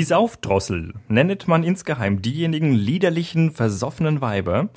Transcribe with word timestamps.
Die 0.00 0.04
Saufdrossel 0.04 0.94
nennet 1.08 1.46
man 1.46 1.62
insgeheim 1.62 2.22
diejenigen 2.22 2.72
liederlichen, 2.72 3.50
versoffenen 3.50 4.22
Weiber, 4.22 4.70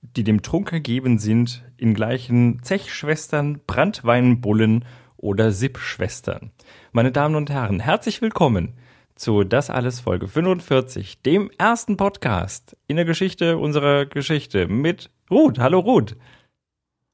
die 0.00 0.22
dem 0.22 0.42
Trunk 0.42 0.72
ergeben 0.72 1.18
sind, 1.18 1.64
in 1.76 1.92
gleichen 1.92 2.62
Zechschwestern, 2.62 3.62
Brandweinbullen 3.66 4.84
oder 5.16 5.50
Sippschwestern. 5.50 6.52
Meine 6.92 7.10
Damen 7.10 7.34
und 7.34 7.50
Herren, 7.50 7.80
herzlich 7.80 8.22
willkommen 8.22 8.74
zu 9.16 9.42
Das 9.42 9.70
alles 9.70 9.98
Folge 9.98 10.28
45, 10.28 11.20
dem 11.20 11.50
ersten 11.58 11.96
Podcast 11.96 12.76
in 12.86 12.94
der 12.94 13.04
Geschichte 13.04 13.58
unserer 13.58 14.06
Geschichte 14.06 14.68
mit 14.68 15.10
Ruth. 15.32 15.58
Hallo 15.58 15.80
Ruth. 15.80 16.14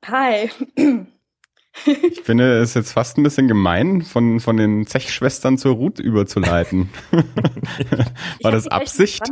Hi. 0.04 0.50
Ich 1.84 2.22
finde 2.22 2.58
es 2.60 2.74
jetzt 2.74 2.92
fast 2.92 3.18
ein 3.18 3.22
bisschen 3.22 3.48
gemein, 3.48 4.02
von, 4.02 4.40
von 4.40 4.56
den 4.56 4.86
Zechschwestern 4.86 5.58
zur 5.58 5.74
Ruth 5.74 5.98
überzuleiten. 5.98 6.88
War 8.42 8.50
das 8.52 8.66
Absicht? 8.66 9.22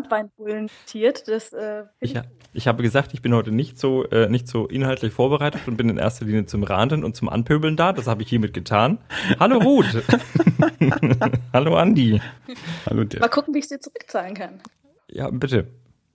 Das, 1.26 1.52
äh, 1.52 1.84
ich, 2.00 2.14
ich, 2.52 2.68
habe 2.68 2.82
gesagt, 2.82 3.14
ich 3.14 3.22
bin 3.22 3.34
heute 3.34 3.50
nicht 3.50 3.78
so, 3.78 4.04
äh, 4.04 4.28
nicht 4.28 4.46
so 4.46 4.66
inhaltlich 4.66 5.12
vorbereitet 5.12 5.62
und 5.66 5.76
bin 5.76 5.88
in 5.88 5.96
erster 5.96 6.26
Linie 6.26 6.46
zum 6.46 6.62
Ranten 6.62 7.02
und 7.02 7.16
zum 7.16 7.28
Anpöbeln 7.28 7.76
da. 7.76 7.92
Das 7.92 8.06
habe 8.06 8.22
ich 8.22 8.28
hiermit 8.28 8.52
getan. 8.52 8.98
Hallo 9.40 9.58
Ruth. 9.58 10.02
Hallo 11.52 11.76
Andi. 11.76 12.20
Hallo 12.86 13.04
dir. 13.04 13.20
Mal 13.20 13.28
gucken, 13.28 13.54
wie 13.54 13.58
ich 13.58 13.64
es 13.64 13.70
dir 13.70 13.80
zurückzahlen 13.80 14.34
kann. 14.34 14.60
Ja, 15.10 15.30
bitte. 15.30 15.68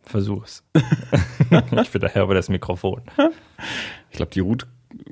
Versuch's. 0.04 0.64
ich 1.82 1.92
bin 1.92 2.02
daher 2.02 2.24
über 2.24 2.34
das 2.34 2.50
Mikrofon. 2.50 3.02
Ich 4.10 4.18
glaube, 4.18 4.32
die 4.32 4.40
Ruth 4.40 4.66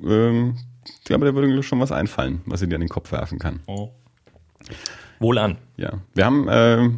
ähm, 0.04 0.58
ich 0.88 1.04
glaube, 1.04 1.26
da 1.26 1.36
würde 1.36 1.64
schon 1.64 1.80
was 1.80 1.92
einfallen, 1.92 2.42
was 2.46 2.60
sie 2.60 2.68
dir 2.68 2.76
an 2.76 2.82
den 2.82 2.90
Kopf 2.90 3.12
werfen 3.12 3.40
kann. 3.40 3.62
Oh. 3.68 3.90
Wohl 5.20 5.38
an. 5.38 5.58
Ja, 5.78 5.94
wir 6.14 6.26
haben 6.26 6.48
äh, 6.48 6.90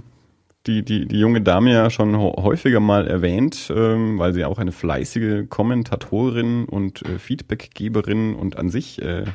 die, 0.68 0.84
die, 0.84 1.08
die 1.08 1.20
junge 1.20 1.42
Dame 1.42 1.73
ja 1.73 1.90
schon 1.90 2.18
häufiger 2.18 2.80
mal 2.80 3.08
erwähnt, 3.08 3.72
ähm, 3.76 4.20
weil 4.20 4.34
sie 4.34 4.46
auch 4.46 4.59
eine 4.59 4.72
fleißige 4.72 5.48
Kommentatorin 5.50 6.66
und 6.66 7.02
äh, 7.04 7.18
Feedbackgeberin 7.18 8.36
und 8.36 8.58
an 8.58 8.70
sich 8.70 9.02
äh, 9.02 9.26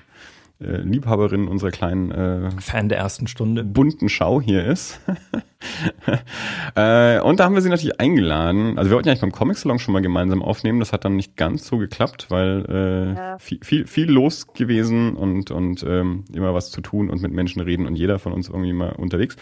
äh, 0.61 0.77
Liebhaberin 0.77 1.49
unserer 1.49 1.71
kleinen 1.71 2.11
äh, 2.11 2.51
Fan 2.61 2.89
der 2.89 2.99
ersten 2.99 3.27
Stunde 3.27 3.65
bunten 3.65 4.09
Schau 4.09 4.41
hier 4.41 4.65
ist. 4.65 5.01
äh, 6.77 7.21
und 7.21 7.41
da 7.41 7.45
haben 7.45 7.55
wir 7.55 7.61
sie 7.61 7.71
natürlich 7.71 8.01
eingeladen. 8.01 8.79
Also 8.79 8.91
wir 8.91 8.97
wollten 8.97 9.09
ja 9.09 9.13
eigentlich 9.13 9.23
beim 9.23 9.33
Comic 9.33 9.57
Salon 9.59 9.79
schon 9.79 9.93
mal 9.93 10.03
gemeinsam 10.03 10.43
aufnehmen. 10.43 10.79
Das 10.79 10.93
hat 10.93 11.05
dann 11.05 11.17
nicht 11.17 11.37
ganz 11.37 11.67
so 11.67 11.79
geklappt, 11.79 12.27
weil 12.31 12.65
äh, 12.69 13.15
ja. 13.15 13.39
viel, 13.39 13.59
viel, 13.63 13.87
viel 13.87 14.11
los 14.11 14.47
gewesen 14.53 15.17
und, 15.17 15.51
und 15.51 15.83
ähm, 15.83 16.25
immer 16.33 16.55
was 16.55 16.71
zu 16.71 16.81
tun 16.81 17.11
und 17.11 17.21
mit 17.21 17.33
Menschen 17.33 17.61
reden 17.61 17.87
und 17.87 17.97
jeder 17.97 18.19
von 18.19 18.33
uns 18.33 18.49
irgendwie 18.49 18.73
mal 18.73 18.93
unterwegs. 18.93 19.37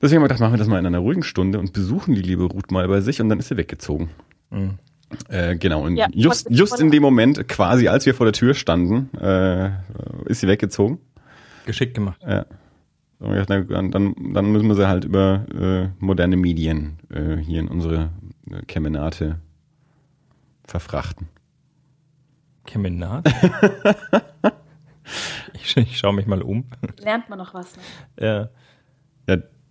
Deswegen 0.00 0.18
haben 0.18 0.24
wir 0.24 0.28
gedacht, 0.28 0.40
machen 0.40 0.54
wir 0.54 0.58
das 0.58 0.68
mal 0.68 0.78
in 0.78 0.86
einer 0.86 0.98
ruhigen 0.98 1.22
Stunde 1.22 1.58
und 1.58 1.72
besuchen 1.72 2.14
die 2.14 2.22
liebe 2.22 2.44
Ruth 2.44 2.70
mal 2.70 2.88
bei 2.88 3.00
sich 3.00 3.20
und 3.20 3.28
dann 3.28 3.38
ist 3.38 3.48
sie 3.48 3.56
weggezogen. 3.56 4.10
Mhm. 4.50 4.78
Äh, 5.28 5.56
genau, 5.56 5.82
und 5.84 5.96
ja, 5.96 6.06
just, 6.12 6.48
just 6.50 6.80
in 6.80 6.90
dem 6.90 7.02
Moment, 7.02 7.46
quasi 7.48 7.88
als 7.88 8.06
wir 8.06 8.14
vor 8.14 8.26
der 8.26 8.32
Tür 8.32 8.54
standen, 8.54 9.10
äh, 9.18 9.70
ist 10.26 10.40
sie 10.40 10.48
weggezogen. 10.48 10.98
Geschickt 11.66 11.94
gemacht. 11.94 12.20
Ja. 12.26 12.46
Dann, 13.20 13.90
dann, 13.90 14.14
dann 14.34 14.52
müssen 14.52 14.68
wir 14.68 14.74
sie 14.74 14.86
halt 14.86 15.04
über 15.04 15.46
äh, 15.54 15.88
moderne 16.04 16.36
Medien 16.36 16.98
äh, 17.10 17.36
hier 17.36 17.60
in 17.60 17.68
unsere 17.68 18.10
äh, 18.50 18.62
Kemenate 18.66 19.40
verfrachten. 20.64 21.28
Kemenate? 22.66 23.30
ich, 25.54 25.76
ich 25.76 25.96
schaue 25.96 26.14
mich 26.14 26.26
mal 26.26 26.42
um. 26.42 26.64
Lernt 26.98 27.28
man 27.28 27.38
noch 27.38 27.54
was, 27.54 27.76
ne? 27.76 27.82
Ja. 28.20 28.48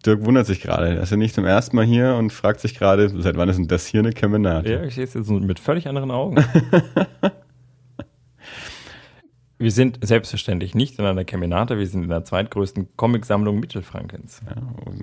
Dirk 0.06 0.26
wundert 0.26 0.46
sich 0.46 0.62
gerade. 0.62 0.96
Er 0.96 1.04
ist 1.04 1.12
ja 1.12 1.18
nicht 1.18 1.34
zum 1.34 1.46
ersten 1.46 1.76
Mal 1.76 1.86
hier 1.86 2.16
und 2.16 2.32
fragt 2.32 2.60
sich 2.60 2.76
gerade, 2.78 3.10
seit 3.22 3.38
wann 3.38 3.50
ist 3.50 3.58
denn 3.58 3.68
das 3.68 3.86
hier 3.86 4.02
eine 4.02 4.12
Kemenate? 4.12 4.72
Ja, 4.72 4.84
ich 4.84 4.96
sehe 4.96 5.04
es 5.04 5.14
jetzt 5.14 5.30
mit 5.30 5.60
völlig 5.60 5.88
anderen 5.88 6.12
Augen. 6.12 6.36
wir 9.58 9.72
sind 9.72 10.00
selbstverständlich 10.06 10.76
nicht 10.76 11.00
in 11.00 11.06
einer 11.06 11.24
Kemenate, 11.24 11.78
wir 11.78 11.88
sind 11.88 12.04
in 12.04 12.10
der 12.10 12.26
zweitgrößten 12.26 12.96
Comicsammlung 12.98 13.60
Mittelfrankens. 13.60 14.42
Ja, 14.46 14.56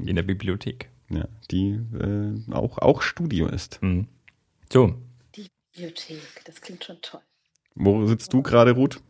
in 0.04 0.16
der 0.16 0.22
Bibliothek. 0.22 0.90
Ja, 1.08 1.26
die 1.50 1.80
äh, 1.98 2.52
auch, 2.52 2.78
auch 2.78 3.02
Studio 3.02 3.48
ist. 3.48 3.82
Mhm. 3.82 4.06
So. 4.72 4.94
Die 5.34 5.48
Bibliothek, 5.72 6.42
das 6.44 6.60
klingt 6.60 6.84
schon 6.84 7.00
toll. 7.00 7.20
Wo 7.74 8.06
sitzt 8.06 8.32
du 8.32 8.42
gerade, 8.42 8.72
Ruth? 8.72 9.00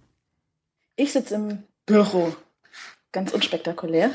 Ich 0.96 1.12
sitze 1.12 1.34
im 1.34 1.64
Büro. 1.86 2.34
Ganz 3.12 3.32
unspektakulär. 3.32 4.12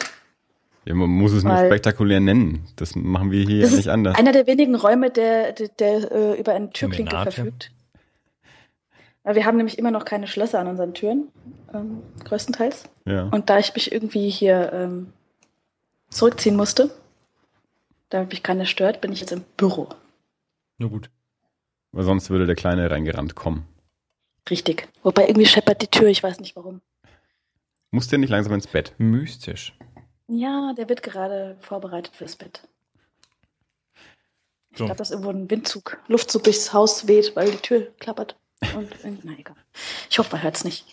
Ja, 0.85 0.93
man 0.93 1.09
muss 1.09 1.31
es 1.31 1.43
nur 1.43 1.57
spektakulär 1.57 2.19
nennen. 2.19 2.67
Das 2.75 2.95
machen 2.95 3.31
wir 3.31 3.43
hier 3.43 3.67
ja 3.67 3.75
nicht 3.75 3.87
anders. 3.87 4.17
Einer 4.17 4.31
der 4.31 4.45
wenigen 4.45 4.75
Räume, 4.75 5.09
der, 5.09 5.51
der, 5.53 5.69
der 5.69 6.11
äh, 6.11 6.39
über 6.39 6.53
eine 6.53 6.69
Türklinke 6.69 7.17
verfügt. 7.17 7.71
Wir 9.23 9.45
haben 9.45 9.57
nämlich 9.57 9.79
immer 9.79 9.89
noch 9.89 10.05
keine 10.05 10.27
Schlösser 10.27 10.59
an 10.59 10.67
unseren 10.67 10.93
Türen, 10.93 11.29
ähm, 11.73 12.03
größtenteils. 12.25 12.83
Ja. 13.05 13.23
Und 13.23 13.49
da 13.49 13.57
ich 13.57 13.73
mich 13.73 13.91
irgendwie 13.91 14.29
hier 14.29 14.71
ähm, 14.71 15.13
zurückziehen 16.09 16.55
musste, 16.55 16.91
damit 18.09 18.29
mich 18.29 18.43
keiner 18.43 18.67
stört, 18.67 19.01
bin 19.01 19.11
ich 19.11 19.21
jetzt 19.21 19.31
im 19.31 19.41
Büro. 19.57 19.89
Nur 20.77 20.91
gut. 20.91 21.09
Weil 21.91 22.03
sonst 22.03 22.29
würde 22.29 22.45
der 22.45 22.55
Kleine 22.55 22.91
reingerannt 22.91 23.33
kommen. 23.33 23.65
Richtig. 24.47 24.87
Wobei 25.01 25.27
irgendwie 25.27 25.47
scheppert 25.47 25.81
die 25.81 25.87
Tür, 25.87 26.09
ich 26.09 26.21
weiß 26.21 26.39
nicht 26.39 26.55
warum. 26.55 26.81
Muss 27.89 28.07
der 28.07 28.19
nicht 28.19 28.29
langsam 28.29 28.53
ins 28.53 28.67
Bett? 28.67 28.93
Mystisch. 28.99 29.73
Ja, 30.27 30.73
der 30.73 30.89
wird 30.89 31.03
gerade 31.03 31.57
vorbereitet 31.59 32.15
fürs 32.15 32.35
Bett. 32.35 32.61
Ich 34.71 34.79
so. 34.79 34.85
glaube, 34.85 34.97
dass 34.97 35.11
irgendwo 35.11 35.29
ein 35.29 35.49
Windzug, 35.49 35.99
Luftzug 36.07 36.43
durchs 36.43 36.73
Haus 36.73 37.07
weht, 37.07 37.35
weil 37.35 37.51
die 37.51 37.57
Tür 37.57 37.87
klappert. 37.99 38.35
Und, 38.75 38.89
na 39.23 39.33
egal. 39.37 39.55
Ich 40.09 40.19
hoffe, 40.19 40.33
man 40.33 40.43
hört 40.43 40.55
es 40.55 40.63
nicht. 40.63 40.85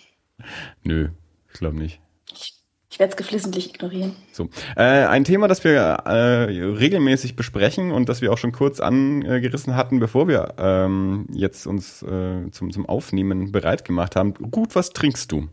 Nö, 0.85 1.09
ich 1.53 1.59
glaube 1.59 1.79
nicht. 1.79 2.01
Ich, 2.31 2.55
ich 2.91 2.99
werde 2.99 3.13
es 3.13 3.17
geflissentlich 3.17 3.71
ignorieren. 3.71 4.15
So, 4.33 4.51
äh, 4.77 4.83
ein 4.83 5.25
Thema, 5.25 5.49
das 5.49 5.65
wir 5.65 5.73
äh, 5.73 6.45
regelmäßig 6.51 7.35
besprechen 7.35 7.91
und 7.91 8.09
das 8.09 8.21
wir 8.21 8.33
auch 8.33 8.39
schon 8.39 8.53
kurz 8.53 8.81
angerissen 8.81 9.75
hatten, 9.75 9.99
bevor 9.99 10.29
wir 10.29 10.55
ähm, 10.59 11.27
jetzt 11.33 11.67
uns 11.67 12.03
äh, 12.03 12.51
zum, 12.51 12.71
zum 12.71 12.87
Aufnehmen 12.87 13.51
bereit 13.51 13.85
gemacht 13.85 14.15
haben. 14.15 14.35
Gut, 14.35 14.77
was 14.77 14.91
trinkst 14.91 15.33
du? 15.33 15.49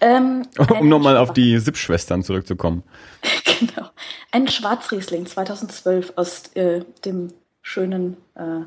Ähm, 0.00 0.42
um 0.78 0.88
nochmal 0.88 1.16
auf 1.16 1.32
die 1.32 1.58
Sippschwestern 1.58 2.22
zurückzukommen. 2.22 2.82
genau. 3.44 3.88
Ein 4.30 4.48
Schwarzriesling 4.48 5.26
2012 5.26 6.14
aus 6.16 6.48
äh, 6.54 6.80
dem 7.04 7.28
schönen, 7.62 8.16
äh, 8.34 8.64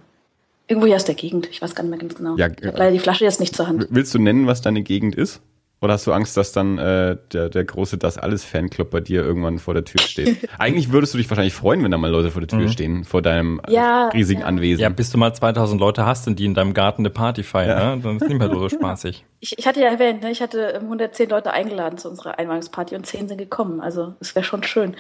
irgendwo 0.67 0.87
hier 0.87 0.95
aus 0.95 1.05
der 1.05 1.15
Gegend. 1.15 1.47
Ich 1.49 1.61
weiß 1.61 1.75
gar 1.75 1.83
nicht 1.83 1.91
mehr 1.91 1.99
ganz 1.99 2.15
genau. 2.15 2.37
Ja, 2.37 2.47
ich 2.47 2.65
habe 2.65 2.77
leider 2.77 2.91
die 2.91 2.99
Flasche 2.99 3.25
jetzt 3.25 3.39
nicht 3.39 3.55
zur 3.55 3.67
Hand. 3.67 3.87
Willst 3.89 4.13
du 4.13 4.19
nennen, 4.19 4.47
was 4.47 4.61
deine 4.61 4.83
Gegend 4.83 5.15
ist? 5.15 5.41
Oder 5.85 5.93
hast 5.93 6.07
du 6.07 6.13
Angst, 6.13 6.35
dass 6.35 6.51
dann 6.51 6.79
äh, 6.79 7.15
der, 7.31 7.49
der 7.49 7.63
große 7.63 7.99
Das 7.99 8.17
Alles-Fanclub 8.17 8.89
bei 8.89 9.01
dir 9.01 9.23
irgendwann 9.23 9.59
vor 9.59 9.75
der 9.75 9.85
Tür 9.85 10.01
steht? 10.01 10.49
Eigentlich 10.57 10.91
würdest 10.91 11.13
du 11.13 11.19
dich 11.19 11.29
wahrscheinlich 11.29 11.53
freuen, 11.53 11.83
wenn 11.83 11.91
da 11.91 11.99
mal 11.99 12.09
Leute 12.09 12.31
vor 12.31 12.41
der 12.41 12.47
Tür 12.47 12.61
mhm. 12.61 12.69
stehen, 12.69 13.03
vor 13.03 13.21
deinem 13.21 13.61
äh, 13.67 13.71
ja, 13.71 14.07
riesigen 14.07 14.41
ja. 14.41 14.47
Anwesen. 14.47 14.81
Ja, 14.81 14.89
bis 14.89 15.11
du 15.11 15.19
mal 15.19 15.31
2000 15.31 15.79
Leute 15.79 16.03
hast 16.03 16.27
und 16.27 16.39
die 16.39 16.45
in 16.45 16.55
deinem 16.55 16.73
Garten 16.73 17.03
eine 17.03 17.11
Party 17.11 17.43
feiern, 17.43 17.79
ja. 17.79 17.95
ne? 17.95 18.01
dann 18.01 18.15
ist 18.15 18.23
es 18.23 18.29
nicht 18.29 18.39
mehr 18.39 18.49
so 18.49 18.67
spaßig. 18.69 19.23
Ich, 19.41 19.59
ich 19.59 19.67
hatte 19.67 19.79
ja 19.79 19.89
erwähnt, 19.89 20.23
ne? 20.23 20.31
ich 20.31 20.41
hatte 20.41 20.73
110 20.73 21.29
Leute 21.29 21.53
eingeladen 21.53 21.99
zu 21.99 22.09
unserer 22.09 22.39
Einweihungsparty 22.39 22.95
und 22.95 23.05
10 23.05 23.27
sind 23.27 23.37
gekommen. 23.37 23.79
Also 23.79 24.15
es 24.19 24.33
wäre 24.33 24.43
schon 24.43 24.63
schön, 24.63 24.95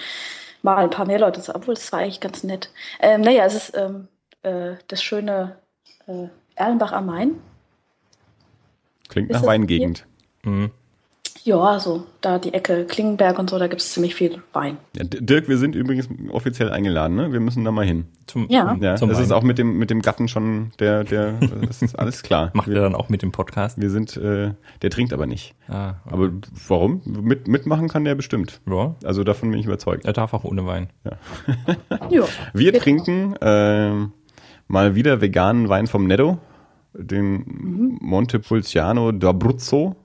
mal 0.61 0.77
ein 0.77 0.91
paar 0.91 1.07
mehr 1.07 1.17
Leute 1.17 1.41
zu, 1.41 1.55
obwohl 1.55 1.73
es 1.73 1.91
war 1.91 2.01
eigentlich 2.01 2.19
ganz 2.19 2.43
nett. 2.43 2.69
Ähm, 2.99 3.21
naja, 3.21 3.43
es 3.45 3.55
ist 3.55 3.75
ähm, 3.75 4.07
äh, 4.43 4.75
das 4.87 5.01
schöne 5.01 5.55
äh, 6.05 6.27
Erlenbach 6.53 6.91
am 6.91 7.07
Main. 7.07 7.31
Klingt 9.09 9.31
ist 9.31 9.41
nach 9.41 9.47
Weingegend. 9.47 10.05
Mhm. 10.45 10.71
Ja, 11.45 11.79
so 11.79 12.05
da 12.21 12.39
die 12.39 12.55
Ecke 12.55 12.85
Klingenberg 12.85 13.37
und 13.37 13.51
so, 13.51 13.59
da 13.59 13.67
gibt 13.67 13.79
es 13.79 13.91
ziemlich 13.91 14.15
viel 14.15 14.41
Wein. 14.51 14.77
Ja, 14.95 15.03
Dirk, 15.03 15.47
wir 15.47 15.59
sind 15.59 15.75
übrigens 15.75 16.09
offiziell 16.31 16.71
eingeladen, 16.71 17.15
ne? 17.15 17.31
Wir 17.33 17.39
müssen 17.39 17.63
da 17.63 17.71
mal 17.71 17.85
hin. 17.85 18.05
Zum, 18.25 18.49
ja. 18.49 18.75
ja 18.81 18.95
zum 18.95 19.09
das 19.09 19.19
Wein. 19.19 19.25
ist 19.25 19.31
auch 19.31 19.43
mit 19.43 19.59
dem, 19.59 19.77
mit 19.77 19.91
dem 19.91 20.01
Gatten 20.01 20.27
schon 20.27 20.71
der, 20.79 21.03
der, 21.03 21.33
das 21.67 21.83
ist 21.83 21.99
alles 21.99 22.23
klar. 22.23 22.49
Macht 22.53 22.67
wir, 22.67 22.77
er 22.77 22.81
dann 22.81 22.95
auch 22.95 23.09
mit 23.09 23.21
dem 23.21 23.31
Podcast? 23.31 23.79
Wir 23.79 23.91
sind, 23.91 24.17
äh, 24.17 24.53
der 24.81 24.89
trinkt 24.89 25.13
aber 25.13 25.27
nicht. 25.27 25.53
Ah, 25.67 25.89
okay. 26.05 26.13
Aber 26.13 26.31
warum? 26.67 27.01
Mit, 27.05 27.47
mitmachen 27.47 27.89
kann 27.89 28.05
der 28.05 28.15
bestimmt. 28.15 28.59
Ja. 28.67 28.95
Also 29.03 29.23
davon 29.23 29.51
bin 29.51 29.59
ich 29.59 29.67
überzeugt. 29.67 30.05
Er 30.05 30.13
darf 30.13 30.33
auch 30.33 30.45
ohne 30.45 30.65
Wein. 30.65 30.89
Ja. 31.03 31.11
wir, 32.09 32.27
wir 32.53 32.73
trinken 32.73 33.35
äh, 33.35 34.07
mal 34.67 34.95
wieder 34.95 35.21
veganen 35.21 35.69
Wein 35.69 35.85
vom 35.85 36.07
Netto, 36.07 36.39
den 36.93 37.33
mhm. 37.33 37.97
Montepulciano 38.01 39.09
d'Abruzzo 39.09 39.95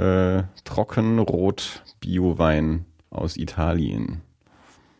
äh, 0.00 0.42
Trockenrot 0.64 1.82
Biowein 2.00 2.86
aus 3.10 3.36
Italien. 3.36 4.22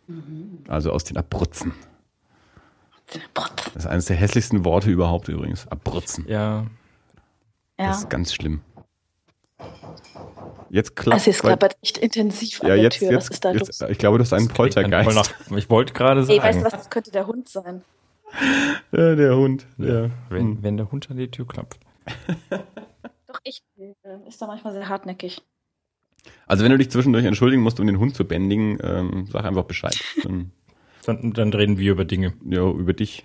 Mhm. 0.07 0.65
Also 0.69 0.93
aus 0.93 1.05
den 1.05 1.17
Abruzzen. 1.17 1.73
Das 3.75 3.85
ist 3.85 3.87
eines 3.87 4.05
der 4.07 4.17
hässlichsten 4.17 4.65
Worte 4.65 4.91
überhaupt 4.91 5.29
übrigens. 5.29 5.67
Abruzzen. 5.69 6.27
Ja. 6.29 6.67
Das 7.77 8.01
ist 8.01 8.11
ganz 8.11 8.33
schlimm. 8.35 8.61
Jetzt 10.69 10.95
klappt 10.95 11.15
Also 11.21 11.31
es 11.31 11.41
klappert 11.41 11.77
echt 11.83 11.99
intensiv 11.99 12.63
an 12.63 12.69
ja, 12.69 12.75
der 12.75 12.85
jetzt, 12.85 12.99
Tür. 12.99 13.11
jetzt, 13.11 13.25
Was 13.29 13.31
ist 13.35 13.45
da 13.45 13.53
jetzt, 13.53 13.81
los? 13.81 13.91
Ich 13.91 13.99
glaube, 13.99 14.19
das 14.19 14.29
ist 14.29 14.33
ein 14.35 14.47
Das 14.47 14.55
Poltergeist. 14.57 15.17
nach- 15.17 15.57
Ich 15.57 15.69
wollte 15.71 15.93
gerade 15.93 16.21
Ey, 16.21 16.29
weißt 16.29 16.41
sagen, 16.43 16.59
du 16.59 16.65
was, 16.65 16.73
das 16.73 16.91
könnte 16.91 17.11
der 17.11 17.27
Hund 17.27 17.49
sein. 17.49 17.83
Ja, 18.93 19.17
der 19.17 19.37
Hund. 19.37 19.67
Ja. 19.79 20.11
wenn, 20.29 20.63
wenn 20.63 20.77
der 20.77 20.93
Hund 20.93 21.11
an 21.11 21.17
die 21.17 21.29
Tür 21.31 21.47
klopft. 21.49 21.81
Doch, 23.33 23.41
echt. 23.45 23.63
äh, 23.79 24.29
Ist 24.29 24.41
da 24.43 24.47
manchmal 24.47 24.73
sehr 24.73 24.89
hartnäckig. 24.89 25.43
Also 26.47 26.65
wenn 26.65 26.71
du 26.73 26.79
dich 26.79 26.91
zwischendurch 26.91 27.25
entschuldigen 27.25 27.63
musst, 27.63 27.81
um 27.81 27.87
den 27.87 27.99
Hund 27.99 28.15
zu 28.15 28.25
bändigen, 28.25 28.79
ähm, 28.83 29.27
sag 29.33 29.45
einfach 29.45 29.65
Bescheid. 29.65 29.99
Dann, 30.23 30.53
Dann, 31.07 31.33
dann 31.33 31.53
reden 31.55 31.79
wir 31.79 31.93
über 31.93 32.05
Dinge. 32.05 32.35
ja, 32.45 32.63
über 32.69 32.93
dich. 32.93 33.25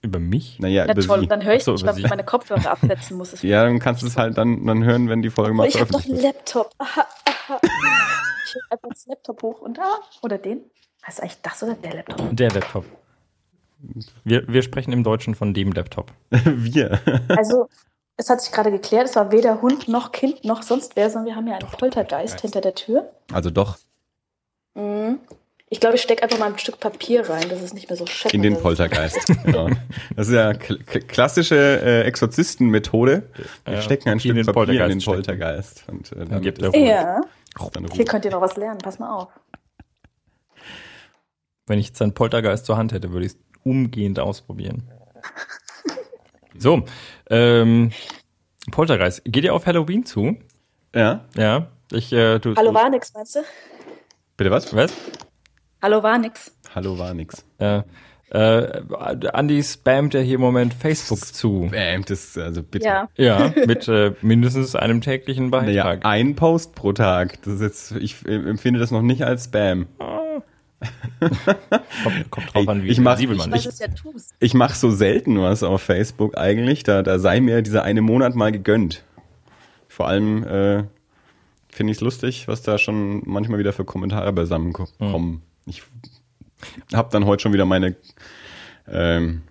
Über 0.00 0.18
mich? 0.18 0.58
Naja, 0.58 0.86
Ja, 0.86 0.92
über 0.92 1.02
toll, 1.02 1.20
sie. 1.20 1.26
dann 1.26 1.44
höre 1.44 1.54
ich 1.56 1.62
so, 1.64 1.72
nicht, 1.74 1.84
weil 1.86 1.98
ich 1.98 2.08
meine 2.08 2.24
Kopfhörer 2.24 2.70
absetzen 2.70 3.18
muss. 3.18 3.40
Ja, 3.42 3.62
dann 3.64 3.78
kannst 3.78 4.02
du 4.02 4.06
es 4.06 4.16
halt 4.16 4.38
dann, 4.38 4.64
dann 4.66 4.82
hören, 4.82 5.08
wenn 5.10 5.20
die 5.22 5.28
Folge 5.30 5.52
mal 5.52 5.64
Aber 5.64 5.68
ich 5.68 5.78
habe 5.80 5.92
doch 5.92 6.00
veröffentlicht 6.00 6.24
einen 6.24 6.34
wird. 6.34 6.54
Laptop. 6.54 6.72
Aha, 6.78 7.06
aha. 7.26 7.60
Ich 7.62 8.54
heb 8.54 8.62
einfach 8.70 8.88
das 8.88 9.06
Laptop 9.06 9.42
hoch 9.42 9.60
und 9.60 9.76
da. 9.78 9.98
Oder 10.22 10.38
den? 10.38 10.62
Heißt 11.06 11.20
eigentlich 11.22 11.40
das 11.42 11.62
oder 11.62 11.74
der 11.74 11.94
Laptop? 11.96 12.34
Der 12.36 12.50
Laptop. 12.50 12.84
Wir, 14.24 14.46
wir 14.48 14.62
sprechen 14.62 14.92
im 14.92 15.04
Deutschen 15.04 15.34
von 15.34 15.52
dem 15.54 15.72
Laptop. 15.72 16.12
Wir. 16.30 17.00
Also, 17.28 17.68
es 18.16 18.28
hat 18.30 18.40
sich 18.40 18.52
gerade 18.52 18.70
geklärt, 18.70 19.08
es 19.08 19.16
war 19.16 19.32
weder 19.32 19.62
Hund 19.62 19.88
noch 19.88 20.12
Kind 20.12 20.44
noch 20.44 20.62
sonst 20.62 20.96
wer, 20.96 21.10
sondern 21.10 21.26
wir 21.26 21.36
haben 21.36 21.46
ja 21.46 21.54
einen 21.54 21.70
Doch, 21.70 21.78
Poltergeist 21.78 22.40
hinter 22.40 22.60
der 22.60 22.74
Tür. 22.74 23.10
Also 23.32 23.50
doch, 23.50 23.78
Mhm. 24.74 25.20
Ich 25.68 25.80
glaube, 25.80 25.96
ich 25.96 26.02
stecke 26.02 26.22
einfach 26.22 26.38
mal 26.38 26.52
ein 26.52 26.58
Stück 26.58 26.78
Papier 26.80 27.30
rein, 27.30 27.48
dass 27.48 27.62
es 27.62 27.72
nicht 27.72 27.88
mehr 27.88 27.96
so 27.96 28.04
scheppert. 28.04 28.34
in 28.34 28.42
den 28.42 28.58
Poltergeist. 28.58 29.26
genau. 29.44 29.70
Das 30.14 30.28
ist 30.28 30.34
ja 30.34 30.52
kl 30.52 30.78
kl 30.84 31.00
klassische 31.00 31.56
äh, 31.56 32.02
Exorzistenmethode. 32.02 33.22
Wir 33.64 33.74
Ja, 33.74 33.80
stecken 33.80 34.10
ein 34.10 34.14
in 34.14 34.20
Stück 34.20 34.34
den 34.34 34.46
Papier 34.46 34.82
in 34.84 34.88
den 34.90 35.02
Poltergeist 35.02 35.86
Poltergeist. 35.86 35.88
Und, 35.88 36.12
äh, 36.12 36.26
Dann 36.26 36.42
gibt 36.42 36.60
er 36.60 36.68
Ruhe. 36.68 36.86
Ja, 36.86 37.20
hier 37.92 38.04
könnt 38.04 38.26
ihr 38.26 38.30
noch 38.32 38.42
was 38.42 38.56
lernen, 38.56 38.78
pass 38.78 38.98
mal 38.98 39.14
auf. 39.14 39.28
Wenn 41.66 41.78
ich 41.78 41.86
jetzt 41.88 42.02
einen 42.02 42.12
Poltergeist 42.12 42.66
zur 42.66 42.76
Hand 42.76 42.92
hätte, 42.92 43.12
würde 43.12 43.24
ich 43.24 43.32
es 43.32 43.38
umgehend 43.64 44.20
ausprobieren. 44.20 44.90
So, 46.62 46.84
ähm, 47.28 47.90
Poltergeist. 48.70 49.22
Geht 49.24 49.42
ihr 49.42 49.52
auf 49.52 49.66
Halloween 49.66 50.04
zu? 50.06 50.36
Ja, 50.94 51.24
Ja. 51.36 51.66
Ich, 51.90 52.12
äh, 52.12 52.38
du, 52.38 52.54
Hallo 52.54 52.72
war 52.72 52.88
nix, 52.88 53.12
meinst 53.12 53.34
du? 53.34 53.40
bitte 54.36 54.50
was? 54.52 54.74
Was? 54.74 54.94
Hallo 55.82 56.02
war 56.04 56.16
nix. 56.18 56.56
Hallo 56.74 56.96
war 56.98 57.12
nix. 57.14 57.44
Äh, 57.58 57.82
äh, 58.30 58.80
Andi 59.32 59.62
spammt 59.62 60.14
ja 60.14 60.20
hier 60.20 60.36
im 60.36 60.40
Moment 60.40 60.72
Facebook 60.72 61.18
zu. 61.18 61.68
Bam, 61.70 62.04
das, 62.06 62.38
also 62.38 62.62
bitte. 62.62 62.86
Ja. 62.86 63.08
Ja, 63.16 63.52
mit 63.66 63.88
äh, 63.88 64.14
mindestens 64.22 64.74
einem 64.76 65.00
täglichen 65.02 65.50
Naja, 65.50 65.82
Beitrag. 65.82 66.06
ein 66.06 66.34
Post 66.36 66.74
pro 66.76 66.92
Tag. 66.92 67.42
Das 67.42 67.54
ist 67.54 67.60
jetzt, 67.60 67.92
ich 67.92 68.24
empfinde 68.24 68.78
das 68.80 68.90
noch 68.92 69.02
nicht 69.02 69.22
als 69.24 69.44
Spam. 69.46 69.86
Kommt, 72.04 72.30
kommt 72.30 72.54
drauf 72.54 72.68
an, 72.68 72.82
wie 72.82 72.88
ich 72.88 72.98
mach- 73.00 73.16
sensibel 73.18 73.36
Ich 73.54 73.64
ja. 73.64 73.70
Ich 74.40 74.54
mache 74.54 74.74
so 74.76 74.90
selten 74.90 75.40
was 75.40 75.62
auf 75.62 75.82
Facebook 75.82 76.36
eigentlich. 76.36 76.82
Da, 76.82 77.02
da 77.02 77.18
sei 77.18 77.40
mir 77.40 77.62
dieser 77.62 77.82
eine 77.84 78.02
Monat 78.02 78.34
mal 78.34 78.50
gegönnt. 78.52 79.04
Vor 79.88 80.08
allem 80.08 80.42
äh, 80.44 80.84
finde 81.68 81.90
ich 81.92 81.98
es 81.98 82.00
lustig, 82.00 82.48
was 82.48 82.62
da 82.62 82.78
schon 82.78 83.22
manchmal 83.24 83.58
wieder 83.58 83.72
für 83.72 83.84
Kommentare 83.84 84.32
beisammen 84.32 84.72
ko- 84.72 84.88
kommen. 84.98 85.42
Ich 85.66 85.82
habe 86.92 87.08
dann 87.12 87.26
heute 87.26 87.42
schon 87.42 87.52
wieder 87.52 87.66
meine 87.66 87.94
ähm, 88.88 89.42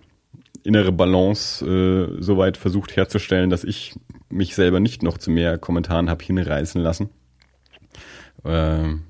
innere 0.64 0.92
Balance 0.92 1.64
äh, 1.64 2.22
soweit 2.22 2.56
versucht 2.56 2.96
herzustellen, 2.96 3.50
dass 3.50 3.64
ich 3.64 3.94
mich 4.28 4.54
selber 4.54 4.80
nicht 4.80 5.02
noch 5.02 5.18
zu 5.18 5.30
mehr 5.30 5.58
Kommentaren 5.58 6.08
habe 6.10 6.24
hinreißen 6.24 6.80
lassen. 6.80 7.10
Ähm, 8.44 9.02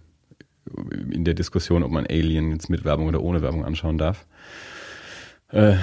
in 1.11 1.25
der 1.25 1.35
Diskussion, 1.35 1.83
ob 1.83 1.91
man 1.91 2.07
Alien 2.07 2.53
jetzt 2.53 2.71
mit 2.71 2.85
Werbung 2.85 3.09
oder 3.09 3.23
ohne 3.23 3.43
Werbung 3.43 3.65
anschauen 3.65 3.99
darf. 3.99 4.27
Äh, 5.53 5.75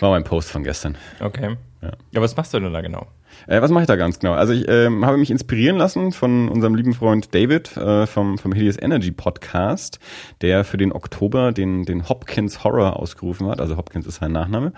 war 0.00 0.10
mein 0.10 0.24
Post 0.24 0.50
von 0.50 0.64
gestern. 0.64 0.96
Okay. 1.20 1.56
Ja. 1.82 1.92
Ja, 2.12 2.20
was 2.20 2.36
machst 2.36 2.52
du 2.52 2.60
denn 2.60 2.72
da 2.72 2.80
genau? 2.80 3.06
Äh, 3.46 3.60
was 3.60 3.70
mache 3.70 3.82
ich 3.82 3.86
da 3.86 3.96
ganz 3.96 4.18
genau? 4.18 4.32
Also 4.32 4.52
ich 4.52 4.66
ähm, 4.68 5.04
habe 5.04 5.18
mich 5.18 5.30
inspirieren 5.30 5.76
lassen 5.76 6.12
von 6.12 6.48
unserem 6.48 6.74
lieben 6.74 6.94
Freund 6.94 7.34
David 7.34 7.76
äh, 7.76 8.06
vom, 8.06 8.38
vom 8.38 8.52
Hideous 8.52 8.80
Energy 8.80 9.12
Podcast, 9.12 9.98
der 10.40 10.64
für 10.64 10.78
den 10.78 10.92
Oktober 10.92 11.52
den, 11.52 11.84
den 11.84 12.08
Hopkins 12.08 12.64
Horror 12.64 12.98
ausgerufen 12.98 13.46
hat. 13.48 13.60
Also 13.60 13.76
Hopkins 13.76 14.06
ist 14.06 14.16
sein 14.16 14.32
Nachname. 14.32 14.72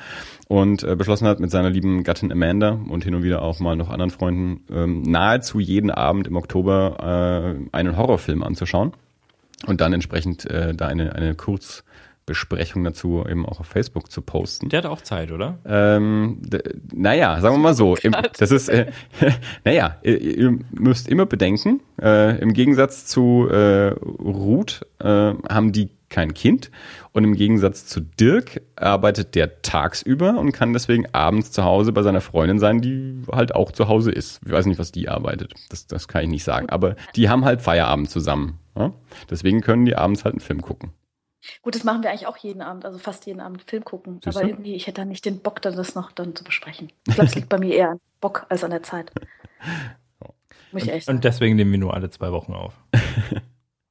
Und 0.48 0.82
äh, 0.82 0.96
beschlossen 0.96 1.28
hat 1.28 1.40
mit 1.40 1.50
seiner 1.50 1.70
lieben 1.70 2.02
Gattin 2.02 2.32
Amanda 2.32 2.78
und 2.88 3.04
hin 3.04 3.14
und 3.14 3.22
wieder 3.22 3.42
auch 3.42 3.60
mal 3.60 3.76
noch 3.76 3.88
anderen 3.88 4.10
Freunden 4.10 4.64
ähm, 4.70 5.02
nahezu 5.02 5.60
jeden 5.60 5.90
Abend 5.90 6.26
im 6.26 6.36
Oktober 6.36 7.56
äh, 7.72 7.76
einen 7.76 7.96
Horrorfilm 7.96 8.42
anzuschauen. 8.42 8.92
Und 9.64 9.80
dann 9.80 9.92
entsprechend 9.92 10.44
äh, 10.50 10.74
da 10.74 10.86
eine, 10.88 11.14
eine 11.14 11.34
Kurzbesprechung 11.34 12.84
dazu 12.84 13.24
eben 13.26 13.46
auch 13.46 13.60
auf 13.60 13.66
Facebook 13.66 14.10
zu 14.10 14.20
posten. 14.20 14.68
Der 14.68 14.78
hat 14.78 14.86
auch 14.86 15.00
Zeit, 15.00 15.32
oder? 15.32 15.58
Ähm, 15.64 16.42
naja, 16.92 17.40
sagen 17.40 17.56
wir 17.56 17.60
mal 17.60 17.74
so. 17.74 17.96
Im, 17.96 18.14
das 18.38 18.50
ist, 18.50 18.68
äh, 18.68 18.86
naja, 19.64 19.96
ihr, 20.02 20.20
ihr 20.20 20.58
müsst 20.72 21.08
immer 21.08 21.24
bedenken, 21.24 21.80
äh, 22.00 22.38
im 22.38 22.52
Gegensatz 22.52 23.06
zu 23.06 23.48
äh, 23.48 23.88
Ruth 23.88 24.86
äh, 24.98 25.06
haben 25.06 25.72
die 25.72 25.88
kein 26.08 26.34
Kind 26.34 26.70
und 27.12 27.24
im 27.24 27.34
Gegensatz 27.34 27.86
zu 27.86 28.00
Dirk 28.00 28.62
arbeitet 28.76 29.34
der 29.34 29.62
tagsüber 29.62 30.38
und 30.38 30.52
kann 30.52 30.72
deswegen 30.72 31.06
abends 31.12 31.52
zu 31.52 31.64
Hause 31.64 31.92
bei 31.92 32.02
seiner 32.02 32.20
Freundin 32.20 32.58
sein, 32.58 32.80
die 32.80 33.22
halt 33.32 33.54
auch 33.54 33.72
zu 33.72 33.88
Hause 33.88 34.12
ist. 34.12 34.40
Ich 34.44 34.52
weiß 34.52 34.66
nicht, 34.66 34.78
was 34.78 34.92
die 34.92 35.08
arbeitet. 35.08 35.54
Das, 35.68 35.86
das 35.86 36.08
kann 36.08 36.22
ich 36.22 36.28
nicht 36.28 36.44
sagen. 36.44 36.68
Aber 36.70 36.96
die 37.14 37.28
haben 37.28 37.44
halt 37.44 37.62
Feierabend 37.62 38.10
zusammen. 38.10 38.58
Ja? 38.76 38.92
Deswegen 39.30 39.60
können 39.60 39.84
die 39.84 39.96
abends 39.96 40.24
halt 40.24 40.34
einen 40.34 40.40
Film 40.40 40.62
gucken. 40.62 40.92
Gut, 41.62 41.74
das 41.74 41.84
machen 41.84 42.02
wir 42.02 42.10
eigentlich 42.10 42.26
auch 42.26 42.36
jeden 42.36 42.60
Abend, 42.60 42.84
also 42.84 42.98
fast 42.98 43.26
jeden 43.26 43.40
Abend 43.40 43.62
Film 43.62 43.84
gucken. 43.84 44.20
Siehst 44.22 44.36
Aber 44.36 44.44
du? 44.44 44.52
irgendwie, 44.52 44.74
ich 44.74 44.86
hätte 44.86 45.02
da 45.02 45.04
nicht 45.04 45.24
den 45.24 45.40
Bock, 45.40 45.62
dann 45.62 45.76
das 45.76 45.94
noch 45.94 46.10
dann 46.12 46.34
zu 46.34 46.44
besprechen. 46.44 46.90
Ich 47.06 47.14
glaube, 47.14 47.28
es 47.28 47.34
liegt 47.34 47.48
bei 47.48 47.58
mir 47.58 47.74
eher 47.74 47.90
an 47.90 48.00
Bock 48.20 48.46
als 48.48 48.64
an 48.64 48.70
der 48.70 48.82
Zeit. 48.82 49.12
Muss 50.72 50.82
ich 50.82 50.92
echt 50.92 51.08
Und 51.08 51.24
deswegen 51.24 51.56
nehmen 51.56 51.72
wir 51.72 51.78
nur 51.78 51.94
alle 51.94 52.10
zwei 52.10 52.32
Wochen 52.32 52.52
auf. 52.52 52.74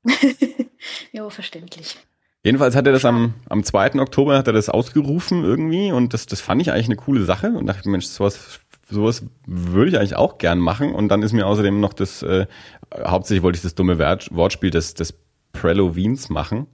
jo, 1.12 1.30
verständlich. 1.30 1.98
Jedenfalls 2.44 2.75
hat 2.75 2.86
er 2.86 2.94
das 2.94 3.06
am, 3.06 3.34
am 3.50 3.63
2. 3.63 3.96
Oktober 3.96 4.38
hat 4.38 4.46
er 4.48 4.54
das 4.54 4.70
ausgerufen 4.70 5.44
irgendwie 5.44 5.92
und 5.92 6.13
das, 6.13 6.27
das 6.27 6.42
fand 6.42 6.62
ich 6.62 6.72
eigentlich 6.72 6.86
eine 6.86 6.96
coole 6.96 7.24
Sache 7.25 7.48
und 7.50 7.65
dachte, 7.65 7.89
Mensch, 7.89 8.06
sowas, 8.06 8.60
sowas 8.88 9.24
würde 9.48 9.89
ich 9.89 9.98
eigentlich 9.98 10.15
auch 10.15 10.38
gern 10.38 10.60
machen. 10.60 10.94
Und 10.94 11.10
dann 11.10 11.24
ist 11.24 11.34
mir 11.34 11.48
außerdem 11.48 11.80
noch 11.80 11.94
das, 11.94 12.22
äh, 12.22 12.46
hauptsächlich 13.04 13.42
wollte 13.42 13.56
ich 13.58 13.63
das 13.63 13.74
dumme 13.74 13.98
Wert, 13.98 14.30
Wortspiel 14.32 14.70
des, 14.70 14.94
des 14.94 15.15
Preloveens 15.54 16.30
machen. 16.30 16.68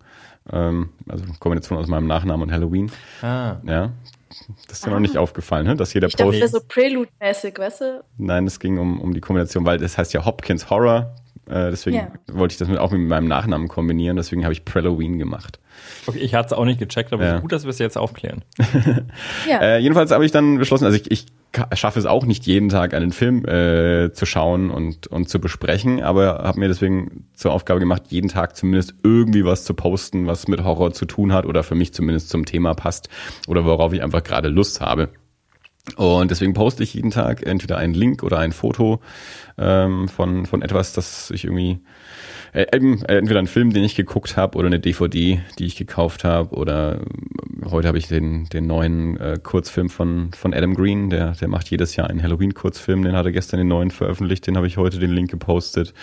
Ähm, 0.51 0.89
also 1.07 1.23
Kombination 1.39 1.77
aus 1.77 1.87
meinem 1.87 2.07
Nachnamen 2.07 2.43
und 2.43 2.51
Halloween. 2.51 2.91
Ah. 3.21 3.57
Ja. 3.65 3.91
Das 4.67 4.77
ist 4.77 4.85
dir 4.85 4.89
noch 4.89 4.97
Ah. 4.97 5.01
nicht 5.01 5.17
aufgefallen, 5.17 5.67
ne? 5.67 5.75
dass 5.77 5.93
jeder 5.93 6.07
Ich 6.07 6.15
dachte, 6.15 6.25
Post. 6.31 6.41
das 6.41 6.51
wäre 6.53 6.61
so 6.63 6.67
Prelude-mäßig, 6.67 7.57
weißt 7.57 7.81
du? 7.81 8.03
Nein, 8.17 8.45
es 8.47 8.59
ging 8.59 8.77
um, 8.77 8.99
um 8.99 9.13
die 9.13 9.21
Kombination, 9.21 9.65
weil 9.65 9.77
das 9.77 9.97
heißt 9.97 10.11
ja 10.13 10.25
Hopkins 10.25 10.69
Horror. 10.69 11.15
Äh, 11.51 11.69
deswegen 11.71 11.97
Ja. 11.97 12.07
wollte 12.31 12.53
ich 12.53 12.57
das 12.57 12.67
mit, 12.67 12.77
auch 12.79 12.91
mit 12.91 13.01
meinem 13.01 13.27
Nachnamen 13.27 13.67
kombinieren. 13.67 14.15
Deswegen 14.17 14.43
habe 14.43 14.53
ich 14.53 14.65
Prelloween 14.65 15.19
gemacht. 15.19 15.59
Okay, 16.07 16.19
ich 16.19 16.33
hatte 16.35 16.47
es 16.47 16.53
auch 16.53 16.65
nicht 16.65 16.79
gecheckt, 16.79 17.11
aber 17.13 17.23
es 17.23 17.29
Ja. 17.29 17.35
ist 17.37 17.41
gut, 17.41 17.51
dass 17.51 17.63
wir 17.63 17.69
es 17.69 17.79
jetzt 17.79 17.97
aufklären. 17.97 18.43
Ja. 19.49 19.59
Äh, 19.61 19.77
jedenfalls 19.79 20.11
habe 20.11 20.25
ich 20.25 20.31
dann 20.31 20.57
beschlossen, 20.57 20.85
also 20.85 20.97
ich, 20.97 21.09
ich 21.11 21.25
schaffe 21.73 21.99
es 21.99 22.05
auch 22.05 22.25
nicht 22.25 22.45
jeden 22.45 22.69
Tag 22.69 22.93
einen 22.93 23.11
Film 23.11 23.45
äh, 23.45 24.11
zu 24.13 24.25
schauen 24.25 24.69
und, 24.71 25.07
und 25.07 25.27
zu 25.29 25.39
besprechen, 25.39 26.01
aber 26.01 26.43
habe 26.43 26.59
mir 26.59 26.67
deswegen 26.69 27.25
zur 27.33 27.51
Aufgabe 27.51 27.79
gemacht, 27.79 28.03
jeden 28.09 28.29
Tag 28.29 28.55
zumindest 28.55 28.93
irgendwie 29.03 29.43
was 29.43 29.65
zu 29.65 29.73
posten, 29.73 30.27
was 30.27 30.47
mit 30.47 30.63
Horror 30.63 30.93
zu 30.93 31.05
tun 31.05 31.33
hat 31.33 31.45
oder 31.45 31.63
für 31.63 31.75
mich 31.75 31.93
zumindest 31.93 32.29
zum 32.29 32.45
Thema 32.45 32.73
passt 32.73 33.09
oder 33.47 33.65
worauf 33.65 33.91
ich 33.93 34.01
einfach 34.01 34.23
gerade 34.23 34.47
Lust 34.49 34.79
habe. 34.81 35.09
Und 35.95 36.31
deswegen 36.31 36.53
poste 36.53 36.83
ich 36.83 36.93
jeden 36.93 37.11
Tag 37.11 37.45
entweder 37.45 37.77
einen 37.77 37.93
Link 37.93 38.23
oder 38.23 38.37
ein 38.37 38.51
Foto 38.51 39.01
ähm, 39.57 40.07
von, 40.07 40.45
von 40.45 40.61
etwas, 40.61 40.93
das 40.93 41.31
ich 41.31 41.43
irgendwie 41.43 41.79
äh, 42.53 42.63
äh, 42.63 43.17
entweder 43.17 43.39
einen 43.39 43.47
Film, 43.47 43.73
den 43.73 43.83
ich 43.83 43.95
geguckt 43.95 44.35
habe, 44.35 44.57
oder 44.57 44.67
eine 44.67 44.79
DVD, 44.79 45.41
die 45.57 45.65
ich 45.65 45.75
gekauft 45.75 46.23
habe, 46.23 46.55
oder 46.55 47.01
äh, 47.01 47.69
heute 47.69 47.87
habe 47.87 47.97
ich 47.97 48.07
den, 48.07 48.45
den 48.49 48.67
neuen 48.67 49.17
äh, 49.17 49.39
Kurzfilm 49.41 49.89
von, 49.89 50.31
von 50.33 50.53
Adam 50.53 50.73
Green, 50.73 51.09
der, 51.09 51.31
der 51.31 51.47
macht 51.47 51.69
jedes 51.69 51.95
Jahr 51.95 52.09
einen 52.09 52.21
Halloween-Kurzfilm, 52.21 53.03
den 53.03 53.15
hat 53.15 53.25
er 53.25 53.31
gestern 53.31 53.59
den 53.59 53.69
neuen 53.69 53.91
veröffentlicht, 53.91 54.47
den 54.47 54.57
habe 54.57 54.67
ich 54.67 54.77
heute 54.77 54.99
den 54.99 55.11
Link 55.11 55.31
gepostet. 55.31 55.93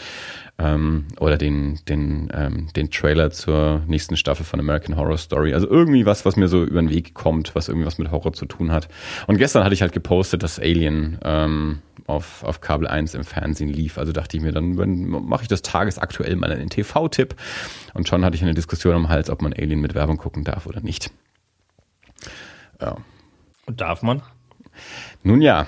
Ähm, 0.60 1.06
oder 1.20 1.38
den, 1.38 1.78
den, 1.88 2.28
ähm, 2.34 2.68
den 2.74 2.90
Trailer 2.90 3.30
zur 3.30 3.82
nächsten 3.86 4.16
Staffel 4.16 4.44
von 4.44 4.58
American 4.58 4.96
Horror 4.96 5.16
Story. 5.16 5.54
Also 5.54 5.68
irgendwie 5.68 6.04
was, 6.04 6.24
was 6.24 6.34
mir 6.34 6.48
so 6.48 6.64
über 6.64 6.80
den 6.80 6.90
Weg 6.90 7.14
kommt, 7.14 7.54
was 7.54 7.68
irgendwie 7.68 7.86
was 7.86 7.98
mit 7.98 8.10
Horror 8.10 8.32
zu 8.32 8.44
tun 8.44 8.72
hat. 8.72 8.88
Und 9.28 9.38
gestern 9.38 9.62
hatte 9.62 9.74
ich 9.74 9.82
halt 9.82 9.92
gepostet, 9.92 10.42
dass 10.42 10.58
Alien 10.58 11.18
ähm, 11.22 11.78
auf, 12.08 12.42
auf 12.42 12.60
Kabel 12.60 12.88
1 12.88 13.14
im 13.14 13.22
Fernsehen 13.22 13.68
lief. 13.68 13.98
Also 13.98 14.12
dachte 14.12 14.36
ich 14.36 14.42
mir, 14.42 14.50
dann 14.50 14.74
mache 14.74 15.42
ich 15.42 15.48
das 15.48 15.62
tagesaktuell 15.62 16.34
mal 16.34 16.50
einen 16.50 16.70
TV-Tipp. 16.70 17.36
Und 17.94 18.08
schon 18.08 18.24
hatte 18.24 18.34
ich 18.34 18.42
eine 18.42 18.54
Diskussion 18.54 18.96
am 18.96 19.08
Hals, 19.08 19.30
ob 19.30 19.42
man 19.42 19.52
Alien 19.52 19.80
mit 19.80 19.94
Werbung 19.94 20.16
gucken 20.16 20.42
darf 20.42 20.66
oder 20.66 20.80
nicht. 20.80 21.12
Ja. 22.80 22.96
Und 23.66 23.80
darf 23.80 24.02
man? 24.02 24.22
Nun 25.28 25.42
ja, 25.42 25.66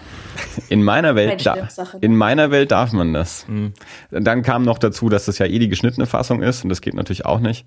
in 0.70 0.82
meiner 0.82 1.16
Welt, 1.16 1.44
da, 1.44 1.68
in 2.00 2.16
meiner 2.16 2.50
Welt 2.50 2.70
darf 2.70 2.92
man 2.92 3.12
das. 3.12 3.46
Mhm. 3.46 3.74
Dann 4.10 4.42
kam 4.42 4.62
noch 4.62 4.78
dazu, 4.78 5.10
dass 5.10 5.26
das 5.26 5.36
ja 5.36 5.44
eh 5.44 5.58
die 5.58 5.68
geschnittene 5.68 6.06
Fassung 6.06 6.40
ist 6.40 6.64
und 6.64 6.70
das 6.70 6.80
geht 6.80 6.94
natürlich 6.94 7.26
auch 7.26 7.40
nicht. 7.40 7.66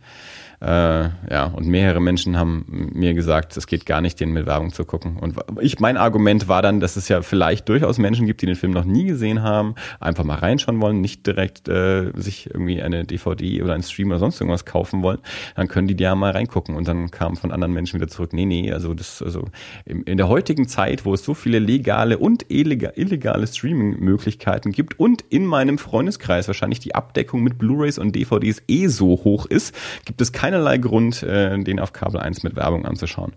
Äh, 0.63 1.09
ja, 1.29 1.47
und 1.53 1.67
mehrere 1.67 1.99
Menschen 1.99 2.37
haben 2.37 2.65
mir 2.93 3.13
gesagt, 3.13 3.57
es 3.57 3.67
geht 3.67 3.85
gar 3.85 3.99
nicht, 3.99 4.21
den 4.21 4.31
mit 4.31 4.45
Werbung 4.45 4.71
zu 4.71 4.85
gucken. 4.85 5.17
Und 5.17 5.35
ich, 5.59 5.81
mein 5.81 5.97
Argument 5.97 6.47
war 6.47 6.61
dann, 6.61 6.79
dass 6.79 6.95
es 6.95 7.09
ja 7.09 7.21
vielleicht 7.21 7.67
durchaus 7.67 7.97
Menschen 7.97 8.27
gibt, 8.27 8.41
die 8.41 8.45
den 8.45 8.55
Film 8.55 8.71
noch 8.71 8.85
nie 8.85 9.03
gesehen 9.03 9.43
haben, 9.43 9.75
einfach 9.99 10.23
mal 10.23 10.37
reinschauen 10.37 10.79
wollen, 10.79 11.01
nicht 11.01 11.27
direkt 11.27 11.67
äh, 11.67 12.13
sich 12.15 12.49
irgendwie 12.49 12.81
eine 12.81 13.03
DVD 13.03 13.61
oder 13.61 13.73
einen 13.73 13.83
Stream 13.83 14.11
oder 14.11 14.19
sonst 14.19 14.39
irgendwas 14.39 14.63
kaufen 14.63 15.01
wollen. 15.01 15.19
Dann 15.57 15.67
können 15.67 15.87
die 15.87 16.01
ja 16.01 16.15
mal 16.15 16.31
reingucken. 16.31 16.75
Und 16.75 16.87
dann 16.87 17.11
kam 17.11 17.35
von 17.35 17.51
anderen 17.51 17.73
Menschen 17.73 17.99
wieder 17.99 18.07
zurück, 18.07 18.31
nee, 18.31 18.45
nee, 18.45 18.71
also 18.71 18.93
das, 18.93 19.21
also 19.21 19.43
in 19.83 20.15
der 20.15 20.29
heutigen 20.29 20.69
Zeit, 20.69 21.03
wo 21.03 21.13
es 21.13 21.25
so 21.25 21.33
viele 21.33 21.59
legale 21.59 22.17
und 22.17 22.45
illegale 22.49 23.47
Streaming-Möglichkeiten 23.47 24.71
gibt 24.71 24.97
und 24.97 25.25
in 25.29 25.45
meinem 25.45 25.77
Freundeskreis 25.77 26.47
wahrscheinlich 26.47 26.79
die 26.79 26.95
Abdeckung 26.95 27.43
mit 27.43 27.57
Blu-rays 27.57 27.97
und 27.97 28.15
DVDs 28.15 28.61
eh 28.69 28.87
so 28.87 29.07
hoch 29.07 29.45
ist, 29.45 29.75
gibt 30.05 30.21
es 30.21 30.31
keine 30.31 30.52
keinerlei 30.53 30.77
Grund, 30.77 31.23
äh, 31.23 31.57
den 31.57 31.79
auf 31.79 31.93
Kabel 31.93 32.19
1 32.19 32.43
mit 32.43 32.55
Werbung 32.55 32.85
anzuschauen. 32.85 33.33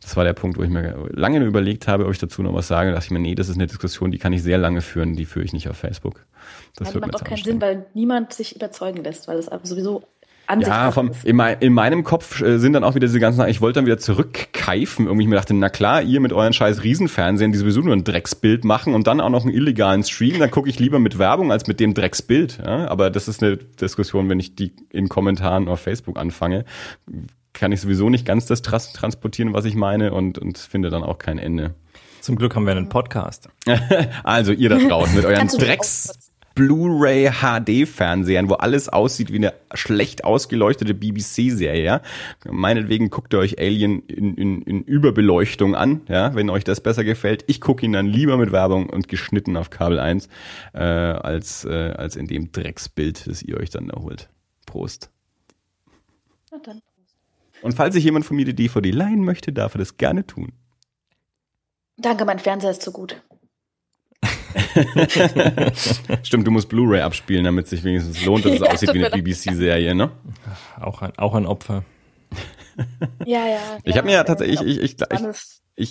Das 0.00 0.16
war 0.16 0.24
der 0.24 0.32
Punkt, 0.32 0.56
wo 0.56 0.62
ich 0.62 0.70
mir 0.70 1.08
lange 1.10 1.44
überlegt 1.44 1.88
habe, 1.88 2.06
ob 2.06 2.12
ich 2.12 2.18
dazu 2.18 2.42
noch 2.42 2.54
was 2.54 2.68
sage. 2.68 2.90
Da 2.90 2.94
dachte 2.94 3.06
ich 3.06 3.10
mir, 3.10 3.18
nee, 3.18 3.34
das 3.34 3.48
ist 3.48 3.56
eine 3.56 3.66
Diskussion, 3.66 4.12
die 4.12 4.18
kann 4.18 4.32
ich 4.32 4.42
sehr 4.42 4.58
lange 4.58 4.80
führen, 4.80 5.16
die 5.16 5.24
führe 5.24 5.44
ich 5.44 5.52
nicht 5.52 5.68
auf 5.68 5.76
Facebook. 5.76 6.26
Das 6.76 6.94
ja, 6.94 7.00
macht 7.00 7.16
auch 7.16 7.24
keinen 7.24 7.42
Sinn, 7.42 7.60
weil 7.60 7.86
niemand 7.94 8.32
sich 8.32 8.54
überzeugen 8.54 9.02
lässt, 9.02 9.26
weil 9.26 9.38
es 9.38 9.50
sowieso 9.64 10.04
ja, 10.58 10.90
vom, 10.90 11.10
in, 11.24 11.36
mein, 11.36 11.58
in, 11.60 11.72
meinem 11.72 12.04
Kopf 12.04 12.40
äh, 12.40 12.58
sind 12.58 12.72
dann 12.72 12.84
auch 12.84 12.94
wieder 12.94 13.06
diese 13.06 13.20
ganzen, 13.20 13.46
ich 13.48 13.60
wollte 13.60 13.78
dann 13.78 13.86
wieder 13.86 13.98
zurückkeifen. 13.98 15.06
Irgendwie 15.06 15.24
ich 15.24 15.28
mir 15.28 15.36
dachte, 15.36 15.54
na 15.54 15.68
klar, 15.68 16.02
ihr 16.02 16.20
mit 16.20 16.32
euren 16.32 16.52
scheiß 16.52 16.82
Riesenfernsehen, 16.82 17.52
die 17.52 17.58
sowieso 17.58 17.80
nur 17.80 17.94
ein 17.94 18.04
Drecksbild 18.04 18.64
machen 18.64 18.94
und 18.94 19.06
dann 19.06 19.20
auch 19.20 19.30
noch 19.30 19.44
einen 19.44 19.54
illegalen 19.54 20.02
Stream, 20.02 20.38
dann 20.38 20.50
gucke 20.50 20.68
ich 20.68 20.78
lieber 20.78 20.98
mit 20.98 21.18
Werbung 21.18 21.52
als 21.52 21.66
mit 21.66 21.80
dem 21.80 21.94
Drecksbild. 21.94 22.58
Ja? 22.64 22.88
Aber 22.88 23.10
das 23.10 23.28
ist 23.28 23.42
eine 23.42 23.56
Diskussion, 23.56 24.28
wenn 24.28 24.40
ich 24.40 24.54
die 24.54 24.72
in 24.90 25.08
Kommentaren 25.08 25.68
auf 25.68 25.80
Facebook 25.80 26.18
anfange, 26.18 26.64
kann 27.52 27.72
ich 27.72 27.80
sowieso 27.80 28.08
nicht 28.08 28.24
ganz 28.24 28.46
das 28.46 28.62
trans 28.62 28.92
transportieren, 28.92 29.52
was 29.52 29.64
ich 29.64 29.74
meine 29.74 30.12
und, 30.12 30.38
und 30.38 30.58
finde 30.58 30.90
dann 30.90 31.02
auch 31.02 31.18
kein 31.18 31.38
Ende. 31.38 31.74
Zum 32.20 32.36
Glück 32.36 32.54
haben 32.54 32.66
wir 32.66 32.72
einen 32.72 32.88
Podcast. 32.88 33.48
also 34.24 34.52
ihr 34.52 34.68
da 34.68 34.78
draußen 34.78 35.16
mit 35.16 35.24
euren 35.24 35.48
Drecks 35.48 36.29
Blu-ray 36.54 37.30
HD-Fernsehern, 37.30 38.50
wo 38.50 38.54
alles 38.54 38.88
aussieht 38.88 39.32
wie 39.32 39.36
eine 39.36 39.54
schlecht 39.74 40.24
ausgeleuchtete 40.24 40.94
BBC-Serie. 40.94 41.82
Ja? 41.82 42.02
Meinetwegen 42.48 43.10
guckt 43.10 43.32
ihr 43.32 43.38
euch 43.38 43.58
Alien 43.58 44.00
in, 44.06 44.34
in, 44.34 44.62
in 44.62 44.82
Überbeleuchtung 44.82 45.74
an, 45.74 46.02
ja, 46.08 46.34
wenn 46.34 46.50
euch 46.50 46.64
das 46.64 46.80
besser 46.80 47.04
gefällt. 47.04 47.44
Ich 47.46 47.60
gucke 47.60 47.84
ihn 47.84 47.92
dann 47.92 48.06
lieber 48.06 48.36
mit 48.36 48.52
Werbung 48.52 48.90
und 48.90 49.08
geschnitten 49.08 49.56
auf 49.56 49.70
Kabel 49.70 49.98
1, 49.98 50.28
äh, 50.74 50.78
als, 50.80 51.64
äh, 51.64 51.94
als 51.96 52.16
in 52.16 52.26
dem 52.26 52.52
Drecksbild, 52.52 53.26
das 53.26 53.42
ihr 53.42 53.56
euch 53.56 53.70
dann 53.70 53.90
erholt. 53.90 54.28
Prost. 54.66 55.10
Na 56.50 56.58
dann. 56.58 56.82
Und 57.62 57.74
falls 57.74 57.94
sich 57.94 58.04
jemand 58.04 58.24
von 58.24 58.36
mir 58.36 58.44
die 58.44 58.54
DVD 58.54 58.90
leihen 58.90 59.24
möchte, 59.24 59.52
darf 59.52 59.74
er 59.74 59.78
das 59.78 59.98
gerne 59.98 60.26
tun. 60.26 60.52
Danke, 61.96 62.24
mein 62.24 62.38
Fernseher 62.38 62.70
ist 62.70 62.82
zu 62.82 62.92
gut. 62.92 63.22
Stimmt, 66.22 66.46
du 66.46 66.50
musst 66.50 66.68
Blu-ray 66.68 67.00
abspielen, 67.00 67.44
damit 67.44 67.64
es 67.64 67.70
sich 67.70 67.84
wenigstens 67.84 68.24
lohnt, 68.24 68.44
dass 68.44 68.52
es 68.52 68.60
ja, 68.64 68.66
aussieht 68.66 68.94
wie 68.94 69.04
eine 69.04 69.10
BBC-Serie, 69.10 69.94
ne? 69.94 70.10
Auch 70.80 71.02
ein, 71.02 71.12
auch 71.18 71.34
ein 71.34 71.46
Opfer. 71.46 71.84
Ja, 73.24 73.46
ja. 73.46 73.78
Ich 73.84 73.96
habe 73.96 74.06
mir 74.06 74.14
ja 74.14 74.24
tatsächlich, 74.24 74.60
ich, 74.60 74.78
ich, 74.78 74.82
ich, 74.82 74.96
ich, 75.00 75.20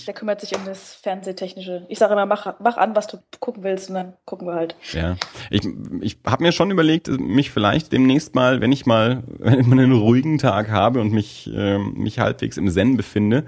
der 0.05 0.13
kümmert 0.13 0.41
sich 0.41 0.55
um 0.55 0.65
das 0.65 0.93
Fernsehtechnische. 0.95 1.85
Ich 1.89 1.99
sage 1.99 2.13
immer, 2.13 2.25
mach, 2.25 2.59
mach 2.59 2.77
an, 2.77 2.95
was 2.95 3.07
du 3.07 3.17
gucken 3.39 3.63
willst 3.63 3.89
und 3.89 3.95
dann 3.95 4.13
gucken 4.25 4.47
wir 4.47 4.53
halt. 4.53 4.75
Ja, 4.91 5.15
ich, 5.49 5.67
ich 6.01 6.17
habe 6.25 6.43
mir 6.43 6.51
schon 6.51 6.71
überlegt, 6.71 7.07
mich 7.07 7.51
vielleicht 7.51 7.91
demnächst 7.91 8.35
mal, 8.35 8.61
wenn 8.61 8.71
ich 8.71 8.85
mal, 8.85 9.23
wenn 9.39 9.59
ich 9.59 9.67
mal 9.67 9.79
einen 9.79 9.91
ruhigen 9.91 10.37
Tag 10.37 10.69
habe 10.69 11.01
und 11.01 11.11
mich, 11.11 11.49
äh, 11.53 11.77
mich 11.77 12.19
halbwegs 12.19 12.57
im 12.57 12.69
Zen 12.69 12.97
befinde, 12.97 13.45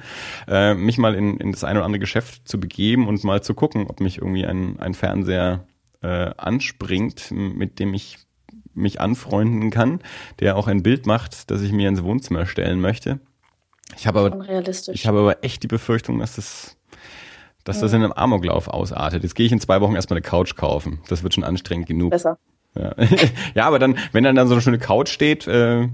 äh, 0.48 0.74
mich 0.74 0.98
mal 0.98 1.16
in, 1.16 1.38
in 1.38 1.52
das 1.52 1.64
eine 1.64 1.80
oder 1.80 1.86
andere 1.86 2.00
Geschäft 2.00 2.48
zu 2.48 2.60
begeben 2.60 3.08
und 3.08 3.24
mal 3.24 3.42
zu 3.44 3.54
gucken, 3.54 3.88
ob 3.88 4.00
mich 4.00 4.18
irgendwie 4.18 4.46
ein, 4.46 4.80
ein 4.80 4.94
Fernseher 4.94 5.66
äh, 6.02 6.32
anspringt, 6.38 7.32
mit 7.32 7.80
dem 7.80 7.94
ich 7.94 8.18
mich 8.74 9.02
anfreunden 9.02 9.70
kann, 9.70 10.00
der 10.40 10.56
auch 10.56 10.68
ein 10.68 10.84
Bild 10.84 11.06
macht, 11.06 11.52
das 11.52 11.62
ich 11.62 11.72
mir 11.72 11.90
ins 11.90 12.04
Wohnzimmer 12.04 12.46
stellen 12.46 12.80
möchte. 12.80 13.20
Ich 13.98 14.08
habe 14.08 14.20
aber, 14.20 14.50
ich 14.94 15.08
habe 15.08 15.20
aber 15.20 15.44
echt 15.44 15.64
die 15.64 15.68
Befürchtung, 15.68 16.20
dass 16.20 16.36
das, 16.36 16.78
dass 17.64 17.80
das 17.80 17.94
in 17.94 18.04
einem 18.04 18.12
Amoklauf 18.12 18.68
ausartet. 18.68 19.24
Jetzt 19.24 19.36
gehe 19.36 19.46
ich 19.46 19.52
in 19.52 19.60
zwei 19.60 19.82
Wochen 19.82 19.96
erstmal 19.96 20.18
eine 20.18 20.24
Couch 20.24 20.56
kaufen. 20.56 21.00
Das 21.08 21.24
wird 21.24 21.34
schon 21.34 21.44
anstrengend 21.44 21.88
genug. 21.88 22.12
Besser. 22.12 22.38
Ja, 22.76 22.96
ja 23.54 23.66
aber 23.66 23.80
dann, 23.80 23.98
wenn 24.12 24.24
dann, 24.24 24.36
dann 24.36 24.48
so 24.48 24.54
eine 24.54 24.62
schöne 24.62 24.80
Couch 24.80 25.10
steht, 25.10 25.48
äh, 25.48 25.90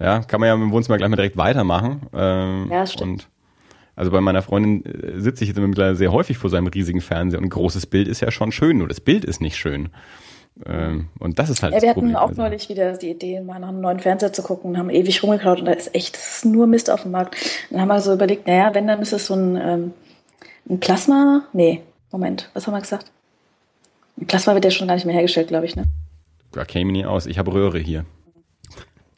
ja, 0.00 0.20
kann 0.20 0.40
man 0.40 0.48
ja 0.48 0.54
im 0.54 0.70
Wohnzimmer 0.70 0.98
gleich 0.98 1.08
mal 1.08 1.16
direkt 1.16 1.36
weitermachen. 1.36 2.02
Ähm, 2.12 2.68
ja, 2.70 2.86
stimmt. 2.86 3.28
Also 3.96 4.10
bei 4.10 4.20
meiner 4.20 4.42
Freundin 4.42 4.84
äh, 4.84 5.20
sitze 5.20 5.44
ich 5.44 5.48
jetzt 5.48 5.58
mittlerweile 5.58 5.96
sehr 5.96 6.12
häufig 6.12 6.36
vor 6.36 6.50
seinem 6.50 6.66
riesigen 6.66 7.00
Fernseher 7.00 7.38
und 7.38 7.46
ein 7.46 7.50
großes 7.50 7.86
Bild 7.86 8.08
ist 8.08 8.20
ja 8.20 8.30
schon 8.30 8.52
schön, 8.52 8.78
nur 8.78 8.88
das 8.88 9.00
Bild 9.00 9.24
ist 9.24 9.40
nicht 9.40 9.56
schön. 9.56 9.90
Ähm, 10.66 11.08
und 11.18 11.38
das 11.38 11.50
ist 11.50 11.62
halt 11.62 11.74
ja, 11.74 11.80
das 11.80 11.94
Problem. 11.94 12.12
Wir 12.12 12.16
hatten 12.16 12.24
auch 12.24 12.28
also. 12.30 12.42
neulich 12.42 12.68
wieder 12.68 12.96
die 12.96 13.10
Idee, 13.10 13.40
mal 13.40 13.58
nach 13.58 13.68
einem 13.68 13.80
neuen 13.80 13.98
Fernseher 13.98 14.32
zu 14.32 14.42
gucken 14.42 14.70
und 14.70 14.78
haben 14.78 14.90
ewig 14.90 15.22
rumgeklaut 15.22 15.60
und 15.60 15.64
da 15.64 15.72
ist 15.72 15.94
echt 15.94 16.16
ist 16.16 16.44
nur 16.44 16.66
Mist 16.66 16.90
auf 16.90 17.02
dem 17.02 17.10
Markt. 17.10 17.36
Dann 17.70 17.80
haben 17.80 17.88
wir 17.88 18.00
so 18.00 18.12
überlegt, 18.12 18.46
naja, 18.46 18.72
wenn, 18.72 18.86
dann 18.86 19.02
ist 19.02 19.12
es 19.12 19.26
so 19.26 19.34
ein, 19.34 19.56
ähm, 19.56 19.92
ein 20.68 20.78
Plasma. 20.78 21.44
Nee, 21.52 21.82
Moment, 22.12 22.50
was 22.54 22.66
haben 22.66 22.74
wir 22.74 22.80
gesagt? 22.80 23.10
Ein 24.16 24.26
Plasma 24.26 24.54
wird 24.54 24.64
ja 24.64 24.70
schon 24.70 24.86
gar 24.86 24.94
nicht 24.94 25.06
mehr 25.06 25.14
hergestellt, 25.14 25.48
glaube 25.48 25.66
ich, 25.66 25.74
ne? 25.74 25.86
Da 26.52 26.64
käme 26.64 26.92
nie 26.92 27.04
aus. 27.04 27.26
Ich 27.26 27.38
habe 27.38 27.52
Röhre 27.52 27.80
hier. 27.80 28.04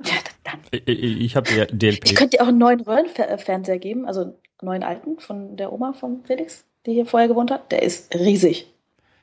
Ja, 0.03 0.15
dann. 0.43 0.61
Ich, 0.71 1.21
ich 1.21 1.37
habe 1.37 1.67
DLP. 1.67 2.05
Ich 2.05 2.15
könnte 2.15 2.39
dir 2.39 2.45
auch 2.45 2.49
einen 2.49 2.59
neuen 2.59 2.81
Röhrenfernseher 2.81 3.79
geben, 3.79 4.07
also 4.07 4.23
einen 4.23 4.35
neuen 4.63 4.83
alten 4.83 5.19
von 5.19 5.59
der 5.59 5.71
Oma 5.71 5.93
von 5.93 6.23
Felix, 6.25 6.65
die 6.87 6.95
hier 6.95 7.05
vorher 7.05 7.29
gewohnt 7.29 7.51
hat. 7.51 7.71
Der 7.73 7.83
ist 7.83 8.15
riesig. 8.15 8.73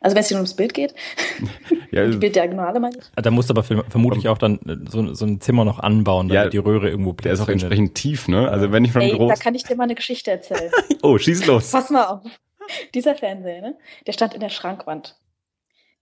Also 0.04 0.16
wenn 0.16 0.22
es 0.22 0.28
hier 0.28 0.38
ums 0.38 0.54
Bild 0.54 0.74
geht, 0.74 0.94
ja, 1.92 2.06
die 2.12 2.18
Bilddiagonale 2.18 2.80
meine 2.82 2.98
ich. 2.98 3.06
Da 3.16 3.32
musst 3.32 3.50
du 3.50 3.54
aber 3.54 3.64
vermutlich 3.64 4.28
auch 4.28 4.38
dann 4.38 4.60
äh, 4.68 4.90
so, 4.90 5.14
so 5.14 5.26
ein 5.26 5.40
Zimmer 5.40 5.64
noch 5.64 5.80
anbauen, 5.80 6.28
damit 6.28 6.44
ja, 6.44 6.50
die 6.50 6.58
Röhre 6.58 6.90
irgendwo 6.90 7.14
Platz 7.14 7.24
Der 7.24 7.34
ist 7.34 7.40
auch 7.40 7.46
findet. 7.46 7.64
entsprechend 7.64 7.96
tief, 7.96 8.28
ne? 8.28 8.50
Also 8.50 8.72
wenn 8.74 8.84
ich 8.84 8.92
schon 8.92 9.02
Ey, 9.02 9.14
groß... 9.14 9.34
da 9.34 9.42
kann 9.42 9.56
ich 9.56 9.64
dir 9.64 9.78
mal 9.78 9.86
eine 9.86 9.96
Geschichte 9.96 10.30
erzählen. 10.30 10.72
oh, 11.02 11.18
schieß 11.18 11.46
los. 11.46 11.72
Pass 11.72 11.90
mal 11.90 12.06
auf. 12.06 12.22
Dieser 12.94 13.16
Fernseher, 13.16 13.62
ne? 13.62 13.78
Der 14.06 14.12
stand 14.12 14.34
in 14.34 14.42
der 14.42 14.50
Schrankwand. 14.50 15.16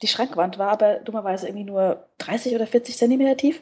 Die 0.02 0.08
Schrankwand 0.08 0.58
war 0.58 0.72
aber 0.72 0.96
dummerweise 0.96 1.48
irgendwie 1.48 1.66
nur 1.66 2.08
30 2.18 2.56
oder 2.56 2.66
40 2.66 2.98
Zentimeter 2.98 3.38
tief. 3.38 3.62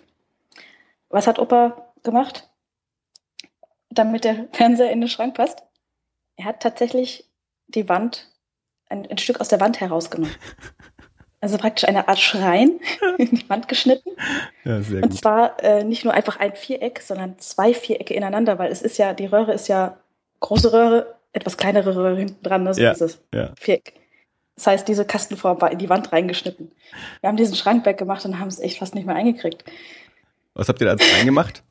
Was 1.10 1.28
hat 1.28 1.38
Opa 1.38 1.92
gemacht, 2.04 2.50
damit 3.90 4.24
der 4.24 4.48
Fernseher 4.54 4.92
in 4.92 5.02
den 5.02 5.10
Schrank 5.10 5.36
passt? 5.36 5.64
Er 6.38 6.46
hat 6.46 6.62
tatsächlich 6.62 7.26
die 7.68 7.90
Wand 7.90 8.29
ein, 8.90 9.10
ein 9.10 9.18
Stück 9.18 9.40
aus 9.40 9.48
der 9.48 9.60
Wand 9.60 9.80
herausgenommen. 9.80 10.36
Also 11.42 11.58
praktisch 11.58 11.88
eine 11.88 12.08
Art 12.10 12.20
Schrein 12.20 12.82
in 13.18 13.32
die 13.32 13.50
Wand 13.50 13.68
geschnitten. 13.70 14.10
Ja, 14.66 14.82
sehr 14.82 15.02
gut. 15.02 15.12
Und 15.12 15.18
zwar 15.18 15.64
äh, 15.64 15.84
nicht 15.84 16.04
nur 16.04 16.14
einfach 16.14 16.38
ein 16.38 16.56
Viereck, 16.56 17.02
sondern 17.02 17.40
zwei 17.40 17.74
Vierecke 17.74 18.14
ineinander, 18.14 18.60
weil 18.60 18.72
es 18.72 18.82
ist 18.82 18.98
ja, 18.98 19.14
die 19.14 19.28
Röhre 19.28 19.54
ist 19.54 19.70
ja 19.70 19.98
große 20.42 20.74
Röhre, 20.74 21.16
etwas 21.32 21.56
kleinere 21.56 21.96
Röhre 21.96 22.18
hinten 22.18 22.44
dran, 22.44 22.64
ne? 22.64 22.74
so 22.74 22.82
ja, 22.82 22.92
ist 22.92 23.02
es. 23.02 23.22
Ja. 23.34 23.54
Viereck. 23.58 23.94
Das 24.56 24.68
heißt, 24.68 24.88
diese 24.90 25.06
Kastenform 25.06 25.62
war 25.62 25.72
in 25.72 25.78
die 25.78 25.88
Wand 25.88 26.12
reingeschnitten. 26.12 26.74
Wir 27.22 27.30
haben 27.30 27.38
diesen 27.38 27.56
Schrank 27.56 27.86
weggemacht 27.86 28.26
und 28.26 28.40
haben 28.40 28.50
es 28.50 28.60
echt 28.60 28.80
fast 28.80 28.94
nicht 28.94 29.08
mehr 29.08 29.16
eingekriegt. 29.16 29.64
Was 30.54 30.68
habt 30.68 30.82
ihr 30.82 30.86
da 30.86 30.92
als 30.92 31.14
reingemacht? 31.14 31.64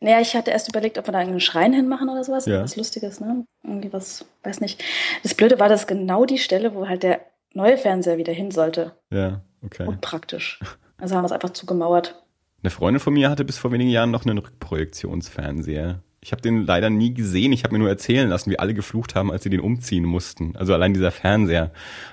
Naja, 0.00 0.20
ich 0.20 0.34
hatte 0.34 0.50
erst 0.50 0.68
überlegt, 0.68 0.98
ob 0.98 1.06
wir 1.06 1.12
da 1.12 1.18
einen 1.18 1.40
Schrein 1.40 1.72
hinmachen 1.72 2.08
oder 2.08 2.24
sowas. 2.24 2.46
Ja. 2.46 2.62
Was 2.62 2.76
Lustiges, 2.76 3.20
ne? 3.20 3.46
Irgendwie 3.62 3.92
was, 3.92 4.24
weiß 4.42 4.60
nicht. 4.60 4.82
Das 5.22 5.34
Blöde 5.34 5.58
war, 5.58 5.68
dass 5.68 5.86
genau 5.86 6.24
die 6.24 6.38
Stelle, 6.38 6.74
wo 6.74 6.88
halt 6.88 7.02
der 7.02 7.20
neue 7.54 7.78
Fernseher 7.78 8.18
wieder 8.18 8.32
hin 8.32 8.50
sollte. 8.50 8.92
Ja, 9.10 9.42
okay. 9.64 9.86
Unpraktisch. 9.86 10.60
Also 10.98 11.14
haben 11.14 11.22
wir 11.22 11.26
es 11.26 11.32
einfach 11.32 11.50
zugemauert. 11.50 12.22
Eine 12.62 12.70
Freundin 12.70 13.00
von 13.00 13.14
mir 13.14 13.30
hatte 13.30 13.44
bis 13.44 13.58
vor 13.58 13.72
wenigen 13.72 13.90
Jahren 13.90 14.10
noch 14.10 14.24
einen 14.24 14.38
Rückprojektionsfernseher. 14.38 16.02
Ich 16.20 16.32
habe 16.32 16.42
den 16.42 16.66
leider 16.66 16.90
nie 16.90 17.14
gesehen. 17.14 17.52
Ich 17.52 17.62
habe 17.62 17.74
mir 17.74 17.78
nur 17.78 17.88
erzählen 17.88 18.28
lassen, 18.28 18.50
wie 18.50 18.58
alle 18.58 18.74
geflucht 18.74 19.14
haben, 19.14 19.30
als 19.30 19.44
sie 19.44 19.50
den 19.50 19.60
umziehen 19.60 20.04
mussten. 20.04 20.56
Also 20.56 20.74
allein 20.74 20.92
dieser 20.92 21.12
Fernseher 21.12 21.72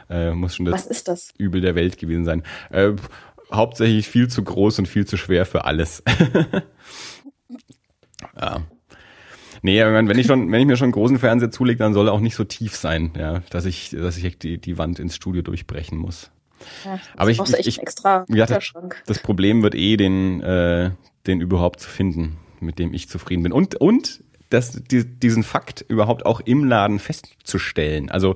äh, 0.09 0.31
muss 0.31 0.55
schon 0.55 0.65
das, 0.65 1.03
das, 1.03 1.33
Übel 1.37 1.61
der 1.61 1.73
Welt 1.75 1.97
gewesen 1.97 2.25
sein. 2.25 2.43
Äh, 2.69 2.91
hauptsächlich 3.51 4.07
viel 4.07 4.27
zu 4.27 4.43
groß 4.43 4.79
und 4.79 4.87
viel 4.87 5.05
zu 5.05 5.17
schwer 5.17 5.45
für 5.45 5.65
alles. 5.65 6.03
Ja. 8.39 8.61
Nee, 9.61 9.81
wenn 9.81 10.19
ich 10.19 10.27
schon, 10.27 10.51
wenn 10.51 10.59
ich 10.59 10.67
mir 10.67 10.75
schon 10.75 10.85
einen 10.85 10.91
großen 10.91 11.19
Fernseher 11.19 11.49
zulege, 11.49 11.79
dann 11.79 11.93
soll 11.93 12.09
er 12.09 12.13
auch 12.13 12.19
nicht 12.19 12.35
so 12.35 12.43
tief 12.43 12.75
sein, 12.75 13.11
ja, 13.17 13.39
dass 13.49 13.65
ich, 13.65 13.91
dass 13.91 14.17
ich 14.17 14.37
die, 14.37 14.57
die 14.57 14.77
Wand 14.77 14.99
ins 14.99 15.15
Studio 15.15 15.41
durchbrechen 15.41 15.97
muss. 15.97 16.31
Ja, 16.83 16.99
Aber 17.15 17.29
ich, 17.29 17.39
ich, 17.39 17.67
ich 17.67 17.79
extra 17.79 18.25
ja, 18.27 18.45
das, 18.45 18.73
das 19.05 19.19
Problem 19.19 19.63
wird 19.63 19.75
eh, 19.75 19.95
den, 19.95 20.41
äh, 20.41 20.91
den 21.27 21.39
überhaupt 21.39 21.79
zu 21.79 21.89
finden, 21.89 22.37
mit 22.59 22.77
dem 22.77 22.93
ich 22.93 23.07
zufrieden 23.07 23.43
bin. 23.43 23.51
Und, 23.53 23.75
und 23.75 24.23
das, 24.49 24.71
die, 24.71 25.05
diesen 25.05 25.43
Fakt 25.43 25.85
überhaupt 25.87 26.25
auch 26.25 26.41
im 26.41 26.65
Laden 26.65 26.99
festzustellen. 26.99 28.09
Also 28.09 28.35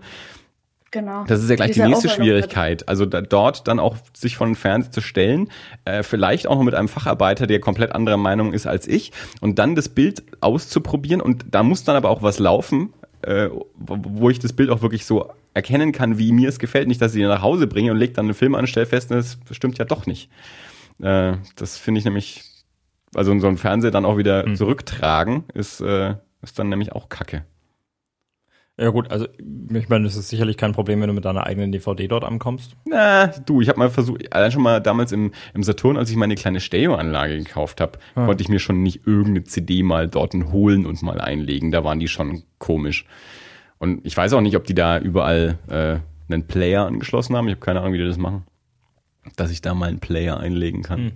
Genau. 0.97 1.25
Das 1.27 1.43
ist 1.43 1.49
ja 1.49 1.55
gleich 1.55 1.71
die 1.71 1.83
nächste 1.83 2.09
Schwierigkeit. 2.09 2.89
Also 2.89 3.05
da, 3.05 3.21
dort 3.21 3.67
dann 3.67 3.79
auch 3.79 3.97
sich 4.15 4.35
von 4.35 4.55
Fernseher 4.55 4.91
zu 4.91 5.01
stellen, 5.01 5.49
äh, 5.85 6.01
vielleicht 6.01 6.47
auch 6.47 6.55
noch 6.55 6.63
mit 6.63 6.73
einem 6.73 6.87
Facharbeiter, 6.87 7.45
der 7.45 7.59
komplett 7.59 7.91
anderer 7.91 8.17
Meinung 8.17 8.51
ist 8.51 8.65
als 8.65 8.87
ich, 8.87 9.11
und 9.39 9.59
dann 9.59 9.75
das 9.75 9.89
Bild 9.89 10.23
auszuprobieren. 10.41 11.21
Und 11.21 11.45
da 11.51 11.61
muss 11.61 11.83
dann 11.83 11.95
aber 11.95 12.09
auch 12.09 12.23
was 12.23 12.39
laufen, 12.39 12.93
äh, 13.21 13.49
wo 13.75 14.31
ich 14.31 14.39
das 14.39 14.53
Bild 14.53 14.71
auch 14.71 14.81
wirklich 14.81 15.05
so 15.05 15.29
erkennen 15.53 15.91
kann, 15.91 16.17
wie 16.17 16.31
mir 16.31 16.49
es 16.49 16.57
gefällt. 16.57 16.87
Nicht, 16.87 16.99
dass 16.99 17.13
ich 17.13 17.21
ihn 17.21 17.27
nach 17.27 17.43
Hause 17.43 17.67
bringe 17.67 17.91
und 17.91 17.97
leg 17.97 18.15
dann 18.15 18.25
einen 18.25 18.33
Film 18.33 18.55
an, 18.55 18.65
stell 18.65 18.87
fest, 18.87 19.11
das 19.11 19.37
stimmt 19.51 19.77
ja 19.77 19.85
doch 19.85 20.07
nicht. 20.07 20.31
Äh, 20.99 21.33
das 21.55 21.77
finde 21.77 21.99
ich 21.99 22.05
nämlich, 22.05 22.43
also 23.13 23.37
so 23.39 23.47
ein 23.47 23.57
Fernseher 23.57 23.91
dann 23.91 24.05
auch 24.05 24.17
wieder 24.17 24.47
mhm. 24.47 24.55
zurücktragen, 24.55 25.43
ist, 25.53 25.79
äh, 25.79 26.15
ist 26.41 26.57
dann 26.57 26.69
nämlich 26.69 26.93
auch 26.93 27.09
Kacke. 27.09 27.45
Ja 28.79 28.89
gut, 28.89 29.09
also 29.09 29.27
ich 29.73 29.89
meine, 29.89 30.03
das 30.03 30.15
ist 30.15 30.29
sicherlich 30.29 30.55
kein 30.55 30.71
Problem, 30.71 31.01
wenn 31.01 31.07
du 31.07 31.13
mit 31.13 31.25
deiner 31.25 31.47
eigenen 31.47 31.71
DVD 31.71 32.07
dort 32.07 32.23
ankommst. 32.23 32.75
Na, 32.85 33.27
du, 33.27 33.59
ich 33.59 33.69
habe 33.69 33.79
mal 33.79 33.89
versucht, 33.89 34.31
allein 34.31 34.51
schon 34.51 34.61
mal 34.61 34.79
damals 34.79 35.11
im, 35.11 35.31
im 35.55 35.63
Saturn, 35.63 35.97
als 35.97 36.11
ich 36.11 36.15
meine 36.15 36.35
kleine 36.35 36.59
Stereoanlage 36.59 37.39
gekauft 37.39 37.81
habe, 37.81 37.97
ah. 38.13 38.27
konnte 38.27 38.43
ich 38.43 38.49
mir 38.49 38.59
schon 38.59 38.83
nicht 38.83 39.07
irgendeine 39.07 39.45
CD 39.45 39.81
mal 39.81 40.07
dort 40.07 40.35
holen 40.35 40.85
und 40.85 41.01
mal 41.01 41.19
einlegen. 41.19 41.71
Da 41.71 41.83
waren 41.83 41.99
die 41.99 42.07
schon 42.07 42.43
komisch. 42.59 43.05
Und 43.79 44.05
ich 44.05 44.15
weiß 44.15 44.33
auch 44.33 44.41
nicht, 44.41 44.55
ob 44.55 44.65
die 44.65 44.75
da 44.75 44.99
überall 44.99 45.57
äh, 45.69 45.97
einen 46.31 46.45
Player 46.45 46.85
angeschlossen 46.85 47.35
haben. 47.35 47.47
Ich 47.47 47.55
habe 47.55 47.65
keine 47.65 47.79
Ahnung, 47.79 47.93
wie 47.93 47.97
die 47.97 48.05
das 48.05 48.17
machen. 48.17 48.43
Dass 49.35 49.49
ich 49.49 49.61
da 49.61 49.73
mal 49.73 49.89
einen 49.89 49.99
Player 49.99 50.39
einlegen 50.39 50.83
kann. 50.83 50.99
Hm. 50.99 51.11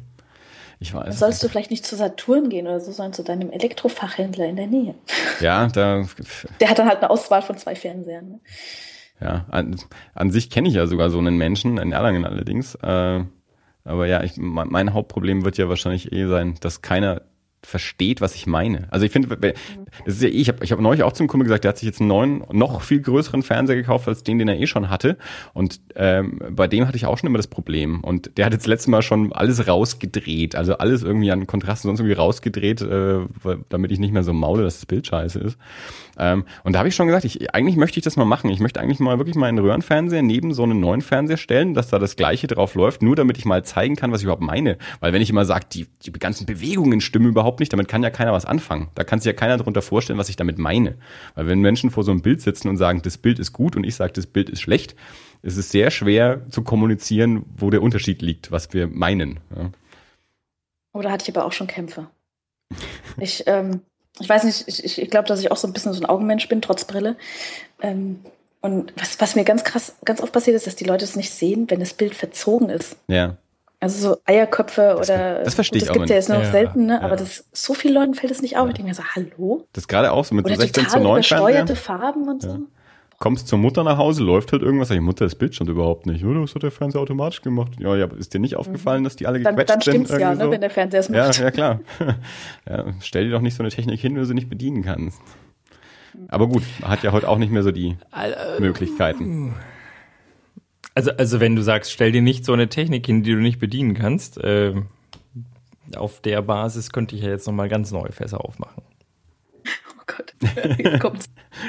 Ich 0.82 0.96
weiß. 0.96 1.20
Sollst 1.20 1.44
du 1.44 1.48
vielleicht 1.48 1.70
nicht 1.70 1.86
zu 1.86 1.96
Saturn 1.96 2.50
gehen 2.50 2.66
oder 2.66 2.80
so, 2.80 2.92
sondern 2.92 3.14
zu 3.14 3.24
deinem 3.24 3.52
Elektrofachhändler 3.52 4.48
in 4.48 4.56
der 4.56 4.66
Nähe. 4.66 4.96
Ja, 5.40 5.68
da. 5.68 6.04
Der 6.60 6.70
hat 6.72 6.80
dann 6.80 6.88
halt 6.88 6.98
eine 6.98 7.12
Auswahl 7.12 7.44
von 7.44 7.56
zwei 7.56 7.76
Fernsehern. 7.76 8.28
Ne? 8.28 8.40
Ja, 9.22 9.46
an, 9.52 9.80
an 10.16 10.32
sich 10.32 10.50
kenne 10.50 10.68
ich 10.68 10.74
ja 10.74 10.88
sogar 10.88 11.12
so 11.12 11.20
einen 11.20 11.38
Menschen, 11.38 11.78
in 11.78 11.92
Erlangen 11.92 12.26
allerdings. 12.26 12.74
Äh, 12.82 13.24
aber 13.84 14.08
ja, 14.08 14.24
ich, 14.24 14.38
mein 14.38 14.94
Hauptproblem 14.94 15.46
wird 15.46 15.60
ja 15.60 15.70
wahrscheinlich 15.70 16.12
eh 16.12 16.26
sein, 16.26 16.56
dass 16.62 16.82
keiner 16.82 17.22
versteht, 17.64 18.22
was 18.22 18.36
ich 18.36 18.48
meine. 18.48 18.88
Also 18.92 19.06
ich 19.06 19.12
finde, 19.12 19.36
das 19.38 20.16
ist 20.16 20.22
ja 20.24 20.30
eh, 20.30 20.32
ich 20.32 20.48
habe 20.48 20.64
ich 20.64 20.72
hab 20.72 20.80
neulich 20.80 21.04
auch 21.04 21.14
zum 21.14 21.28
Kumpel 21.28 21.46
gesagt, 21.46 21.64
der 21.64 21.70
hat 21.70 21.78
sich 21.78 21.86
jetzt 21.86 22.00
einen 22.00 22.08
neuen, 22.08 22.44
noch 22.52 22.82
viel 22.82 23.02
größeren 23.02 23.44
Fernseher 23.44 23.76
gekauft 23.76 24.08
als 24.08 24.24
den, 24.24 24.40
den 24.40 24.48
er 24.48 24.60
eh 24.60 24.68
schon 24.68 24.90
hatte. 24.90 25.18
Und 25.54 25.80
ähm, 25.96 26.40
bei 26.50 26.68
dem 26.68 26.88
hatte 26.88 26.98
ich 26.98 27.06
auch 27.06 27.18
schon 27.18 27.28
immer 27.28 27.38
das 27.38 27.48
Problem. 27.48 28.02
Und 28.02 28.38
der 28.38 28.46
hat 28.46 28.54
jetzt 28.54 28.68
letztes 28.68 28.88
Mal 28.88 29.02
schon 29.02 29.32
alles 29.32 29.68
rausgedreht, 29.68 30.56
also 30.56 30.78
alles 30.78 31.04
irgendwie 31.04 31.32
an 31.32 31.46
Kontrast 31.46 31.84
sonst 31.84 32.00
irgendwie 32.00 32.16
rausgedreht, 32.16 32.82
äh, 32.82 33.20
damit 33.70 33.92
ich 33.92 34.00
nicht 34.00 34.14
mehr 34.14 34.24
so 34.24 34.34
maule, 34.34 34.64
dass 34.64 34.78
das 34.78 34.86
Bild 34.88 35.06
scheiße 35.06 35.40
ist. 35.40 35.58
Ähm, 36.18 36.46
und 36.64 36.74
da 36.74 36.80
habe 36.80 36.90
ich 36.90 36.96
schon 36.96 37.08
gesagt, 37.08 37.26
ich, 37.26 37.54
eigentlich 37.54 37.76
möchte 37.76 38.00
ich 38.00 38.04
das 38.04 38.18
mal 38.18 38.26
machen. 38.26 38.50
Ich 38.50 38.60
möchte 38.60 38.80
eigentlich 38.80 39.00
mal 39.00 39.18
wirklich 39.18 39.36
mal 39.36 39.48
einen 39.48 39.60
Röhrenfernseher 39.60 40.22
neben 40.22 40.54
so 40.54 40.64
einen 40.64 40.80
neuen 40.80 41.02
Fernseher 41.02 41.38
stellen, 41.38 41.74
dass 41.74 41.90
da 41.90 42.00
das 42.00 42.16
Gleiche 42.16 42.48
drauf 42.48 42.76
läuft, 42.76 43.02
nur 43.02 43.16
damit 43.16 43.38
ich 43.38 43.46
mal 43.46 43.64
zeigen 43.64 43.96
kann, 43.96 44.12
was 44.12 44.22
ich 44.22 44.26
überhaupt 44.26 44.42
meine. 44.42 44.78
Weil 45.00 45.14
wenn 45.14 45.22
ich 45.22 45.30
immer 45.30 45.46
sage, 45.46 45.66
die, 45.72 45.88
die 46.04 46.12
ganzen 46.12 46.46
Bewegungen 46.46 47.02
stimmen 47.02 47.28
überhaupt 47.28 47.60
nicht, 47.60 47.72
damit 47.74 47.88
kann 47.88 48.04
ja 48.04 48.10
keiner 48.10 48.34
was 48.34 48.46
anfangen. 48.46 48.90
Da 48.96 49.04
kann 49.04 49.20
sich 49.20 49.28
ja 49.28 49.34
keiner 49.34 49.58
darunter 49.58 49.82
vorstellen, 49.82 50.20
was 50.20 50.30
ich 50.30 50.36
damit 50.36 50.58
meine. 50.58 50.96
Weil 51.36 51.48
wenn 51.48 51.60
Menschen 51.60 51.92
vor 51.92 52.04
so 52.04 52.12
einem 52.12 52.22
Bild 52.22 52.42
sitzen 52.42 52.68
und 52.68 52.78
sagen, 52.78 53.02
das 53.02 53.18
Bild 53.18 53.40
ist 53.40 53.54
gut 53.54 53.76
und 53.76 53.86
ich 53.86 53.96
sage, 53.96 54.14
das 54.14 54.28
Bild 54.28 54.50
ist 54.50 54.62
schlecht, 54.62 54.96
ist 55.42 55.58
es 55.58 55.72
sehr 55.72 55.92
schwer 55.92 56.48
zu 56.50 56.62
kommunizieren, 56.64 57.46
wo 57.58 57.70
der 57.70 57.82
Unterschied 57.82 58.22
liegt, 58.22 58.52
was 58.52 58.74
wir 58.74 58.88
meinen. 58.88 59.40
Ja. 59.56 59.72
Oder 60.94 61.12
hatte 61.12 61.24
ich 61.30 61.36
aber 61.36 61.46
auch 61.46 61.54
schon 61.54 61.68
Kämpfe. 61.68 62.08
Ich 63.18 63.44
ähm, 63.48 63.82
ich 64.20 64.30
weiß 64.30 64.44
nicht, 64.44 64.68
ich, 64.68 65.02
ich 65.02 65.10
glaube, 65.10 65.28
dass 65.28 65.40
ich 65.40 65.52
auch 65.52 65.58
so 65.58 65.68
ein 65.68 65.74
bisschen 65.74 65.94
so 65.94 66.02
ein 66.02 66.06
Augenmensch 66.06 66.48
bin, 66.48 66.62
trotz 66.62 66.86
Brille. 66.86 67.16
Ähm, 67.82 68.20
und 68.62 68.94
was, 68.96 69.20
was 69.20 69.36
mir 69.36 69.44
ganz 69.44 69.64
krass, 69.64 69.96
ganz 70.06 70.22
oft 70.22 70.32
passiert 70.32 70.56
ist, 70.56 70.68
dass 70.68 70.76
die 70.76 70.84
Leute 70.84 71.04
es 71.04 71.16
nicht 71.16 71.32
sehen, 71.32 71.70
wenn 71.70 71.80
das 71.80 71.94
Bild 71.94 72.14
verzogen 72.14 72.70
ist. 72.70 72.98
Ja. 73.08 73.38
Also 73.80 74.10
so 74.10 74.18
Eierköpfe 74.26 74.96
das, 74.98 75.10
oder 75.10 75.44
das 75.44 75.56
verstehe 75.56 75.80
gut, 75.80 75.90
das 75.90 75.90
ich 75.90 75.90
auch. 75.90 75.94
Das 75.94 76.02
gibt 76.02 76.10
ja 76.12 76.16
jetzt 76.16 76.30
nur 76.30 76.38
noch 76.38 76.46
ja, 76.46 76.52
selten, 76.52 76.86
ne? 76.86 76.94
Ja. 76.94 77.02
aber 77.02 77.16
das, 77.16 77.46
so 77.52 77.74
vielen 77.74 77.96
Leuten 77.96 78.14
fällt 78.14 78.32
es 78.32 78.44
nicht 78.44 78.58
auf. 78.58 78.68
Ich 78.68 78.76
denke 78.76 78.90
mir 78.90 78.94
so, 78.94 79.04
hallo? 79.04 79.66
Das 79.74 79.88
gerade 79.88 80.12
auch 80.12 80.24
so 80.24 80.36
mit 80.36 80.46
oder 80.46 80.56
so 80.56 80.62
16 80.62 80.84
total 80.84 81.00
zu 81.00 81.04
9 81.04 81.12
übersteuerte 81.14 81.76
Farben 81.76 82.30
und 82.30 82.44
ja. 82.44 82.52
so 82.52 82.60
kommst 83.22 83.48
zur 83.48 83.60
Mutter 83.60 83.84
nach 83.84 83.98
Hause, 83.98 84.24
läuft 84.24 84.52
halt 84.52 84.64
irgendwas, 84.64 84.90
sag 84.90 84.96
ich, 84.96 85.02
Mutter, 85.02 85.24
das 85.26 85.36
Bild 85.36 85.54
stimmt 85.54 85.70
überhaupt 85.70 86.08
nicht. 86.08 86.26
Oder 86.26 86.42
was 86.42 86.56
hat 86.56 86.64
der 86.64 86.72
Fernseher 86.72 87.02
automatisch 87.02 87.42
gemacht? 87.42 87.74
Ja, 87.80 87.96
ja, 87.96 88.08
ist 88.18 88.34
dir 88.34 88.40
nicht 88.40 88.56
aufgefallen, 88.56 89.04
dass 89.04 89.16
die 89.16 89.28
alle 89.28 89.40
dann, 89.40 89.56
gequetscht 89.56 89.88
dann 89.88 89.94
sind? 89.94 90.10
Dann 90.10 90.18
stimmt's 90.18 90.22
ja, 90.22 90.36
so? 90.36 90.44
ne, 90.44 90.52
wenn 90.52 90.62
der 90.62 90.70
Fernseher 90.72 91.00
es 91.00 91.10
macht. 91.10 91.38
Ja, 91.38 91.44
ja, 91.46 91.52
klar. 91.52 91.80
ja, 92.68 92.86
stell 93.00 93.26
dir 93.26 93.32
doch 93.32 93.42
nicht 93.42 93.56
so 93.56 93.64
eine 93.64 93.70
Technik 93.70 94.00
hin, 94.00 94.16
wenn 94.16 94.22
du 94.22 94.26
sie 94.26 94.34
nicht 94.34 94.50
bedienen 94.50 94.82
kannst. 94.82 95.22
Aber 96.30 96.48
gut, 96.48 96.64
hat 96.82 97.04
ja 97.04 97.12
heute 97.12 97.30
auch 97.30 97.38
nicht 97.38 97.52
mehr 97.52 97.64
so 97.64 97.72
die 97.72 97.96
Möglichkeiten. 98.60 99.54
Also, 100.96 101.12
also 101.12 101.40
wenn 101.40 101.56
du 101.56 101.62
sagst, 101.62 101.92
stell 101.92 102.12
dir 102.12 102.24
nicht 102.24 102.44
so 102.44 102.54
eine 102.54 102.70
Technik 102.70 103.06
hin, 103.06 103.22
die 103.24 103.32
du 103.32 103.38
nicht 103.38 103.60
bedienen 103.60 103.94
kannst, 103.94 104.40
äh, 104.40 104.74
auf 105.96 106.22
der 106.22 106.42
Basis 106.42 106.92
könnte 106.92 107.16
ich 107.16 107.22
ja 107.22 107.30
jetzt 107.30 107.46
nochmal 107.46 107.70
ganz 107.70 107.92
neue 107.92 108.12
Fässer 108.12 108.44
aufmachen. 108.44 108.84
Gott, 110.18 110.34
jetzt 110.78 111.00
kommt's. 111.00 111.26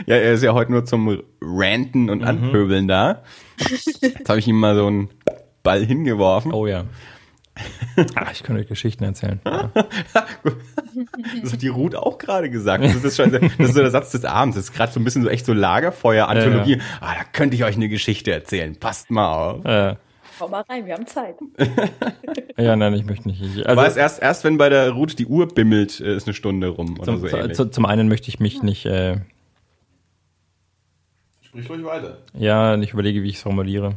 ja, 0.06 0.16
er 0.16 0.32
ist 0.32 0.42
ja 0.42 0.52
heute 0.52 0.72
nur 0.72 0.84
zum 0.84 1.22
Ranten 1.40 2.10
und 2.10 2.20
mhm. 2.20 2.26
Anpöbeln 2.26 2.88
da. 2.88 3.22
Jetzt 4.00 4.28
habe 4.28 4.38
ich 4.38 4.48
ihm 4.48 4.58
mal 4.58 4.74
so 4.74 4.86
einen 4.86 5.10
Ball 5.62 5.84
hingeworfen. 5.84 6.52
Oh 6.52 6.66
ja. 6.66 6.84
Ach, 8.14 8.32
ich 8.32 8.42
kann 8.42 8.56
euch 8.56 8.66
Geschichten 8.66 9.04
erzählen. 9.04 9.40
das 9.44 11.52
hat 11.52 11.60
die 11.60 11.68
Ruth 11.68 11.94
auch 11.94 12.16
gerade 12.16 12.48
gesagt. 12.48 12.82
Das 12.82 13.04
ist, 13.04 13.16
schon, 13.16 13.30
das 13.30 13.42
ist 13.42 13.74
so 13.74 13.80
der 13.80 13.90
Satz 13.90 14.10
des 14.10 14.24
Abends. 14.24 14.56
Das 14.56 14.64
ist 14.64 14.72
gerade 14.72 14.90
so 14.90 14.98
ein 14.98 15.04
bisschen 15.04 15.22
so 15.22 15.28
echt 15.28 15.44
so 15.44 15.52
Lagerfeuer-Anthologie. 15.52 16.72
Ja, 16.72 16.78
ja. 16.78 16.84
Ah, 17.00 17.14
da 17.18 17.24
könnte 17.24 17.54
ich 17.54 17.64
euch 17.64 17.76
eine 17.76 17.90
Geschichte 17.90 18.32
erzählen. 18.32 18.74
Passt 18.76 19.10
mal 19.10 19.34
auf. 19.34 19.64
Ja. 19.64 19.98
Hau 20.42 20.48
mal 20.48 20.62
rein, 20.62 20.84
wir 20.86 20.94
haben 20.94 21.06
Zeit. 21.06 21.36
ja, 22.56 22.74
nein, 22.74 22.94
ich 22.94 23.04
möchte 23.04 23.28
nicht. 23.28 23.40
Also, 23.40 23.64
Aber 23.64 23.96
erst, 23.96 24.20
erst 24.20 24.42
wenn 24.42 24.58
bei 24.58 24.68
der 24.68 24.90
Ruth 24.90 25.16
die 25.20 25.26
Uhr 25.26 25.46
bimmelt, 25.46 26.00
äh, 26.00 26.16
ist 26.16 26.26
eine 26.26 26.34
Stunde 26.34 26.66
rum. 26.66 27.00
Zum, 27.00 27.18
so 27.18 27.48
zu, 27.48 27.66
zum 27.66 27.86
einen 27.86 28.08
möchte 28.08 28.28
ich 28.28 28.40
mich 28.40 28.60
nicht. 28.60 28.84
Äh, 28.84 29.20
Sprich 31.42 31.70
ruhig 31.70 31.84
weiter. 31.84 32.18
Ja, 32.34 32.76
ich 32.76 32.92
überlege, 32.92 33.22
wie 33.22 33.28
ich 33.28 33.36
es 33.36 33.42
formuliere. 33.42 33.94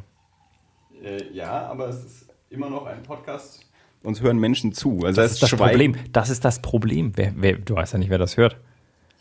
Äh, 1.04 1.34
ja, 1.34 1.66
aber 1.66 1.90
es 1.90 2.06
ist 2.06 2.28
immer 2.52 2.70
noch 2.70 2.86
ein 2.86 3.02
Podcast. 3.02 3.66
Uns 4.04 4.22
hören 4.22 4.38
Menschen 4.38 4.72
zu. 4.72 5.00
Also 5.04 5.22
das, 5.22 5.32
das 5.32 5.32
ist 5.32 5.42
das 5.42 5.50
Schweigen. 5.50 5.94
Problem. 5.94 6.12
Das 6.12 6.30
ist 6.30 6.46
das 6.46 6.62
Problem. 6.62 7.14
Wer, 7.16 7.34
wer, 7.38 7.54
du 7.54 7.74
weißt 7.74 7.94
ja 7.94 7.98
nicht, 7.98 8.12
wer 8.12 8.20
das 8.20 8.38
hört. 8.38 8.56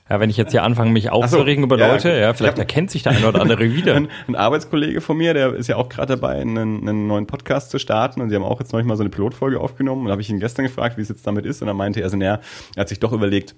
Ja, 0.08 0.20
wenn 0.20 0.28
ich 0.28 0.36
jetzt 0.36 0.50
hier 0.50 0.62
anfange, 0.62 0.90
mich 0.90 1.10
aufzuregen 1.10 1.62
so, 1.62 1.66
über 1.66 1.78
Leute, 1.78 2.10
ja, 2.10 2.16
ja 2.16 2.34
vielleicht 2.34 2.58
erkennt 2.58 2.90
sich 2.90 3.02
der 3.02 3.12
eine 3.12 3.26
oder 3.26 3.40
andere 3.40 3.72
wieder. 3.72 3.94
Ein, 3.96 4.08
ein, 4.28 4.36
Arbeitskollege 4.36 5.00
von 5.00 5.16
mir, 5.16 5.32
der 5.32 5.54
ist 5.54 5.68
ja 5.68 5.76
auch 5.76 5.88
gerade 5.88 6.16
dabei, 6.16 6.40
einen, 6.40 6.86
einen, 6.86 7.06
neuen 7.06 7.26
Podcast 7.26 7.70
zu 7.70 7.78
starten 7.78 8.20
und 8.20 8.28
sie 8.28 8.36
haben 8.36 8.42
auch 8.42 8.60
jetzt 8.60 8.72
noch 8.72 8.82
mal 8.82 8.96
so 8.96 9.02
eine 9.02 9.08
Pilotfolge 9.08 9.58
aufgenommen 9.58 10.04
und 10.04 10.12
habe 10.12 10.20
ich 10.20 10.28
ihn 10.28 10.40
gestern 10.40 10.66
gefragt, 10.66 10.98
wie 10.98 11.02
es 11.02 11.08
jetzt 11.08 11.26
damit 11.26 11.46
ist 11.46 11.62
und 11.62 11.68
er 11.68 11.74
meinte 11.74 12.00
er, 12.00 12.04
also, 12.04 12.18
naja, 12.18 12.40
er 12.76 12.80
hat 12.80 12.88
sich 12.90 13.00
doch 13.00 13.12
überlegt, 13.12 13.54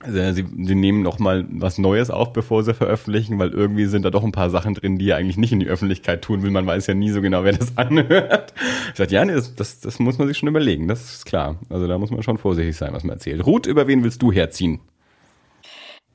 also 0.00 0.32
sie, 0.32 0.44
sie 0.62 0.74
nehmen 0.74 1.02
noch 1.02 1.18
mal 1.18 1.46
was 1.50 1.78
Neues 1.78 2.10
auf, 2.10 2.32
bevor 2.32 2.62
sie 2.62 2.74
veröffentlichen, 2.74 3.38
weil 3.38 3.50
irgendwie 3.50 3.86
sind 3.86 4.04
da 4.04 4.10
doch 4.10 4.24
ein 4.24 4.32
paar 4.32 4.50
Sachen 4.50 4.74
drin, 4.74 4.98
die 4.98 5.10
er 5.10 5.16
eigentlich 5.16 5.38
nicht 5.38 5.52
in 5.52 5.60
die 5.60 5.66
Öffentlichkeit 5.66 6.22
tun 6.22 6.42
will. 6.42 6.50
Man 6.50 6.66
weiß 6.66 6.86
ja 6.86 6.94
nie 6.94 7.10
so 7.10 7.22
genau, 7.22 7.44
wer 7.44 7.52
das 7.52 7.72
anhört. 7.78 8.52
Ich 8.90 8.96
sagte, 8.96 9.14
ja, 9.14 9.24
nee, 9.24 9.32
das, 9.32 9.54
das, 9.54 9.80
das 9.80 9.98
muss 9.98 10.18
man 10.18 10.28
sich 10.28 10.36
schon 10.38 10.48
überlegen, 10.48 10.86
das 10.86 11.14
ist 11.14 11.26
klar. 11.26 11.56
Also 11.70 11.86
da 11.86 11.98
muss 11.98 12.10
man 12.10 12.22
schon 12.22 12.38
vorsichtig 12.38 12.76
sein, 12.76 12.92
was 12.92 13.04
man 13.04 13.16
erzählt. 13.16 13.44
Ruth, 13.46 13.66
über 13.66 13.86
wen 13.86 14.04
willst 14.04 14.22
du 14.22 14.32
herziehen? 14.32 14.80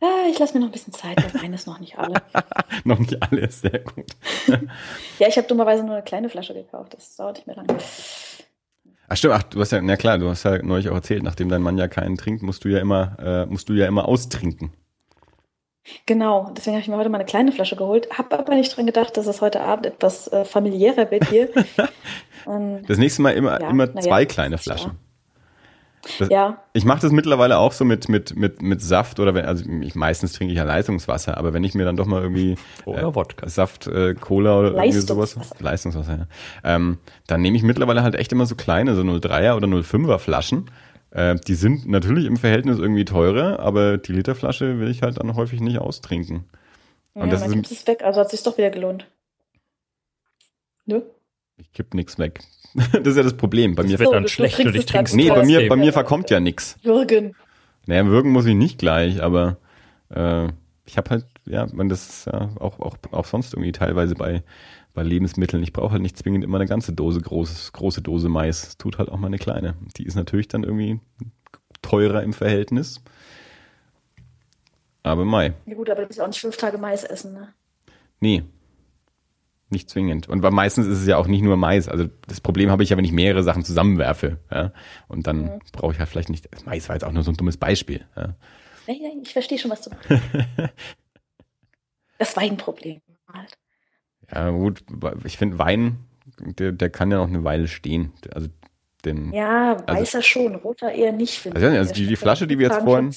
Ah, 0.01 0.27
ich 0.29 0.39
lasse 0.39 0.55
mir 0.55 0.61
noch 0.61 0.69
ein 0.69 0.71
bisschen 0.71 0.93
Zeit, 0.93 1.17
der 1.17 1.41
Wein 1.41 1.53
ist 1.53 1.67
noch 1.67 1.79
nicht 1.79 1.97
alle. 1.97 2.15
noch 2.83 2.97
nicht 2.97 3.21
alle, 3.21 3.49
sehr 3.51 3.79
gut. 3.79 4.07
ja, 5.19 5.27
ich 5.27 5.37
habe 5.37 5.47
dummerweise 5.47 5.83
nur 5.83 5.93
eine 5.93 6.03
kleine 6.03 6.27
Flasche 6.27 6.55
gekauft, 6.55 6.95
das 6.95 7.15
dauert 7.15 7.37
nicht 7.37 7.45
mehr 7.45 7.55
lange. 7.55 7.77
Ach 9.07 9.17
stimmt, 9.17 9.33
ach, 9.35 9.43
du 9.43 9.59
hast 9.59 9.71
ja, 9.71 9.81
na 9.81 9.97
klar, 9.97 10.17
du 10.17 10.27
hast 10.27 10.43
ja 10.43 10.61
neulich 10.63 10.89
auch 10.89 10.95
erzählt, 10.95 11.21
nachdem 11.21 11.49
dein 11.49 11.61
Mann 11.61 11.77
ja 11.77 11.87
keinen 11.87 12.17
trinkt, 12.17 12.41
musst 12.41 12.65
du 12.65 12.69
ja 12.69 12.79
immer, 12.79 13.15
äh, 13.19 13.45
musst 13.45 13.69
du 13.69 13.73
ja 13.73 13.85
immer 13.85 14.07
austrinken. 14.07 14.73
Genau, 16.05 16.51
deswegen 16.55 16.75
habe 16.75 16.81
ich 16.81 16.87
mir 16.87 16.97
heute 16.97 17.09
mal 17.09 17.17
eine 17.17 17.25
kleine 17.25 17.51
Flasche 17.51 17.75
geholt, 17.75 18.07
habe 18.17 18.37
aber 18.37 18.55
nicht 18.55 18.75
dran 18.75 18.85
gedacht, 18.85 19.17
dass 19.17 19.27
es 19.27 19.41
heute 19.41 19.61
Abend 19.61 19.85
etwas 19.85 20.27
äh, 20.29 20.45
familiärer 20.45 21.11
wird 21.11 21.27
hier. 21.29 21.49
Das 22.87 22.97
nächste 22.97 23.21
Mal 23.21 23.35
immer, 23.35 23.61
ja, 23.61 23.69
immer 23.69 23.95
zwei 23.97 24.21
ja, 24.21 24.25
kleine 24.25 24.57
Flaschen. 24.57 24.97
Das, 26.19 26.29
ja. 26.29 26.63
Ich 26.73 26.85
mache 26.85 27.01
das 27.01 27.11
mittlerweile 27.11 27.57
auch 27.57 27.71
so 27.71 27.85
mit, 27.85 28.09
mit, 28.09 28.35
mit, 28.35 28.61
mit 28.61 28.81
Saft 28.81 29.19
oder 29.19 29.33
wenn, 29.35 29.45
also 29.45 29.63
ich, 29.81 29.95
meistens 29.95 30.33
trinke 30.33 30.51
ich 30.51 30.57
ja 30.57 30.63
Leistungswasser, 30.63 31.37
aber 31.37 31.53
wenn 31.53 31.63
ich 31.63 31.75
mir 31.75 31.85
dann 31.85 31.95
doch 31.95 32.05
mal 32.05 32.21
irgendwie 32.21 32.55
oder 32.85 33.13
Wodka. 33.13 33.47
Saft, 33.47 33.87
äh, 33.87 34.15
Cola 34.15 34.59
oder 34.59 34.73
irgendwie 34.73 34.99
sowas, 34.99 35.37
Leistungswasser, 35.59 36.17
ja, 36.17 36.27
ähm, 36.63 36.97
dann 37.27 37.41
nehme 37.41 37.57
ich 37.57 37.63
mittlerweile 37.63 38.03
halt 38.03 38.15
echt 38.15 38.31
immer 38.31 38.45
so 38.45 38.55
kleine, 38.55 38.95
so 38.95 39.01
03er 39.01 39.55
oder 39.55 39.67
05er 39.67 40.17
Flaschen. 40.17 40.71
Äh, 41.11 41.35
die 41.35 41.55
sind 41.55 41.87
natürlich 41.87 42.25
im 42.25 42.37
Verhältnis 42.37 42.79
irgendwie 42.79 43.05
teurer, 43.05 43.59
aber 43.59 43.97
die 43.97 44.13
Literflasche 44.13 44.79
will 44.79 44.89
ich 44.89 45.01
halt 45.01 45.19
dann 45.19 45.35
häufig 45.35 45.61
nicht 45.61 45.79
austrinken. 45.79 46.45
Und 47.13 47.25
ja, 47.25 47.31
das 47.31 47.45
ist, 47.45 47.71
es 47.71 47.87
weg, 47.87 48.03
also 48.03 48.21
hat 48.21 48.31
sich 48.31 48.41
doch 48.43 48.57
wieder 48.57 48.69
gelohnt. 48.69 49.07
Ne? 50.85 51.03
Ich 51.57 51.71
kipp 51.73 51.93
nichts 51.93 52.17
weg. 52.17 52.39
das 52.91 53.07
ist 53.07 53.17
ja 53.17 53.23
das 53.23 53.35
Problem. 53.35 53.75
Bei 53.75 53.83
das 53.83 53.91
mir 53.91 53.99
wird 53.99 54.13
dann 54.13 54.27
schlecht 54.27 54.59
und 54.59 54.75
ich 54.75 54.85
trinkst 54.85 55.15
Nee, 55.15 55.29
bei 55.29 55.45
mir, 55.45 55.67
bei 55.67 55.75
mir 55.75 55.93
verkommt 55.93 56.29
ja 56.29 56.39
nichts. 56.39 56.77
Jürgen. 56.81 57.35
Naja, 57.85 58.05
wirken 58.07 58.31
muss 58.31 58.45
ich 58.45 58.55
nicht 58.55 58.77
gleich, 58.77 59.21
aber 59.21 59.57
äh, 60.09 60.47
ich 60.85 60.97
habe 60.97 61.09
halt, 61.09 61.25
ja, 61.45 61.67
man, 61.71 61.89
das 61.89 62.07
ist 62.07 62.25
ja 62.27 62.49
auch, 62.59 62.79
auch, 62.79 62.95
auch 63.11 63.25
sonst 63.25 63.53
irgendwie 63.53 63.71
teilweise 63.71 64.15
bei, 64.15 64.43
bei 64.93 65.03
Lebensmitteln. 65.03 65.63
Ich 65.63 65.73
brauche 65.73 65.91
halt 65.91 66.01
nicht 66.01 66.17
zwingend 66.17 66.43
immer 66.43 66.57
eine 66.57 66.67
ganze 66.67 66.93
Dose, 66.93 67.21
großes, 67.21 67.73
große 67.73 68.01
Dose 68.01 68.29
Mais. 68.29 68.67
Es 68.67 68.77
tut 68.77 68.97
halt 68.97 69.09
auch 69.09 69.17
mal 69.17 69.27
eine 69.27 69.39
kleine. 69.39 69.75
Die 69.97 70.05
ist 70.05 70.15
natürlich 70.15 70.47
dann 70.47 70.63
irgendwie 70.63 70.99
teurer 71.81 72.23
im 72.23 72.33
Verhältnis. 72.33 73.01
Aber 75.03 75.25
Mai. 75.25 75.53
Ja 75.65 75.75
gut, 75.75 75.89
aber 75.89 76.01
du 76.01 76.09
willst 76.09 76.21
auch 76.21 76.27
nicht 76.27 76.39
fünf 76.39 76.57
Tage 76.57 76.77
Mais 76.77 77.03
essen, 77.03 77.33
ne? 77.33 77.53
Nee. 78.19 78.43
Nicht 79.71 79.89
zwingend. 79.89 80.27
Und 80.27 80.41
meistens 80.41 80.85
ist 80.85 80.99
es 80.99 81.07
ja 81.07 81.15
auch 81.15 81.27
nicht 81.27 81.41
nur 81.41 81.55
Mais. 81.55 81.87
Also 81.87 82.09
das 82.27 82.41
Problem 82.41 82.69
habe 82.69 82.83
ich 82.83 82.89
ja, 82.89 82.97
wenn 82.97 83.05
ich 83.05 83.13
mehrere 83.13 83.41
Sachen 83.41 83.63
zusammenwerfe. 83.63 84.37
Ja? 84.51 84.73
Und 85.07 85.27
dann 85.27 85.43
mhm. 85.43 85.59
brauche 85.71 85.93
ich 85.93 85.99
halt 85.99 86.09
vielleicht 86.09 86.29
nicht. 86.29 86.49
Mais 86.65 86.89
war 86.89 86.95
jetzt 86.97 87.05
auch 87.05 87.13
nur 87.13 87.23
so 87.23 87.31
ein 87.31 87.37
dummes 87.37 87.55
Beispiel. 87.55 88.05
Ja? 88.17 88.35
Ja, 88.87 88.93
ja, 88.93 89.09
ich 89.21 89.31
verstehe 89.31 89.57
schon, 89.57 89.71
was 89.71 89.81
du 89.81 89.91
meinst. 89.91 90.25
das 92.17 92.35
Weinproblem 92.35 93.01
halt. 93.31 93.57
Ja, 94.33 94.49
gut, 94.49 94.83
ich 95.23 95.37
finde 95.37 95.57
Wein, 95.57 96.05
der, 96.39 96.71
der 96.71 96.89
kann 96.89 97.11
ja 97.11 97.17
noch 97.17 97.27
eine 97.27 97.43
Weile 97.43 97.67
stehen. 97.67 98.13
Also 98.33 98.49
den, 99.05 99.33
ja, 99.33 99.73
also 99.73 99.87
weißer 99.87 100.17
also, 100.17 100.21
schon, 100.21 100.55
roter 100.55 100.91
eher 100.91 101.11
nicht, 101.11 101.45
also, 101.47 101.67
ich. 101.67 101.77
Also 101.77 101.93
die, 101.93 102.07
die 102.07 102.15
Flasche, 102.15 102.47
die 102.47 102.59
wir 102.59 102.67
jetzt 102.67 102.83
vorhin. 102.83 103.11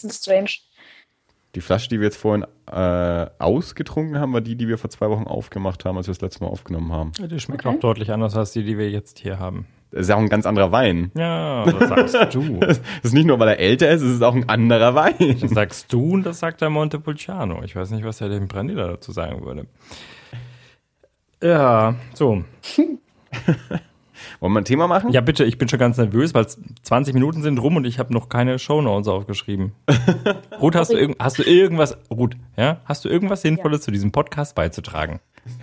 Die 1.55 1.61
Flasche, 1.61 1.89
die 1.89 2.01
wir 2.01 2.07
jetzt 2.07 2.17
vorhin 2.17 2.45
äh, 2.71 3.27
ausgetrunken 3.39 4.19
haben, 4.19 4.33
war 4.33 4.41
die, 4.41 4.57
die 4.57 4.69
wir 4.69 4.79
vor 4.79 4.91
zwei 4.91 5.09
Wochen 5.09 5.25
aufgemacht 5.25 5.85
haben, 5.85 5.97
als 5.97 6.09
wir 6.09 6.15
das 6.15 6.21
letzte 6.21 6.45
Mal 6.45 6.51
aufgenommen 6.51 6.93
haben. 6.93 7.13
Ja, 7.19 7.27
die 7.27 7.39
schmeckt 7.39 7.65
okay. 7.65 7.77
auch 7.77 7.81
deutlich 7.81 8.11
anders 8.11 8.37
als 8.37 8.53
die, 8.53 8.65
die 8.65 8.77
wir 8.77 8.91
jetzt 8.91 9.21
hier 9.21 9.39
haben. 9.39 9.67
Das 9.91 10.03
ist 10.03 10.09
ja 10.09 10.17
auch 10.17 10.21
ein 10.21 10.29
ganz 10.29 10.45
anderer 10.45 10.73
Wein. 10.73 11.13
Ja, 11.17 11.65
das 11.65 12.13
sagst 12.13 12.35
du. 12.35 12.57
das 12.61 12.81
ist 13.05 13.15
nicht 13.15 13.27
nur, 13.27 13.39
weil 13.39 13.49
er 13.49 13.61
älter 13.61 13.89
ist, 13.91 14.03
es 14.03 14.17
ist 14.17 14.23
auch 14.23 14.35
ein 14.35 14.49
anderer 14.49 14.97
Wein. 14.97 15.39
Das 15.41 15.51
sagst 15.53 15.93
du 15.93 16.15
und 16.15 16.27
das 16.27 16.41
sagt 16.41 16.61
der 16.63 16.71
Montepulciano. 16.71 17.63
Ich 17.63 17.77
weiß 17.77 17.91
nicht, 17.91 18.05
was 18.05 18.19
der 18.19 18.29
dem 18.29 18.49
Brandy 18.49 18.75
dazu 18.75 19.13
sagen 19.13 19.45
würde. 19.45 19.67
Ja, 21.41 21.95
so. 22.13 22.43
Wollen 24.41 24.53
wir 24.53 24.61
ein 24.61 24.65
Thema 24.65 24.87
machen? 24.87 25.11
Ja, 25.13 25.21
bitte, 25.21 25.45
ich 25.45 25.59
bin 25.59 25.69
schon 25.69 25.79
ganz 25.79 25.97
nervös, 25.97 26.35
weil 26.35 26.47
20 26.47 27.15
Minuten 27.15 27.43
sind 27.43 27.59
rum 27.59 27.77
und 27.77 27.85
ich 27.85 27.99
habe 27.99 28.13
noch 28.13 28.29
keine 28.29 28.59
Shownotes 28.59 29.09
aufgeschrieben. 29.09 29.73
Ruth, 30.61 30.77
hast 30.77 30.93
du, 30.93 31.15
hast 31.19 31.39
du 31.39 31.43
irgendwas, 31.43 31.97
Ruth, 32.11 32.37
ja, 32.57 32.81
hast 32.85 33.05
du 33.05 33.09
irgendwas 33.09 33.43
Sinnvolles 33.43 33.81
ja. 33.81 33.85
zu 33.85 33.91
diesem 33.91 34.13
Podcast 34.13 34.55
beizutragen? 34.55 35.21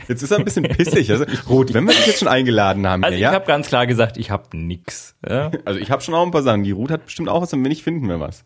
Jetzt 0.08 0.22
ist 0.22 0.32
er 0.32 0.38
ein 0.38 0.46
bisschen 0.46 0.64
pissig. 0.64 1.10
Also, 1.12 1.26
Ruth, 1.50 1.74
wenn 1.74 1.86
wir 1.86 1.94
dich 1.94 2.06
jetzt 2.06 2.20
schon 2.20 2.28
eingeladen 2.28 2.86
haben. 2.88 3.04
Also 3.04 3.16
hier, 3.16 3.28
ich 3.28 3.32
ja? 3.32 3.34
habe 3.34 3.46
ganz 3.46 3.68
klar 3.68 3.88
gesagt, 3.88 4.18
ich 4.18 4.32
habe 4.32 4.56
nix. 4.56 5.16
Ja? 5.28 5.52
Also 5.66 5.80
ich 5.80 5.92
habe 5.92 6.02
schon 6.02 6.14
auch 6.14 6.26
ein 6.26 6.32
paar 6.32 6.44
Sachen. 6.44 6.64
Die 6.64 6.72
Ruth 6.72 6.92
hat 6.92 7.06
bestimmt 7.06 7.30
auch 7.30 7.42
was, 7.42 7.54
und 7.54 7.64
wenn 7.64 7.70
nicht, 7.70 7.84
finden 7.84 8.08
wir 8.08 8.20
was. 8.20 8.44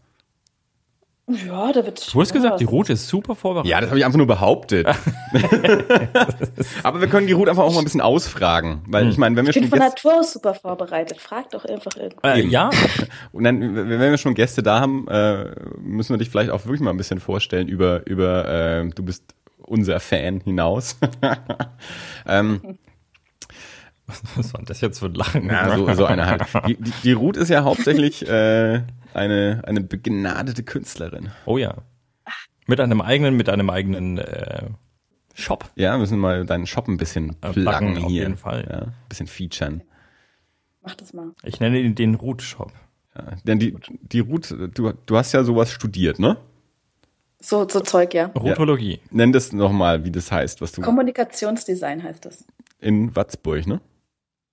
Ja, 1.28 1.72
da 1.74 1.84
wird. 1.84 2.14
Du 2.14 2.22
hast 2.22 2.34
gesagt, 2.34 2.60
die 2.60 2.66
Route 2.66 2.94
ist 2.94 3.08
super 3.08 3.34
vorbereitet. 3.34 3.72
Ja, 3.72 3.82
das 3.82 3.90
habe 3.90 3.98
ich 3.98 4.06
einfach 4.06 4.18
nur 4.18 4.28
behauptet. 4.28 4.86
Aber 6.84 7.02
wir 7.02 7.08
können 7.08 7.26
die 7.26 7.34
Route 7.34 7.50
einfach 7.50 7.64
auch 7.64 7.74
mal 7.74 7.80
ein 7.80 7.84
bisschen 7.84 8.02
ausfragen, 8.02 8.84
weil 8.88 9.06
hm. 9.06 9.10
ich 9.10 9.18
meine, 9.18 9.36
wenn 9.36 9.46
wir 9.46 9.50
ich 9.50 9.60
bin 9.60 9.70
von 9.70 9.80
Natur 9.80 10.20
aus 10.20 10.34
super 10.34 10.54
vorbereitet. 10.54 11.20
Frag 11.20 11.50
doch 11.50 11.66
einfach 11.66 11.98
irgendwas. 11.98 12.38
Äh, 12.38 12.46
ja. 12.46 12.70
Und 13.32 13.44
dann, 13.44 13.76
wenn 13.76 14.00
wir 14.00 14.18
schon 14.18 14.36
Gäste 14.36 14.62
da 14.62 14.80
haben, 14.80 15.08
äh, 15.08 15.46
müssen 15.80 16.14
wir 16.14 16.20
dich 16.20 16.30
vielleicht 16.30 16.52
auch 16.52 16.64
wirklich 16.66 16.82
mal 16.82 16.92
ein 16.92 16.98
bisschen 16.98 17.20
vorstellen 17.20 17.68
über 17.68 18.06
über. 18.06 18.48
Äh, 18.48 18.90
du 18.90 19.04
bist 19.04 19.24
unser 19.58 20.00
Fan 20.00 20.42
hinaus. 20.42 20.98
ähm, 22.28 22.78
was 24.36 24.54
war 24.54 24.62
das 24.64 24.82
jetzt 24.82 25.00
für 25.00 25.08
ein 25.08 25.16
Lachen? 25.16 25.50
Ja, 25.50 25.76
so, 25.76 25.94
so 25.94 26.06
eine 26.06 26.26
halt. 26.28 26.44
Die, 26.68 26.76
die, 26.76 26.92
die 27.04 27.12
Ruth 27.12 27.38
ist 27.38 27.50
ja 27.50 27.64
hauptsächlich 27.64 28.28
äh, 28.28 28.82
eine, 29.14 29.62
eine 29.66 29.82
begnadete 29.82 30.64
Künstlerin. 30.64 31.32
Oh 31.46 31.58
ja. 31.58 31.76
Mit 32.68 32.80
einem 32.80 33.02
eigenen, 33.02 33.36
mit 33.36 33.50
einem 33.50 33.70
eigenen 33.70 34.18
äh, 34.18 34.68
Shop. 35.34 35.70
Ja, 35.76 35.94
wir 35.94 36.00
müssen 36.00 36.20
mal 36.20 36.46
deinen 36.46 36.68
Shop 36.68 36.88
ein 36.88 36.98
bisschen 36.98 37.36
äh, 37.42 37.52
pluggen 37.52 37.96
hier. 37.96 38.06
Auf 38.06 38.12
jeden 38.12 38.38
Fall. 38.38 38.68
Ja, 38.70 38.82
ein 38.82 38.94
bisschen 39.10 39.28
featuren. 39.28 39.84
Mach 40.82 40.96
das 40.96 41.14
mal. 41.14 41.32
Ich 41.44 41.60
nenne 41.60 41.80
ihn 41.80 41.96
den 41.96 42.16
Root 42.16 42.42
Shop. 42.42 42.72
Ja, 43.16 43.34
denn 43.44 43.60
die, 43.60 43.76
die 44.02 44.20
Ruth, 44.20 44.52
du, 44.52 44.94
du 44.94 45.18
hast 45.18 45.32
ja 45.32 45.44
sowas 45.44 45.72
studiert, 45.72 46.20
ne? 46.20 46.38
So, 47.40 47.68
so 47.68 47.80
Zeug, 47.82 48.14
ja. 48.14 48.28
Rotologie. 48.28 48.94
Ja. 48.94 49.00
Nenn 49.12 49.32
das 49.32 49.52
nochmal, 49.54 50.04
wie 50.04 50.12
das 50.12 50.32
heißt, 50.32 50.62
was 50.62 50.72
du. 50.72 50.82
Kommunikationsdesign 50.82 52.04
heißt 52.04 52.26
das. 52.26 52.46
In 52.80 53.16
Watzburg, 53.16 53.68
ne? 53.68 53.82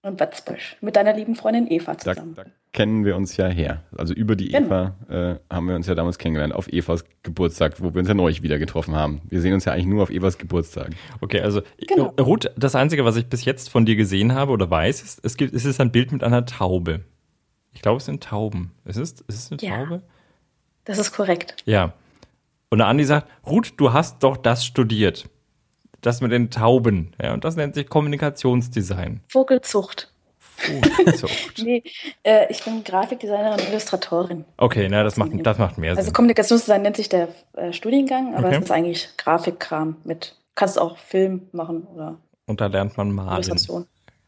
In 0.04 0.18
Watzburg. 0.18 0.58
Mit 0.80 0.96
deiner 0.96 1.14
lieben 1.14 1.36
Freundin 1.36 1.70
Eva 1.70 1.96
zusammen. 1.96 2.34
Da, 2.34 2.44
da 2.44 2.50
kennen 2.72 3.04
wir 3.04 3.14
uns 3.14 3.36
ja 3.36 3.46
her. 3.46 3.84
Also 3.96 4.14
über 4.14 4.34
die 4.34 4.48
genau. 4.48 4.66
Eva 4.66 4.96
äh, 5.08 5.54
haben 5.54 5.68
wir 5.68 5.76
uns 5.76 5.86
ja 5.86 5.94
damals 5.94 6.18
kennengelernt, 6.18 6.54
auf 6.54 6.68
Evas 6.68 7.04
Geburtstag, 7.22 7.80
wo 7.80 7.94
wir 7.94 8.00
uns 8.00 8.08
ja 8.08 8.14
neulich 8.14 8.42
wieder 8.42 8.58
getroffen 8.58 8.96
haben. 8.96 9.20
Wir 9.28 9.40
sehen 9.40 9.54
uns 9.54 9.64
ja 9.64 9.72
eigentlich 9.72 9.86
nur 9.86 10.02
auf 10.02 10.10
Evas 10.10 10.38
Geburtstag. 10.38 10.90
Okay, 11.20 11.40
also 11.40 11.62
genau. 11.86 12.14
Ruth, 12.18 12.50
das 12.56 12.74
Einzige, 12.74 13.04
was 13.04 13.16
ich 13.16 13.26
bis 13.26 13.44
jetzt 13.44 13.70
von 13.70 13.86
dir 13.86 13.94
gesehen 13.94 14.34
habe 14.34 14.50
oder 14.52 14.68
weiß, 14.68 15.02
ist, 15.02 15.20
es, 15.24 15.36
gibt, 15.36 15.54
es 15.54 15.64
ist 15.64 15.80
ein 15.80 15.92
Bild 15.92 16.10
mit 16.10 16.24
einer 16.24 16.46
Taube. 16.46 17.02
Ich 17.72 17.82
glaube, 17.82 17.98
es 17.98 18.06
sind 18.06 18.24
Tauben. 18.24 18.72
Ist 18.84 18.96
es, 18.96 19.12
ist 19.12 19.26
es 19.28 19.52
eine 19.52 19.60
ja, 19.60 19.84
Taube? 19.84 20.02
Das 20.84 20.98
ist 20.98 21.12
korrekt. 21.12 21.56
Ja. 21.64 21.92
Und 22.70 22.78
der 22.78 22.88
Andi 22.88 23.04
sagt, 23.04 23.28
Ruth, 23.46 23.74
du 23.76 23.92
hast 23.92 24.22
doch 24.22 24.36
das 24.36 24.64
studiert. 24.64 25.28
Das 26.02 26.20
mit 26.20 26.32
den 26.32 26.50
Tauben. 26.50 27.14
Ja, 27.22 27.32
und 27.32 27.44
das 27.44 27.56
nennt 27.56 27.74
sich 27.74 27.88
Kommunikationsdesign. 27.88 29.20
Vogelzucht. 29.28 30.12
Vogelzucht. 30.56 31.58
nee, 31.64 31.82
äh, 32.24 32.46
ich 32.50 32.64
bin 32.64 32.82
Grafikdesignerin 32.84 33.52
und 33.52 33.68
Illustratorin. 33.68 34.44
Okay, 34.56 34.88
na, 34.90 35.04
das 35.04 35.16
macht, 35.16 35.30
das 35.34 35.58
macht 35.58 35.78
mehr 35.78 35.90
also 35.90 36.00
Sinn. 36.00 36.06
Also 36.06 36.12
Kommunikationsdesign 36.12 36.82
nennt 36.82 36.96
sich 36.96 37.08
der 37.08 37.28
äh, 37.54 37.72
Studiengang, 37.72 38.34
aber 38.34 38.48
okay. 38.48 38.56
es 38.56 38.64
ist 38.64 38.70
eigentlich 38.70 39.08
Grafikkram 39.16 39.96
mit, 40.04 40.36
kannst 40.56 40.78
auch 40.78 40.98
Film 40.98 41.48
machen 41.52 41.84
oder. 41.84 42.18
Und 42.46 42.60
da 42.60 42.66
lernt 42.66 42.96
man 42.96 43.12
malen. 43.12 43.44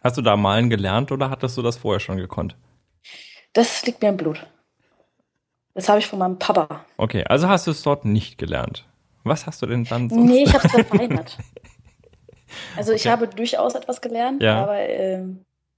Hast 0.00 0.16
du 0.16 0.22
da 0.22 0.36
malen 0.36 0.70
gelernt 0.70 1.10
oder 1.10 1.28
hattest 1.28 1.56
du 1.56 1.62
das 1.62 1.76
vorher 1.76 2.00
schon 2.00 2.18
gekonnt? 2.18 2.56
Das 3.52 3.84
liegt 3.84 4.00
mir 4.00 4.10
im 4.10 4.16
Blut. 4.16 4.46
Das 5.74 5.88
habe 5.88 5.98
ich 5.98 6.06
von 6.06 6.20
meinem 6.20 6.38
Papa. 6.38 6.84
Okay, 6.98 7.24
also 7.24 7.48
hast 7.48 7.66
du 7.66 7.72
es 7.72 7.82
dort 7.82 8.04
nicht 8.04 8.38
gelernt. 8.38 8.86
Was 9.24 9.46
hast 9.46 9.62
du 9.62 9.66
denn 9.66 9.84
dann 9.84 10.10
sonst? 10.10 10.24
Nee, 10.24 10.44
ich 10.44 10.54
habe 10.54 10.66
es 10.66 10.72
verfeinert. 10.72 11.38
also 12.76 12.92
ich 12.92 13.06
habe 13.06 13.28
durchaus 13.28 13.74
etwas 13.74 14.00
gelernt, 14.00 14.42
ja. 14.42 14.62
aber 14.62 14.78
äh, 14.78 15.22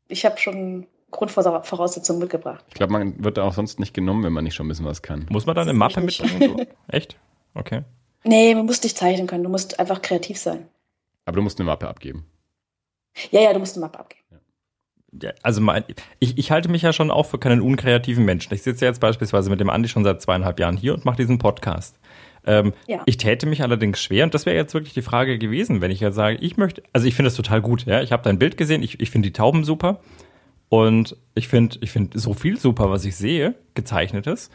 ich 0.08 0.24
habe 0.24 0.38
schon 0.38 0.86
Grundvoraussetzungen 1.10 2.20
mitgebracht. 2.20 2.64
Ich 2.68 2.74
glaube, 2.74 2.92
man 2.92 3.22
wird 3.22 3.38
da 3.38 3.44
auch 3.44 3.54
sonst 3.54 3.80
nicht 3.80 3.94
genommen, 3.94 4.24
wenn 4.24 4.32
man 4.32 4.44
nicht 4.44 4.54
schon 4.54 4.66
ein 4.66 4.68
bisschen 4.68 4.86
was 4.86 5.02
kann. 5.02 5.26
Muss 5.30 5.46
man 5.46 5.54
da 5.54 5.62
eine 5.62 5.72
Mappe 5.72 6.00
mitbringen? 6.00 6.56
So? 6.58 6.66
Echt? 6.88 7.16
Okay. 7.54 7.82
Nee, 8.24 8.54
man 8.54 8.66
muss 8.66 8.82
nicht 8.82 8.96
zeichnen 8.98 9.26
können. 9.26 9.44
Du 9.44 9.50
musst 9.50 9.78
einfach 9.78 10.02
kreativ 10.02 10.38
sein. 10.38 10.68
Aber 11.24 11.36
du 11.36 11.42
musst 11.42 11.58
eine 11.58 11.66
Mappe 11.66 11.88
abgeben. 11.88 12.26
Ja, 13.30 13.40
ja, 13.40 13.52
du 13.52 13.58
musst 13.58 13.76
eine 13.76 13.86
Mappe 13.86 14.00
abgeben 14.00 14.26
also 15.42 15.60
mein, 15.60 15.84
ich, 16.18 16.38
ich 16.38 16.50
halte 16.50 16.68
mich 16.68 16.82
ja 16.82 16.92
schon 16.92 17.10
auch 17.10 17.26
für 17.26 17.38
keinen 17.38 17.60
unkreativen 17.60 18.24
Menschen. 18.24 18.54
Ich 18.54 18.62
sitze 18.62 18.84
jetzt 18.84 19.00
beispielsweise 19.00 19.50
mit 19.50 19.60
dem 19.60 19.70
Andi 19.70 19.88
schon 19.88 20.04
seit 20.04 20.20
zweieinhalb 20.20 20.58
Jahren 20.60 20.76
hier 20.76 20.94
und 20.94 21.04
mache 21.04 21.16
diesen 21.16 21.38
Podcast. 21.38 21.98
Ähm, 22.46 22.72
ja. 22.86 23.02
Ich 23.06 23.16
täte 23.16 23.46
mich 23.46 23.62
allerdings 23.62 24.00
schwer, 24.00 24.24
und 24.24 24.34
das 24.34 24.46
wäre 24.46 24.56
jetzt 24.56 24.72
wirklich 24.72 24.94
die 24.94 25.02
Frage 25.02 25.38
gewesen, 25.38 25.80
wenn 25.80 25.90
ich 25.90 26.00
jetzt 26.00 26.14
sage, 26.14 26.38
ich 26.40 26.56
möchte, 26.56 26.82
also 26.92 27.06
ich 27.06 27.14
finde 27.14 27.28
das 27.28 27.36
total 27.36 27.60
gut, 27.60 27.84
ja. 27.86 28.02
Ich 28.02 28.12
habe 28.12 28.22
dein 28.22 28.38
Bild 28.38 28.56
gesehen, 28.56 28.82
ich, 28.82 29.00
ich 29.00 29.10
finde 29.10 29.28
die 29.28 29.32
Tauben 29.32 29.64
super 29.64 30.00
und 30.68 31.16
ich 31.34 31.48
finde 31.48 31.78
ich 31.80 31.90
finde 31.90 32.18
so 32.18 32.34
viel 32.34 32.58
super, 32.58 32.90
was 32.90 33.04
ich 33.04 33.16
sehe, 33.16 33.54
gezeichnetes, 33.74 34.50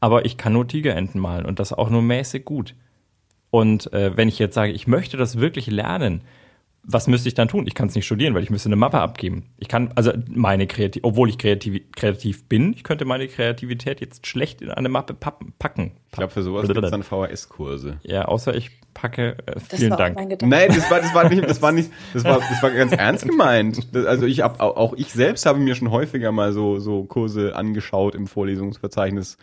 aber 0.00 0.24
ich 0.24 0.36
kann 0.36 0.54
nur 0.54 0.66
Tigerenten 0.66 1.20
malen 1.20 1.46
und 1.46 1.58
das 1.58 1.72
auch 1.72 1.90
nur 1.90 2.02
mäßig 2.02 2.44
gut. 2.44 2.74
Und 3.50 3.92
äh, 3.92 4.16
wenn 4.16 4.28
ich 4.28 4.38
jetzt 4.38 4.54
sage, 4.54 4.72
ich 4.72 4.86
möchte 4.86 5.16
das 5.16 5.38
wirklich 5.38 5.68
lernen, 5.68 6.22
was 6.86 7.06
müsste 7.06 7.28
ich 7.28 7.34
dann 7.34 7.48
tun? 7.48 7.66
Ich 7.66 7.74
kann 7.74 7.88
es 7.88 7.94
nicht 7.94 8.04
studieren, 8.04 8.34
weil 8.34 8.42
ich 8.42 8.50
müsste 8.50 8.68
eine 8.68 8.76
Mappe 8.76 8.98
abgeben. 8.98 9.50
Ich 9.58 9.68
kann, 9.68 9.90
also 9.94 10.12
meine 10.28 10.66
Kreativ, 10.66 11.02
obwohl 11.04 11.28
ich 11.28 11.38
kreativ, 11.38 11.80
kreativ 11.96 12.48
bin, 12.48 12.72
ich 12.74 12.84
könnte 12.84 13.04
meine 13.04 13.26
Kreativität 13.26 14.00
jetzt 14.00 14.26
schlecht 14.26 14.60
in 14.60 14.70
eine 14.70 14.88
Mappe 14.88 15.14
packen. 15.14 15.92
Ich 16.10 16.16
glaube, 16.16 16.32
für 16.32 16.42
sowas 16.42 16.66
gibt 16.68 16.84
es 16.84 16.90
dann 16.90 17.02
VHS-Kurse. 17.02 17.98
Ja, 18.02 18.26
außer 18.26 18.54
ich 18.54 18.70
packe, 18.92 19.36
äh, 19.46 19.58
vielen 19.60 19.96
Dank. 19.96 20.16
Nein, 20.42 20.68
das 20.68 20.90
war, 20.90 21.00
das 21.00 21.14
war 21.14 21.28
nicht, 21.28 21.48
das 21.48 21.62
war 21.62 21.72
nicht, 21.72 21.90
das 22.12 22.24
war, 22.24 22.38
das 22.38 22.62
war 22.62 22.70
ganz 22.70 22.92
ernst 22.92 23.26
gemeint. 23.26 23.94
Das, 23.94 24.04
also 24.06 24.26
ich 24.26 24.42
habe, 24.42 24.60
auch 24.60 24.92
ich 24.94 25.12
selbst 25.12 25.46
habe 25.46 25.58
mir 25.58 25.74
schon 25.74 25.90
häufiger 25.90 26.32
mal 26.32 26.52
so, 26.52 26.78
so 26.78 27.04
Kurse 27.04 27.56
angeschaut 27.56 28.14
im 28.14 28.26
Vorlesungsverzeichnis, 28.26 29.38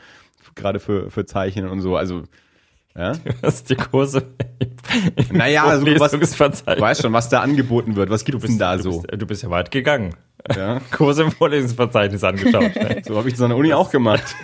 gerade 0.55 0.79
für, 0.79 1.09
für 1.09 1.25
Zeichnen 1.25 1.67
und 1.67 1.81
so. 1.81 1.95
Also, 1.95 2.23
ja? 2.95 3.13
Du 3.23 3.33
hast 3.43 3.69
die 3.69 3.75
Kurse. 3.75 4.23
Naja, 5.31 5.65
also 5.65 5.85
was, 5.85 6.11
du 6.11 6.19
weißt 6.19 7.01
schon, 7.01 7.13
was 7.13 7.29
da 7.29 7.39
angeboten 7.39 7.95
wird. 7.95 8.09
Was 8.09 8.25
gibt 8.25 8.43
es 8.43 8.49
denn 8.49 8.59
da 8.59 8.75
du 8.75 8.83
so? 8.83 9.01
Bist, 9.01 9.21
du 9.21 9.25
bist 9.25 9.43
ja 9.43 9.49
weit 9.49 9.71
gegangen. 9.71 10.15
Ja. 10.53 10.81
Kurse 10.91 11.23
im 11.23 11.31
Vorlesungsverzeichnis 11.31 12.23
angeschaut. 12.23 12.75
Ne? 12.75 13.01
So 13.05 13.15
habe 13.17 13.27
ich 13.29 13.35
das 13.35 13.41
an 13.41 13.49
der 13.49 13.57
Uni 13.57 13.73
auch 13.73 13.89
gemacht. 13.89 14.35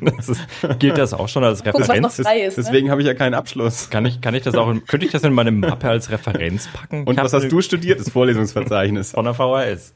Das 0.00 0.28
ist, 0.28 0.40
gilt 0.78 0.98
das 0.98 1.12
auch 1.12 1.28
schon 1.28 1.44
als 1.44 1.64
Referenz? 1.64 2.16
Guck, 2.16 2.18
ist, 2.18 2.24
ne? 2.24 2.52
Deswegen 2.56 2.90
habe 2.90 3.00
ich 3.00 3.06
ja 3.06 3.14
keinen 3.14 3.34
Abschluss. 3.34 3.90
Kann 3.90 4.06
ich, 4.06 4.20
kann 4.20 4.34
ich 4.34 4.42
das 4.42 4.54
auch, 4.54 4.72
könnte 4.86 5.06
ich 5.06 5.12
das 5.12 5.22
in 5.22 5.32
meine 5.32 5.50
Mappe 5.50 5.88
als 5.88 6.10
Referenz 6.10 6.68
packen? 6.72 7.04
Und 7.04 7.16
was 7.16 7.32
hast 7.32 7.50
du 7.50 7.60
studiert, 7.60 8.00
das 8.00 8.10
Vorlesungsverzeichnis? 8.10 9.12
Von 9.12 9.24
der 9.24 9.34
VHS. 9.34 9.94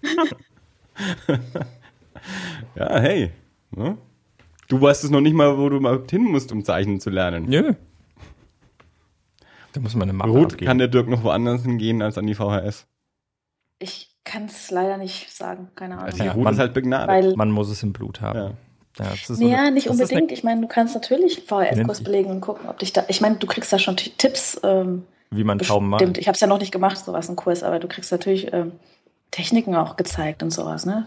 ja, 2.77 3.01
hey. 3.01 3.31
Ne? 3.71 3.97
Du 4.69 4.81
weißt 4.81 5.05
es 5.05 5.11
noch 5.11 5.21
nicht 5.21 5.35
mal, 5.35 5.57
wo 5.57 5.69
du 5.69 5.81
mal 5.81 6.03
hin 6.11 6.25
musst, 6.25 6.51
um 6.53 6.65
Zeichnen 6.65 7.01
zu 7.01 7.11
lernen. 7.11 7.47
Nö. 7.49 7.75
Da 9.77 9.83
muss 9.83 9.95
man 9.95 10.09
eine 10.09 10.15
Mappe 10.17 10.31
Rot 10.31 10.53
abgeben. 10.53 10.67
kann 10.67 10.79
der 10.79 10.89
Dirk 10.89 11.07
noch 11.09 11.23
woanders 11.23 11.63
hingehen 11.63 12.01
als 12.01 12.17
an 12.17 12.27
die 12.27 12.35
VHS. 12.35 12.87
Ich 13.79 14.11
kann 14.25 14.47
es 14.47 14.71
leider 14.71 14.97
nicht 14.97 15.31
sagen, 15.31 15.69
keine 15.75 15.95
Ahnung. 15.95 16.07
Also 16.07 16.19
die 16.19 16.25
Ja, 16.25 16.33
Ruth 16.33 16.45
man- 16.45 16.55
ist 16.55 16.61
halt 16.61 16.73
begnadet. 16.75 17.09
Weil, 17.09 17.37
Man 17.37 17.51
muss 17.51 17.69
es 17.69 17.83
im 17.83 17.93
Blut 17.93 18.21
haben. 18.23 18.39
Ja. 18.39 18.51
Ja, 18.99 19.11
das 19.11 19.29
ist 19.29 19.39
so 19.39 19.47
ja, 19.47 19.59
eine- 19.59 19.73
nicht 19.73 19.87
das 19.89 19.97
ist 19.97 20.03
unbedingt. 20.11 20.33
Ich 20.33 20.43
meine, 20.45 20.63
du 20.63 20.67
kannst 20.69 20.95
natürlich 20.95 21.43
VHS-Kurs 21.43 22.03
belegen 22.03 22.31
und 22.31 22.41
gucken, 22.41 22.69
ob 22.71 22.79
dich 22.79 22.95
da. 22.95 23.05
Ich 23.09 23.21
meine, 23.21 23.37
du 23.37 23.47
kriegst 23.47 23.71
da 23.71 23.79
schon 23.79 23.99
T- 23.99 24.11
Tipps. 24.17 24.59
Ähm, 24.65 25.05
wie 25.31 25.45
man 25.45 25.59
Tauben 25.59 25.91
bestimmt. 25.91 26.09
malt. 26.13 26.19
Ich 26.19 26.29
habe 26.29 26.35
es 26.37 26.41
ja 26.41 26.47
noch 26.47 26.59
nicht 26.61 26.73
gemacht, 26.73 26.97
sowas, 26.97 27.29
einen 27.29 27.37
Kurs, 27.37 27.63
aber 27.63 27.79
du 27.79 27.89
kriegst 27.89 28.11
natürlich 28.11 28.51
ähm, 28.55 28.73
Techniken 29.31 29.75
auch 29.75 29.97
gezeigt 29.97 30.43
und 30.43 30.51
sowas, 30.51 30.87
ne? 30.87 31.07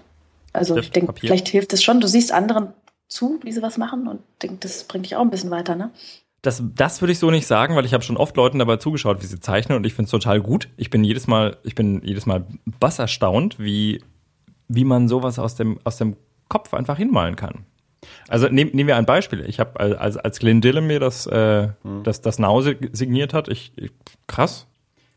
Also 0.53 0.75
Stift, 0.75 0.85
ich 0.89 0.91
denke, 0.91 1.13
vielleicht 1.19 1.47
hilft 1.47 1.73
es 1.73 1.81
schon. 1.81 1.99
Du 1.99 2.07
siehst 2.07 2.31
anderen 2.31 2.73
zu, 3.07 3.39
wie 3.41 3.51
sie 3.51 3.63
was 3.63 3.77
machen 3.77 4.07
und 4.07 4.21
denk, 4.43 4.61
das 4.61 4.83
bringt 4.83 5.05
dich 5.05 5.15
auch 5.15 5.21
ein 5.21 5.31
bisschen 5.31 5.49
weiter, 5.49 5.75
ne? 5.75 5.89
Das, 6.41 6.63
das 6.75 7.01
würde 7.01 7.11
ich 7.11 7.19
so 7.19 7.31
nicht 7.31 7.47
sagen, 7.47 7.75
weil 7.75 7.85
ich 7.85 7.93
habe 7.93 8.03
schon 8.03 8.15
oft 8.15 8.37
Leuten 8.37 8.59
dabei 8.59 8.77
zugeschaut, 8.77 9.21
wie 9.21 9.25
sie 9.25 9.39
zeichnen 9.39 9.77
und 9.77 9.85
ich 9.85 9.93
finde 9.93 10.05
es 10.05 10.11
total 10.11 10.39
gut. 10.39 10.69
Ich 10.77 10.89
bin 10.89 11.03
jedes 11.03 11.27
Mal, 11.27 11.57
ich 11.63 11.75
bin 11.75 12.01
jedes 12.03 12.25
Mal 12.25 12.45
bass 12.79 12.97
erstaunt, 12.97 13.59
wie, 13.59 14.01
wie 14.67 14.85
man 14.85 15.09
sowas 15.09 15.37
aus 15.37 15.55
dem, 15.55 15.79
aus 15.83 15.97
dem 15.97 16.15
Kopf 16.47 16.73
einfach 16.73 16.97
hinmalen 16.97 17.35
kann. 17.35 17.65
Also 18.27 18.47
nehm, 18.47 18.69
nehmen 18.69 18.87
wir 18.87 18.95
ein 18.95 19.05
Beispiel. 19.05 19.43
Ich 19.47 19.59
habe 19.59 19.79
als, 19.79 20.15
als 20.15 20.39
Glenn 20.39 20.61
Dillon 20.61 20.87
mir 20.87 20.99
das, 20.99 21.27
äh, 21.27 21.69
das, 22.03 22.21
das 22.21 22.39
Nause 22.39 22.77
signiert 22.93 23.33
hat, 23.33 23.49
ich, 23.49 23.73
ich 23.75 23.91
krass. 24.27 24.67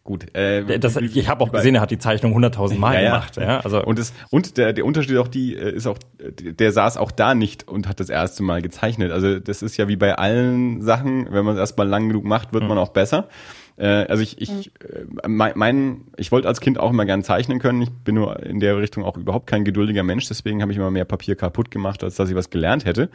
Gut. 0.04 0.34
Äh, 0.34 0.80
Das, 0.80 0.96
ich 0.96 1.28
habe 1.28 1.44
auch 1.44 1.52
gesehen, 1.52 1.76
er 1.76 1.80
hat 1.80 1.92
die 1.92 1.98
Zeichnung 1.98 2.36
100.000 2.36 2.76
Mal 2.76 2.94
Ja, 2.94 3.00
ja. 3.00 3.10
gemacht. 3.10 3.36
Ja, 3.36 3.60
also 3.60 3.84
Und, 3.84 4.00
das, 4.00 4.12
und 4.30 4.56
der, 4.56 4.72
der 4.72 4.84
Unterschied 4.84 5.16
auch 5.18 5.28
die 5.28 5.54
äh, 5.54 5.72
ist 5.72 5.86
auch, 5.86 5.98
der 6.20 6.72
saß 6.72 6.96
auch 6.96 7.12
da 7.12 7.34
nicht 7.36 7.68
und 7.68 7.88
hat 7.88 8.00
das 8.00 8.08
erste 8.08 8.42
Mal 8.42 8.62
gezeichnet. 8.62 9.12
Also 9.12 9.38
das 9.38 9.62
ist 9.62 9.76
ja 9.76 9.86
wie 9.86 9.96
bei 9.96 10.16
allen 10.16 10.82
Sachen, 10.82 11.28
wenn 11.30 11.44
man 11.44 11.54
es 11.54 11.60
erstmal 11.60 11.86
lang 11.86 12.08
genug 12.08 12.24
macht, 12.24 12.52
wird 12.52 12.64
man 12.64 12.78
auch 12.78 12.88
besser. 12.88 13.28
Äh, 13.76 13.86
also 13.86 14.24
ich, 14.24 14.40
ich, 14.40 14.72
äh, 14.80 15.04
mein, 15.28 15.52
mein, 15.54 16.00
ich 16.16 16.32
wollte 16.32 16.48
als 16.48 16.60
Kind 16.60 16.80
auch 16.80 16.90
immer 16.90 17.04
gern 17.06 17.22
zeichnen 17.22 17.60
können. 17.60 17.80
Ich 17.82 17.90
bin 17.90 18.16
nur 18.16 18.42
in 18.42 18.58
der 18.58 18.78
Richtung 18.78 19.04
auch 19.04 19.16
überhaupt 19.16 19.46
kein 19.46 19.64
geduldiger 19.64 20.02
Mensch, 20.02 20.26
deswegen 20.26 20.62
habe 20.62 20.72
ich 20.72 20.78
immer 20.78 20.90
mehr 20.90 21.04
Papier 21.04 21.36
kaputt 21.36 21.70
gemacht, 21.70 22.02
als 22.02 22.16
dass 22.16 22.28
ich 22.28 22.34
was 22.34 22.50
gelernt 22.50 22.84
hätte. 22.86 23.08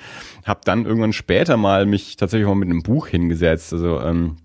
Hab 0.45 0.63
dann 0.63 0.85
irgendwann 0.85 1.11
später 1.13 1.57
mal 1.57 1.85
mich 1.85 2.15
tatsächlich 2.15 2.47
mal 2.47 2.55
mit 2.55 2.69
einem 2.69 2.81
Buch 2.81 3.07
hingesetzt. 3.07 3.73
Also 3.73 3.99
ähm, 3.99 4.37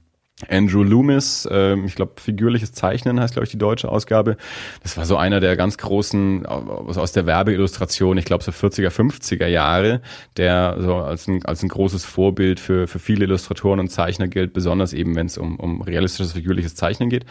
Andrew 0.48 0.82
Loomis, 0.82 1.48
ähm, 1.50 1.84
ich 1.84 1.94
glaube, 1.94 2.12
figürliches 2.20 2.72
Zeichnen 2.72 3.20
heißt, 3.20 3.34
glaube 3.34 3.44
ich, 3.44 3.50
die 3.50 3.58
deutsche 3.58 3.88
Ausgabe. 3.88 4.36
Das 4.82 4.96
war 4.96 5.04
so 5.04 5.16
einer 5.16 5.40
der 5.40 5.56
ganz 5.56 5.78
großen 5.78 6.46
aus 6.46 7.12
der 7.12 7.26
Werbeillustration, 7.26 8.18
ich 8.18 8.24
glaube 8.24 8.44
so 8.44 8.52
40er, 8.52 8.90
50er 8.90 9.46
Jahre, 9.46 10.00
der 10.36 10.76
so 10.80 10.96
als 10.96 11.28
ein, 11.28 11.44
als 11.44 11.62
ein 11.62 11.68
großes 11.68 12.04
Vorbild 12.04 12.60
für, 12.60 12.86
für 12.86 12.98
viele 12.98 13.24
Illustratoren 13.24 13.80
und 13.80 13.88
Zeichner 13.88 14.28
gilt, 14.28 14.52
besonders 14.52 14.92
eben, 14.92 15.14
wenn 15.14 15.26
es 15.26 15.38
um, 15.38 15.56
um 15.58 15.82
realistisches, 15.82 16.32
figürliches 16.32 16.74
Zeichnen 16.74 17.10
geht. 17.10 17.24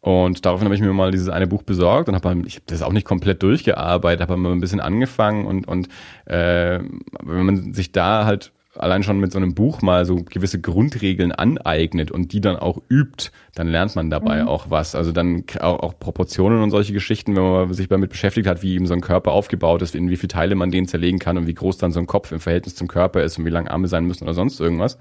Und 0.00 0.46
daraufhin 0.46 0.66
habe 0.66 0.76
ich 0.76 0.80
mir 0.80 0.92
mal 0.92 1.10
dieses 1.10 1.28
eine 1.28 1.48
Buch 1.48 1.64
besorgt 1.64 2.08
und 2.08 2.14
habe 2.14 2.42
ich 2.46 2.56
habe 2.56 2.64
das 2.66 2.82
auch 2.82 2.92
nicht 2.92 3.04
komplett 3.04 3.42
durchgearbeitet, 3.42 4.22
habe 4.22 4.36
mal 4.36 4.52
ein 4.52 4.60
bisschen 4.60 4.80
angefangen 4.80 5.44
und 5.44 5.66
und 5.66 5.88
äh, 6.24 6.78
wenn 7.24 7.46
man 7.46 7.74
sich 7.74 7.90
da 7.90 8.24
halt 8.24 8.52
allein 8.78 9.02
schon 9.02 9.18
mit 9.20 9.32
so 9.32 9.38
einem 9.38 9.54
Buch 9.54 9.82
mal 9.82 10.04
so 10.04 10.16
gewisse 10.16 10.60
Grundregeln 10.60 11.32
aneignet 11.32 12.10
und 12.10 12.32
die 12.32 12.40
dann 12.40 12.56
auch 12.56 12.80
übt, 12.88 13.30
dann 13.54 13.68
lernt 13.68 13.96
man 13.96 14.10
dabei 14.10 14.42
Mhm. 14.42 14.48
auch 14.48 14.70
was. 14.70 14.94
Also 14.94 15.12
dann 15.12 15.44
auch, 15.60 15.80
auch 15.80 15.98
Proportionen 15.98 16.62
und 16.62 16.70
solche 16.70 16.92
Geschichten, 16.92 17.36
wenn 17.36 17.42
man 17.42 17.72
sich 17.72 17.88
damit 17.88 18.10
beschäftigt 18.10 18.46
hat, 18.46 18.62
wie 18.62 18.74
eben 18.74 18.86
so 18.86 18.94
ein 18.94 19.00
Körper 19.00 19.32
aufgebaut 19.32 19.82
ist, 19.82 19.94
in 19.94 20.10
wie 20.10 20.16
viele 20.16 20.28
Teile 20.28 20.54
man 20.54 20.70
den 20.70 20.86
zerlegen 20.86 21.18
kann 21.18 21.36
und 21.38 21.46
wie 21.46 21.54
groß 21.54 21.78
dann 21.78 21.92
so 21.92 22.00
ein 22.00 22.06
Kopf 22.06 22.32
im 22.32 22.40
Verhältnis 22.40 22.74
zum 22.74 22.88
Körper 22.88 23.22
ist 23.22 23.38
und 23.38 23.44
wie 23.44 23.50
lang 23.50 23.68
Arme 23.68 23.88
sein 23.88 24.04
müssen 24.04 24.24
oder 24.24 24.34
sonst 24.34 24.60
irgendwas. 24.60 24.98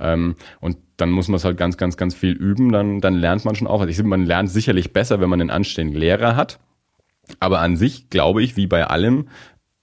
Ähm, 0.00 0.36
und 0.60 0.76
dann 0.96 1.10
muss 1.10 1.28
man 1.28 1.36
es 1.36 1.44
halt 1.44 1.56
ganz, 1.56 1.76
ganz, 1.76 1.96
ganz 1.96 2.14
viel 2.14 2.32
üben, 2.32 2.72
dann, 2.72 3.00
dann 3.00 3.14
lernt 3.14 3.44
man 3.44 3.54
schon 3.54 3.66
auch. 3.66 3.80
Also 3.80 3.90
ich 3.90 3.96
finde, 3.96 4.10
man 4.10 4.24
lernt 4.24 4.50
sicherlich 4.50 4.92
besser, 4.92 5.20
wenn 5.20 5.28
man 5.28 5.40
einen 5.40 5.50
anständigen 5.50 6.00
Lehrer 6.00 6.36
hat. 6.36 6.58
Aber 7.40 7.60
an 7.60 7.76
sich, 7.76 8.08
glaube 8.08 8.42
ich, 8.42 8.56
wie 8.56 8.66
bei 8.66 8.86
allem, 8.86 9.28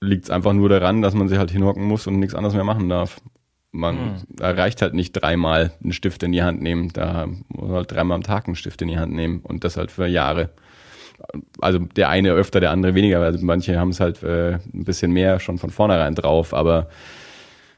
liegt 0.00 0.24
es 0.24 0.30
einfach 0.30 0.52
nur 0.52 0.68
daran, 0.68 1.02
dass 1.02 1.14
man 1.14 1.28
sich 1.28 1.38
halt 1.38 1.50
hinhocken 1.50 1.84
muss 1.84 2.06
und 2.06 2.18
nichts 2.18 2.34
anderes 2.34 2.54
mehr 2.54 2.64
machen 2.64 2.88
darf. 2.88 3.20
Man 3.74 4.22
erreicht 4.38 4.82
halt 4.82 4.94
nicht 4.94 5.12
dreimal 5.12 5.72
einen 5.82 5.92
Stift 5.92 6.22
in 6.22 6.32
die 6.32 6.42
Hand 6.42 6.62
nehmen, 6.62 6.92
da 6.92 7.26
muss 7.26 7.68
man 7.68 7.72
halt 7.72 7.92
dreimal 7.92 8.16
am 8.16 8.22
Tag 8.22 8.46
einen 8.46 8.54
Stift 8.54 8.80
in 8.82 8.88
die 8.88 8.98
Hand 8.98 9.12
nehmen 9.12 9.40
und 9.40 9.64
das 9.64 9.76
halt 9.76 9.90
für 9.90 10.06
Jahre. 10.06 10.50
Also 11.60 11.78
der 11.78 12.08
eine 12.08 12.32
öfter, 12.32 12.60
der 12.60 12.70
andere 12.70 12.94
weniger, 12.94 13.20
also 13.20 13.44
manche 13.44 13.78
haben 13.78 13.90
es 13.90 14.00
halt 14.00 14.22
äh, 14.22 14.54
ein 14.54 14.84
bisschen 14.84 15.12
mehr 15.12 15.40
schon 15.40 15.58
von 15.58 15.70
vornherein 15.70 16.14
drauf, 16.14 16.54
aber 16.54 16.88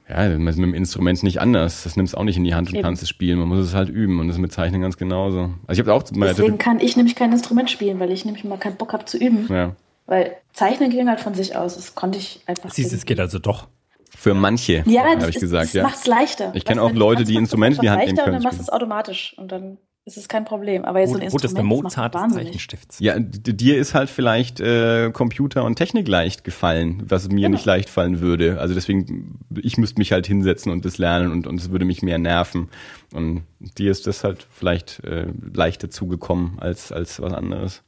ja, 0.08 0.28
das 0.28 0.38
ist 0.38 0.38
mit 0.38 0.68
dem 0.68 0.74
Instrument 0.74 1.22
nicht 1.22 1.40
anders. 1.40 1.82
Das 1.82 1.96
nimmst 1.96 2.14
du 2.14 2.18
auch 2.18 2.24
nicht 2.24 2.36
in 2.36 2.44
die 2.44 2.54
Hand 2.54 2.68
und 2.68 2.76
Eben. 2.76 2.84
kannst 2.84 3.02
es 3.02 3.08
spielen. 3.08 3.38
Man 3.38 3.48
muss 3.48 3.58
es 3.58 3.74
halt 3.74 3.88
üben 3.88 4.20
und 4.20 4.28
das 4.28 4.38
mit 4.38 4.52
Zeichnen 4.52 4.80
ganz 4.80 4.96
genauso. 4.96 5.50
Also 5.66 5.80
ich 5.82 5.86
habe 5.86 5.94
auch 5.94 6.04
Deswegen 6.04 6.58
kann 6.58 6.78
ich 6.78 6.96
nämlich 6.96 7.16
kein 7.16 7.32
Instrument 7.32 7.70
spielen, 7.70 7.98
weil 7.98 8.12
ich 8.12 8.24
nämlich 8.24 8.44
mal 8.44 8.58
keinen 8.58 8.76
Bock 8.76 8.92
habe 8.92 9.04
zu 9.04 9.18
üben. 9.18 9.46
ja. 9.50 9.74
Weil 10.08 10.36
Zeichnen 10.52 10.90
ging 10.90 11.08
halt 11.08 11.18
von 11.18 11.34
sich 11.34 11.56
aus. 11.56 11.74
Das 11.74 11.96
konnte 11.96 12.18
ich 12.18 12.40
einfach. 12.46 12.70
siehst 12.70 12.92
du, 12.92 12.96
es 12.96 13.04
geht 13.04 13.18
also 13.18 13.40
doch. 13.40 13.66
Für 14.16 14.34
manche, 14.34 14.82
Ja, 14.86 15.02
habe 15.04 15.16
das 15.20 15.28
ich 15.30 15.38
gesagt, 15.40 15.66
das 15.66 15.72
ja. 15.74 15.82
macht's 15.82 16.06
leichter. 16.06 16.52
Ich 16.54 16.64
kenn 16.64 16.78
Weißt 16.78 16.88
du, 16.88 16.90
auch 16.90 16.96
Leute, 16.98 17.22
das 17.22 17.28
die 17.28 17.34
macht 17.34 17.42
Instrumente 17.42 17.76
in 17.76 17.82
die 17.82 17.90
Hand 17.90 17.98
nehmen 18.00 18.16
leichter 18.16 18.24
können 18.24 18.36
Und 18.36 18.42
dann 18.42 18.48
machst 18.50 18.58
du 18.58 18.62
es 18.62 18.70
automatisch 18.70 19.34
und 19.38 19.52
dann 19.52 19.78
ist 20.06 20.16
es 20.16 20.28
kein 20.28 20.44
Problem. 20.44 20.84
Aber 20.84 21.00
jetzt 21.00 21.10
so 21.10 21.16
ein 21.16 21.20
Gut, 21.22 21.32
gut 21.32 21.44
ist 21.44 21.54
der 21.56 21.60
Instrument, 21.64 21.82
Mozart 21.84 22.14
das 22.14 22.20
des 22.22 22.28
macht 22.28 22.36
wahnsinnig. 22.36 22.46
Zeichenstifts. 22.46 23.00
Ja, 23.00 23.18
dir 23.18 23.76
ist 23.76 23.92
halt 23.94 24.08
vielleicht 24.08 24.60
äh, 24.60 25.10
Computer 25.10 25.64
und 25.64 25.74
Technik 25.76 26.06
leicht 26.06 26.44
gefallen, 26.44 27.02
was 27.06 27.28
mir 27.28 27.34
Genau. 27.42 27.48
nicht 27.50 27.64
leicht 27.64 27.90
fallen 27.90 28.20
würde. 28.20 28.60
Also 28.60 28.72
deswegen, 28.74 29.40
ich 29.60 29.76
müsste 29.78 29.98
mich 29.98 30.12
halt 30.12 30.26
hinsetzen 30.26 30.70
und 30.72 30.84
das 30.84 30.98
lernen 30.98 31.32
und, 31.32 31.46
und 31.48 31.60
es 31.60 31.70
würde 31.72 31.84
mich 31.84 32.02
mehr 32.02 32.18
nerven. 32.18 32.68
Und 33.12 33.42
dir 33.78 33.90
ist 33.90 34.06
das 34.06 34.22
halt 34.24 34.46
vielleicht 34.50 35.02
äh, 35.04 35.26
leichter 35.52 35.90
zugekommen 35.90 36.58
als, 36.60 36.92
als 36.92 37.20
was 37.20 37.32
anderes. 37.32 37.82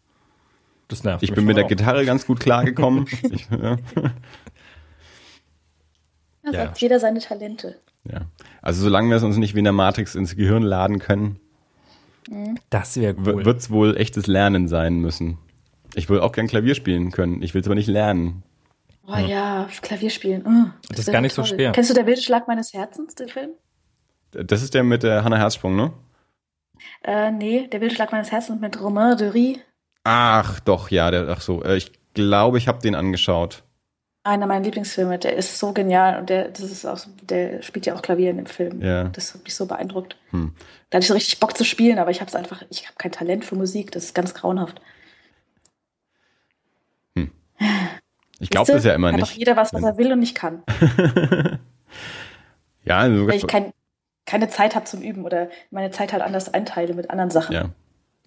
Das 0.88 1.04
nervt 1.04 1.22
Ich 1.22 1.30
mich 1.30 1.36
bin 1.36 1.44
mit 1.44 1.56
der 1.56 1.66
auch. 1.66 1.68
Gitarre 1.68 2.04
ganz 2.04 2.26
gut 2.26 2.40
klargekommen. 2.40 3.06
ich, 3.30 3.46
ja, 3.50 3.76
Ja, 6.52 6.58
Ja. 6.60 6.64
sagt 6.66 6.78
jeder 6.80 7.00
seine 7.00 7.20
Talente. 7.20 7.76
ja. 8.04 8.22
Also 8.62 8.82
solange 8.82 9.08
wir 9.10 9.16
es 9.16 9.22
uns 9.22 9.36
nicht 9.36 9.54
wie 9.54 9.58
in 9.60 9.64
der 9.64 9.72
Matrix 9.72 10.14
ins 10.14 10.36
Gehirn 10.36 10.62
laden 10.62 10.98
können, 10.98 11.38
Das 12.70 12.96
wäre 13.00 13.16
w- 13.24 13.32
cool. 13.32 13.44
wird's 13.44 13.70
wohl 13.70 13.96
echtes 13.96 14.26
Lernen 14.26 14.68
sein 14.68 14.96
müssen. 14.96 15.38
Ich 15.94 16.08
will 16.10 16.20
auch 16.20 16.32
gern 16.32 16.46
Klavier 16.46 16.74
spielen 16.74 17.10
können. 17.10 17.42
Ich 17.42 17.54
will 17.54 17.62
es 17.62 17.66
aber 17.66 17.74
nicht 17.74 17.88
lernen. 17.88 18.42
Oh 19.06 19.16
ja, 19.16 19.66
Klavier 19.80 20.10
spielen. 20.10 20.42
mm, 20.42 20.72
Das 20.90 20.98
ist 21.00 21.06
wäre 21.06 21.14
gar 21.14 21.20
nicht 21.22 21.32
so 21.34 21.40
toll. 21.42 21.56
schwer. 21.56 21.72
Kennst 21.72 21.88
du 21.88 21.94
der 21.94 22.04
wilde 22.06 22.20
Schlag 22.20 22.46
meines 22.46 22.74
Herzens, 22.74 23.14
den 23.14 23.28
Film? 23.28 23.50
Das 24.32 24.60
ist 24.62 24.74
der 24.74 24.82
mit 24.84 25.02
der 25.02 25.24
Hannah 25.24 25.38
Herzsprung, 25.38 25.74
ne? 25.76 25.92
Äh, 27.02 27.30
nee, 27.30 27.66
der 27.68 27.80
wilde 27.80 27.94
Schlag 27.94 28.12
meines 28.12 28.30
Herzens 28.30 28.60
mit 28.60 28.78
Romain 28.80 29.16
Dury. 29.16 29.60
Ach, 30.04 30.60
doch, 30.60 30.90
ja, 30.90 31.10
der, 31.10 31.28
ach 31.30 31.40
so. 31.40 31.62
Äh, 31.64 31.76
ich 31.78 31.92
glaube, 32.12 32.58
ich 32.58 32.68
habe 32.68 32.80
den 32.82 32.94
angeschaut. 32.94 33.62
Einer 34.24 34.46
meiner 34.46 34.64
Lieblingsfilme. 34.64 35.18
Der 35.18 35.36
ist 35.36 35.58
so 35.58 35.72
genial 35.72 36.18
und 36.18 36.28
der, 36.28 36.48
das 36.48 36.60
ist 36.60 36.84
auch, 36.84 36.98
der 37.22 37.62
spielt 37.62 37.86
ja 37.86 37.94
auch 37.94 38.02
Klavier 38.02 38.30
in 38.30 38.36
dem 38.36 38.46
Film. 38.46 38.82
Ja. 38.82 39.04
Das 39.04 39.32
hat 39.34 39.44
mich 39.44 39.54
so 39.54 39.66
beeindruckt. 39.66 40.16
Hm. 40.30 40.54
Da 40.90 40.96
hatte 40.96 41.04
ich 41.04 41.08
so 41.08 41.14
richtig 41.14 41.40
Bock 41.40 41.56
zu 41.56 41.64
spielen, 41.64 41.98
aber 41.98 42.10
ich 42.10 42.20
habe 42.20 42.28
es 42.28 42.34
einfach, 42.34 42.62
ich 42.68 42.86
habe 42.86 42.96
kein 42.98 43.12
Talent 43.12 43.44
für 43.44 43.54
Musik. 43.54 43.92
Das 43.92 44.04
ist 44.04 44.14
ganz 44.14 44.34
grauenhaft. 44.34 44.80
Ich 48.40 48.50
glaube 48.50 48.70
das 48.72 48.84
ja 48.84 48.94
immer 48.94 49.08
Hat 49.08 49.16
nicht. 49.16 49.32
doch 49.32 49.36
jeder 49.36 49.56
was, 49.56 49.72
was 49.72 49.82
er 49.82 49.98
will 49.98 50.12
und 50.12 50.20
nicht 50.20 50.36
kann. 50.36 50.62
ja, 52.84 52.98
also, 52.98 53.26
Weil 53.26 53.34
ich 53.34 53.46
kein, 53.46 53.72
keine 54.26 54.48
Zeit 54.48 54.76
habe 54.76 54.84
zum 54.84 55.02
Üben 55.02 55.24
oder 55.24 55.48
meine 55.70 55.90
Zeit 55.90 56.12
halt 56.12 56.22
anders 56.22 56.52
einteile 56.54 56.94
mit 56.94 57.10
anderen 57.10 57.30
Sachen. 57.30 57.52
ja, 57.52 57.70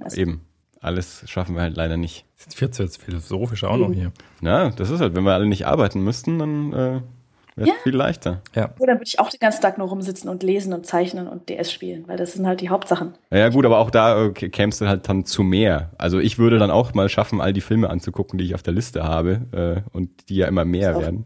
Also, 0.02 0.20
eben. 0.20 0.46
Alles 0.82 1.24
schaffen 1.28 1.56
wir 1.56 1.62
halt 1.62 1.76
leider 1.78 1.96
nicht. 1.96 2.26
Jetzt 2.40 2.60
wird 2.60 2.78
jetzt 2.80 3.02
philosophisch 3.02 3.64
auch 3.64 3.78
noch 3.78 3.94
hier. 3.94 4.12
Na, 4.42 4.72
das 4.72 4.90
ist 4.90 5.00
halt, 5.00 5.16
wenn 5.16 5.24
wir 5.24 5.34
alle 5.34 5.46
nicht 5.46 5.68
arbeiten 5.68 6.04
müssten, 6.04 6.40
dann 6.40 6.74
äh, 6.74 6.76
wäre 6.76 7.02
es 7.58 7.68
Ja. 7.68 7.74
viel 7.84 7.96
leichter. 7.96 8.42
Ja. 8.56 8.72
Oh, 8.80 8.86
dann 8.88 8.96
würde 8.96 9.06
ich 9.06 9.20
auch 9.20 9.30
den 9.30 9.40
ganzen 9.40 9.62
Tag 9.62 9.78
nur 9.78 9.90
rumsitzen 9.90 10.28
und 10.28 10.42
lesen 10.42 10.74
und 10.74 10.88
zeichnen 10.88 11.28
und 11.28 11.50
DS 11.50 11.72
spielen, 11.72 12.08
weil 12.08 12.18
das 12.18 12.34
sind 12.34 12.48
halt 12.48 12.62
die 12.62 12.70
Hauptsachen. 12.70 13.14
Ja 13.30 13.50
gut, 13.50 13.64
aber 13.64 13.78
auch 13.78 13.92
da 13.92 14.26
äh, 14.26 14.32
kämst 14.32 14.82
du 14.82 14.88
halt 14.88 15.08
dann 15.08 15.24
zu 15.24 15.44
mehr. 15.44 15.92
Also 16.00 16.18
ich 16.18 16.40
würde 16.40 16.58
dann 16.58 16.72
auch 16.72 16.96
mal 16.96 17.10
schaffen, 17.10 17.42
all 17.42 17.54
die 17.54 17.62
Filme 17.62 17.90
anzugucken, 17.92 18.40
die 18.40 18.46
ich 18.46 18.56
auf 18.56 18.64
der 18.64 18.74
Liste 18.74 19.04
habe 19.04 19.86
äh, 19.86 19.96
und 19.96 20.30
die 20.30 20.38
ja 20.38 20.48
immer 20.48 20.66
mehr 20.66 21.00
werden. 21.00 21.26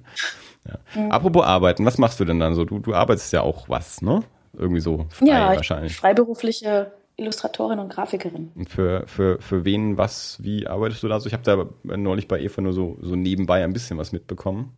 Ja. 0.68 1.10
Apropos 1.12 1.46
arbeiten, 1.46 1.86
was 1.86 1.98
machst 1.98 2.20
du 2.20 2.26
denn 2.26 2.40
dann 2.42 2.56
so? 2.56 2.66
Du, 2.66 2.80
du 2.80 2.94
arbeitest 2.94 3.32
ja 3.32 3.42
auch 3.42 3.70
was, 3.70 4.02
ne? 4.02 4.22
Irgendwie 4.58 4.82
so 4.82 5.06
frei 5.12 5.28
ja, 5.28 5.52
ich 5.52 5.58
wahrscheinlich. 5.58 5.96
freiberufliche 5.96 6.92
Illustratorin 7.18 7.80
und 7.80 7.90
Grafikerin. 7.90 8.52
Und 8.56 8.70
für, 8.70 9.08
für, 9.08 9.40
für 9.42 9.64
wen, 9.66 9.98
was, 9.98 10.38
wie 10.42 10.68
arbeitest 10.68 11.04
du 11.04 11.08
da 11.08 11.20
so? 11.20 11.28
Ich 11.28 11.34
habe 11.34 11.44
da 11.44 11.96
neulich 11.96 12.28
bei 12.28 12.40
Eva 12.42 12.62
nur 12.62 12.74
so, 12.74 12.98
so 13.02 13.16
nebenbei 13.16 13.64
ein 13.64 13.74
bisschen 13.74 13.98
was 13.98 14.12
mitbekommen. 14.12 14.76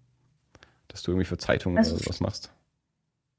Dass 0.87 1.03
du 1.03 1.11
irgendwie 1.11 1.25
für 1.25 1.37
Zeitungen 1.37 1.77
Also- 1.77 1.95
oder 1.95 2.03
sowas 2.03 2.19
machst. 2.19 2.51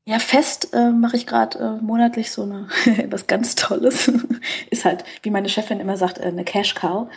Ja, 0.04 0.18
fest 0.18 0.72
äh, 0.72 0.90
mache 0.90 1.18
ich 1.18 1.26
gerade 1.26 1.58
äh, 1.58 1.84
monatlich 1.84 2.30
so 2.30 2.42
eine 2.42 2.68
was 3.11 3.26
ganz 3.26 3.56
Tolles. 3.56 4.11
Ist 4.70 4.87
halt, 4.87 5.04
wie 5.22 5.28
meine 5.28 5.50
Chefin 5.50 5.80
immer 5.80 5.98
sagt, 5.98 6.18
äh, 6.18 6.22
eine 6.22 6.44
Cash 6.44 6.74
Cow. 6.74 7.08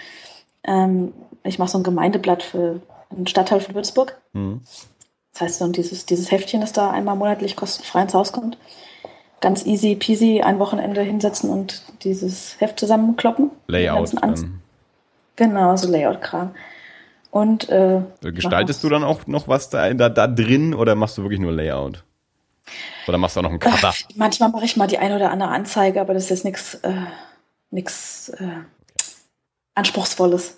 Ähm, 0.65 1.13
ich 1.43 1.57
mache 1.57 1.69
so 1.69 1.77
ein 1.77 1.83
Gemeindeblatt 1.83 2.43
für 2.43 2.81
einen 3.09 3.27
Stadtteil 3.27 3.61
von 3.61 3.75
Würzburg. 3.75 4.19
Mhm. 4.33 4.61
Das 5.31 5.41
heißt, 5.41 5.59
so 5.59 5.67
dieses, 5.69 6.05
dieses 6.05 6.31
Heftchen, 6.31 6.59
das 6.59 6.73
da 6.73 6.91
einmal 6.91 7.15
monatlich 7.15 7.55
kostenfrei 7.55 8.01
ins 8.01 8.13
Haus 8.13 8.33
kommt, 8.33 8.57
ganz 9.41 9.65
easy 9.65 9.95
peasy 9.95 10.41
ein 10.41 10.59
Wochenende 10.59 11.01
hinsetzen 11.01 11.49
und 11.49 11.81
dieses 12.03 12.59
Heft 12.59 12.79
zusammenkloppen. 12.79 13.51
Layout. 13.67 14.13
Genau, 15.35 15.75
so 15.75 15.89
Layout-Kram. 15.89 16.51
Und 17.31 17.69
äh, 17.69 18.01
gestaltest 18.21 18.83
du 18.83 18.89
dann 18.89 19.03
auch 19.03 19.25
noch 19.25 19.47
was 19.47 19.69
da, 19.69 19.93
da, 19.93 20.09
da 20.09 20.27
drin 20.27 20.73
oder 20.73 20.95
machst 20.95 21.17
du 21.17 21.23
wirklich 21.23 21.39
nur 21.39 21.51
Layout? 21.51 22.03
Oder 23.07 23.17
machst 23.17 23.35
du 23.35 23.39
auch 23.39 23.43
noch 23.43 23.51
ein 23.51 23.59
Cover? 23.59 23.89
Äh, 23.89 24.13
manchmal 24.15 24.49
mache 24.49 24.65
ich 24.65 24.77
mal 24.77 24.87
die 24.87 24.97
eine 24.97 25.15
oder 25.15 25.31
andere 25.31 25.49
Anzeige, 25.49 26.01
aber 26.01 26.13
das 26.13 26.25
ist 26.25 26.29
jetzt 26.29 26.45
nichts 26.45 26.75
äh, 26.75 26.93
nix, 27.71 28.29
äh, 28.29 28.61
Anspruchsvolles. 29.73 30.57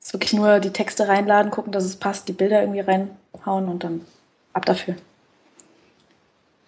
Es 0.00 0.06
ist 0.08 0.12
wirklich 0.12 0.34
nur 0.34 0.60
die 0.60 0.70
Texte 0.70 1.08
reinladen, 1.08 1.50
gucken, 1.50 1.72
dass 1.72 1.84
es 1.84 1.96
passt, 1.96 2.28
die 2.28 2.32
Bilder 2.32 2.60
irgendwie 2.60 2.80
reinhauen 2.80 3.68
und 3.68 3.82
dann 3.82 4.02
ab 4.52 4.66
dafür. 4.66 4.96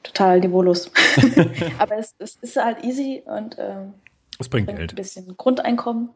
Total 0.07 0.41
niveaulos. 0.41 0.91
aber 1.79 1.99
es, 1.99 2.15
es, 2.19 2.37
ist 2.37 2.57
halt 2.57 2.85
easy 2.85 3.23
und 3.27 3.57
ähm, 3.59 3.95
es 4.39 4.49
bringt, 4.49 4.67
bringt 4.67 4.79
Geld. 4.79 4.93
ein 4.93 4.97
bisschen 4.97 5.37
Grundeinkommen. 5.37 6.11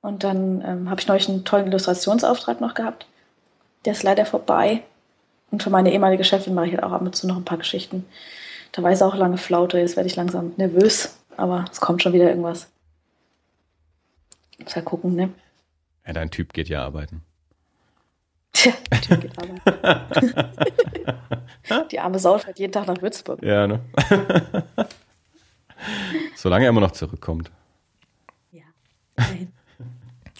Und 0.00 0.22
dann 0.22 0.62
ähm, 0.62 0.90
habe 0.90 1.00
ich 1.00 1.06
neulich 1.06 1.28
einen 1.28 1.44
tollen 1.44 1.68
Illustrationsauftrag 1.68 2.60
noch 2.60 2.74
gehabt. 2.74 3.06
Der 3.84 3.92
ist 3.92 4.02
leider 4.02 4.26
vorbei. 4.26 4.82
Und 5.50 5.62
für 5.62 5.70
meine 5.70 5.92
ehemalige 5.92 6.24
Chefin 6.24 6.54
mache 6.54 6.66
ich 6.66 6.72
halt 6.72 6.82
auch 6.82 6.92
ab 6.92 7.00
und 7.00 7.14
zu 7.14 7.26
noch 7.26 7.36
ein 7.36 7.44
paar 7.44 7.58
Geschichten. 7.58 8.04
Da 8.72 8.82
weiß 8.82 9.02
auch 9.02 9.14
lange 9.14 9.38
Flaute, 9.38 9.78
jetzt 9.78 9.96
werde 9.96 10.08
ich 10.08 10.16
langsam 10.16 10.52
nervös, 10.56 11.16
aber 11.36 11.64
es 11.70 11.80
kommt 11.80 12.02
schon 12.02 12.12
wieder 12.12 12.28
irgendwas. 12.28 12.68
Muss 14.58 14.74
halt 14.74 14.84
gucken, 14.84 15.14
ne? 15.14 15.30
Ja, 16.06 16.12
dein 16.12 16.30
Typ 16.30 16.52
geht 16.52 16.68
ja 16.68 16.84
arbeiten. 16.84 17.22
Tja. 18.54 18.72
Die 21.90 22.00
arme 22.00 22.18
Sau 22.18 22.38
fährt 22.38 22.58
jeden 22.58 22.72
Tag 22.72 22.86
nach 22.86 23.02
Würzburg. 23.02 23.42
Ja, 23.42 23.66
ne? 23.66 23.80
Solange 26.36 26.64
er 26.64 26.70
immer 26.70 26.80
noch 26.80 26.92
zurückkommt. 26.92 27.50
Ja. 28.52 28.62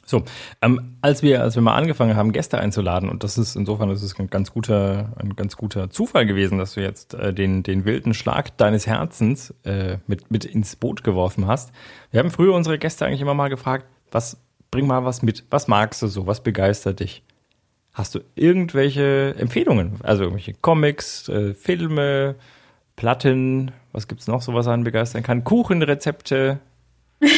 So, 0.06 0.22
ähm, 0.62 0.96
als 1.02 1.22
wir, 1.22 1.42
als 1.42 1.56
wir 1.56 1.62
mal 1.62 1.74
angefangen 1.74 2.14
haben, 2.14 2.30
Gäste 2.32 2.58
einzuladen, 2.58 3.08
und 3.08 3.24
das 3.24 3.36
ist 3.36 3.56
insofern, 3.56 3.88
das 3.88 4.02
ist 4.02 4.18
ein 4.20 4.28
ganz 4.28 4.52
guter, 4.52 5.12
ein 5.16 5.34
ganz 5.34 5.56
guter 5.56 5.90
Zufall 5.90 6.24
gewesen, 6.24 6.58
dass 6.58 6.74
du 6.74 6.82
jetzt 6.82 7.14
äh, 7.14 7.34
den, 7.34 7.62
den 7.62 7.84
wilden 7.84 8.14
Schlag 8.14 8.56
deines 8.58 8.86
Herzens 8.86 9.54
äh, 9.64 9.98
mit, 10.06 10.30
mit 10.30 10.44
ins 10.44 10.76
Boot 10.76 11.02
geworfen 11.02 11.48
hast. 11.48 11.72
Wir 12.10 12.20
haben 12.20 12.30
früher 12.30 12.54
unsere 12.54 12.78
Gäste 12.78 13.06
eigentlich 13.06 13.22
immer 13.22 13.34
mal 13.34 13.48
gefragt, 13.48 13.86
was, 14.12 14.36
bring 14.70 14.86
mal 14.86 15.04
was 15.04 15.22
mit, 15.22 15.44
was 15.50 15.66
magst 15.68 16.00
du 16.02 16.06
so, 16.06 16.26
was 16.28 16.42
begeistert 16.42 17.00
dich? 17.00 17.24
Hast 17.94 18.14
du 18.16 18.20
irgendwelche 18.34 19.34
Empfehlungen? 19.38 20.00
Also 20.02 20.24
irgendwelche 20.24 20.52
Comics, 20.54 21.28
äh, 21.28 21.54
Filme, 21.54 22.34
Platten, 22.96 23.70
was 23.92 24.08
gibt's 24.08 24.26
noch 24.26 24.42
so, 24.42 24.52
was 24.52 24.66
einen 24.66 24.82
begeistern 24.82 25.22
kann? 25.22 25.44
Kuchenrezepte? 25.44 26.58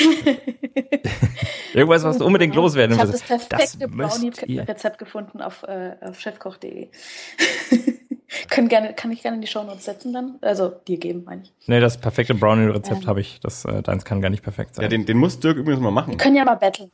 Irgendwas, 1.74 2.04
was 2.04 2.16
du 2.16 2.24
unbedingt 2.24 2.54
loswerden 2.54 2.98
willst. 2.98 3.22
Ich 3.22 3.30
habe 3.30 3.44
das 3.48 3.48
perfekte 3.48 3.88
Brownie-Rezept 3.88 4.98
gefunden 4.98 5.42
auf, 5.42 5.62
äh, 5.64 5.94
auf 6.00 6.18
chefkoch.de. 6.18 6.88
Können 8.50 8.68
gerne, 8.68 8.94
kann 8.94 9.12
ich 9.12 9.22
gerne 9.22 9.36
in 9.36 9.42
die 9.42 9.46
Shownotes 9.46 9.84
setzen 9.84 10.14
dann? 10.14 10.38
Also 10.40 10.70
dir 10.88 10.98
geben, 10.98 11.24
meine 11.24 11.42
ich. 11.42 11.52
Nee, 11.66 11.80
das 11.80 11.98
perfekte 11.98 12.34
Brownie-Rezept 12.34 13.02
ähm. 13.02 13.08
habe 13.08 13.20
ich. 13.20 13.40
Das, 13.40 13.66
äh, 13.66 13.82
deins 13.82 14.06
kann 14.06 14.22
gar 14.22 14.30
nicht 14.30 14.42
perfekt 14.42 14.74
sein. 14.74 14.84
Ja, 14.84 14.88
den, 14.88 15.04
den 15.04 15.18
muss 15.18 15.38
Dirk 15.38 15.58
übrigens 15.58 15.82
mal 15.82 15.90
machen. 15.90 16.12
Wir 16.12 16.16
können 16.16 16.36
ja 16.36 16.44
mal 16.44 16.54
battlen. 16.54 16.90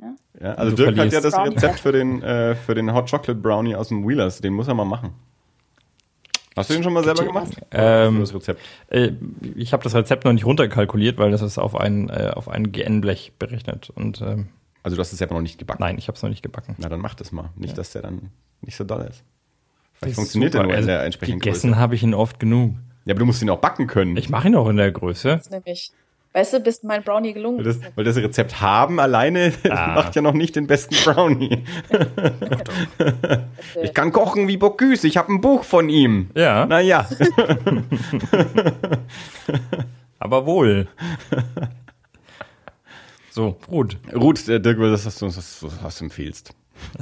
Ja, 0.00 0.14
ja 0.40 0.54
also 0.54 0.76
du 0.76 0.84
Dirk 0.84 0.98
hat 0.98 1.12
ja 1.12 1.20
das 1.20 1.34
Brownie 1.34 1.54
Rezept 1.54 1.80
für 1.80 1.92
den, 1.92 2.22
äh, 2.22 2.54
für 2.54 2.74
den 2.74 2.92
Hot 2.92 3.10
Chocolate 3.10 3.40
Brownie 3.40 3.76
aus 3.76 3.88
dem 3.88 4.06
Wheelers. 4.06 4.40
Den 4.40 4.52
muss 4.52 4.68
er 4.68 4.74
mal 4.74 4.84
machen. 4.84 5.14
Hast 6.56 6.70
du 6.70 6.74
den 6.74 6.82
schon 6.82 6.94
mal 6.94 7.04
selber 7.04 7.24
gemacht? 7.24 7.52
Ähm, 7.70 8.20
das 8.20 8.34
Rezept? 8.34 8.62
Äh, 8.88 9.12
ich 9.56 9.74
habe 9.74 9.82
das 9.84 9.94
Rezept 9.94 10.24
noch 10.24 10.32
nicht 10.32 10.46
runterkalkuliert, 10.46 11.18
weil 11.18 11.30
das 11.30 11.42
ist 11.42 11.58
auf 11.58 11.76
ein, 11.76 12.08
äh, 12.08 12.32
auf 12.34 12.48
ein 12.48 12.72
GN-Blech 12.72 13.34
berechnet. 13.38 13.90
Und, 13.90 14.22
ähm, 14.22 14.48
also 14.82 14.96
du 14.96 15.00
hast 15.00 15.12
es 15.12 15.18
selber 15.18 15.34
noch 15.34 15.42
nicht 15.42 15.58
gebacken? 15.58 15.82
Nein, 15.82 15.98
ich 15.98 16.08
habe 16.08 16.16
es 16.16 16.22
noch 16.22 16.30
nicht 16.30 16.42
gebacken. 16.42 16.74
Na, 16.78 16.88
dann 16.88 17.00
mach 17.00 17.14
das 17.14 17.30
mal. 17.30 17.50
Nicht, 17.56 17.70
ja. 17.70 17.76
dass 17.76 17.90
der 17.90 18.02
dann 18.02 18.30
nicht 18.62 18.76
so 18.76 18.84
doll 18.84 19.02
ist. 19.02 19.22
Vielleicht 19.92 20.16
funktioniert 20.16 20.52
super. 20.52 20.64
der 20.64 20.72
nur 20.72 20.80
in 20.80 20.86
der 20.86 21.04
entsprechenden 21.04 21.40
Gegessen 21.40 21.76
habe 21.76 21.94
ich 21.94 22.02
ihn 22.02 22.14
oft 22.14 22.40
genug. 22.40 22.76
Ja, 23.04 23.12
aber 23.12 23.20
du 23.20 23.26
musst 23.26 23.42
ihn 23.42 23.50
auch 23.50 23.60
backen 23.60 23.86
können. 23.86 24.16
Ich 24.16 24.30
mache 24.30 24.48
ihn 24.48 24.56
auch 24.56 24.68
in 24.68 24.76
der 24.76 24.90
Größe. 24.90 25.28
Das 25.28 25.42
ist 25.42 25.50
nämlich 25.52 25.92
Weißt 26.36 26.52
du, 26.52 26.60
bis 26.60 26.82
mein 26.82 27.02
Brownie 27.02 27.32
gelungen 27.32 27.56
weil 27.56 27.64
das, 27.64 27.78
weil 27.94 28.04
das 28.04 28.16
Rezept 28.16 28.60
haben 28.60 29.00
alleine 29.00 29.54
ah. 29.70 29.94
macht 29.94 30.14
ja 30.16 30.20
noch 30.20 30.34
nicht 30.34 30.54
den 30.54 30.66
besten 30.66 30.94
Brownie. 30.96 31.64
ich 33.82 33.94
kann 33.94 34.12
kochen 34.12 34.46
wie 34.46 34.58
Bocuse, 34.58 35.06
ich 35.06 35.16
habe 35.16 35.32
ein 35.32 35.40
Buch 35.40 35.64
von 35.64 35.88
ihm. 35.88 36.28
Ja. 36.34 36.66
Naja. 36.66 37.08
Aber 40.18 40.44
wohl. 40.44 40.88
So, 43.30 43.56
Ruth. 43.70 43.96
Ruth, 44.14 44.46
äh, 44.46 44.60
Dirk, 44.60 44.78
was 44.78 45.06
hast 45.06 45.22
du 45.22 45.28
was, 45.28 45.64
was 45.82 46.00
empfiehlst? 46.02 46.52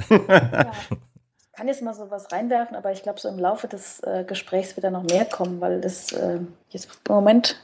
ja. 0.09 0.71
Ich 0.87 1.57
kann 1.57 1.67
jetzt 1.67 1.81
mal 1.81 1.93
so 1.93 2.09
was 2.09 2.31
reinwerfen, 2.31 2.75
aber 2.75 2.93
ich 2.93 3.03
glaube, 3.03 3.19
so 3.19 3.29
im 3.29 3.39
Laufe 3.39 3.67
des 3.67 3.99
äh, 4.01 4.23
Gesprächs 4.25 4.77
wird 4.77 4.85
da 4.85 4.91
noch 4.91 5.03
mehr 5.03 5.25
kommen, 5.25 5.59
weil 5.59 5.79
das 5.79 6.11
äh, 6.13 6.39
jetzt 6.69 6.89
im 7.07 7.15
Moment 7.15 7.57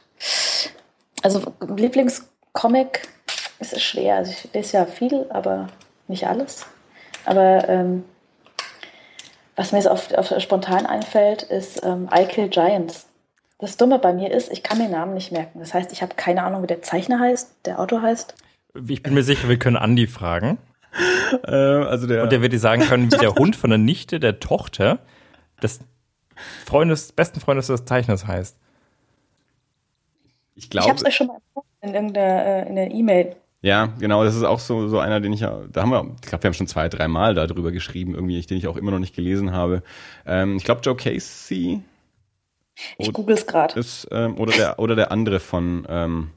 also 1.22 1.54
Lieblingscomic 1.76 3.08
ist 3.60 3.74
es 3.74 3.82
schwer. 3.82 4.18
Also 4.18 4.32
ich 4.32 4.54
lese 4.54 4.78
ja 4.78 4.86
viel, 4.86 5.26
aber 5.30 5.68
nicht 6.08 6.28
alles. 6.28 6.66
Aber 7.26 7.68
ähm, 7.70 8.04
was 9.56 9.72
mir 9.72 9.80
jetzt 9.80 9.88
auf, 9.88 10.12
auf 10.14 10.34
spontan 10.42 10.86
einfällt, 10.86 11.44
ist 11.44 11.84
ähm, 11.84 12.10
I 12.14 12.26
Kill 12.26 12.50
Giants. 12.50 13.08
Das 13.60 13.78
Dumme 13.78 14.00
bei 14.00 14.12
mir 14.12 14.32
ist, 14.32 14.52
ich 14.52 14.64
kann 14.64 14.80
den 14.80 14.92
Namen 14.92 15.14
nicht 15.14 15.32
merken. 15.32 15.60
Das 15.60 15.74
heißt, 15.74 15.92
ich 15.92 16.02
habe 16.02 16.16
keine 16.16 16.44
Ahnung, 16.44 16.64
wie 16.64 16.68
der 16.68 16.82
Zeichner 16.82 17.20
heißt, 17.20 17.58
der 17.66 17.80
Autor 17.80 18.02
heißt. 18.02 18.34
Ich 18.88 19.04
bin 19.04 19.14
mir 19.14 19.24
sicher, 19.24 19.50
wir 19.50 19.60
können 19.60 19.76
Andi 19.78 20.08
fragen. 20.08 20.58
äh, 21.44 21.52
also 21.52 22.08
der 22.08 22.24
Und 22.24 22.32
der 22.32 22.42
wird 22.42 22.54
dir 22.54 22.60
sagen 22.60 22.82
können, 22.82 23.12
wie 23.12 23.18
der 23.18 23.36
Hund 23.36 23.56
von 23.56 23.70
der 23.70 23.78
Nichte 23.78 24.20
der 24.20 24.40
Tochter 24.40 25.00
des 25.62 25.82
Freundes, 26.66 27.12
besten 27.12 27.40
Freundes 27.40 27.68
des 27.68 27.86
Zeichners 27.86 28.26
heißt. 28.26 28.58
Ich 30.62 30.70
glaube. 30.70 30.86
Ich 30.86 30.90
habe 30.90 31.00
es 31.00 31.06
euch 31.06 31.16
schon 31.16 31.28
mal 31.28 31.40
in 31.82 31.94
irgendeiner 31.94 32.68
in 32.68 32.76
der 32.76 32.92
E-Mail. 32.92 33.36
Ja, 33.64 33.88
genau, 34.00 34.24
das 34.24 34.36
ist 34.36 34.44
auch 34.44 34.60
so, 34.60 34.88
so 34.88 34.98
einer, 35.00 35.20
den 35.20 35.34
ich 35.34 35.42
ja, 35.42 35.62
da 35.72 35.82
haben 35.82 35.92
wir, 35.92 36.16
ich 36.16 36.28
glaube, 36.28 36.44
wir 36.44 36.48
haben 36.48 36.54
schon 36.56 36.68
zwei, 36.68 36.90
drei 36.90 37.08
Mal 37.08 37.36
darüber 37.36 37.72
geschrieben, 37.72 38.16
irgendwie, 38.16 38.42
den 38.42 38.58
ich 38.58 38.68
auch 38.68 38.78
immer 38.78 38.90
noch 38.90 39.00
nicht 39.00 39.16
gelesen 39.16 39.52
habe. 39.52 39.84
Ähm, 40.26 40.58
ich 40.58 40.64
glaube, 40.64 40.82
Joe 40.82 40.96
Casey. 40.96 41.82
Ich 42.98 43.14
google 43.14 43.36
es 43.36 43.46
gerade. 43.46 43.80
ähm, 44.12 44.40
oder, 44.40 44.54
der, 44.54 44.80
oder 44.80 44.96
der 44.96 45.12
andere 45.12 45.40
von 45.40 45.86
ähm, 45.90 46.32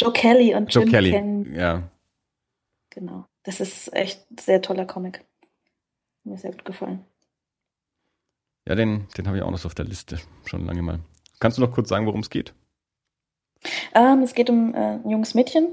Joe 0.00 0.12
Kelly 0.12 0.54
und 0.54 0.72
Joe 0.72 0.82
Jim 0.82 0.90
Kelly. 0.90 1.10
Ken. 1.10 1.54
Ja. 1.54 1.82
Genau. 2.90 3.26
Das 3.44 3.60
ist 3.60 3.94
echt 3.94 4.28
ein 4.30 4.38
sehr 4.38 4.60
toller 4.60 4.84
Comic. 4.84 5.24
Mir 6.24 6.38
sehr 6.38 6.50
gut 6.50 6.64
gefallen. 6.64 7.04
Ja, 8.66 8.74
den, 8.74 9.06
den 9.16 9.26
habe 9.26 9.36
ich 9.36 9.42
auch 9.44 9.50
noch 9.50 9.58
so 9.58 9.66
auf 9.68 9.74
der 9.74 9.84
Liste. 9.84 10.18
Schon 10.44 10.66
lange 10.66 10.82
mal. 10.82 10.98
Kannst 11.38 11.56
du 11.56 11.62
noch 11.62 11.72
kurz 11.72 11.88
sagen, 11.88 12.06
worum 12.06 12.20
es 12.20 12.30
geht? 12.30 12.52
Ähm, 13.94 14.22
es 14.22 14.34
geht 14.34 14.50
um 14.50 14.74
äh, 14.74 14.94
ein 14.94 15.10
junges 15.10 15.34
Mädchen, 15.34 15.68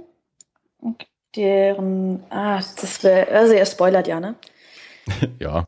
deren, 1.36 2.24
ah, 2.30 2.62
das 2.80 3.04
wäre, 3.04 3.28
also 3.30 3.54
er 3.54 3.66
spoilert 3.66 4.08
ja, 4.08 4.20
ne? 4.20 4.36
ja. 5.40 5.66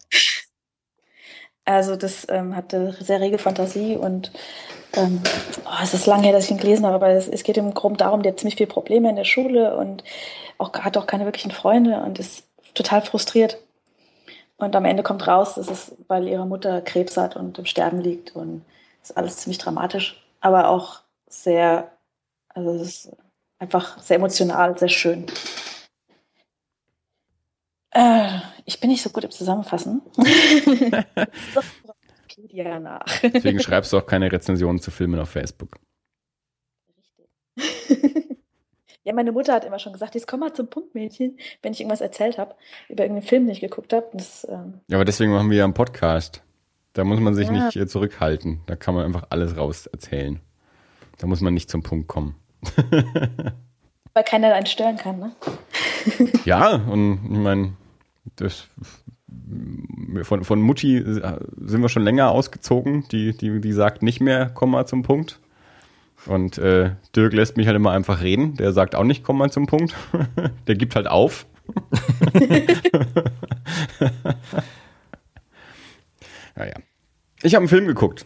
Also 1.66 1.98
das 1.98 2.26
ähm, 2.30 2.56
hatte 2.56 2.96
sehr 3.00 3.20
rege 3.20 3.38
Fantasie 3.38 3.98
und 3.98 4.32
ähm, 4.94 5.22
oh, 5.66 5.84
es 5.84 5.94
ist 5.94 6.06
lange 6.06 6.24
her, 6.24 6.32
dass 6.32 6.46
ich 6.46 6.52
ihn 6.52 6.58
gelesen 6.58 6.86
habe, 6.86 6.96
aber 6.96 7.10
es, 7.10 7.28
es 7.28 7.44
geht 7.44 7.58
im 7.58 7.74
Grunde 7.74 7.98
darum, 7.98 8.24
der 8.24 8.32
hat 8.32 8.40
ziemlich 8.40 8.56
viele 8.56 8.70
Probleme 8.70 9.10
in 9.10 9.18
der 9.18 9.26
Schule 9.26 9.76
und 9.76 10.04
auch, 10.58 10.74
hat 10.74 10.96
auch 10.98 11.08
keine 11.08 11.26
wirklichen 11.26 11.52
Freunde 11.52 12.02
und 12.02 12.20
ist 12.20 12.46
total 12.74 13.02
frustriert. 13.02 13.60
Und 14.56 14.76
am 14.76 14.86
Ende 14.86 15.04
kommt 15.04 15.28
raus, 15.28 15.56
dass 15.56 15.70
es, 15.70 15.96
weil 16.08 16.28
ihre 16.28 16.48
Mutter 16.48 16.82
Krebs 16.82 17.18
hat 17.18 17.36
und 17.36 17.60
im 17.60 17.66
Sterben 17.66 18.00
liegt 18.00 18.36
und 18.36 18.64
ist 19.04 19.16
alles 19.16 19.38
ziemlich 19.38 19.60
dramatisch, 19.60 20.24
aber 20.40 20.70
auch 20.70 21.02
sehr 21.28 21.92
also 22.58 22.72
es 22.72 23.06
ist 23.06 23.12
einfach 23.60 24.00
sehr 24.02 24.18
emotional, 24.18 24.78
sehr 24.80 24.90
schön. 24.90 25.28
Äh, 27.92 28.40
ich 28.66 28.80
bin 28.80 28.90
nicht 28.90 29.04
so 29.04 29.12
gut 29.12 29.24
im 29.24 29.32
Zusammenfassen. 29.32 30.02
ja 32.50 32.80
nach. 32.80 33.06
Deswegen 33.22 33.60
schreibst 33.60 33.94
du 33.94 33.98
auch 33.98 34.08
keine 34.08 34.32
Rezensionen 34.32 34.80
zu 34.80 34.90
Filmen 34.90 35.20
auf 35.20 35.30
Facebook. 35.30 35.78
Richtig. 36.98 38.26
ja, 39.04 39.14
meine 39.14 39.32
Mutter 39.32 39.54
hat 39.54 39.64
immer 39.64 39.78
schon 39.78 39.94
gesagt, 39.94 40.16
jetzt 40.16 40.28
komm 40.28 40.40
mal 40.40 40.54
zum 40.54 40.68
Punkt, 40.68 40.96
Mädchen, 40.96 41.38
wenn 41.62 41.74
ich 41.74 41.80
irgendwas 41.80 42.02
erzählt 42.02 42.40
habe, 42.40 42.56
über 42.90 43.04
irgendeinen 43.04 43.28
Film, 43.28 43.46
den 43.46 43.54
ich 43.54 43.62
geguckt 43.62 43.94
habe. 43.94 44.18
Ähm 44.48 44.82
ja, 44.88 44.98
aber 44.98 45.06
deswegen 45.06 45.32
machen 45.32 45.52
wir 45.52 45.58
ja 45.58 45.64
einen 45.64 45.76
Podcast. 45.76 46.42
Da 46.94 47.04
muss 47.04 47.20
man 47.20 47.36
sich 47.36 47.50
ja. 47.50 47.54
nicht 47.54 47.76
äh, 47.76 47.86
zurückhalten. 47.86 48.62
Da 48.66 48.76
kann 48.76 48.96
man 48.96 49.06
einfach 49.06 49.28
alles 49.30 49.56
raus 49.58 49.86
erzählen. 49.86 50.40
Da 51.20 51.28
muss 51.28 51.42
man 51.42 51.54
nicht 51.54 51.70
zum 51.70 51.84
Punkt 51.84 52.08
kommen. 52.08 52.36
Weil 54.14 54.24
keiner 54.24 54.54
einen 54.54 54.66
stören 54.66 54.98
kann, 54.98 55.20
ne? 55.20 55.32
ja, 56.46 56.76
und 56.76 57.20
ich 57.24 57.38
meine, 57.38 57.74
das 58.36 58.68
von, 60.24 60.44
von 60.44 60.62
Mutti 60.62 60.98
äh, 60.98 61.40
sind 61.58 61.82
wir 61.82 61.90
schon 61.90 62.04
länger 62.04 62.32
ausgezogen. 62.32 63.08
Die, 63.10 63.36
die, 63.36 63.62
die 63.62 63.74
sagt 63.74 64.02
nicht 64.02 64.20
mehr, 64.20 64.50
komm 64.54 64.72
mal 64.72 64.86
zum 64.86 65.04
Punkt. 65.04 65.40
Und 66.26 66.58
äh, 66.58 66.96
Dirk 67.16 67.34
lässt 67.34 67.58
mich 67.58 67.68
halt 67.68 67.76
immer 67.76 67.92
einfach 67.92 68.22
reden. 68.22 68.56
Der 68.56 68.74
sagt 68.74 68.96
auch 68.96 69.04
nicht, 69.04 69.24
komm 69.24 69.38
mal 69.38 69.52
zum 69.52 69.68
Punkt. 69.68 69.94
Der 70.68 70.76
gibt 70.76 70.96
halt 70.96 71.08
auf. 71.08 71.46
naja. 76.56 76.74
Ich 77.44 77.54
habe 77.54 77.62
einen 77.62 77.70
Film 77.70 77.86
geguckt. 77.88 78.26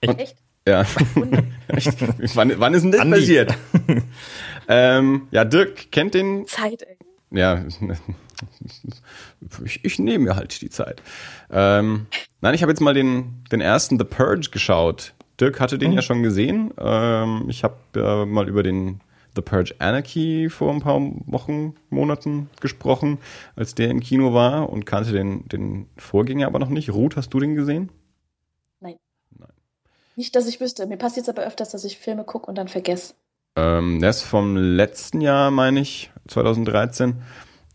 Echt? 0.00 0.36
Ja. 0.66 0.84
wann, 2.34 2.52
wann 2.58 2.74
ist 2.74 2.82
denn 2.82 2.92
das 2.92 3.00
Andi. 3.00 3.18
passiert? 3.18 3.54
ähm, 4.68 5.28
ja, 5.30 5.44
Dirk 5.44 5.92
kennt 5.92 6.14
den. 6.14 6.46
Zeit, 6.46 6.82
ey. 6.82 6.96
Ja, 7.30 7.64
ich, 9.64 9.84
ich 9.84 9.98
nehme 9.98 10.24
mir 10.24 10.36
halt 10.36 10.60
die 10.60 10.70
Zeit. 10.70 11.02
Ähm, 11.50 12.06
nein, 12.40 12.54
ich 12.54 12.62
habe 12.62 12.72
jetzt 12.72 12.80
mal 12.80 12.94
den, 12.94 13.44
den 13.50 13.60
ersten 13.60 13.98
The 13.98 14.04
Purge 14.04 14.50
geschaut. 14.50 15.12
Dirk 15.40 15.60
hatte 15.60 15.78
den 15.78 15.90
mhm. 15.90 15.96
ja 15.96 16.02
schon 16.02 16.22
gesehen. 16.22 16.72
Ähm, 16.78 17.46
ich 17.48 17.62
habe 17.62 17.76
äh, 17.94 18.24
mal 18.24 18.48
über 18.48 18.62
den 18.62 19.00
The 19.34 19.42
Purge 19.42 19.74
Anarchy 19.78 20.48
vor 20.48 20.72
ein 20.72 20.80
paar 20.80 20.98
Wochen, 21.26 21.74
Monaten 21.90 22.48
gesprochen, 22.60 23.18
als 23.54 23.74
der 23.74 23.90
im 23.90 24.00
Kino 24.00 24.32
war 24.32 24.70
und 24.70 24.86
kannte 24.86 25.12
den, 25.12 25.46
den 25.48 25.86
Vorgänger 25.98 26.46
aber 26.46 26.58
noch 26.58 26.70
nicht. 26.70 26.90
Ruth, 26.90 27.16
hast 27.16 27.34
du 27.34 27.40
den 27.40 27.54
gesehen? 27.54 27.90
Nicht, 30.16 30.34
dass 30.34 30.48
ich 30.48 30.60
wüsste. 30.60 30.86
Mir 30.86 30.96
passiert 30.96 31.24
es 31.24 31.28
aber 31.28 31.46
öfters, 31.46 31.70
dass 31.70 31.84
ich 31.84 31.98
Filme 31.98 32.24
gucke 32.24 32.46
und 32.46 32.56
dann 32.56 32.68
vergesse. 32.68 33.14
Ähm, 33.54 34.00
der 34.00 34.10
ist 34.10 34.22
vom 34.22 34.56
letzten 34.56 35.20
Jahr, 35.20 35.50
meine 35.50 35.80
ich, 35.80 36.10
2013. 36.28 37.22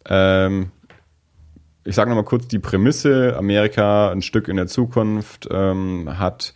Ähm, 0.09 0.71
ich 1.83 1.95
sage 1.95 2.09
nochmal 2.09 2.25
kurz 2.25 2.47
die 2.47 2.59
Prämisse. 2.59 3.35
Amerika, 3.37 4.11
ein 4.11 4.23
Stück 4.23 4.47
in 4.47 4.57
der 4.57 4.67
Zukunft, 4.67 5.47
ähm, 5.51 6.17
hat 6.17 6.55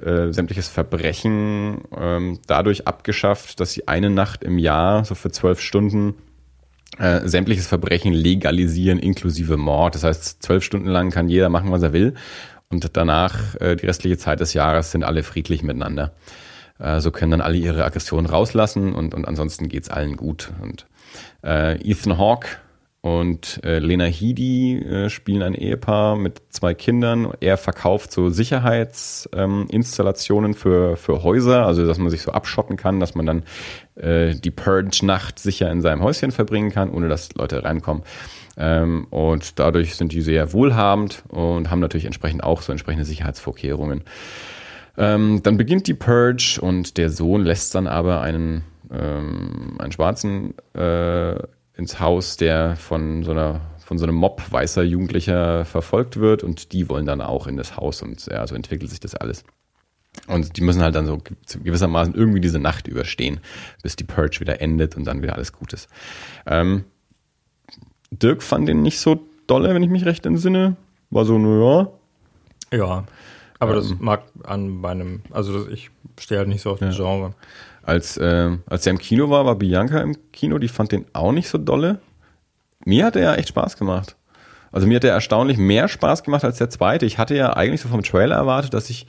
äh, 0.00 0.32
sämtliches 0.32 0.68
Verbrechen 0.68 1.82
ähm, 1.96 2.38
dadurch 2.46 2.86
abgeschafft, 2.86 3.58
dass 3.58 3.72
sie 3.72 3.88
eine 3.88 4.10
Nacht 4.10 4.44
im 4.44 4.58
Jahr, 4.58 5.04
so 5.04 5.16
für 5.16 5.32
zwölf 5.32 5.60
Stunden, 5.60 6.14
äh, 6.98 7.26
sämtliches 7.26 7.66
Verbrechen 7.66 8.12
legalisieren, 8.12 8.98
inklusive 8.98 9.56
Mord. 9.56 9.96
Das 9.96 10.04
heißt, 10.04 10.42
zwölf 10.42 10.62
Stunden 10.64 10.88
lang 10.88 11.10
kann 11.10 11.28
jeder 11.28 11.48
machen, 11.48 11.72
was 11.72 11.82
er 11.82 11.92
will. 11.92 12.14
Und 12.70 12.96
danach, 12.96 13.54
äh, 13.60 13.76
die 13.76 13.86
restliche 13.86 14.18
Zeit 14.18 14.40
des 14.40 14.52
Jahres, 14.52 14.90
sind 14.90 15.02
alle 15.02 15.22
friedlich 15.22 15.62
miteinander. 15.62 16.12
Äh, 16.78 17.00
so 17.00 17.10
können 17.10 17.30
dann 17.30 17.40
alle 17.40 17.56
ihre 17.56 17.84
Aggressionen 17.84 18.26
rauslassen 18.26 18.94
und, 18.94 19.14
und 19.14 19.26
ansonsten 19.26 19.68
geht's 19.68 19.88
allen 19.88 20.16
gut. 20.16 20.52
Und 20.60 20.84
äh, 21.42 21.80
Ethan 21.80 22.18
Hawke 22.18 22.58
und 23.00 23.60
äh, 23.64 23.78
Lena 23.78 24.04
Headey 24.04 24.82
äh, 24.82 25.08
spielen 25.08 25.42
ein 25.42 25.54
Ehepaar 25.54 26.16
mit 26.16 26.42
zwei 26.50 26.74
Kindern. 26.74 27.32
Er 27.40 27.56
verkauft 27.56 28.12
so 28.12 28.28
Sicherheitsinstallationen 28.28 30.50
ähm, 30.50 30.56
für, 30.56 30.96
für 30.96 31.22
Häuser, 31.22 31.64
also 31.64 31.86
dass 31.86 31.98
man 31.98 32.10
sich 32.10 32.22
so 32.22 32.32
abschotten 32.32 32.76
kann, 32.76 32.98
dass 33.00 33.14
man 33.14 33.24
dann 33.24 33.44
äh, 33.94 34.34
die 34.34 34.50
Purge-Nacht 34.50 35.38
sicher 35.38 35.70
in 35.70 35.80
seinem 35.80 36.02
Häuschen 36.02 36.32
verbringen 36.32 36.70
kann, 36.70 36.90
ohne 36.90 37.08
dass 37.08 37.32
Leute 37.34 37.64
reinkommen. 37.64 38.02
Ähm, 38.58 39.06
und 39.10 39.58
dadurch 39.58 39.94
sind 39.94 40.12
die 40.12 40.20
sehr 40.20 40.52
wohlhabend 40.52 41.22
und 41.28 41.70
haben 41.70 41.80
natürlich 41.80 42.06
entsprechend 42.06 42.42
auch 42.42 42.60
so 42.60 42.72
entsprechende 42.72 43.04
Sicherheitsvorkehrungen. 43.04 44.02
Ähm, 44.96 45.40
dann 45.44 45.56
beginnt 45.56 45.86
die 45.86 45.94
Purge 45.94 46.58
und 46.60 46.98
der 46.98 47.08
Sohn 47.08 47.44
lässt 47.44 47.74
dann 47.76 47.86
aber 47.86 48.20
einen, 48.20 48.64
ähm, 48.90 49.76
einen 49.78 49.92
Schwarzen 49.92 50.54
äh, 50.74 51.36
ins 51.76 52.00
Haus, 52.00 52.36
der 52.36 52.74
von 52.76 53.22
so 53.22 53.30
einer 53.30 53.60
von 53.88 53.96
so 53.96 54.04
einem 54.04 54.16
Mob 54.16 54.42
weißer 54.50 54.82
Jugendlicher 54.82 55.64
verfolgt 55.64 56.18
wird 56.18 56.42
und 56.42 56.74
die 56.74 56.90
wollen 56.90 57.06
dann 57.06 57.22
auch 57.22 57.46
in 57.46 57.56
das 57.56 57.78
Haus 57.78 58.02
und 58.02 58.26
ja, 58.26 58.46
so 58.46 58.54
entwickelt 58.54 58.90
sich 58.90 59.00
das 59.00 59.14
alles. 59.14 59.44
Und 60.26 60.58
die 60.58 60.60
müssen 60.60 60.82
halt 60.82 60.94
dann 60.94 61.06
so 61.06 61.22
gewissermaßen 61.64 62.14
irgendwie 62.14 62.40
diese 62.40 62.58
Nacht 62.58 62.86
überstehen, 62.86 63.40
bis 63.82 63.96
die 63.96 64.04
Purge 64.04 64.40
wieder 64.40 64.60
endet 64.60 64.94
und 64.94 65.06
dann 65.06 65.22
wieder 65.22 65.36
alles 65.36 65.54
gut 65.54 65.72
ist. 65.72 65.88
Ähm, 66.46 66.84
Dirk 68.10 68.42
fand 68.42 68.68
den 68.68 68.82
nicht 68.82 69.00
so 69.00 69.20
dolle, 69.46 69.74
wenn 69.74 69.82
ich 69.82 69.90
mich 69.90 70.04
recht 70.04 70.26
entsinne. 70.26 70.76
War 71.10 71.24
so, 71.24 71.38
naja. 71.38 71.88
Ja, 72.72 73.04
aber 73.58 73.72
ähm, 73.72 73.76
das 73.76 73.94
mag 73.98 74.22
an 74.44 74.68
meinem, 74.68 75.22
also 75.30 75.52
das, 75.52 75.72
ich 75.72 75.90
stehe 76.18 76.38
halt 76.38 76.48
nicht 76.48 76.62
so 76.62 76.70
auf 76.70 76.78
den 76.78 76.90
ja. 76.90 76.96
Genre. 76.96 77.34
Als, 77.82 78.16
äh, 78.18 78.50
als 78.66 78.86
er 78.86 78.90
im 78.90 78.98
Kino 78.98 79.30
war, 79.30 79.46
war 79.46 79.54
Bianca 79.54 80.00
im 80.00 80.16
Kino, 80.32 80.58
die 80.58 80.68
fand 80.68 80.92
den 80.92 81.06
auch 81.14 81.32
nicht 81.32 81.48
so 81.48 81.58
dolle. 81.58 82.00
Mir 82.84 83.06
hat 83.06 83.16
er 83.16 83.22
ja 83.22 83.34
echt 83.34 83.48
Spaß 83.48 83.76
gemacht. 83.76 84.16
Also 84.70 84.86
mir 84.86 84.96
hat 84.96 85.04
er 85.04 85.12
erstaunlich 85.12 85.56
mehr 85.56 85.88
Spaß 85.88 86.22
gemacht 86.22 86.44
als 86.44 86.58
der 86.58 86.68
zweite. 86.68 87.06
Ich 87.06 87.18
hatte 87.18 87.34
ja 87.34 87.54
eigentlich 87.54 87.80
so 87.80 87.88
vom 87.88 88.02
Trailer 88.02 88.36
erwartet, 88.36 88.74
dass 88.74 88.90
ich, 88.90 89.06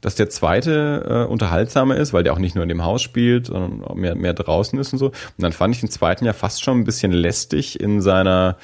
dass 0.00 0.14
der 0.14 0.28
zweite 0.30 1.26
äh, 1.26 1.30
unterhaltsamer 1.30 1.96
ist, 1.96 2.12
weil 2.12 2.22
der 2.22 2.32
auch 2.32 2.38
nicht 2.38 2.54
nur 2.54 2.62
in 2.62 2.68
dem 2.68 2.84
Haus 2.84 3.02
spielt, 3.02 3.46
sondern 3.46 3.98
mehr, 3.98 4.14
mehr 4.14 4.34
draußen 4.34 4.78
ist 4.78 4.92
und 4.92 4.98
so. 4.98 5.06
Und 5.06 5.14
dann 5.38 5.52
fand 5.52 5.74
ich 5.74 5.80
den 5.80 5.90
zweiten 5.90 6.24
ja 6.24 6.32
fast 6.32 6.62
schon 6.62 6.78
ein 6.78 6.84
bisschen 6.84 7.12
lästig 7.12 7.80
in 7.80 8.00
seiner 8.00 8.56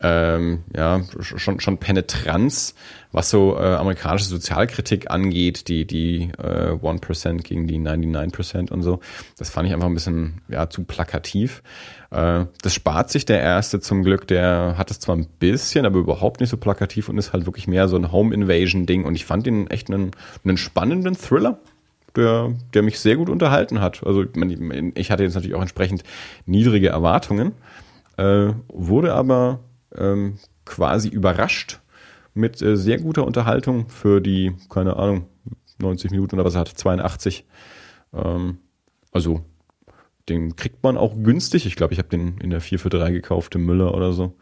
ähm, 0.00 0.64
ja, 0.74 1.02
schon, 1.20 1.58
schon 1.58 1.78
Penetranz, 1.78 2.74
was 3.12 3.30
so 3.30 3.56
äh, 3.56 3.62
amerikanische 3.62 4.26
Sozialkritik 4.26 5.10
angeht, 5.10 5.68
die, 5.68 5.86
die 5.86 6.30
äh, 6.36 6.72
1% 6.72 7.42
gegen 7.42 7.66
die 7.66 7.78
99% 7.78 8.70
und 8.70 8.82
so. 8.82 9.00
Das 9.38 9.48
fand 9.48 9.66
ich 9.66 9.74
einfach 9.74 9.86
ein 9.86 9.94
bisschen 9.94 10.42
ja, 10.48 10.68
zu 10.68 10.84
plakativ. 10.84 11.62
Äh, 12.10 12.44
das 12.60 12.74
spart 12.74 13.10
sich 13.10 13.24
der 13.24 13.40
erste 13.40 13.80
zum 13.80 14.02
Glück, 14.02 14.26
der 14.26 14.74
hat 14.76 14.90
es 14.90 15.00
zwar 15.00 15.16
ein 15.16 15.26
bisschen, 15.38 15.86
aber 15.86 15.98
überhaupt 15.98 16.40
nicht 16.40 16.50
so 16.50 16.58
plakativ 16.58 17.08
und 17.08 17.16
ist 17.16 17.32
halt 17.32 17.46
wirklich 17.46 17.66
mehr 17.66 17.88
so 17.88 17.96
ein 17.96 18.12
Home 18.12 18.34
Invasion-Ding. 18.34 19.04
Und 19.04 19.14
ich 19.14 19.24
fand 19.24 19.46
ihn 19.46 19.66
echt 19.68 19.90
einen, 19.90 20.10
einen 20.44 20.58
spannenden 20.58 21.16
Thriller. 21.16 21.58
Der, 22.14 22.54
der 22.72 22.82
mich 22.82 22.98
sehr 22.98 23.16
gut 23.16 23.28
unterhalten 23.28 23.82
hat. 23.82 24.02
Also 24.02 24.24
ich 24.94 25.10
hatte 25.10 25.22
jetzt 25.22 25.34
natürlich 25.34 25.54
auch 25.54 25.60
entsprechend 25.60 26.02
niedrige 26.46 26.88
Erwartungen, 26.88 27.52
äh, 28.16 28.54
wurde 28.68 29.12
aber 29.12 29.60
ähm, 29.98 30.38
quasi 30.64 31.08
überrascht 31.08 31.80
mit 32.34 32.60
äh, 32.62 32.76
sehr 32.76 32.98
guter 32.98 33.24
Unterhaltung 33.26 33.88
für 33.88 34.20
die, 34.20 34.54
keine 34.68 34.96
Ahnung, 34.96 35.26
90 35.78 36.10
Minuten 36.10 36.36
oder 36.36 36.44
was 36.44 36.54
er 36.54 36.60
hat, 36.60 36.68
82. 36.68 37.44
Ähm, 38.12 38.58
also 39.12 39.44
den 40.28 40.56
kriegt 40.56 40.82
man 40.82 40.96
auch 40.96 41.14
günstig. 41.22 41.66
Ich 41.66 41.76
glaube, 41.76 41.92
ich 41.92 41.98
habe 41.98 42.08
den 42.08 42.38
in 42.38 42.50
der 42.50 42.60
4 42.60 42.78
für 42.78 42.88
3 42.88 43.12
gekauft 43.12 43.54
im 43.54 43.64
Müller 43.64 43.94
oder 43.94 44.12
so. 44.12 44.34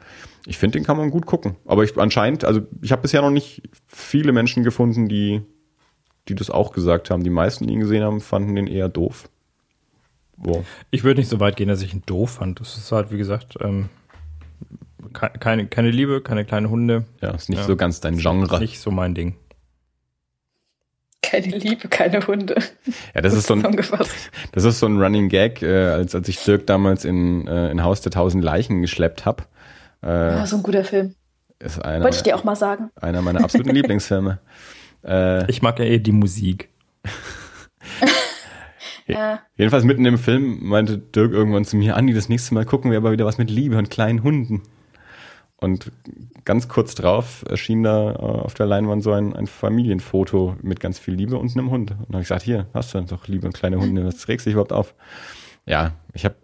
Ich 0.47 0.59
finde, 0.59 0.79
den 0.79 0.85
kann 0.85 0.97
man 0.97 1.11
gut 1.11 1.27
gucken. 1.27 1.57
Aber 1.67 1.85
ich 1.85 1.97
anscheinend, 1.99 2.45
also 2.45 2.63
ich 2.81 2.91
habe 2.91 3.03
bisher 3.03 3.23
noch 3.23 3.31
nicht 3.31 3.63
viele 3.87 4.33
Menschen 4.33 4.65
gefunden, 4.65 5.09
die, 5.09 5.43
die 6.29 6.35
das 6.35 6.51
auch 6.51 6.73
gesagt 6.73 7.11
haben. 7.11 7.23
Die 7.23 7.31
meisten, 7.31 7.67
die 7.67 7.75
ihn 7.75 7.81
gesehen 7.81 8.03
haben, 8.03 8.21
fanden 8.21 8.55
den 8.55 8.67
eher 8.67 8.89
doof. 8.89 9.29
Boah. 10.37 10.65
Ich 10.91 11.05
würde 11.05 11.21
nicht 11.21 11.31
so 11.31 11.39
weit 11.39 11.57
gehen, 11.57 11.69
dass 11.69 11.83
ich 11.83 11.93
ihn 11.93 12.03
doof 12.07 12.33
fand. 12.33 12.61
Das 12.61 12.77
ist 12.77 12.91
halt, 12.91 13.13
wie 13.13 13.19
gesagt, 13.19 13.57
ähm, 13.61 13.91
keine, 15.13 15.67
keine 15.67 15.91
Liebe, 15.91 16.21
keine 16.21 16.45
kleinen 16.45 16.71
Hunde. 16.71 17.05
Ja, 17.21 17.31
ist 17.31 17.49
nicht 17.49 17.61
ja. 17.61 17.65
so 17.65 17.77
ganz 17.77 18.01
dein 18.01 18.19
Genre. 18.19 18.59
Nicht 18.59 18.81
so 18.81 18.91
mein 18.91 19.15
Ding. 19.15 19.37
Keine 21.23 21.57
Liebe, 21.57 21.89
keine 21.89 22.27
Hunde. 22.27 22.57
Ja, 23.15 23.23
das, 23.23 23.33
ist 23.33 23.47
so 23.47 23.55
ein, 23.55 23.63
das 24.53 24.65
ist 24.65 24.79
so 24.79 24.87
ein 24.87 25.01
Running 25.01 25.29
Gag, 25.29 25.63
äh, 25.63 25.87
als, 25.87 26.15
als 26.15 26.29
ich 26.29 26.43
Dirk 26.45 26.67
damals 26.67 27.05
in, 27.05 27.47
äh, 27.47 27.71
in 27.71 27.83
Haus 27.83 28.03
der 28.03 28.13
Tausend 28.13 28.45
Leichen 28.45 28.83
geschleppt 28.83 29.25
habe. 29.25 29.45
Äh, 30.03 30.09
ja, 30.09 30.47
so 30.47 30.57
ein 30.57 30.63
guter 30.63 30.85
Film. 30.85 31.15
Ist 31.59 31.83
einer, 31.83 32.05
Wollte 32.05 32.19
ich 32.19 32.23
dir 32.23 32.37
auch 32.37 32.45
mal 32.45 32.57
sagen. 32.57 32.91
Einer 32.97 33.23
meiner 33.23 33.43
absoluten 33.43 33.71
Lieblingsfilme. 33.75 34.39
Äh, 35.03 35.51
ich 35.51 35.63
mag 35.63 35.79
ja 35.79 35.87
eh 35.87 35.99
die 35.99 36.13
Musik. 36.13 36.69
ja. 39.07 39.41
Jedenfalls 39.57 39.85
mitten 39.85 40.05
im 40.05 40.19
Film 40.19 40.59
meinte 40.63 40.99
Dirk 40.99 41.33
irgendwann 41.33 41.65
zu 41.65 41.77
mir, 41.77 41.97
Andi, 41.97 42.13
das 42.13 42.29
nächste 42.29 42.55
Mal 42.55 42.67
gucken 42.67 42.91
wir 42.91 42.99
aber 42.99 43.13
wieder 43.13 43.25
was 43.25 43.39
mit 43.39 43.51
Liebe 43.51 43.79
und 43.79 43.91
kleinen 43.91 44.23
Hunden. 44.23 44.63
Und 45.65 45.91
ganz 46.45 46.69
kurz 46.69 46.95
drauf 46.95 47.43
erschien 47.49 47.83
da 47.83 48.13
äh, 48.13 48.17
auf 48.17 48.53
der 48.53 48.67
Leinwand 48.67 49.03
so 49.03 49.13
ein, 49.13 49.35
ein 49.35 49.47
Familienfoto 49.47 50.57
mit 50.61 50.79
ganz 50.79 50.99
viel 50.99 51.15
Liebe 51.15 51.39
und 51.39 51.57
einem 51.57 51.71
Hund. 51.71 51.91
Und 51.93 52.01
dann 52.01 52.09
habe 52.09 52.21
ich 52.21 52.29
gesagt, 52.29 52.43
hier, 52.43 52.67
hast 52.75 52.93
du 52.93 53.01
doch 53.01 53.27
liebe 53.29 53.47
und 53.47 53.55
kleine 53.55 53.79
Hunde, 53.79 54.05
was 54.05 54.29
regst 54.29 54.45
du 54.45 54.51
dich 54.51 54.55
überhaupt 54.55 54.75
auf? 54.75 54.95
Ja, 55.65 55.93
ich 56.13 56.27
habe, 56.27 56.35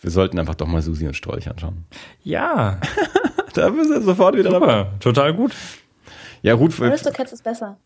wir 0.00 0.10
sollten 0.12 0.38
einfach 0.38 0.54
doch 0.54 0.68
mal 0.68 0.82
Susi 0.82 1.08
und 1.08 1.14
Strolch 1.14 1.50
anschauen. 1.50 1.84
Ja. 2.22 2.80
da 3.54 3.70
bist 3.70 3.90
du 3.90 4.00
sofort 4.02 4.36
wieder 4.36 4.52
Super, 4.52 4.66
dabei. 4.66 4.90
Total 5.00 5.34
gut. 5.34 5.52
Ja, 6.42 6.54
gut. 6.54 6.80
Aristocats 6.80 7.32
ist 7.32 7.42
besser. 7.42 7.76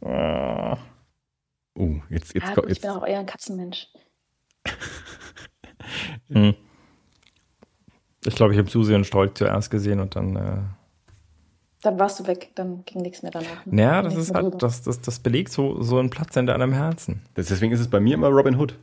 Uh, 0.00 0.76
jetzt, 2.08 2.32
jetzt, 2.34 2.48
ja, 2.48 2.54
gut, 2.54 2.68
jetzt. 2.68 2.76
Ich 2.76 2.80
bin 2.80 2.90
auch 2.90 3.06
eher 3.06 3.18
ein 3.18 3.26
Katzenmensch. 3.26 3.88
hm. 6.28 6.54
Ich 8.26 8.34
glaube, 8.34 8.52
ich 8.52 8.58
habe 8.58 8.70
Susi 8.70 8.94
und 8.94 9.06
Stolz 9.06 9.38
zuerst 9.38 9.70
gesehen 9.70 10.00
und 10.00 10.16
dann. 10.16 10.36
Äh 10.36 10.56
dann 11.82 11.98
warst 11.98 12.18
du 12.18 12.26
weg, 12.26 12.50
dann 12.54 12.82
ging 12.86 13.02
nichts 13.02 13.22
mehr 13.22 13.30
danach. 13.30 13.66
Ne? 13.66 13.82
Ja, 13.82 14.00
das 14.00 14.16
ist 14.16 14.34
halt, 14.34 14.62
das, 14.62 14.82
das, 14.82 15.02
das 15.02 15.18
belegt 15.18 15.52
so, 15.52 15.82
so 15.82 15.98
einen 15.98 16.08
Platz 16.08 16.34
in 16.34 16.46
deinem 16.46 16.72
Herzen. 16.72 17.20
Deswegen 17.36 17.72
ist 17.72 17.80
es 17.80 17.88
bei 17.88 18.00
mir 18.00 18.14
immer 18.14 18.28
Robin 18.28 18.56
Hood. 18.56 18.78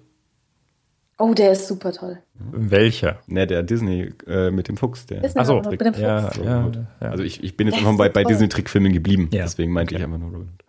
Oh, 1.17 1.33
der 1.33 1.51
ist 1.51 1.67
super 1.67 1.91
toll. 1.93 2.19
Welcher? 2.33 3.19
Ne, 3.27 3.45
der 3.45 3.63
Disney 3.63 4.13
äh, 4.27 4.49
mit 4.51 4.67
dem 4.67 4.77
Fuchs. 4.77 5.05
Der 5.05 5.21
Disney 5.21 5.41
Ach 5.41 5.45
so. 5.45 5.61
mit 5.61 5.81
dem 5.81 5.93
Fuchs. 5.93 5.99
Ja, 5.99 6.31
ja, 6.43 6.71
ja. 6.99 7.09
Also 7.09 7.23
ich, 7.23 7.43
ich 7.43 7.57
bin 7.57 7.67
jetzt 7.67 7.77
einfach 7.77 7.97
bei, 7.97 8.09
bei. 8.09 8.23
Disney-Trickfilmen 8.23 8.93
geblieben. 8.93 9.29
Ja. 9.31 9.43
Deswegen 9.43 9.71
meinte 9.71 9.95
Okay. 9.95 10.01
ich 10.01 10.05
einfach 10.05 10.19
nur 10.19 10.29
Robin 10.31 10.49
Hood. 10.49 10.65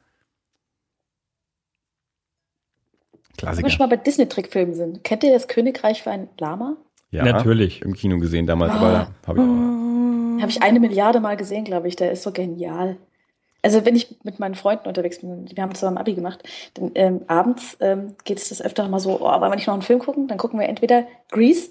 Wenn 3.12 3.36
Klassiker. 3.36 3.66
wir 3.66 3.70
schon 3.70 3.78
mal 3.78 3.96
bei 3.96 4.02
Disney-Trickfilmen 4.02 4.74
sind, 4.74 5.04
kennt 5.04 5.24
ihr 5.24 5.32
das 5.32 5.48
Königreich 5.48 6.02
für 6.02 6.10
ein 6.10 6.28
Lama? 6.38 6.76
Ja, 7.12 7.24
Natürlich. 7.24 7.82
Im 7.82 7.94
Kino 7.94 8.18
gesehen 8.18 8.46
damals, 8.46 8.72
Ah. 8.72 8.76
aber 8.76 9.08
habe 9.26 9.38
ich 9.38 9.44
auch. 9.44 10.42
Habe 10.42 10.50
ich 10.50 10.62
eine 10.62 10.80
Milliarde 10.80 11.20
Mal 11.20 11.36
gesehen, 11.36 11.64
glaube 11.64 11.86
ich. 11.86 11.94
Der 11.94 12.10
ist 12.10 12.22
so 12.24 12.32
genial. 12.32 12.96
Also 13.64 13.84
wenn 13.84 13.94
ich 13.94 14.16
mit 14.24 14.40
meinen 14.40 14.56
Freunden 14.56 14.88
unterwegs 14.88 15.20
bin, 15.20 15.46
wir 15.54 15.62
haben 15.62 15.72
zusammen 15.74 15.98
Abi 15.98 16.14
gemacht, 16.14 16.42
dann 16.74 16.90
ähm, 16.96 17.20
abends 17.28 17.76
ähm, 17.80 18.16
geht 18.24 18.38
es 18.38 18.48
das 18.48 18.60
öfter 18.60 18.88
mal 18.88 18.98
so, 18.98 19.20
oh, 19.20 19.24
wollen 19.40 19.40
wir 19.52 19.54
nicht 19.54 19.68
noch 19.68 19.74
einen 19.74 19.82
Film 19.82 20.00
gucken? 20.00 20.26
Dann 20.26 20.36
gucken 20.38 20.58
wir 20.58 20.68
entweder 20.68 21.06
Grease 21.30 21.70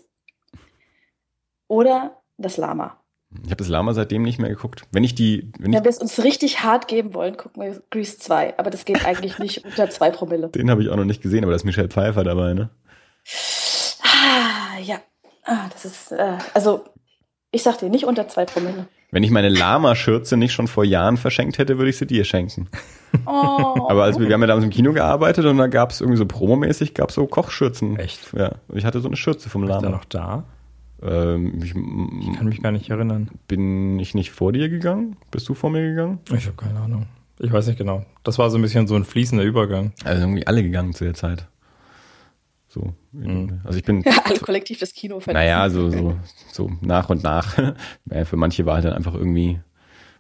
oder 1.67 2.21
das 2.37 2.55
Lama. 2.57 2.97
Ich 3.43 3.47
habe 3.47 3.57
das 3.57 3.67
Lama 3.67 3.93
seitdem 3.93 4.23
nicht 4.23 4.39
mehr 4.39 4.49
geguckt. 4.49 4.83
Wenn 4.91 5.03
ich 5.03 5.15
die, 5.15 5.51
wenn 5.57 5.71
ich, 5.71 5.77
Wenn 5.77 5.83
wir 5.83 5.89
es 5.89 5.97
uns 5.99 6.23
richtig 6.23 6.63
hart 6.63 6.87
geben 6.87 7.13
wollen, 7.13 7.35
gucken 7.37 7.61
wir 7.63 7.81
Grease 7.89 8.17
2. 8.19 8.57
Aber 8.57 8.69
das 8.69 8.85
geht 8.85 9.05
eigentlich 9.05 9.39
nicht 9.39 9.65
unter 9.65 9.89
zwei 9.89 10.11
Promille. 10.11 10.49
den 10.49 10.69
habe 10.69 10.81
ich 10.83 10.89
auch 10.89 10.97
noch 10.97 11.05
nicht 11.05 11.21
gesehen, 11.21 11.43
aber 11.43 11.51
da 11.51 11.55
ist 11.55 11.63
Michelle 11.65 11.89
Pfeiffer 11.89 12.23
dabei, 12.23 12.53
ne? 12.53 12.69
Ah, 14.03 14.79
ja. 14.81 14.99
Ah, 15.45 15.67
das 15.71 15.85
ist, 15.85 16.11
äh, 16.11 16.37
also 16.53 16.85
ich 17.51 17.63
sag 17.63 17.79
dir, 17.79 17.89
nicht 17.89 18.05
unter 18.05 18.27
zwei 18.27 18.45
Promille. 18.45 18.87
Wenn 19.13 19.23
ich 19.23 19.31
meine 19.31 19.49
Lama-Schürze 19.49 20.37
nicht 20.37 20.53
schon 20.53 20.67
vor 20.67 20.85
Jahren 20.85 21.17
verschenkt 21.17 21.57
hätte, 21.57 21.77
würde 21.77 21.89
ich 21.89 21.97
sie 21.97 22.07
dir 22.07 22.23
schenken. 22.23 22.69
Oh. 23.25 23.29
Aber 23.89 24.03
als 24.03 24.17
wir, 24.19 24.27
wir 24.27 24.33
haben 24.33 24.41
ja 24.41 24.47
damals 24.47 24.63
im 24.63 24.69
Kino 24.71 24.93
gearbeitet 24.93 25.43
und 25.45 25.57
da 25.57 25.67
gab 25.67 25.91
es 25.91 25.99
irgendwie 25.99 26.17
so 26.17 26.25
promomäßig, 26.25 26.93
gab 26.93 27.09
es 27.09 27.15
so 27.15 27.27
Kochschürzen. 27.27 27.97
Echt? 27.99 28.31
Ja. 28.33 28.53
Und 28.69 28.77
ich 28.77 28.85
hatte 28.85 29.01
so 29.01 29.07
eine 29.09 29.17
Schürze 29.17 29.49
vom 29.49 29.63
Ist 29.63 29.69
er 29.69 29.81
Lama. 29.81 29.89
noch 29.89 30.05
da? 30.05 30.45
Ähm, 31.01 31.55
ich, 31.61 31.71
Ich 31.75 32.37
kann 32.37 32.45
mich 32.47 32.61
gar 32.61 32.71
nicht 32.71 32.89
erinnern. 32.89 33.29
bin 33.49 33.99
ich 33.99 34.13
nicht 34.15 34.31
vor 34.31 34.53
dir 34.53 34.69
gegangen? 34.69 35.17
Bist 35.31 35.49
du 35.49 35.55
vor 35.55 35.69
mir 35.71 35.81
gegangen? 35.81 36.19
Ich 36.33 36.45
habe 36.45 36.55
keine 36.55 36.79
Ahnung. 36.79 37.07
Ich 37.39 37.51
weiß 37.51 37.67
nicht 37.67 37.77
genau. 37.79 38.05
Das 38.23 38.37
war 38.37 38.49
so 38.49 38.57
ein 38.57 38.61
bisschen 38.61 38.87
so 38.87 38.95
ein 38.95 39.03
fließender 39.03 39.43
Übergang. 39.43 39.91
Also 40.05 40.21
irgendwie 40.21 40.45
alle 40.47 40.63
gegangen 40.63 40.93
zu 40.93 41.03
der 41.03 41.15
Zeit. 41.15 41.47
So. 42.73 42.93
Mhm. 43.11 43.59
Also 43.65 43.77
ich 43.77 43.83
bin, 43.83 44.01
Ja, 44.03 44.13
alle 44.23 44.39
kollektiv 44.39 44.79
das 44.79 44.93
Kino 44.93 45.19
verlassen. 45.19 45.45
naja, 45.45 45.69
so, 45.69 45.89
so, 45.89 46.17
so 46.53 46.71
nach 46.79 47.09
und 47.09 47.21
nach. 47.21 47.55
Für 48.25 48.37
manche 48.37 48.65
war 48.65 48.75
halt 48.75 48.85
dann 48.85 48.93
einfach 48.93 49.13
irgendwie, 49.13 49.59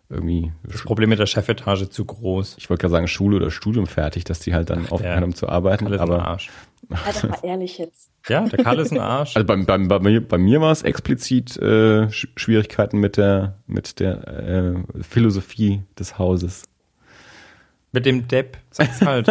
irgendwie, 0.09 0.51
Das 0.67 0.81
Problem 0.83 1.07
mit 1.09 1.19
der 1.19 1.27
Chefetage 1.27 1.89
zu 1.89 2.03
groß. 2.03 2.55
ich 2.57 2.69
wollte 2.69 2.81
gerade 2.81 2.91
sagen, 2.91 3.07
Schule 3.07 3.37
oder 3.37 3.51
Studium 3.51 3.87
fertig, 3.87 4.25
dass 4.25 4.39
die 4.41 4.53
halt 4.53 4.69
dann 4.69 4.83
Ach, 4.87 4.91
aufgehört 4.91 5.21
haben 5.21 5.33
zu 5.33 5.47
arbeiten. 5.47 5.87
Im 5.87 5.97
aber 5.99 6.27
Arsch. 6.27 6.49
Sei 6.89 7.11
doch 7.13 7.29
mal 7.29 7.39
ehrlich 7.43 7.77
jetzt. 7.77 8.09
Ja, 8.29 8.41
der 8.47 8.63
Karl 8.63 8.77
ist 8.77 8.91
ein 8.91 8.99
Arsch. 8.99 9.35
Also 9.35 9.47
bei, 9.47 9.55
bei, 9.55 9.77
bei 9.79 9.99
mir, 9.99 10.21
bei 10.27 10.37
mir 10.37 10.61
war 10.61 10.71
es 10.71 10.83
explizit 10.83 11.57
äh, 11.57 12.03
Sch- 12.09 12.27
Schwierigkeiten 12.35 12.99
mit 12.99 13.17
der 13.17 13.55
mit 13.65 13.99
der 13.99 14.27
äh, 14.27 14.73
Philosophie 15.01 15.81
des 15.97 16.19
Hauses. 16.19 16.61
Mit 17.93 18.05
dem 18.05 18.27
Depp, 18.27 18.57
sag's 18.69 19.01
halt. 19.01 19.27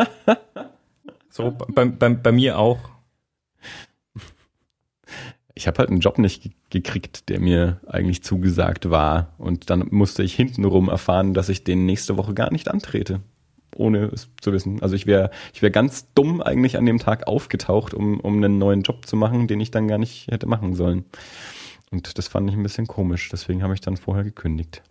So, 1.28 1.52
bei, 1.52 1.84
bei, 1.84 2.08
bei 2.08 2.32
mir 2.32 2.58
auch. 2.58 2.78
Ich 5.60 5.66
habe 5.66 5.76
halt 5.76 5.90
einen 5.90 6.00
Job 6.00 6.16
nicht 6.16 6.42
ge- 6.42 6.52
gekriegt, 6.70 7.28
der 7.28 7.38
mir 7.38 7.80
eigentlich 7.86 8.22
zugesagt 8.22 8.88
war. 8.88 9.34
Und 9.36 9.68
dann 9.68 9.86
musste 9.90 10.22
ich 10.22 10.34
hintenrum 10.34 10.88
erfahren, 10.88 11.34
dass 11.34 11.50
ich 11.50 11.64
den 11.64 11.84
nächste 11.84 12.16
Woche 12.16 12.32
gar 12.32 12.50
nicht 12.50 12.68
antrete. 12.68 13.20
Ohne 13.76 14.06
es 14.06 14.30
zu 14.40 14.54
wissen. 14.54 14.80
Also 14.80 14.94
ich 14.94 15.06
wäre 15.06 15.30
ich 15.52 15.60
wär 15.60 15.68
ganz 15.70 16.10
dumm 16.14 16.40
eigentlich 16.40 16.78
an 16.78 16.86
dem 16.86 16.98
Tag 16.98 17.26
aufgetaucht, 17.26 17.92
um, 17.92 18.18
um 18.20 18.36
einen 18.38 18.56
neuen 18.56 18.80
Job 18.80 19.04
zu 19.04 19.16
machen, 19.16 19.48
den 19.48 19.60
ich 19.60 19.70
dann 19.70 19.86
gar 19.86 19.98
nicht 19.98 20.28
hätte 20.28 20.46
machen 20.46 20.74
sollen. 20.74 21.04
Und 21.90 22.16
das 22.16 22.26
fand 22.26 22.48
ich 22.48 22.56
ein 22.56 22.62
bisschen 22.62 22.86
komisch. 22.86 23.28
Deswegen 23.28 23.62
habe 23.62 23.74
ich 23.74 23.82
dann 23.82 23.98
vorher 23.98 24.24
gekündigt. 24.24 24.82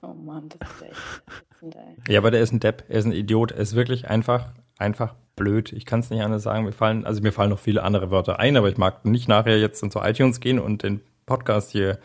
Oh 0.00 0.14
Mann, 0.14 0.48
das 0.58 0.70
ist 0.70 0.82
echt. 0.84 2.08
Ja, 2.08 2.20
aber 2.20 2.30
der 2.30 2.40
ist 2.40 2.52
ein 2.52 2.60
Depp, 2.60 2.84
er 2.88 2.98
ist 3.00 3.04
ein 3.04 3.12
Idiot, 3.12 3.52
er 3.52 3.58
ist 3.58 3.74
wirklich 3.74 4.08
einfach, 4.08 4.52
einfach 4.78 5.14
blöd. 5.36 5.72
Ich 5.72 5.84
kann 5.86 6.00
es 6.00 6.10
nicht 6.10 6.22
anders 6.22 6.42
sagen. 6.42 6.64
Mir 6.64 6.72
fallen, 6.72 7.04
also 7.04 7.20
mir 7.22 7.32
fallen 7.32 7.50
noch 7.50 7.58
viele 7.58 7.82
andere 7.82 8.10
Wörter 8.10 8.40
ein, 8.40 8.56
aber 8.56 8.68
ich 8.68 8.78
mag 8.78 9.04
nicht 9.04 9.28
nachher 9.28 9.58
jetzt 9.58 9.78
zu 9.92 9.98
iTunes 10.00 10.40
gehen 10.40 10.58
und 10.58 10.82
den 10.82 11.00
Podcast 11.26 11.70
hier 11.70 11.98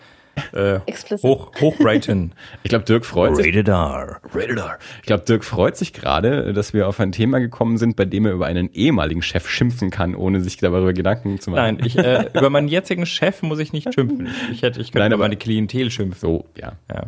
äh, 0.54 0.80
hoch, 1.24 1.52
hochraten. 1.60 2.34
Ich 2.64 2.70
glaube, 2.70 2.86
Dirk 2.86 3.06
freut 3.06 3.36
sich. 3.36 3.48
Rated 3.48 3.68
R. 3.68 4.22
Rated 4.34 4.58
R. 4.58 4.78
Ich 5.02 5.06
glaube, 5.08 5.24
Dirk 5.26 5.44
freut 5.44 5.76
sich 5.78 5.94
gerade, 5.94 6.54
dass 6.54 6.74
wir 6.74 6.88
auf 6.88 7.00
ein 7.00 7.12
Thema 7.12 7.40
gekommen 7.40 7.78
sind, 7.78 7.96
bei 7.96 8.06
dem 8.06 8.26
er 8.26 8.34
über 8.34 8.46
einen 8.46 8.72
ehemaligen 8.72 9.22
Chef 9.22 9.50
schimpfen 9.50 9.90
kann, 9.90 10.16
ohne 10.16 10.42
sich 10.42 10.58
darüber 10.58 10.94
Gedanken 10.94 11.40
zu 11.40 11.52
machen. 11.52 11.78
Nein, 11.78 11.86
ich, 11.86 11.98
äh, 11.98 12.30
über 12.38 12.50
meinen 12.50 12.68
jetzigen 12.70 13.06
Chef 13.06 13.42
muss 13.42 13.60
ich 13.60 13.74
nicht 13.74 13.94
schimpfen. 13.94 14.30
Ich, 14.52 14.62
hätte, 14.62 14.80
ich 14.82 14.92
könnte 14.92 15.00
Nein, 15.00 15.12
über 15.12 15.16
aber- 15.16 15.24
meine 15.30 15.38
Klientel 15.38 15.92
schimpfen. 15.92 16.20
So, 16.20 16.46
ja. 16.58 16.74
Ja. 16.94 17.08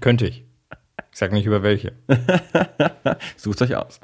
könnte 0.00 0.26
ich. 0.26 0.44
Ich 1.20 1.22
sag 1.22 1.32
nicht 1.32 1.44
über 1.44 1.62
welche. 1.62 1.92
Sucht 3.36 3.60
euch 3.60 3.76
aus. 3.76 4.00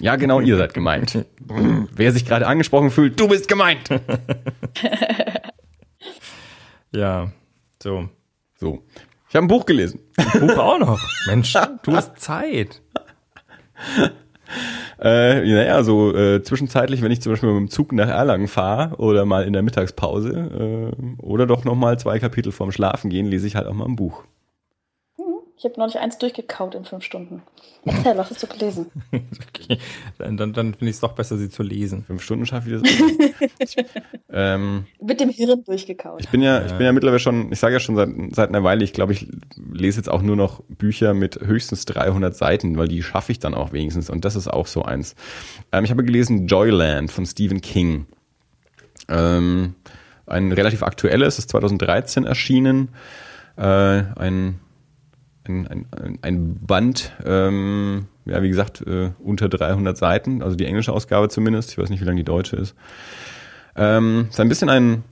Ja, 0.00 0.16
genau, 0.16 0.40
ihr 0.40 0.56
seid 0.56 0.74
gemeint. 0.74 1.24
Wer 1.94 2.10
sich 2.10 2.26
gerade 2.26 2.48
angesprochen 2.48 2.90
fühlt, 2.90 3.20
du 3.20 3.28
bist 3.28 3.46
gemeint. 3.46 3.88
Ja, 6.90 7.30
so. 7.80 8.08
So. 8.56 8.82
Ich 9.28 9.36
habe 9.36 9.46
ein 9.46 9.48
Buch 9.48 9.66
gelesen. 9.66 10.00
Buch 10.40 10.58
auch 10.58 10.78
noch. 10.80 11.00
Mensch, 11.26 11.54
du 11.84 11.94
hast 11.94 12.18
Zeit. 12.18 12.82
Äh, 15.00 15.40
naja, 15.48 15.84
so 15.84 16.14
äh, 16.14 16.42
zwischenzeitlich, 16.42 17.02
wenn 17.02 17.12
ich 17.12 17.22
zum 17.22 17.32
Beispiel 17.32 17.50
mit 17.50 17.60
dem 17.60 17.70
Zug 17.70 17.92
nach 17.92 18.08
Erlangen 18.08 18.48
fahre 18.48 18.96
oder 18.96 19.24
mal 19.24 19.44
in 19.44 19.52
der 19.52 19.62
Mittagspause 19.62 20.92
äh, 20.92 21.22
oder 21.22 21.46
doch 21.46 21.64
nochmal 21.64 22.00
zwei 22.00 22.18
Kapitel 22.18 22.50
vorm 22.50 22.72
Schlafen 22.72 23.10
gehen, 23.10 23.26
lese 23.26 23.46
ich 23.46 23.54
halt 23.54 23.68
auch 23.68 23.74
mal 23.74 23.86
ein 23.86 23.96
Buch. 23.96 24.24
Ich 25.56 25.64
habe 25.64 25.74
neulich 25.78 25.98
eins 25.98 26.18
durchgekaut 26.18 26.74
in 26.74 26.84
fünf 26.84 27.04
Stunden. 27.04 27.42
Erzähl, 27.84 28.16
was 28.16 28.30
hast 28.30 28.42
du 28.42 28.46
gelesen? 28.46 28.86
Okay. 29.62 29.78
Dann, 30.18 30.36
dann, 30.36 30.52
dann 30.52 30.74
finde 30.74 30.90
ich 30.90 30.96
es 30.96 31.00
doch 31.00 31.12
besser, 31.12 31.36
sie 31.36 31.48
zu 31.48 31.62
lesen. 31.62 32.04
Fünf 32.04 32.22
Stunden 32.22 32.46
schaffe 32.46 32.68
ich 32.68 32.82
das. 32.82 33.76
auch. 33.78 33.84
ähm, 34.32 34.86
Mit 35.00 35.20
dem 35.20 35.28
Hirn 35.28 35.62
durchgekaut. 35.62 36.20
Ich 36.20 36.28
bin 36.30 36.42
ja, 36.42 36.64
ich 36.66 36.72
bin 36.72 36.86
ja 36.86 36.92
mittlerweile 36.92 37.20
schon, 37.20 37.52
ich 37.52 37.60
sage 37.60 37.74
ja 37.74 37.80
schon 37.80 37.94
seit, 37.94 38.08
seit 38.34 38.48
einer 38.48 38.64
Weile, 38.64 38.82
ich 38.82 38.92
glaube, 38.92 39.12
ich 39.12 39.28
lese 39.56 39.98
jetzt 39.98 40.08
auch 40.08 40.20
nur 40.20 40.34
noch 40.34 40.62
Bücher 40.64 41.14
mit 41.14 41.40
höchstens 41.40 41.84
300 41.84 42.34
Seiten, 42.34 42.76
weil 42.76 42.88
die 42.88 43.02
schaffe 43.04 43.30
ich 43.30 43.38
dann 43.38 43.54
auch 43.54 43.72
wenigstens. 43.72 44.10
Und 44.10 44.24
das 44.24 44.34
ist 44.34 44.48
auch 44.48 44.66
so 44.66 44.82
eins. 44.82 45.14
Ähm, 45.70 45.84
ich 45.84 45.90
habe 45.92 46.02
gelesen 46.02 46.48
Joyland 46.48 47.12
von 47.12 47.24
Stephen 47.24 47.60
King. 47.60 48.06
Ähm, 49.08 49.74
ein 50.26 50.50
relativ 50.50 50.82
aktuelles, 50.82 51.38
ist 51.38 51.50
2013 51.50 52.24
erschienen. 52.24 52.88
Äh, 53.56 53.62
ein, 53.62 54.58
ein, 55.44 55.66
ein, 55.66 56.18
ein 56.22 56.66
Band, 56.66 57.12
ähm, 57.24 58.06
ja, 58.24 58.42
wie 58.42 58.48
gesagt, 58.48 58.82
äh, 58.86 59.10
unter 59.18 59.48
300 59.48 59.96
Seiten, 59.96 60.42
also 60.42 60.56
die 60.56 60.66
englische 60.66 60.92
Ausgabe 60.92 61.28
zumindest. 61.28 61.70
Ich 61.72 61.78
weiß 61.78 61.90
nicht, 61.90 62.00
wie 62.00 62.04
lang 62.04 62.16
die 62.16 62.24
deutsche 62.24 62.56
ist. 62.56 62.74
Ähm, 63.76 64.28
ist 64.30 64.38
ein 64.38 64.48
bisschen 64.48 64.68
ein 64.68 65.04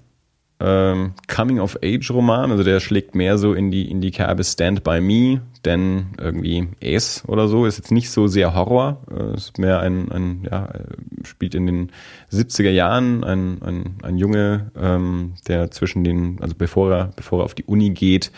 ähm, 0.61 1.15
Coming-of-Age-Roman, 1.27 2.51
also 2.51 2.63
der 2.63 2.81
schlägt 2.81 3.15
mehr 3.15 3.39
so 3.39 3.55
in 3.55 3.71
die, 3.71 3.91
in 3.91 4.01
die 4.03 4.11
Kerbe 4.11 4.45
Stand 4.45 4.85
By 4.85 5.01
Me, 5.01 5.41
denn 5.65 6.09
irgendwie 6.21 6.69
Ace 6.85 7.25
oder 7.27 7.49
so 7.49 7.65
ist 7.65 7.79
jetzt 7.79 7.91
nicht 7.91 8.11
so 8.11 8.27
sehr 8.27 8.55
Horror, 8.55 9.03
äh, 9.11 9.35
ist 9.35 9.59
mehr 9.59 9.81
ein, 9.81 10.13
ein 10.13 10.47
ja, 10.51 10.67
äh, 10.67 11.25
spielt 11.25 11.55
in 11.55 11.67
den 11.67 11.93
70er 12.31 12.71
Jahren, 12.71 13.25
ein, 13.25 13.63
ein, 13.63 13.95
ein 14.03 14.19
Junge, 14.19 14.71
ähm, 14.79 15.33
der 15.49 15.71
zwischen 15.71 16.05
den, 16.05 16.39
also 16.43 16.55
bevor 16.57 16.93
er, 16.93 17.13
bevor 17.17 17.41
er 17.41 17.45
auf 17.47 17.55
die 17.55 17.65
Uni 17.65 17.91
geht, 17.91 18.31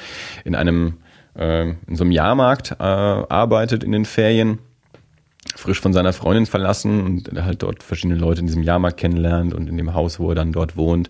in 0.45 0.55
einem, 0.55 0.99
äh, 1.36 1.70
in 1.70 1.96
so 1.96 2.04
einem 2.04 2.12
Jahrmarkt 2.12 2.72
äh, 2.72 2.82
arbeitet 2.82 3.84
in 3.84 3.92
den 3.92 4.04
Ferien 4.04 4.58
frisch 5.56 5.80
von 5.80 5.92
seiner 5.92 6.12
Freundin 6.12 6.46
verlassen 6.46 7.02
und 7.02 7.44
halt 7.44 7.62
dort 7.62 7.82
verschiedene 7.82 8.18
Leute 8.18 8.40
in 8.40 8.46
diesem 8.46 8.62
Jahrmarkt 8.62 8.98
kennenlernt 8.98 9.54
und 9.54 9.68
in 9.68 9.76
dem 9.76 9.94
Haus, 9.94 10.18
wo 10.18 10.30
er 10.30 10.34
dann 10.34 10.52
dort 10.52 10.76
wohnt. 10.76 11.08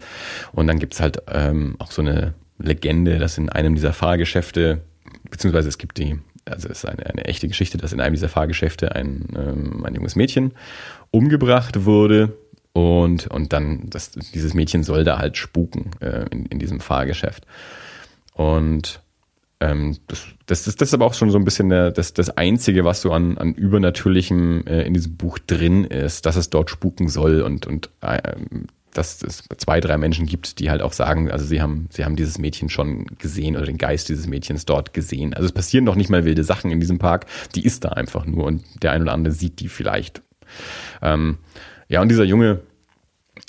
Und 0.53 0.67
dann 0.67 0.79
gibt's 0.79 1.01
halt 1.01 1.23
ähm, 1.29 1.77
auch 1.79 1.91
so 1.91 2.03
eine 2.03 2.35
Legende, 2.59 3.19
dass 3.19 3.39
in 3.39 3.51
einem 3.51 3.75
dieser 3.75 3.93
Fahrgeschäfte, 3.93 4.83
beziehungsweise 5.31 5.69
es 5.69 5.79
gibt 5.79 5.99
die, 5.99 6.19
also 6.45 6.69
es 6.69 6.79
ist 6.79 6.87
eine, 6.87 7.07
eine 7.07 7.25
echte 7.25 7.47
Geschichte, 7.49 7.79
dass 7.79 7.93
in 7.93 8.01
einem 8.01 8.15
dieser 8.15 8.29
Fahrgeschäfte 8.29 8.95
ein, 8.95 9.29
ähm, 9.37 9.85
ein 9.85 9.95
junges 9.95 10.17
Mädchen 10.17 10.53
umgebracht 11.11 11.85
wurde. 11.85 12.37
Und, 12.73 13.27
und 13.27 13.53
dann, 13.53 13.91
das, 13.91 14.13
dieses 14.13 14.55
Mädchen 14.55 14.83
soll 14.83 15.05
da 15.05 15.19
halt 15.19 15.37
spuken 15.37 15.91
äh, 16.01 16.25
in, 16.31 16.47
in 16.47 16.59
diesem 16.59 16.81
Fahrgeschäft. 16.81 17.47
Und 18.33 19.02
ähm, 19.63 19.97
das, 20.09 20.27
das, 20.47 20.67
ist, 20.67 20.81
das 20.81 20.89
ist 20.89 20.95
aber 20.95 21.07
auch 21.07 21.15
schon 21.15 21.31
so 21.31 21.39
ein 21.39 21.45
bisschen 21.45 21.69
der, 21.69 21.93
das, 21.93 22.13
das 22.15 22.37
Einzige, 22.37 22.85
was 22.85 23.01
so 23.01 23.13
an, 23.13 23.39
an 23.39 23.55
Übernatürlichem 23.55 24.67
äh, 24.67 24.83
in 24.83 24.93
diesem 24.93 25.17
Buch 25.17 25.39
drin 25.39 25.85
ist, 25.85 26.27
dass 26.27 26.35
es 26.35 26.51
dort 26.51 26.69
spuken 26.69 27.09
soll 27.09 27.43
und, 27.43 27.67
und 27.67 27.89
äh, 28.01 28.21
dass 28.93 29.23
es 29.23 29.45
zwei, 29.59 29.81
drei 29.81 29.99
Menschen 29.99 30.27
gibt, 30.27 30.59
die 30.59 30.69
halt 30.69 30.83
auch 30.83 30.93
sagen, 30.93 31.31
also 31.31 31.45
sie 31.45 31.63
haben, 31.63 31.87
sie 31.91 32.05
haben 32.05 32.17
dieses 32.17 32.39
Mädchen 32.39 32.69
schon 32.71 33.07
gesehen 33.19 33.57
oder 33.57 33.67
den 33.67 33.79
Geist 33.79 34.09
dieses 34.09 34.27
Mädchens 34.27 34.67
dort 34.67 34.93
gesehen. 34.93 35.33
Also 35.33 35.47
es 35.47 35.53
passieren 35.53 35.87
doch 35.87 35.95
nicht 35.95 36.11
mal 36.11 36.25
wilde 36.25 36.43
Sachen 36.43 36.73
in 36.73 36.81
diesem 36.81 36.99
Park, 36.99 37.27
die 37.55 37.65
ist 37.65 37.85
da 37.85 37.91
einfach 37.91 38.27
nur 38.27 38.45
und 38.45 38.65
der 38.83 38.93
ein 38.93 39.03
oder 39.03 39.13
andere 39.13 39.33
sieht 39.33 39.61
die 39.61 39.69
vielleicht. 39.69 40.23
Ähm, 41.01 41.39
ja, 41.89 42.03
und 42.03 42.09
dieser 42.09 42.25
Junge 42.25 42.61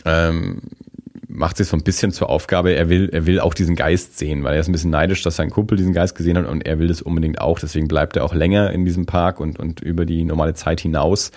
ähm, 0.06 0.62
macht 1.34 1.58
sich 1.58 1.68
so 1.68 1.76
ein 1.76 1.84
bisschen 1.84 2.12
zur 2.12 2.30
Aufgabe, 2.30 2.76
er 2.76 2.90
will, 2.90 3.10
er 3.12 3.26
will 3.26 3.40
auch 3.40 3.54
diesen 3.54 3.76
Geist 3.76 4.18
sehen, 4.18 4.44
weil 4.44 4.54
er 4.54 4.60
ist 4.60 4.70
ein 4.70 4.72
bisschen 4.72 4.92
neidisch, 4.92 5.24
dass 5.24 5.36
sein 5.36 5.50
Kumpel 5.50 5.78
diesen 5.78 5.94
Geist 5.94 6.16
gesehen 6.16 6.38
hat 6.38 6.48
und 6.48 6.66
er 6.66 6.80
will 6.80 6.88
das 6.88 7.02
unbedingt 7.02 7.42
auch. 7.42 7.60
Deswegen 7.60 7.88
bleibt 7.88 8.16
er 8.16 8.24
auch 8.24 8.34
länger 8.34 8.72
in 8.72 8.86
diesem 8.86 9.06
Park 9.06 9.40
und, 9.40 9.60
und 9.60 9.82
über 9.82 10.06
die 10.06 10.24
normale 10.24 10.54
Zeit 10.54 10.80
hinaus. 10.80 11.32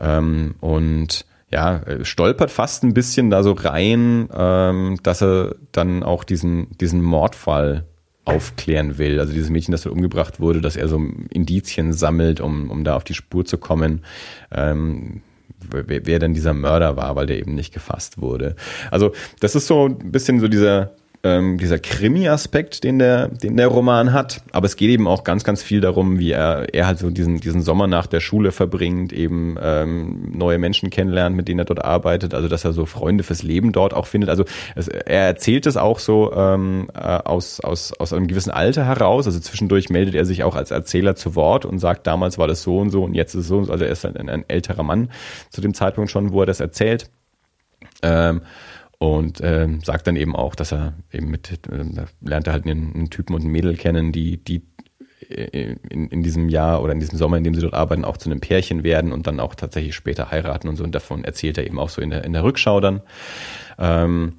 Ähm, 0.00 0.54
und 0.60 1.26
ja, 1.50 1.82
stolpert 2.02 2.50
fast 2.50 2.82
ein 2.82 2.94
bisschen 2.94 3.30
da 3.30 3.42
so 3.42 3.52
rein, 3.52 4.28
ähm, 4.34 4.98
dass 5.02 5.22
er 5.22 5.56
dann 5.72 6.02
auch 6.02 6.24
diesen, 6.24 6.68
diesen 6.78 7.02
Mordfall 7.02 7.84
aufklären 8.24 8.98
will. 8.98 9.20
Also 9.20 9.32
dieses 9.32 9.50
Mädchen, 9.50 9.72
das 9.72 9.82
dort 9.82 9.94
umgebracht 9.94 10.40
wurde, 10.40 10.60
dass 10.60 10.76
er 10.76 10.88
so 10.88 11.00
Indizien 11.30 11.92
sammelt, 11.92 12.40
um, 12.40 12.70
um 12.70 12.84
da 12.84 12.96
auf 12.96 13.04
die 13.04 13.14
Spur 13.14 13.44
zu 13.44 13.58
kommen. 13.58 14.02
Ähm, 14.50 15.22
wer, 15.70 16.06
wer 16.06 16.18
denn 16.18 16.34
dieser 16.34 16.54
Mörder 16.54 16.96
war, 16.96 17.16
weil 17.16 17.26
der 17.26 17.38
eben 17.38 17.54
nicht 17.54 17.72
gefasst 17.72 18.20
wurde. 18.20 18.56
Also 18.90 19.12
das 19.40 19.54
ist 19.54 19.66
so 19.66 19.86
ein 19.86 20.12
bisschen 20.12 20.40
so 20.40 20.48
dieser 20.48 20.94
ähm, 21.24 21.56
dieser 21.58 21.78
Krimi-Aspekt, 21.78 22.82
den 22.82 22.98
der, 22.98 23.28
den 23.28 23.56
der 23.56 23.68
Roman 23.68 24.12
hat. 24.12 24.42
Aber 24.50 24.66
es 24.66 24.74
geht 24.74 24.90
eben 24.90 25.06
auch 25.06 25.22
ganz, 25.22 25.44
ganz 25.44 25.62
viel 25.62 25.80
darum, 25.80 26.18
wie 26.18 26.32
er, 26.32 26.74
er 26.74 26.86
halt 26.86 26.98
so 26.98 27.10
diesen, 27.10 27.38
diesen 27.40 27.62
Sommer 27.62 27.86
nach 27.86 28.06
der 28.06 28.18
Schule 28.18 28.50
verbringt, 28.50 29.12
eben 29.12 29.56
ähm, 29.62 30.32
neue 30.32 30.58
Menschen 30.58 30.90
kennenlernt, 30.90 31.36
mit 31.36 31.46
denen 31.46 31.60
er 31.60 31.64
dort 31.64 31.84
arbeitet, 31.84 32.34
also 32.34 32.48
dass 32.48 32.64
er 32.64 32.72
so 32.72 32.86
Freunde 32.86 33.22
fürs 33.22 33.44
Leben 33.44 33.70
dort 33.70 33.94
auch 33.94 34.06
findet. 34.06 34.30
Also 34.30 34.44
es, 34.74 34.88
er 34.88 35.26
erzählt 35.26 35.66
es 35.66 35.76
auch 35.76 36.00
so 36.00 36.32
ähm, 36.32 36.88
äh, 36.92 36.98
aus, 36.98 37.60
aus, 37.60 37.92
aus 37.92 38.12
einem 38.12 38.26
gewissen 38.26 38.50
Alter 38.50 38.84
heraus. 38.84 39.26
Also 39.26 39.38
zwischendurch 39.38 39.90
meldet 39.90 40.16
er 40.16 40.24
sich 40.24 40.42
auch 40.42 40.56
als 40.56 40.72
Erzähler 40.72 41.14
zu 41.14 41.36
Wort 41.36 41.64
und 41.64 41.78
sagt, 41.78 42.08
damals 42.08 42.38
war 42.38 42.48
das 42.48 42.62
so 42.62 42.78
und 42.78 42.90
so 42.90 43.04
und 43.04 43.14
jetzt 43.14 43.34
ist 43.34 43.42
es 43.42 43.48
so 43.48 43.58
und 43.58 43.66
so. 43.66 43.72
Also 43.72 43.84
er 43.84 43.92
ist 43.92 44.04
ein, 44.04 44.28
ein 44.28 44.44
älterer 44.48 44.82
Mann 44.82 45.08
zu 45.50 45.60
dem 45.60 45.72
Zeitpunkt 45.72 46.10
schon, 46.10 46.32
wo 46.32 46.40
er 46.40 46.46
das 46.46 46.58
erzählt. 46.58 47.08
Ähm, 48.02 48.42
und 49.02 49.40
ähm, 49.42 49.80
sagt 49.82 50.06
dann 50.06 50.14
eben 50.14 50.36
auch, 50.36 50.54
dass 50.54 50.72
er 50.72 50.94
eben 51.10 51.28
mit, 51.28 51.50
äh, 51.50 52.06
lernt 52.20 52.46
er 52.46 52.52
halt 52.52 52.66
einen, 52.66 52.94
einen 52.94 53.10
Typen 53.10 53.34
und 53.34 53.42
ein 53.42 53.50
Mädel 53.50 53.76
kennen, 53.76 54.12
die, 54.12 54.36
die 54.36 54.62
äh, 55.28 55.74
in, 55.90 56.06
in 56.06 56.22
diesem 56.22 56.48
Jahr 56.48 56.80
oder 56.80 56.92
in 56.92 57.00
diesem 57.00 57.18
Sommer, 57.18 57.36
in 57.36 57.42
dem 57.42 57.52
sie 57.52 57.62
dort 57.62 57.74
arbeiten, 57.74 58.04
auch 58.04 58.16
zu 58.16 58.30
einem 58.30 58.38
Pärchen 58.38 58.84
werden 58.84 59.10
und 59.10 59.26
dann 59.26 59.40
auch 59.40 59.56
tatsächlich 59.56 59.96
später 59.96 60.30
heiraten 60.30 60.68
und 60.68 60.76
so. 60.76 60.84
Und 60.84 60.94
davon 60.94 61.24
erzählt 61.24 61.58
er 61.58 61.66
eben 61.66 61.80
auch 61.80 61.88
so 61.88 62.00
in 62.00 62.10
der, 62.10 62.22
in 62.22 62.32
der 62.32 62.44
Rückschau 62.44 62.78
dann. 62.78 63.02
Ähm, 63.76 64.34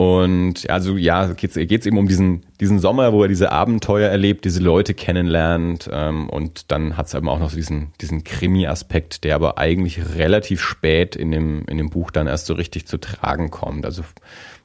und 0.00 0.70
also 0.70 0.96
ja, 0.96 1.26
geht 1.32 1.56
es 1.56 1.56
eben 1.86 1.98
um 1.98 2.06
diesen, 2.06 2.46
diesen 2.60 2.78
Sommer, 2.78 3.12
wo 3.12 3.22
er 3.22 3.28
diese 3.28 3.50
Abenteuer 3.50 4.08
erlebt, 4.08 4.44
diese 4.44 4.62
Leute 4.62 4.94
kennenlernt. 4.94 5.90
Ähm, 5.92 6.30
und 6.30 6.70
dann 6.70 6.96
hat 6.96 7.08
es 7.08 7.14
eben 7.14 7.28
auch 7.28 7.40
noch 7.40 7.50
so 7.50 7.56
diesen, 7.56 7.92
diesen 8.00 8.22
Krimi-Aspekt, 8.22 9.24
der 9.24 9.34
aber 9.34 9.58
eigentlich 9.58 10.14
relativ 10.14 10.62
spät 10.62 11.16
in 11.16 11.32
dem, 11.32 11.64
in 11.66 11.78
dem 11.78 11.90
Buch 11.90 12.12
dann 12.12 12.28
erst 12.28 12.46
so 12.46 12.54
richtig 12.54 12.86
zu 12.86 12.98
tragen 12.98 13.50
kommt. 13.50 13.84
Also 13.84 14.04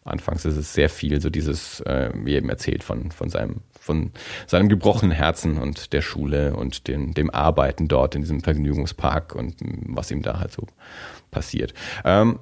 anfangs 0.05 0.45
ist 0.45 0.55
es 0.55 0.75
sehr 0.75 0.89
viel, 0.89 1.19
so 1.19 1.31
dieses, 1.31 1.79
äh, 1.79 2.11
wie 2.13 2.35
eben 2.35 2.49
erzählt, 2.49 2.83
von, 2.83 3.09
von 3.09 3.29
seinem, 3.29 3.61
von 3.79 4.11
seinem 4.45 4.69
gebrochenen 4.69 5.13
Herzen 5.13 5.57
und 5.57 5.93
der 5.93 6.03
Schule 6.03 6.55
und 6.55 6.87
dem, 6.87 7.15
dem 7.15 7.31
Arbeiten 7.31 7.87
dort 7.87 8.13
in 8.13 8.21
diesem 8.21 8.41
Vergnügungspark 8.41 9.33
und 9.33 9.55
was 9.87 10.11
ihm 10.11 10.21
da 10.21 10.37
halt 10.39 10.51
so 10.51 10.67
passiert. 11.31 11.73
Ähm, 12.05 12.37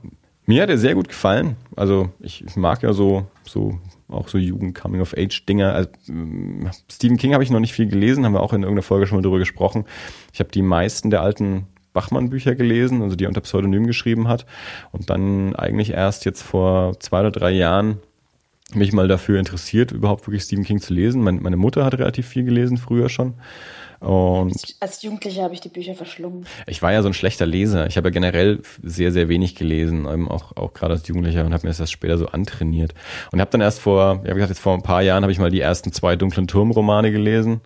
mir 0.45 0.63
hat 0.63 0.69
er 0.69 0.77
sehr 0.77 0.95
gut 0.95 1.07
gefallen. 1.07 1.55
Also 1.75 2.09
ich, 2.19 2.43
ich 2.45 2.55
mag 2.55 2.83
ja 2.83 2.93
so, 2.93 3.25
so 3.43 3.79
auch 4.09 4.27
so 4.27 4.37
Jugend-Coming-of-Age-Dinger. 4.37 5.73
Also, 5.73 5.89
äh, 6.09 6.69
Stephen 6.91 7.17
King 7.17 7.33
habe 7.33 7.43
ich 7.43 7.49
noch 7.49 7.59
nicht 7.59 7.73
viel 7.73 7.87
gelesen, 7.87 8.25
haben 8.25 8.33
wir 8.33 8.41
auch 8.41 8.53
in 8.53 8.63
irgendeiner 8.63 8.83
Folge 8.83 9.07
schon 9.07 9.17
mal 9.17 9.21
drüber 9.21 9.39
gesprochen. 9.39 9.85
Ich 10.33 10.39
habe 10.39 10.51
die 10.51 10.61
meisten 10.61 11.09
der 11.09 11.21
alten 11.21 11.67
Bachmann-Bücher 11.93 12.55
gelesen, 12.55 13.01
also 13.01 13.15
die 13.15 13.25
er 13.25 13.29
unter 13.29 13.41
Pseudonym 13.41 13.87
geschrieben 13.87 14.27
hat. 14.27 14.45
Und 14.91 15.09
dann 15.09 15.55
eigentlich 15.55 15.91
erst 15.91 16.25
jetzt 16.25 16.41
vor 16.41 16.99
zwei 16.99 17.21
oder 17.21 17.31
drei 17.31 17.51
Jahren 17.51 17.99
mich 18.73 18.93
mal 18.93 19.07
dafür 19.07 19.39
interessiert, 19.39 19.91
überhaupt 19.91 20.27
wirklich 20.27 20.43
Stephen 20.43 20.63
King 20.63 20.79
zu 20.79 20.93
lesen. 20.93 21.21
Meine 21.21 21.57
Mutter 21.57 21.83
hat 21.83 21.95
relativ 21.95 22.27
viel 22.27 22.45
gelesen, 22.45 22.77
früher 22.77 23.09
schon. 23.09 23.33
Und 24.01 24.75
als 24.79 25.03
Jugendlicher 25.03 25.43
habe 25.43 25.53
ich 25.53 25.61
die 25.61 25.69
Bücher 25.69 25.93
verschlungen. 25.93 26.47
Ich 26.65 26.81
war 26.81 26.91
ja 26.91 27.03
so 27.03 27.07
ein 27.07 27.13
schlechter 27.13 27.45
Leser. 27.45 27.85
Ich 27.85 27.97
habe 27.97 28.07
ja 28.07 28.11
generell 28.11 28.59
sehr, 28.81 29.11
sehr 29.11 29.29
wenig 29.29 29.53
gelesen, 29.55 30.07
auch, 30.27 30.57
auch 30.57 30.73
gerade 30.73 30.93
als 30.93 31.07
Jugendlicher 31.07 31.45
und 31.45 31.53
habe 31.53 31.67
mir 31.67 31.69
das 31.69 31.79
erst 31.79 31.91
später 31.91 32.17
so 32.17 32.25
antrainiert. 32.25 32.95
Und 33.31 33.39
habe 33.39 33.51
dann 33.51 33.61
erst 33.61 33.79
vor, 33.79 34.21
ja, 34.23 34.31
wie 34.31 34.33
gesagt, 34.33 34.49
jetzt 34.49 34.59
vor 34.59 34.73
ein 34.73 34.81
paar 34.81 35.03
Jahren 35.03 35.21
habe 35.21 35.31
ich 35.31 35.37
mal 35.37 35.51
die 35.51 35.61
ersten 35.61 35.91
zwei 35.91 36.15
dunklen 36.15 36.47
Turmromane 36.47 37.11
gelesen. 37.11 37.61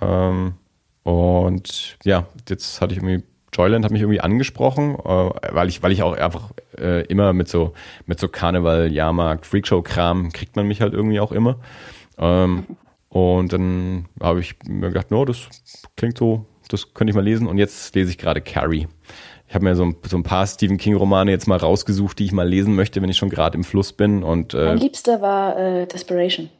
Ähm, 0.00 0.54
und 1.02 1.98
ja, 2.04 2.26
jetzt 2.48 2.80
hatte 2.80 2.94
ich 2.94 2.98
irgendwie 2.98 3.22
Joyland 3.52 3.84
hat 3.84 3.92
mich 3.92 4.02
irgendwie 4.02 4.20
angesprochen, 4.20 4.96
äh, 4.96 5.30
weil 5.52 5.68
ich, 5.68 5.82
weil 5.82 5.92
ich 5.92 6.02
auch 6.02 6.14
einfach 6.14 6.52
äh, 6.78 7.04
immer 7.06 7.32
mit 7.32 7.48
so, 7.48 7.74
mit 8.06 8.18
so 8.18 8.28
Karneval, 8.28 8.92
Jahrmarkt, 8.92 9.46
Freakshow-Kram 9.46 10.32
kriegt 10.32 10.56
man 10.56 10.66
mich 10.66 10.80
halt 10.80 10.94
irgendwie 10.94 11.20
auch 11.20 11.32
immer. 11.32 11.56
Ähm, 12.18 12.64
und 13.08 13.52
dann 13.52 14.06
habe 14.20 14.40
ich 14.40 14.56
mir 14.66 14.88
gedacht, 14.88 15.10
no, 15.10 15.24
das 15.24 15.48
klingt 15.96 16.18
so, 16.18 16.46
das 16.68 16.94
könnte 16.94 17.10
ich 17.10 17.14
mal 17.14 17.24
lesen. 17.24 17.46
Und 17.46 17.58
jetzt 17.58 17.94
lese 17.94 18.10
ich 18.10 18.18
gerade 18.18 18.40
Carrie. 18.40 18.88
Ich 19.48 19.54
habe 19.54 19.64
mir 19.64 19.76
so 19.76 19.84
ein, 19.84 19.96
so 20.06 20.16
ein 20.16 20.24
paar 20.24 20.46
Stephen 20.46 20.76
King-Romane 20.76 21.30
jetzt 21.30 21.46
mal 21.46 21.56
rausgesucht, 21.58 22.18
die 22.18 22.24
ich 22.24 22.32
mal 22.32 22.48
lesen 22.48 22.74
möchte, 22.74 23.00
wenn 23.00 23.08
ich 23.08 23.16
schon 23.16 23.30
gerade 23.30 23.56
im 23.56 23.64
Fluss 23.64 23.92
bin. 23.92 24.24
Und, 24.24 24.54
äh, 24.54 24.66
mein 24.66 24.78
liebster 24.78 25.22
war 25.22 25.56
äh, 25.56 25.86
Desperation. 25.86 26.50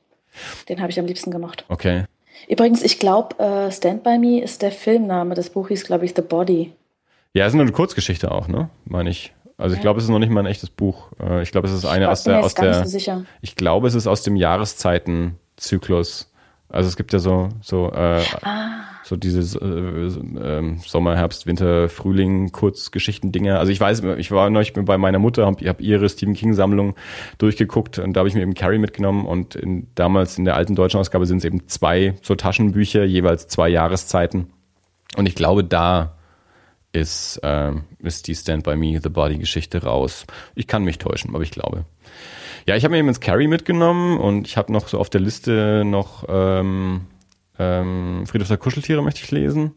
Den 0.69 0.81
habe 0.81 0.91
ich 0.91 1.01
am 1.01 1.07
liebsten 1.07 1.31
gemacht. 1.31 1.65
Okay. 1.69 2.05
Übrigens, 2.49 2.83
ich 2.83 2.99
glaube, 2.99 3.39
äh, 3.43 3.73
Stand 3.73 4.05
By 4.05 4.19
Me 4.19 4.41
ist 4.41 4.63
der 4.63 4.71
Filmname. 4.71 5.35
Das 5.35 5.51
Buch 5.51 5.69
hieß, 5.69 5.85
glaube 5.85 6.05
ich, 6.05 6.13
The 6.15 6.23
Body. 6.23 6.73
Ja, 7.33 7.45
es 7.45 7.53
ist 7.53 7.55
nur 7.55 7.65
eine 7.65 7.73
Kurzgeschichte 7.73 8.31
auch, 8.31 8.47
ne? 8.47 8.71
Meine 8.85 9.11
ich. 9.11 9.33
Also 9.59 9.75
ich 9.75 9.81
glaube, 9.81 9.99
es 9.99 10.05
ist 10.05 10.11
noch 10.11 10.19
nicht 10.19 10.31
mal 10.31 10.41
ein 10.41 10.47
echtes 10.47 10.69
Buch. 10.69 11.09
Äh, 11.19 11.43
ich 11.43 11.51
glaube, 11.51 11.67
es 11.67 11.73
ist 11.73 11.87
eine 11.87 12.11
aus 12.11 12.25
der, 12.25 12.45
aus 12.45 12.55
der. 12.55 12.87
So 12.87 13.25
ich 13.41 13.57
glaube, 13.57 13.89
es 13.89 13.95
ist 13.95 14.07
aus 14.07 14.23
dem 14.23 14.37
Jahreszeitenzyklus 14.37 16.31
also 16.77 16.89
es 16.89 16.97
gibt 16.97 17.13
ja 17.13 17.19
so 17.19 17.49
so 17.63 17.91
äh, 17.91 18.23
ah. 18.43 18.67
so 19.03 19.17
diese 19.17 19.59
äh, 19.59 20.07
äh, 20.09 20.77
Sommer, 20.85 21.17
Herbst, 21.17 21.47
Winter, 21.47 21.89
Frühling, 21.89 22.53
Kurzgeschichten-Dinger. 22.53 23.59
Also 23.59 23.73
ich 23.73 23.81
weiß, 23.81 24.03
ich 24.19 24.31
war 24.31 24.51
neulich 24.51 24.75
bei 24.75 24.99
meiner 24.99 25.19
Mutter, 25.19 25.47
habe 25.47 25.67
hab 25.69 25.81
ihre 25.81 26.09
Stephen 26.09 26.35
King 26.35 26.55
Sammlung 26.55 26.95
durchgeguckt 27.39 27.99
und 27.99 28.13
da 28.13 28.21
habe 28.21 28.29
ich 28.29 28.35
mir 28.35 28.43
eben 28.43 28.55
Carrie 28.55 28.79
mitgenommen 28.79 29.27
und 29.27 29.55
in, 29.55 29.89
damals 29.95 30.39
in 30.39 30.45
der 30.45 30.55
alten 30.57 30.75
deutschen 30.75 31.01
Ausgabe 31.01 31.27
sind 31.27 31.39
es 31.39 31.45
eben 31.45 31.67
zwei 31.67 32.15
so 32.23 32.35
Taschenbücher, 32.35 33.05
jeweils 33.05 33.49
zwei 33.49 33.69
Jahreszeiten. 33.69 34.51
Und 35.17 35.27
ich 35.27 35.35
glaube, 35.35 35.65
da 35.65 36.17
ist, 36.93 37.39
äh, 37.43 37.73
ist 38.01 38.27
die 38.27 38.35
Stand 38.35 38.65
By 38.65 38.77
Me, 38.77 39.01
The 39.03 39.09
Body 39.09 39.39
Geschichte 39.39 39.83
raus. 39.83 40.27
Ich 40.55 40.67
kann 40.67 40.85
mich 40.85 40.99
täuschen, 40.99 41.35
aber 41.35 41.43
ich 41.43 41.51
glaube. 41.51 41.85
Ja, 42.67 42.75
ich 42.75 42.83
habe 42.83 42.93
mir 42.93 42.99
eben 42.99 43.09
ins 43.09 43.21
Carry 43.21 43.47
mitgenommen 43.47 44.19
und 44.19 44.47
ich 44.47 44.57
habe 44.57 44.73
noch 44.73 44.89
so 44.89 44.99
auf 44.99 45.09
der 45.09 45.21
Liste 45.21 45.85
noch 45.85 46.25
ähm, 46.29 47.03
ähm, 47.59 48.25
Friedhof 48.27 48.49
der 48.49 48.57
Kuscheltiere 48.57 49.03
möchte 49.03 49.23
ich 49.23 49.31
lesen. 49.31 49.75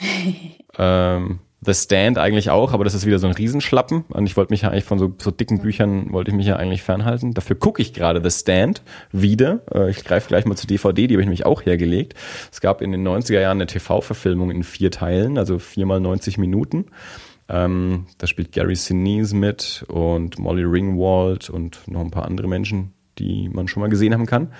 ähm, 0.78 1.38
The 1.60 1.72
Stand 1.72 2.18
eigentlich 2.18 2.50
auch, 2.50 2.72
aber 2.72 2.84
das 2.84 2.94
ist 2.94 3.06
wieder 3.06 3.18
so 3.18 3.26
ein 3.26 3.32
Riesenschlappen. 3.32 4.04
Und 4.08 4.26
ich 4.26 4.36
wollte 4.36 4.52
mich 4.52 4.62
ja 4.62 4.70
eigentlich 4.70 4.84
von 4.84 4.98
so, 4.98 5.14
so 5.18 5.30
dicken 5.30 5.60
Büchern, 5.60 6.12
wollte 6.12 6.30
ich 6.30 6.36
mich 6.36 6.46
ja 6.46 6.56
eigentlich 6.56 6.82
fernhalten. 6.82 7.32
Dafür 7.32 7.56
gucke 7.56 7.80
ich 7.80 7.94
gerade 7.94 8.20
The 8.22 8.36
Stand 8.36 8.82
wieder. 9.12 9.60
Äh, 9.72 9.90
ich 9.90 10.04
greife 10.04 10.28
gleich 10.28 10.44
mal 10.44 10.56
zur 10.56 10.66
DVD, 10.66 11.06
die 11.06 11.14
habe 11.14 11.22
ich 11.22 11.26
nämlich 11.26 11.46
auch 11.46 11.64
hergelegt. 11.64 12.14
Es 12.52 12.60
gab 12.60 12.82
in 12.82 12.92
den 12.92 13.06
90er 13.06 13.40
Jahren 13.40 13.58
eine 13.58 13.66
TV-Verfilmung 13.66 14.50
in 14.50 14.64
vier 14.64 14.90
Teilen, 14.90 15.38
also 15.38 15.58
viermal 15.58 16.00
90 16.00 16.38
Minuten. 16.38 16.86
Ähm, 17.48 18.06
da 18.18 18.26
spielt 18.26 18.52
Gary 18.52 18.74
Sinise 18.74 19.36
mit 19.36 19.84
und 19.88 20.38
Molly 20.38 20.64
Ringwald 20.64 21.48
und 21.50 21.86
noch 21.86 22.00
ein 22.00 22.10
paar 22.10 22.24
andere 22.24 22.48
Menschen, 22.48 22.92
die 23.18 23.48
man 23.48 23.68
schon 23.68 23.80
mal 23.80 23.88
gesehen 23.88 24.12
haben 24.12 24.26
kann. 24.26 24.52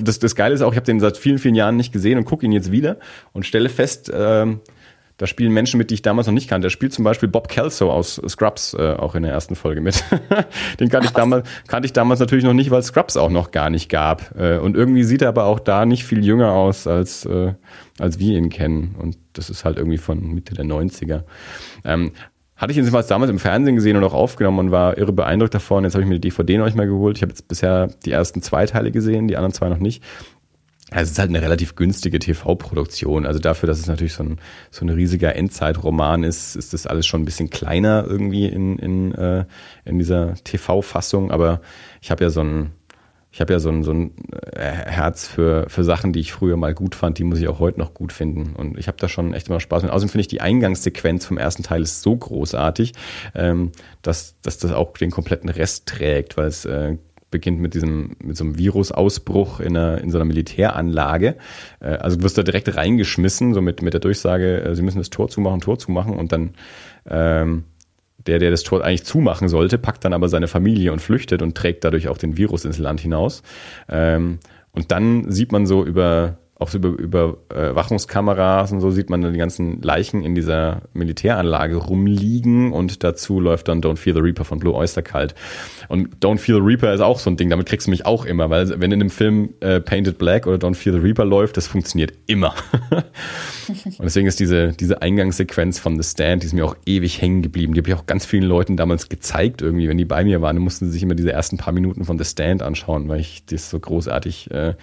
Das, 0.00 0.18
das 0.18 0.34
Geile 0.34 0.54
ist 0.54 0.62
auch, 0.62 0.72
ich 0.72 0.76
habe 0.76 0.86
den 0.86 1.00
seit 1.00 1.16
vielen, 1.16 1.38
vielen 1.38 1.54
Jahren 1.54 1.76
nicht 1.76 1.92
gesehen 1.92 2.18
und 2.18 2.24
gucke 2.24 2.46
ihn 2.46 2.52
jetzt 2.52 2.72
wieder 2.72 2.98
und 3.32 3.44
stelle 3.44 3.68
fest, 3.68 4.10
ähm, 4.14 4.60
da 5.16 5.26
spielen 5.28 5.52
Menschen 5.52 5.78
mit, 5.78 5.90
die 5.90 5.94
ich 5.94 6.02
damals 6.02 6.26
noch 6.26 6.34
nicht 6.34 6.48
kannte. 6.48 6.66
Da 6.66 6.70
spielt 6.70 6.92
zum 6.92 7.04
Beispiel 7.04 7.28
Bob 7.28 7.48
Kelso 7.48 7.92
aus 7.92 8.20
Scrubs 8.28 8.74
äh, 8.74 8.94
auch 8.94 9.14
in 9.14 9.22
der 9.22 9.32
ersten 9.32 9.54
Folge 9.54 9.80
mit. 9.80 10.02
Den 10.80 10.88
kannte 10.88 11.06
ich, 11.06 11.12
damals, 11.12 11.48
kannte 11.68 11.86
ich 11.86 11.92
damals 11.92 12.18
natürlich 12.18 12.44
noch 12.44 12.52
nicht, 12.52 12.70
weil 12.70 12.82
Scrubs 12.82 13.16
auch 13.16 13.30
noch 13.30 13.52
gar 13.52 13.70
nicht 13.70 13.88
gab. 13.88 14.34
Äh, 14.36 14.58
und 14.58 14.76
irgendwie 14.76 15.04
sieht 15.04 15.22
er 15.22 15.28
aber 15.28 15.44
auch 15.44 15.60
da 15.60 15.86
nicht 15.86 16.04
viel 16.04 16.24
jünger 16.24 16.52
aus, 16.52 16.88
als, 16.88 17.26
äh, 17.26 17.54
als 18.00 18.18
wir 18.18 18.36
ihn 18.36 18.48
kennen. 18.48 18.96
Und 18.98 19.16
das 19.34 19.50
ist 19.50 19.64
halt 19.64 19.78
irgendwie 19.78 19.98
von 19.98 20.34
Mitte 20.34 20.54
der 20.54 20.64
90er. 20.64 21.22
Ähm, 21.84 22.10
hatte 22.56 22.72
ich 22.72 22.78
ihn 22.78 22.84
jedenfalls 22.84 23.08
damals 23.08 23.30
im 23.30 23.38
Fernsehen 23.38 23.74
gesehen 23.74 23.96
und 23.96 24.04
auch 24.04 24.14
aufgenommen 24.14 24.58
und 24.58 24.70
war 24.70 24.96
irre 24.96 25.12
beeindruckt 25.12 25.54
davon. 25.54 25.84
Jetzt 25.84 25.94
habe 25.94 26.02
ich 26.02 26.08
mir 26.08 26.18
die 26.18 26.28
DVD 26.28 26.58
noch 26.58 26.66
nicht 26.66 26.76
mal 26.76 26.86
geholt. 26.86 27.16
Ich 27.16 27.22
habe 27.22 27.30
jetzt 27.30 27.48
bisher 27.48 27.88
die 28.04 28.12
ersten 28.12 28.42
zwei 28.42 28.66
Teile 28.66 28.92
gesehen, 28.92 29.28
die 29.28 29.36
anderen 29.36 29.52
zwei 29.52 29.68
noch 29.68 29.78
nicht. 29.78 30.02
Es 30.90 31.10
ist 31.10 31.18
halt 31.18 31.30
eine 31.30 31.40
relativ 31.40 31.76
günstige 31.76 32.18
TV-Produktion. 32.18 33.26
Also 33.26 33.38
dafür, 33.38 33.66
dass 33.66 33.78
es 33.78 33.86
natürlich 33.86 34.14
so 34.14 34.22
ein, 34.22 34.38
so 34.70 34.84
ein 34.84 34.90
riesiger 34.90 35.34
Endzeitroman 35.34 36.24
ist, 36.24 36.56
ist 36.56 36.74
das 36.74 36.86
alles 36.86 37.06
schon 37.06 37.22
ein 37.22 37.24
bisschen 37.24 37.50
kleiner 37.50 38.04
irgendwie 38.06 38.46
in, 38.46 38.78
in, 38.78 39.14
äh, 39.14 39.46
in 39.84 39.98
dieser 39.98 40.34
TV-Fassung. 40.34 41.30
Aber 41.30 41.62
ich 42.02 42.10
habe 42.10 42.22
ja 42.22 42.30
so 42.30 42.42
ein, 42.42 42.72
ich 43.32 43.40
habe 43.40 43.52
ja 43.52 43.58
so 43.58 43.70
ein, 43.70 43.82
so 43.82 43.92
ein 43.92 44.12
äh, 44.52 44.60
Herz 44.60 45.26
für, 45.26 45.64
für 45.68 45.82
Sachen, 45.84 46.12
die 46.12 46.20
ich 46.20 46.32
früher 46.32 46.56
mal 46.56 46.74
gut 46.74 46.94
fand, 46.94 47.18
die 47.18 47.24
muss 47.24 47.40
ich 47.40 47.48
auch 47.48 47.58
heute 47.58 47.80
noch 47.80 47.94
gut 47.94 48.12
finden. 48.12 48.54
Und 48.54 48.78
ich 48.78 48.86
habe 48.86 48.98
da 48.98 49.08
schon 49.08 49.32
echt 49.32 49.48
immer 49.48 49.60
Spaß 49.60 49.82
mit. 49.82 49.90
Außerdem 49.90 50.10
finde 50.10 50.20
ich 50.20 50.28
die 50.28 50.42
Eingangssequenz 50.42 51.24
vom 51.24 51.38
ersten 51.38 51.62
Teil 51.62 51.82
ist 51.82 52.02
so 52.02 52.14
großartig, 52.14 52.92
ähm, 53.34 53.72
dass, 54.02 54.36
dass 54.42 54.58
das 54.58 54.70
auch 54.70 54.92
den 54.92 55.10
kompletten 55.10 55.48
Rest 55.48 55.86
trägt, 55.86 56.36
weil 56.36 56.46
es 56.46 56.66
äh, 56.66 56.98
beginnt 57.34 57.60
mit 57.60 57.74
diesem, 57.74 58.12
mit 58.22 58.36
so 58.36 58.44
einem 58.44 58.56
Virusausbruch 58.56 59.58
in, 59.58 59.76
einer, 59.76 60.00
in 60.00 60.12
so 60.12 60.18
einer 60.18 60.24
Militäranlage. 60.24 61.34
Äh, 61.80 61.86
also 61.86 62.16
du 62.16 62.22
wirst 62.22 62.38
da 62.38 62.44
direkt 62.44 62.76
reingeschmissen, 62.76 63.54
so 63.54 63.60
mit, 63.60 63.82
mit 63.82 63.92
der 63.92 64.00
Durchsage, 64.00 64.62
äh, 64.62 64.76
sie 64.76 64.82
müssen 64.82 64.98
das 64.98 65.10
Tor 65.10 65.28
zumachen, 65.28 65.60
Tor 65.60 65.76
zumachen 65.76 66.14
und 66.14 66.30
dann 66.30 66.54
ähm, 67.10 67.64
der, 68.26 68.38
der 68.38 68.52
das 68.52 68.62
Tor 68.62 68.84
eigentlich 68.84 69.04
zumachen 69.04 69.48
sollte, 69.48 69.78
packt 69.78 70.04
dann 70.04 70.12
aber 70.12 70.28
seine 70.28 70.46
Familie 70.46 70.92
und 70.92 71.00
flüchtet 71.00 71.42
und 71.42 71.56
trägt 71.56 71.82
dadurch 71.82 72.06
auch 72.06 72.18
den 72.18 72.36
Virus 72.36 72.64
ins 72.64 72.78
Land 72.78 73.00
hinaus. 73.00 73.42
Ähm, 73.88 74.38
und 74.70 74.92
dann 74.92 75.30
sieht 75.32 75.50
man 75.50 75.66
so 75.66 75.84
über 75.84 76.38
auch 76.56 76.72
über, 76.72 77.36
äh, 77.52 77.74
Wachungskameras 77.74 78.70
und 78.70 78.80
so 78.80 78.92
sieht 78.92 79.10
man 79.10 79.20
dann 79.20 79.32
die 79.32 79.38
ganzen 79.38 79.82
Leichen 79.82 80.22
in 80.22 80.36
dieser 80.36 80.82
Militäranlage 80.92 81.76
rumliegen 81.76 82.72
und 82.72 83.02
dazu 83.02 83.40
läuft 83.40 83.66
dann 83.66 83.80
Don't 83.82 83.96
Fear 83.96 84.14
the 84.14 84.22
Reaper 84.22 84.44
von 84.44 84.60
Blue 84.60 84.72
Oyster 84.72 85.02
Cult. 85.02 85.34
Und 85.88 86.16
Don't 86.24 86.38
Fear 86.38 86.60
the 86.60 86.64
Reaper 86.64 86.94
ist 86.94 87.00
auch 87.00 87.18
so 87.18 87.28
ein 87.28 87.36
Ding, 87.36 87.50
damit 87.50 87.66
kriegst 87.66 87.88
du 87.88 87.90
mich 87.90 88.06
auch 88.06 88.24
immer, 88.24 88.50
weil 88.50 88.80
wenn 88.80 88.92
in 88.92 89.00
dem 89.00 89.10
Film 89.10 89.50
äh, 89.60 89.80
Painted 89.80 90.16
Black 90.16 90.46
oder 90.46 90.56
Don't 90.56 90.76
Fear 90.76 90.94
the 90.94 91.00
Reaper 91.00 91.24
läuft, 91.24 91.56
das 91.56 91.66
funktioniert 91.66 92.12
immer. 92.26 92.54
und 93.68 94.04
deswegen 94.04 94.28
ist 94.28 94.38
diese, 94.38 94.72
diese 94.72 95.02
Eingangssequenz 95.02 95.80
von 95.80 96.00
The 96.00 96.08
Stand, 96.08 96.44
die 96.44 96.46
ist 96.46 96.52
mir 96.52 96.64
auch 96.64 96.76
ewig 96.86 97.20
hängen 97.20 97.42
geblieben. 97.42 97.74
Die 97.74 97.80
habe 97.80 97.88
ich 97.88 97.96
auch 97.96 98.06
ganz 98.06 98.26
vielen 98.26 98.44
Leuten 98.44 98.76
damals 98.76 99.08
gezeigt 99.08 99.60
irgendwie, 99.60 99.88
wenn 99.88 99.98
die 99.98 100.04
bei 100.04 100.22
mir 100.22 100.40
waren, 100.40 100.54
dann 100.54 100.62
mussten 100.62 100.86
sie 100.86 100.92
sich 100.92 101.02
immer 101.02 101.16
diese 101.16 101.32
ersten 101.32 101.56
paar 101.56 101.74
Minuten 101.74 102.04
von 102.04 102.16
The 102.16 102.24
Stand 102.24 102.62
anschauen, 102.62 103.08
weil 103.08 103.18
ich 103.18 103.44
das 103.46 103.70
so 103.70 103.80
großartig 103.80 104.52
äh, 104.52 104.74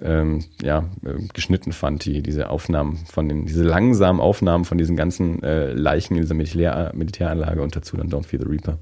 ähm, 0.00 0.44
ja, 0.62 0.88
äh, 1.04 1.14
geschnitten 1.32 1.72
fand, 1.72 2.04
die, 2.04 2.22
diese 2.22 2.50
Aufnahmen 2.50 2.98
von 3.06 3.28
den, 3.28 3.46
diese 3.46 3.62
langsamen 3.62 4.20
Aufnahmen 4.20 4.64
von 4.64 4.78
diesen 4.78 4.96
ganzen 4.96 5.42
äh, 5.42 5.72
Leichen 5.72 6.14
in 6.14 6.22
dieser 6.22 6.34
Militär, 6.34 6.92
Militäranlage 6.94 7.62
und 7.62 7.76
dazu 7.76 7.96
dann 7.96 8.08
Don't 8.08 8.24
Fear 8.24 8.42
the 8.42 8.48
Reaper. 8.48 8.78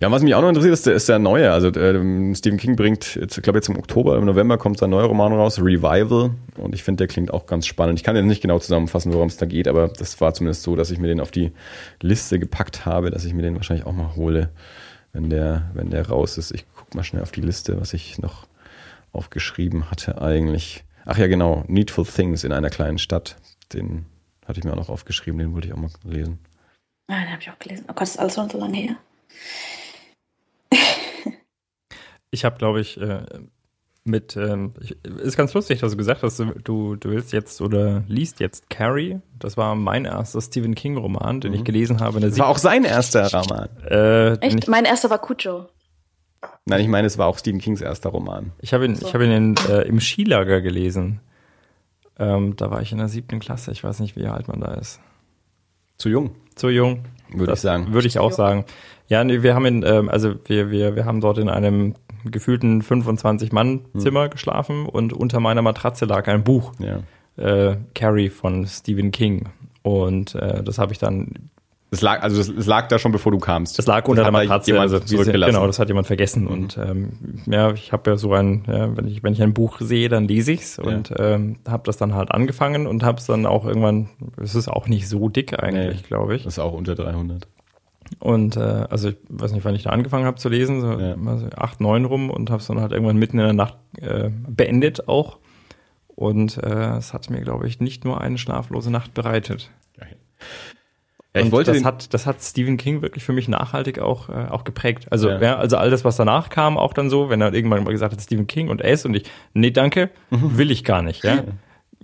Ja, 0.00 0.10
was 0.10 0.22
mich 0.22 0.34
auch 0.34 0.40
noch 0.40 0.48
interessiert, 0.48 0.72
ist 0.72 0.86
der, 0.86 0.94
ist 0.94 1.08
der 1.08 1.20
neue. 1.20 1.52
Also 1.52 1.68
äh, 1.68 2.34
Stephen 2.34 2.58
King 2.58 2.74
bringt, 2.74 3.16
ich 3.16 3.42
glaube 3.42 3.58
jetzt 3.58 3.68
im 3.68 3.78
Oktober, 3.78 4.16
im 4.16 4.24
November 4.24 4.58
kommt 4.58 4.78
sein 4.78 4.90
neuer 4.90 5.06
Roman 5.06 5.32
raus, 5.32 5.60
Revival. 5.60 6.30
Und 6.58 6.74
ich 6.74 6.82
finde, 6.82 6.98
der 6.98 7.06
klingt 7.06 7.32
auch 7.32 7.46
ganz 7.46 7.66
spannend. 7.66 8.00
Ich 8.00 8.04
kann 8.04 8.16
jetzt 8.16 8.24
nicht 8.24 8.42
genau 8.42 8.58
zusammenfassen, 8.58 9.12
worum 9.12 9.28
es 9.28 9.36
da 9.36 9.46
geht, 9.46 9.68
aber 9.68 9.86
das 9.86 10.20
war 10.20 10.34
zumindest 10.34 10.64
so, 10.64 10.74
dass 10.74 10.90
ich 10.90 10.98
mir 10.98 11.06
den 11.06 11.20
auf 11.20 11.30
die 11.30 11.52
Liste 12.00 12.40
gepackt 12.40 12.84
habe, 12.84 13.10
dass 13.10 13.24
ich 13.24 13.32
mir 13.32 13.42
den 13.42 13.54
wahrscheinlich 13.54 13.86
auch 13.86 13.92
mal 13.92 14.16
hole, 14.16 14.50
wenn 15.12 15.30
der, 15.30 15.70
wenn 15.74 15.90
der 15.90 16.08
raus 16.08 16.36
ist. 16.36 16.50
Ich 16.50 16.64
guck 16.74 16.92
mal 16.96 17.04
schnell 17.04 17.22
auf 17.22 17.30
die 17.30 17.42
Liste, 17.42 17.80
was 17.80 17.92
ich 17.92 18.18
noch 18.18 18.48
aufgeschrieben 19.12 19.90
hatte 19.90 20.20
eigentlich. 20.20 20.84
Ach 21.04 21.18
ja, 21.18 21.26
genau, 21.26 21.64
Needful 21.66 22.06
Things 22.06 22.44
in 22.44 22.52
einer 22.52 22.70
kleinen 22.70 22.98
Stadt. 22.98 23.36
Den 23.72 24.06
hatte 24.46 24.60
ich 24.60 24.64
mir 24.64 24.72
auch 24.72 24.76
noch 24.76 24.88
aufgeschrieben, 24.88 25.38
den 25.38 25.54
wollte 25.54 25.68
ich 25.68 25.74
auch 25.74 25.78
mal 25.78 25.90
lesen. 26.04 26.38
Ah, 27.08 27.20
den 27.20 27.30
habe 27.30 27.42
ich 27.42 27.50
auch 27.50 27.58
gelesen. 27.58 27.84
Oh 27.88 27.92
Gott, 27.92 28.08
ist 28.08 28.18
alles 28.18 28.34
schon 28.34 28.50
so 28.50 28.58
lange 28.58 28.76
her. 28.76 28.96
ich 32.30 32.44
habe, 32.44 32.58
glaube 32.58 32.80
ich, 32.80 33.00
äh, 33.00 33.24
mit, 34.04 34.36
ähm, 34.36 34.74
ist 35.22 35.36
ganz 35.36 35.54
lustig, 35.54 35.80
dass 35.80 35.92
du 35.92 35.96
gesagt 35.96 36.22
hast, 36.22 36.38
du, 36.38 36.96
du 36.96 37.10
willst 37.10 37.32
jetzt 37.32 37.60
oder 37.60 38.02
liest 38.08 38.40
jetzt 38.40 38.68
Carrie. 38.68 39.20
Das 39.38 39.56
war 39.56 39.74
mein 39.74 40.04
erster 40.04 40.40
Stephen 40.40 40.74
King-Roman, 40.74 41.40
den 41.40 41.52
mhm. 41.52 41.58
ich 41.58 41.64
gelesen 41.64 42.00
habe. 42.00 42.18
das 42.20 42.38
war 42.38 42.48
auch 42.48 42.58
sein 42.58 42.84
erster 42.84 43.30
Roman. 43.32 43.68
Äh, 43.88 44.34
Echt? 44.38 44.66
Mein 44.68 44.84
erster 44.84 45.10
war 45.10 45.20
Cujo. 45.20 45.68
Nein, 46.66 46.80
ich 46.80 46.88
meine, 46.88 47.06
es 47.06 47.18
war 47.18 47.26
auch 47.26 47.38
Stephen 47.38 47.60
Kings 47.60 47.80
erster 47.80 48.10
Roman. 48.10 48.52
Ich 48.60 48.72
habe 48.72 48.84
ihn, 48.84 48.94
so. 48.94 49.06
ich 49.06 49.14
hab 49.14 49.20
ihn 49.20 49.32
in, 49.32 49.56
äh, 49.68 49.82
im 49.82 50.00
Skilager 50.00 50.60
gelesen. 50.60 51.20
Ähm, 52.18 52.54
da 52.56 52.70
war 52.70 52.82
ich 52.82 52.92
in 52.92 52.98
der 52.98 53.08
siebten 53.08 53.40
Klasse. 53.40 53.72
Ich 53.72 53.82
weiß 53.82 54.00
nicht, 54.00 54.16
wie 54.16 54.26
alt 54.26 54.48
man 54.48 54.60
da 54.60 54.74
ist. 54.74 55.00
Zu 55.98 56.08
jung. 56.08 56.30
Zu 56.54 56.68
jung. 56.68 57.04
Würde 57.32 57.54
ich 57.54 57.60
sagen. 57.60 57.92
Würde 57.92 58.06
ich 58.06 58.18
auch 58.18 58.32
sagen. 58.32 58.64
Ja, 59.08 59.24
nee, 59.24 59.42
wir 59.42 59.54
haben 59.54 59.66
in, 59.66 59.82
ähm, 59.82 60.08
also 60.08 60.34
wir, 60.46 60.70
wir, 60.70 60.94
wir 60.94 61.04
haben 61.04 61.20
dort 61.20 61.38
in 61.38 61.48
einem 61.48 61.94
gefühlten 62.24 62.82
25-Mann-Zimmer 62.82 64.24
hm. 64.24 64.30
geschlafen 64.30 64.86
und 64.86 65.12
unter 65.12 65.40
meiner 65.40 65.62
Matratze 65.62 66.04
lag 66.04 66.28
ein 66.28 66.44
Buch. 66.44 66.72
Ja. 66.78 67.00
Äh, 67.36 67.78
Carrie 67.94 68.28
von 68.28 68.66
Stephen 68.66 69.10
King. 69.10 69.48
Und 69.82 70.34
äh, 70.36 70.62
das 70.62 70.78
habe 70.78 70.92
ich 70.92 70.98
dann 70.98 71.50
es 71.92 72.00
lag, 72.00 72.22
also 72.22 72.40
es 72.40 72.66
lag 72.66 72.88
da 72.88 72.98
schon, 72.98 73.12
bevor 73.12 73.32
du 73.32 73.38
kamst. 73.38 73.78
Es 73.78 73.86
lag 73.86 74.08
unter 74.08 74.22
der 74.22 74.32
Matratze. 74.32 74.80
Also 74.80 74.98
zurückgelassen. 74.98 75.52
Genau, 75.52 75.66
das 75.66 75.78
hat 75.78 75.88
jemand 75.88 76.06
vergessen. 76.06 76.44
Mhm. 76.44 76.48
Und 76.48 76.78
ähm, 76.78 77.12
ja, 77.44 77.70
ich 77.72 77.92
habe 77.92 78.10
ja 78.10 78.16
so 78.16 78.32
ein, 78.32 78.64
ja, 78.66 78.96
wenn 78.96 79.06
ich 79.06 79.22
wenn 79.22 79.34
ich 79.34 79.42
ein 79.42 79.52
Buch 79.52 79.78
sehe, 79.78 80.08
dann 80.08 80.26
lese 80.26 80.52
ich's 80.52 80.78
ja. 80.78 80.84
und 80.84 81.12
ähm, 81.18 81.56
habe 81.68 81.82
das 81.84 81.98
dann 81.98 82.14
halt 82.14 82.30
angefangen 82.30 82.86
und 82.86 83.02
habe 83.02 83.18
es 83.18 83.26
dann 83.26 83.44
auch 83.44 83.66
irgendwann. 83.66 84.08
Es 84.40 84.54
ist 84.54 84.68
auch 84.68 84.88
nicht 84.88 85.06
so 85.06 85.28
dick 85.28 85.62
eigentlich, 85.62 86.02
nee, 86.02 86.08
glaube 86.08 86.34
ich. 86.34 86.44
Das 86.44 86.54
ist 86.54 86.58
auch 86.60 86.72
unter 86.72 86.94
300. 86.94 87.46
Und 88.20 88.56
äh, 88.56 88.60
also 88.60 89.10
ich 89.10 89.16
weiß 89.28 89.52
nicht, 89.52 89.64
wann 89.66 89.74
ich 89.74 89.82
da 89.82 89.90
angefangen 89.90 90.24
habe 90.24 90.38
zu 90.38 90.48
lesen, 90.48 90.80
so 90.80 90.98
ja. 90.98 91.14
also 91.26 91.46
acht, 91.56 91.82
neun 91.82 92.06
rum 92.06 92.30
und 92.30 92.48
habe 92.48 92.60
es 92.60 92.66
dann 92.68 92.80
halt 92.80 92.92
irgendwann 92.92 93.18
mitten 93.18 93.38
in 93.38 93.44
der 93.44 93.52
Nacht 93.52 93.76
äh, 94.00 94.30
beendet 94.30 95.08
auch. 95.08 95.38
Und 96.14 96.56
äh, 96.56 96.96
es 96.96 97.12
hat 97.12 97.28
mir, 97.28 97.42
glaube 97.42 97.66
ich, 97.66 97.80
nicht 97.80 98.06
nur 98.06 98.22
eine 98.22 98.38
schlaflose 98.38 98.90
Nacht 98.90 99.12
bereitet. 99.12 99.70
Geil. 99.98 100.16
Ja, 101.34 101.40
ich 101.40 101.46
und 101.46 101.52
wollte 101.52 101.72
das 101.72 101.84
hat, 101.84 102.12
das 102.12 102.26
hat 102.26 102.42
Stephen 102.42 102.76
King 102.76 103.00
wirklich 103.00 103.24
für 103.24 103.32
mich 103.32 103.48
nachhaltig 103.48 103.98
auch, 103.98 104.28
äh, 104.28 104.48
auch 104.50 104.64
geprägt. 104.64 105.06
Also, 105.10 105.30
ja. 105.30 105.40
ja. 105.40 105.56
also 105.56 105.78
all 105.78 105.90
das, 105.90 106.04
was 106.04 106.16
danach 106.16 106.50
kam, 106.50 106.76
auch 106.76 106.92
dann 106.92 107.08
so, 107.08 107.30
wenn 107.30 107.40
er 107.40 107.54
irgendwann 107.54 107.84
mal 107.84 107.90
gesagt 107.90 108.12
hat, 108.12 108.20
Stephen 108.20 108.46
King 108.46 108.68
und 108.68 108.82
S 108.82 109.06
und 109.06 109.14
ich, 109.14 109.24
nee, 109.54 109.70
danke, 109.70 110.10
mhm. 110.30 110.58
will 110.58 110.70
ich 110.70 110.84
gar 110.84 111.02
nicht, 111.02 111.24
ja. 111.24 111.44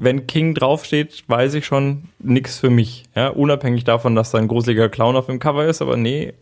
Wenn 0.00 0.28
King 0.28 0.54
draufsteht, 0.54 1.24
weiß 1.26 1.54
ich 1.54 1.66
schon, 1.66 2.04
nix 2.20 2.58
für 2.58 2.70
mich, 2.70 3.04
ja. 3.14 3.28
Unabhängig 3.28 3.84
davon, 3.84 4.14
dass 4.14 4.30
da 4.30 4.38
ein 4.38 4.48
gruseliger 4.48 4.88
Clown 4.88 5.16
auf 5.16 5.26
dem 5.26 5.40
Cover 5.40 5.66
ist, 5.66 5.82
aber 5.82 5.96
nee, 5.96 6.32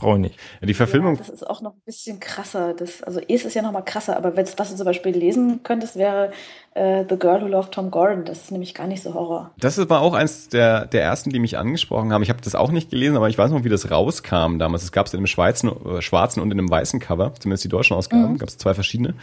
brauche 0.00 0.16
ich 0.16 0.22
nicht. 0.22 0.36
Ja, 0.60 0.66
die 0.66 0.74
Verfilmung. 0.74 1.14
Ja, 1.14 1.20
das 1.20 1.28
ist 1.28 1.48
auch 1.48 1.60
noch 1.60 1.74
ein 1.74 1.82
bisschen 1.84 2.20
krasser. 2.20 2.74
Das, 2.74 3.02
also 3.02 3.20
Es 3.28 3.44
ist 3.44 3.54
ja 3.54 3.62
noch 3.62 3.72
mal 3.72 3.82
krasser, 3.82 4.16
aber 4.16 4.36
wenn 4.36 4.46
was 4.56 4.70
du 4.70 4.76
zum 4.76 4.84
Beispiel 4.84 5.16
lesen 5.16 5.62
könntest, 5.62 5.96
wäre 5.96 6.32
äh, 6.74 7.04
The 7.08 7.16
Girl 7.16 7.42
Who 7.42 7.46
Loved 7.46 7.72
Tom 7.72 7.90
Gordon. 7.90 8.24
Das 8.24 8.38
ist 8.38 8.52
nämlich 8.52 8.74
gar 8.74 8.86
nicht 8.86 9.02
so 9.02 9.14
Horror. 9.14 9.50
Das 9.58 9.76
war 9.88 10.00
auch 10.00 10.14
eins 10.14 10.48
der, 10.48 10.86
der 10.86 11.02
ersten, 11.02 11.30
die 11.30 11.38
mich 11.38 11.58
angesprochen 11.58 12.12
haben. 12.12 12.22
Ich 12.22 12.30
habe 12.30 12.40
das 12.42 12.54
auch 12.54 12.70
nicht 12.70 12.90
gelesen, 12.90 13.16
aber 13.16 13.28
ich 13.28 13.38
weiß 13.38 13.50
noch, 13.50 13.64
wie 13.64 13.68
das 13.68 13.90
rauskam 13.90 14.58
damals. 14.58 14.82
Es 14.82 14.92
gab 14.92 15.06
es 15.06 15.14
in 15.14 15.18
einem 15.18 15.26
schwarzen, 15.26 15.70
äh, 15.70 16.02
schwarzen 16.02 16.40
und 16.40 16.50
in 16.50 16.58
einem 16.58 16.70
weißen 16.70 17.00
Cover, 17.00 17.32
zumindest 17.38 17.64
die 17.64 17.68
deutschen 17.68 17.96
Ausgaben, 17.96 18.32
mhm. 18.32 18.38
gab 18.38 18.48
es 18.48 18.58
zwei 18.58 18.74
verschiedene. 18.74 19.14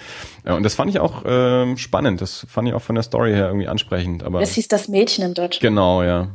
Ja, 0.45 0.55
und 0.55 0.63
das 0.63 0.75
fand 0.75 0.89
ich 0.89 0.99
auch 0.99 1.25
äh, 1.25 1.75
spannend. 1.78 2.21
Das 2.21 2.45
fand 2.49 2.67
ich 2.67 2.73
auch 2.73 2.82
von 2.82 2.95
der 2.95 3.03
Story 3.03 3.32
her 3.32 3.47
irgendwie 3.47 3.67
ansprechend. 3.67 4.23
Aber 4.23 4.39
das 4.39 4.51
hieß 4.51 4.67
das 4.67 4.88
Mädchen 4.88 5.25
im 5.25 5.34
Deutschen. 5.34 5.61
Genau, 5.61 6.03
ja. 6.03 6.28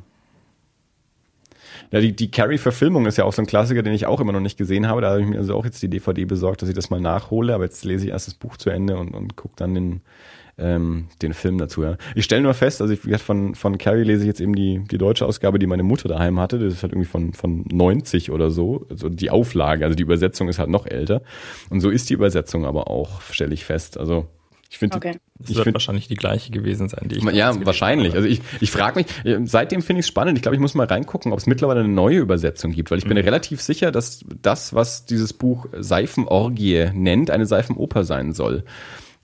Ja, 1.93 2.01
die, 2.01 2.17
die 2.17 2.31
Carrie-Verfilmung 2.31 3.05
ist 3.05 3.19
ja 3.19 3.25
auch 3.25 3.35
so 3.35 3.43
ein 3.43 3.47
Klassiker, 3.47 3.83
den 3.83 3.93
ich 3.93 4.07
auch 4.07 4.19
immer 4.19 4.33
noch 4.33 4.41
nicht 4.41 4.57
gesehen 4.57 4.89
habe. 4.89 5.03
Da 5.03 5.11
habe 5.11 5.21
ich 5.21 5.27
mir 5.27 5.37
also 5.37 5.55
auch 5.55 5.67
jetzt 5.67 5.83
die 5.83 5.89
DVD 5.89 6.25
besorgt, 6.25 6.63
dass 6.63 6.69
ich 6.71 6.75
das 6.75 6.89
mal 6.89 7.01
nachhole. 7.01 7.55
Aber 7.55 7.65
jetzt 7.65 7.85
lese 7.85 8.07
ich 8.07 8.13
erst 8.13 8.29
das 8.29 8.35
Buch 8.35 8.57
zu 8.57 8.71
Ende 8.71 8.97
und, 8.97 9.15
und 9.15 9.37
gucke 9.37 9.55
dann 9.57 9.75
den, 9.75 10.01
ähm, 10.57 11.09
den 11.21 11.35
Film 11.35 11.59
dazu. 11.59 11.83
Ja. 11.83 11.99
Ich 12.15 12.25
stelle 12.25 12.41
nur 12.41 12.55
fest, 12.55 12.81
also 12.81 12.95
ich 12.95 13.23
von, 13.23 13.55
von 13.55 13.77
Carrie 13.77 14.05
lese 14.05 14.23
ich 14.23 14.27
jetzt 14.27 14.41
eben 14.41 14.55
die, 14.55 14.83
die 14.91 14.97
deutsche 14.97 15.27
Ausgabe, 15.27 15.59
die 15.59 15.67
meine 15.67 15.83
Mutter 15.83 16.09
daheim 16.09 16.41
hatte. 16.41 16.59
Das 16.59 16.73
ist 16.73 16.83
halt 16.83 16.95
irgendwie 16.95 17.09
von, 17.09 17.35
von 17.35 17.67
90 17.71 18.31
oder 18.31 18.51
so. 18.51 18.87
Also 18.89 19.11
die 19.11 19.31
Auflage, 19.31 19.85
also 19.85 19.95
die 19.95 20.03
Übersetzung 20.03 20.49
ist 20.49 20.59
halt 20.59 20.71
noch 20.71 20.87
älter. 20.87 21.21
Und 21.69 21.81
so 21.81 21.91
ist 21.91 22.09
die 22.09 22.15
Übersetzung 22.15 22.65
aber 22.65 22.89
auch, 22.89 23.21
stelle 23.21 23.53
ich 23.53 23.67
fest. 23.67 23.99
Also 23.99 24.29
ich 24.73 24.79
finde, 24.79 24.97
okay. 24.97 25.19
das 25.39 25.51
ich 25.51 25.57
wird 25.57 25.65
find, 25.65 25.75
wahrscheinlich 25.75 26.09
die 26.09 26.15
gleiche 26.15 26.51
gewesen 26.51 26.89
sein, 26.89 27.09
die 27.09 27.19
ich 27.19 27.25
Ja, 27.25 27.55
wahrscheinlich. 27.67 28.15
Also 28.15 28.27
ich, 28.27 28.41
ich 28.59 28.71
frage 28.71 29.01
mich, 29.01 29.07
äh, 29.23 29.41
seitdem 29.45 29.83
finde 29.83 30.01
ich 30.01 30.05
es 30.05 30.09
spannend. 30.09 30.39
Ich 30.39 30.43
glaube, 30.43 30.55
ich 30.55 30.63
muss 30.63 30.75
mal 30.75 30.87
reingucken, 30.87 31.31
ob 31.31 31.39
es 31.39 31.47
mittlerweile 31.47 31.81
eine 31.81 31.91
neue 31.91 32.17
Übersetzung 32.21 32.73
gibt, 32.73 32.91
weil 32.91 32.97
ich 32.97 33.05
mhm. 33.05 33.11
bin 33.11 33.19
relativ 33.19 33.61
sicher, 33.61 33.93
dass 33.93 34.25
das, 34.41 34.73
was 34.73 35.05
dieses 35.05 35.35
Buch 35.35 35.67
Seifenorgie 35.79 36.89
nennt, 36.95 37.31
eine 37.31 37.45
Seifenoper 37.45 38.05
sein 38.05 38.33
soll. 38.33 38.65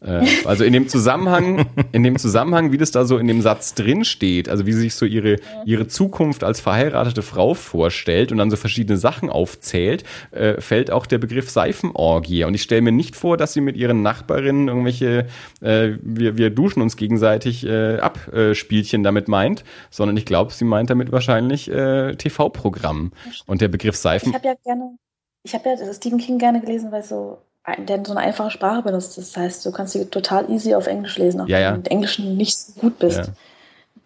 Äh, 0.01 0.27
also 0.45 0.65
in 0.65 0.73
dem 0.73 0.89
Zusammenhang, 0.89 1.67
in 1.93 2.03
dem 2.03 2.19
Zusammenhang, 2.19 2.73
wie 2.73 2.79
das 2.79 2.91
da 2.91 3.05
so 3.05 3.19
in 3.19 3.27
dem 3.27 3.43
Satz 3.43 3.75
drin 3.75 4.05
steht, 4.05 4.49
also 4.49 4.67
wie 4.67 4.73
sie 4.73 4.81
sich 4.81 4.95
so 4.95 5.05
ihre, 5.05 5.37
ihre 5.65 5.89
Zukunft 5.89 6.45
als 6.45 6.61
verheiratete 6.61 7.23
Frau 7.23 7.55
vorstellt 7.55 8.31
und 8.31 8.39
dann 8.39 8.51
so 8.51 8.57
verschiedene 8.57 8.97
Sachen 8.97 9.31
aufzählt, 9.31 10.05
äh, 10.31 10.61
fällt 10.61 10.91
auch 10.91 11.07
der 11.07 11.19
Begriff 11.19 11.51
Seifenorgie. 11.51 12.45
Und 12.45 12.55
ich 12.55 12.63
stelle 12.63 12.83
mir 12.83 12.93
nicht 12.93 13.17
vor, 13.17 13.37
dass 13.37 13.53
sie 13.53 13.61
mit 13.61 13.77
ihren 13.77 14.03
Nachbarinnen 14.03 14.69
irgendwelche, 14.69 15.27
äh, 15.61 15.91
wir, 16.03 16.37
wir 16.37 16.51
duschen 16.51 16.83
uns 16.83 16.97
gegenseitig 16.97 17.67
äh, 17.67 17.99
ab 17.99 18.33
äh, 18.33 18.55
Spielchen 18.55 19.03
damit 19.03 19.29
meint, 19.29 19.65
sondern 19.91 20.17
ich 20.17 20.25
glaube, 20.25 20.53
sie 20.53 20.65
meint 20.65 20.91
damit 20.91 21.13
wahrscheinlich 21.13 21.71
äh, 21.71 22.15
TV-Programm. 22.15 23.13
Und 23.47 23.61
der 23.61 23.69
Begriff 23.69 23.97
Seifen. 23.97 24.31
Ich 24.31 24.35
habe 24.35 24.49
ja 24.49 24.55
gerne, 24.65 24.97
ich 25.43 25.55
habe 25.55 25.69
ja 25.69 25.93
Stephen 25.93 26.19
King 26.19 26.39
gerne 26.39 26.61
gelesen, 26.61 26.93
weil 26.93 27.03
so 27.03 27.39
der 27.77 28.05
so 28.05 28.13
eine 28.13 28.21
einfache 28.21 28.51
Sprache 28.51 28.83
benutzt. 28.83 29.19
Das 29.19 29.37
heißt, 29.37 29.65
du 29.65 29.73
kannst 29.73 29.93
sie 29.93 30.05
total 30.07 30.51
easy 30.51 30.75
auf 30.75 30.87
Englisch 30.87 31.19
lesen, 31.19 31.41
auch 31.41 31.49
ja, 31.49 31.59
ja. 31.59 31.69
wenn 31.69 31.75
du 31.75 31.79
mit 31.81 31.91
Englischen 31.91 32.37
nicht 32.37 32.57
so 32.57 32.81
gut 32.81 32.99
bist. 32.99 33.19
Ja. 33.19 33.25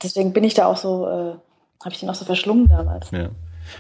Deswegen 0.03 0.33
bin 0.33 0.45
ich 0.45 0.55
da 0.55 0.67
auch 0.67 0.77
so, 0.77 1.07
äh, 1.07 1.35
habe 1.85 1.93
ich 1.93 2.01
den 2.01 2.11
auch 2.11 2.15
so 2.15 2.25
verschlungen 2.25 2.69
damals. 2.69 3.11
Ja. 3.11 3.29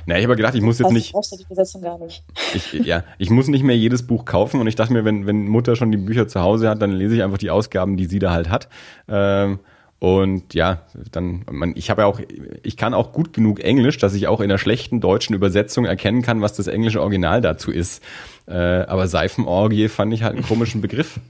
Na, 0.07 0.16
ich 0.16 0.24
habe 0.24 0.37
gedacht, 0.37 0.55
ich 0.55 0.62
muss 0.62 0.78
jetzt 0.78 0.93
nicht. 0.93 1.12
Brauchst 1.12 1.33
du 1.33 1.37
die 1.37 1.45
Besetzung 1.45 1.83
gar 1.83 1.99
nicht. 1.99 2.24
Ich, 2.55 2.72
ja, 2.72 3.05
ich 3.18 3.30
muss 3.30 3.49
nicht 3.49 3.62
mehr 3.62 3.76
jedes 3.76 4.07
Buch 4.07 4.24
kaufen 4.24 4.61
und 4.61 4.66
ich 4.66 4.76
dachte 4.76 4.93
mir, 4.93 5.05
wenn, 5.05 5.26
wenn 5.26 5.49
Mutter 5.49 5.76
schon 5.76 5.91
die 5.91 5.99
Bücher 5.99 6.28
zu 6.28 6.41
Hause 6.41 6.68
hat, 6.68 6.80
dann 6.80 6.93
lese 6.93 7.16
ich 7.16 7.22
einfach 7.22 7.39
die 7.39 7.51
Ausgaben, 7.51 7.97
die 7.97 8.07
sie 8.07 8.18
da 8.18 8.33
halt 8.33 8.49
hat. 8.49 8.68
Ähm, 9.09 9.59
und 10.03 10.53
ja, 10.55 10.82
dann, 11.12 11.44
man, 11.48 11.74
ich 11.76 11.88
habe 11.88 12.03
ja 12.03 12.09
auch, 12.09 12.18
ich 12.64 12.76
kann 12.76 12.92
auch 12.92 13.12
gut 13.12 13.32
genug 13.32 13.61
Englisch, 13.61 13.98
dass 13.98 14.14
ich 14.14 14.26
auch 14.26 14.40
in 14.40 14.48
der 14.48 14.59
schlechten 14.59 15.00
deutschen 15.00 15.32
Übersetzung 15.32 15.84
erkennen 15.84 16.22
kann, 16.22 16.40
was 16.40 16.55
das 16.55 16.66
englische 16.66 17.00
Original 17.00 17.40
dazu 17.40 17.70
ist. 17.70 18.03
Äh, 18.48 18.53
aber 18.53 19.07
Seifenorgie 19.07 19.86
fand 19.86 20.12
ich 20.12 20.24
halt 20.24 20.34
einen 20.34 20.44
komischen 20.44 20.80
Begriff. 20.80 21.20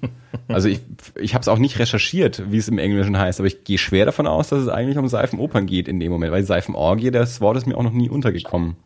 Also 0.48 0.68
ich, 0.68 0.80
ich 1.20 1.34
habe 1.34 1.42
es 1.42 1.48
auch 1.48 1.58
nicht 1.58 1.78
recherchiert, 1.78 2.50
wie 2.50 2.56
es 2.56 2.68
im 2.68 2.78
Englischen 2.78 3.18
heißt, 3.18 3.40
aber 3.40 3.46
ich 3.46 3.64
gehe 3.64 3.76
schwer 3.76 4.06
davon 4.06 4.26
aus, 4.26 4.48
dass 4.48 4.62
es 4.62 4.68
eigentlich 4.68 4.96
um 4.96 5.06
Seifenopern 5.06 5.66
geht 5.66 5.86
in 5.86 6.00
dem 6.00 6.10
Moment, 6.10 6.32
weil 6.32 6.42
Seifenorgie, 6.42 7.10
das 7.10 7.42
Wort 7.42 7.58
ist 7.58 7.66
mir 7.66 7.76
auch 7.76 7.82
noch 7.82 7.92
nie 7.92 8.08
untergekommen. 8.08 8.76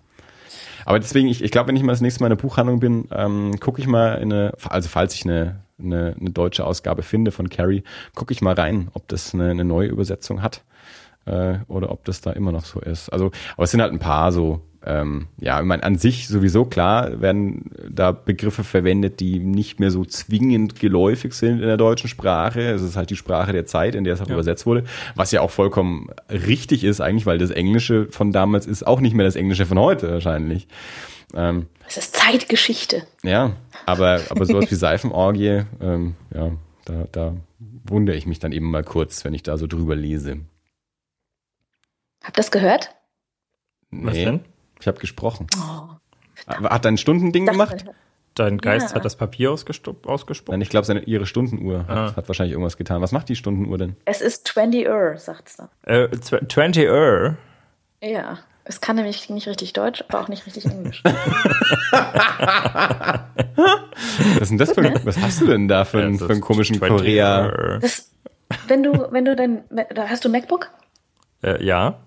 Aber 0.85 0.99
deswegen, 0.99 1.29
ich, 1.29 1.45
ich 1.45 1.53
glaube, 1.53 1.69
wenn 1.69 1.77
ich 1.77 1.85
mal 1.85 1.93
das 1.93 2.01
nächste 2.01 2.25
Mal 2.25 2.27
in 2.27 2.37
der 2.37 2.43
Buchhandlung 2.43 2.81
bin, 2.81 3.07
ähm, 3.13 3.61
gucke 3.61 3.81
ich 3.81 3.87
mal 3.87 4.15
in 4.15 4.33
eine, 4.33 4.53
also 4.69 4.89
falls 4.89 5.15
ich 5.15 5.25
eine, 5.25 5.61
eine, 5.79 6.17
eine 6.19 6.31
deutsche 6.31 6.65
Ausgabe 6.65 7.03
finde 7.03 7.31
von 7.31 7.49
Carrie, 7.49 7.85
gucke 8.15 8.33
ich 8.33 8.41
mal 8.41 8.55
rein, 8.55 8.89
ob 8.95 9.09
das 9.09 9.35
eine, 9.35 9.51
eine 9.51 9.65
neue 9.65 9.89
Übersetzung 9.89 10.43
hat 10.43 10.63
äh, 11.27 11.59
oder 11.69 11.91
ob 11.91 12.05
das 12.05 12.21
da 12.21 12.33
immer 12.33 12.53
noch 12.53 12.65
so 12.65 12.81
ist. 12.81 13.09
Also, 13.11 13.31
aber 13.55 13.65
es 13.65 13.71
sind 13.71 13.83
halt 13.83 13.93
ein 13.93 13.99
paar 13.99 14.33
so 14.33 14.63
ähm, 14.87 15.27
ja, 15.41 15.59
ich 15.59 15.67
meine, 15.67 15.83
an 15.83 15.99
sich 15.99 16.29
sowieso 16.29 16.65
klar 16.65 17.21
werden 17.21 17.73
da 17.91 18.13
Begriffe 18.13 18.63
verwendet, 18.63 19.19
die 19.19 19.41
nicht 19.41 19.81
mehr 19.81 19.91
so 19.91 20.05
zwingend 20.05 20.79
geläufig 20.79 21.35
sind 21.35 21.61
in 21.61 21.67
der 21.67 21.77
deutschen 21.77 22.09
Sprache. 22.09 22.61
Es 22.61 22.83
ist 22.83 22.97
halt 22.97 23.11
die 23.11 23.17
Sprache 23.17 23.53
der 23.53 23.67
Zeit, 23.67 23.97
in 23.97 24.05
der 24.05 24.15
es 24.15 24.21
auch 24.21 24.29
ja. 24.29 24.35
übersetzt 24.35 24.65
wurde, 24.65 24.85
was 25.17 25.33
ja 25.33 25.41
auch 25.41 25.51
vollkommen 25.51 26.11
richtig 26.31 26.85
ist 26.85 27.01
eigentlich, 27.01 27.27
weil 27.27 27.39
das 27.39 27.51
Englische 27.51 28.07
von 28.11 28.31
damals 28.31 28.67
ist 28.67 28.87
auch 28.87 29.01
nicht 29.01 29.17
mehr 29.17 29.27
das 29.27 29.35
Englische 29.35 29.67
von 29.67 29.79
heute 29.81 30.09
wahrscheinlich. 30.09 30.69
Ähm, 31.37 31.69
es 31.87 31.99
ist 31.99 32.17
Zeitgeschichte. 32.17 33.07
Ja, 33.23 33.55
aber, 33.85 34.23
aber 34.31 34.47
sowas 34.47 34.71
wie 34.71 34.75
Seifenorgie, 34.77 35.65
ähm, 35.81 36.17
ja, 36.35 36.53
da, 36.87 37.07
da 37.13 37.37
wundere 37.59 38.17
ich 38.17 38.27
mich 38.27 38.39
dann 38.39 38.53
eben 38.53 38.71
mal 38.71 38.83
kurz, 38.83 39.25
wenn 39.25 39.35
ich 39.35 39.43
da 39.43 39.59
so 39.59 39.67
drüber 39.67 39.95
lese. 39.95 40.41
Habt 42.25 42.37
ihr 42.37 42.43
das 42.43 42.51
gehört? 42.51 42.91
Nee. 43.91 44.07
Was 44.07 44.15
denn? 44.15 44.41
Ich 44.81 44.87
habe 44.89 44.99
gesprochen. 44.99 45.47
Oh, 45.57 45.89
hat 46.47 46.85
dein 46.85 46.97
Stundending 46.97 47.47
gemacht? 47.47 47.85
Dein 48.35 48.59
Geist 48.59 48.91
ja. 48.91 48.97
hat 48.97 49.05
das 49.05 49.17
Papier 49.17 49.51
ausgespuckt? 49.51 50.49
Nein, 50.49 50.61
ich 50.61 50.69
glaube, 50.69 50.93
ihre 51.07 51.25
Stundenuhr 51.25 51.87
hat, 51.87 51.97
ah. 51.97 52.17
hat, 52.17 52.29
wahrscheinlich 52.29 52.53
irgendwas 52.53 52.77
getan. 52.77 53.01
Was 53.01 53.13
macht 53.13 53.31
die 53.31 53.37
Stundenuhr 53.37 53.79
denn? 53.79 53.97
Es 54.05 54.21
ist 54.21 54.47
20 54.49 54.87
Uhr, 54.89 55.17
sagt's 55.17 55.57
da. 55.57 55.71
Äh, 55.83 56.11
20 56.11 56.89
Uhr? 56.89 57.39
Ja. 58.03 58.39
Es 58.69 58.81
kann 58.81 58.97
nämlich 58.97 59.31
nicht 59.31 59.47
richtig 59.47 59.73
Deutsch, 59.75 60.05
aber 60.09 60.21
auch 60.21 60.29
nicht 60.29 60.45
richtig 60.45 60.65
Englisch. 60.67 61.01
was, 61.05 61.13
ist 64.41 64.51
denn 64.51 64.59
das 64.59 64.73
für 64.73 64.81
ein, 64.81 65.01
was 65.05 65.19
hast 65.19 65.41
du 65.41 65.47
denn 65.47 65.69
da 65.69 65.85
für, 65.85 66.01
ja, 66.01 66.19
für 66.19 66.29
einen 66.29 66.41
komischen 66.41 66.81
Korea? 66.81 67.79
Das, 67.79 68.11
wenn 68.67 68.83
du, 68.83 69.07
wenn 69.13 69.25
du 69.25 69.37
dein, 69.37 69.63
hast 69.97 70.25
du 70.25 70.29
MacBook? 70.29 70.69
Äh, 71.45 71.65
ja. 71.65 72.01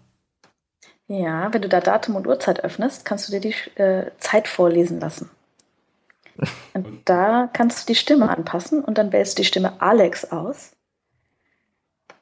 Ja, 1.08 1.54
wenn 1.54 1.62
du 1.62 1.70
da 1.70 1.80
Datum 1.80 2.18
und 2.18 2.28
Uhrzeit 2.28 2.62
öffnest, 2.64 3.06
kannst 3.06 3.28
du 3.28 3.32
dir 3.32 3.40
die 3.40 3.56
äh, 3.82 4.12
Zeit 4.18 4.50
vorlesen 4.50 5.00
lassen. 5.00 5.30
Und 6.74 7.02
da 7.06 7.50
kannst 7.54 7.82
du 7.82 7.94
die 7.94 7.96
Stimme 7.98 8.30
anpassen 8.30 8.84
und 8.84 8.98
dann 8.98 9.14
wählst 9.14 9.38
du 9.38 9.44
die 9.44 9.48
Stimme 9.48 9.82
Alex 9.82 10.32
aus. 10.32 10.72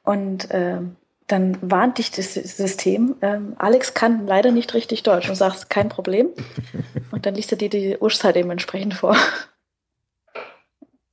Und 0.04 0.50
äh, 0.52 0.80
dann 1.28 1.58
warnt 1.60 1.98
dich 1.98 2.10
das 2.10 2.34
System, 2.34 3.16
äh, 3.20 3.38
Alex 3.56 3.94
kann 3.94 4.26
leider 4.26 4.50
nicht 4.50 4.74
richtig 4.74 5.02
Deutsch 5.02 5.28
und 5.28 5.36
sagst, 5.36 5.70
kein 5.70 5.88
Problem. 5.88 6.30
Und 7.10 7.26
dann 7.26 7.34
liest 7.34 7.52
er 7.52 7.58
dir 7.58 7.68
die 7.68 7.96
Uhrzeit 7.98 8.36
eben 8.36 8.50
entsprechend 8.50 8.94
vor. 8.94 9.16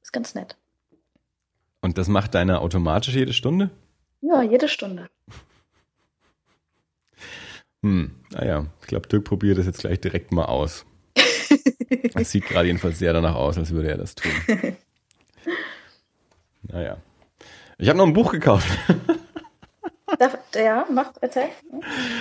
Ist 0.02 0.12
ganz 0.12 0.36
nett. 0.36 0.56
Und 1.82 1.98
das 1.98 2.08
macht 2.08 2.34
deiner 2.34 2.62
automatisch 2.62 3.14
jede 3.16 3.34
Stunde? 3.34 3.70
Ja, 4.22 4.42
jede 4.42 4.68
Stunde. 4.68 5.10
Hm, 7.84 8.16
naja, 8.32 8.66
ich 8.82 8.88
glaube, 8.88 9.08
Dirk 9.08 9.26
probiert 9.26 9.58
das 9.58 9.68
jetzt 9.68 9.80
gleich 9.80 10.00
direkt 10.00 10.32
mal 10.32 10.46
aus. 10.46 10.86
Das 12.14 12.32
sieht 12.32 12.46
gerade 12.46 12.68
jedenfalls 12.68 12.98
sehr 12.98 13.12
danach 13.12 13.36
aus, 13.36 13.58
als 13.58 13.72
würde 13.72 13.90
er 13.90 13.98
das 13.98 14.16
tun. 14.16 14.32
Naja. 16.64 16.98
Ich 17.78 17.90
habe 17.90 17.98
noch 17.98 18.08
ein 18.08 18.14
Buch 18.14 18.32
gekauft. 18.32 18.68
Darf, 20.20 20.38
ja, 20.54 20.86
mach, 20.92 21.12
erzähl. 21.20 21.50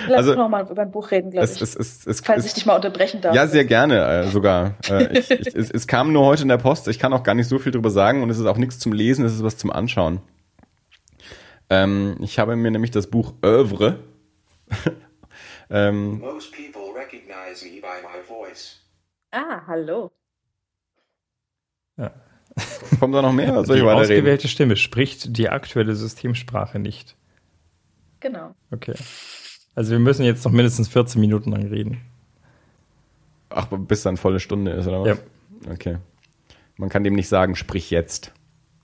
Lass 0.07 0.17
also, 0.17 0.31
uns 0.31 0.39
nochmal 0.39 0.67
über 0.69 0.81
ein 0.81 0.91
Buch 0.91 1.11
reden, 1.11 1.29
glaube 1.29 1.45
ich. 1.45 1.61
Es, 1.61 1.75
es, 1.75 2.07
es, 2.07 2.19
falls 2.21 2.45
ich 2.45 2.53
dich 2.53 2.65
mal 2.65 2.75
unterbrechen 2.75 3.21
darf. 3.21 3.35
Ja, 3.35 3.45
sehr 3.45 3.63
gerne 3.63 4.03
äh, 4.03 4.27
sogar. 4.27 4.75
Äh, 4.89 5.19
ich, 5.19 5.29
ich, 5.29 5.55
es, 5.55 5.69
es 5.69 5.85
kam 5.85 6.11
nur 6.11 6.25
heute 6.25 6.41
in 6.41 6.47
der 6.47 6.57
Post. 6.57 6.87
Ich 6.87 6.97
kann 6.97 7.13
auch 7.13 7.21
gar 7.21 7.35
nicht 7.35 7.47
so 7.47 7.59
viel 7.59 7.71
drüber 7.71 7.91
sagen 7.91 8.23
und 8.23 8.29
es 8.31 8.39
ist 8.39 8.47
auch 8.47 8.57
nichts 8.57 8.79
zum 8.79 8.91
Lesen, 8.91 9.23
es 9.23 9.33
ist 9.33 9.43
was 9.43 9.57
zum 9.57 9.71
Anschauen. 9.71 10.19
Ähm, 11.69 12.17
ich 12.21 12.39
habe 12.39 12.55
mir 12.55 12.71
nämlich 12.71 12.91
das 12.91 13.07
Buch 13.07 13.33
Oeuvre 13.43 13.99
ähm, 15.69 16.19
Most 16.19 16.51
people 16.53 16.93
recognize 16.95 17.63
me 17.63 17.81
by 17.81 18.01
my 18.01 18.21
voice. 18.27 18.81
Ah, 19.31 19.61
hallo. 19.67 20.11
Ja. 21.97 22.11
Kommt 22.99 23.13
da 23.13 23.21
noch 23.21 23.33
mehr? 23.33 23.63
Soll 23.65 23.77
die 23.77 23.81
ausgewählte 23.83 24.47
Stimme 24.47 24.75
spricht 24.75 25.37
die 25.37 25.49
aktuelle 25.49 25.95
Systemsprache 25.95 26.79
nicht. 26.79 27.15
Genau. 28.19 28.55
Okay. 28.71 28.95
Also 29.75 29.91
wir 29.91 29.99
müssen 29.99 30.23
jetzt 30.23 30.45
noch 30.45 30.51
mindestens 30.51 30.87
14 30.87 31.19
Minuten 31.19 31.51
lang 31.51 31.67
reden. 31.67 32.01
Ach, 33.49 33.67
bis 33.67 34.03
dann 34.03 34.17
volle 34.17 34.39
Stunde 34.39 34.71
ist, 34.71 34.87
oder 34.87 35.01
was? 35.01 35.07
Ja. 35.07 35.71
Okay. 35.71 35.97
Man 36.77 36.89
kann 36.89 37.03
dem 37.03 37.13
nicht 37.13 37.29
sagen, 37.29 37.55
sprich 37.55 37.91
jetzt 37.91 38.33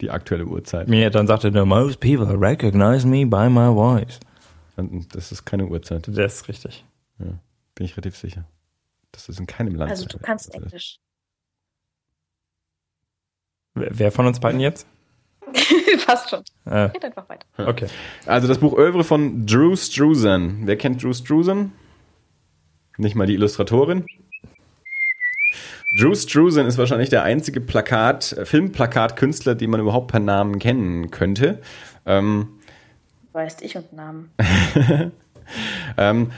die 0.01 0.09
aktuelle 0.11 0.45
Uhrzeit. 0.45 0.88
Mir 0.88 1.09
dann 1.09 1.27
sagte 1.27 1.51
er, 1.53 1.65
most 1.65 1.99
people 1.99 2.39
recognize 2.39 3.07
me 3.07 3.25
by 3.25 3.49
my 3.49 3.73
voice. 3.73 4.19
Das 5.13 5.32
ist 5.32 5.45
keine 5.45 5.67
Uhrzeit. 5.67 6.07
Das 6.07 6.36
ist 6.36 6.47
richtig. 6.47 6.86
Ja, 7.19 7.39
bin 7.75 7.86
ich 7.86 7.95
relativ 7.97 8.17
sicher. 8.17 8.45
Das 9.11 9.29
ist 9.29 9.39
in 9.39 9.45
keinem 9.45 9.75
Land. 9.75 9.91
Also 9.91 10.05
du 10.05 10.17
kannst 10.17 10.53
Englisch. 10.55 10.99
Wer 13.73 14.11
von 14.11 14.25
uns 14.25 14.39
beiden 14.39 14.59
jetzt? 14.59 14.88
Fast 15.99 16.30
schon. 16.30 16.43
Äh. 16.66 16.89
Geht 16.89 17.06
einfach 17.06 17.28
weiter. 17.30 17.45
Okay. 17.58 17.88
Also 18.26 18.47
das 18.47 18.58
Buch 18.58 18.74
Oeuvre 18.74 19.04
von 19.04 19.45
Drew 19.45 19.76
Struzan. 19.76 20.62
Wer 20.66 20.78
kennt 20.78 21.02
Drew 21.04 21.14
Struzan? 21.14 21.72
Nicht 22.97 23.16
mal 23.16 23.28
die 23.28 23.34
Illustratorin. 23.34 24.06
Drew 25.97 26.16
Struzan 26.16 26.68
ist 26.68 26.78
wahrscheinlich 26.78 27.10
der 27.10 27.24
einzige 27.24 27.60
Plakat, 27.60 28.36
Filmplakatkünstler, 28.43 29.56
den 29.56 29.70
man 29.70 29.82
überhaupt 29.82 30.12
per 30.12 30.20
Namen 30.22 30.60
kennen 30.60 31.12
könnte. 31.12 31.62
Ähm, 32.06 32.60
weißt 33.34 33.62
ich 33.62 33.76
und 33.76 33.91
Namen. 33.93 34.32
ähm, 35.97 36.32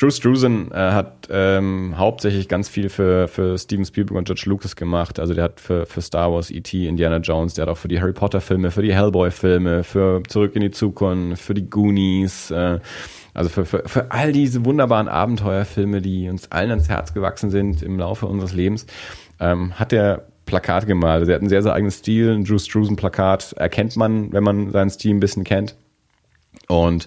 Drew 0.00 0.10
Struzan 0.10 0.70
äh, 0.72 0.76
hat 0.76 1.28
ähm, 1.30 1.92
hauptsächlich 1.98 2.48
ganz 2.48 2.70
viel 2.70 2.88
für, 2.88 3.28
für 3.28 3.58
Steven 3.58 3.84
Spielberg 3.84 4.16
und 4.16 4.24
George 4.24 4.44
Lucas 4.46 4.74
gemacht. 4.74 5.20
Also 5.20 5.34
der 5.34 5.44
hat 5.44 5.60
für, 5.60 5.84
für 5.84 6.00
Star 6.00 6.32
Wars, 6.32 6.50
E.T., 6.50 6.86
Indiana 6.86 7.18
Jones, 7.18 7.52
der 7.52 7.66
hat 7.66 7.68
auch 7.68 7.76
für 7.76 7.88
die 7.88 8.00
Harry 8.00 8.14
Potter-Filme, 8.14 8.70
für 8.70 8.80
die 8.80 8.94
Hellboy-Filme, 8.94 9.84
für 9.84 10.22
Zurück 10.26 10.56
in 10.56 10.62
die 10.62 10.70
Zukunft, 10.70 11.42
für 11.42 11.52
die 11.52 11.68
Goonies, 11.68 12.50
äh, 12.50 12.78
also 13.34 13.50
für, 13.50 13.66
für, 13.66 13.82
für 13.86 14.10
all 14.10 14.32
diese 14.32 14.64
wunderbaren 14.64 15.06
Abenteuerfilme, 15.06 16.00
die 16.00 16.30
uns 16.30 16.50
allen 16.50 16.70
ans 16.70 16.88
Herz 16.88 17.12
gewachsen 17.12 17.50
sind 17.50 17.82
im 17.82 17.98
Laufe 17.98 18.24
unseres 18.24 18.54
Lebens, 18.54 18.86
ähm, 19.38 19.78
hat 19.78 19.92
er 19.92 20.24
Plakate 20.46 20.86
gemalt. 20.86 21.20
Also 21.20 21.32
er 21.32 21.34
hat 21.34 21.42
einen 21.42 21.50
sehr, 21.50 21.62
sehr 21.62 21.74
eigenen 21.74 21.92
Stil. 21.92 22.32
Ein 22.32 22.44
Drew 22.44 22.58
Struzan-Plakat 22.58 23.52
erkennt 23.52 23.96
man, 23.96 24.32
wenn 24.32 24.44
man 24.44 24.70
seinen 24.70 24.88
Stil 24.88 25.14
ein 25.14 25.20
bisschen 25.20 25.44
kennt. 25.44 25.76
Und 26.68 27.06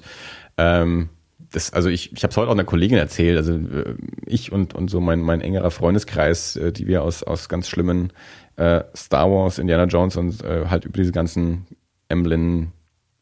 ähm, 0.60 1.10
das, 1.54 1.72
also 1.72 1.90
ich, 1.90 2.12
ich 2.12 2.24
habe 2.24 2.32
es 2.32 2.38
heute 2.38 2.50
auch 2.50 2.54
einer 2.54 2.64
Kollegin 2.64 2.98
erzählt, 2.98 3.38
also 3.38 3.54
äh, 3.54 3.96
ich 4.26 4.52
und, 4.52 4.74
und 4.74 4.90
so 4.90 5.00
mein, 5.00 5.22
mein 5.22 5.40
engerer 5.40 5.72
Freundeskreis, 5.72 6.56
äh, 6.56 6.72
die 6.72 6.88
wir 6.88 7.04
aus, 7.04 7.24
aus 7.24 7.48
ganz 7.48 7.70
schlimmen 7.70 8.12
äh, 8.56 8.82
Star 8.96 9.30
Wars, 9.32 9.60
Indiana 9.60 9.86
Jones 9.86 10.18
und 10.18 10.44
äh, 10.44 10.66
halt 10.70 10.86
über 10.86 10.98
diese 10.98 11.12
ganzen 11.12 11.68
Emblem 12.10 12.72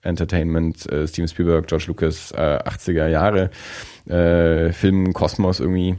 Entertainment, 0.02 0.90
äh, 0.92 1.08
Steven 1.08 1.28
Spielberg, 1.28 1.68
George 1.68 1.86
Lucas, 1.88 2.32
äh, 2.32 2.60
80er 2.66 3.08
Jahre 3.08 3.52
äh, 4.08 4.72
Film 4.72 5.14
Kosmos 5.14 5.60
irgendwie, 5.60 5.98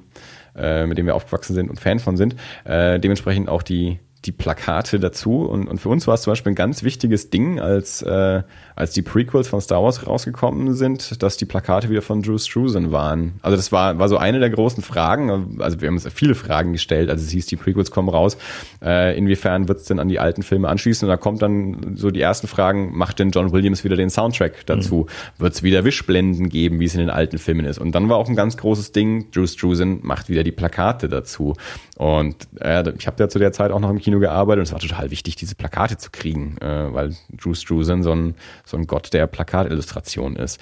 äh, 0.56 0.86
mit 0.86 0.98
dem 0.98 1.06
wir 1.06 1.14
aufgewachsen 1.14 1.54
sind 1.54 1.70
und 1.70 1.78
Fan 1.78 1.98
von 1.98 2.16
sind. 2.16 2.34
Äh, 2.64 2.98
dementsprechend 2.98 3.48
auch 3.48 3.62
die 3.62 4.00
die 4.24 4.32
Plakate 4.32 5.00
dazu. 5.00 5.42
Und, 5.42 5.68
und 5.68 5.80
für 5.80 5.88
uns 5.88 6.06
war 6.06 6.14
es 6.14 6.22
zum 6.22 6.32
Beispiel 6.32 6.52
ein 6.52 6.56
ganz 6.56 6.82
wichtiges 6.82 7.30
Ding, 7.30 7.58
als, 7.58 8.02
äh, 8.02 8.42
als 8.76 8.92
die 8.92 9.02
Prequels 9.02 9.48
von 9.48 9.60
Star 9.60 9.82
Wars 9.82 10.06
rausgekommen 10.06 10.74
sind, 10.74 11.22
dass 11.22 11.36
die 11.36 11.44
Plakate 11.44 11.90
wieder 11.90 12.02
von 12.02 12.22
Drew 12.22 12.38
Struzan 12.38 12.92
waren. 12.92 13.34
Also 13.42 13.56
das 13.56 13.72
war, 13.72 13.98
war 13.98 14.08
so 14.08 14.16
eine 14.16 14.38
der 14.38 14.50
großen 14.50 14.82
Fragen. 14.82 15.60
Also 15.60 15.80
wir 15.80 15.88
haben 15.88 15.96
uns 15.96 16.08
viele 16.14 16.34
Fragen 16.34 16.72
gestellt, 16.72 17.10
als 17.10 17.22
es 17.22 17.30
hieß, 17.30 17.46
die 17.46 17.56
Prequels 17.56 17.90
kommen 17.90 18.08
raus. 18.08 18.36
Äh, 18.80 19.16
inwiefern 19.18 19.66
wird 19.66 19.80
es 19.80 19.86
denn 19.86 19.98
an 19.98 20.08
die 20.08 20.20
alten 20.20 20.42
Filme 20.42 20.68
anschließen? 20.68 21.06
Und 21.06 21.10
da 21.10 21.16
kommt 21.16 21.42
dann 21.42 21.96
so 21.96 22.10
die 22.10 22.20
ersten 22.20 22.46
Fragen, 22.46 22.96
macht 22.96 23.18
denn 23.18 23.30
John 23.30 23.52
Williams 23.52 23.82
wieder 23.82 23.96
den 23.96 24.10
Soundtrack 24.10 24.66
dazu? 24.66 25.06
Mhm. 25.38 25.42
Wird 25.42 25.54
es 25.54 25.62
wieder 25.64 25.84
Wischblenden 25.84 26.48
geben, 26.48 26.78
wie 26.78 26.84
es 26.84 26.94
in 26.94 27.00
den 27.00 27.10
alten 27.10 27.38
Filmen 27.38 27.66
ist? 27.66 27.78
Und 27.78 27.92
dann 27.92 28.08
war 28.08 28.18
auch 28.18 28.28
ein 28.28 28.36
ganz 28.36 28.56
großes 28.56 28.92
Ding, 28.92 29.30
Drew 29.32 29.46
Struzan 29.46 29.98
macht 30.02 30.28
wieder 30.28 30.44
die 30.44 30.52
Plakate 30.52 31.08
dazu. 31.08 31.54
Und 31.98 32.36
äh, 32.60 32.84
ich 32.98 33.06
habe 33.06 33.22
ja 33.22 33.28
zu 33.28 33.38
der 33.38 33.52
Zeit 33.52 33.70
auch 33.70 33.80
noch 33.80 33.90
im 33.90 33.98
Kino 33.98 34.11
gearbeitet 34.20 34.60
und 34.60 34.64
es 34.64 34.72
war 34.72 34.80
total 34.80 35.10
wichtig, 35.10 35.36
diese 35.36 35.54
Plakate 35.54 35.96
zu 35.98 36.10
kriegen, 36.10 36.56
äh, 36.60 36.92
weil 36.92 37.14
Drew 37.30 37.54
Struzan 37.54 38.02
so 38.02 38.12
ein, 38.12 38.34
so 38.64 38.76
ein 38.76 38.86
Gott 38.86 39.12
der 39.12 39.26
Plakatillustration 39.26 40.36
ist. 40.36 40.60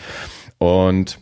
Und 0.59 1.19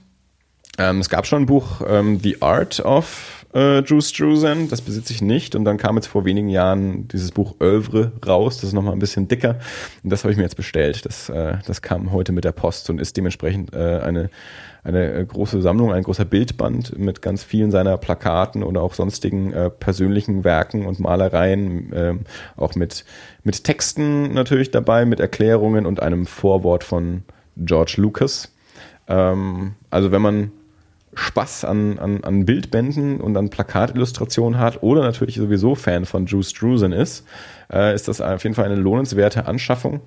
ähm, 0.78 1.00
es 1.00 1.08
gab 1.08 1.26
schon 1.26 1.42
ein 1.42 1.46
Buch, 1.46 1.82
ähm, 1.86 2.20
The 2.20 2.40
Art 2.40 2.80
of 2.80 3.46
äh, 3.52 3.82
Drew 3.82 4.00
Struzan, 4.00 4.68
das 4.68 4.80
besitze 4.80 5.12
ich 5.12 5.22
nicht. 5.22 5.54
Und 5.54 5.64
dann 5.64 5.76
kam 5.76 5.96
jetzt 5.96 6.06
vor 6.06 6.24
wenigen 6.24 6.48
Jahren 6.48 7.08
dieses 7.08 7.32
Buch 7.32 7.56
Oeuvre 7.60 8.12
raus, 8.26 8.56
das 8.56 8.68
ist 8.68 8.72
nochmal 8.74 8.92
ein 8.92 8.98
bisschen 8.98 9.28
dicker. 9.28 9.58
Und 10.04 10.10
das 10.10 10.22
habe 10.22 10.32
ich 10.32 10.36
mir 10.36 10.44
jetzt 10.44 10.56
bestellt. 10.56 11.04
Das, 11.04 11.28
äh, 11.28 11.56
das 11.66 11.82
kam 11.82 12.12
heute 12.12 12.32
mit 12.32 12.44
der 12.44 12.52
Post 12.52 12.90
und 12.90 13.00
ist 13.00 13.16
dementsprechend 13.16 13.72
äh, 13.74 14.00
eine 14.00 14.30
eine 14.88 15.12
äh, 15.12 15.24
große 15.24 15.60
Sammlung, 15.60 15.92
ein 15.92 16.02
großer 16.02 16.24
Bildband 16.24 16.98
mit 16.98 17.20
ganz 17.22 17.44
vielen 17.44 17.70
seiner 17.70 17.98
Plakaten 17.98 18.62
oder 18.62 18.82
auch 18.82 18.94
sonstigen 18.94 19.52
äh, 19.52 19.70
persönlichen 19.70 20.44
Werken 20.44 20.86
und 20.86 20.98
Malereien, 20.98 21.92
äh, 21.92 22.14
auch 22.56 22.74
mit, 22.74 23.04
mit 23.44 23.64
Texten 23.64 24.32
natürlich 24.32 24.70
dabei, 24.70 25.04
mit 25.04 25.20
Erklärungen 25.20 25.86
und 25.86 26.00
einem 26.00 26.26
Vorwort 26.26 26.84
von 26.84 27.22
George 27.56 27.94
Lucas. 27.98 28.52
Ähm, 29.06 29.74
also 29.90 30.10
wenn 30.10 30.22
man 30.22 30.52
Spaß 31.14 31.64
an, 31.64 31.98
an, 31.98 32.24
an 32.24 32.44
Bildbänden 32.46 33.20
und 33.20 33.36
an 33.36 33.50
Plakatillustrationen 33.50 34.58
hat 34.58 34.82
oder 34.82 35.02
natürlich 35.02 35.36
sowieso 35.36 35.74
Fan 35.74 36.06
von 36.06 36.26
Drew 36.26 36.42
Struzan 36.42 36.92
ist, 36.92 37.26
äh, 37.70 37.94
ist 37.94 38.08
das 38.08 38.20
auf 38.20 38.42
jeden 38.42 38.54
Fall 38.54 38.66
eine 38.66 38.76
lohnenswerte 38.76 39.46
Anschaffung 39.46 40.00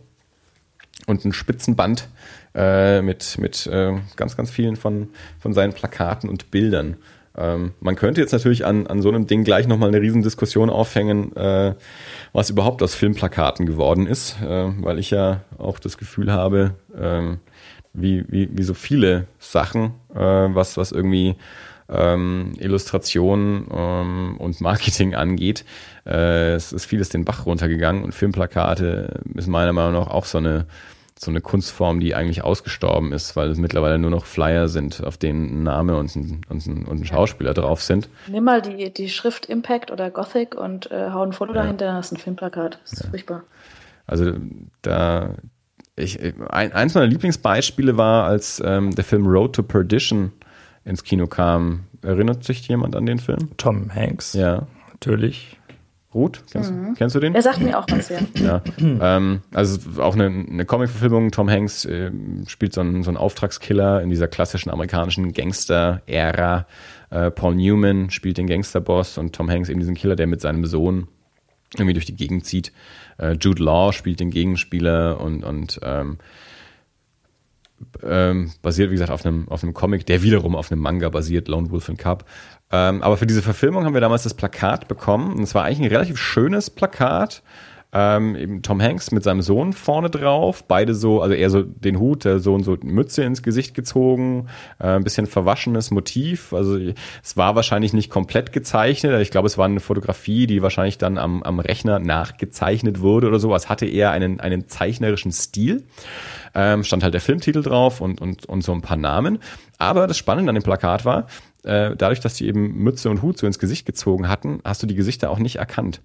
und 1.07 1.25
ein 1.25 1.33
Spitzenband 1.33 2.07
äh, 2.55 3.01
mit, 3.01 3.37
mit 3.37 3.67
äh, 3.67 3.93
ganz, 4.15 4.37
ganz 4.37 4.51
vielen 4.51 4.75
von, 4.75 5.09
von 5.39 5.53
seinen 5.53 5.73
Plakaten 5.73 6.29
und 6.29 6.51
Bildern. 6.51 6.97
Ähm, 7.37 7.73
man 7.79 7.95
könnte 7.95 8.19
jetzt 8.19 8.33
natürlich 8.33 8.65
an, 8.65 8.87
an 8.87 9.01
so 9.01 9.09
einem 9.09 9.25
Ding 9.25 9.43
gleich 9.43 9.67
nochmal 9.67 9.89
eine 9.89 10.01
Riesendiskussion 10.01 10.69
aufhängen, 10.69 11.35
äh, 11.35 11.75
was 12.33 12.49
überhaupt 12.49 12.83
aus 12.83 12.93
Filmplakaten 12.93 13.65
geworden 13.65 14.05
ist, 14.05 14.41
äh, 14.41 14.69
weil 14.81 14.99
ich 14.99 15.11
ja 15.11 15.41
auch 15.57 15.79
das 15.79 15.97
Gefühl 15.97 16.31
habe, 16.31 16.75
äh, 16.97 17.37
wie, 17.93 18.25
wie, 18.27 18.49
wie 18.51 18.63
so 18.63 18.73
viele 18.73 19.27
Sachen, 19.39 19.93
äh, 20.13 20.19
was, 20.19 20.77
was 20.77 20.91
irgendwie 20.91 21.35
ähm, 21.89 22.53
Illustration 22.57 23.67
ähm, 23.73 24.35
und 24.37 24.61
Marketing 24.61 25.13
angeht. 25.15 25.65
Äh, 26.05 26.53
es 26.53 26.73
ist 26.73 26.85
vieles 26.85 27.09
den 27.09 27.25
Bach 27.25 27.45
runtergegangen 27.45 28.03
und 28.03 28.13
Filmplakate 28.13 29.21
ist 29.35 29.47
meiner 29.47 29.73
Meinung 29.73 29.93
nach 29.93 30.07
auch 30.07 30.25
so 30.25 30.37
eine 30.37 30.65
so 31.17 31.29
eine 31.29 31.41
Kunstform, 31.41 31.99
die 31.99 32.15
eigentlich 32.15 32.43
ausgestorben 32.43 33.13
ist, 33.13 33.35
weil 33.35 33.49
es 33.49 33.57
mittlerweile 33.57 33.99
nur 33.99 34.09
noch 34.09 34.25
Flyer 34.25 34.67
sind, 34.67 35.03
auf 35.03 35.17
denen 35.17 35.61
ein 35.61 35.63
Name 35.63 35.95
und 35.97 36.15
ein, 36.15 36.41
und 36.49 36.65
ein, 36.65 36.85
und 36.85 37.01
ein 37.01 37.05
Schauspieler 37.05 37.53
drauf 37.53 37.83
sind. 37.83 38.09
Nimm 38.27 38.43
mal 38.43 38.61
die, 38.61 38.91
die 38.91 39.09
Schrift 39.09 39.45
Impact 39.45 39.91
oder 39.91 40.09
Gothic 40.09 40.55
und 40.55 40.89
äh, 40.91 41.11
hau 41.11 41.21
ein 41.21 41.33
Foto 41.33 41.53
ja. 41.53 41.61
dahinter, 41.61 41.93
das 41.93 42.07
ist 42.07 42.13
ein 42.13 42.17
Filmplakat. 42.17 42.79
Das 42.83 42.93
ist 42.93 43.03
ja. 43.03 43.09
furchtbar. 43.09 43.43
Also 44.07 44.33
da, 44.81 45.35
ich, 45.95 46.19
ein, 46.49 46.73
eins 46.73 46.95
meiner 46.95 47.07
Lieblingsbeispiele 47.07 47.97
war, 47.97 48.25
als 48.25 48.61
ähm, 48.65 48.95
der 48.95 49.03
Film 49.03 49.27
Road 49.27 49.55
to 49.55 49.63
Perdition 49.63 50.31
ins 50.85 51.03
Kino 51.03 51.27
kam. 51.27 51.85
Erinnert 52.01 52.43
sich 52.43 52.67
jemand 52.67 52.95
an 52.95 53.05
den 53.05 53.19
Film? 53.19 53.51
Tom 53.57 53.93
Hanks. 53.93 54.33
Ja. 54.33 54.65
Natürlich. 54.91 55.59
Ruth, 56.13 56.43
kennst, 56.51 56.71
mhm. 56.71 56.93
kennst, 56.95 57.15
du 57.15 57.19
den? 57.19 57.35
Er 57.35 57.41
sagt 57.41 57.61
mir 57.61 57.79
auch 57.79 57.85
was, 57.89 58.09
ja. 58.09 58.19
ja. 58.35 58.61
ähm, 58.77 59.41
also 59.53 60.01
auch 60.01 60.13
eine, 60.13 60.25
eine 60.25 60.65
Comic-Verfilmung. 60.65 61.31
Tom 61.31 61.49
Hanks 61.49 61.85
äh, 61.85 62.11
spielt 62.47 62.73
so 62.73 62.81
einen, 62.81 63.03
so 63.03 63.09
einen 63.09 63.17
Auftragskiller 63.17 64.01
in 64.01 64.09
dieser 64.09 64.27
klassischen 64.27 64.71
amerikanischen 64.71 65.31
Gangster-Ära. 65.31 66.67
Äh, 67.11 67.31
Paul 67.31 67.55
Newman 67.55 68.09
spielt 68.09 68.37
den 68.37 68.47
Gangsterboss 68.47 69.17
und 69.17 69.33
Tom 69.33 69.49
Hanks 69.49 69.69
eben 69.69 69.79
diesen 69.79 69.95
Killer, 69.95 70.17
der 70.17 70.27
mit 70.27 70.41
seinem 70.41 70.65
Sohn 70.65 71.07
irgendwie 71.75 71.93
durch 71.93 72.05
die 72.05 72.15
Gegend 72.15 72.45
zieht. 72.45 72.73
Äh, 73.17 73.37
Jude 73.39 73.63
Law 73.63 73.93
spielt 73.93 74.19
den 74.19 74.31
Gegenspieler 74.31 75.21
und, 75.21 75.45
und 75.45 75.79
ähm, 75.83 76.17
ähm, 78.03 78.51
basiert, 78.61 78.89
wie 78.89 78.95
gesagt, 78.95 79.11
auf 79.11 79.25
einem, 79.25 79.47
auf 79.47 79.63
einem 79.63 79.73
Comic, 79.73 80.05
der 80.05 80.23
wiederum 80.23 80.55
auf 80.55 80.71
einem 80.71 80.81
Manga 80.81 81.09
basiert, 81.09 81.47
Lone 81.47 81.71
Wolf 81.71 81.89
and 81.89 81.99
Cub. 81.99 82.25
Ähm, 82.71 83.01
aber 83.03 83.17
für 83.17 83.27
diese 83.27 83.41
Verfilmung 83.41 83.85
haben 83.85 83.93
wir 83.93 84.01
damals 84.01 84.23
das 84.23 84.33
Plakat 84.33 84.87
bekommen. 84.87 85.33
Und 85.33 85.43
es 85.43 85.55
war 85.55 85.63
eigentlich 85.63 85.79
ein 85.79 85.95
relativ 85.95 86.17
schönes 86.17 86.69
Plakat. 86.69 87.43
Ähm, 87.93 88.37
eben 88.37 88.61
Tom 88.61 88.81
Hanks 88.81 89.11
mit 89.11 89.23
seinem 89.23 89.41
Sohn 89.41 89.73
vorne 89.73 90.09
drauf, 90.09 90.63
beide 90.65 90.95
so, 90.95 91.21
also 91.21 91.35
eher 91.35 91.49
so 91.49 91.61
den 91.61 91.99
Hut, 91.99 92.23
der 92.23 92.39
Sohn 92.39 92.63
so 92.63 92.77
Mütze 92.81 93.23
ins 93.23 93.43
Gesicht 93.43 93.73
gezogen, 93.73 94.47
äh, 94.79 94.87
ein 94.87 95.03
bisschen 95.03 95.27
verwaschenes 95.27 95.91
Motiv. 95.91 96.53
Also 96.53 96.79
es 97.21 97.35
war 97.35 97.55
wahrscheinlich 97.55 97.91
nicht 97.91 98.09
komplett 98.09 98.53
gezeichnet. 98.53 99.21
Ich 99.21 99.29
glaube, 99.29 99.47
es 99.47 99.57
war 99.57 99.65
eine 99.65 99.81
Fotografie, 99.81 100.47
die 100.47 100.61
wahrscheinlich 100.61 100.99
dann 100.99 101.17
am, 101.17 101.43
am 101.43 101.59
Rechner 101.59 101.99
nachgezeichnet 101.99 103.01
wurde 103.01 103.27
oder 103.27 103.39
so. 103.39 103.53
Es 103.53 103.67
hatte 103.67 103.85
eher 103.85 104.11
einen, 104.11 104.39
einen 104.39 104.69
zeichnerischen 104.69 105.33
Stil. 105.33 105.83
Ähm, 106.55 106.85
stand 106.85 107.03
halt 107.03 107.13
der 107.13 107.21
Filmtitel 107.21 107.61
drauf 107.61 107.99
und, 107.99 108.21
und, 108.21 108.45
und 108.45 108.63
so 108.63 108.71
ein 108.71 108.81
paar 108.81 108.97
Namen. 108.97 109.39
Aber 109.77 110.07
das 110.07 110.17
Spannende 110.17 110.49
an 110.49 110.55
dem 110.55 110.63
Plakat 110.63 111.03
war, 111.03 111.27
äh, 111.63 111.95
dadurch, 111.95 112.19
dass 112.19 112.35
die 112.35 112.47
eben 112.47 112.75
Mütze 112.77 113.09
und 113.09 113.21
Hut 113.21 113.37
so 113.37 113.47
ins 113.47 113.59
Gesicht 113.59 113.85
gezogen 113.85 114.27
hatten, 114.27 114.59
hast 114.63 114.81
du 114.83 114.87
die 114.87 114.95
Gesichter 114.95 115.29
auch 115.29 115.39
nicht 115.39 115.57
erkannt. 115.57 116.01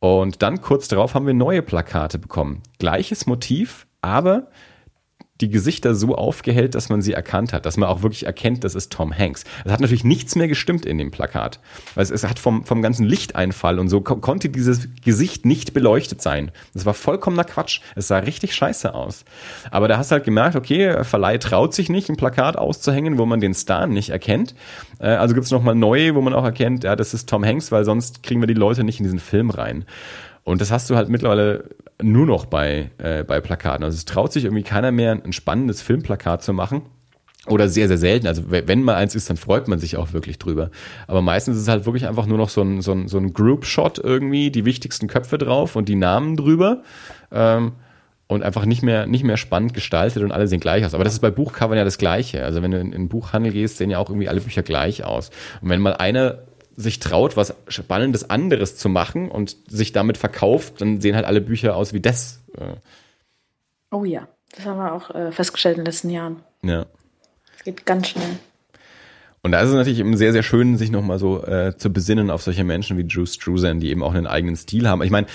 Und 0.00 0.42
dann 0.42 0.60
kurz 0.60 0.88
darauf 0.88 1.14
haben 1.14 1.26
wir 1.26 1.34
neue 1.34 1.62
Plakate 1.62 2.18
bekommen. 2.18 2.62
Gleiches 2.78 3.26
Motiv, 3.26 3.86
aber 4.02 4.48
die 5.40 5.50
Gesichter 5.50 5.96
so 5.96 6.14
aufgehellt, 6.14 6.76
dass 6.76 6.90
man 6.90 7.02
sie 7.02 7.12
erkannt 7.12 7.52
hat, 7.52 7.66
dass 7.66 7.76
man 7.76 7.88
auch 7.88 8.02
wirklich 8.02 8.24
erkennt, 8.24 8.62
das 8.62 8.76
ist 8.76 8.92
Tom 8.92 9.12
Hanks. 9.12 9.42
Es 9.64 9.72
hat 9.72 9.80
natürlich 9.80 10.04
nichts 10.04 10.36
mehr 10.36 10.46
gestimmt 10.46 10.86
in 10.86 10.96
dem 10.96 11.10
Plakat. 11.10 11.58
Es, 11.96 12.10
es 12.10 12.22
hat 12.22 12.38
vom, 12.38 12.64
vom 12.64 12.82
ganzen 12.82 13.04
Lichteinfall 13.04 13.80
und 13.80 13.88
so 13.88 14.00
ko 14.00 14.16
konnte 14.16 14.48
dieses 14.48 14.88
Gesicht 15.04 15.44
nicht 15.44 15.74
beleuchtet 15.74 16.22
sein. 16.22 16.52
Das 16.72 16.86
war 16.86 16.94
vollkommener 16.94 17.42
Quatsch. 17.42 17.80
Es 17.96 18.06
sah 18.06 18.18
richtig 18.18 18.54
scheiße 18.54 18.94
aus. 18.94 19.24
Aber 19.72 19.88
da 19.88 19.98
hast 19.98 20.12
du 20.12 20.14
halt 20.14 20.24
gemerkt, 20.24 20.54
okay, 20.54 21.02
Verleih 21.02 21.38
traut 21.38 21.74
sich 21.74 21.88
nicht, 21.88 22.08
ein 22.08 22.16
Plakat 22.16 22.56
auszuhängen, 22.56 23.18
wo 23.18 23.26
man 23.26 23.40
den 23.40 23.54
Star 23.54 23.88
nicht 23.88 24.10
erkennt. 24.10 24.54
Äh, 25.00 25.08
also 25.08 25.34
gibt 25.34 25.46
es 25.46 25.50
nochmal 25.50 25.74
neue, 25.74 26.14
wo 26.14 26.20
man 26.20 26.32
auch 26.32 26.44
erkennt, 26.44 26.84
ja, 26.84 26.94
das 26.94 27.12
ist 27.12 27.28
Tom 27.28 27.44
Hanks, 27.44 27.72
weil 27.72 27.84
sonst 27.84 28.22
kriegen 28.22 28.40
wir 28.40 28.46
die 28.46 28.54
Leute 28.54 28.84
nicht 28.84 29.00
in 29.00 29.04
diesen 29.04 29.18
Film 29.18 29.50
rein. 29.50 29.84
Und 30.44 30.60
das 30.60 30.70
hast 30.70 30.90
du 30.90 30.96
halt 30.96 31.08
mittlerweile 31.08 31.70
nur 32.02 32.26
noch 32.26 32.46
bei, 32.46 32.90
äh, 32.98 33.24
bei 33.24 33.40
Plakaten. 33.40 33.84
Also 33.84 33.96
es 33.96 34.04
traut 34.04 34.32
sich 34.32 34.44
irgendwie 34.44 34.62
keiner 34.62 34.92
mehr, 34.92 35.12
ein 35.12 35.32
spannendes 35.32 35.82
Filmplakat 35.82 36.42
zu 36.42 36.52
machen. 36.52 36.82
Oder 37.46 37.68
sehr, 37.68 37.88
sehr 37.88 37.98
selten. 37.98 38.26
Also 38.26 38.44
wenn 38.48 38.82
mal 38.82 38.94
eins 38.94 39.14
ist, 39.14 39.28
dann 39.28 39.36
freut 39.36 39.68
man 39.68 39.78
sich 39.78 39.98
auch 39.98 40.14
wirklich 40.14 40.38
drüber. 40.38 40.70
Aber 41.06 41.20
meistens 41.20 41.56
ist 41.56 41.62
es 41.64 41.68
halt 41.68 41.84
wirklich 41.84 42.06
einfach 42.08 42.24
nur 42.24 42.38
noch 42.38 42.48
so 42.48 42.62
ein, 42.62 42.80
so 42.80 42.92
ein, 42.92 43.06
so 43.06 43.18
ein 43.18 43.34
Group-Shot 43.34 43.98
irgendwie, 43.98 44.50
die 44.50 44.64
wichtigsten 44.64 45.08
Köpfe 45.08 45.36
drauf 45.36 45.76
und 45.76 45.88
die 45.90 45.94
Namen 45.94 46.36
drüber. 46.36 46.82
Ähm, 47.30 47.72
und 48.26 48.42
einfach 48.42 48.64
nicht 48.64 48.82
mehr, 48.82 49.06
nicht 49.06 49.24
mehr 49.24 49.36
spannend 49.36 49.74
gestaltet 49.74 50.22
und 50.22 50.32
alle 50.32 50.48
sehen 50.48 50.60
gleich 50.60 50.86
aus. 50.86 50.94
Aber 50.94 51.04
das 51.04 51.12
ist 51.12 51.20
bei 51.20 51.30
Buchcovern 51.30 51.76
ja 51.76 51.84
das 51.84 51.98
Gleiche. 51.98 52.42
Also 52.44 52.62
wenn 52.62 52.70
du 52.70 52.80
in 52.80 52.92
den 52.92 53.08
Buchhandel 53.08 53.52
gehst, 53.52 53.76
sehen 53.76 53.90
ja 53.90 53.98
auch 53.98 54.08
irgendwie 54.08 54.30
alle 54.30 54.40
Bücher 54.40 54.62
gleich 54.62 55.04
aus. 55.04 55.30
Und 55.60 55.68
wenn 55.68 55.80
mal 55.80 55.92
einer 55.92 56.38
sich 56.76 57.00
traut, 57.00 57.36
was 57.36 57.54
Spannendes 57.68 58.28
anderes 58.28 58.76
zu 58.76 58.88
machen 58.88 59.30
und 59.30 59.56
sich 59.68 59.92
damit 59.92 60.18
verkauft, 60.18 60.80
dann 60.80 61.00
sehen 61.00 61.16
halt 61.16 61.24
alle 61.24 61.40
Bücher 61.40 61.76
aus 61.76 61.92
wie 61.92 62.00
das. 62.00 62.40
Äh. 62.56 62.74
Oh 63.90 64.04
ja, 64.04 64.28
das 64.54 64.66
haben 64.66 64.78
wir 64.78 64.92
auch 64.92 65.10
äh, 65.10 65.32
festgestellt 65.32 65.76
in 65.76 65.82
den 65.82 65.86
letzten 65.86 66.10
Jahren. 66.10 66.42
Ja. 66.62 66.86
Es 67.56 67.64
geht 67.64 67.86
ganz 67.86 68.08
schnell. 68.08 68.38
Und 69.44 69.52
da 69.52 69.60
ist 69.60 69.68
es 69.68 69.74
natürlich 69.74 69.98
eben 69.98 70.16
sehr, 70.16 70.32
sehr 70.32 70.42
schön, 70.42 70.78
sich 70.78 70.90
nochmal 70.90 71.18
so 71.18 71.44
äh, 71.44 71.76
zu 71.76 71.92
besinnen 71.92 72.30
auf 72.30 72.42
solche 72.42 72.64
Menschen 72.64 72.96
wie 72.96 73.04
Drew 73.04 73.26
Struzan, 73.26 73.78
die 73.78 73.90
eben 73.90 74.02
auch 74.02 74.14
einen 74.14 74.26
eigenen 74.26 74.56
Stil 74.56 74.88
haben. 74.88 75.02
Ich 75.02 75.10
meine, 75.10 75.26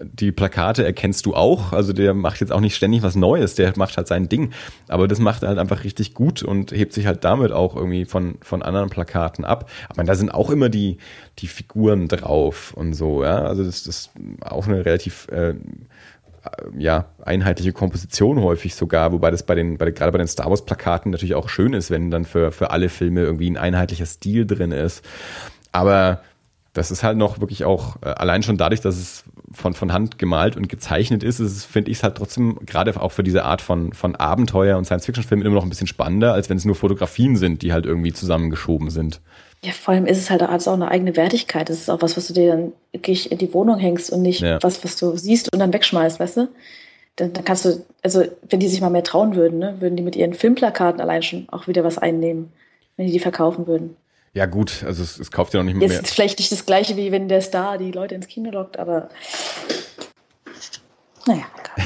die 0.00 0.32
Plakate 0.32 0.84
erkennst 0.84 1.24
du 1.24 1.36
auch, 1.36 1.72
also 1.72 1.92
der 1.92 2.12
macht 2.12 2.40
jetzt 2.40 2.50
auch 2.50 2.58
nicht 2.58 2.74
ständig 2.74 3.04
was 3.04 3.14
Neues, 3.14 3.54
der 3.54 3.72
macht 3.76 3.96
halt 3.96 4.08
sein 4.08 4.28
Ding. 4.28 4.50
Aber 4.88 5.06
das 5.06 5.20
macht 5.20 5.44
er 5.44 5.50
halt 5.50 5.60
einfach 5.60 5.84
richtig 5.84 6.12
gut 6.12 6.42
und 6.42 6.72
hebt 6.72 6.92
sich 6.92 7.06
halt 7.06 7.22
damit 7.22 7.52
auch 7.52 7.76
irgendwie 7.76 8.04
von, 8.04 8.34
von 8.42 8.64
anderen 8.64 8.90
Plakaten 8.90 9.44
ab. 9.44 9.70
Aber 9.90 10.02
da 10.02 10.16
sind 10.16 10.34
auch 10.34 10.50
immer 10.50 10.68
die, 10.68 10.98
die 11.38 11.46
Figuren 11.46 12.08
drauf 12.08 12.74
und 12.74 12.94
so, 12.94 13.22
ja. 13.22 13.42
Also 13.42 13.62
das, 13.62 13.84
das 13.84 13.96
ist 13.96 14.10
auch 14.40 14.66
eine 14.66 14.84
relativ 14.84 15.28
äh, 15.28 15.54
ja, 16.76 17.06
einheitliche 17.24 17.72
Komposition 17.72 18.40
häufig 18.40 18.74
sogar, 18.74 19.12
wobei 19.12 19.30
das 19.30 19.42
bei 19.42 19.54
den, 19.54 19.78
bei, 19.78 19.90
gerade 19.90 20.12
bei 20.12 20.18
den 20.18 20.28
Star 20.28 20.50
Wars 20.50 20.64
Plakaten 20.64 21.10
natürlich 21.10 21.34
auch 21.34 21.48
schön 21.48 21.72
ist, 21.72 21.90
wenn 21.90 22.10
dann 22.10 22.24
für, 22.24 22.52
für 22.52 22.70
alle 22.70 22.88
Filme 22.88 23.22
irgendwie 23.22 23.50
ein 23.50 23.56
einheitlicher 23.56 24.06
Stil 24.06 24.46
drin 24.46 24.72
ist. 24.72 25.04
Aber 25.72 26.22
das 26.72 26.90
ist 26.90 27.02
halt 27.02 27.16
noch 27.18 27.40
wirklich 27.40 27.64
auch, 27.64 27.96
äh, 28.02 28.10
allein 28.10 28.42
schon 28.42 28.56
dadurch, 28.56 28.80
dass 28.80 28.96
es 28.96 29.24
von, 29.52 29.74
von 29.74 29.92
Hand 29.92 30.18
gemalt 30.18 30.56
und 30.56 30.68
gezeichnet 30.68 31.22
ist, 31.22 31.40
ist 31.40 31.64
finde 31.64 31.90
ich 31.90 31.98
es 31.98 32.02
halt 32.02 32.16
trotzdem 32.16 32.58
gerade 32.66 33.00
auch 33.00 33.12
für 33.12 33.22
diese 33.22 33.44
Art 33.44 33.62
von, 33.62 33.92
von 33.92 34.14
Abenteuer 34.14 34.76
und 34.78 34.84
Science-Fiction-Filmen 34.84 35.44
immer 35.44 35.56
noch 35.56 35.64
ein 35.64 35.70
bisschen 35.70 35.86
spannender, 35.86 36.34
als 36.34 36.48
wenn 36.48 36.56
es 36.56 36.64
nur 36.64 36.74
Fotografien 36.74 37.36
sind, 37.36 37.62
die 37.62 37.72
halt 37.72 37.86
irgendwie 37.86 38.12
zusammengeschoben 38.12 38.90
sind. 38.90 39.20
Ja, 39.64 39.72
vor 39.72 39.94
allem 39.94 40.06
ist 40.06 40.18
es 40.18 40.30
halt 40.30 40.42
also 40.42 40.70
auch 40.70 40.74
eine 40.74 40.88
eigene 40.88 41.16
Wertigkeit. 41.16 41.68
Das 41.68 41.78
ist 41.78 41.90
auch 41.90 42.00
was, 42.00 42.16
was 42.16 42.28
du 42.28 42.32
dir 42.32 42.52
dann 42.52 42.72
wirklich 42.92 43.32
in 43.32 43.38
die 43.38 43.52
Wohnung 43.52 43.78
hängst 43.78 44.10
und 44.10 44.22
nicht 44.22 44.40
ja. 44.40 44.62
was, 44.62 44.84
was 44.84 44.96
du 44.96 45.16
siehst 45.16 45.52
und 45.52 45.58
dann 45.58 45.72
wegschmeißt, 45.72 46.20
weißt 46.20 46.36
du? 46.36 46.48
Dann, 47.16 47.32
dann 47.32 47.44
kannst 47.44 47.64
du, 47.64 47.84
also 48.02 48.24
wenn 48.48 48.60
die 48.60 48.68
sich 48.68 48.80
mal 48.80 48.90
mehr 48.90 49.02
trauen 49.02 49.34
würden, 49.34 49.58
ne, 49.58 49.76
würden 49.80 49.96
die 49.96 50.04
mit 50.04 50.14
ihren 50.14 50.34
Filmplakaten 50.34 51.00
allein 51.00 51.24
schon 51.24 51.48
auch 51.50 51.66
wieder 51.66 51.82
was 51.82 51.98
einnehmen, 51.98 52.52
wenn 52.96 53.06
die 53.06 53.12
die 53.12 53.18
verkaufen 53.18 53.66
würden. 53.66 53.96
Ja, 54.34 54.46
gut, 54.46 54.84
also 54.86 55.02
es, 55.02 55.18
es 55.18 55.32
kauft 55.32 55.54
ja 55.54 55.58
noch 55.58 55.64
nicht 55.64 55.76
mehr. 55.76 55.88
Jetzt 55.88 56.04
ist 56.04 56.14
vielleicht 56.14 56.38
nicht 56.38 56.52
das 56.52 56.64
gleiche, 56.64 56.96
wie 56.96 57.10
wenn 57.10 57.28
der 57.28 57.40
Star 57.40 57.78
die 57.78 57.90
Leute 57.90 58.14
ins 58.14 58.28
Kino 58.28 58.52
lockt, 58.52 58.78
aber 58.78 59.08
naja. 61.26 61.44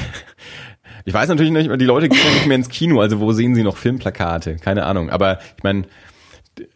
Ich 1.05 1.13
weiß 1.13 1.29
natürlich 1.29 1.51
nicht, 1.51 1.69
die 1.69 1.85
Leute 1.85 2.09
gehen 2.09 2.21
ja 2.25 2.33
nicht 2.33 2.47
mehr 2.47 2.55
ins 2.55 2.69
Kino, 2.69 3.01
also 3.01 3.19
wo 3.19 3.33
sehen 3.33 3.57
sie 3.57 3.65
noch 3.65 3.77
Filmplakate? 3.77 4.55
Keine 4.57 4.85
Ahnung. 4.85 5.11
Aber 5.11 5.41
ich 5.57 5.65
meine, 5.65 5.83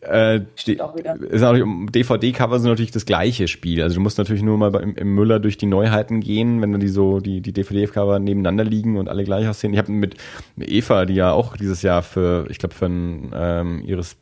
äh, 0.01 0.41
DVD-Cover 0.67 2.59
sind 2.59 2.71
natürlich 2.71 2.91
das 2.91 3.07
gleiche 3.07 3.49
Spiel. 3.49 3.83
Also 3.83 3.97
du 3.97 4.01
musst 4.01 4.19
natürlich 4.19 4.43
nur 4.43 4.59
mal 4.59 4.75
im, 4.77 4.95
im 4.95 5.15
Müller 5.15 5.41
durch 5.41 5.57
die 5.57 5.67
Neuheiten 5.67 6.21
gehen, 6.21 6.61
wenn 6.63 6.73
dann 6.73 6.81
die 6.81 6.89
so 6.89 7.21
die, 7.21 7.41
die 7.41 7.53
DVD-Cover 7.53 8.19
nebeneinander 8.19 8.65
liegen 8.65 8.97
und 8.97 9.09
alle 9.09 9.25
gleich 9.25 9.49
aussehen. 9.49 9.73
Ich 9.73 9.79
habe 9.79 9.93
mit, 9.93 10.17
Eva, 10.59 11.05
die 11.05 11.15
ja 11.15 11.33
auch 11.33 11.57
dieses 11.57 11.83
Jahr 11.83 12.03
für, 12.03 12.47
ich 12.51 12.59
glaube, 12.59 12.75
für 12.75 12.87
ein 12.87 13.33
ähm, 13.35 13.83
ihres 13.85 14.17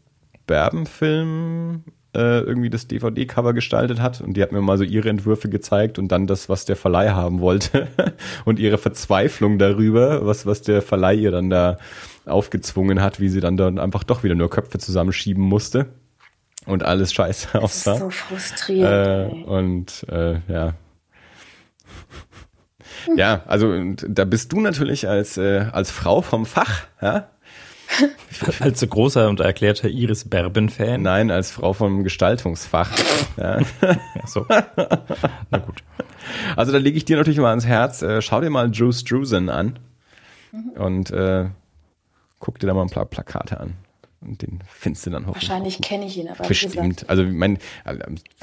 Berben-Film 0.47 1.85
äh, 2.15 2.41
irgendwie 2.41 2.71
das 2.71 2.87
DVD-Cover 2.87 3.55
gestaltet 3.55 4.01
hat 4.01 4.21
und 4.21 4.37
die 4.37 4.43
hat 4.43 4.53
mir 4.53 4.61
mal 4.61 4.79
so 4.79 4.85
ihre 4.85 5.09
Entwürfe 5.09 5.49
gezeigt 5.49 5.99
und 5.99 6.13
dann 6.13 6.27
das, 6.27 6.49
was 6.49 6.65
der 6.65 6.77
Verleih 6.77 7.11
haben 7.11 7.41
wollte 7.41 7.89
und 8.45 8.59
ihre 8.59 8.79
Verzweiflung 8.79 9.59
darüber, 9.59 10.25
was, 10.25 10.47
was 10.47 10.63
der 10.63 10.81
Verleih 10.81 11.15
ihr 11.15 11.31
dann 11.33 11.51
da 11.51 11.79
aufgezwungen 12.27 13.01
hat, 13.03 13.21
wie 13.21 13.29
sie 13.29 13.41
dann 13.41 13.57
dann 13.57 13.79
einfach 13.79 14.05
doch 14.05 14.23
wieder 14.23 14.35
nur 14.35 14.51
Köpfe 14.51 14.79
zusammenschieben 14.79 15.43
musste 15.43 15.87
und 16.67 16.83
alles 16.83 17.13
scheiße 17.13 17.61
aussah. 17.61 17.97
so 17.99 18.11
frustrierend. 18.11 19.33
Äh, 19.33 19.45
und 19.45 20.07
äh, 20.09 20.41
ja. 20.49 20.75
Ja, 23.17 23.43
also 23.47 23.75
da 23.97 24.25
bist 24.25 24.53
du 24.53 24.61
natürlich 24.61 25.09
als, 25.09 25.37
äh, 25.37 25.67
als 25.73 25.91
Frau 25.91 26.23
vom 26.23 26.47
Fach, 26.47 26.85
ja, 27.03 27.29
als 28.61 28.81
so 28.81 28.87
großer 28.87 29.29
und 29.29 29.41
erklärter 29.41 29.89
Iris 29.89 30.29
Berben-Fan? 30.29 31.03
Nein, 31.03 31.31
als 31.31 31.51
Frau 31.51 31.73
vom 31.73 32.03
Gestaltungsfach. 32.05 32.91
ja. 33.37 33.59
So. 34.27 34.47
Na 34.49 35.59
gut. 35.59 35.83
Also 36.57 36.73
da 36.73 36.79
lege 36.79 36.97
ich 36.97 37.05
dir 37.05 37.19
natürlich 37.19 37.39
mal 37.39 37.51
ans 37.51 37.67
Herz. 37.67 38.01
Äh, 38.01 38.23
schau 38.23 38.41
dir 38.41 38.49
mal 38.49 38.71
Drew 38.71 38.91
Struzan 38.91 39.51
an 39.51 39.79
mhm. 40.51 40.71
und 40.71 41.11
äh, 41.11 41.47
guck 42.45 42.59
dir 42.59 42.67
da 42.67 42.75
mal 42.75 42.83
ein 42.83 42.91
paar 42.91 43.07
Plakate 43.07 43.59
an. 43.59 43.73
Und 44.21 44.43
den 44.43 44.61
findest 44.67 45.07
du 45.07 45.11
dann 45.11 45.27
hoffentlich. 45.27 45.49
Wahrscheinlich 45.49 45.81
kenne 45.81 46.05
ich 46.05 46.19
ihn, 46.19 46.29
aber 46.29 46.47
bestimmt. 46.47 47.09
Also 47.09 47.25
mein, 47.25 47.57
äh, 47.87 47.99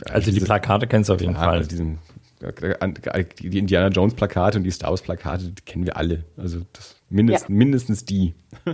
also 0.10 0.32
die 0.32 0.40
Plakate 0.40 0.88
kennst 0.88 1.10
du 1.10 1.14
auf 1.14 1.22
jeden 1.22 1.36
Fall. 1.36 1.58
Also 1.58 1.70
diesen, 1.70 2.00
die 2.42 3.58
Indiana 3.60 3.90
Jones 3.90 4.16
Plakate 4.16 4.58
und 4.58 4.64
die 4.64 4.72
Star 4.72 4.90
Wars 4.90 5.04
Plakate 5.04 5.50
die 5.50 5.62
kennen 5.62 5.86
wir 5.86 5.98
alle. 5.98 6.24
Also 6.36 6.62
das 6.74 6.96
mindest, 7.10 7.48
ja. 7.48 7.56
mindestens 7.56 8.06
die. 8.06 8.34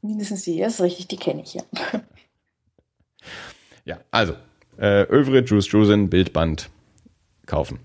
Mindestens 0.00 0.44
die 0.44 0.60
ist 0.60 0.80
richtig, 0.80 1.08
die 1.08 1.16
kenne 1.16 1.42
ich 1.42 1.54
ja. 1.54 1.62
Ja, 3.84 3.98
also, 4.12 4.34
äh, 4.78 5.02
Övre, 5.10 5.40
Juice 5.40 5.66
Drusen, 5.66 6.08
Bildband 6.08 6.70
kaufen. 7.46 7.80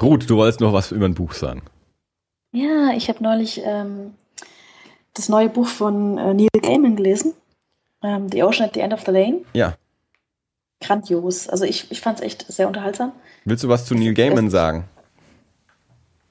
Ruth, 0.00 0.30
du 0.30 0.36
wolltest 0.36 0.60
noch 0.60 0.72
was 0.72 0.92
über 0.92 1.06
ein 1.06 1.14
Buch 1.14 1.32
sagen. 1.32 1.62
Ja, 2.52 2.92
ich 2.94 3.08
habe 3.08 3.22
neulich 3.22 3.60
ähm, 3.64 4.12
das 5.14 5.28
neue 5.28 5.48
Buch 5.48 5.66
von 5.66 6.18
äh, 6.18 6.34
Neil 6.34 6.48
Gaiman 6.60 6.96
gelesen. 6.96 7.34
Ähm, 8.02 8.28
the 8.30 8.42
Ocean 8.42 8.66
at 8.66 8.74
the 8.74 8.80
End 8.80 8.92
of 8.92 9.02
the 9.04 9.12
Lane. 9.12 9.42
Ja. 9.52 9.74
Grandios. 10.80 11.48
Also 11.48 11.64
ich, 11.64 11.90
ich 11.90 12.00
fand 12.00 12.18
es 12.18 12.24
echt 12.24 12.46
sehr 12.50 12.66
unterhaltsam. 12.66 13.12
Willst 13.44 13.64
du 13.64 13.68
was 13.68 13.84
zu 13.84 13.94
Neil 13.94 14.14
Gaiman 14.14 14.50
sagen? 14.50 14.88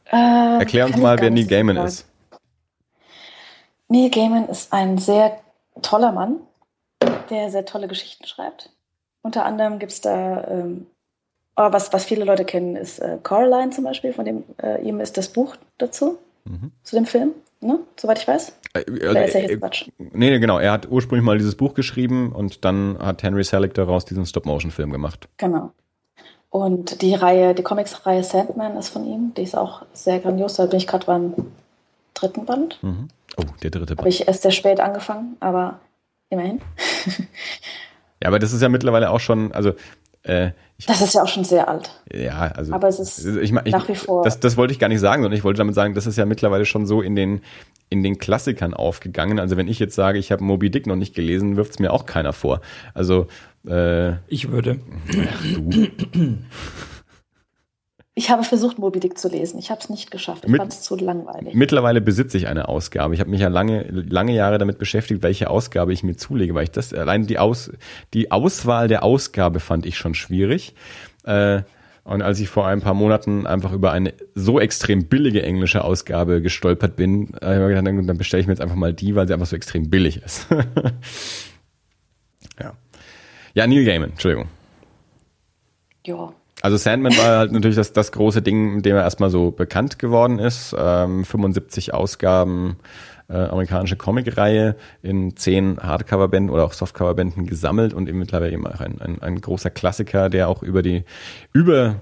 Äh, 0.05 0.59
Erklär 0.59 0.85
uns 0.85 0.97
mal, 0.97 1.19
wer 1.19 1.29
Neil 1.29 1.45
Gaiman 1.45 1.75
sagen. 1.75 1.87
ist. 1.87 2.05
Neil 3.87 4.09
Gaiman 4.09 4.47
ist 4.49 4.73
ein 4.73 4.97
sehr 4.97 5.39
toller 5.81 6.11
Mann, 6.11 6.37
der 7.29 7.49
sehr 7.51 7.65
tolle 7.65 7.87
Geschichten 7.87 8.25
schreibt. 8.25 8.71
Unter 9.21 9.45
anderem 9.45 9.79
gibt 9.79 9.91
es 9.91 10.01
da, 10.01 10.47
ähm, 10.47 10.87
oh, 11.55 11.71
was, 11.71 11.91
was 11.93 12.05
viele 12.05 12.23
Leute 12.23 12.45
kennen, 12.45 12.75
ist 12.75 12.99
äh, 12.99 13.17
Coraline 13.21 13.71
zum 13.71 13.83
Beispiel, 13.83 14.13
von 14.13 14.25
dem 14.25 14.43
äh, 14.61 14.81
ihm 14.81 14.99
ist 14.99 15.17
das 15.17 15.27
Buch 15.27 15.55
dazu, 15.77 16.17
mhm. 16.45 16.71
zu 16.83 16.95
dem 16.95 17.05
Film, 17.05 17.33
ne? 17.61 17.79
soweit 17.99 18.19
ich 18.19 18.27
weiß. 18.27 18.53
Also, 18.73 18.93
ja. 18.93 19.69
Nee, 19.97 20.29
nee, 20.29 20.39
genau. 20.39 20.59
Er 20.59 20.71
hat 20.71 20.89
ursprünglich 20.89 21.25
mal 21.25 21.37
dieses 21.37 21.55
Buch 21.55 21.73
geschrieben 21.73 22.31
und 22.31 22.63
dann 22.65 22.97
hat 22.99 23.23
Henry 23.23 23.43
Selick 23.43 23.73
daraus 23.73 24.05
diesen 24.05 24.25
Stop-Motion-Film 24.25 24.91
gemacht. 24.91 25.27
Genau. 25.37 25.71
Und 26.49 27.01
die 27.01 27.13
Reihe, 27.13 27.53
die 27.53 27.63
Comics-Reihe 27.63 28.23
Sandman 28.23 28.75
ist 28.77 28.89
von 28.89 29.05
ihm, 29.05 29.33
die 29.35 29.43
ist 29.43 29.55
auch 29.55 29.85
sehr 29.93 30.19
grandios. 30.19 30.55
Da 30.55 30.65
bin 30.65 30.77
ich 30.77 30.87
gerade 30.87 31.05
beim 31.05 31.33
dritten 32.13 32.45
Band. 32.45 32.79
Mhm. 32.81 33.07
Oh, 33.37 33.43
der 33.61 33.71
dritte 33.71 33.95
Band. 33.95 33.99
Habe 33.99 34.09
ich 34.09 34.27
erst 34.27 34.41
sehr 34.41 34.51
spät 34.51 34.79
angefangen, 34.79 35.37
aber 35.39 35.79
immerhin. 36.29 36.61
ja, 38.21 38.27
aber 38.27 38.39
das 38.39 38.53
ist 38.53 38.61
ja 38.61 38.69
mittlerweile 38.69 39.11
auch 39.11 39.19
schon, 39.19 39.51
also 39.51 39.73
äh, 40.23 40.51
ich, 40.77 40.85
das 40.85 41.01
ist 41.01 41.13
ja 41.13 41.23
auch 41.23 41.27
schon 41.27 41.43
sehr 41.43 41.67
alt. 41.67 41.89
Ja, 42.11 42.51
also. 42.55 42.73
Aber 42.73 42.87
es 42.87 42.99
ist 42.99 43.25
ich, 43.25 43.51
ich, 43.51 43.71
nach 43.71 43.87
wie 43.89 43.95
vor. 43.95 44.23
Das, 44.23 44.39
das 44.39 44.55
wollte 44.55 44.71
ich 44.71 44.79
gar 44.79 44.87
nicht 44.87 45.01
sagen, 45.01 45.23
sondern 45.23 45.37
ich 45.37 45.43
wollte 45.43 45.57
damit 45.57 45.75
sagen, 45.75 45.93
das 45.93 46.07
ist 46.07 46.17
ja 46.17 46.25
mittlerweile 46.25 46.65
schon 46.65 46.85
so 46.85 47.01
in 47.01 47.15
den, 47.15 47.41
in 47.89 48.01
den 48.01 48.17
Klassikern 48.17 48.73
aufgegangen. 48.73 49.39
Also 49.39 49.57
wenn 49.57 49.67
ich 49.67 49.79
jetzt 49.79 49.95
sage, 49.95 50.19
ich 50.19 50.31
habe 50.31 50.43
Moby 50.43 50.69
Dick 50.69 50.87
noch 50.87 50.95
nicht 50.95 51.15
gelesen, 51.15 51.57
wirft 51.57 51.71
es 51.71 51.79
mir 51.79 51.91
auch 51.91 52.05
keiner 52.05 52.31
vor. 52.31 52.61
Also 52.93 53.27
äh, 53.67 54.13
ich 54.27 54.51
würde. 54.51 54.79
Ach, 55.09 55.43
du. 55.53 55.69
Ich 58.19 58.29
habe 58.29 58.43
versucht, 58.43 58.79
Moby 58.79 58.99
Dick 58.99 59.17
zu 59.17 59.29
lesen. 59.29 59.59
Ich 59.59 59.71
habe 59.71 59.79
es 59.79 59.89
nicht 59.89 60.11
geschafft. 60.11 60.43
Ich 60.45 60.53
fand 60.53 60.73
es 60.73 60.81
zu 60.81 60.97
langweilig. 60.97 61.53
Mittlerweile 61.53 62.01
besitze 62.01 62.37
ich 62.37 62.49
eine 62.49 62.67
Ausgabe. 62.67 63.13
Ich 63.13 63.21
habe 63.21 63.29
mich 63.29 63.39
ja 63.39 63.47
lange, 63.47 63.83
lange 63.83 64.33
Jahre 64.33 64.57
damit 64.57 64.77
beschäftigt, 64.77 65.23
welche 65.23 65.49
Ausgabe 65.49 65.93
ich 65.93 66.03
mir 66.03 66.17
zulege, 66.17 66.53
weil 66.53 66.65
ich 66.65 66.71
das 66.71 66.93
allein 66.93 67.27
die 67.27 67.39
Aus, 67.39 67.71
die 68.13 68.29
Auswahl 68.29 68.89
der 68.89 69.03
Ausgabe 69.03 69.61
fand 69.61 69.85
ich 69.85 69.97
schon 69.97 70.15
schwierig. 70.15 70.73
Äh, 71.23 71.61
und 72.03 72.21
als 72.21 72.41
ich 72.41 72.49
vor 72.49 72.67
ein 72.67 72.81
paar 72.81 72.93
Monaten 72.93 73.47
einfach 73.47 73.71
über 73.71 73.93
eine 73.93 74.13
so 74.35 74.59
extrem 74.59 75.05
billige 75.05 75.41
englische 75.41 75.85
Ausgabe 75.85 76.41
gestolpert 76.41 76.97
bin, 76.97 77.33
äh, 77.35 77.55
habe 77.55 77.71
ich 77.71 77.79
gedacht, 77.79 78.09
dann 78.09 78.17
bestelle 78.17 78.41
ich 78.41 78.47
mir 78.47 78.53
jetzt 78.53 78.61
einfach 78.61 78.75
mal 78.75 78.93
die, 78.93 79.15
weil 79.15 79.27
sie 79.27 79.33
einfach 79.33 79.47
so 79.47 79.55
extrem 79.55 79.89
billig 79.89 80.21
ist. 80.21 80.45
ja. 82.59 82.73
Ja, 83.53 83.65
Neil 83.65 83.85
Gaiman, 83.85 84.09
Entschuldigung. 84.09 84.49
Ja, 86.05 86.33
also 86.61 86.77
Sandman 86.77 87.15
war 87.17 87.37
halt 87.37 87.51
natürlich 87.51 87.77
das, 87.77 87.93
das 87.93 88.11
große 88.11 88.41
Ding, 88.41 88.75
mit 88.75 88.85
dem 88.85 88.95
er 88.95 89.03
erstmal 89.03 89.29
so 89.29 89.51
bekannt 89.51 89.99
geworden 89.99 90.39
ist. 90.39 90.75
Ähm, 90.77 91.23
75 91.23 91.93
Ausgaben 91.93 92.77
äh, 93.29 93.37
amerikanische 93.37 93.95
Comicreihe 93.95 94.75
in 95.01 95.35
zehn 95.37 95.77
Hardcover-Bänden 95.79 96.49
oder 96.49 96.65
auch 96.65 96.73
Softcover-Bänden 96.73 97.45
gesammelt 97.45 97.93
und 97.93 98.09
eben 98.09 98.19
mittlerweile 98.19 98.51
eben 98.51 98.67
auch 98.67 98.81
ein, 98.81 98.99
ein, 98.99 99.21
ein 99.21 99.39
großer 99.39 99.69
Klassiker, 99.69 100.29
der 100.29 100.49
auch 100.49 100.63
über 100.63 100.81
die 100.81 101.03
über 101.53 101.97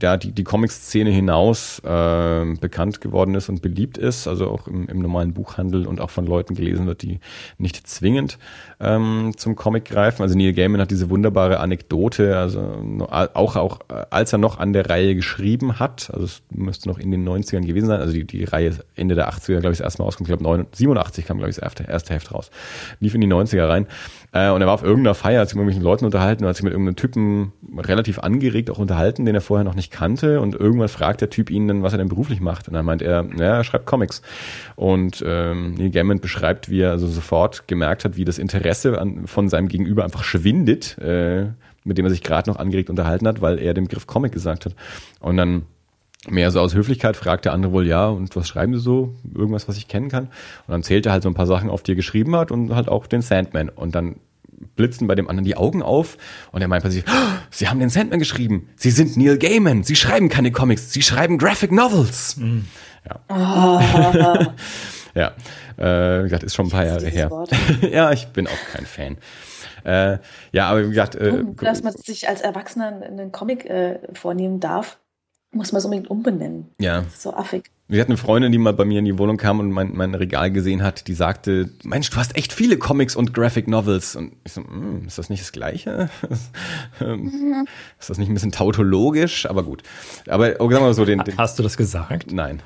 ja, 0.00 0.16
die, 0.16 0.32
die 0.32 0.44
Comic-Szene 0.44 1.10
hinaus 1.10 1.78
äh, 1.80 2.54
bekannt 2.60 3.00
geworden 3.00 3.34
ist 3.34 3.48
und 3.48 3.62
beliebt 3.62 3.96
ist, 3.96 4.28
also 4.28 4.50
auch 4.50 4.66
im, 4.66 4.86
im 4.86 4.98
normalen 4.98 5.32
Buchhandel 5.32 5.86
und 5.86 6.00
auch 6.00 6.10
von 6.10 6.26
Leuten 6.26 6.54
gelesen 6.54 6.86
wird, 6.86 7.02
die 7.02 7.20
nicht 7.56 7.86
zwingend 7.86 8.38
ähm, 8.80 9.32
zum 9.36 9.56
Comic 9.56 9.86
greifen. 9.86 10.22
Also 10.22 10.36
Neil 10.36 10.52
Gaiman 10.52 10.80
hat 10.80 10.90
diese 10.90 11.08
wunderbare 11.08 11.60
Anekdote, 11.60 12.36
also 12.36 12.60
auch, 13.10 13.56
auch 13.56 13.78
als 14.10 14.32
er 14.32 14.38
noch 14.38 14.58
an 14.58 14.72
der 14.72 14.90
Reihe 14.90 15.14
geschrieben 15.14 15.78
hat, 15.78 16.10
also 16.12 16.24
es 16.24 16.42
müsste 16.50 16.88
noch 16.88 16.98
in 16.98 17.10
den 17.10 17.26
90ern 17.26 17.64
gewesen 17.64 17.86
sein, 17.86 18.00
also 18.00 18.12
die, 18.12 18.24
die 18.24 18.44
Reihe 18.44 18.74
Ende 18.94 19.14
der 19.14 19.30
80er, 19.30 19.60
glaube 19.60 19.72
ich, 19.72 19.78
das 19.78 19.80
erste 19.80 20.02
Mal 20.02 20.06
rausgekommen, 20.06 20.32
ich 20.32 20.44
glaube 20.44 20.66
87 20.72 21.24
kam, 21.24 21.38
glaube 21.38 21.50
ich, 21.50 21.56
das 21.56 21.62
erste, 21.62 21.84
erste 21.84 22.14
Heft 22.14 22.32
raus, 22.32 22.50
lief 23.00 23.14
in 23.14 23.22
die 23.22 23.26
90er 23.26 23.68
rein 23.68 23.86
äh, 24.32 24.50
und 24.50 24.60
er 24.60 24.66
war 24.66 24.74
auf 24.74 24.82
irgendeiner 24.82 25.14
Feier, 25.14 25.40
hat 25.40 25.48
sich 25.48 25.54
mit 25.54 25.62
irgendwelchen 25.62 25.82
Leuten 25.82 26.04
unterhalten 26.04 26.44
und 26.44 26.48
hat 26.48 26.56
sich 26.56 26.64
mit 26.64 26.72
irgendeinem 26.72 26.96
Typen 26.96 27.52
relativ 27.76 28.18
angeregt 28.18 28.70
auch 28.70 28.78
unterhalten, 28.78 29.24
den 29.24 29.34
er 29.34 29.40
vorher 29.40 29.64
noch 29.64 29.74
nicht 29.74 29.90
kannte. 29.90 30.40
Und 30.40 30.54
irgendwann 30.54 30.88
fragt 30.88 31.20
der 31.20 31.30
Typ 31.30 31.50
ihn 31.50 31.68
dann, 31.68 31.82
was 31.82 31.92
er 31.92 31.98
denn 31.98 32.08
beruflich 32.08 32.40
macht. 32.40 32.68
Und 32.68 32.74
dann 32.74 32.84
meint 32.84 33.00
er, 33.00 33.26
ja, 33.38 33.56
er 33.56 33.64
schreibt 33.64 33.86
Comics. 33.86 34.22
Und 34.76 35.24
ähm, 35.26 35.74
Neil 35.74 35.90
Gaiman 35.90 36.20
beschreibt, 36.20 36.68
wie 36.68 36.82
er 36.82 36.90
also 36.90 37.06
sofort 37.06 37.68
gemerkt 37.68 38.04
hat, 38.04 38.16
wie 38.16 38.24
das 38.24 38.38
Interesse 38.38 39.00
an, 39.00 39.26
von 39.26 39.48
seinem 39.48 39.68
Gegenüber 39.68 40.04
einfach 40.04 40.24
schwindet, 40.24 40.98
äh, 40.98 41.46
mit 41.84 41.96
dem 41.96 42.04
er 42.04 42.10
sich 42.10 42.22
gerade 42.22 42.50
noch 42.50 42.58
angeregt 42.58 42.90
unterhalten 42.90 43.26
hat, 43.26 43.40
weil 43.40 43.58
er 43.58 43.72
dem 43.72 43.88
Griff 43.88 44.06
Comic 44.06 44.32
gesagt 44.32 44.66
hat. 44.66 44.74
Und 45.20 45.38
dann 45.38 45.62
mehr 46.26 46.50
so 46.50 46.60
aus 46.60 46.74
Höflichkeit 46.74 47.16
fragt 47.16 47.44
der 47.44 47.52
andere 47.52 47.72
wohl, 47.72 47.86
ja, 47.86 48.08
und 48.08 48.34
was 48.34 48.48
schreiben 48.48 48.74
Sie 48.74 48.80
so? 48.80 49.14
Irgendwas, 49.34 49.68
was 49.68 49.76
ich 49.76 49.88
kennen 49.88 50.08
kann? 50.08 50.24
Und 50.24 50.72
dann 50.72 50.82
zählt 50.82 51.06
er 51.06 51.12
halt 51.12 51.22
so 51.22 51.28
ein 51.28 51.34
paar 51.34 51.46
Sachen 51.46 51.70
auf, 51.70 51.82
die 51.82 51.92
er 51.92 51.96
geschrieben 51.96 52.34
hat 52.36 52.50
und 52.50 52.74
halt 52.74 52.88
auch 52.88 53.06
den 53.06 53.22
Sandman. 53.22 53.68
Und 53.68 53.94
dann 53.94 54.16
blitzen 54.76 55.06
bei 55.06 55.14
dem 55.14 55.28
anderen 55.28 55.44
die 55.44 55.56
Augen 55.56 55.82
auf 55.82 56.16
und 56.52 56.62
er 56.62 56.68
meint 56.68 56.90
sich, 56.90 57.04
oh, 57.06 57.38
Sie 57.50 57.68
haben 57.68 57.80
den 57.80 57.90
Sandman 57.90 58.18
geschrieben. 58.18 58.68
Sie 58.76 58.90
sind 58.90 59.16
Neil 59.16 59.38
Gaiman. 59.38 59.84
Sie 59.84 59.96
schreiben 59.96 60.28
keine 60.28 60.50
Comics. 60.50 60.92
Sie 60.92 61.02
schreiben 61.02 61.38
Graphic 61.38 61.70
Novels. 61.70 62.36
Mhm. 62.36 62.64
Ja. 63.08 63.20
Oh. 63.28 64.46
ja. 65.14 65.32
Äh, 65.76 66.20
wie 66.20 66.24
gesagt, 66.24 66.42
ist 66.42 66.54
schon 66.54 66.66
ein 66.66 66.70
paar 66.70 66.86
Jahre 66.86 67.06
her. 67.06 67.30
ja, 67.92 68.10
ich 68.12 68.26
bin 68.28 68.46
auch 68.48 68.72
kein 68.72 68.86
Fan. 68.86 69.18
Äh, 69.84 70.18
ja, 70.52 70.68
aber 70.68 70.84
wie 70.84 70.88
gesagt. 70.88 71.14
Äh, 71.14 71.44
Dass 71.56 71.82
man 71.82 71.92
sich 71.92 72.28
als 72.28 72.40
Erwachsener 72.40 73.00
einen 73.02 73.30
Comic 73.30 73.64
äh, 73.66 74.00
vornehmen 74.12 74.58
darf, 74.58 74.98
muss 75.52 75.72
man 75.72 75.78
es 75.78 75.84
unbedingt 75.84 76.10
umbenennen. 76.10 76.66
Ja. 76.78 77.04
So 77.16 77.34
affig. 77.34 77.70
Wir 77.90 78.02
hatten 78.02 78.12
eine 78.12 78.18
Freundin, 78.18 78.52
die 78.52 78.58
mal 78.58 78.74
bei 78.74 78.84
mir 78.84 78.98
in 78.98 79.06
die 79.06 79.18
Wohnung 79.18 79.38
kam 79.38 79.60
und 79.60 79.70
mein, 79.70 79.96
mein 79.96 80.14
Regal 80.14 80.50
gesehen 80.50 80.82
hat, 80.82 81.08
die 81.08 81.14
sagte, 81.14 81.70
Mensch, 81.84 82.10
du 82.10 82.18
hast 82.18 82.36
echt 82.36 82.52
viele 82.52 82.76
Comics 82.76 83.16
und 83.16 83.32
Graphic 83.32 83.66
Novels. 83.66 84.14
Und 84.14 84.34
ich 84.44 84.52
so, 84.52 84.62
hm, 84.62 85.06
ist 85.06 85.16
das 85.16 85.30
nicht 85.30 85.42
das 85.42 85.52
Gleiche? 85.52 86.10
Mhm. 87.00 87.66
ist 87.98 88.10
das 88.10 88.18
nicht 88.18 88.28
ein 88.28 88.34
bisschen 88.34 88.52
tautologisch? 88.52 89.46
Aber 89.46 89.62
gut. 89.62 89.82
Aber 90.26 90.56
oh, 90.58 90.64
sagen 90.64 90.70
wir 90.70 90.80
mal 90.80 90.94
so 90.94 91.04
den, 91.04 91.20
den 91.20 91.38
Hast 91.38 91.58
du 91.58 91.62
das 91.62 91.76
gesagt? 91.76 92.32
Nein. 92.32 92.60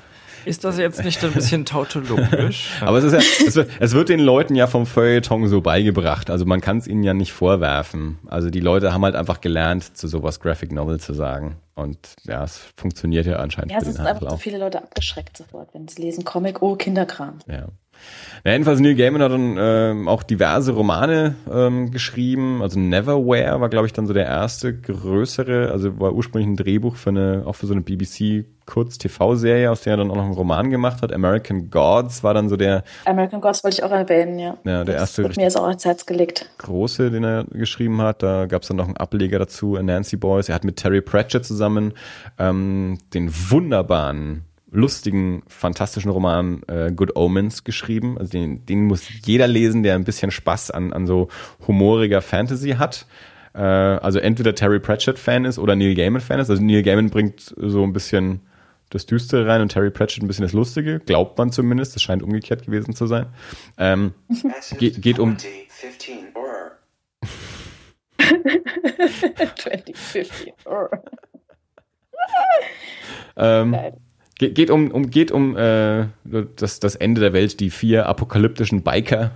Ist 0.45 0.63
das 0.63 0.77
jetzt 0.77 1.03
nicht 1.03 1.23
ein 1.23 1.31
bisschen 1.31 1.65
tautologisch? 1.65 2.71
Aber 2.81 2.97
es 2.97 3.03
ist 3.03 3.13
ja, 3.13 3.19
es 3.47 3.55
wird, 3.55 3.69
es 3.79 3.93
wird 3.93 4.09
den 4.09 4.19
Leuten 4.19 4.55
ja 4.55 4.67
vom 4.67 4.85
Feuilleton 4.85 5.47
so 5.47 5.61
beigebracht. 5.61 6.29
Also 6.29 6.45
man 6.45 6.61
kann 6.61 6.77
es 6.77 6.87
ihnen 6.87 7.03
ja 7.03 7.13
nicht 7.13 7.33
vorwerfen. 7.33 8.19
Also 8.27 8.49
die 8.49 8.59
Leute 8.59 8.93
haben 8.93 9.03
halt 9.03 9.15
einfach 9.15 9.41
gelernt, 9.41 9.97
zu 9.97 10.07
sowas 10.07 10.39
Graphic 10.39 10.71
Novel 10.71 10.99
zu 10.99 11.13
sagen. 11.13 11.57
Und 11.75 11.97
ja, 12.23 12.43
es 12.43 12.57
funktioniert 12.75 13.25
ja 13.25 13.37
anscheinend. 13.37 13.71
Ja, 13.71 13.79
es 13.79 13.87
ist 13.87 13.99
einfach 13.99 14.29
so 14.29 14.37
viele 14.37 14.59
Leute 14.59 14.79
abgeschreckt 14.79 15.37
sofort, 15.37 15.73
wenn 15.73 15.87
sie 15.87 16.01
lesen 16.01 16.23
Comic, 16.23 16.61
oh, 16.61 16.75
Kinderkram. 16.75 17.39
Ja. 17.47 17.67
Ja, 18.45 18.51
jedenfalls 18.51 18.81
Neil 18.81 18.95
Gaiman 18.95 19.21
hat 19.21 19.31
dann 19.31 19.55
ähm, 19.57 20.07
auch 20.09 20.21
diverse 20.21 20.73
Romane 20.73 21.35
ähm, 21.51 21.91
geschrieben. 21.91 22.61
Also 22.61 22.77
Neverwhere 22.77 23.61
war, 23.61 23.69
glaube 23.69 23.87
ich, 23.87 23.93
dann 23.93 24.05
so 24.05 24.13
der 24.13 24.25
erste 24.25 24.77
größere, 24.77 25.71
also 25.71 25.97
war 25.99 26.13
ursprünglich 26.13 26.49
ein 26.49 26.57
Drehbuch 26.57 26.97
für 26.97 27.11
eine, 27.11 27.43
auch 27.45 27.55
für 27.55 27.67
so 27.67 27.73
eine 27.73 27.81
BBC 27.81 28.45
Kurz-TV-Serie, 28.65 29.69
aus 29.71 29.81
der 29.81 29.93
er 29.93 29.97
dann 29.97 30.11
auch 30.11 30.15
noch 30.15 30.25
einen 30.25 30.33
Roman 30.33 30.69
gemacht 30.69 31.01
hat. 31.01 31.13
American 31.13 31.69
Gods 31.69 32.23
war 32.23 32.33
dann 32.33 32.49
so 32.49 32.57
der. 32.57 32.83
American 33.05 33.41
Gods 33.41 33.63
wollte 33.63 33.77
ich 33.77 33.83
auch 33.83 33.91
erwähnen, 33.91 34.39
ja. 34.39 34.57
Ja, 34.63 34.83
der 34.83 34.95
erste. 34.95 35.23
Das 35.23 35.35
mir 35.35 35.43
jetzt 35.43 35.57
auch 35.57 35.67
ans 35.67 35.85
Herz 35.85 36.05
gelegt. 36.05 36.49
Große, 36.57 37.11
den 37.11 37.23
er 37.23 37.45
geschrieben 37.45 38.01
hat. 38.01 38.23
Da 38.23 38.45
gab 38.45 38.61
es 38.61 38.69
dann 38.69 38.77
noch 38.77 38.87
einen 38.87 38.97
Ableger 38.97 39.39
dazu, 39.39 39.77
Nancy 39.81 40.17
Boys. 40.17 40.49
Er 40.49 40.55
hat 40.55 40.63
mit 40.63 40.77
Terry 40.77 41.01
Pratchett 41.01 41.45
zusammen 41.45 41.93
ähm, 42.39 42.97
den 43.13 43.31
wunderbaren 43.33 44.43
lustigen, 44.73 45.43
fantastischen 45.47 46.11
Roman 46.11 46.63
äh, 46.67 46.91
Good 46.91 47.15
Omens 47.15 47.63
geschrieben. 47.63 48.17
Also 48.17 48.31
den, 48.31 48.65
den 48.65 48.85
muss 48.85 49.07
jeder 49.25 49.47
lesen, 49.47 49.83
der 49.83 49.95
ein 49.95 50.03
bisschen 50.03 50.31
Spaß 50.31 50.71
an, 50.71 50.91
an 50.91 51.07
so 51.07 51.29
humoriger 51.67 52.21
Fantasy 52.21 52.71
hat. 52.71 53.05
Äh, 53.53 53.61
also 53.61 54.19
entweder 54.19 54.55
Terry 54.55 54.79
Pratchett-Fan 54.79 55.45
ist 55.45 55.59
oder 55.59 55.75
Neil 55.75 55.95
Gaiman-Fan 55.95 56.39
ist. 56.39 56.49
Also 56.49 56.61
Neil 56.61 56.83
Gaiman 56.83 57.09
bringt 57.09 57.53
so 57.55 57.83
ein 57.83 57.93
bisschen 57.93 58.41
das 58.89 59.05
Düstere 59.05 59.47
rein 59.47 59.61
und 59.61 59.69
Terry 59.69 59.91
Pratchett 59.91 60.23
ein 60.23 60.27
bisschen 60.27 60.43
das 60.43 60.53
Lustige, 60.53 60.99
glaubt 60.99 61.37
man 61.37 61.51
zumindest. 61.51 61.95
Das 61.95 62.01
scheint 62.01 62.23
umgekehrt 62.23 62.65
gewesen 62.65 62.95
zu 62.95 63.07
sein. 63.07 63.27
Ähm, 63.77 64.13
geht, 64.77 65.01
geht 65.01 65.19
um. 65.19 65.37
2015 65.37 66.33
ähm, 73.37 73.75
Ge 74.39 74.49
geht 74.49 74.71
um, 74.71 74.91
um, 74.91 75.09
geht 75.09 75.31
um 75.31 75.55
äh, 75.55 76.07
das, 76.55 76.79
das 76.79 76.95
Ende 76.95 77.21
der 77.21 77.33
Welt. 77.33 77.59
Die 77.59 77.69
vier 77.69 78.07
apokalyptischen 78.07 78.81
Biker 78.81 79.31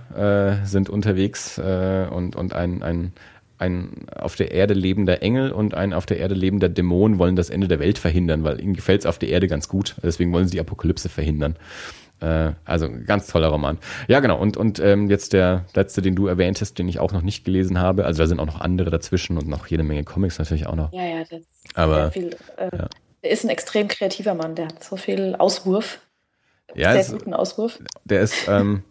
äh, 0.62 0.66
sind 0.66 0.90
unterwegs 0.90 1.58
äh, 1.58 2.06
und, 2.10 2.34
und 2.34 2.52
ein, 2.52 2.82
ein, 2.82 3.12
ein 3.58 4.06
auf 4.16 4.34
der 4.34 4.50
Erde 4.50 4.74
lebender 4.74 5.22
Engel 5.22 5.52
und 5.52 5.74
ein 5.74 5.92
auf 5.92 6.06
der 6.06 6.18
Erde 6.18 6.34
lebender 6.34 6.68
Dämon 6.68 7.18
wollen 7.18 7.36
das 7.36 7.50
Ende 7.50 7.68
der 7.68 7.78
Welt 7.78 7.98
verhindern, 7.98 8.42
weil 8.42 8.60
ihnen 8.60 8.74
gefällt 8.74 9.00
es 9.00 9.06
auf 9.06 9.18
der 9.18 9.28
Erde 9.28 9.46
ganz 9.46 9.68
gut. 9.68 9.94
Deswegen 10.02 10.32
wollen 10.32 10.46
sie 10.46 10.52
die 10.52 10.60
Apokalypse 10.60 11.08
verhindern. 11.08 11.56
Äh, 12.20 12.52
also 12.64 12.88
ganz 13.06 13.28
toller 13.28 13.48
Roman. 13.48 13.78
Ja, 14.08 14.18
genau. 14.18 14.38
Und, 14.38 14.56
und 14.56 14.80
ähm, 14.80 15.08
jetzt 15.08 15.32
der 15.32 15.64
letzte, 15.74 16.02
den 16.02 16.16
du 16.16 16.26
erwähnt 16.26 16.60
hast, 16.60 16.78
den 16.78 16.88
ich 16.88 16.98
auch 16.98 17.12
noch 17.12 17.22
nicht 17.22 17.44
gelesen 17.44 17.78
habe. 17.78 18.04
Also 18.04 18.22
da 18.22 18.26
sind 18.26 18.40
auch 18.40 18.46
noch 18.46 18.60
andere 18.60 18.90
dazwischen 18.90 19.38
und 19.38 19.48
noch 19.48 19.68
jede 19.68 19.84
Menge 19.84 20.02
Comics 20.02 20.38
natürlich 20.38 20.66
auch 20.66 20.74
noch. 20.74 20.92
Ja, 20.92 21.04
ja, 21.04 21.24
das 21.30 21.42
Aber, 21.74 22.10
viel, 22.10 22.30
äh, 22.56 22.76
ja. 22.76 22.88
Der 23.22 23.30
ist 23.30 23.44
ein 23.44 23.50
extrem 23.50 23.88
kreativer 23.88 24.34
Mann, 24.34 24.54
der 24.54 24.66
hat 24.66 24.82
so 24.82 24.96
viel 24.96 25.34
Auswurf. 25.36 26.00
Ja, 26.74 26.92
sehr 26.92 27.00
ist, 27.00 27.12
guten 27.12 27.34
Auswurf. 27.34 27.78
Der 28.04 28.20
ist, 28.20 28.46
ähm, 28.48 28.84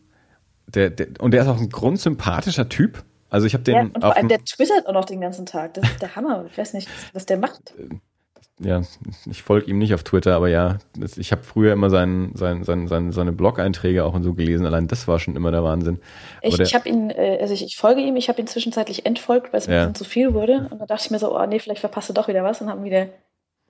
der, 0.68 0.90
der, 0.90 1.08
und 1.20 1.32
der 1.32 1.44
ist 1.44 1.48
auch 1.48 1.60
ein 1.60 1.70
grundsympathischer 1.70 2.70
Typ. 2.70 3.04
Also 3.30 3.46
ich 3.46 3.54
habe 3.54 3.64
den. 3.64 3.76
Ja, 3.76 3.82
und 3.82 4.02
vor 4.02 4.16
allem 4.16 4.28
der 4.28 4.44
twittert 4.44 4.88
auch 4.88 4.94
noch 4.94 5.06
den 5.06 5.22
ganzen 5.22 5.46
Tag. 5.46 5.74
Das 5.76 5.90
ist 5.90 6.02
der 6.02 6.16
Hammer. 6.16 6.46
Ich 6.50 6.58
weiß 6.58 6.74
nicht, 6.74 6.90
was 7.14 7.26
der 7.26 7.38
macht. 7.38 7.74
Ja, 8.60 8.82
ich 9.30 9.44
folge 9.44 9.70
ihm 9.70 9.78
nicht 9.78 9.94
auf 9.94 10.04
Twitter, 10.04 10.36
aber 10.36 10.48
ja, 10.48 10.80
das, 10.98 11.18
ich 11.20 11.32
habe 11.32 11.44
früher 11.44 11.74
immer 11.74 11.92
seinen, 11.92 12.36
seinen, 12.36 12.64
seinen, 12.64 12.88
seine, 12.88 13.14
seine 13.14 13.32
Blog-Einträge 13.32 14.04
auch 14.04 14.16
und 14.16 14.24
so 14.24 14.34
gelesen. 14.34 14.66
Allein 14.66 14.88
das 14.88 15.08
war 15.08 15.20
schon 15.20 15.36
immer 15.36 15.52
der 15.52 15.64
Wahnsinn. 15.64 16.00
Aber 16.40 16.48
ich, 16.48 16.60
ich 16.60 16.74
habe 16.74 16.90
ihn, 16.90 17.12
äh, 17.12 17.38
also 17.40 17.54
ich, 17.54 17.64
ich, 17.64 17.78
folge 17.78 18.02
ihm, 18.02 18.16
ich 18.16 18.30
habe 18.30 18.42
ihn 18.42 18.48
zwischenzeitlich 18.48 19.06
entfolgt, 19.06 19.54
weil 19.54 19.60
es 19.60 19.68
ja. 19.68 19.74
ein 19.74 19.80
bisschen 19.80 19.96
zu 19.96 20.06
viel 20.06 20.34
wurde. 20.34 20.68
Und 20.72 20.80
da 20.80 20.88
dachte 20.88 21.04
ich 21.06 21.12
mir 21.12 21.20
so, 21.20 21.38
oh 21.38 21.46
nee, 21.46 21.60
vielleicht 21.60 21.82
verpasst 21.82 22.10
du 22.10 22.14
doch 22.14 22.28
wieder 22.28 22.44
was 22.44 22.60
und 22.60 22.70
haben 22.70 22.84
wieder 22.84 23.10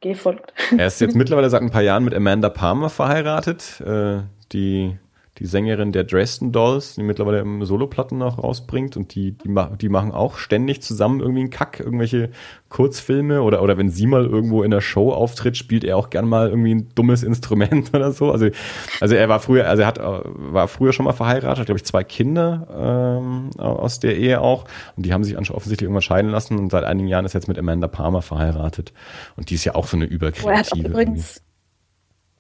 gefolgt. 0.02 0.54
Er 0.78 0.88
ist 0.88 1.02
jetzt 1.02 1.16
mittlerweile 1.16 1.50
seit 1.50 1.62
ein 1.62 1.72
paar 1.72 1.82
Jahren 1.82 2.04
mit 2.04 2.14
Amanda 2.14 2.50
Palmer 2.50 2.90
verheiratet, 2.90 3.82
äh, 3.82 4.22
die 4.52 4.98
die 5.40 5.46
Sängerin 5.46 5.92
der 5.92 6.04
Dresden 6.04 6.52
Dolls, 6.52 6.96
die 6.96 7.04
mittlerweile 7.04 7.46
Soloplatten 7.66 8.22
auch 8.22 8.40
rausbringt 8.40 8.98
und 8.98 9.14
die, 9.14 9.34
die, 9.34 9.54
die 9.80 9.90
machen 9.90 10.12
auch 10.12 10.38
ständig 10.38 10.82
zusammen 10.82 11.20
irgendwie 11.20 11.42
einen 11.42 11.50
Kack, 11.50 11.80
irgendwelche 11.80 12.30
Kurzfilme 12.70 13.42
oder, 13.42 13.62
oder 13.62 13.78
wenn 13.78 13.90
sie 13.90 14.08
mal 14.08 14.26
irgendwo 14.26 14.64
in 14.64 14.72
der 14.72 14.82
Show 14.82 15.12
auftritt, 15.12 15.56
spielt 15.56 15.84
er 15.84 15.98
auch 15.98 16.10
gern 16.10 16.28
mal 16.28 16.50
irgendwie 16.50 16.76
ein 16.76 16.90
dummes 16.96 17.24
Instrument 17.24 17.90
oder 17.94 18.12
so. 18.12 18.32
Also, 18.32 18.50
also 19.00 19.16
er 19.16 19.30
war 19.30 19.40
früher, 19.40 19.68
also 19.68 19.84
er 19.84 19.88
hat, 19.88 20.00
war 20.00 20.68
früher 20.68 20.94
schon 20.94 21.06
mal 21.06 21.14
verheiratet, 21.14 21.66
glaube 21.66 21.78
ich, 21.78 21.86
zwei 21.86 22.04
Kinder 22.04 22.68
ähm, 23.22 23.50
aus 23.60 24.00
der 24.00 24.18
Ehe 24.18 24.42
auch 24.42 24.66
und 24.96 25.06
die 25.06 25.14
haben 25.14 25.24
sich 25.24 25.38
offensichtlich 25.38 25.84
irgendwann 25.84 26.02
scheiden 26.02 26.32
lassen 26.32 26.58
und 26.58 26.72
seit 26.72 26.84
einigen 26.84 27.08
Jahren 27.08 27.26
ist 27.26 27.36
er 27.36 27.42
jetzt 27.42 27.48
mit 27.48 27.60
Amanda 27.60 27.88
Palmer 27.88 28.22
verheiratet 28.22 28.92
und 29.36 29.50
die 29.50 29.56
ist 29.56 29.66
ja 29.66 29.76
auch 29.76 29.88
so 29.88 29.98
eine 29.98 30.06
überkreative. 30.06 30.48
Oh, 30.48 30.52
er 30.52 30.60
hat 30.60 30.76
übrigens 30.76 31.42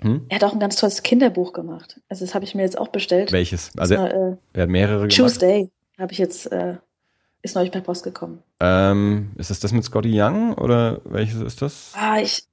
hm? 0.01 0.25
Er 0.29 0.35
hat 0.35 0.43
auch 0.43 0.53
ein 0.53 0.59
ganz 0.59 0.75
tolles 0.75 1.03
Kinderbuch 1.03 1.53
gemacht. 1.53 1.99
Also 2.09 2.25
das 2.25 2.35
habe 2.35 2.45
ich 2.45 2.53
mir 2.53 2.61
jetzt 2.61 2.77
auch 2.77 2.89
bestellt. 2.89 3.31
Welches? 3.31 3.71
Also 3.77 3.95
er, 3.95 4.13
äh, 4.13 4.35
er, 4.53 4.63
hat 4.63 4.69
mehrere 4.69 5.07
Tuesday 5.07 5.71
habe 5.97 6.11
ich 6.11 6.19
jetzt, 6.19 6.51
äh, 6.51 6.75
ist 7.41 7.55
neulich 7.55 7.71
per 7.71 7.81
Post 7.81 8.03
gekommen. 8.03 8.43
Ähm, 8.59 9.31
ist 9.37 9.49
das 9.49 9.59
das 9.59 9.71
mit 9.71 9.83
Scotty 9.83 10.09
Young 10.13 10.53
oder 10.53 11.01
welches 11.05 11.41
ist 11.41 11.61
das? 11.61 11.93
Ah, 11.95 12.19
ich 12.19 12.43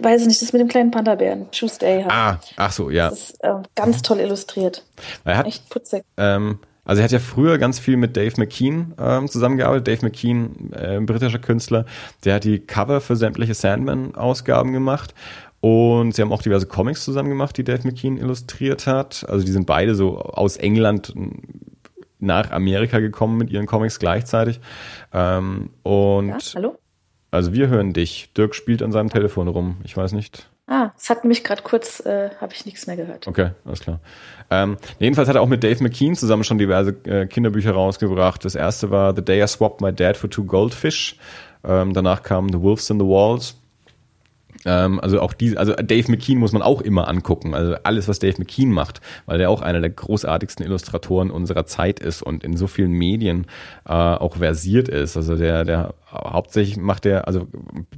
weiß 0.00 0.26
nicht, 0.26 0.40
das 0.40 0.52
mit 0.52 0.60
dem 0.60 0.68
kleinen 0.68 0.90
Panda-Bären. 0.90 1.50
Tuesday. 1.50 2.04
Ah, 2.08 2.40
ach 2.56 2.72
so, 2.72 2.90
ja. 2.90 3.10
Das 3.10 3.30
ist 3.30 3.44
äh, 3.44 3.54
ganz 3.74 4.02
toll 4.02 4.20
illustriert. 4.20 4.84
Er 5.24 5.38
hat, 5.38 5.46
Echt 5.46 5.68
putzig. 5.68 6.04
Ähm, 6.16 6.58
also 6.84 7.00
er 7.00 7.04
hat 7.04 7.12
ja 7.12 7.18
früher 7.18 7.58
ganz 7.58 7.78
viel 7.78 7.96
mit 7.96 8.16
Dave 8.16 8.34
McKean 8.36 8.94
ähm, 8.98 9.28
zusammengearbeitet. 9.28 9.88
Dave 9.88 10.06
McKean, 10.06 10.72
äh, 10.72 11.00
britischer 11.00 11.38
Künstler, 11.38 11.86
der 12.24 12.34
hat 12.34 12.44
die 12.44 12.58
Cover 12.58 13.00
für 13.00 13.16
sämtliche 13.16 13.54
Sandman-Ausgaben 13.54 14.72
gemacht. 14.72 15.14
Und 15.64 16.14
sie 16.14 16.20
haben 16.20 16.30
auch 16.30 16.42
diverse 16.42 16.66
Comics 16.66 17.06
zusammen 17.06 17.30
gemacht, 17.30 17.56
die 17.56 17.64
Dave 17.64 17.88
McKean 17.88 18.18
illustriert 18.18 18.86
hat. 18.86 19.24
Also 19.30 19.46
die 19.46 19.50
sind 19.50 19.64
beide 19.64 19.94
so 19.94 20.18
aus 20.18 20.58
England 20.58 21.14
nach 22.18 22.50
Amerika 22.50 22.98
gekommen 22.98 23.38
mit 23.38 23.48
ihren 23.48 23.64
Comics 23.64 23.98
gleichzeitig. 23.98 24.60
Ähm, 25.14 25.70
und 25.82 26.28
ja, 26.28 26.38
hallo? 26.56 26.76
Also 27.30 27.54
wir 27.54 27.68
hören 27.68 27.94
dich. 27.94 28.30
Dirk 28.36 28.54
spielt 28.54 28.82
an 28.82 28.92
seinem 28.92 29.08
Telefon 29.08 29.48
rum. 29.48 29.78
Ich 29.84 29.96
weiß 29.96 30.12
nicht. 30.12 30.50
Ah, 30.66 30.90
es 30.98 31.08
hat 31.08 31.24
mich 31.24 31.42
gerade 31.42 31.62
kurz, 31.62 32.04
äh, 32.04 32.28
habe 32.42 32.52
ich 32.52 32.66
nichts 32.66 32.86
mehr 32.86 32.96
gehört. 32.96 33.26
Okay, 33.26 33.52
alles 33.64 33.80
klar. 33.80 34.00
Ähm, 34.50 34.76
jedenfalls 34.98 35.30
hat 35.30 35.36
er 35.36 35.40
auch 35.40 35.48
mit 35.48 35.64
Dave 35.64 35.82
McKean 35.82 36.14
zusammen 36.14 36.44
schon 36.44 36.58
diverse 36.58 36.90
äh, 37.06 37.24
Kinderbücher 37.24 37.72
rausgebracht. 37.72 38.44
Das 38.44 38.54
erste 38.54 38.90
war 38.90 39.16
The 39.16 39.24
Day 39.24 39.42
I 39.42 39.48
Swapped 39.48 39.80
My 39.80 39.94
Dad 39.94 40.18
for 40.18 40.28
Two 40.28 40.44
Goldfish. 40.44 41.16
Ähm, 41.64 41.94
danach 41.94 42.22
kam 42.22 42.50
The 42.50 42.60
Wolves 42.60 42.90
in 42.90 43.00
the 43.00 43.06
Walls. 43.06 43.56
Ähm, 44.64 45.00
also 45.00 45.20
auch 45.20 45.32
diese, 45.32 45.58
also 45.58 45.74
Dave 45.74 46.10
McKean 46.10 46.38
muss 46.38 46.52
man 46.52 46.62
auch 46.62 46.80
immer 46.80 47.08
angucken. 47.08 47.54
Also 47.54 47.76
alles, 47.82 48.08
was 48.08 48.18
Dave 48.18 48.36
McKean 48.38 48.70
macht, 48.70 49.00
weil 49.26 49.38
der 49.38 49.50
auch 49.50 49.62
einer 49.62 49.80
der 49.80 49.90
großartigsten 49.90 50.64
Illustratoren 50.64 51.30
unserer 51.30 51.66
Zeit 51.66 52.00
ist 52.00 52.22
und 52.22 52.44
in 52.44 52.56
so 52.56 52.66
vielen 52.66 52.92
Medien 52.92 53.46
äh, 53.86 53.92
auch 53.92 54.36
versiert 54.36 54.88
ist. 54.88 55.16
Also 55.16 55.36
der, 55.36 55.64
der 55.64 55.94
hauptsächlich 56.10 56.76
macht 56.76 57.06
er, 57.06 57.26
also 57.26 57.48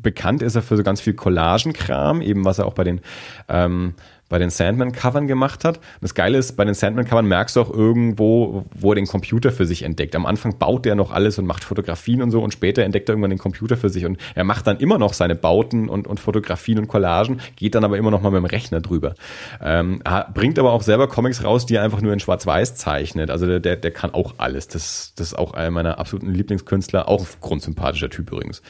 bekannt 0.01 0.43
ist 0.43 0.55
er 0.55 0.63
für 0.63 0.77
so 0.77 0.83
ganz 0.83 1.01
viel 1.01 1.15
Collagenkram, 1.15 2.23
eben 2.23 2.45
was 2.45 2.59
er 2.59 2.67
auch 2.67 2.75
bei 2.75 2.85
den 2.85 3.01
ähm, 3.49 3.95
bei 4.29 4.39
den 4.39 4.51
Sandman-Covern 4.51 5.27
gemacht 5.27 5.65
hat. 5.65 5.81
Das 6.01 6.15
Geile 6.15 6.39
ist, 6.39 6.57
bei 6.57 6.65
den 6.65 6.75
Sandman-Covern 6.75 7.27
merkst 7.27 7.57
du 7.57 7.61
auch 7.61 7.71
irgendwo, 7.73 8.65
wo 8.75 8.93
er 8.93 8.97
den 8.97 9.07
Computer 9.07 9.53
für 9.53 9.67
sich 9.67 9.83
entdeckt. 9.83 10.17
Am 10.17 10.27
Anfang 10.27 10.59
baut 10.59 10.87
er 10.87 10.95
noch 10.95 11.13
alles 11.13 11.39
und 11.39 11.47
macht 11.47 11.65
Fotografien 11.65 12.23
und 12.23 12.31
so 12.31 12.43
und 12.43 12.53
später 12.53 12.83
entdeckt 12.83 13.09
er 13.09 13.13
irgendwann 13.13 13.31
den 13.31 13.39
Computer 13.39 13.77
für 13.77 13.89
sich 13.89 14.05
und 14.05 14.19
er 14.35 14.45
macht 14.45 14.67
dann 14.67 14.79
immer 14.79 14.99
noch 14.99 15.13
seine 15.13 15.37
Bauten 15.37 15.89
und, 15.89 16.07
und 16.07 16.19
Fotografien 16.19 16.79
und 16.79 16.89
Collagen, 16.89 17.41
geht 17.57 17.75
dann 17.75 17.85
aber 17.85 17.99
immer 17.99 18.11
noch 18.11 18.21
mal 18.21 18.31
mit 18.31 18.43
dem 18.43 18.47
Rechner 18.47 18.81
drüber. 18.81 19.15
Ähm, 19.63 20.03
bringt 20.35 20.59
aber 20.59 20.73
auch 20.73 20.83
selber 20.83 21.09
Comics 21.09 21.45
raus, 21.45 21.67
die 21.67 21.77
er 21.77 21.83
einfach 21.83 22.01
nur 22.01 22.13
in 22.13 22.21
Schwarz-Weiß 22.21 22.75
zeichnet. 22.75 23.31
Also 23.31 23.59
der, 23.59 23.77
der 23.77 23.91
kann 23.91 24.13
auch 24.13 24.35
alles. 24.39 24.69
Das, 24.69 25.13
das 25.17 25.29
ist 25.29 25.39
auch 25.39 25.55
einer 25.55 25.71
meiner 25.71 25.99
absoluten 25.99 26.33
Lieblingskünstler, 26.33 27.09
auch 27.09 27.21
ein 27.21 27.27
grundsympathischer 27.41 28.11
Typ 28.11 28.33
übrigens. 28.33 28.63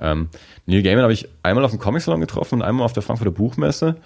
Ähm, 0.00 0.28
Neil 0.66 0.82
Gaiman 0.82 1.02
habe 1.02 1.12
ich 1.12 1.28
einmal 1.42 1.64
auf 1.64 1.70
dem 1.70 1.80
Comic-Salon 1.80 2.20
getroffen 2.20 2.56
und 2.56 2.62
einmal 2.62 2.84
auf 2.84 2.92
der 2.92 3.02
Frankfurter 3.02 3.32
Buchmesse. 3.32 3.96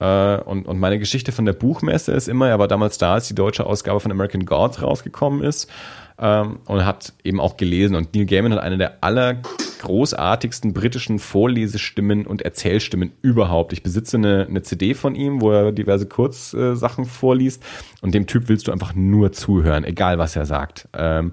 Äh, 0.00 0.38
und, 0.38 0.66
und 0.66 0.78
meine 0.78 0.98
Geschichte 0.98 1.30
von 1.30 1.44
der 1.44 1.52
Buchmesse 1.52 2.12
ist 2.12 2.28
immer, 2.28 2.48
er 2.48 2.58
war 2.58 2.68
damals 2.68 2.98
da, 2.98 3.14
als 3.14 3.28
die 3.28 3.34
deutsche 3.34 3.66
Ausgabe 3.66 4.00
von 4.00 4.10
American 4.10 4.46
Gods 4.46 4.82
rausgekommen 4.82 5.42
ist 5.42 5.70
ähm, 6.18 6.60
und 6.64 6.84
hat 6.84 7.12
eben 7.22 7.40
auch 7.40 7.56
gelesen. 7.56 7.94
Und 7.94 8.14
Neil 8.14 8.26
Gaiman 8.26 8.52
hat 8.52 8.60
eine 8.60 8.78
der 8.78 9.02
allergroßartigsten 9.02 10.72
britischen 10.72 11.18
Vorlesestimmen 11.18 12.26
und 12.26 12.42
Erzählstimmen 12.42 13.12
überhaupt. 13.22 13.72
Ich 13.72 13.82
besitze 13.82 14.16
eine, 14.16 14.46
eine 14.48 14.62
CD 14.62 14.94
von 14.94 15.14
ihm, 15.14 15.40
wo 15.40 15.52
er 15.52 15.72
diverse 15.72 16.06
Kurzsachen 16.06 17.04
vorliest. 17.04 17.62
Und 18.00 18.14
dem 18.14 18.26
Typ 18.26 18.48
willst 18.48 18.68
du 18.68 18.72
einfach 18.72 18.94
nur 18.94 19.32
zuhören, 19.32 19.84
egal 19.84 20.18
was 20.18 20.34
er 20.34 20.46
sagt. 20.46 20.88
Ähm, 20.94 21.32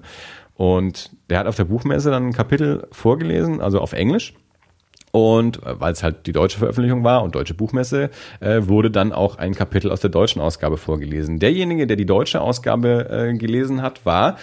und 0.54 1.10
der 1.30 1.38
hat 1.38 1.46
auf 1.46 1.56
der 1.56 1.64
Buchmesse 1.64 2.10
dann 2.10 2.28
ein 2.28 2.32
Kapitel 2.32 2.88
vorgelesen, 2.90 3.60
also 3.60 3.80
auf 3.80 3.92
Englisch. 3.92 4.34
Und 5.12 5.62
äh, 5.62 5.80
weil 5.80 5.92
es 5.92 6.02
halt 6.02 6.26
die 6.26 6.32
deutsche 6.32 6.58
Veröffentlichung 6.58 7.04
war 7.04 7.22
und 7.22 7.34
deutsche 7.34 7.54
Buchmesse, 7.54 8.10
äh, 8.40 8.62
wurde 8.62 8.90
dann 8.90 9.12
auch 9.12 9.36
ein 9.36 9.54
Kapitel 9.54 9.90
aus 9.90 10.00
der 10.00 10.10
deutschen 10.10 10.40
Ausgabe 10.42 10.76
vorgelesen. 10.76 11.38
Derjenige, 11.38 11.86
der 11.86 11.96
die 11.96 12.06
deutsche 12.06 12.40
Ausgabe 12.40 13.08
äh, 13.10 13.36
gelesen 13.36 13.82
hat, 13.82 14.04
war 14.04 14.36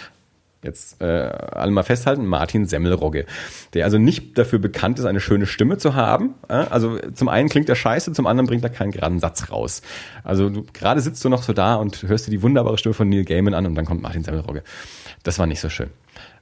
jetzt 0.66 1.00
äh, 1.00 1.04
alle 1.04 1.70
mal 1.70 1.82
festhalten, 1.82 2.26
Martin 2.26 2.66
Semmelrogge, 2.66 3.26
der 3.74 3.84
also 3.84 3.98
nicht 3.98 4.36
dafür 4.36 4.58
bekannt 4.58 4.98
ist, 4.98 5.04
eine 5.04 5.20
schöne 5.20 5.46
Stimme 5.46 5.78
zu 5.78 5.94
haben. 5.94 6.34
Also 6.48 6.98
zum 7.14 7.28
einen 7.28 7.48
klingt 7.48 7.68
er 7.68 7.76
scheiße, 7.76 8.12
zum 8.12 8.26
anderen 8.26 8.46
bringt 8.46 8.64
er 8.64 8.70
keinen 8.70 8.90
geraden 8.90 9.20
Satz 9.20 9.50
raus. 9.50 9.82
Also 10.24 10.64
gerade 10.72 11.00
sitzt 11.00 11.24
du 11.24 11.28
noch 11.28 11.42
so 11.42 11.52
da 11.52 11.76
und 11.76 12.02
hörst 12.02 12.26
dir 12.26 12.32
die 12.32 12.42
wunderbare 12.42 12.78
Stimme 12.78 12.94
von 12.94 13.08
Neil 13.08 13.24
Gaiman 13.24 13.54
an 13.54 13.66
und 13.66 13.74
dann 13.76 13.84
kommt 13.84 14.02
Martin 14.02 14.24
Semmelrogge. 14.24 14.62
Das 15.22 15.38
war 15.38 15.46
nicht 15.46 15.60
so 15.60 15.68
schön. 15.68 15.90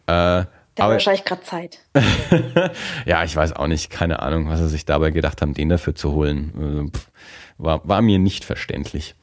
Äh, 0.06 0.44
der 0.76 0.84
aber, 0.84 0.94
wahrscheinlich 0.94 1.24
gerade 1.24 1.42
Zeit. 1.42 1.78
ja, 3.06 3.24
ich 3.24 3.34
weiß 3.36 3.54
auch 3.54 3.66
nicht, 3.66 3.90
keine 3.90 4.20
Ahnung, 4.20 4.48
was 4.48 4.60
er 4.60 4.68
sich 4.68 4.84
dabei 4.84 5.10
gedacht 5.10 5.42
haben, 5.42 5.54
den 5.54 5.68
dafür 5.68 5.94
zu 5.94 6.12
holen. 6.12 6.52
Also, 6.58 6.88
pff, 6.88 7.10
war, 7.58 7.86
war 7.88 8.02
mir 8.02 8.18
nicht 8.18 8.44
verständlich. 8.44 9.14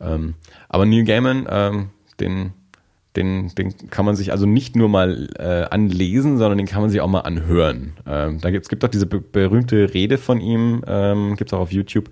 Ähm, 0.00 0.34
aber 0.68 0.86
Neil 0.86 1.04
Gaiman, 1.04 1.46
ähm, 1.50 1.90
den, 2.20 2.52
den, 3.16 3.48
den 3.54 3.90
kann 3.90 4.04
man 4.04 4.16
sich 4.16 4.32
also 4.32 4.46
nicht 4.46 4.76
nur 4.76 4.88
mal 4.88 5.28
äh, 5.38 5.64
anlesen, 5.72 6.38
sondern 6.38 6.58
den 6.58 6.66
kann 6.66 6.82
man 6.82 6.90
sich 6.90 7.00
auch 7.00 7.08
mal 7.08 7.20
anhören. 7.20 7.94
Ähm, 8.06 8.40
da 8.40 8.50
gibt 8.50 8.64
es 8.64 8.68
gibt 8.68 8.84
auch 8.84 8.88
diese 8.88 9.06
berühmte 9.06 9.92
Rede 9.92 10.18
von 10.18 10.40
ihm, 10.40 10.82
ähm, 10.86 11.36
gibt 11.36 11.50
es 11.50 11.54
auch 11.54 11.60
auf 11.60 11.72
YouTube, 11.72 12.10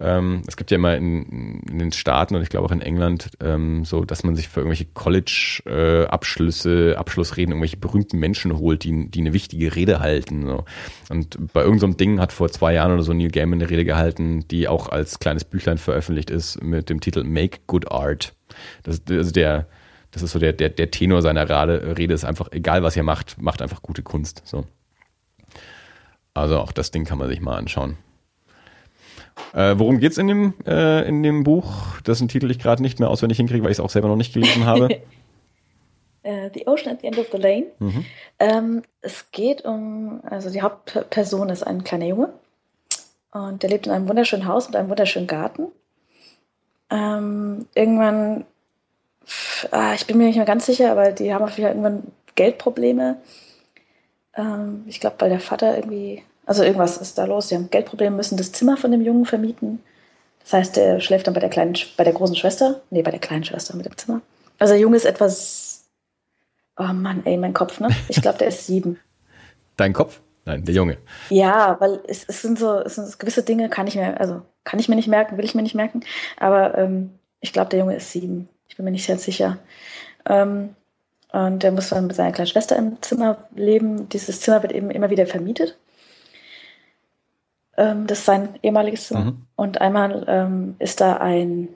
ähm, 0.00 0.42
es 0.46 0.56
gibt 0.56 0.70
ja 0.70 0.76
immer 0.76 0.96
in, 0.96 1.60
in, 1.70 1.78
den 1.78 1.92
Staaten 1.92 2.34
und 2.34 2.42
ich 2.42 2.48
glaube 2.48 2.66
auch 2.66 2.72
in 2.72 2.80
England 2.80 3.30
ähm, 3.40 3.84
so, 3.84 4.04
dass 4.04 4.24
man 4.24 4.36
sich 4.36 4.48
für 4.48 4.60
irgendwelche 4.60 4.86
College-Abschlüsse, 4.86 6.92
äh, 6.92 6.96
Abschlussreden 6.96 7.52
irgendwelche 7.52 7.76
berühmten 7.76 8.18
Menschen 8.18 8.56
holt, 8.58 8.84
die, 8.84 9.10
die 9.10 9.20
eine 9.20 9.32
wichtige 9.32 9.74
Rede 9.74 10.00
halten. 10.00 10.46
So. 10.46 10.64
Und 11.10 11.52
bei 11.52 11.62
irgendeinem 11.62 11.92
so 11.92 11.96
Ding 11.96 12.20
hat 12.20 12.32
vor 12.32 12.50
zwei 12.50 12.74
Jahren 12.74 12.92
oder 12.92 13.02
so 13.02 13.12
Neil 13.12 13.30
Gaiman 13.30 13.60
eine 13.60 13.70
Rede 13.70 13.84
gehalten, 13.84 14.46
die 14.48 14.68
auch 14.68 14.88
als 14.88 15.18
kleines 15.18 15.44
Büchlein 15.44 15.78
veröffentlicht 15.78 16.30
ist 16.30 16.62
mit 16.62 16.90
dem 16.90 17.00
Titel 17.00 17.24
Make 17.24 17.60
Good 17.66 17.90
Art. 17.90 18.34
Das, 18.82 19.02
also 19.08 19.30
der, 19.30 19.66
das 20.10 20.22
ist 20.22 20.32
so 20.32 20.38
der, 20.38 20.52
der, 20.52 20.70
der 20.70 20.90
Tenor 20.90 21.22
seiner 21.22 21.48
Rede, 21.48 21.96
Rede 21.96 22.14
ist 22.14 22.24
einfach, 22.24 22.48
egal 22.52 22.82
was 22.82 22.96
ihr 22.96 23.02
macht, 23.02 23.40
macht 23.40 23.62
einfach 23.62 23.82
gute 23.82 24.02
Kunst. 24.02 24.42
So. 24.44 24.64
Also 26.34 26.58
auch 26.58 26.72
das 26.72 26.90
Ding 26.90 27.04
kann 27.04 27.18
man 27.18 27.28
sich 27.28 27.40
mal 27.40 27.56
anschauen. 27.56 27.96
Äh, 29.52 29.74
worum 29.78 29.98
geht's 29.98 30.18
in 30.18 30.28
dem, 30.28 30.54
äh, 30.66 31.06
in 31.08 31.22
dem 31.22 31.44
Buch? 31.44 32.00
Das 32.04 32.18
ist 32.18 32.22
ein 32.22 32.28
Titel, 32.28 32.50
ich 32.50 32.58
gerade 32.58 32.82
nicht 32.82 33.00
mehr 33.00 33.10
auswendig 33.10 33.36
hinkriege, 33.36 33.64
weil 33.64 33.70
ich 33.70 33.78
es 33.78 33.84
auch 33.84 33.90
selber 33.90 34.08
noch 34.08 34.16
nicht 34.16 34.34
gelesen 34.34 34.66
habe. 34.66 35.00
uh, 36.24 36.50
the 36.52 36.66
Ocean 36.66 36.92
at 36.92 37.00
the 37.00 37.06
End 37.06 37.18
of 37.18 37.28
the 37.32 37.38
Lane. 37.38 37.66
Mhm. 37.78 38.04
Ähm, 38.38 38.82
es 39.00 39.30
geht 39.30 39.64
um, 39.64 40.20
also 40.24 40.50
die 40.50 40.62
Hauptperson 40.62 41.50
ist 41.50 41.62
ein 41.62 41.84
kleiner 41.84 42.06
Junge 42.06 42.32
und 43.32 43.62
der 43.62 43.70
lebt 43.70 43.86
in 43.86 43.92
einem 43.92 44.08
wunderschönen 44.08 44.46
Haus 44.46 44.68
mit 44.68 44.76
einem 44.76 44.88
wunderschönen 44.88 45.26
Garten. 45.26 45.68
Ähm, 46.90 47.66
irgendwann, 47.74 48.44
ah, 49.70 49.94
ich 49.94 50.06
bin 50.06 50.18
mir 50.18 50.26
nicht 50.26 50.36
mehr 50.36 50.44
ganz 50.44 50.66
sicher, 50.66 50.90
aber 50.92 51.12
die 51.12 51.34
haben 51.34 51.42
auf 51.42 51.56
jeden 51.58 51.68
Fall 51.68 51.76
irgendwann 51.76 52.12
Geldprobleme. 52.36 53.16
Ähm, 54.36 54.84
ich 54.86 55.00
glaube, 55.00 55.16
weil 55.18 55.30
der 55.30 55.40
Vater 55.40 55.76
irgendwie 55.76 56.22
also 56.46 56.62
irgendwas 56.62 56.98
ist 56.98 57.18
da 57.18 57.24
los. 57.24 57.48
Sie 57.48 57.54
haben 57.54 57.70
Geldprobleme, 57.70 58.16
müssen 58.16 58.36
das 58.36 58.52
Zimmer 58.52 58.76
von 58.76 58.90
dem 58.90 59.02
Jungen 59.02 59.24
vermieten. 59.24 59.82
Das 60.42 60.52
heißt, 60.52 60.76
der 60.76 61.00
schläft 61.00 61.26
dann 61.26 61.34
bei 61.34 61.40
der 61.40 61.48
kleinen, 61.48 61.74
bei 61.96 62.04
der 62.04 62.12
großen 62.12 62.36
Schwester. 62.36 62.82
Nee, 62.90 63.02
bei 63.02 63.10
der 63.10 63.20
kleinen 63.20 63.44
Schwester 63.44 63.76
mit 63.76 63.86
dem 63.86 63.96
Zimmer. 63.96 64.20
Also 64.58 64.74
der 64.74 64.80
Junge 64.80 64.96
ist 64.96 65.06
etwas. 65.06 65.84
Oh 66.76 66.92
Mann, 66.92 67.22
ey, 67.24 67.36
mein 67.36 67.54
Kopf, 67.54 67.80
ne? 67.80 67.88
Ich 68.08 68.20
glaube, 68.20 68.38
der 68.38 68.48
ist 68.48 68.66
sieben. 68.66 68.98
Dein 69.76 69.92
Kopf? 69.92 70.20
Nein, 70.44 70.64
der 70.64 70.74
Junge. 70.74 70.98
Ja, 71.30 71.76
weil 71.80 72.00
es, 72.06 72.24
es 72.28 72.42
sind 72.42 72.58
so 72.58 72.80
es 72.80 72.96
sind 72.96 73.18
gewisse 73.18 73.42
Dinge, 73.42 73.70
kann 73.70 73.86
ich 73.86 73.94
mir, 73.94 74.20
also 74.20 74.42
kann 74.64 74.78
ich 74.78 74.88
mir 74.88 74.96
nicht 74.96 75.08
merken, 75.08 75.38
will 75.38 75.44
ich 75.44 75.54
mir 75.54 75.62
nicht 75.62 75.74
merken. 75.74 76.00
Aber 76.38 76.76
ähm, 76.76 77.10
ich 77.40 77.52
glaube, 77.52 77.70
der 77.70 77.78
Junge 77.78 77.96
ist 77.96 78.12
sieben. 78.12 78.48
Ich 78.68 78.76
bin 78.76 78.84
mir 78.84 78.90
nicht 78.90 79.06
sehr 79.06 79.18
sicher. 79.18 79.58
Ähm, 80.26 80.74
und 81.32 81.62
der 81.62 81.72
muss 81.72 81.88
dann 81.88 82.06
mit 82.06 82.16
seiner 82.16 82.32
kleinen 82.32 82.46
Schwester 82.46 82.76
im 82.76 83.00
Zimmer 83.02 83.48
leben. 83.54 84.08
Dieses 84.10 84.40
Zimmer 84.40 84.62
wird 84.62 84.72
eben 84.72 84.90
immer 84.90 85.10
wieder 85.10 85.26
vermietet. 85.26 85.78
Ähm, 87.76 88.06
das 88.06 88.20
ist 88.20 88.24
sein 88.26 88.58
ehemaliges 88.62 89.08
Zimmer. 89.08 89.24
Mhm. 89.24 89.46
Und 89.56 89.80
einmal 89.80 90.24
ähm, 90.28 90.76
ist 90.78 91.00
da 91.00 91.16
ein, 91.16 91.68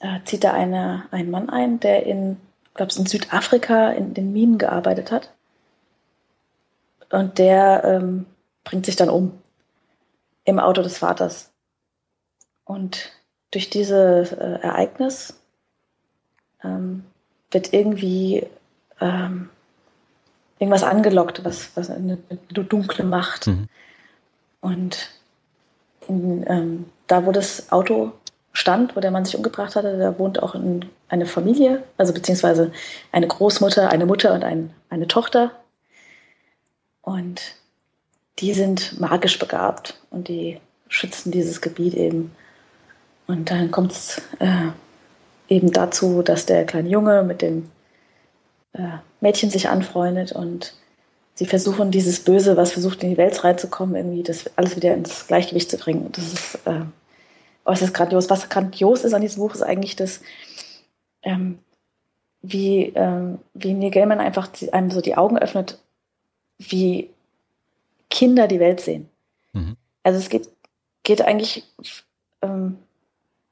äh, 0.00 0.20
zieht 0.24 0.44
da 0.44 0.52
eine, 0.52 1.04
ein 1.10 1.30
Mann 1.30 1.48
ein, 1.50 1.80
der 1.80 2.06
in, 2.06 2.36
glaube 2.74 2.92
ich, 2.92 2.98
in 2.98 3.06
Südafrika 3.06 3.90
in 3.90 4.14
den 4.14 4.32
Minen 4.32 4.58
gearbeitet 4.58 5.10
hat. 5.10 5.32
Und 7.10 7.38
der 7.38 7.84
ähm, 7.84 8.26
bringt 8.64 8.86
sich 8.86 8.96
dann 8.96 9.08
um 9.08 9.32
im 10.44 10.58
Auto 10.58 10.82
des 10.82 10.98
Vaters. 10.98 11.50
Und 12.64 13.12
durch 13.52 13.70
dieses 13.70 14.32
äh, 14.32 14.58
Ereignis 14.62 15.40
ähm, 16.62 17.04
wird 17.50 17.72
irgendwie 17.72 18.46
ähm, 19.00 19.50
irgendwas 20.58 20.82
angelockt, 20.82 21.44
was, 21.44 21.76
was 21.76 21.90
eine, 21.90 22.18
eine 22.28 22.64
dunkle 22.64 23.04
Macht. 23.04 23.46
Mhm. 23.46 23.68
Und 24.66 25.10
in, 26.08 26.44
ähm, 26.48 26.86
da, 27.06 27.24
wo 27.24 27.30
das 27.30 27.70
Auto 27.70 28.10
stand, 28.52 28.96
wo 28.96 29.00
der 29.00 29.12
Mann 29.12 29.24
sich 29.24 29.36
umgebracht 29.36 29.76
hatte, 29.76 29.96
da 29.96 30.18
wohnt 30.18 30.42
auch 30.42 30.56
ein, 30.56 30.86
eine 31.08 31.24
Familie, 31.24 31.84
also 31.98 32.12
beziehungsweise 32.12 32.72
eine 33.12 33.28
Großmutter, 33.28 33.90
eine 33.90 34.06
Mutter 34.06 34.34
und 34.34 34.42
ein, 34.42 34.74
eine 34.90 35.06
Tochter. 35.06 35.52
Und 37.02 37.54
die 38.40 38.54
sind 38.54 38.98
magisch 38.98 39.38
begabt 39.38 40.00
und 40.10 40.26
die 40.26 40.60
schützen 40.88 41.30
dieses 41.30 41.60
Gebiet 41.60 41.94
eben. 41.94 42.34
Und 43.28 43.52
dann 43.52 43.70
kommt 43.70 43.92
es 43.92 44.20
äh, 44.40 44.72
eben 45.48 45.70
dazu, 45.70 46.22
dass 46.22 46.44
der 46.44 46.66
kleine 46.66 46.88
Junge 46.88 47.22
mit 47.22 47.40
dem 47.40 47.70
äh, 48.72 48.98
Mädchen 49.20 49.48
sich 49.48 49.68
anfreundet 49.68 50.32
und 50.32 50.74
sie 51.36 51.46
versuchen 51.46 51.90
dieses 51.90 52.24
Böse, 52.24 52.56
was 52.56 52.72
versucht 52.72 53.02
in 53.02 53.10
die 53.10 53.16
Welt 53.18 53.44
reinzukommen, 53.44 53.94
irgendwie 53.94 54.22
das 54.22 54.50
alles 54.56 54.74
wieder 54.74 54.94
ins 54.94 55.26
Gleichgewicht 55.26 55.70
zu 55.70 55.76
bringen. 55.76 56.10
das 56.12 56.32
ist, 56.32 56.54
äh, 56.66 56.80
oh, 57.66 57.72
es 57.72 57.82
ist 57.82 57.94
grandios. 57.94 58.30
Was 58.30 58.48
grandios 58.48 59.04
ist 59.04 59.12
an 59.12 59.20
diesem 59.20 59.42
Buch, 59.42 59.54
ist 59.54 59.62
eigentlich 59.62 59.96
das, 59.96 60.22
ähm, 61.22 61.58
wie, 62.40 62.86
ähm, 62.94 63.38
wie 63.52 63.74
Neil 63.74 63.90
Gaiman 63.90 64.18
einfach 64.18 64.48
einem 64.72 64.90
so 64.90 65.02
die 65.02 65.16
Augen 65.16 65.38
öffnet, 65.38 65.78
wie 66.58 67.10
Kinder 68.08 68.48
die 68.48 68.60
Welt 68.60 68.80
sehen. 68.80 69.08
Mhm. 69.52 69.76
Also 70.04 70.18
es 70.18 70.30
geht, 70.30 70.48
geht 71.02 71.20
eigentlich, 71.20 71.64
ähm, 72.40 72.78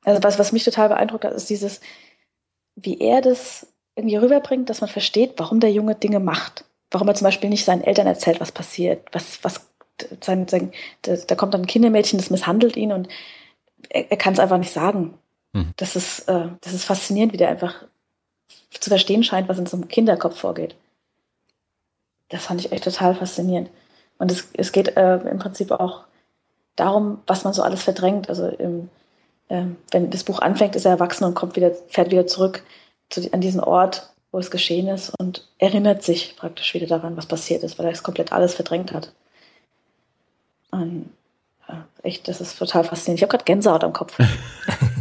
also 0.04 0.22
was, 0.22 0.38
was 0.38 0.52
mich 0.52 0.64
total 0.64 0.88
beeindruckt 0.88 1.24
hat, 1.24 1.34
ist 1.34 1.50
dieses, 1.50 1.82
wie 2.76 2.98
er 2.98 3.20
das 3.20 3.66
irgendwie 3.94 4.16
rüberbringt, 4.16 4.70
dass 4.70 4.80
man 4.80 4.88
versteht, 4.88 5.34
warum 5.36 5.60
der 5.60 5.70
Junge 5.70 5.94
Dinge 5.96 6.18
macht 6.18 6.64
warum 6.94 7.08
er 7.08 7.14
zum 7.14 7.26
Beispiel 7.26 7.50
nicht 7.50 7.64
seinen 7.64 7.82
Eltern 7.82 8.06
erzählt, 8.06 8.40
was 8.40 8.52
passiert, 8.52 9.06
was, 9.12 9.42
was 9.42 9.68
sein, 10.20 10.48
sein, 10.48 10.72
da, 11.02 11.16
da 11.16 11.34
kommt 11.34 11.54
dann 11.54 11.62
ein 11.62 11.66
Kindermädchen, 11.66 12.18
das 12.18 12.30
misshandelt 12.30 12.76
ihn 12.76 12.92
und 12.92 13.08
er, 13.90 14.10
er 14.10 14.16
kann 14.16 14.32
es 14.32 14.38
einfach 14.38 14.58
nicht 14.58 14.72
sagen. 14.72 15.18
Mhm. 15.52 15.72
Das 15.76 15.96
ist, 15.96 16.20
äh, 16.28 16.48
das 16.60 16.72
ist 16.72 16.84
faszinierend, 16.84 17.32
wie 17.32 17.36
der 17.36 17.48
einfach 17.48 17.84
zu 18.70 18.90
verstehen 18.90 19.24
scheint, 19.24 19.48
was 19.48 19.58
in 19.58 19.66
so 19.66 19.76
einem 19.76 19.88
Kinderkopf 19.88 20.38
vorgeht. 20.38 20.76
Das 22.28 22.44
fand 22.46 22.60
ich 22.60 22.72
echt 22.72 22.84
total 22.84 23.14
faszinierend. 23.14 23.70
Und 24.18 24.30
es, 24.30 24.48
es 24.54 24.72
geht 24.72 24.96
äh, 24.96 25.16
im 25.16 25.38
Prinzip 25.38 25.70
auch 25.70 26.04
darum, 26.76 27.22
was 27.26 27.44
man 27.44 27.52
so 27.52 27.62
alles 27.62 27.82
verdrängt. 27.82 28.28
Also 28.28 28.48
im, 28.48 28.88
ähm, 29.48 29.76
wenn 29.90 30.10
das 30.10 30.24
Buch 30.24 30.40
anfängt, 30.40 30.76
ist 30.76 30.84
er 30.84 30.92
erwachsen 30.92 31.24
und 31.24 31.34
kommt 31.34 31.56
wieder, 31.56 31.72
fährt 31.88 32.10
wieder 32.10 32.26
zurück 32.26 32.62
zu, 33.10 33.32
an 33.32 33.40
diesen 33.40 33.60
Ort, 33.60 34.13
wo 34.34 34.40
es 34.40 34.50
geschehen 34.50 34.88
ist 34.88 35.12
und 35.20 35.46
erinnert 35.58 36.02
sich 36.02 36.34
praktisch 36.36 36.74
wieder 36.74 36.88
daran, 36.88 37.16
was 37.16 37.26
passiert 37.26 37.62
ist, 37.62 37.78
weil 37.78 37.86
er 37.86 37.92
es 37.92 38.02
komplett 38.02 38.32
alles 38.32 38.54
verdrängt 38.54 38.92
hat. 38.92 39.12
Und 40.72 41.10
echt, 42.02 42.26
das 42.26 42.40
ist 42.40 42.58
total 42.58 42.82
faszinierend. 42.82 43.20
Ich 43.20 43.22
habe 43.22 43.30
gerade 43.30 43.44
Gänsehaut 43.44 43.84
am 43.84 43.92
Kopf. 43.92 44.18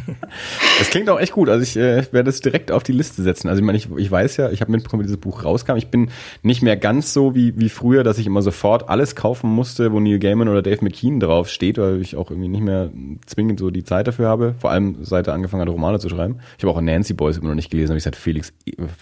das 0.79 0.89
klingt 0.89 1.09
auch 1.09 1.19
echt 1.19 1.33
gut. 1.33 1.49
Also 1.49 1.63
ich 1.63 1.77
äh, 1.77 2.05
werde 2.11 2.29
es 2.29 2.41
direkt 2.41 2.71
auf 2.71 2.83
die 2.83 2.91
Liste 2.91 3.21
setzen. 3.21 3.49
Also 3.49 3.59
ich 3.59 3.65
meine, 3.65 3.77
ich, 3.77 3.89
ich 3.97 4.09
weiß 4.09 4.37
ja, 4.37 4.49
ich 4.49 4.61
habe 4.61 4.71
mitbekommen, 4.71 5.01
wie 5.01 5.07
dieses 5.07 5.19
Buch 5.19 5.43
rauskam. 5.43 5.75
Ich 5.75 5.87
bin 5.87 6.09
nicht 6.41 6.61
mehr 6.61 6.77
ganz 6.77 7.13
so 7.13 7.35
wie, 7.35 7.57
wie 7.57 7.69
früher, 7.69 8.03
dass 8.03 8.17
ich 8.17 8.27
immer 8.27 8.41
sofort 8.41 8.89
alles 8.89 9.15
kaufen 9.15 9.49
musste, 9.49 9.91
wo 9.91 9.99
Neil 9.99 10.19
Gaiman 10.19 10.49
oder 10.49 10.61
Dave 10.61 10.83
McKean 10.83 11.19
drauf 11.19 11.49
steht, 11.49 11.77
weil 11.77 12.01
ich 12.01 12.15
auch 12.15 12.29
irgendwie 12.31 12.49
nicht 12.49 12.63
mehr 12.63 12.91
zwingend 13.25 13.59
so 13.59 13.69
die 13.69 13.83
Zeit 13.83 14.07
dafür 14.07 14.27
habe. 14.27 14.55
Vor 14.59 14.71
allem 14.71 14.97
seit 15.01 15.27
er 15.27 15.33
angefangen 15.33 15.61
hat, 15.61 15.69
Romane 15.69 15.99
zu 15.99 16.09
schreiben. 16.09 16.39
Ich 16.57 16.63
habe 16.63 16.73
auch 16.73 16.81
Nancy 16.81 17.13
Boys 17.13 17.37
immer 17.37 17.49
noch 17.49 17.55
nicht 17.55 17.69
gelesen, 17.69 17.89
habe 17.89 17.97
ich 17.97 18.03
seit 18.03 18.15
Felix, 18.15 18.53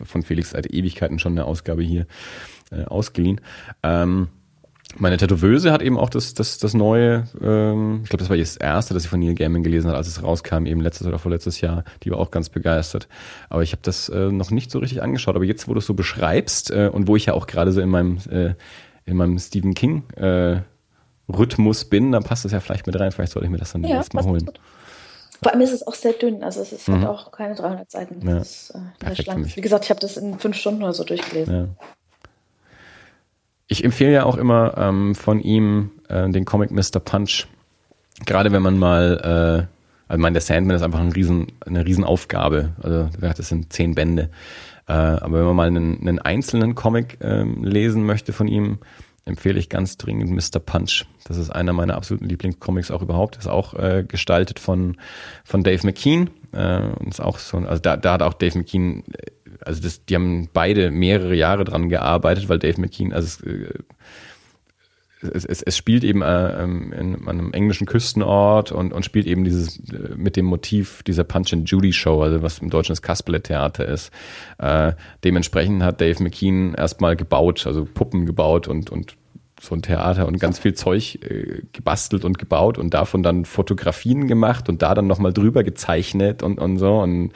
von 0.06 0.23
Felix 0.23 0.52
seit 0.52 0.72
Ewigkeiten 0.72 1.19
schon 1.19 1.34
eine 1.34 1.45
Ausgabe 1.45 1.84
hier 1.84 2.06
äh, 2.72 2.84
ausgeliehen. 2.86 3.41
Ähm, 3.84 4.28
meine 4.97 5.18
Tätowöse 5.18 5.72
hat 5.72 5.81
eben 5.81 5.97
auch 5.97 6.09
das, 6.09 6.34
das, 6.34 6.57
das 6.57 6.73
neue, 6.73 7.26
ähm, 7.41 8.01
ich 8.03 8.09
glaube, 8.09 8.22
das 8.22 8.30
war 8.30 8.38
das 8.38 8.57
erste, 8.57 8.93
das 8.93 9.03
ich 9.03 9.09
von 9.09 9.19
Neil 9.19 9.35
Gaiman 9.35 9.63
gelesen 9.63 9.89
hat, 9.89 9.95
als 9.95 10.07
es 10.07 10.23
rauskam, 10.23 10.65
eben 10.65 10.81
letztes 10.81 11.07
oder 11.07 11.19
vorletztes 11.19 11.61
Jahr. 11.61 11.84
Die 12.03 12.11
war 12.11 12.19
auch 12.19 12.31
ganz 12.31 12.49
begeistert. 12.49 13.07
Aber 13.49 13.63
ich 13.63 13.72
habe 13.72 13.81
das 13.84 14.09
äh, 14.09 14.31
noch 14.31 14.51
nicht 14.51 14.72
so 14.72 14.80
richtig 14.80 15.01
angeschaut. 15.01 15.35
Aber 15.35 15.45
jetzt, 15.45 15.68
wo 15.68 15.73
du 15.73 15.80
es 15.80 15.85
so 15.85 15.93
beschreibst 15.93 16.72
äh, 16.72 16.89
und 16.91 17.07
wo 17.07 17.15
ich 17.15 17.27
ja 17.27 17.34
auch 17.34 17.47
gerade 17.47 17.72
so 17.72 17.81
in 17.81 17.89
meinem, 17.89 18.18
äh, 18.30 18.53
in 19.05 19.18
meinem 19.18 19.38
Stephen 19.39 19.73
King 19.73 20.03
äh, 20.15 20.61
Rhythmus 21.31 21.85
bin, 21.85 22.11
dann 22.11 22.23
passt 22.23 22.45
das 22.45 22.51
ja 22.51 22.59
vielleicht 22.59 22.88
mit 22.88 22.99
rein. 22.99 23.11
Vielleicht 23.11 23.34
sollte 23.34 23.45
ich 23.45 23.51
mir 23.51 23.57
das 23.57 23.72
dann 23.72 23.84
ja, 23.84 24.03
Mal 24.13 24.23
holen. 24.23 24.45
Gut. 24.45 24.59
Vor 25.41 25.51
allem 25.51 25.61
ist 25.61 25.73
es 25.73 25.88
auch 25.88 25.95
sehr 25.95 26.13
dünn, 26.13 26.43
also 26.43 26.61
es 26.61 26.72
ist 26.72 26.88
mhm. 26.88 26.99
halt 26.99 27.07
auch 27.07 27.31
keine 27.31 27.55
300 27.55 27.89
Seiten. 27.89 28.27
Ja. 28.27 28.35
Das 28.35 28.69
ist, 28.69 28.76
äh, 28.76 29.55
Wie 29.55 29.61
gesagt, 29.61 29.85
ich 29.85 29.89
habe 29.89 29.99
das 29.99 30.18
in 30.18 30.38
fünf 30.38 30.55
Stunden 30.55 30.84
oder 30.84 30.93
so 30.93 31.03
durchgelesen. 31.03 31.53
Ja. 31.53 31.68
Ich 33.72 33.85
empfehle 33.85 34.11
ja 34.11 34.26
auch 34.26 34.35
immer 34.35 34.77
ähm, 34.77 35.15
von 35.15 35.39
ihm 35.39 35.91
äh, 36.10 36.30
den 36.30 36.43
Comic 36.43 36.72
Mr. 36.72 36.99
Punch. 36.99 37.48
Gerade 38.26 38.52
wenn 38.52 38.61
man 38.61 38.77
mal, 38.77 39.69
äh, 39.69 40.11
also 40.11 40.22
mein 40.22 40.34
der 40.34 40.41
Sandman 40.41 40.76
ist 40.76 40.81
einfach 40.81 40.99
ein 40.99 41.14
riesen, 41.14 41.53
eine 41.65 41.85
Riesenaufgabe. 41.85 42.73
Also 42.84 43.07
das 43.22 43.48
sind 43.48 43.72
zehn 43.72 43.95
Bände. 43.95 44.30
Äh, 44.89 44.91
aber 44.91 45.39
wenn 45.39 45.45
man 45.45 45.56
mal 45.56 45.68
einen, 45.68 46.02
einen 46.02 46.19
einzelnen 46.19 46.76
Comic 46.76 47.19
äh, 47.22 47.43
lesen 47.43 48.06
möchte 48.06 48.34
von 48.34 48.49
ihm, 48.49 48.80
empfehle 49.23 49.57
ich 49.57 49.69
ganz 49.69 49.95
dringend 49.95 50.31
Mr. 50.31 50.60
Punch. 50.60 51.06
Das 51.23 51.38
ist 51.38 51.49
einer 51.49 51.72
meiner 51.72 51.95
absoluten 51.95 52.27
Lieblingscomics 52.27 52.91
auch 52.91 53.02
überhaupt. 53.02 53.38
Ist 53.38 53.48
auch 53.48 53.73
äh, 53.76 54.03
gestaltet 54.06 54.60
von, 54.60 54.98
von 55.45 55.64
Dave 55.64 55.85
McKean. 55.85 56.30
Äh, 56.52 56.81
und 56.99 57.07
ist 57.07 57.22
auch 57.22 57.39
so, 57.39 57.57
also 57.60 57.81
da, 57.81 57.95
da 57.95 58.11
hat 58.11 58.22
auch 58.22 58.34
Dave 58.34 58.57
McKean 58.57 59.06
äh, 59.14 59.31
also 59.66 59.82
das, 59.82 60.06
die 60.06 60.16
haben 60.16 60.50
beide 60.54 60.92
mehrere 60.92 61.36
Jahre 61.36 61.64
dran 61.64 61.90
gearbeitet, 61.90 62.50
weil 62.50 62.60
Dave 62.60 62.80
McKean, 62.80 63.14
also 63.14 63.40
es, 65.24 65.46
es, 65.46 65.62
es 65.62 65.78
spielt 65.78 66.04
eben 66.04 66.22
äh, 66.22 66.64
ähm, 66.64 66.92
in 66.94 67.28
einem 67.28 67.54
englischen 67.54 67.86
Küstenort 67.86 68.72
und, 68.72 68.92
und 68.94 69.06
spielt 69.06 69.28
eben 69.28 69.44
dieses 69.44 69.78
äh, 69.92 70.16
mit 70.16 70.36
dem 70.36 70.46
Motiv 70.46 71.04
dieser 71.04 71.24
Punch 71.24 71.54
and 71.54 71.70
Judy 71.70 71.94
Show, 71.94 72.22
also 72.22 72.42
was 72.42 72.60
im 72.60 72.70
Deutschen 72.70 72.92
das 72.92 73.02
Kasperle-Theater 73.02 73.88
ist. 73.88 74.12
Äh, 74.58 74.94
dementsprechend 75.24 75.84
hat 75.84 76.02
Dave 76.02 76.22
McKean 76.24 76.74
erstmal 76.74 77.16
gebaut, 77.16 77.66
also 77.68 77.86
Puppen 77.86 78.26
gebaut 78.26 78.68
und, 78.68 78.90
und 78.90 79.16
so 79.62 79.76
ein 79.76 79.84
Theater 79.84 80.28
und 80.28 80.40
ganz 80.40 80.58
viel 80.58 80.74
Zeug 80.74 81.20
äh, 81.22 81.62
gebastelt 81.72 82.26
und 82.26 82.40
gebaut 82.40 82.80
und 82.80 82.96
davon 82.96 83.22
dann 83.22 83.46
Fotografien 83.46 84.28
gemacht 84.28 84.70
und 84.70 84.82
da 84.82 84.96
dann 84.96 85.06
nochmal 85.06 85.34
drüber 85.34 85.64
gezeichnet 85.64 86.42
und, 86.42 86.60
und 86.60 86.80
so 86.80 87.00
und 87.00 87.32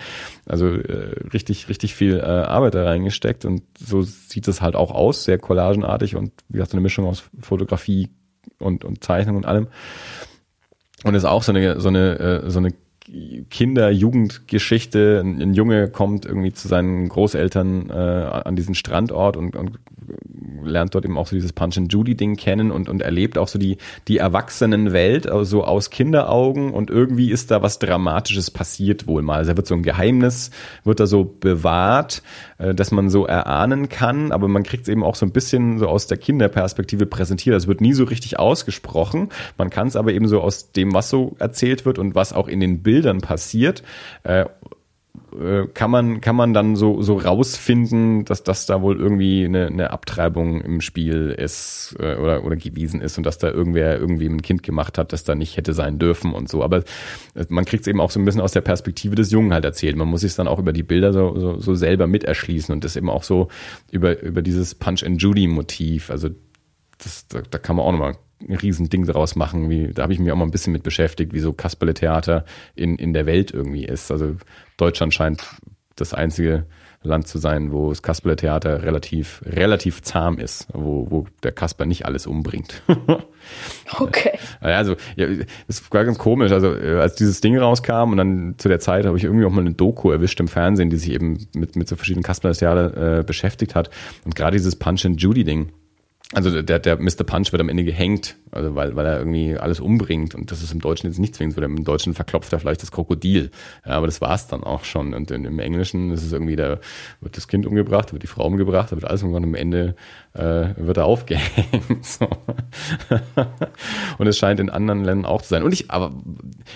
also 0.47 0.67
äh, 0.67 1.19
richtig, 1.31 1.69
richtig 1.69 1.93
viel 1.93 2.17
äh, 2.17 2.23
Arbeit 2.23 2.73
da 2.73 2.83
reingesteckt 2.83 3.45
und 3.45 3.61
so 3.77 4.01
sieht 4.01 4.47
es 4.47 4.59
halt 4.59 4.75
auch 4.75 4.89
aus, 4.89 5.23
sehr 5.23 5.37
collagenartig 5.37 6.15
und 6.15 6.31
wie 6.49 6.53
gesagt, 6.53 6.73
eine 6.73 6.81
Mischung 6.81 7.05
aus 7.05 7.25
Fotografie 7.39 8.09
und, 8.57 8.83
und 8.83 9.03
Zeichnung 9.03 9.35
und 9.35 9.45
allem. 9.45 9.67
Und 11.03 11.13
ist 11.13 11.25
auch 11.25 11.43
so 11.43 11.51
eine, 11.51 11.79
so 11.79 11.89
eine, 11.89 12.19
äh, 12.19 12.49
so 12.49 12.57
eine 12.57 12.73
Kinder-Jugendgeschichte. 13.49 15.21
Ein, 15.23 15.41
ein, 15.41 15.53
Junge 15.53 15.89
kommt 15.89 16.25
irgendwie 16.25 16.53
zu 16.53 16.67
seinen 16.67 17.07
Großeltern 17.07 17.89
äh, 17.89 17.93
an 17.93 18.55
diesen 18.55 18.73
Strandort 18.73 19.37
und, 19.37 19.55
und 19.55 19.79
lernt 20.63 20.95
dort 20.95 21.05
eben 21.05 21.17
auch 21.17 21.27
so 21.27 21.35
dieses 21.35 21.53
Punch 21.53 21.77
and 21.77 21.93
Judy 21.93 22.15
Ding 22.15 22.35
kennen 22.35 22.71
und, 22.71 22.89
und 22.89 23.01
erlebt 23.01 23.37
auch 23.37 23.47
so 23.47 23.59
die, 23.59 23.77
die 24.07 24.17
Erwachsenenwelt 24.17 25.27
also 25.27 25.43
so 25.43 25.63
aus 25.63 25.91
Kinderaugen 25.91 26.73
und 26.73 26.89
irgendwie 26.89 27.29
ist 27.29 27.51
da 27.51 27.61
was 27.61 27.77
Dramatisches 27.77 28.49
passiert 28.49 29.05
wohl 29.05 29.21
mal. 29.21 29.37
Also 29.37 29.51
da 29.51 29.57
wird 29.57 29.67
so 29.67 29.75
ein 29.75 29.83
Geheimnis, 29.83 30.49
wird 30.83 30.99
da 30.99 31.05
so 31.05 31.23
bewahrt, 31.39 32.23
äh, 32.57 32.73
dass 32.73 32.91
man 32.91 33.09
so 33.09 33.25
erahnen 33.25 33.89
kann, 33.89 34.31
aber 34.31 34.47
man 34.47 34.63
kriegt 34.63 34.83
es 34.83 34.89
eben 34.89 35.03
auch 35.03 35.15
so 35.15 35.25
ein 35.25 35.31
bisschen 35.31 35.77
so 35.77 35.87
aus 35.87 36.07
der 36.07 36.17
Kinderperspektive 36.17 37.05
präsentiert. 37.05 37.55
Es 37.55 37.67
wird 37.67 37.81
nie 37.81 37.93
so 37.93 38.05
richtig 38.05 38.39
ausgesprochen. 38.39 39.29
Man 39.57 39.69
kann 39.69 39.87
es 39.87 39.95
aber 39.95 40.11
eben 40.13 40.27
so 40.27 40.41
aus 40.41 40.71
dem, 40.71 40.93
was 40.93 41.09
so 41.09 41.35
erzählt 41.37 41.85
wird 41.85 41.99
und 41.99 42.15
was 42.15 42.33
auch 42.33 42.47
in 42.47 42.59
den 42.59 42.81
Bildern 42.81 42.94
passiert, 43.21 43.83
äh, 44.23 44.45
äh, 45.39 45.67
kann 45.73 45.91
man, 45.91 46.21
kann 46.21 46.35
man 46.35 46.53
dann 46.53 46.75
so, 46.75 47.01
so 47.01 47.17
rausfinden, 47.17 48.25
dass 48.25 48.43
das 48.43 48.65
da 48.65 48.81
wohl 48.81 48.97
irgendwie 48.97 49.45
eine, 49.45 49.67
eine 49.67 49.91
Abtreibung 49.91 50.61
im 50.61 50.81
Spiel 50.81 51.29
ist 51.37 51.95
äh, 51.99 52.15
oder, 52.15 52.43
oder 52.45 52.55
gewesen 52.55 53.01
ist 53.01 53.17
und 53.17 53.25
dass 53.25 53.37
da 53.37 53.49
irgendwer 53.49 53.99
irgendwie 53.99 54.27
ein 54.27 54.41
Kind 54.41 54.63
gemacht 54.63 54.97
hat, 54.97 55.13
das 55.13 55.23
da 55.23 55.35
nicht 55.35 55.57
hätte 55.57 55.73
sein 55.73 55.99
dürfen 55.99 56.33
und 56.33 56.49
so. 56.49 56.63
Aber 56.63 56.83
man 57.49 57.65
kriegt 57.65 57.81
es 57.81 57.87
eben 57.87 57.99
auch 57.99 58.11
so 58.11 58.19
ein 58.19 58.25
bisschen 58.25 58.41
aus 58.41 58.53
der 58.53 58.61
Perspektive 58.61 59.15
des 59.15 59.31
Jungen 59.31 59.53
halt 59.53 59.65
erzählt. 59.65 59.95
Man 59.95 60.07
muss 60.07 60.21
sich 60.21 60.35
dann 60.35 60.47
auch 60.47 60.59
über 60.59 60.73
die 60.73 60.83
Bilder 60.83 61.11
so, 61.11 61.37
so, 61.37 61.59
so 61.59 61.75
selber 61.75 62.07
mit 62.07 62.23
erschließen 62.23 62.73
und 62.73 62.83
das 62.83 62.95
eben 62.95 63.09
auch 63.09 63.23
so 63.23 63.49
über, 63.91 64.21
über 64.21 64.41
dieses 64.41 64.75
Punch-and-Judy-Motiv. 64.75 66.09
Also 66.09 66.29
das, 66.97 67.27
da, 67.27 67.41
da 67.49 67.57
kann 67.57 67.75
man 67.75 67.85
auch 67.85 67.91
nochmal 67.91 68.15
ein 68.41 68.55
Riesending 68.55 69.05
daraus 69.05 69.35
machen. 69.35 69.69
Wie, 69.69 69.91
da 69.93 70.03
habe 70.03 70.13
ich 70.13 70.19
mich 70.19 70.31
auch 70.31 70.35
mal 70.35 70.45
ein 70.45 70.51
bisschen 70.51 70.73
mit 70.73 70.83
beschäftigt, 70.83 71.33
wie 71.33 71.39
so 71.39 71.53
Kasperle-Theater 71.53 72.45
in, 72.75 72.97
in 72.97 73.13
der 73.13 73.25
Welt 73.25 73.51
irgendwie 73.51 73.85
ist. 73.85 74.11
Also 74.11 74.35
Deutschland 74.77 75.13
scheint 75.13 75.43
das 75.95 76.13
einzige 76.13 76.65
Land 77.05 77.27
zu 77.27 77.37
sein, 77.37 77.71
wo 77.71 77.89
das 77.89 78.01
Kasperle-Theater 78.01 78.83
relativ, 78.83 79.41
relativ 79.45 80.01
zahm 80.01 80.37
ist, 80.39 80.67
wo, 80.73 81.07
wo 81.09 81.27
der 81.43 81.51
Kasper 81.51 81.85
nicht 81.85 82.05
alles 82.05 82.27
umbringt. 82.27 82.81
okay. 83.99 84.37
Also, 84.59 84.95
ja, 85.15 85.27
das 85.67 85.83
war 85.91 86.03
ganz 86.03 86.17
komisch. 86.17 86.51
Also, 86.51 86.75
äh, 86.75 86.99
als 86.99 87.15
dieses 87.15 87.41
Ding 87.41 87.57
rauskam 87.57 88.11
und 88.11 88.17
dann 88.17 88.55
zu 88.57 88.67
der 88.67 88.79
Zeit 88.79 89.05
habe 89.05 89.17
ich 89.17 89.23
irgendwie 89.23 89.45
auch 89.45 89.51
mal 89.51 89.61
eine 89.61 89.73
Doku 89.73 90.11
erwischt 90.11 90.39
im 90.39 90.47
Fernsehen, 90.47 90.89
die 90.89 90.97
sich 90.97 91.11
eben 91.11 91.47
mit, 91.55 91.75
mit 91.75 91.87
so 91.87 91.95
verschiedenen 91.95 92.23
Kasperle-Theater 92.23 93.19
äh, 93.19 93.23
beschäftigt 93.23 93.75
hat. 93.75 93.89
Und 94.25 94.35
gerade 94.35 94.57
dieses 94.57 94.75
Punch 94.75 95.05
and 95.05 95.21
Judy 95.21 95.43
Ding, 95.43 95.71
also 96.33 96.61
der, 96.61 96.79
der 96.79 96.97
Mr. 96.97 97.23
Punch 97.23 97.51
wird 97.51 97.61
am 97.61 97.69
Ende 97.69 97.83
gehängt, 97.83 98.35
also 98.49 98.73
weil, 98.73 98.95
weil 98.95 99.05
er 99.05 99.19
irgendwie 99.19 99.57
alles 99.57 99.79
umbringt 99.79 100.33
und 100.33 100.49
das 100.49 100.63
ist 100.63 100.73
im 100.73 100.81
Deutschen 100.81 101.07
jetzt 101.07 101.19
nicht 101.19 101.35
zwingend 101.35 101.55
so. 101.55 101.61
Im 101.61 101.83
Deutschen 101.83 102.15
verklopft 102.15 102.51
er 102.51 102.59
vielleicht 102.59 102.81
das 102.81 102.91
Krokodil, 102.91 103.51
ja, 103.85 103.91
aber 103.91 104.07
das 104.07 104.21
war's 104.21 104.47
dann 104.47 104.63
auch 104.63 104.85
schon. 104.85 105.13
Und 105.13 105.29
im 105.29 105.59
Englischen 105.59 106.11
ist 106.11 106.23
es 106.23 106.31
irgendwie, 106.31 106.55
da 106.55 106.79
wird 107.21 107.37
das 107.37 107.47
Kind 107.47 107.67
umgebracht, 107.67 108.09
da 108.09 108.13
wird 108.13 108.23
die 108.23 108.27
Frau 108.27 108.45
umgebracht, 108.47 108.91
da 108.91 108.95
wird 108.95 109.05
alles 109.05 109.21
umgebracht 109.21 109.43
und 109.43 109.49
am 109.49 109.55
Ende 109.55 109.95
äh, 110.33 110.69
wird 110.77 110.97
er 110.97 111.05
aufgehängt. 111.05 111.45
So. 112.05 112.27
und 114.17 114.27
es 114.27 114.37
scheint 114.37 114.59
in 114.59 114.69
anderen 114.69 115.03
Ländern 115.03 115.25
auch 115.25 115.41
zu 115.41 115.49
sein. 115.49 115.63
Und 115.63 115.73
ich, 115.73 115.91
aber 115.91 116.13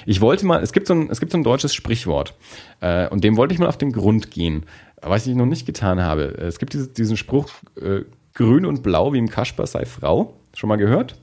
ich 0.06 0.22
wollte 0.22 0.46
mal, 0.46 0.62
es 0.62 0.74
gibt 0.74 0.88
so 0.88 0.94
ein, 0.94 1.10
es 1.10 1.20
gibt 1.20 1.32
so 1.32 1.38
ein 1.38 1.44
deutsches 1.44 1.74
Sprichwort 1.74 2.36
äh, 2.82 3.08
und 3.10 3.24
dem 3.24 3.38
wollte 3.38 3.54
ich 3.54 3.60
mal 3.60 3.68
auf 3.68 3.78
den 3.78 3.92
Grund 3.92 4.32
gehen 4.32 4.66
was 5.02 5.28
ich 5.28 5.36
noch 5.36 5.46
nicht 5.46 5.66
getan 5.66 6.02
habe. 6.02 6.24
Es 6.38 6.60
gibt 6.60 6.74
diese, 6.74 6.90
diesen 6.90 7.16
Spruch, 7.16 7.50
äh, 7.82 8.02
Grün 8.34 8.66
und 8.66 8.84
Blau 8.84 9.14
wie 9.14 9.18
im 9.18 9.30
Kasper 9.30 9.68
sei 9.68 9.86
Frau. 9.86 10.36
Schon 10.54 10.70
mal 10.70 10.78
gehört? 10.78 11.16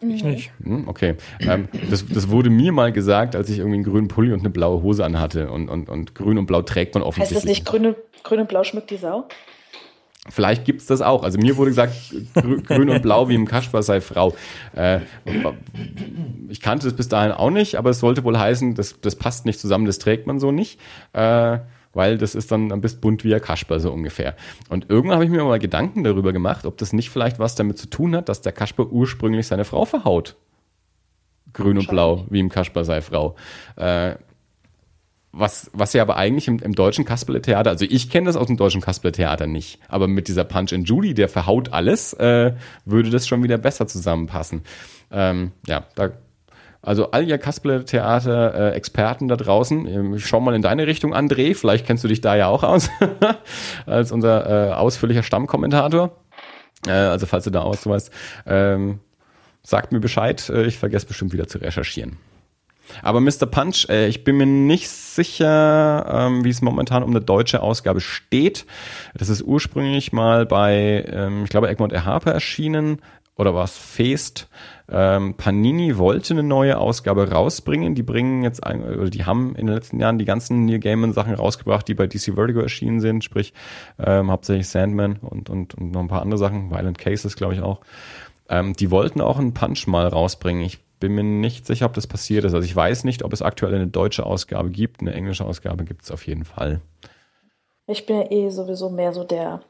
Ich 0.00 0.24
nicht. 0.24 0.50
Hm, 0.62 0.88
okay. 0.88 1.14
Ähm, 1.40 1.68
das, 1.90 2.04
das 2.06 2.28
wurde 2.28 2.50
mir 2.50 2.72
mal 2.72 2.92
gesagt, 2.92 3.34
als 3.36 3.48
ich 3.48 3.58
irgendwie 3.58 3.76
einen 3.76 3.84
grünen 3.84 4.08
Pulli 4.08 4.32
und 4.32 4.40
eine 4.40 4.50
blaue 4.50 4.82
Hose 4.82 5.04
anhatte. 5.04 5.50
Und, 5.50 5.68
und, 5.68 5.88
und 5.88 6.14
grün 6.14 6.38
und 6.38 6.46
blau 6.46 6.62
trägt 6.62 6.94
man 6.94 7.02
offensichtlich. 7.02 7.36
Heißt 7.36 7.44
das 7.44 7.48
nicht 7.48 7.64
grün, 7.64 7.94
grün 8.22 8.40
und 8.40 8.48
blau 8.48 8.64
schmückt 8.64 8.90
die 8.90 8.96
Sau? 8.96 9.26
Vielleicht 10.30 10.64
gibt 10.64 10.80
es 10.80 10.86
das 10.86 11.02
auch. 11.02 11.22
Also 11.22 11.38
mir 11.38 11.56
wurde 11.56 11.70
gesagt, 11.70 11.94
grün 12.34 12.88
und 12.88 13.02
blau 13.02 13.28
wie 13.28 13.34
im 13.34 13.46
Kasper 13.46 13.82
sei 13.82 14.00
Frau. 14.00 14.34
Äh, 14.74 15.00
ich 16.48 16.62
kannte 16.62 16.86
das 16.86 16.96
bis 16.96 17.08
dahin 17.08 17.32
auch 17.32 17.50
nicht, 17.50 17.76
aber 17.76 17.90
es 17.90 18.00
sollte 18.00 18.24
wohl 18.24 18.38
heißen, 18.38 18.74
das, 18.74 19.00
das 19.02 19.16
passt 19.16 19.44
nicht 19.44 19.60
zusammen, 19.60 19.84
das 19.84 19.98
trägt 19.98 20.26
man 20.26 20.40
so 20.40 20.50
nicht. 20.50 20.80
Äh, 21.12 21.58
weil 21.94 22.18
das 22.18 22.34
ist 22.34 22.52
dann 22.52 22.72
ein 22.72 22.80
bisschen 22.80 23.00
bunt 23.00 23.24
wie 23.24 23.34
ein 23.34 23.40
Kasper 23.40 23.80
so 23.80 23.92
ungefähr. 23.92 24.34
Und 24.68 24.90
irgendwann 24.90 25.16
habe 25.16 25.24
ich 25.24 25.30
mir 25.30 25.42
mal 25.44 25.58
Gedanken 25.58 26.04
darüber 26.04 26.32
gemacht, 26.32 26.66
ob 26.66 26.76
das 26.78 26.92
nicht 26.92 27.10
vielleicht 27.10 27.38
was 27.38 27.54
damit 27.54 27.78
zu 27.78 27.88
tun 27.88 28.14
hat, 28.14 28.28
dass 28.28 28.42
der 28.42 28.52
Kasper 28.52 28.86
ursprünglich 28.90 29.46
seine 29.46 29.64
Frau 29.64 29.84
verhaut. 29.84 30.36
Grün 31.52 31.78
und 31.78 31.88
blau, 31.88 32.26
wie 32.30 32.40
im 32.40 32.48
Kasper 32.48 32.84
sei 32.84 33.00
Frau. 33.00 33.36
Äh, 33.76 34.16
was, 35.36 35.70
was 35.72 35.92
ja 35.92 36.02
aber 36.02 36.16
eigentlich 36.16 36.46
im, 36.48 36.58
im 36.60 36.74
deutschen 36.74 37.04
Kasperle-Theater, 37.04 37.70
also 37.70 37.84
ich 37.88 38.08
kenne 38.08 38.26
das 38.26 38.36
aus 38.36 38.46
dem 38.46 38.56
deutschen 38.56 38.80
Kasperle-Theater 38.80 39.46
nicht, 39.46 39.80
aber 39.88 40.06
mit 40.06 40.28
dieser 40.28 40.44
Punch 40.44 40.72
and 40.72 40.88
Judy, 40.88 41.14
der 41.14 41.28
verhaut 41.28 41.72
alles, 41.72 42.12
äh, 42.14 42.54
würde 42.84 43.10
das 43.10 43.26
schon 43.26 43.42
wieder 43.42 43.58
besser 43.58 43.86
zusammenpassen. 43.86 44.62
Ähm, 45.10 45.52
ja, 45.66 45.86
da 45.96 46.10
Also 46.84 47.10
all 47.12 47.26
ihr 47.26 47.38
Kasperle-Theater-Experten 47.38 49.26
da 49.28 49.36
draußen, 49.36 49.86
ähm, 49.86 50.18
schau 50.18 50.40
mal 50.40 50.54
in 50.54 50.62
deine 50.62 50.86
Richtung, 50.86 51.14
André, 51.14 51.54
vielleicht 51.54 51.86
kennst 51.86 52.04
du 52.04 52.08
dich 52.08 52.20
da 52.20 52.36
ja 52.36 52.48
auch 52.48 52.62
aus, 52.62 52.90
als 53.86 54.12
unser 54.12 54.70
äh, 54.70 54.72
ausführlicher 54.74 55.22
Stammkommentator. 55.22 56.12
Äh, 56.86 56.90
also 56.90 57.24
falls 57.26 57.44
du 57.44 57.50
da 57.50 57.62
aus 57.62 57.86
weißt, 57.86 58.10
ähm, 58.46 59.00
sagt 59.62 59.92
mir 59.92 60.00
Bescheid, 60.00 60.46
äh, 60.50 60.66
ich 60.66 60.78
vergesse 60.78 61.06
bestimmt 61.06 61.32
wieder 61.32 61.48
zu 61.48 61.58
recherchieren. 61.58 62.18
Aber 63.02 63.20
Mr. 63.20 63.46
Punch, 63.46 63.88
äh, 63.88 64.08
ich 64.08 64.24
bin 64.24 64.36
mir 64.36 64.46
nicht 64.46 64.90
sicher, 64.90 66.06
ähm, 66.10 66.44
wie 66.44 66.50
es 66.50 66.60
momentan 66.60 67.02
um 67.02 67.10
eine 67.10 67.22
deutsche 67.22 67.62
Ausgabe 67.62 68.00
steht. 68.00 68.66
Das 69.14 69.30
ist 69.30 69.42
ursprünglich 69.42 70.12
mal 70.12 70.44
bei, 70.44 71.04
ähm, 71.08 71.44
ich 71.44 71.50
glaube, 71.50 71.68
Egmont. 71.68 71.94
Harper 71.94 72.32
erschienen 72.32 73.00
oder 73.36 73.54
war 73.54 73.64
es 73.64 73.76
Feest? 73.76 74.48
Ähm, 74.90 75.34
Panini 75.34 75.96
wollte 75.96 76.34
eine 76.34 76.42
neue 76.42 76.78
Ausgabe 76.78 77.30
rausbringen. 77.30 77.94
Die 77.94 78.02
bringen 78.02 78.42
jetzt, 78.42 78.64
ein, 78.64 79.10
die 79.10 79.24
haben 79.24 79.54
in 79.56 79.66
den 79.66 79.74
letzten 79.74 79.98
Jahren 79.98 80.18
die 80.18 80.24
ganzen 80.24 80.66
Neil 80.66 80.78
Gaiman 80.78 81.12
Sachen 81.12 81.34
rausgebracht, 81.34 81.88
die 81.88 81.94
bei 81.94 82.06
DC 82.06 82.34
Vertigo 82.34 82.60
erschienen 82.60 83.00
sind, 83.00 83.24
sprich 83.24 83.54
ähm, 83.98 84.30
hauptsächlich 84.30 84.68
Sandman 84.68 85.16
und, 85.16 85.48
und, 85.48 85.74
und 85.74 85.92
noch 85.92 86.00
ein 86.00 86.08
paar 86.08 86.22
andere 86.22 86.38
Sachen, 86.38 86.70
Violent 86.70 86.98
Cases, 86.98 87.34
glaube 87.34 87.54
ich 87.54 87.62
auch. 87.62 87.80
Ähm, 88.48 88.74
die 88.74 88.90
wollten 88.90 89.20
auch 89.20 89.38
einen 89.38 89.54
Punch 89.54 89.86
mal 89.86 90.06
rausbringen. 90.06 90.62
Ich 90.62 90.80
bin 91.00 91.14
mir 91.14 91.24
nicht 91.24 91.66
sicher, 91.66 91.86
ob 91.86 91.94
das 91.94 92.06
passiert 92.06 92.44
ist. 92.44 92.54
Also 92.54 92.64
ich 92.64 92.76
weiß 92.76 93.04
nicht, 93.04 93.22
ob 93.24 93.32
es 93.32 93.42
aktuell 93.42 93.74
eine 93.74 93.86
deutsche 93.86 94.26
Ausgabe 94.26 94.70
gibt. 94.70 95.00
Eine 95.00 95.14
englische 95.14 95.44
Ausgabe 95.44 95.84
gibt 95.84 96.02
es 96.02 96.10
auf 96.10 96.26
jeden 96.26 96.44
Fall. 96.44 96.80
Ich 97.86 98.06
bin 98.06 98.16
ja 98.16 98.30
eh 98.30 98.50
sowieso 98.50 98.90
mehr 98.90 99.12
so 99.12 99.24
der 99.24 99.60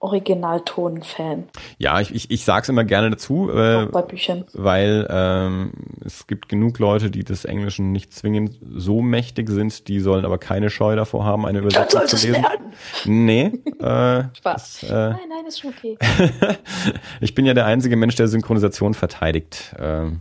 Originalton-Fan. 0.00 1.48
Ja, 1.78 2.00
ich, 2.00 2.14
ich, 2.14 2.30
ich 2.30 2.44
sage 2.44 2.62
es 2.62 2.68
immer 2.68 2.84
gerne 2.84 3.10
dazu, 3.10 3.50
äh, 3.50 3.86
bei 3.86 4.02
Büchern. 4.02 4.44
weil 4.52 5.06
ähm, 5.10 5.72
es 6.04 6.26
gibt 6.26 6.48
genug 6.48 6.78
Leute, 6.78 7.10
die 7.10 7.24
des 7.24 7.44
Englischen 7.44 7.90
nicht 7.90 8.12
zwingend 8.12 8.58
so 8.62 9.02
mächtig 9.02 9.48
sind, 9.48 9.88
die 9.88 9.98
sollen 10.00 10.24
aber 10.24 10.38
keine 10.38 10.70
Scheu 10.70 10.94
davor 10.94 11.24
haben, 11.24 11.44
eine 11.46 11.58
Übersetzung 11.58 12.06
zu 12.06 12.16
lesen. 12.16 12.42
Lernen. 12.42 12.72
Nee. 13.06 13.52
Äh, 13.80 14.24
Spaß. 14.36 14.78
Das, 14.80 14.82
äh, 14.84 14.92
nein, 14.92 15.18
nein, 15.28 15.46
ist 15.46 15.60
schon 15.60 15.72
okay. 15.76 15.98
ich 17.20 17.34
bin 17.34 17.44
ja 17.44 17.54
der 17.54 17.66
einzige 17.66 17.96
Mensch, 17.96 18.14
der 18.14 18.28
Synchronisation 18.28 18.94
verteidigt. 18.94 19.74
Ähm, 19.78 20.20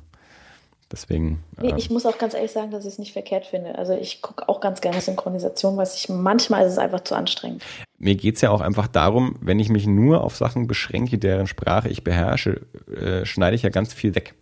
Deswegen. 0.91 1.43
Nee, 1.61 1.69
ähm, 1.69 1.77
ich 1.77 1.89
muss 1.89 2.05
auch 2.05 2.17
ganz 2.17 2.33
ehrlich 2.33 2.51
sagen, 2.51 2.71
dass 2.71 2.85
ich 2.85 2.93
es 2.93 2.99
nicht 2.99 3.11
verkehrt 3.11 3.45
finde. 3.45 3.77
Also 3.77 3.93
ich 3.93 4.21
gucke 4.21 4.47
auch 4.47 4.61
ganz 4.61 4.79
gerne 4.79 5.01
Synchronisation, 5.01 5.75
weil 5.75 5.87
ich 5.93 6.07
manchmal 6.07 6.65
ist 6.65 6.73
es 6.73 6.77
einfach 6.77 7.01
zu 7.01 7.15
anstrengend. 7.15 7.63
Mir 7.97 8.15
geht's 8.15 8.41
ja 8.41 8.51
auch 8.51 8.61
einfach 8.61 8.87
darum, 8.87 9.35
wenn 9.41 9.59
ich 9.59 9.69
mich 9.69 9.85
nur 9.85 10.23
auf 10.23 10.35
Sachen 10.37 10.67
beschränke, 10.67 11.17
deren 11.17 11.47
Sprache 11.47 11.89
ich 11.89 12.03
beherrsche, 12.03 12.61
äh, 12.89 13.25
schneide 13.25 13.55
ich 13.55 13.63
ja 13.63 13.69
ganz 13.69 13.93
viel 13.93 14.15
weg. 14.15 14.35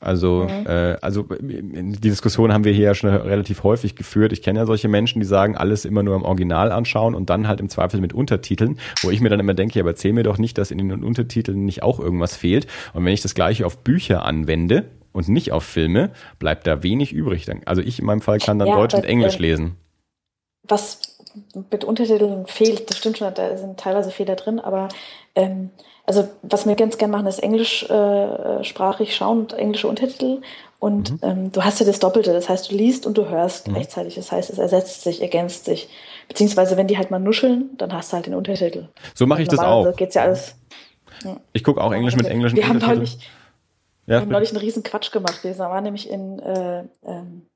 Also, 0.00 0.44
mhm. 0.48 0.66
äh, 0.66 0.96
also 1.00 1.24
die 1.40 1.98
Diskussion 2.00 2.52
haben 2.52 2.62
wir 2.62 2.72
hier 2.72 2.84
ja 2.84 2.94
schon 2.94 3.10
relativ 3.10 3.64
häufig 3.64 3.96
geführt. 3.96 4.32
Ich 4.32 4.42
kenne 4.42 4.60
ja 4.60 4.66
solche 4.66 4.86
Menschen, 4.86 5.20
die 5.20 5.26
sagen, 5.26 5.56
alles 5.56 5.84
immer 5.84 6.04
nur 6.04 6.14
im 6.14 6.22
Original 6.22 6.70
anschauen 6.70 7.16
und 7.16 7.30
dann 7.30 7.48
halt 7.48 7.58
im 7.58 7.68
Zweifel 7.68 8.00
mit 8.00 8.12
Untertiteln, 8.12 8.78
wo 9.02 9.10
ich 9.10 9.20
mir 9.20 9.28
dann 9.28 9.40
immer 9.40 9.54
denke, 9.54 9.78
ja, 9.78 9.82
aber 9.82 9.90
erzähl 9.90 10.12
mir 10.12 10.22
doch 10.22 10.38
nicht, 10.38 10.56
dass 10.56 10.70
in 10.70 10.78
den 10.78 11.02
Untertiteln 11.02 11.64
nicht 11.64 11.82
auch 11.82 11.98
irgendwas 11.98 12.36
fehlt. 12.36 12.68
Und 12.92 13.04
wenn 13.04 13.12
ich 13.12 13.22
das 13.22 13.34
gleiche 13.34 13.66
auf 13.66 13.78
Bücher 13.78 14.24
anwende, 14.24 14.84
und 15.18 15.28
nicht 15.28 15.50
auf 15.50 15.64
Filme, 15.64 16.10
bleibt 16.38 16.66
da 16.68 16.84
wenig 16.84 17.12
übrig. 17.12 17.46
Also 17.66 17.82
ich 17.82 17.98
in 17.98 18.06
meinem 18.06 18.20
Fall 18.20 18.38
kann 18.38 18.60
dann 18.60 18.68
ja, 18.68 18.76
Deutsch 18.76 18.94
und 18.94 19.04
Englisch 19.04 19.36
äh, 19.36 19.42
lesen. 19.42 19.76
Was 20.62 21.18
mit 21.72 21.82
Untertiteln 21.82 22.46
fehlt, 22.46 22.88
das 22.88 22.98
stimmt 22.98 23.18
schon, 23.18 23.34
da 23.34 23.56
sind 23.56 23.80
teilweise 23.80 24.12
Fehler 24.12 24.36
drin, 24.36 24.60
aber 24.60 24.88
ähm, 25.34 25.70
also 26.06 26.28
was 26.42 26.66
wir 26.66 26.74
ganz 26.76 26.98
gerne 26.98 27.10
machen, 27.10 27.26
ist 27.26 27.40
englischsprachig 27.40 29.08
äh, 29.08 29.12
schauen 29.12 29.40
und 29.40 29.54
englische 29.54 29.88
Untertitel. 29.88 30.40
Und 30.78 31.10
mhm. 31.10 31.18
ähm, 31.22 31.52
du 31.52 31.64
hast 31.64 31.80
ja 31.80 31.86
das 31.86 31.98
Doppelte, 31.98 32.32
das 32.32 32.48
heißt, 32.48 32.70
du 32.70 32.76
liest 32.76 33.04
und 33.04 33.18
du 33.18 33.28
hörst 33.28 33.66
mhm. 33.66 33.74
gleichzeitig. 33.74 34.14
Das 34.14 34.30
heißt, 34.30 34.50
es 34.50 34.58
ersetzt 34.58 35.02
sich, 35.02 35.20
ergänzt 35.20 35.64
sich. 35.64 35.88
Beziehungsweise, 36.28 36.76
wenn 36.76 36.86
die 36.86 36.96
halt 36.96 37.10
mal 37.10 37.18
nuscheln, 37.18 37.70
dann 37.76 37.92
hast 37.92 38.12
du 38.12 38.14
halt 38.14 38.26
den 38.26 38.34
Untertitel. 38.34 38.86
So 39.14 39.26
mache 39.26 39.42
ich 39.42 39.48
das 39.48 39.58
auch. 39.58 39.94
geht's 39.96 40.14
ja 40.14 40.22
alles. 40.22 40.54
Ja. 41.24 41.36
Ich 41.52 41.64
gucke 41.64 41.82
auch 41.82 41.92
Englisch 41.92 42.14
mit 42.14 42.26
englischen 42.26 42.56
wir 42.56 42.62
Untertiteln. 42.62 42.90
Haben 42.90 42.96
neulich, 42.98 43.18
ja, 44.08 44.14
wir 44.16 44.20
haben 44.22 44.30
neulich 44.30 44.50
einen 44.50 44.60
riesen 44.60 44.82
Quatsch 44.82 45.12
gemacht. 45.12 45.44
Wir 45.44 45.58
waren 45.58 45.84
nämlich 45.84 46.08
in 46.08 46.38
äh, 46.38 46.84
ähm, 47.04 47.46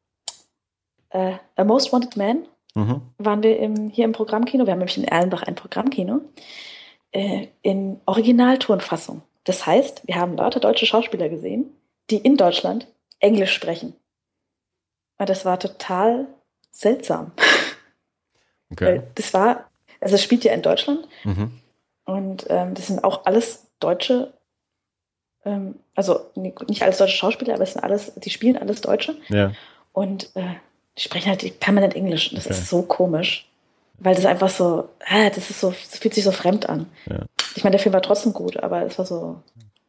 äh, 1.09 1.35
A 1.57 1.65
Most 1.65 1.93
Wanted 1.93 2.17
Man. 2.17 2.47
Mhm. 2.75 3.01
Waren 3.17 3.43
wir 3.43 3.59
im, 3.59 3.89
hier 3.89 4.05
im 4.05 4.13
Programmkino. 4.13 4.67
Wir 4.67 4.73
haben 4.73 4.79
nämlich 4.79 4.99
in 4.99 5.05
Erlenbach 5.05 5.43
ein 5.45 5.55
Programmkino. 5.55 6.21
Äh, 7.11 7.49
in 7.63 8.01
Originaltonfassung. 8.05 9.23
Das 9.45 9.65
heißt, 9.65 10.07
wir 10.07 10.17
haben 10.17 10.37
lauter 10.37 10.61
deutsche 10.61 10.85
Schauspieler 10.85 11.31
gesehen, 11.31 11.75
die 12.11 12.19
in 12.19 12.37
Deutschland 12.37 12.87
Englisch 13.19 13.55
sprechen. 13.55 13.95
Und 15.19 15.31
das 15.31 15.45
war 15.45 15.59
total 15.59 16.27
seltsam. 16.71 17.33
Okay. 18.71 18.87
Weil 18.87 19.11
das 19.17 19.35
war, 19.35 19.69
also 20.01 20.15
es 20.15 20.23
spielt 20.23 20.45
ja 20.45 20.55
in 20.55 20.63
Deutschland. 20.63 21.07
Mhm. 21.25 21.61
Und 22.07 22.47
ähm, 22.49 22.73
das 22.73 22.87
sind 22.87 23.05
auch 23.05 23.27
alles 23.27 23.67
deutsche 23.81 24.33
ähm, 25.45 25.77
also 25.95 26.31
nicht 26.35 26.83
alles 26.83 26.99
deutsche 26.99 27.17
Schauspieler, 27.17 27.55
aber 27.55 27.65
es 27.65 27.73
sind 27.73 27.83
alles, 27.83 28.13
die 28.17 28.31
spielen 28.31 28.57
alles 28.57 28.81
Deutsche. 28.81 29.17
Ja. 29.29 29.53
Und 29.93 30.31
äh, 30.35 30.55
die 30.97 31.03
sprechen 31.03 31.31
halt 31.31 31.61
permanent 31.61 31.95
Englisch. 31.95 32.31
Das 32.35 32.47
okay. 32.47 32.55
ist 32.55 32.69
so 32.69 32.83
komisch. 32.83 33.47
Weil 33.99 34.15
das 34.15 34.25
einfach 34.25 34.51
so, 34.51 34.89
ah, 35.07 35.31
das 35.31 35.51
ist 35.51 35.61
so, 35.61 35.71
das 35.71 35.99
fühlt 35.99 36.15
sich 36.15 36.25
so 36.25 36.33
fremd 36.33 36.69
an. 36.69 36.87
Ja. 37.09 37.21
Ich 37.55 37.63
meine, 37.63 37.77
der 37.77 37.81
Film 37.81 37.93
war 37.93 38.03
trotzdem 38.03 38.33
gut, 38.33 38.57
aber 38.57 38.83
es 38.83 38.99
war 38.99 39.07
so, 39.07 39.41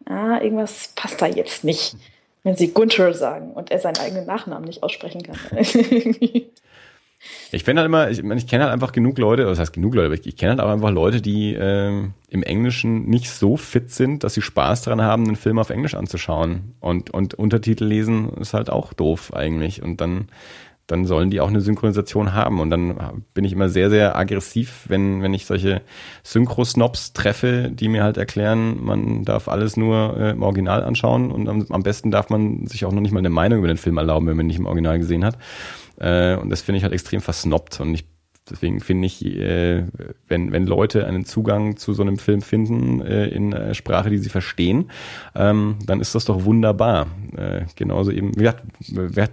ah, 0.05 0.39
irgendwas 0.39 0.89
passt 0.95 1.21
da 1.21 1.25
jetzt 1.25 1.63
nicht. 1.63 1.95
Wenn 2.43 2.55
sie 2.55 2.73
Gunther 2.73 3.13
sagen 3.13 3.53
und 3.53 3.71
er 3.71 3.79
seinen 3.79 3.97
eigenen 3.97 4.25
Nachnamen 4.25 4.65
nicht 4.65 4.83
aussprechen 4.83 5.23
kann. 5.23 5.37
Ich 7.51 7.63
finde 7.63 7.81
halt 7.81 7.87
immer, 7.87 8.09
ich, 8.09 8.19
ich 8.23 8.47
kenne 8.47 8.63
halt 8.63 8.73
einfach 8.73 8.91
genug 8.91 9.17
Leute, 9.17 9.43
das 9.45 9.59
heißt 9.59 9.73
genug 9.73 9.95
Leute, 9.95 10.07
aber 10.07 10.15
ich, 10.15 10.25
ich 10.25 10.35
kenne 10.35 10.51
halt 10.51 10.59
aber 10.59 10.73
einfach 10.73 10.91
Leute, 10.91 11.21
die 11.21 11.53
äh, 11.53 12.07
im 12.29 12.43
Englischen 12.43 13.05
nicht 13.05 13.29
so 13.29 13.57
fit 13.57 13.91
sind, 13.91 14.23
dass 14.23 14.33
sie 14.33 14.41
Spaß 14.41 14.81
daran 14.81 15.01
haben, 15.01 15.25
einen 15.25 15.35
Film 15.35 15.59
auf 15.59 15.69
Englisch 15.69 15.95
anzuschauen. 15.95 16.73
Und, 16.79 17.11
und 17.11 17.35
Untertitel 17.35 17.85
lesen 17.85 18.29
ist 18.39 18.53
halt 18.53 18.69
auch 18.69 18.93
doof 18.93 19.33
eigentlich. 19.33 19.83
Und 19.83 20.01
dann, 20.01 20.29
dann 20.87 21.05
sollen 21.05 21.29
die 21.29 21.39
auch 21.39 21.47
eine 21.47 21.61
Synchronisation 21.61 22.33
haben. 22.33 22.59
Und 22.59 22.69
dann 22.71 23.23
bin 23.33 23.45
ich 23.45 23.53
immer 23.53 23.69
sehr, 23.69 23.89
sehr 23.89 24.17
aggressiv, 24.17 24.85
wenn, 24.87 25.21
wenn 25.21 25.33
ich 25.33 25.45
solche 25.45 25.81
Synchro-Snobs 26.23 27.13
treffe, 27.13 27.69
die 27.71 27.87
mir 27.87 28.03
halt 28.03 28.17
erklären, 28.17 28.83
man 28.83 29.23
darf 29.23 29.47
alles 29.47 29.77
nur 29.77 30.17
äh, 30.17 30.31
im 30.31 30.41
Original 30.41 30.83
anschauen 30.83 31.31
und 31.31 31.47
am, 31.47 31.65
am 31.69 31.83
besten 31.83 32.11
darf 32.11 32.29
man 32.29 32.65
sich 32.67 32.85
auch 32.85 32.91
noch 32.91 33.01
nicht 33.01 33.11
mal 33.11 33.19
eine 33.19 33.29
Meinung 33.29 33.59
über 33.59 33.67
den 33.67 33.77
Film 33.77 33.97
erlauben, 33.97 34.27
wenn 34.27 34.37
man 34.37 34.45
ihn 34.45 34.47
nicht 34.47 34.59
im 34.59 34.65
Original 34.65 34.97
gesehen 34.97 35.23
hat. 35.23 35.37
Äh, 35.99 36.35
und 36.35 36.49
das 36.49 36.61
finde 36.61 36.77
ich 36.77 36.83
halt 36.83 36.93
extrem 36.93 37.21
versnobbt. 37.21 37.79
Und 37.79 37.93
ich 37.93 38.05
deswegen 38.49 38.79
finde 38.81 39.05
ich, 39.05 39.25
äh, 39.25 39.85
wenn, 40.27 40.51
wenn 40.51 40.65
Leute 40.65 41.05
einen 41.07 41.25
Zugang 41.25 41.77
zu 41.77 41.93
so 41.93 42.01
einem 42.01 42.17
Film 42.17 42.41
finden 42.41 43.01
äh, 43.01 43.27
in 43.27 43.53
äh, 43.53 43.73
Sprache, 43.73 44.09
die 44.09 44.17
sie 44.17 44.29
verstehen, 44.29 44.91
ähm, 45.35 45.77
dann 45.85 46.01
ist 46.01 46.15
das 46.15 46.25
doch 46.25 46.43
wunderbar. 46.45 47.07
Genauso 47.75 48.11
eben, 48.11 48.35
wie 48.35 48.43
gesagt, 48.43 48.63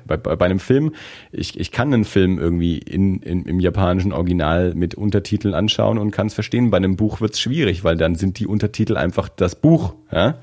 bei, 0.06 0.16
bei, 0.16 0.36
bei 0.36 0.44
einem 0.46 0.58
Film, 0.58 0.94
ich, 1.32 1.60
ich 1.60 1.70
kann 1.70 1.92
einen 1.92 2.04
Film 2.04 2.38
irgendwie 2.38 2.78
in, 2.78 3.20
in, 3.20 3.44
im 3.44 3.60
japanischen 3.60 4.12
Original 4.12 4.74
mit 4.74 4.94
Untertiteln 4.94 5.52
anschauen 5.52 5.98
und 5.98 6.10
kann 6.10 6.28
es 6.28 6.34
verstehen. 6.34 6.70
Bei 6.70 6.78
einem 6.78 6.96
Buch 6.96 7.20
wird 7.20 7.34
es 7.34 7.40
schwierig, 7.40 7.84
weil 7.84 7.98
dann 7.98 8.14
sind 8.14 8.38
die 8.38 8.46
Untertitel 8.46 8.96
einfach 8.96 9.28
das 9.28 9.54
Buch. 9.54 9.94
Ja? 10.10 10.38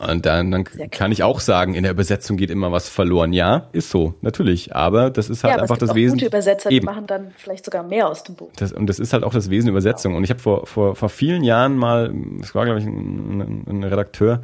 Und 0.00 0.24
dann, 0.24 0.50
dann 0.50 0.64
kann 0.64 1.12
ich 1.12 1.22
auch 1.22 1.40
sagen, 1.40 1.74
in 1.74 1.82
der 1.82 1.92
Übersetzung 1.92 2.38
geht 2.38 2.50
immer 2.50 2.72
was 2.72 2.88
verloren. 2.88 3.34
Ja, 3.34 3.68
ist 3.72 3.90
so, 3.90 4.14
natürlich. 4.22 4.74
Aber 4.74 5.10
das 5.10 5.28
ist 5.28 5.44
halt 5.44 5.56
ja, 5.56 5.62
einfach 5.62 5.76
das 5.76 5.94
Wesen. 5.94 6.16
Gute 6.16 6.26
Übersetzer, 6.26 6.70
eben. 6.70 6.80
die 6.80 6.86
machen 6.86 7.06
dann 7.06 7.32
vielleicht 7.36 7.66
sogar 7.66 7.82
mehr 7.82 8.08
aus 8.08 8.24
dem 8.24 8.34
Buch. 8.34 8.50
Das, 8.56 8.72
und 8.72 8.86
das 8.86 8.98
ist 8.98 9.12
halt 9.12 9.24
auch 9.24 9.32
das 9.34 9.50
Wesen 9.50 9.68
Übersetzung. 9.68 10.16
Und 10.16 10.24
ich 10.24 10.30
habe 10.30 10.40
vor, 10.40 10.66
vor, 10.66 10.96
vor 10.96 11.10
vielen 11.10 11.44
Jahren 11.44 11.76
mal, 11.76 12.14
es 12.40 12.54
war, 12.54 12.64
glaube 12.64 12.80
ich, 12.80 12.86
ein, 12.86 13.64
ein 13.68 13.84
Redakteur, 13.84 14.40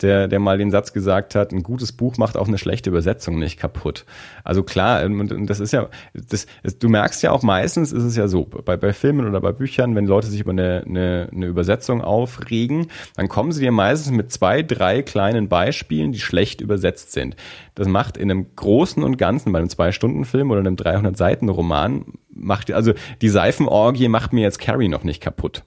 der, 0.00 0.28
der 0.28 0.38
mal 0.38 0.58
den 0.58 0.70
Satz 0.70 0.92
gesagt 0.92 1.34
hat, 1.34 1.52
ein 1.52 1.62
gutes 1.62 1.92
Buch 1.92 2.16
macht 2.18 2.36
auch 2.36 2.46
eine 2.46 2.58
schlechte 2.58 2.90
Übersetzung 2.90 3.38
nicht 3.38 3.58
kaputt. 3.58 4.04
Also 4.44 4.62
klar, 4.62 5.04
und 5.04 5.48
das 5.48 5.60
ist 5.60 5.72
ja, 5.72 5.88
das, 6.14 6.46
du 6.78 6.88
merkst 6.88 7.22
ja 7.22 7.32
auch 7.32 7.42
meistens 7.42 7.92
ist 7.92 8.04
es 8.04 8.16
ja 8.16 8.28
so, 8.28 8.44
bei, 8.44 8.76
bei 8.76 8.92
Filmen 8.92 9.26
oder 9.26 9.40
bei 9.40 9.52
Büchern, 9.52 9.94
wenn 9.96 10.06
Leute 10.06 10.28
sich 10.28 10.40
über 10.40 10.52
eine, 10.52 10.84
eine, 10.86 11.28
eine 11.32 11.46
Übersetzung 11.46 12.02
aufregen, 12.02 12.88
dann 13.16 13.28
kommen 13.28 13.50
sie 13.52 13.60
dir 13.60 13.72
meistens 13.72 14.12
mit 14.12 14.30
zwei, 14.32 14.62
drei 14.62 15.02
kleinen 15.02 15.48
Beispielen, 15.48 16.12
die 16.12 16.20
schlecht 16.20 16.60
übersetzt 16.60 17.12
sind. 17.12 17.34
Das 17.74 17.88
macht 17.88 18.16
in 18.16 18.30
einem 18.30 18.46
großen 18.54 19.02
und 19.02 19.18
ganzen, 19.18 19.52
bei 19.52 19.58
einem 19.58 19.68
Zwei-Stunden-Film 19.68 20.50
oder 20.50 20.60
einem 20.60 20.76
300-Seiten-Roman, 20.76 22.04
macht, 22.30 22.70
also 22.70 22.92
die 23.20 23.28
Seifenorgie 23.28 24.08
macht 24.08 24.32
mir 24.32 24.42
jetzt 24.42 24.60
Carrie 24.60 24.88
noch 24.88 25.02
nicht 25.02 25.20
kaputt. 25.20 25.64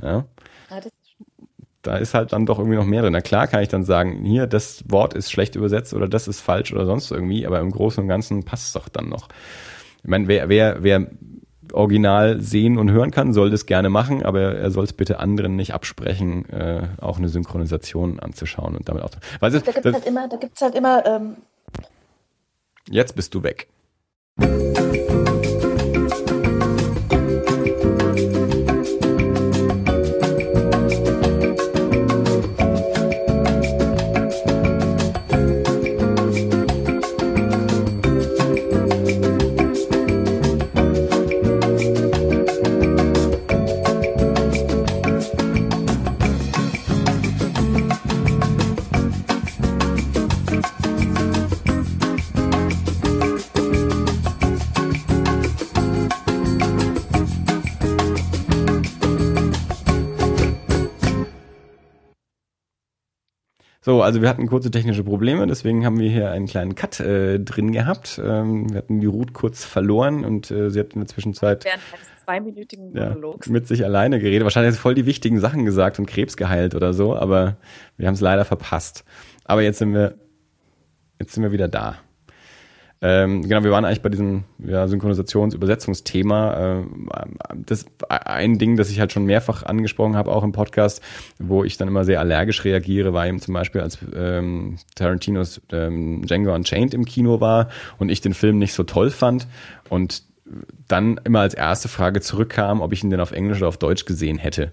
Ja? 0.00 0.24
ja 0.70 0.80
das 0.80 0.92
da 1.86 1.96
ist 1.96 2.14
halt 2.14 2.32
dann 2.32 2.46
doch 2.46 2.58
irgendwie 2.58 2.76
noch 2.76 2.84
mehr 2.84 3.02
drin. 3.02 3.12
Na 3.12 3.20
klar 3.20 3.46
kann 3.46 3.62
ich 3.62 3.68
dann 3.68 3.84
sagen, 3.84 4.24
hier, 4.24 4.46
das 4.46 4.84
Wort 4.88 5.14
ist 5.14 5.30
schlecht 5.30 5.54
übersetzt 5.54 5.94
oder 5.94 6.08
das 6.08 6.28
ist 6.28 6.40
falsch 6.40 6.72
oder 6.72 6.86
sonst 6.86 7.10
irgendwie, 7.10 7.46
aber 7.46 7.60
im 7.60 7.70
Großen 7.70 8.02
und 8.02 8.08
Ganzen 8.08 8.42
passt 8.44 8.68
es 8.68 8.72
doch 8.72 8.88
dann 8.88 9.08
noch. 9.08 9.28
Ich 10.02 10.08
meine, 10.08 10.28
wer, 10.28 10.48
wer, 10.48 10.82
wer 10.82 11.06
Original 11.72 12.40
sehen 12.40 12.78
und 12.78 12.90
hören 12.90 13.10
kann, 13.10 13.32
soll 13.32 13.50
das 13.50 13.66
gerne 13.66 13.90
machen, 13.90 14.22
aber 14.22 14.40
er 14.40 14.70
soll 14.70 14.84
es 14.84 14.92
bitte 14.92 15.18
anderen 15.18 15.56
nicht 15.56 15.74
absprechen, 15.74 16.48
äh, 16.50 16.88
auch 17.00 17.18
eine 17.18 17.28
Synchronisation 17.28 18.20
anzuschauen 18.20 18.76
und 18.76 18.88
damit 18.88 19.02
auch. 19.02 19.10
Du, 19.10 19.18
da 19.40 19.48
gibt 19.50 19.86
es 19.86 19.92
halt 19.94 20.06
immer, 20.06 20.28
da 20.28 20.36
gibt's 20.36 20.60
halt 20.60 20.74
immer. 20.74 21.04
Ähm 21.06 21.36
Jetzt 22.90 23.16
bist 23.16 23.34
du 23.34 23.42
weg. 23.42 23.68
So, 63.94 64.02
also 64.02 64.20
wir 64.20 64.28
hatten 64.28 64.48
kurze 64.48 64.72
technische 64.72 65.04
Probleme, 65.04 65.46
deswegen 65.46 65.86
haben 65.86 66.00
wir 66.00 66.10
hier 66.10 66.32
einen 66.32 66.46
kleinen 66.46 66.74
Cut 66.74 66.98
äh, 66.98 67.38
drin 67.38 67.70
gehabt. 67.70 68.20
Ähm, 68.20 68.68
wir 68.68 68.78
hatten 68.78 68.98
die 68.98 69.06
Ruth 69.06 69.34
kurz 69.34 69.64
verloren 69.64 70.24
und 70.24 70.50
äh, 70.50 70.68
sie 70.68 70.80
hat 70.80 70.94
in 70.94 71.02
der 71.02 71.06
Zwischenzeit 71.06 71.64
während 71.64 71.80
eines 71.92 72.24
zweiminütigen 72.24 72.92
Monologs 72.92 73.46
ja, 73.46 73.52
mit 73.52 73.68
sich 73.68 73.84
alleine 73.84 74.18
geredet. 74.18 74.42
Wahrscheinlich 74.42 74.70
hat 74.70 74.74
sie 74.74 74.80
voll 74.80 74.96
die 74.96 75.06
wichtigen 75.06 75.38
Sachen 75.38 75.64
gesagt 75.64 76.00
und 76.00 76.06
Krebs 76.06 76.36
geheilt 76.36 76.74
oder 76.74 76.92
so, 76.92 77.14
aber 77.14 77.56
wir 77.96 78.08
haben 78.08 78.14
es 78.14 78.20
leider 78.20 78.44
verpasst. 78.44 79.04
Aber 79.44 79.62
jetzt 79.62 79.78
sind 79.78 79.94
wir 79.94 80.16
jetzt 81.20 81.32
sind 81.34 81.44
wir 81.44 81.52
wieder 81.52 81.68
da. 81.68 81.98
Ähm, 83.06 83.42
genau, 83.42 83.62
wir 83.62 83.70
waren 83.70 83.84
eigentlich 83.84 84.00
bei 84.00 84.08
diesem 84.08 84.44
ja, 84.58 84.88
Synchronisations-Übersetzungsthema. 84.88 86.78
Äh, 86.78 86.84
das 87.54 87.84
ein 88.08 88.56
Ding, 88.56 88.78
das 88.78 88.88
ich 88.88 88.98
halt 88.98 89.12
schon 89.12 89.26
mehrfach 89.26 89.62
angesprochen 89.62 90.16
habe, 90.16 90.32
auch 90.32 90.42
im 90.42 90.52
Podcast, 90.52 91.02
wo 91.38 91.64
ich 91.64 91.76
dann 91.76 91.86
immer 91.86 92.04
sehr 92.04 92.18
allergisch 92.18 92.64
reagiere, 92.64 93.12
war 93.12 93.26
eben 93.26 93.40
zum 93.40 93.52
Beispiel, 93.52 93.82
als 93.82 93.98
ähm, 94.16 94.78
Tarantinos 94.94 95.60
ähm, 95.70 96.22
Django 96.24 96.54
Unchained 96.54 96.94
im 96.94 97.04
Kino 97.04 97.42
war 97.42 97.68
und 97.98 98.08
ich 98.08 98.22
den 98.22 98.32
Film 98.32 98.58
nicht 98.58 98.72
so 98.72 98.84
toll 98.84 99.10
fand 99.10 99.48
und 99.90 100.22
dann 100.88 101.20
immer 101.24 101.40
als 101.40 101.52
erste 101.52 101.88
Frage 101.88 102.22
zurückkam, 102.22 102.80
ob 102.80 102.94
ich 102.94 103.04
ihn 103.04 103.10
denn 103.10 103.20
auf 103.20 103.32
Englisch 103.32 103.58
oder 103.58 103.68
auf 103.68 103.76
Deutsch 103.76 104.06
gesehen 104.06 104.38
hätte. 104.38 104.72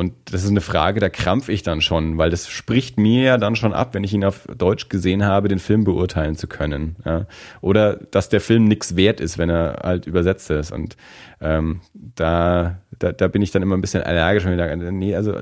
Und 0.00 0.14
das 0.32 0.44
ist 0.44 0.48
eine 0.48 0.62
Frage, 0.62 0.98
da 0.98 1.10
krampf 1.10 1.50
ich 1.50 1.62
dann 1.62 1.82
schon, 1.82 2.16
weil 2.16 2.30
das 2.30 2.48
spricht 2.48 2.96
mir 2.96 3.22
ja 3.22 3.36
dann 3.36 3.54
schon 3.54 3.74
ab, 3.74 3.92
wenn 3.92 4.02
ich 4.02 4.14
ihn 4.14 4.24
auf 4.24 4.48
Deutsch 4.56 4.88
gesehen 4.88 5.26
habe, 5.26 5.48
den 5.48 5.58
Film 5.58 5.84
beurteilen 5.84 6.36
zu 6.36 6.46
können. 6.46 6.96
Ja? 7.04 7.26
Oder 7.60 7.96
dass 8.10 8.30
der 8.30 8.40
Film 8.40 8.64
nichts 8.64 8.96
wert 8.96 9.20
ist, 9.20 9.36
wenn 9.36 9.50
er 9.50 9.80
halt 9.82 10.06
übersetzt 10.06 10.48
ist. 10.48 10.72
Und 10.72 10.96
ähm, 11.42 11.82
da, 11.92 12.78
da, 12.98 13.12
da 13.12 13.28
bin 13.28 13.42
ich 13.42 13.50
dann 13.50 13.60
immer 13.60 13.76
ein 13.76 13.82
bisschen 13.82 14.02
allergisch 14.02 14.46
und 14.46 14.56
sage, 14.56 14.90
nee, 14.90 15.14
also 15.14 15.34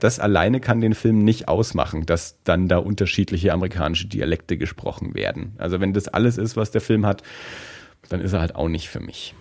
das 0.00 0.20
alleine 0.20 0.60
kann 0.60 0.80
den 0.80 0.94
Film 0.94 1.22
nicht 1.22 1.48
ausmachen, 1.48 2.06
dass 2.06 2.42
dann 2.44 2.66
da 2.66 2.78
unterschiedliche 2.78 3.52
amerikanische 3.52 4.08
Dialekte 4.08 4.56
gesprochen 4.56 5.12
werden. 5.12 5.52
Also 5.58 5.80
wenn 5.80 5.92
das 5.92 6.08
alles 6.08 6.38
ist, 6.38 6.56
was 6.56 6.70
der 6.70 6.80
Film 6.80 7.04
hat, 7.04 7.22
dann 8.08 8.22
ist 8.22 8.32
er 8.32 8.40
halt 8.40 8.56
auch 8.56 8.68
nicht 8.68 8.88
für 8.88 9.00
mich. 9.00 9.34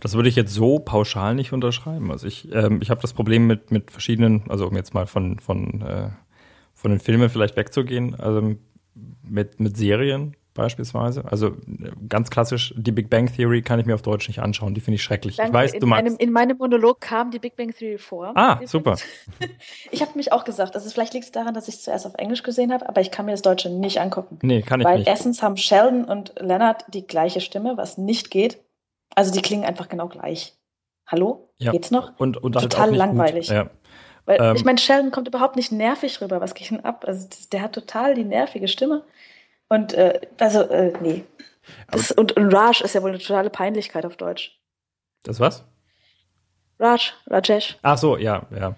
Das 0.00 0.14
würde 0.14 0.28
ich 0.28 0.36
jetzt 0.36 0.52
so 0.52 0.78
pauschal 0.78 1.34
nicht 1.34 1.52
unterschreiben. 1.52 2.10
Also 2.10 2.26
ich, 2.26 2.52
ähm, 2.52 2.80
ich 2.82 2.90
habe 2.90 3.00
das 3.00 3.12
Problem 3.12 3.46
mit, 3.46 3.70
mit 3.70 3.90
verschiedenen, 3.90 4.44
also 4.48 4.66
um 4.66 4.76
jetzt 4.76 4.94
mal 4.94 5.06
von, 5.06 5.38
von, 5.38 5.82
äh, 5.82 6.10
von 6.74 6.90
den 6.90 7.00
Filmen 7.00 7.30
vielleicht 7.30 7.56
wegzugehen, 7.56 8.14
also 8.14 8.56
mit, 9.22 9.60
mit 9.60 9.76
Serien 9.76 10.36
beispielsweise. 10.54 11.24
Also 11.30 11.56
ganz 12.08 12.30
klassisch, 12.30 12.74
die 12.76 12.92
Big 12.92 13.08
Bang 13.10 13.32
Theory 13.34 13.62
kann 13.62 13.80
ich 13.80 13.86
mir 13.86 13.94
auf 13.94 14.02
Deutsch 14.02 14.28
nicht 14.28 14.40
anschauen, 14.40 14.74
die 14.74 14.80
finde 14.80 14.96
ich 14.96 15.02
schrecklich. 15.02 15.36
Danke. 15.36 15.50
Ich 15.50 15.54
weiß, 15.54 15.72
in 15.74 15.80
du 15.80 15.86
magst. 15.86 16.04
Meinem, 16.04 16.16
in 16.18 16.32
meinem 16.32 16.58
Monolog 16.58 17.00
kam 17.00 17.30
die 17.30 17.38
Big 17.38 17.56
Bang 17.56 17.74
Theory 17.74 17.98
vor. 17.98 18.32
Ah, 18.34 18.60
super. 18.64 18.96
Ich 19.90 20.00
habe 20.00 20.12
mich 20.16 20.32
auch 20.32 20.44
gesagt, 20.44 20.74
also 20.74 20.88
vielleicht 20.90 21.14
liegt 21.14 21.26
es 21.26 21.32
daran, 21.32 21.54
dass 21.54 21.68
ich 21.68 21.76
es 21.76 21.82
zuerst 21.82 22.06
auf 22.06 22.14
Englisch 22.14 22.42
gesehen 22.42 22.72
habe, 22.72 22.88
aber 22.88 23.00
ich 23.00 23.10
kann 23.10 23.26
mir 23.26 23.32
das 23.32 23.42
Deutsche 23.42 23.70
nicht 23.70 24.00
angucken. 24.00 24.38
Nee, 24.42 24.62
kann 24.62 24.80
ich 24.80 24.86
Weil 24.86 24.98
nicht. 24.98 25.08
erstens 25.08 25.42
haben 25.42 25.56
Sheldon 25.56 26.04
und 26.04 26.34
Leonard 26.38 26.84
die 26.92 27.06
gleiche 27.06 27.40
Stimme, 27.40 27.76
was 27.76 27.98
nicht 27.98 28.30
geht. 28.30 28.58
Also 29.14 29.32
die 29.32 29.42
klingen 29.42 29.64
einfach 29.64 29.88
genau 29.88 30.08
gleich. 30.08 30.54
Hallo? 31.06 31.50
Ja. 31.58 31.72
Geht's 31.72 31.90
noch? 31.90 32.18
Und, 32.18 32.36
und 32.36 32.56
halt 32.56 32.70
Total 32.70 32.90
nicht 32.90 32.98
langweilig. 32.98 33.48
Gut. 33.48 33.56
Ja. 33.56 33.70
Weil 34.24 34.38
Ähm. 34.40 34.56
ich 34.56 34.64
meine, 34.64 34.78
Sheldon 34.78 35.10
kommt 35.10 35.28
überhaupt 35.28 35.56
nicht 35.56 35.72
nervig 35.72 36.20
rüber. 36.20 36.40
Was 36.40 36.54
geht 36.54 36.70
denn 36.70 36.84
ab? 36.84 37.04
Also 37.06 37.28
der 37.52 37.62
hat 37.62 37.72
total 37.72 38.14
die 38.14 38.24
nervige 38.24 38.68
Stimme. 38.68 39.04
Und 39.68 39.94
äh, 39.94 40.20
also, 40.38 40.62
äh, 40.62 40.92
nee. 41.00 41.24
Das, 41.90 42.12
und, 42.12 42.32
und 42.32 42.52
Raj 42.52 42.82
ist 42.82 42.94
ja 42.94 43.02
wohl 43.02 43.10
eine 43.10 43.18
totale 43.18 43.50
Peinlichkeit 43.50 44.04
auf 44.04 44.16
Deutsch. 44.16 44.58
Das 45.24 45.40
was? 45.40 45.64
Raj, 46.78 47.12
Rajesh. 47.28 47.78
Ach 47.82 47.96
so, 47.96 48.16
ja, 48.16 48.46
ja. 48.50 48.74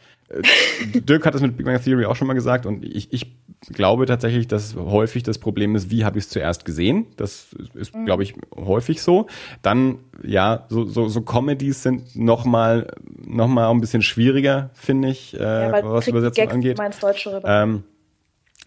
Dirk 0.95 1.27
hat 1.27 1.35
das 1.35 1.43
mit 1.43 1.57
Big 1.57 1.67
Bang 1.67 1.83
Theory 1.83 2.07
auch 2.07 2.17
schon 2.17 2.27
mal 2.27 2.35
gesagt 2.35 2.67
und 2.67 2.85
ich, 2.85 3.13
ich 3.13 3.37
glaube 3.73 4.07
tatsächlich, 4.07 4.47
dass 4.49 4.75
häufig 4.77 5.23
das 5.23 5.39
Problem 5.39 5.75
ist, 5.77 5.91
wie 5.91 6.05
habe 6.05 6.19
ich 6.19 6.25
es 6.25 6.31
zuerst 6.31 6.65
gesehen? 6.65 7.07
Das 7.17 7.49
ist, 7.75 7.95
Mhm. 7.95 8.05
glaube 8.05 8.23
ich, 8.23 8.35
häufig 8.57 9.03
so. 9.03 9.27
Dann, 9.63 9.99
ja, 10.23 10.67
so, 10.69 10.85
so, 10.85 11.09
so 11.09 11.23
Comedies 11.23 11.83
sind 11.83 12.17
nochmal 12.17 12.89
noch 13.27 13.49
mal 13.49 13.71
ein 13.71 13.81
bisschen 13.81 14.03
schwieriger, 14.03 14.71
finde 14.75 15.09
ich, 15.09 15.35
äh, 15.39 15.43
ja, 15.43 15.83
was 15.83 16.09
Übersetzung 16.09 16.43
Gags 16.45 16.55
angeht. 16.55 16.79
immer 16.79 16.87
ins 16.87 16.99
Deutsche 17.01 17.37
rüber. 17.37 17.49
Ähm, 17.49 17.85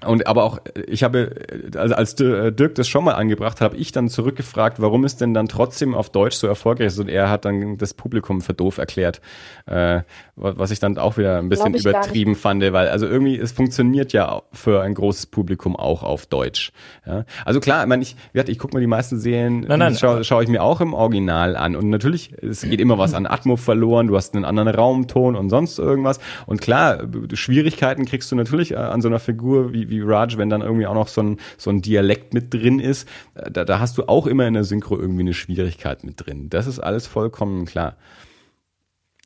und 0.06 0.28
aber 0.28 0.44
auch, 0.44 0.60
ich 0.86 1.04
habe, 1.04 1.34
also 1.76 1.96
als 1.96 2.14
Dirk 2.16 2.76
das 2.76 2.88
schon 2.88 3.04
mal 3.04 3.14
angebracht 3.14 3.62
hat, 3.62 3.72
habe 3.72 3.78
ich 3.78 3.92
dann 3.92 4.10
zurückgefragt, 4.10 4.80
warum 4.80 5.04
es 5.04 5.18
denn 5.18 5.34
dann 5.34 5.48
trotzdem 5.48 5.96
auf 5.96 6.12
Deutsch 6.12 6.36
so 6.36 6.46
erfolgreich 6.46 6.88
ist. 6.88 7.00
Und 7.00 7.10
er 7.10 7.32
hat 7.32 7.46
dann 7.46 7.78
das 7.78 7.96
Publikum 7.96 8.42
für 8.42 8.54
doof 8.54 8.78
erklärt, 8.78 9.22
äh, 9.66 10.02
was 10.36 10.70
ich 10.70 10.80
dann 10.80 11.00
auch 11.00 11.18
wieder 11.18 11.40
ein 11.40 11.50
bisschen 11.50 11.74
übertrieben 11.74 12.36
fand, 12.36 12.62
weil 12.62 12.90
also 12.90 13.08
irgendwie, 13.08 13.40
es 13.40 13.52
funktioniert 13.52 14.14
ja 14.14 14.44
für 14.54 14.84
ein 14.84 14.94
großes 14.94 15.26
Publikum 15.28 15.76
auch 15.76 16.04
auf 16.04 16.28
Deutsch. 16.28 16.72
Ja? 17.08 17.26
Also 17.44 17.60
klar, 17.60 17.82
ich 17.82 17.90
meine, 17.90 18.04
ich, 18.04 18.16
ich 18.34 18.60
gucke 18.60 18.76
mir 18.76 18.82
die 18.82 18.88
meisten 18.88 19.18
Serien, 19.18 19.62
Nein, 19.62 19.80
nein. 19.80 19.96
schaue 19.96 20.24
schau 20.24 20.42
ich 20.42 20.48
mir 20.48 20.62
auch 20.62 20.80
im 20.80 20.94
Original 20.94 21.56
an. 21.56 21.76
Und 21.76 21.90
natürlich, 21.90 22.34
es 22.44 22.62
geht 22.62 22.80
immer 22.80 23.00
was 23.00 23.16
an 23.16 23.26
Atmo 23.26 23.56
verloren, 23.56 24.06
du 24.06 24.16
hast 24.16 24.36
einen 24.36 24.46
anderen 24.46 24.68
Raumton 24.68 25.36
und 25.36 25.50
sonst 25.50 25.80
irgendwas. 25.80 26.20
Und 26.46 26.62
klar, 26.62 27.00
Schwierigkeiten 27.34 28.06
kriegst 28.06 28.32
du 28.32 28.36
natürlich 28.36 28.74
äh, 28.74 28.76
an 28.76 29.02
so 29.02 29.08
einer 29.08 29.20
Figur 29.20 29.74
wie, 29.74 29.87
wie 29.90 30.02
Raj, 30.02 30.38
wenn 30.38 30.50
dann 30.50 30.62
irgendwie 30.62 30.88
auch 30.88 30.94
noch 30.94 31.08
so 31.08 31.22
ein, 31.22 31.38
so 31.58 31.70
ein 31.70 31.82
Dialekt 31.82 32.34
mit 32.34 32.54
drin 32.54 32.80
ist. 32.80 33.08
Äh, 33.36 33.52
Da, 33.52 33.66
da 33.66 33.80
hast 33.80 33.98
du 33.98 34.08
auch 34.08 34.28
immer 34.28 34.48
in 34.48 34.54
der 34.54 34.64
Synchro 34.64 34.98
irgendwie 34.98 35.22
eine 35.22 35.34
Schwierigkeit 35.34 36.04
mit 36.04 36.26
drin. 36.26 36.50
Das 36.50 36.68
ist 36.68 36.80
alles 36.80 37.08
vollkommen 37.08 37.66
klar. 37.66 37.96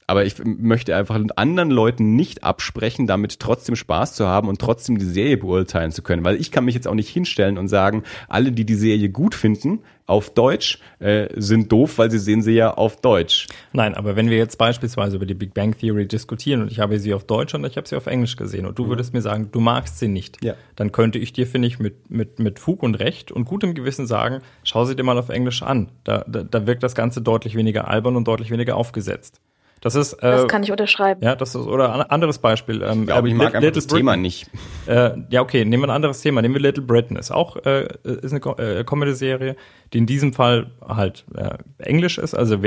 Aber 0.08 0.26
ich 0.26 0.36
möchte 0.44 0.96
einfach 0.96 1.20
anderen 1.36 1.72
Leuten 1.72 2.16
nicht 2.16 2.44
absprechen, 2.44 3.08
damit 3.08 3.40
trotzdem 3.40 3.76
Spaß 3.76 4.14
zu 4.16 4.28
haben 4.28 4.50
und 4.50 4.60
trotzdem 4.60 4.98
die 4.98 5.06
Serie 5.06 5.38
beurteilen 5.38 5.92
zu 5.92 6.02
können. 6.02 6.26
Weil 6.26 6.36
ich 6.36 6.52
kann 6.52 6.66
mich 6.66 6.76
jetzt 6.76 6.88
auch 6.88 6.96
nicht 6.96 7.10
hinstellen 7.10 7.58
und 7.58 7.68
sagen, 7.70 8.04
alle, 8.28 8.52
die 8.52 8.66
die 8.66 8.76
Serie 8.76 9.10
gut 9.10 9.36
finden, 9.36 9.80
auf 10.08 10.34
Deutsch, 10.34 10.80
äh, 11.00 11.30
sind 11.38 11.72
doof, 11.72 11.98
weil 11.98 12.12
sie 12.12 12.20
sehen 12.20 12.42
sie 12.42 12.52
ja 12.52 12.74
auf 12.74 12.98
Deutsch. 13.00 13.48
Nein, 13.72 13.96
aber 13.96 14.18
wenn 14.18 14.30
wir 14.30 14.38
jetzt 14.38 14.58
beispielsweise 14.58 15.16
über 15.16 15.26
die 15.26 15.36
Big 15.36 15.54
Bang 15.54 15.78
Theory 15.78 16.06
diskutieren 16.06 16.62
und 16.64 16.72
ich 16.72 16.80
habe 16.82 17.00
sie 17.00 17.14
auf 17.14 17.24
Deutsch 17.24 17.54
und 17.56 17.64
ich 17.66 17.78
habe 17.78 17.88
sie 17.88 17.96
auf 17.96 18.08
Englisch 18.08 18.36
gesehen 18.36 18.66
und 18.66 18.78
du 18.78 18.90
würdest 18.90 19.14
mir 19.14 19.22
sagen, 19.22 19.50
du 19.54 19.62
magst 19.62 20.00
sie 20.00 20.10
nicht, 20.10 20.44
Ja. 20.44 20.56
dann 20.76 20.92
könnte 20.92 21.18
ich 21.20 21.32
dir, 21.32 21.48
finde 21.48 21.70
ich, 21.70 21.80
mit, 21.80 22.12
mit, 22.12 22.40
mit 22.40 22.60
Fug 22.60 22.84
und 22.84 22.96
Recht 22.96 23.32
und 23.32 23.46
gutem 23.46 23.74
Gewissen 23.74 24.06
sagen, 24.06 24.42
schau 24.66 24.84
sie 24.84 24.98
dir 24.98 25.04
mal 25.04 25.18
auf 25.18 25.30
Englisch 25.30 25.64
an. 25.64 25.90
Da, 26.04 26.26
da, 26.28 26.44
da 26.44 26.68
wirkt 26.68 26.84
das 26.84 26.96
Ganze 26.96 27.22
deutlich 27.22 27.56
weniger 27.56 27.88
albern 27.88 28.18
und 28.18 28.28
deutlich 28.28 28.52
weniger 28.52 28.76
aufgesetzt. 28.76 29.40
Das 29.82 29.96
ist, 29.96 30.14
äh, 30.14 30.20
das 30.22 30.48
kann 30.48 30.62
ich 30.64 30.72
unterschreiben. 30.72 31.22
ja, 31.24 31.36
das 31.36 31.56
ist, 31.56 31.66
oder 31.66 31.94
ein 31.94 32.02
anderes 32.02 32.38
Beispiel. 32.38 32.84
Ähm, 32.84 33.02
Ich 33.02 33.08
glaube, 33.08 33.28
ich 33.30 33.34
mag 33.34 33.48
Little 33.54 33.58
einfach 33.68 33.76
das 33.76 33.88
Britain. 33.88 33.98
Thema 33.98 34.16
nicht. 34.16 34.48
Äh, 34.86 35.12
ja, 35.30 35.42
okay, 35.42 35.66
nehmen 35.66 35.82
wir 35.84 35.88
ein 35.88 35.96
anderes 35.96 36.22
Thema. 36.22 36.42
Nehmen 36.44 36.54
wir 36.54 36.62
Little 36.62 36.84
Britain. 36.84 37.18
Ist 37.18 37.32
auch 37.32 37.58
äh, 37.66 37.88
ist 38.04 38.32
eine 38.32 38.58
äh, 38.60 38.84
Comedy-Serie, 38.84 39.56
die 39.92 39.98
in 39.98 40.06
diesem 40.06 40.34
Fall 40.34 40.70
halt 40.88 41.26
äh, 41.36 41.58
Englisch 41.80 42.20
ist, 42.20 42.36
also 42.36 42.58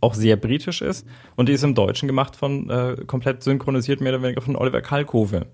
auch 0.00 0.14
sehr 0.14 0.36
britisch 0.36 0.80
ist. 0.80 1.06
Und 1.36 1.50
die 1.50 1.52
ist 1.52 1.62
im 1.62 1.74
Deutschen 1.74 2.06
gemacht 2.06 2.36
von 2.36 2.70
äh, 2.70 2.96
komplett 3.06 3.42
synchronisiert 3.42 4.00
mehr 4.00 4.14
oder 4.14 4.22
weniger 4.22 4.40
von 4.40 4.56
Oliver 4.56 4.80
Kalkofe. 4.80 5.46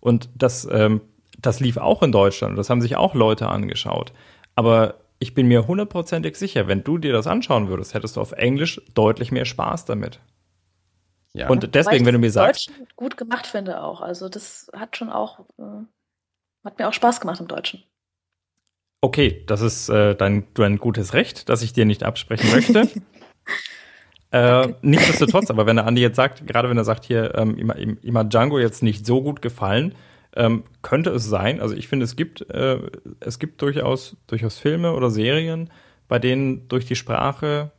Und 0.00 0.28
das, 0.34 0.68
ähm, 0.70 1.00
das 1.40 1.58
lief 1.60 1.78
auch 1.78 2.02
in 2.02 2.12
Deutschland. 2.12 2.58
Das 2.58 2.68
haben 2.68 2.82
sich 2.82 2.96
auch 2.96 3.14
Leute 3.14 3.48
angeschaut. 3.48 4.12
Aber 4.54 4.96
ich 5.18 5.32
bin 5.32 5.48
mir 5.48 5.66
hundertprozentig 5.66 6.36
sicher, 6.36 6.68
wenn 6.68 6.84
du 6.84 6.98
dir 6.98 7.14
das 7.14 7.26
anschauen 7.26 7.68
würdest, 7.68 7.94
hättest 7.94 8.16
du 8.16 8.20
auf 8.20 8.32
Englisch 8.32 8.80
deutlich 8.94 9.32
mehr 9.32 9.46
Spaß 9.46 9.86
damit. 9.86 10.20
Ja. 11.36 11.50
Und 11.50 11.74
deswegen, 11.74 12.06
wenn 12.06 12.14
du 12.14 12.18
mir 12.18 12.28
ich 12.28 12.32
sagst, 12.32 12.68
Deutschen 12.68 12.86
gut 12.96 13.16
gemacht 13.18 13.46
finde 13.46 13.82
auch. 13.82 14.00
Also 14.00 14.30
das 14.30 14.70
hat 14.74 14.96
schon 14.96 15.10
auch, 15.10 15.40
äh, 15.58 15.84
hat 16.64 16.78
mir 16.78 16.88
auch 16.88 16.94
Spaß 16.94 17.20
gemacht 17.20 17.40
im 17.40 17.46
Deutschen. 17.46 17.82
Okay, 19.02 19.44
das 19.46 19.60
ist 19.60 19.90
äh, 19.90 20.14
dein, 20.14 20.46
dein 20.54 20.78
gutes 20.78 21.12
Recht, 21.12 21.50
dass 21.50 21.62
ich 21.62 21.74
dir 21.74 21.84
nicht 21.84 22.02
absprechen 22.02 22.50
möchte. 22.50 22.88
Äh, 24.32 24.74
nichtsdestotrotz, 24.82 25.50
aber 25.50 25.66
wenn 25.66 25.76
der 25.76 25.86
Andi 25.86 26.02
jetzt 26.02 26.16
sagt, 26.16 26.44
gerade 26.48 26.68
wenn 26.68 26.76
er 26.76 26.84
sagt, 26.84 27.04
hier, 27.04 27.36
ähm, 27.36 27.96
ihm 28.02 28.18
hat 28.18 28.32
Django 28.32 28.58
jetzt 28.58 28.82
nicht 28.82 29.06
so 29.06 29.22
gut 29.22 29.40
gefallen, 29.40 29.94
ähm, 30.34 30.64
könnte 30.82 31.10
es 31.10 31.24
sein, 31.26 31.60
also 31.60 31.76
ich 31.76 31.86
finde, 31.86 32.04
es 32.04 32.16
gibt, 32.16 32.40
äh, 32.50 32.80
es 33.20 33.38
gibt 33.38 33.62
durchaus, 33.62 34.16
durchaus 34.26 34.58
Filme 34.58 34.94
oder 34.94 35.10
Serien, 35.10 35.70
bei 36.08 36.18
denen 36.18 36.66
durch 36.66 36.86
die 36.86 36.96
Sprache 36.96 37.70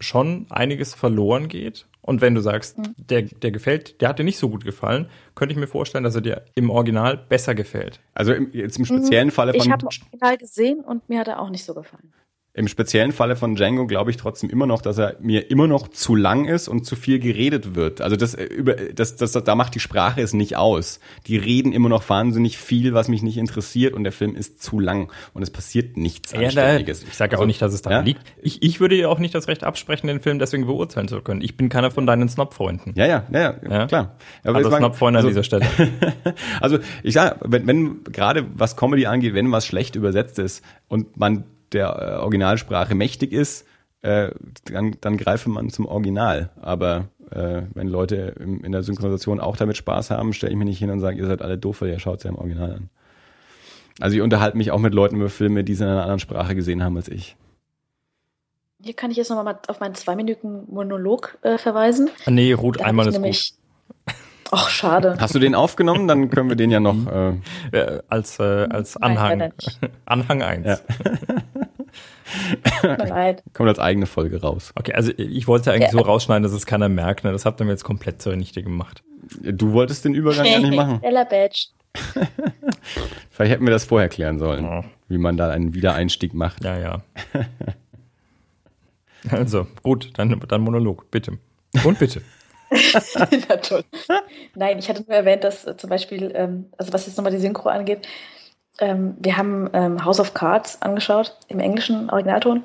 schon 0.00 0.46
einiges 0.48 0.94
verloren 0.94 1.48
geht. 1.48 1.86
Und 2.02 2.20
wenn 2.20 2.34
du 2.34 2.40
sagst, 2.40 2.78
mhm. 2.78 2.94
der, 2.96 3.22
der 3.22 3.52
gefällt, 3.52 4.00
der 4.00 4.08
hat 4.08 4.18
dir 4.18 4.24
nicht 4.24 4.38
so 4.38 4.48
gut 4.50 4.64
gefallen, 4.64 5.08
könnte 5.34 5.52
ich 5.52 5.58
mir 5.58 5.68
vorstellen, 5.68 6.04
dass 6.04 6.16
er 6.16 6.20
dir 6.20 6.44
im 6.54 6.68
Original 6.68 7.16
besser 7.16 7.54
gefällt. 7.54 8.00
Also 8.12 8.32
im, 8.32 8.50
jetzt 8.52 8.78
im 8.78 8.84
speziellen 8.84 9.28
mhm. 9.28 9.32
Falle 9.32 9.52
von. 9.52 9.62
Ich 9.62 9.70
habe 9.70 9.86
das 9.86 10.00
Original 10.02 10.36
gesehen 10.36 10.80
und 10.80 11.08
mir 11.08 11.20
hat 11.20 11.28
er 11.28 11.40
auch 11.40 11.48
nicht 11.48 11.64
so 11.64 11.74
gefallen. 11.74 12.12
Im 12.54 12.68
speziellen 12.68 13.12
Falle 13.12 13.34
von 13.34 13.54
Django 13.54 13.86
glaube 13.86 14.10
ich 14.10 14.18
trotzdem 14.18 14.50
immer 14.50 14.66
noch, 14.66 14.82
dass 14.82 14.98
er 14.98 15.16
mir 15.20 15.50
immer 15.50 15.66
noch 15.66 15.88
zu 15.88 16.14
lang 16.14 16.44
ist 16.44 16.68
und 16.68 16.84
zu 16.84 16.96
viel 16.96 17.18
geredet 17.18 17.74
wird. 17.74 18.02
Also 18.02 18.14
das 18.14 18.34
äh, 18.34 18.44
über 18.44 18.74
das, 18.74 19.16
das, 19.16 19.32
das 19.32 19.44
da 19.44 19.54
macht 19.54 19.74
die 19.74 19.80
Sprache 19.80 20.20
es 20.20 20.34
nicht 20.34 20.58
aus. 20.58 21.00
Die 21.26 21.38
reden 21.38 21.72
immer 21.72 21.88
noch 21.88 22.06
wahnsinnig 22.10 22.58
viel, 22.58 22.92
was 22.92 23.08
mich 23.08 23.22
nicht 23.22 23.38
interessiert 23.38 23.94
und 23.94 24.04
der 24.04 24.12
Film 24.12 24.36
ist 24.36 24.62
zu 24.62 24.80
lang 24.80 25.10
und 25.32 25.42
es 25.42 25.48
passiert 25.48 25.96
nichts 25.96 26.32
ja, 26.32 26.40
Anständiges. 26.40 27.04
ich 27.04 27.16
sage 27.16 27.32
also, 27.32 27.44
auch 27.44 27.46
nicht, 27.46 27.62
dass 27.62 27.72
es 27.72 27.80
daran 27.80 28.00
ja? 28.00 28.04
liegt. 28.04 28.20
Ich, 28.42 28.62
ich 28.62 28.80
würde 28.80 28.96
dir 28.96 29.08
auch 29.08 29.18
nicht 29.18 29.34
das 29.34 29.48
Recht 29.48 29.64
absprechen, 29.64 30.08
den 30.08 30.20
Film 30.20 30.38
deswegen 30.38 30.66
beurteilen 30.66 31.08
zu 31.08 31.22
können. 31.22 31.40
Ich 31.40 31.56
bin 31.56 31.70
keiner 31.70 31.90
von 31.90 32.04
deinen 32.04 32.28
Snob-Freunden. 32.28 32.92
Ja, 32.96 33.06
ja, 33.06 33.24
ja, 33.32 33.56
ja, 33.66 33.86
klar. 33.86 34.18
Aber 34.44 34.58
also 34.58 34.70
Snob-Freunde 34.70 35.20
also, 35.20 35.28
an 35.28 35.32
dieser 35.32 35.44
Stelle. 35.44 35.64
also 36.60 36.80
ich 37.02 37.14
sage, 37.14 37.36
wenn, 37.40 37.66
wenn 37.66 38.04
gerade 38.04 38.44
was 38.54 38.76
Comedy 38.76 39.06
angeht, 39.06 39.32
wenn 39.32 39.50
was 39.52 39.64
schlecht 39.64 39.96
übersetzt 39.96 40.38
ist 40.38 40.62
und 40.88 41.16
man 41.16 41.44
der 41.72 41.88
äh, 41.88 42.20
Originalsprache 42.20 42.94
mächtig 42.94 43.32
ist, 43.32 43.66
äh, 44.02 44.30
dann, 44.64 44.96
dann 45.00 45.16
greife 45.16 45.48
man 45.48 45.70
zum 45.70 45.86
Original. 45.86 46.50
Aber 46.60 47.08
äh, 47.30 47.62
wenn 47.74 47.88
Leute 47.88 48.34
im, 48.38 48.64
in 48.64 48.72
der 48.72 48.82
Synchronisation 48.82 49.40
auch 49.40 49.56
damit 49.56 49.76
Spaß 49.76 50.10
haben, 50.10 50.32
stelle 50.32 50.52
ich 50.52 50.58
mich 50.58 50.66
nicht 50.66 50.78
hin 50.78 50.90
und 50.90 51.00
sage, 51.00 51.18
ihr 51.18 51.26
seid 51.26 51.42
alle 51.42 51.58
doof, 51.58 51.80
weil 51.80 51.90
ihr 51.90 51.98
schaut 51.98 52.18
es 52.18 52.24
ja 52.24 52.30
im 52.30 52.36
Original 52.36 52.72
an. 52.72 52.90
Also 54.00 54.16
ich 54.16 54.22
unterhalte 54.22 54.56
mich 54.56 54.70
auch 54.70 54.78
mit 54.78 54.94
Leuten 54.94 55.16
über 55.16 55.28
Filme, 55.28 55.64
die 55.64 55.72
es 55.72 55.80
in 55.80 55.86
einer 55.86 56.02
anderen 56.02 56.18
Sprache 56.18 56.54
gesehen 56.54 56.82
haben 56.82 56.96
als 56.96 57.08
ich. 57.08 57.36
Hier 58.82 58.94
kann 58.94 59.10
ich 59.12 59.16
jetzt 59.16 59.30
nochmal 59.30 59.58
auf 59.68 59.80
meinen 59.80 59.94
zwei 59.94 60.16
Minuten 60.16 60.64
Monolog 60.68 61.38
äh, 61.42 61.56
verweisen. 61.56 62.10
Ah, 62.24 62.30
nee, 62.30 62.52
Ruth, 62.52 62.80
da 62.80 62.84
einmal 62.84 63.06
ist 63.06 63.22
gut. 63.22 63.52
Ach, 64.54 64.68
schade. 64.68 65.16
Hast 65.18 65.34
du 65.34 65.38
den 65.38 65.54
aufgenommen? 65.54 66.06
Dann 66.06 66.28
können 66.28 66.50
wir 66.50 66.56
den 66.56 66.70
ja 66.70 66.78
noch 66.78 66.94
äh, 67.06 67.32
als, 68.08 68.38
äh, 68.38 68.68
als 68.68 68.98
Anhang. 68.98 69.38
Nein, 69.38 69.52
Anhang 70.04 70.42
1. 70.42 70.66
Ja. 70.66 70.78
Kommt 73.54 73.68
als 73.70 73.78
eigene 73.78 74.04
Folge 74.04 74.42
raus. 74.42 74.72
Okay, 74.74 74.92
also 74.92 75.10
ich 75.16 75.48
wollte 75.48 75.70
ja 75.70 75.72
eigentlich 75.74 75.92
ja. 75.92 75.98
so 75.98 76.00
rausschneiden, 76.00 76.42
dass 76.42 76.52
es 76.52 76.66
keiner 76.66 76.90
merkt. 76.90 77.24
Ne? 77.24 77.32
Das 77.32 77.46
habt 77.46 77.62
ihr 77.62 77.64
mir 77.64 77.72
jetzt 77.72 77.84
komplett 77.84 78.20
zunichte 78.20 78.62
gemacht. 78.62 79.02
Du 79.40 79.72
wolltest 79.72 80.04
den 80.04 80.14
Übergang 80.14 80.44
ja 80.44 80.58
nicht 80.58 80.74
machen. 80.74 81.02
Ella 81.02 81.24
Badge. 81.24 81.68
Vielleicht 83.30 83.52
hätten 83.52 83.64
wir 83.64 83.72
das 83.72 83.84
vorher 83.86 84.10
klären 84.10 84.38
sollen, 84.38 84.64
ja. 84.64 84.84
wie 85.08 85.16
man 85.16 85.38
da 85.38 85.48
einen 85.48 85.72
Wiedereinstieg 85.72 86.34
macht. 86.34 86.62
Ja, 86.62 86.78
ja. 86.78 87.02
also, 89.30 89.66
gut, 89.82 90.10
dann, 90.18 90.38
dann 90.46 90.60
Monolog, 90.60 91.10
bitte. 91.10 91.38
Und 91.84 91.98
bitte. 91.98 92.20
Na 93.48 93.56
toll. 93.56 93.84
Nein, 94.54 94.78
ich 94.78 94.88
hatte 94.88 95.04
nur 95.06 95.16
erwähnt, 95.16 95.44
dass 95.44 95.66
äh, 95.66 95.76
zum 95.76 95.90
Beispiel, 95.90 96.32
ähm, 96.34 96.66
also 96.78 96.92
was 96.92 97.06
jetzt 97.06 97.16
nochmal 97.16 97.32
die 97.32 97.38
Synchro 97.38 97.68
angeht, 97.68 98.06
ähm, 98.78 99.16
wir 99.18 99.36
haben 99.36 99.68
ähm, 99.72 100.04
House 100.04 100.20
of 100.20 100.34
Cards 100.34 100.80
angeschaut 100.82 101.36
im 101.48 101.60
englischen 101.60 102.10
Originalton 102.10 102.64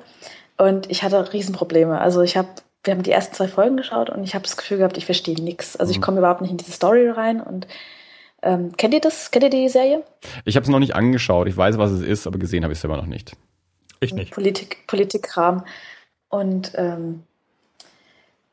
und 0.56 0.90
ich 0.90 1.02
hatte 1.02 1.32
Riesenprobleme. 1.32 2.00
Also 2.00 2.22
ich 2.22 2.36
habe, 2.36 2.48
wir 2.84 2.94
haben 2.94 3.02
die 3.02 3.12
ersten 3.12 3.34
zwei 3.34 3.48
Folgen 3.48 3.76
geschaut 3.76 4.10
und 4.10 4.24
ich 4.24 4.34
habe 4.34 4.42
das 4.42 4.56
Gefühl 4.56 4.78
gehabt, 4.78 4.96
ich 4.96 5.06
verstehe 5.06 5.36
nichts. 5.42 5.76
Also 5.76 5.90
ich 5.90 5.98
mhm. 5.98 6.02
komme 6.02 6.18
überhaupt 6.18 6.40
nicht 6.40 6.50
in 6.50 6.56
diese 6.56 6.72
Story 6.72 7.08
rein 7.08 7.40
und 7.40 7.66
ähm, 8.42 8.76
kennt 8.76 8.94
ihr 8.94 9.00
das? 9.00 9.30
Kennt 9.30 9.44
ihr 9.44 9.50
die 9.50 9.68
Serie? 9.68 10.04
Ich 10.44 10.56
habe 10.56 10.64
es 10.64 10.70
noch 10.70 10.78
nicht 10.78 10.94
angeschaut. 10.94 11.48
Ich 11.48 11.56
weiß, 11.56 11.76
was 11.76 11.90
es 11.90 12.02
ist, 12.02 12.26
aber 12.26 12.38
gesehen 12.38 12.62
habe 12.62 12.72
ich 12.72 12.78
es 12.78 12.82
selber 12.82 12.96
noch 12.96 13.06
nicht. 13.06 13.32
Ich 14.00 14.14
nicht. 14.14 14.32
Politik, 14.32 14.86
Politikkram. 14.86 15.64
Und 16.28 16.72
ähm, 16.76 17.24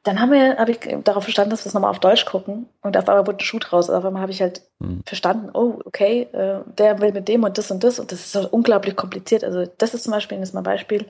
dann 0.06 0.20
haben 0.20 0.32
wir, 0.32 0.58
habe 0.58 0.72
ich 0.72 0.80
darauf 1.04 1.24
verstanden, 1.24 1.50
dass 1.50 1.66
wir 1.66 1.70
es 1.70 1.74
nochmal 1.74 1.90
auf 1.90 2.00
Deutsch 2.00 2.26
gucken 2.26 2.68
und 2.82 2.96
auf 2.96 3.10
einmal 3.10 3.26
wurde 3.26 3.40
ein 3.40 3.46
Schuh 3.46 3.58
draus. 3.58 3.90
Auf 3.90 4.06
einmal 4.06 4.22
habe 4.22 4.32
ich 4.32 4.42
halt 4.42 4.62
hm. 4.80 5.02
verstanden, 5.04 5.50
oh, 5.54 5.80
okay, 5.84 6.28
äh, 6.32 6.60
der 6.78 7.02
will 7.02 7.12
mit 7.12 7.28
dem 7.28 7.44
und 7.44 7.58
das 7.58 7.72
und 7.72 7.84
das 7.84 8.00
und 8.00 8.12
das 8.12 8.20
ist 8.20 8.32
so 8.32 8.48
unglaublich 8.48 8.96
kompliziert. 8.96 9.44
Also 9.44 9.66
das 9.80 9.96
ist 9.96 10.04
zum 10.04 10.12
Beispiel 10.12 10.40
das 10.40 10.54
ist 10.54 10.64
Beispiel 10.64 11.06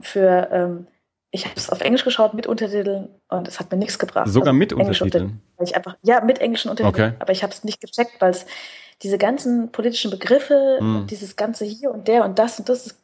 für, 0.00 0.48
ähm, 0.50 0.86
ich 1.30 1.44
habe 1.44 1.56
es 1.56 1.68
auf 1.68 1.82
Englisch 1.82 2.04
geschaut 2.04 2.32
mit 2.32 2.46
Untertiteln 2.46 3.10
und 3.28 3.48
es 3.48 3.60
hat 3.60 3.70
mir 3.70 3.76
nichts 3.76 3.98
gebracht. 3.98 4.28
Sogar 4.28 4.48
also 4.48 4.58
mit 4.58 4.72
Untertiteln? 4.72 5.42
Ich 5.62 5.76
einfach, 5.76 5.96
ja, 6.02 6.22
mit 6.22 6.38
englischen 6.38 6.70
Untertiteln, 6.70 7.10
okay. 7.10 7.16
aber 7.18 7.32
ich 7.32 7.42
habe 7.42 7.52
es 7.52 7.64
nicht 7.64 7.82
gecheckt, 7.82 8.20
weil 8.20 8.30
es 8.30 8.46
diese 9.02 9.18
ganzen 9.18 9.70
politischen 9.72 10.10
Begriffe, 10.10 10.78
hm. 10.78 11.06
dieses 11.06 11.36
ganze 11.36 11.66
hier 11.66 11.90
und 11.90 12.08
der 12.08 12.24
und 12.24 12.38
das 12.38 12.58
und 12.58 12.70
das, 12.70 12.98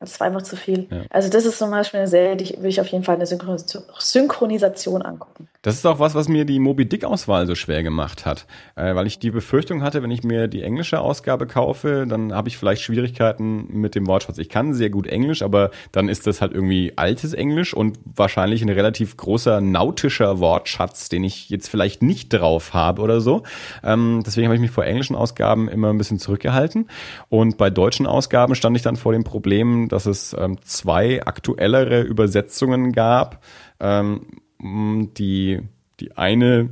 das 0.00 0.20
war 0.20 0.28
einfach 0.28 0.42
zu 0.42 0.54
viel. 0.54 0.86
Ja. 0.90 1.02
Also 1.10 1.28
das 1.28 1.44
ist 1.44 1.58
zum 1.58 1.72
Beispiel 1.72 1.98
eine 1.98 2.08
Serie, 2.08 2.36
die 2.36 2.54
würde 2.56 2.68
ich 2.68 2.80
auf 2.80 2.86
jeden 2.86 3.02
Fall 3.02 3.16
eine 3.16 3.26
Synchronisation 3.26 5.02
angucken. 5.02 5.48
Das 5.62 5.74
ist 5.74 5.84
auch 5.86 5.98
was, 5.98 6.14
was 6.14 6.28
mir 6.28 6.44
die 6.44 6.60
Moby 6.60 6.88
Dick-Auswahl 6.88 7.48
so 7.48 7.56
schwer 7.56 7.82
gemacht 7.82 8.24
hat. 8.24 8.46
Äh, 8.76 8.94
weil 8.94 9.08
ich 9.08 9.18
die 9.18 9.32
Befürchtung 9.32 9.82
hatte, 9.82 10.00
wenn 10.04 10.12
ich 10.12 10.22
mir 10.22 10.46
die 10.46 10.62
englische 10.62 11.00
Ausgabe 11.00 11.48
kaufe, 11.48 12.06
dann 12.08 12.32
habe 12.32 12.48
ich 12.48 12.56
vielleicht 12.56 12.82
Schwierigkeiten 12.82 13.66
mit 13.72 13.96
dem 13.96 14.06
Wortschatz. 14.06 14.38
Ich 14.38 14.48
kann 14.48 14.72
sehr 14.72 14.88
gut 14.88 15.08
Englisch, 15.08 15.42
aber 15.42 15.72
dann 15.90 16.08
ist 16.08 16.28
das 16.28 16.40
halt 16.40 16.52
irgendwie 16.52 16.92
altes 16.94 17.34
Englisch 17.34 17.74
und 17.74 17.98
wahrscheinlich 18.04 18.62
ein 18.62 18.68
relativ 18.68 19.16
großer 19.16 19.60
nautischer 19.60 20.38
Wortschatz, 20.38 21.08
den 21.08 21.24
ich 21.24 21.50
jetzt 21.50 21.68
vielleicht 21.68 22.02
nicht 22.02 22.32
drauf 22.32 22.72
habe 22.72 23.02
oder 23.02 23.20
so. 23.20 23.42
Ähm, 23.82 24.22
deswegen 24.24 24.46
habe 24.46 24.54
ich 24.54 24.60
mich 24.60 24.70
vor 24.70 24.84
englischen 24.84 25.16
Ausgaben 25.16 25.68
immer 25.68 25.90
ein 25.90 25.98
bisschen 25.98 26.20
zurückgehalten. 26.20 26.88
Und 27.30 27.58
bei 27.58 27.68
deutschen 27.68 28.06
Ausgaben 28.06 28.54
stand 28.54 28.76
ich 28.76 28.82
dann 28.84 28.94
vor 28.94 29.12
dem 29.12 29.24
Problem, 29.24 29.87
dass 29.88 30.06
es 30.06 30.34
ähm, 30.38 30.58
zwei 30.62 31.24
aktuellere 31.24 32.02
Übersetzungen 32.02 32.92
gab. 32.92 33.42
Ähm, 33.80 34.26
die, 34.60 35.60
die 36.00 36.16
eine 36.16 36.70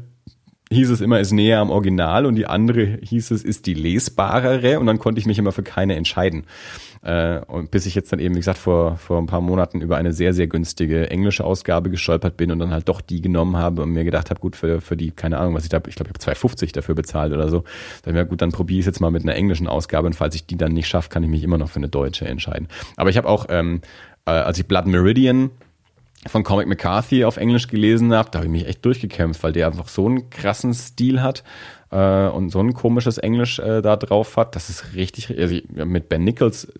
hieß 0.70 0.90
es 0.90 1.00
immer, 1.00 1.20
ist 1.20 1.32
näher 1.32 1.60
am 1.60 1.70
Original 1.70 2.26
und 2.26 2.34
die 2.34 2.46
andere 2.46 2.98
hieß 3.02 3.30
es, 3.30 3.44
ist 3.44 3.66
die 3.66 3.74
lesbarere 3.74 4.80
und 4.80 4.86
dann 4.86 4.98
konnte 4.98 5.20
ich 5.20 5.26
mich 5.26 5.38
immer 5.38 5.52
für 5.52 5.62
keine 5.62 5.94
entscheiden. 5.94 6.44
Äh, 7.06 7.40
und 7.46 7.70
bis 7.70 7.86
ich 7.86 7.94
jetzt 7.94 8.10
dann 8.10 8.18
eben, 8.18 8.34
wie 8.34 8.40
gesagt, 8.40 8.58
vor, 8.58 8.96
vor 8.96 9.18
ein 9.18 9.26
paar 9.26 9.40
Monaten 9.40 9.80
über 9.80 9.96
eine 9.96 10.12
sehr, 10.12 10.34
sehr 10.34 10.48
günstige 10.48 11.08
englische 11.08 11.44
Ausgabe 11.44 11.88
gestolpert 11.88 12.36
bin 12.36 12.50
und 12.50 12.58
dann 12.58 12.72
halt 12.72 12.88
doch 12.88 13.00
die 13.00 13.20
genommen 13.20 13.56
habe 13.56 13.82
und 13.82 13.90
mir 13.90 14.02
gedacht 14.02 14.28
habe, 14.28 14.40
gut, 14.40 14.56
für, 14.56 14.80
für 14.80 14.96
die, 14.96 15.12
keine 15.12 15.38
Ahnung, 15.38 15.54
was 15.54 15.62
ich 15.62 15.68
da, 15.68 15.76
ich 15.86 15.94
glaube, 15.94 16.10
ich 16.10 16.26
habe 16.26 16.36
2,50 16.36 16.72
dafür 16.72 16.96
bezahlt 16.96 17.32
oder 17.32 17.48
so. 17.48 17.62
Dann 18.02 18.16
ja 18.16 18.24
gut, 18.24 18.42
dann 18.42 18.50
probiere 18.50 18.80
ich 18.80 18.82
es 18.82 18.86
jetzt 18.86 19.00
mal 19.00 19.12
mit 19.12 19.22
einer 19.22 19.36
englischen 19.36 19.68
Ausgabe 19.68 20.08
und 20.08 20.14
falls 20.14 20.34
ich 20.34 20.46
die 20.46 20.56
dann 20.56 20.72
nicht 20.72 20.88
schaffe, 20.88 21.08
kann 21.08 21.22
ich 21.22 21.30
mich 21.30 21.44
immer 21.44 21.58
noch 21.58 21.70
für 21.70 21.76
eine 21.76 21.88
deutsche 21.88 22.26
entscheiden. 22.26 22.66
Aber 22.96 23.08
ich 23.08 23.16
habe 23.16 23.28
auch, 23.28 23.46
ähm, 23.50 23.82
äh, 24.24 24.32
als 24.32 24.58
ich 24.58 24.66
Blood 24.66 24.86
Meridian 24.86 25.50
von 26.26 26.42
Comic 26.42 26.66
McCarthy 26.66 27.24
auf 27.24 27.36
Englisch 27.36 27.68
gelesen 27.68 28.12
habe, 28.14 28.30
da 28.32 28.40
habe 28.40 28.46
ich 28.46 28.52
mich 28.52 28.66
echt 28.66 28.84
durchgekämpft, 28.84 29.44
weil 29.44 29.52
der 29.52 29.68
einfach 29.68 29.86
so 29.86 30.06
einen 30.06 30.28
krassen 30.28 30.74
Stil 30.74 31.22
hat 31.22 31.44
äh, 31.90 32.28
und 32.28 32.50
so 32.50 32.60
ein 32.60 32.74
komisches 32.74 33.18
Englisch 33.18 33.58
äh, 33.58 33.82
da 33.82 33.96
drauf 33.96 34.36
hat. 34.36 34.56
Das 34.56 34.68
ist 34.68 34.94
richtig, 34.94 35.38
also 35.38 35.56
mit 35.84 36.08
Ben 36.08 36.24
Nichols 36.24 36.72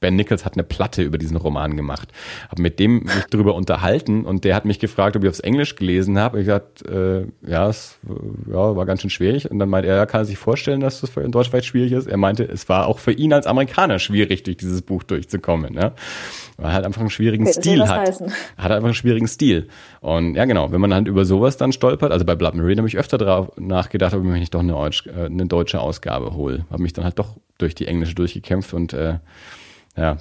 Ben 0.00 0.16
Nichols 0.16 0.44
hat 0.44 0.54
eine 0.54 0.62
Platte 0.62 1.02
über 1.02 1.18
diesen 1.18 1.36
Roman 1.36 1.76
gemacht. 1.76 2.12
Habe 2.50 2.62
mit 2.62 2.78
dem 2.78 3.04
mich 3.04 3.26
drüber 3.30 3.54
unterhalten 3.54 4.24
und 4.24 4.44
der 4.44 4.54
hat 4.54 4.64
mich 4.64 4.78
gefragt, 4.78 5.16
ob 5.16 5.24
ich 5.24 5.30
aufs 5.30 5.40
Englisch 5.40 5.76
gelesen 5.76 6.18
habe. 6.18 6.38
Ich 6.38 6.46
gesagt, 6.46 6.86
äh, 6.86 7.26
ja, 7.46 7.68
es 7.68 7.98
ja, 8.46 8.76
war 8.76 8.86
ganz 8.86 9.00
schön 9.00 9.10
schwierig. 9.10 9.50
Und 9.50 9.58
dann 9.58 9.68
meinte 9.68 9.88
er, 9.88 9.96
ja, 9.96 10.06
kann 10.06 10.20
er 10.20 10.24
sich 10.24 10.38
vorstellen, 10.38 10.80
dass 10.80 11.00
das 11.00 11.10
für 11.10 11.22
in 11.22 11.32
Deutsch 11.32 11.48
vielleicht 11.48 11.66
schwierig 11.66 11.92
ist. 11.92 12.06
Er 12.06 12.16
meinte, 12.16 12.44
es 12.44 12.68
war 12.68 12.86
auch 12.86 12.98
für 12.98 13.12
ihn 13.12 13.32
als 13.32 13.46
Amerikaner 13.46 13.98
schwierig, 13.98 14.42
durch 14.42 14.56
dieses 14.56 14.82
Buch 14.82 15.02
durchzukommen. 15.02 15.74
Ja? 15.74 15.92
Weil 16.56 16.66
er 16.66 16.72
halt 16.74 16.86
einfach 16.86 17.00
einen 17.00 17.10
schwierigen 17.10 17.44
okay, 17.44 17.60
Stil 17.60 17.88
hat. 17.88 18.08
Heißen. 18.08 18.32
Hat 18.56 18.72
einfach 18.72 18.86
einen 18.86 18.94
schwierigen 18.94 19.28
Stil. 19.28 19.68
Und 20.00 20.34
ja, 20.34 20.44
genau, 20.44 20.72
wenn 20.72 20.80
man 20.80 20.92
halt 20.92 21.08
über 21.08 21.24
sowas 21.24 21.56
dann 21.56 21.72
stolpert, 21.72 22.12
also 22.12 22.24
bei 22.24 22.34
Blood 22.34 22.54
Marine 22.54 22.80
habe 22.80 22.88
ich 22.88 22.98
öfter 22.98 23.18
drauf 23.18 23.52
nachgedacht, 23.56 24.14
ob 24.14 24.20
ich 24.20 24.26
mir 24.26 24.38
nicht 24.38 24.54
doch 24.54 24.60
eine, 24.60 24.72
äh, 24.74 25.26
eine 25.26 25.46
deutsche 25.46 25.80
Ausgabe 25.80 26.34
hole. 26.34 26.64
Habe 26.70 26.82
mich 26.82 26.92
dann 26.92 27.04
halt 27.04 27.18
doch 27.18 27.36
durch 27.58 27.74
die 27.74 27.86
englische 27.86 28.14
durchgekämpft 28.14 28.74
und 28.74 28.92
äh, 28.92 29.18
ja, 29.96 30.18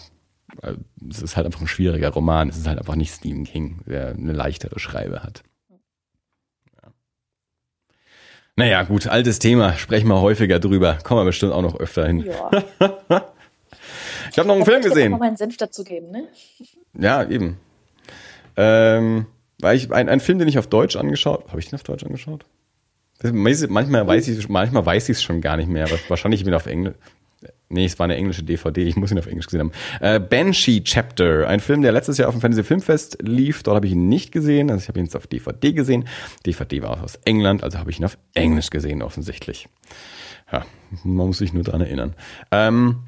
es 1.09 1.21
ist 1.21 1.35
halt 1.35 1.45
einfach 1.45 1.61
ein 1.61 1.67
schwieriger 1.67 2.09
Roman. 2.09 2.49
Es 2.49 2.57
ist 2.57 2.67
halt 2.67 2.79
einfach 2.79 2.95
nicht 2.95 3.13
Stephen 3.13 3.43
King, 3.43 3.81
der 3.85 4.09
eine 4.09 4.33
leichtere 4.33 4.79
Schreibe 4.79 5.23
hat. 5.23 5.43
Ja. 6.81 6.91
Naja, 8.55 8.83
gut, 8.83 9.07
altes 9.07 9.39
Thema. 9.39 9.73
Sprechen 9.73 10.07
wir 10.07 10.21
häufiger 10.21 10.59
drüber. 10.59 10.97
Kommen 11.03 11.21
wir 11.21 11.25
bestimmt 11.25 11.51
auch 11.51 11.61
noch 11.61 11.79
öfter 11.79 12.07
hin. 12.07 12.21
Ja. 12.21 12.49
ich 14.31 14.37
habe 14.39 14.47
noch 14.47 14.55
einen 14.55 14.65
da 14.65 14.71
Film 14.71 14.81
gesehen. 14.81 15.03
Ich 15.05 15.09
mal 15.11 15.17
meinen 15.17 15.37
Senf 15.37 15.57
dazu 15.57 15.83
geben, 15.83 16.11
ne? 16.11 16.27
Ja, 16.97 17.27
eben. 17.27 17.59
Ähm, 18.55 19.25
weil 19.59 19.75
ich 19.75 19.91
ein, 19.91 20.09
ein 20.09 20.19
Film, 20.19 20.39
den 20.39 20.47
ich 20.47 20.57
auf 20.57 20.67
Deutsch 20.67 20.95
angeschaut, 20.95 21.49
habe 21.49 21.59
ich 21.59 21.69
den 21.69 21.75
auf 21.75 21.83
Deutsch 21.83 22.03
angeschaut? 22.03 22.45
Manchmal 23.23 24.05
weiß 24.05 24.27
ich, 24.27 24.49
manchmal 24.49 24.85
weiß 24.85 25.07
ich 25.09 25.17
es 25.17 25.23
schon 25.23 25.39
gar 25.39 25.55
nicht 25.55 25.69
mehr, 25.69 25.89
wahrscheinlich 26.09 26.43
bin 26.43 26.51
ich 26.53 26.57
auf 26.57 26.65
Englisch. 26.65 26.95
Nee, 27.69 27.85
es 27.85 27.97
war 27.97 28.03
eine 28.03 28.15
englische 28.15 28.43
DVD, 28.43 28.83
ich 28.83 28.95
muss 28.95 29.11
ihn 29.11 29.17
auf 29.17 29.25
Englisch 29.25 29.47
gesehen 29.47 29.61
haben. 29.61 29.71
Äh, 29.99 30.19
Banshee 30.19 30.81
Chapter, 30.81 31.47
ein 31.47 31.59
Film, 31.59 31.81
der 31.81 31.91
letztes 31.91 32.17
Jahr 32.17 32.27
auf 32.29 32.35
dem 32.35 32.41
Fantasy 32.41 32.63
Filmfest 32.63 33.17
lief. 33.21 33.63
Dort 33.63 33.75
habe 33.75 33.87
ich 33.87 33.93
ihn 33.93 34.07
nicht 34.07 34.31
gesehen, 34.31 34.69
also 34.69 34.83
ich 34.83 34.87
habe 34.87 34.99
ihn 34.99 35.05
jetzt 35.05 35.15
auf 35.15 35.25
DVD 35.25 35.73
gesehen. 35.73 36.07
DVD 36.45 36.83
war 36.83 37.03
aus 37.03 37.15
England, 37.25 37.63
also 37.63 37.79
habe 37.79 37.89
ich 37.89 37.99
ihn 37.99 38.05
auf 38.05 38.17
Englisch 38.33 38.69
gesehen, 38.69 39.01
offensichtlich. 39.01 39.67
Ja, 40.51 40.65
man 41.03 41.27
muss 41.27 41.39
sich 41.39 41.53
nur 41.53 41.63
dran 41.63 41.81
erinnern. 41.81 42.13
Ähm, 42.51 43.03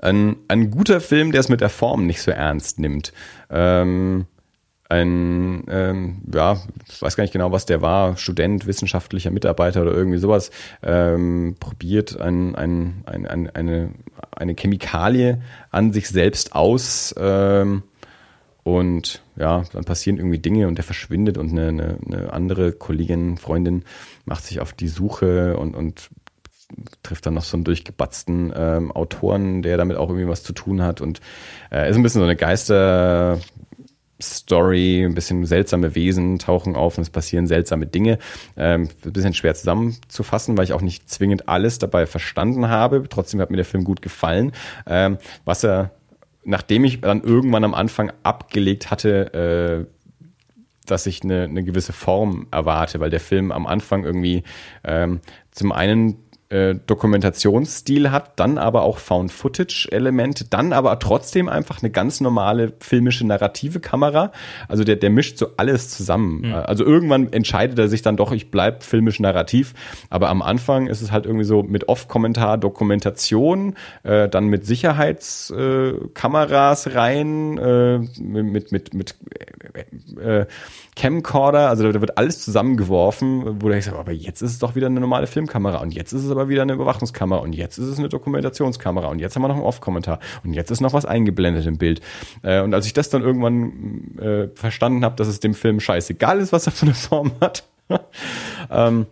ein, 0.00 0.36
ein 0.46 0.70
guter 0.70 1.00
Film, 1.00 1.32
der 1.32 1.40
es 1.40 1.48
mit 1.48 1.60
der 1.60 1.68
Form 1.68 2.06
nicht 2.06 2.22
so 2.22 2.30
ernst 2.30 2.78
nimmt. 2.78 3.12
Ähm, 3.50 4.26
ein, 4.88 5.64
ähm, 5.68 6.22
ja, 6.32 6.58
ich 6.88 7.02
weiß 7.02 7.16
gar 7.16 7.24
nicht 7.24 7.32
genau, 7.32 7.50
was 7.52 7.66
der 7.66 7.82
war, 7.82 8.16
Student, 8.16 8.66
wissenschaftlicher 8.66 9.30
Mitarbeiter 9.30 9.82
oder 9.82 9.92
irgendwie 9.92 10.18
sowas, 10.18 10.50
ähm, 10.82 11.56
probiert 11.58 12.20
ein, 12.20 12.54
ein, 12.54 13.02
ein, 13.06 13.26
ein, 13.26 13.50
eine, 13.50 13.90
eine 14.30 14.54
Chemikalie 14.54 15.40
an 15.70 15.92
sich 15.92 16.08
selbst 16.08 16.54
aus 16.54 17.14
ähm, 17.18 17.82
und 18.62 19.22
ja, 19.36 19.64
dann 19.72 19.84
passieren 19.84 20.18
irgendwie 20.18 20.38
Dinge 20.38 20.68
und 20.68 20.76
der 20.76 20.84
verschwindet 20.84 21.38
und 21.38 21.50
eine, 21.50 21.68
eine, 21.68 21.98
eine 22.06 22.32
andere 22.32 22.72
Kollegin, 22.72 23.38
Freundin 23.38 23.84
macht 24.24 24.44
sich 24.44 24.60
auf 24.60 24.72
die 24.72 24.88
Suche 24.88 25.56
und, 25.56 25.74
und 25.74 26.10
trifft 27.02 27.26
dann 27.26 27.34
noch 27.34 27.44
so 27.44 27.56
einen 27.56 27.64
durchgebatzten 27.64 28.52
ähm, 28.56 28.92
Autoren, 28.92 29.62
der 29.62 29.76
damit 29.76 29.96
auch 29.96 30.08
irgendwie 30.08 30.28
was 30.28 30.42
zu 30.42 30.52
tun 30.52 30.82
hat 30.82 31.00
und 31.00 31.20
äh, 31.70 31.88
ist 31.88 31.96
ein 31.96 32.02
bisschen 32.02 32.20
so 32.20 32.24
eine 32.24 32.36
Geister 32.36 33.38
Story, 34.20 35.04
ein 35.04 35.14
bisschen 35.14 35.44
seltsame 35.44 35.94
Wesen 35.94 36.38
tauchen 36.38 36.74
auf 36.74 36.96
und 36.96 37.02
es 37.02 37.10
passieren 37.10 37.46
seltsame 37.46 37.86
Dinge. 37.86 38.18
Ähm, 38.56 38.88
ein 39.04 39.12
bisschen 39.12 39.34
schwer 39.34 39.54
zusammenzufassen, 39.54 40.56
weil 40.56 40.64
ich 40.64 40.72
auch 40.72 40.80
nicht 40.80 41.08
zwingend 41.10 41.48
alles 41.48 41.78
dabei 41.78 42.06
verstanden 42.06 42.68
habe. 42.68 43.04
Trotzdem 43.08 43.40
hat 43.40 43.50
mir 43.50 43.56
der 43.56 43.66
Film 43.66 43.84
gut 43.84 44.00
gefallen. 44.00 44.52
Ähm, 44.86 45.18
was 45.44 45.64
er, 45.64 45.92
nachdem 46.44 46.84
ich 46.84 47.00
dann 47.02 47.22
irgendwann 47.22 47.64
am 47.64 47.74
Anfang 47.74 48.10
abgelegt 48.22 48.90
hatte, 48.90 49.86
äh, 49.86 49.96
dass 50.86 51.06
ich 51.06 51.22
eine, 51.22 51.42
eine 51.42 51.64
gewisse 51.64 51.92
Form 51.92 52.46
erwarte, 52.50 53.00
weil 53.00 53.10
der 53.10 53.20
Film 53.20 53.52
am 53.52 53.66
Anfang 53.66 54.04
irgendwie 54.04 54.44
ähm, 54.84 55.20
zum 55.50 55.72
einen 55.72 56.25
äh, 56.48 56.76
Dokumentationsstil 56.86 58.12
hat, 58.12 58.38
dann 58.38 58.58
aber 58.58 58.82
auch 58.82 58.98
Found-Footage-Elemente, 58.98 60.44
dann 60.48 60.72
aber 60.72 60.96
trotzdem 61.00 61.48
einfach 61.48 61.82
eine 61.82 61.90
ganz 61.90 62.20
normale 62.20 62.72
filmische 62.78 63.26
narrative 63.26 63.80
Kamera. 63.80 64.30
Also 64.68 64.84
der, 64.84 64.94
der 64.96 65.10
mischt 65.10 65.38
so 65.38 65.48
alles 65.56 65.90
zusammen. 65.90 66.42
Mhm. 66.42 66.54
Also 66.54 66.84
irgendwann 66.84 67.32
entscheidet 67.32 67.76
er 67.78 67.88
sich 67.88 68.02
dann 68.02 68.16
doch, 68.16 68.30
ich 68.32 68.52
bleib 68.52 68.84
filmisch 68.84 69.18
narrativ. 69.18 69.74
Aber 70.08 70.28
am 70.28 70.40
Anfang 70.40 70.86
ist 70.86 71.02
es 71.02 71.10
halt 71.10 71.26
irgendwie 71.26 71.44
so 71.44 71.64
mit 71.64 71.88
Off-Kommentar, 71.88 72.58
Dokumentation, 72.58 73.74
äh, 74.04 74.28
dann 74.28 74.46
mit 74.46 74.64
Sicherheitskameras 74.66 76.86
äh, 76.86 76.90
rein, 76.90 77.58
äh, 77.58 77.98
mit, 78.20 78.70
mit, 78.72 78.94
mit 78.94 79.16
äh, 80.20 80.40
äh 80.40 80.46
Camcorder, 80.96 81.68
also 81.68 81.92
da 81.92 82.00
wird 82.00 82.16
alles 82.16 82.42
zusammengeworfen, 82.42 83.60
wo 83.60 83.66
du 83.66 83.68
denkst, 83.68 83.88
aber 83.88 84.12
jetzt 84.12 84.40
ist 84.40 84.52
es 84.52 84.58
doch 84.58 84.74
wieder 84.74 84.86
eine 84.86 84.98
normale 84.98 85.26
Filmkamera 85.26 85.78
und 85.82 85.94
jetzt 85.94 86.12
ist 86.14 86.24
es 86.24 86.30
aber 86.30 86.48
wieder 86.48 86.62
eine 86.62 86.72
Überwachungskamera 86.72 87.38
und 87.40 87.54
jetzt 87.54 87.76
ist 87.76 87.86
es 87.86 87.98
eine 87.98 88.08
Dokumentationskamera 88.08 89.08
und 89.08 89.18
jetzt 89.18 89.36
haben 89.36 89.42
wir 89.42 89.48
noch 89.48 89.56
einen 89.56 89.64
Off-Kommentar 89.64 90.20
und 90.42 90.54
jetzt 90.54 90.70
ist 90.70 90.80
noch 90.80 90.94
was 90.94 91.04
eingeblendet 91.04 91.66
im 91.66 91.76
Bild. 91.76 92.00
Äh, 92.42 92.62
und 92.62 92.72
als 92.72 92.86
ich 92.86 92.94
das 92.94 93.10
dann 93.10 93.22
irgendwann 93.22 94.16
äh, 94.18 94.48
verstanden 94.54 95.04
habe, 95.04 95.16
dass 95.16 95.28
es 95.28 95.38
dem 95.38 95.52
Film 95.52 95.80
scheißegal 95.80 96.40
ist, 96.40 96.52
was 96.52 96.66
er 96.66 96.72
für 96.72 96.86
eine 96.86 96.94
Form 96.94 97.32
hat, 97.42 97.68
ähm, 98.70 99.06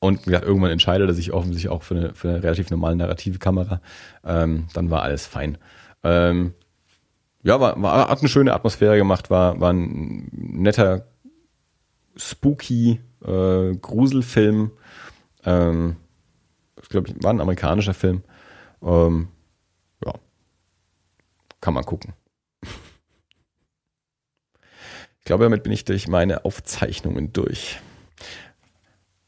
und 0.00 0.26
ja, 0.26 0.42
irgendwann 0.42 0.70
entscheidet 0.70 1.08
er 1.08 1.14
sich 1.14 1.32
offensichtlich 1.32 1.70
auch 1.70 1.84
für 1.84 1.94
eine, 1.94 2.14
für 2.14 2.30
eine 2.30 2.42
relativ 2.42 2.70
normale 2.70 2.96
narrative 2.96 3.38
Kamera, 3.38 3.80
ähm, 4.24 4.66
dann 4.72 4.90
war 4.90 5.02
alles 5.02 5.26
fein. 5.26 5.56
Ähm, 6.02 6.54
ja, 7.42 7.60
war, 7.60 7.80
war, 7.80 8.08
hat 8.08 8.20
eine 8.20 8.28
schöne 8.28 8.52
Atmosphäre 8.52 8.96
gemacht, 8.96 9.30
war, 9.30 9.60
war 9.60 9.72
ein 9.72 10.28
netter, 10.32 11.06
spooky 12.16 13.00
äh, 13.24 13.76
Gruselfilm. 13.76 14.72
Ähm, 15.44 15.96
ich 16.82 16.94
war 16.94 17.32
ein 17.32 17.40
amerikanischer 17.40 17.94
Film. 17.94 18.22
Ähm, 18.82 19.28
ja, 20.04 20.14
kann 21.60 21.74
man 21.74 21.84
gucken. 21.84 22.14
Ich 25.20 25.24
glaube, 25.24 25.44
damit 25.44 25.62
bin 25.62 25.72
ich 25.72 25.84
durch 25.84 26.08
meine 26.08 26.44
Aufzeichnungen 26.44 27.32
durch. 27.32 27.78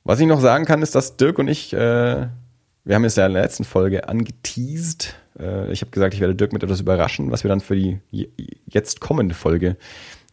Was 0.05 0.19
ich 0.21 0.27
noch 0.27 0.41
sagen 0.41 0.65
kann, 0.65 0.83
ist, 0.83 0.95
dass 0.95 1.17
Dirk 1.17 1.39
und 1.39 1.49
ich, 1.49 1.73
äh, 1.73 2.29
wir 2.85 2.95
haben 2.95 3.05
es 3.05 3.17
ja 3.17 3.27
in 3.27 3.35
der 3.35 3.43
letzten 3.43 3.65
Folge 3.65 4.09
angeteased, 4.09 5.15
äh, 5.43 5.73
ich 5.73 5.81
habe 5.81 5.91
gesagt, 5.91 6.15
ich 6.15 6.21
werde 6.21 6.35
Dirk 6.35 6.53
mit 6.53 6.63
etwas 6.63 6.81
überraschen, 6.81 7.31
was 7.31 7.45
wir 7.45 7.49
dann 7.49 7.61
für 7.61 7.77
die 7.77 8.01
jetzt 8.67 9.01
kommende 9.01 9.35
Folge 9.35 9.77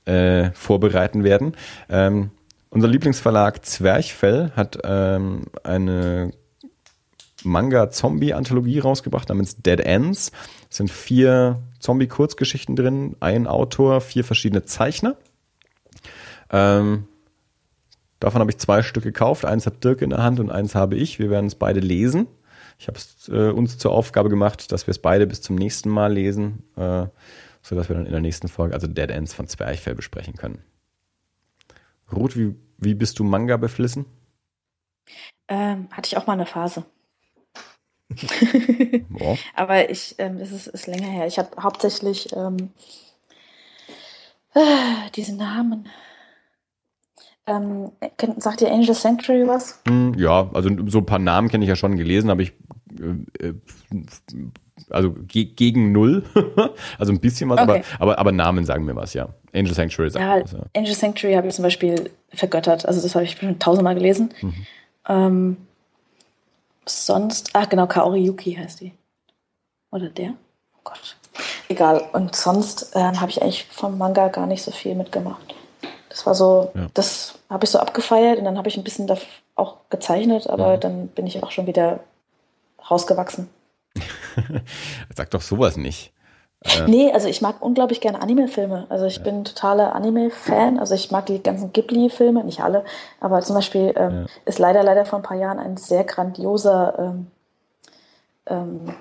äh, 0.05 0.51
vorbereiten 0.51 1.23
werden. 1.23 1.53
Ähm, 1.89 2.31
unser 2.69 2.87
Lieblingsverlag 2.87 3.65
Zwerchfell 3.65 4.51
hat 4.55 4.79
ähm, 4.83 5.47
eine 5.63 6.31
Manga-Zombie-Anthologie 7.43 8.79
rausgebracht 8.79 9.29
namens 9.29 9.57
Dead 9.57 9.79
Ends. 9.79 10.31
Es 10.69 10.77
sind 10.77 10.91
vier 10.91 11.61
Zombie-Kurzgeschichten 11.79 12.75
drin, 12.75 13.15
ein 13.19 13.47
Autor, 13.47 14.01
vier 14.01 14.23
verschiedene 14.23 14.65
Zeichner. 14.65 15.15
Ähm, 16.51 17.07
davon 18.19 18.41
habe 18.41 18.51
ich 18.51 18.57
zwei 18.57 18.83
Stück 18.83 19.03
gekauft. 19.03 19.45
Eins 19.45 19.65
hat 19.65 19.83
Dirk 19.83 20.01
in 20.01 20.09
der 20.09 20.23
Hand 20.23 20.39
und 20.39 20.51
eins 20.51 20.75
habe 20.75 20.95
ich. 20.95 21.19
Wir 21.19 21.29
werden 21.29 21.47
es 21.47 21.55
beide 21.55 21.79
lesen. 21.79 22.27
Ich 22.79 22.87
habe 22.87 22.97
es 22.97 23.27
äh, 23.27 23.51
uns 23.51 23.77
zur 23.77 23.91
Aufgabe 23.91 24.29
gemacht, 24.29 24.71
dass 24.71 24.87
wir 24.87 24.91
es 24.91 24.99
beide 24.99 25.27
bis 25.27 25.41
zum 25.41 25.57
nächsten 25.57 25.89
Mal 25.89 26.13
lesen, 26.13 26.63
äh, 26.77 27.07
sodass 27.61 27.89
wir 27.89 27.97
dann 27.97 28.05
in 28.05 28.13
der 28.13 28.21
nächsten 28.21 28.47
Folge, 28.47 28.73
also 28.73 28.87
Dead 28.87 29.11
Ends 29.11 29.33
von 29.33 29.47
Zwerchfell, 29.47 29.95
besprechen 29.95 30.35
können. 30.35 30.63
Ruth, 32.11 32.37
wie, 32.37 32.55
wie 32.77 32.93
bist 32.93 33.19
du 33.19 33.25
Manga 33.25 33.57
beflissen? 33.57 34.05
Ähm, 35.49 35.89
hatte 35.91 36.07
ich 36.07 36.17
auch 36.17 36.25
mal 36.25 36.33
eine 36.33 36.45
Phase. 36.45 36.85
Aber 39.55 39.89
ich, 39.89 40.15
ähm, 40.17 40.37
es 40.37 40.53
ist, 40.53 40.67
ist 40.67 40.87
länger 40.87 41.09
her. 41.09 41.27
Ich 41.27 41.37
habe 41.37 41.61
hauptsächlich 41.61 42.33
ähm, 42.33 42.71
äh, 44.53 45.09
diesen 45.15 45.35
Namen. 45.35 45.89
Ähm, 47.49 47.91
sagt 48.37 48.61
dir 48.61 48.71
Angel 48.71 48.93
Sanctuary 48.93 49.47
was? 49.47 49.81
Hm, 49.87 50.13
ja, 50.17 50.49
also 50.53 50.69
so 50.87 50.99
ein 50.99 51.05
paar 51.05 51.19
Namen 51.19 51.49
kenne 51.49 51.63
ich 51.63 51.69
ja 51.69 51.75
schon 51.75 51.97
gelesen, 51.97 52.29
aber 52.29 52.41
ich 52.41 52.53
äh, 52.99 53.47
äh, 53.47 53.53
also 54.89 55.11
ge 55.11 55.45
gegen 55.45 55.91
null, 55.91 56.23
also 56.99 57.11
ein 57.11 57.19
bisschen 57.19 57.49
was, 57.49 57.59
okay. 57.59 57.61
aber, 57.71 57.83
aber, 57.99 58.19
aber 58.19 58.31
Namen 58.31 58.65
sagen 58.65 58.85
mir 58.85 58.95
was, 58.95 59.13
ja. 59.13 59.29
Angel 59.53 59.73
Sanctuary 59.73 60.11
sagt 60.11 60.23
ja, 60.23 60.43
was, 60.43 60.51
ja. 60.51 60.59
Angel 60.75 60.93
Sanctuary 60.93 61.35
habe 61.35 61.47
ich 61.47 61.55
zum 61.55 61.63
Beispiel 61.63 62.11
vergöttert, 62.33 62.85
also 62.85 63.01
das 63.01 63.15
habe 63.15 63.25
ich 63.25 63.37
schon 63.37 63.59
tausendmal 63.59 63.95
gelesen. 63.95 64.33
Mhm. 64.41 64.65
Ähm, 65.07 65.57
sonst, 66.85 67.51
ach 67.53 67.67
genau, 67.67 67.87
Kaori 67.87 68.19
Yuki 68.19 68.53
heißt 68.53 68.81
die. 68.81 68.93
Oder 69.91 70.09
der? 70.09 70.33
Oh 70.75 70.81
Gott. 70.83 71.17
Egal. 71.67 72.03
Und 72.13 72.35
sonst 72.35 72.95
äh, 72.95 72.99
habe 72.99 73.29
ich 73.29 73.41
eigentlich 73.41 73.65
vom 73.65 73.97
Manga 73.97 74.27
gar 74.27 74.47
nicht 74.47 74.63
so 74.63 74.71
viel 74.71 74.95
mitgemacht. 74.95 75.55
Das 76.09 76.25
war 76.25 76.35
so, 76.35 76.71
ja. 76.73 76.87
das 76.93 77.39
habe 77.49 77.65
ich 77.65 77.69
so 77.69 77.79
abgefeiert 77.79 78.39
und 78.39 78.45
dann 78.45 78.57
habe 78.57 78.67
ich 78.67 78.77
ein 78.77 78.83
bisschen 78.83 79.07
da 79.07 79.17
auch 79.55 79.77
gezeichnet, 79.89 80.47
aber 80.47 80.71
ja. 80.71 80.77
dann 80.77 81.07
bin 81.07 81.27
ich 81.27 81.41
auch 81.43 81.51
schon 81.51 81.67
wieder 81.67 81.99
rausgewachsen. 82.89 83.49
Sag 85.15 85.29
doch 85.31 85.41
sowas 85.41 85.77
nicht. 85.77 86.13
Äh, 86.61 86.87
nee, 86.87 87.11
also 87.11 87.27
ich 87.27 87.41
mag 87.41 87.61
unglaublich 87.61 88.01
gerne 88.01 88.21
Anime-Filme. 88.21 88.87
Also 88.89 89.05
ich 89.05 89.17
ja. 89.17 89.23
bin 89.23 89.45
totaler 89.45 89.95
Anime-Fan. 89.95 90.79
Also 90.79 90.95
ich 90.95 91.11
mag 91.11 91.25
die 91.27 91.41
ganzen 91.41 91.71
Ghibli-Filme, 91.71 92.43
nicht 92.43 92.61
alle, 92.61 92.83
aber 93.19 93.41
zum 93.41 93.55
Beispiel 93.55 93.93
ähm, 93.95 94.21
ja. 94.21 94.25
ist 94.45 94.59
leider, 94.59 94.83
leider 94.83 95.05
vor 95.05 95.19
ein 95.19 95.23
paar 95.23 95.37
Jahren 95.37 95.59
ein 95.59 95.77
sehr 95.77 96.03
grandioser 96.03 96.95
ähm, 96.99 97.27
ähm, 98.47 98.95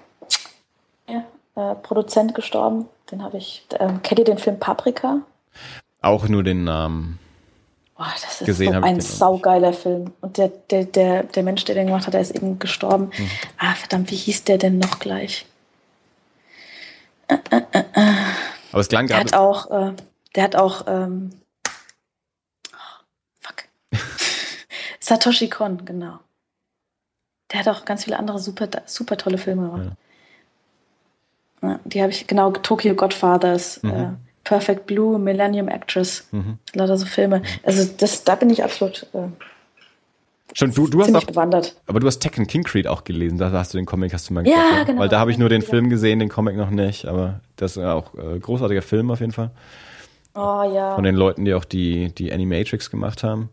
äh, 1.58 1.74
Produzent 1.82 2.34
gestorben. 2.34 2.88
Den 3.10 3.24
habe 3.24 3.38
ich. 3.38 3.66
Ähm, 3.78 4.02
kennt 4.02 4.20
ihr 4.20 4.24
den 4.24 4.38
Film 4.38 4.60
Paprika? 4.60 5.22
Auch 6.00 6.28
nur 6.28 6.42
den 6.42 6.64
Namen. 6.64 7.18
Boah, 7.96 8.12
das 8.14 8.40
ist 8.40 8.58
so 8.58 8.70
ein 8.70 9.00
saugeiler 9.00 9.72
Film. 9.72 10.12
Und 10.20 10.36
der, 10.36 10.48
der, 10.48 10.84
der, 10.84 11.24
der 11.24 11.42
Mensch, 11.42 11.64
der 11.64 11.74
den 11.74 11.88
gemacht 11.88 12.06
hat, 12.06 12.14
der 12.14 12.20
ist 12.20 12.30
eben 12.30 12.60
gestorben. 12.60 13.10
Mhm. 13.16 13.30
Ah, 13.58 13.74
verdammt, 13.74 14.10
wie 14.12 14.16
hieß 14.16 14.44
der 14.44 14.58
denn 14.58 14.78
noch 14.78 15.00
gleich? 15.00 15.46
Äh, 17.26 17.38
äh, 17.50 17.62
äh, 17.72 17.84
äh. 17.94 18.14
Aber 18.70 18.80
es 18.80 18.88
klang 18.88 19.08
der 19.08 19.18
hat 19.18 19.34
auch, 19.34 19.70
äh, 19.70 19.92
Der 20.36 20.44
hat 20.44 20.54
auch, 20.54 20.86
ähm, 20.86 21.30
oh, 22.72 23.02
fuck. 23.40 23.64
Satoshi 25.00 25.48
Kon, 25.48 25.84
genau. 25.84 26.20
Der 27.50 27.60
hat 27.60 27.68
auch 27.68 27.84
ganz 27.84 28.04
viele 28.04 28.18
andere 28.18 28.38
super, 28.38 28.68
super 28.86 29.16
tolle 29.16 29.38
Filme 29.38 29.62
gemacht. 29.62 29.96
Ja. 31.62 31.68
Ja, 31.68 31.80
die 31.84 32.00
habe 32.02 32.12
ich, 32.12 32.28
genau, 32.28 32.52
Tokyo 32.52 32.94
Godfathers, 32.94 33.82
mhm. 33.82 34.18
Perfect 34.48 34.86
Blue, 34.86 35.18
Millennium 35.18 35.68
Actress, 35.68 36.26
mhm. 36.32 36.56
lauter 36.72 36.96
so 36.96 37.04
Filme. 37.04 37.42
Also 37.64 37.86
das, 37.98 38.24
da 38.24 38.34
bin 38.34 38.48
ich 38.48 38.64
absolut 38.64 39.06
äh, 39.12 39.28
Schon 40.54 40.72
du, 40.72 40.86
du 40.88 41.00
hast 41.00 41.06
ziemlich 41.08 41.24
auch, 41.24 41.28
bewandert. 41.28 41.76
aber 41.86 42.00
du 42.00 42.06
hast 42.06 42.20
Tekken 42.20 42.46
King 42.46 42.62
Creed 42.64 42.86
auch 42.86 43.04
gelesen. 43.04 43.36
Da 43.36 43.52
hast 43.52 43.74
du 43.74 43.78
den 43.78 43.84
Comic, 43.84 44.14
hast 44.14 44.30
du 44.30 44.32
mal 44.34 44.46
Ja, 44.48 44.56
gesagt, 44.56 44.78
ne? 44.78 44.84
genau. 44.86 45.00
Weil 45.02 45.08
da 45.10 45.20
habe 45.20 45.30
ich 45.30 45.36
nur 45.36 45.50
den 45.50 45.60
Ja. 45.60 45.68
Film 45.68 45.90
gesehen, 45.90 46.18
den 46.18 46.30
Comic 46.30 46.56
noch 46.56 46.70
nicht. 46.70 47.04
Aber 47.04 47.40
das 47.56 47.72
ist 47.76 47.82
ja 47.82 47.92
auch 47.92 48.14
äh, 48.14 48.38
großartiger 48.38 48.80
Film 48.80 49.10
auf 49.10 49.20
jeden 49.20 49.32
Fall. 49.32 49.50
Oh 50.34 50.62
ja, 50.74 50.94
Von 50.94 51.04
den 51.04 51.14
Leuten, 51.16 51.44
die 51.44 51.52
auch 51.52 51.66
die, 51.66 52.14
die 52.14 52.32
Animatrix 52.32 52.90
gemacht 52.90 53.22
haben. 53.22 53.50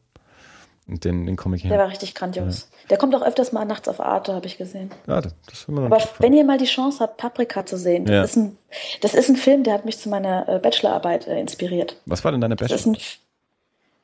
Den, 0.88 1.26
den 1.26 1.36
Comic 1.36 1.62
der 1.62 1.70
hier. 1.72 1.80
war 1.80 1.90
richtig 1.90 2.14
grandios. 2.14 2.70
Der 2.92 2.98
kommt 2.98 3.16
auch 3.16 3.24
öfters 3.24 3.52
mal 3.52 3.66
nachts 3.66 3.88
auf 3.88 4.00
Arte, 4.00 4.36
habe 4.36 4.46
ich 4.46 4.58
gesehen. 4.58 4.92
Ja, 5.08 5.20
das, 5.20 5.34
das 5.48 5.60
ist 5.62 5.68
immer 5.68 5.82
noch 5.82 5.92
Aber 5.96 6.04
wenn 6.20 6.34
ihr 6.34 6.44
mal 6.44 6.60
die 6.60 6.66
Chance 6.66 7.00
habt, 7.00 7.18
Paprika 7.18 7.66
zu 7.66 7.76
sehen, 7.76 8.06
das, 8.06 8.14
Ja. 8.14 8.24
ist, 8.24 8.36
ein, 8.36 8.58
das 9.02 9.14
ist 9.16 9.30
ein 9.30 9.36
Film, 9.36 9.64
der 9.64 9.74
hat 9.74 9.86
mich 9.86 9.98
zu 9.98 10.10
meiner 10.10 10.48
äh, 10.48 10.60
Bachelorarbeit 10.60 11.28
äh, 11.28 11.40
inspiriert. 11.40 12.00
Was 12.06 12.24
war 12.24 12.32
denn 12.32 12.42
deine 12.42 12.56
Das 12.56 12.86
ein, 12.86 12.98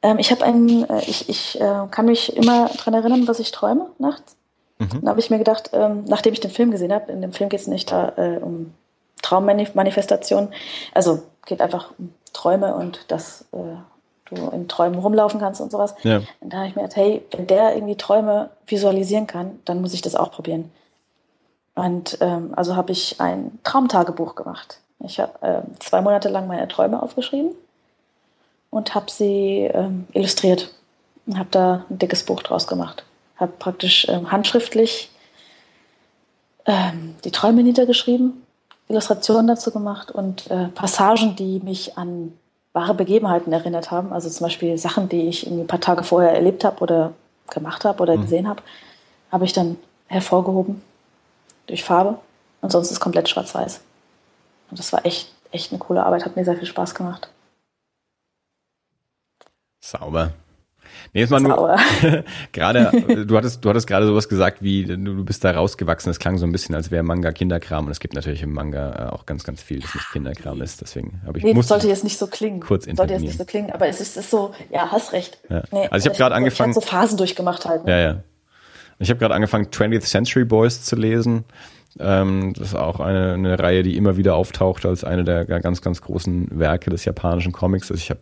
ähm, 0.01 0.17
ich 0.17 0.31
habe 0.31 0.43
einen, 0.43 0.89
äh, 0.89 1.01
ich, 1.01 1.29
ich 1.29 1.61
äh, 1.61 1.87
kann 1.91 2.05
mich 2.07 2.35
immer 2.35 2.69
dran 2.69 2.95
erinnern, 2.95 3.27
was 3.27 3.39
ich 3.39 3.51
träume 3.51 3.91
nachts. 3.99 4.35
Mhm. 4.79 4.89
Dann 5.01 5.09
habe 5.09 5.19
ich 5.19 5.29
mir 5.29 5.37
gedacht, 5.37 5.69
ähm, 5.73 6.05
nachdem 6.07 6.33
ich 6.33 6.39
den 6.39 6.49
Film 6.49 6.71
gesehen 6.71 6.91
habe, 6.91 7.11
in 7.11 7.21
dem 7.21 7.31
Film 7.33 7.49
geht 7.51 7.59
es 7.59 7.67
nicht 7.67 7.91
da 7.91 8.13
äh, 8.17 8.37
um 8.41 8.73
Traummanifestation, 9.21 10.49
also 10.95 11.21
geht 11.45 11.61
einfach 11.61 11.91
um 11.99 12.11
Träume 12.33 12.73
und 12.73 13.05
dass 13.11 13.45
äh, 13.51 13.57
du 14.31 14.49
in 14.49 14.67
Träumen 14.67 14.99
rumlaufen 14.99 15.39
kannst 15.39 15.61
und 15.61 15.71
sowas. 15.71 15.95
Ja. 16.03 16.21
Und 16.39 16.53
da 16.53 16.57
habe 16.57 16.67
ich 16.67 16.75
mir 16.75 16.83
gedacht, 16.83 16.97
hey, 16.97 17.25
wenn 17.31 17.47
der 17.47 17.75
irgendwie 17.75 17.95
Träume 17.95 18.49
visualisieren 18.67 19.27
kann, 19.27 19.59
dann 19.65 19.81
muss 19.81 19.93
ich 19.93 20.01
das 20.01 20.15
auch 20.15 20.31
probieren. 20.31 20.71
Und 21.75 22.17
ähm, 22.21 22.53
also 22.55 22.75
habe 22.75 22.91
ich 22.91 23.19
ein 23.19 23.59
Traumtagebuch 23.63 24.35
gemacht. 24.35 24.79
Ich 24.99 25.19
habe 25.19 25.33
ähm, 25.41 25.63
zwei 25.79 26.01
Monate 26.01 26.29
lang 26.29 26.47
meine 26.47 26.67
Träume 26.67 27.01
aufgeschrieben 27.01 27.51
und 28.69 28.93
habe 28.93 29.09
sie 29.09 29.69
ähm, 29.73 30.07
illustriert 30.13 30.73
und 31.25 31.37
habe 31.37 31.49
da 31.51 31.85
ein 31.89 31.97
dickes 31.97 32.23
Buch 32.23 32.41
draus 32.43 32.67
gemacht. 32.67 33.03
Habe 33.37 33.53
praktisch 33.57 34.07
ähm, 34.09 34.31
handschriftlich 34.31 35.09
ähm, 36.65 37.15
die 37.23 37.31
Träume 37.31 37.63
niedergeschrieben, 37.63 38.45
Illustrationen 38.87 39.47
dazu 39.47 39.71
gemacht 39.71 40.11
und 40.11 40.49
äh, 40.51 40.67
Passagen, 40.67 41.35
die 41.35 41.59
mich 41.59 41.97
an 41.97 42.33
wahre 42.73 42.93
Begebenheiten 42.93 43.51
erinnert 43.51 43.91
haben. 43.91 44.13
Also 44.13 44.29
zum 44.29 44.45
Beispiel 44.45 44.77
Sachen, 44.77 45.09
die 45.09 45.27
ich 45.27 45.45
ein 45.47 45.67
paar 45.67 45.81
Tage 45.81 46.03
vorher 46.03 46.33
erlebt 46.33 46.63
habe 46.63 46.79
oder 46.81 47.13
gemacht 47.49 47.83
habe 47.85 48.01
oder 48.01 48.15
Mhm. 48.17 48.21
gesehen 48.21 48.47
habe, 48.47 48.61
habe 49.31 49.45
ich 49.45 49.53
dann 49.53 49.77
hervorgehoben 50.07 50.81
durch 51.67 51.83
Farbe. 51.83 52.19
Und 52.61 52.71
sonst 52.71 52.91
ist 52.91 52.99
komplett 52.99 53.27
schwarz-weiß. 53.27 53.81
Und 54.69 54.79
das 54.79 54.93
war 54.93 55.05
echt, 55.05 55.33
echt 55.51 55.71
eine 55.71 55.79
coole 55.79 56.05
Arbeit, 56.05 56.25
hat 56.25 56.35
mir 56.35 56.45
sehr 56.45 56.55
viel 56.55 56.67
Spaß 56.67 56.93
gemacht. 56.95 57.29
Sauber. 59.79 60.31
Nee, 61.13 61.21
jetzt 61.21 61.29
mal 61.29 61.39
nur, 61.39 61.77
gerade, 62.53 62.91
äh, 63.07 63.25
du 63.25 63.37
hattest, 63.37 63.63
du 63.65 63.69
hattest 63.69 63.87
gerade 63.87 64.05
sowas 64.05 64.29
gesagt 64.29 64.61
wie, 64.61 64.85
du, 64.85 64.97
du 64.97 65.25
bist 65.25 65.43
da 65.43 65.51
rausgewachsen. 65.51 66.09
Es 66.09 66.19
klang 66.19 66.37
so 66.37 66.45
ein 66.45 66.51
bisschen, 66.51 66.73
als 66.75 66.91
wäre 66.91 67.03
Manga 67.03 67.31
Kinderkram. 67.31 67.85
Und 67.85 67.91
es 67.91 67.99
gibt 67.99 68.13
natürlich 68.13 68.41
im 68.43 68.53
Manga 68.53 69.07
äh, 69.07 69.11
auch 69.11 69.25
ganz, 69.25 69.43
ganz 69.43 69.61
viel, 69.61 69.79
das 69.79 69.93
nicht 69.93 70.11
Kinderkram 70.11 70.61
ist. 70.61 70.81
Deswegen 70.81 71.21
habe 71.25 71.37
ich, 71.39 71.43
Nee, 71.43 71.59
sollte 71.61 71.87
jetzt 71.87 72.03
nicht 72.03 72.17
so 72.17 72.27
klingen. 72.27 72.59
kurz 72.61 72.85
sollte 72.85 73.13
jetzt 73.13 73.21
nicht 73.21 73.37
so 73.37 73.45
klingen, 73.45 73.71
aber 73.71 73.87
es 73.87 73.99
ist, 74.01 74.17
ist 74.17 74.29
so, 74.31 74.53
ja, 74.71 74.91
hast 74.91 75.13
recht. 75.13 75.39
Ja. 75.49 75.63
Nee, 75.71 75.87
Also 75.91 76.05
ich 76.07 76.11
hab 76.13 76.17
grad 76.17 76.31
so- 76.31 76.35
angefangen- 76.37 76.71
Ich 76.71 76.77
hab 76.77 76.83
so 76.83 76.89
Phasen 76.89 77.17
durchgemacht 77.17 77.65
halt. 77.65 77.85
Ne? 77.85 77.91
Ja, 77.91 77.99
ja. 77.99 78.23
Ich 78.99 79.09
habe 79.09 79.19
gerade 79.19 79.33
angefangen, 79.33 79.65
20th 79.71 80.01
Century 80.05 80.45
Boys 80.45 80.83
zu 80.83 80.95
lesen. 80.95 81.45
Ähm, 81.99 82.53
das 82.53 82.67
ist 82.69 82.75
auch 82.75 82.99
eine, 82.99 83.33
eine 83.33 83.59
Reihe, 83.59 83.83
die 83.83 83.97
immer 83.97 84.15
wieder 84.15 84.35
auftaucht 84.35 84.85
als 84.85 85.03
eine 85.03 85.23
der 85.23 85.43
ganz, 85.45 85.81
ganz 85.81 86.01
großen 86.01 86.47
Werke 86.57 86.89
des 86.89 87.03
japanischen 87.03 87.51
Comics. 87.51 87.91
Also 87.91 87.99
ich 88.01 88.09
habe 88.11 88.21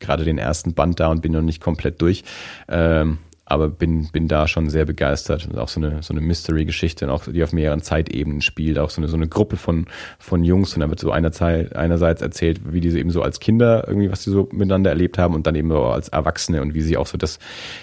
gerade 0.00 0.24
den 0.24 0.38
ersten 0.38 0.74
Band 0.74 1.00
da 1.00 1.08
und 1.08 1.22
bin 1.22 1.32
noch 1.32 1.42
nicht 1.42 1.60
komplett 1.60 2.00
durch. 2.00 2.24
Ähm, 2.68 3.18
aber 3.46 3.68
bin, 3.68 4.08
bin 4.10 4.26
da 4.26 4.48
schon 4.48 4.70
sehr 4.70 4.86
begeistert. 4.86 5.46
Und 5.46 5.58
auch 5.58 5.68
so 5.68 5.80
eine, 5.80 6.02
so 6.02 6.14
eine 6.14 6.22
Mystery-Geschichte, 6.22 7.10
auch 7.12 7.24
die 7.24 7.42
auf 7.42 7.52
mehreren 7.52 7.82
Zeitebenen 7.82 8.40
spielt, 8.40 8.78
auch 8.78 8.88
so 8.88 9.00
eine, 9.00 9.08
so 9.08 9.16
eine 9.16 9.28
Gruppe 9.28 9.56
von, 9.56 9.86
von 10.18 10.44
Jungs. 10.44 10.74
Und 10.74 10.80
da 10.80 10.88
wird 10.88 10.98
so 10.98 11.10
einerzeit, 11.10 11.76
einerseits 11.76 12.22
erzählt, 12.22 12.72
wie 12.72 12.80
diese 12.80 12.98
eben 12.98 13.10
so 13.10 13.22
als 13.22 13.40
Kinder 13.40 13.84
irgendwie, 13.86 14.10
was 14.10 14.22
sie 14.22 14.30
so 14.30 14.48
miteinander 14.50 14.90
erlebt 14.90 15.18
haben 15.18 15.34
und 15.34 15.46
dann 15.46 15.54
eben 15.54 15.68
so 15.68 15.84
als 15.84 16.08
Erwachsene 16.08 16.62
und 16.62 16.74
wie 16.74 16.80
sie 16.80 16.96
auch 16.96 17.06
so 17.06 17.18
das, 17.18 17.38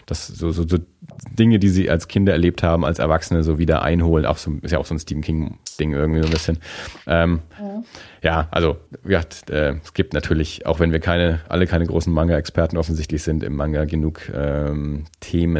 das, 0.07 0.27
so, 0.27 0.51
so, 0.51 0.67
so 0.67 0.77
Dinge, 1.37 1.59
die 1.59 1.69
sie 1.69 1.89
als 1.89 2.07
Kinder 2.07 2.31
erlebt 2.31 2.63
haben, 2.63 2.83
als 2.83 2.97
Erwachsene 2.97 3.43
so 3.43 3.59
wieder 3.59 3.83
einholen. 3.83 4.25
Auch 4.25 4.37
so, 4.37 4.53
ist 4.63 4.71
ja 4.71 4.79
auch 4.79 4.85
so 4.85 4.95
ein 4.95 4.99
Stephen 4.99 5.21
King-Ding 5.21 5.93
irgendwie 5.93 6.21
so 6.21 6.27
ein 6.27 6.31
bisschen. 6.31 6.57
Ähm, 7.05 7.41
ja, 8.23 8.47
also 8.49 8.77
ja, 9.07 9.21
äh, 9.49 9.75
es 9.83 9.93
gibt 9.93 10.13
natürlich, 10.13 10.65
auch 10.65 10.79
wenn 10.79 10.91
wir 10.91 10.99
keine, 10.99 11.41
alle 11.49 11.67
keine 11.67 11.85
großen 11.85 12.11
Manga-Experten 12.11 12.77
offensichtlich 12.77 13.21
sind, 13.21 13.43
im 13.43 13.55
Manga 13.55 13.85
genug 13.85 14.31
ähm, 14.33 15.05
Themen 15.19 15.50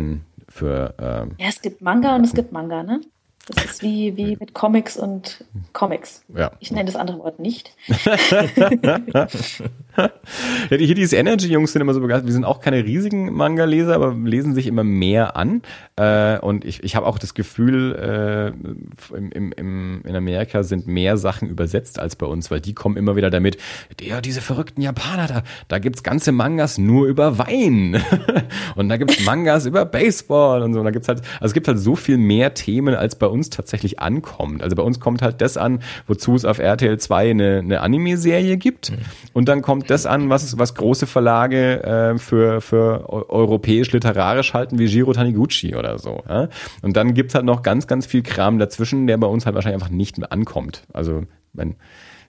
für 0.50 0.94
ähm, 1.00 1.36
Ja, 1.40 1.48
es 1.48 1.62
gibt 1.62 1.82
Manga 1.82 2.16
und 2.16 2.24
es 2.26 2.34
gibt 2.34 2.52
Manga, 2.52 2.84
ne? 2.84 3.02
Das 3.48 3.66
ist 3.66 3.82
wie, 3.82 4.16
wie 4.16 4.38
mit 4.40 4.54
Comics 4.54 4.98
und 4.98 5.44
Comics. 5.74 6.24
ja. 6.36 6.52
Ich 6.60 6.72
nenne 6.72 6.86
das 6.86 6.96
andere 6.96 7.20
Wort 7.20 7.40
nicht. 7.40 7.76
Ja, 9.98 10.78
die, 10.78 10.86
hier 10.86 10.96
diese 10.96 11.18
Energy-Jungs 11.18 11.74
sind 11.74 11.82
immer 11.82 11.94
so 11.94 12.00
begeistert. 12.00 12.28
Wir 12.28 12.34
sind 12.34 12.46
auch 12.46 12.62
keine 12.62 12.84
riesigen 12.84 13.34
Manga-Leser, 13.34 13.94
aber 13.94 14.14
lesen 14.14 14.54
sich 14.54 14.68
immer 14.68 14.84
mehr 14.84 15.36
an. 15.36 15.62
Äh, 15.98 16.40
und 16.40 16.64
ich, 16.64 16.84
ich 16.84 16.96
habe 16.96 17.06
auch 17.06 17.20
das 17.20 17.34
Gefühl, 17.34 17.96
äh, 17.96 19.16
im, 19.16 19.32
im, 19.32 19.52
im, 19.52 20.02
in 20.06 20.16
Amerika 20.16 20.64
sind 20.64 20.88
mehr 20.88 21.18
Sachen 21.18 21.50
übersetzt 21.50 22.00
als 22.00 22.16
bei 22.16 22.26
uns, 22.26 22.50
weil 22.52 22.62
die 22.62 22.74
kommen 22.74 22.96
immer 22.96 23.16
wieder 23.16 23.30
damit, 23.30 23.58
ja, 24.00 24.22
diese 24.22 24.42
verrückten 24.42 24.82
Japaner, 24.82 25.28
da, 25.28 25.44
da 25.68 25.80
gibt's 25.80 26.04
ganze 26.04 26.32
Mangas 26.32 26.78
nur 26.78 27.08
über 27.08 27.38
Wein. 27.38 28.02
und 28.76 28.90
da 28.90 28.98
gibt's 28.98 29.26
Mangas 29.26 29.66
über 29.66 29.86
Baseball 29.86 30.62
und 30.62 30.74
so. 30.74 30.80
Und 30.80 30.86
da 30.86 30.92
gibt's 30.92 31.08
halt, 31.10 31.22
also 31.36 31.48
es 31.48 31.54
gibt 31.54 31.68
halt 31.68 31.80
so 31.80 31.96
viel 31.96 32.18
mehr 32.18 32.54
Themen, 32.54 32.96
als 32.96 33.16
bei 33.16 33.28
uns 33.32 33.50
tatsächlich 33.50 34.00
ankommt. 34.00 34.62
Also 34.62 34.76
bei 34.76 34.84
uns 34.84 35.00
kommt 35.00 35.22
halt 35.22 35.42
das 35.42 35.58
an, 35.58 35.80
wozu 36.08 36.36
es 36.36 36.46
auf 36.46 36.60
RTL 36.60 37.00
2 37.00 37.32
eine, 37.32 37.58
eine 37.60 37.82
Anime-Serie 37.82 38.58
gibt. 38.58 38.92
Und 39.34 39.48
dann 39.48 39.62
kommt 39.62 39.90
das 39.90 40.06
an, 40.06 40.30
was, 40.30 40.60
was 40.60 40.76
große 40.76 41.08
Verlage 41.08 41.84
äh, 41.84 42.18
für, 42.18 42.62
für 42.62 43.10
eu- 43.10 43.26
europäisch-literarisch 43.30 44.54
halten, 44.54 44.78
wie 44.78 44.86
Jiro 44.86 45.14
Taniguchi 45.14 45.76
oder 45.76 45.98
so. 45.98 46.24
Ja? 46.28 46.50
Und 46.82 46.98
dann 46.98 47.14
gibt's 47.14 47.34
halt 47.36 47.46
noch 47.46 47.64
ganz, 47.64 47.88
ganz 47.88 48.06
viel 48.06 48.22
Kram 48.24 48.60
dazwischen, 48.60 49.08
der 49.08 49.18
bei 49.18 49.28
uns 49.28 49.46
halt 49.46 49.56
wahrscheinlich 49.56 49.82
einfach 49.82 49.96
nicht 49.96 50.18
mehr 50.18 50.32
ankommt. 50.32 50.84
Also, 50.94 51.24
wenn 51.54 51.76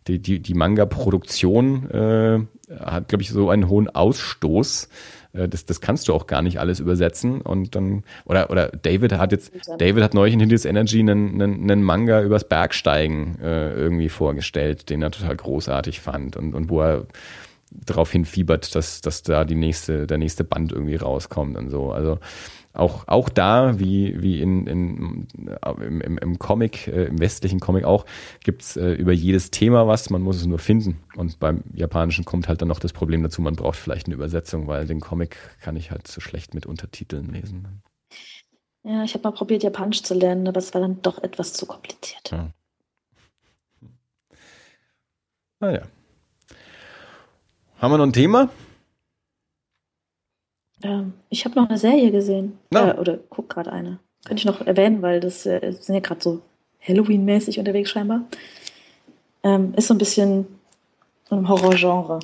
die, 0.09 0.19
die, 0.21 0.41
die 0.41 0.55
Manga-Produktion 0.55 1.91
äh, 1.91 2.41
hat, 2.79 3.09
glaube 3.09 3.23
ich, 3.23 3.31
so 3.31 3.51
einen 3.51 3.69
hohen 3.69 3.89
Ausstoß. 3.89 4.89
Äh, 5.33 5.49
Das, 5.49 5.65
das 5.67 5.81
kannst 5.81 6.09
du 6.09 6.15
auch 6.15 6.27
gar 6.27 6.43
nicht 6.43 6.59
alles 6.61 6.81
übersetzen. 6.81 7.41
Und 7.41 7.75
dann, 7.75 8.05
oder, 8.25 8.51
oder 8.51 8.69
David 8.69 9.13
hat 9.15 9.33
jetzt, 9.33 9.53
David 9.79 10.03
hat 10.03 10.15
neulich 10.15 10.35
in 10.35 10.41
Hidden 10.41 10.69
Energy 10.69 11.01
einen, 11.01 11.41
einen, 11.41 11.71
einen 11.71 11.83
Manga 11.83 12.23
übers 12.23 12.45
Bergsteigen 12.49 13.39
äh, 13.41 13.73
irgendwie 13.73 14.09
vorgestellt, 14.09 14.91
den 14.91 15.03
er 15.03 15.11
total 15.11 15.37
großartig 15.37 16.01
fand 16.01 16.37
und, 16.37 16.55
und 16.55 16.69
wo 16.69 16.81
er 16.83 17.07
darauf 17.71 18.13
hinfiebert, 18.13 18.75
dass, 18.75 19.01
dass 19.01 19.23
da 19.23 19.45
die 19.45 19.55
nächste, 19.55 20.07
der 20.07 20.19
nächste 20.19 20.45
Band 20.45 20.73
irgendwie 20.73 20.97
rauskommt 20.97 21.57
und 21.57 21.71
so. 21.71 21.91
Also 21.91 22.19
auch, 22.75 23.07
auch 23.07 23.29
da, 23.29 23.79
wie, 23.79 24.23
wie 24.23 24.41
in, 24.41 24.67
in, 24.67 25.29
im, 25.81 26.19
im, 26.19 26.39
Comic, 26.39 26.89
äh, 26.89 27.05
im 27.05 27.21
westlichen 27.21 27.61
Comic 27.61 27.85
auch, 27.85 28.07
gibt's 28.43 28.77
äh, 28.77 28.93
über 28.93 29.13
jedes 29.13 29.51
Thema 29.51 29.87
was, 29.87 30.11
man 30.11 30.23
muss 30.23 30.37
es 30.37 30.47
nur 30.47 30.59
finden. 30.59 30.99
Und 31.17 31.39
beim 31.39 31.63
Japanischen 31.75 32.25
kommt 32.25 32.49
halt 32.49 32.63
dann 32.63 32.69
noch 32.69 32.79
das 32.79 32.93
Problem 32.93 33.23
dazu, 33.23 33.43
man 33.43 33.57
braucht 33.57 33.77
vielleicht 33.77 34.07
eine 34.07 34.15
Übersetzung, 34.15 34.67
weil 34.67 34.87
den 34.87 35.01
Comic 35.01 35.37
kann 35.61 35.77
ich 35.77 35.91
halt 35.91 36.09
so 36.09 36.21
schlecht 36.21 36.55
mit 36.55 36.67
Untertiteln 36.67 37.33
lesen. 37.33 37.83
Ja, 38.85 39.05
ich 39.05 39.15
habe 39.15 39.25
mal 39.25 39.33
probiert, 39.33 39.63
Japanisch 39.63 40.03
zu 40.03 40.15
lernen, 40.15 40.49
aber 40.49 40.59
es 40.59 40.75
war 40.75 40.81
dann 40.81 41.03
doch 41.03 41.23
etwas 41.23 41.53
zu 41.53 41.67
kompliziert. 41.67 42.31
Ja. 42.31 42.51
Naja. 45.61 45.83
Haben 47.79 47.93
wir 47.93 47.99
noch 47.99 48.07
ein 48.07 48.13
Thema? 48.13 48.51
Ähm, 50.83 51.15
ich 51.29 51.45
habe 51.45 51.55
noch 51.57 51.69
eine 51.69 51.79
Serie 51.79 52.11
gesehen. 52.11 52.59
Na. 52.71 52.93
Äh, 52.93 52.99
oder 52.99 53.19
guck 53.31 53.49
gerade 53.49 53.73
eine. 53.73 53.99
Könnte 54.25 54.41
ich 54.41 54.45
noch 54.45 54.61
erwähnen, 54.61 55.03
weil 55.03 55.21
das 55.21 55.47
äh, 55.47 55.73
sind 55.81 55.95
ja 55.95 56.01
gerade 56.01 56.23
so 56.23 56.41
Halloween-mäßig 56.87 57.59
unterwegs 57.59 57.91
scheinbar. 57.91 58.23
Ähm, 59.43 59.75
ist 59.75 59.89
so 59.89 59.95
ein 59.95 59.99
bisschen 59.99 60.47
so 61.29 61.37
ein 61.37 61.49
Horrorgenre. 61.49 62.21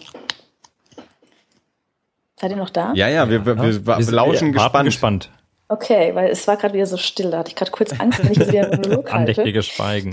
Seid 2.40 2.52
ihr 2.52 2.56
noch 2.56 2.70
da? 2.70 2.92
Ja, 2.94 3.08
ja, 3.08 3.28
wir, 3.28 3.44
wir, 3.44 3.56
wir, 3.56 3.86
wir 3.86 4.12
lauschen 4.12 4.52
gespannt. 4.52 4.84
gespannt. 4.84 5.30
Okay, 5.68 6.14
weil 6.14 6.30
es 6.30 6.46
war 6.46 6.56
gerade 6.56 6.74
wieder 6.74 6.86
so 6.86 6.96
still. 6.96 7.30
Da 7.30 7.38
hatte 7.38 7.50
ich 7.50 7.56
gerade 7.56 7.70
kurz 7.70 7.98
Angst, 7.98 8.22
wenn 8.24 8.32
ich 8.32 8.38
wieder 8.48 8.70
einen 8.70 8.80
Monolog 8.80 9.12
halte. 9.12 9.30
Andächtiges 9.30 9.66
Schweigen. 9.66 10.12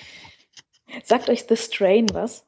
Sagt 1.04 1.28
euch 1.28 1.44
The 1.48 1.56
Strain 1.56 2.06
was? 2.12 2.44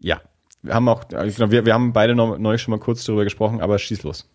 Ja. 0.00 0.20
Wir 0.68 0.74
haben 0.74 0.88
auch, 0.88 1.04
also 1.14 1.50
wir, 1.50 1.66
wir 1.66 1.74
haben 1.74 1.92
beide 1.92 2.14
noch, 2.14 2.38
neulich 2.38 2.62
schon 2.62 2.72
mal 2.72 2.78
kurz 2.80 3.04
darüber 3.04 3.24
gesprochen, 3.24 3.60
aber 3.60 3.78
schieß 3.78 4.02
los. 4.04 4.28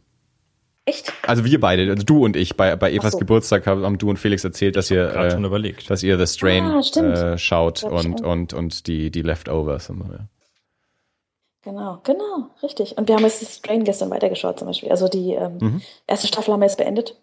Echt? 0.86 1.14
Also 1.26 1.46
wir 1.46 1.60
beide, 1.62 1.90
also 1.90 2.04
du 2.04 2.26
und 2.26 2.36
ich, 2.36 2.58
bei, 2.58 2.76
bei 2.76 2.92
Evas 2.92 3.14
so. 3.14 3.20
Geburtstag 3.20 3.66
haben, 3.68 3.98
du 3.98 4.10
und 4.10 4.18
Felix 4.18 4.44
erzählt, 4.44 4.76
dass 4.76 4.92
ihr, 4.92 5.06
Gerade 5.08 5.32
schon 5.32 5.44
äh, 5.44 5.48
überlegt. 5.48 5.90
dass 5.90 6.04
ihr 6.04 6.18
The 6.18 6.28
Strain 6.28 6.64
Ah, 6.66 6.80
äh, 7.34 7.38
schaut 7.38 7.84
und, 7.84 8.22
und, 8.22 8.54
und 8.54 8.88
die, 8.88 9.10
die 9.10 9.22
Leftovers. 9.22 9.90
Und, 9.90 10.06
so, 10.06 10.12
ja. 10.14 10.20
Genau, 11.64 12.02
genau, 12.04 12.50
richtig. 12.62 12.98
Und 12.98 13.08
wir 13.08 13.16
haben 13.16 13.24
jetzt 13.24 13.40
The 13.40 13.46
Strain 13.46 13.86
gestern 13.86 14.10
weitergeschaut 14.10 14.60
zum 14.60 14.68
Beispiel. 14.68 14.90
Also 14.92 15.08
die 15.08 15.34
ähm, 15.34 15.58
Mhm. 15.62 15.82
erste 16.08 16.28
Staffel 16.28 16.52
haben 16.54 16.60
wir 16.60 16.66
jetzt 16.66 16.78
beendet. 16.78 17.16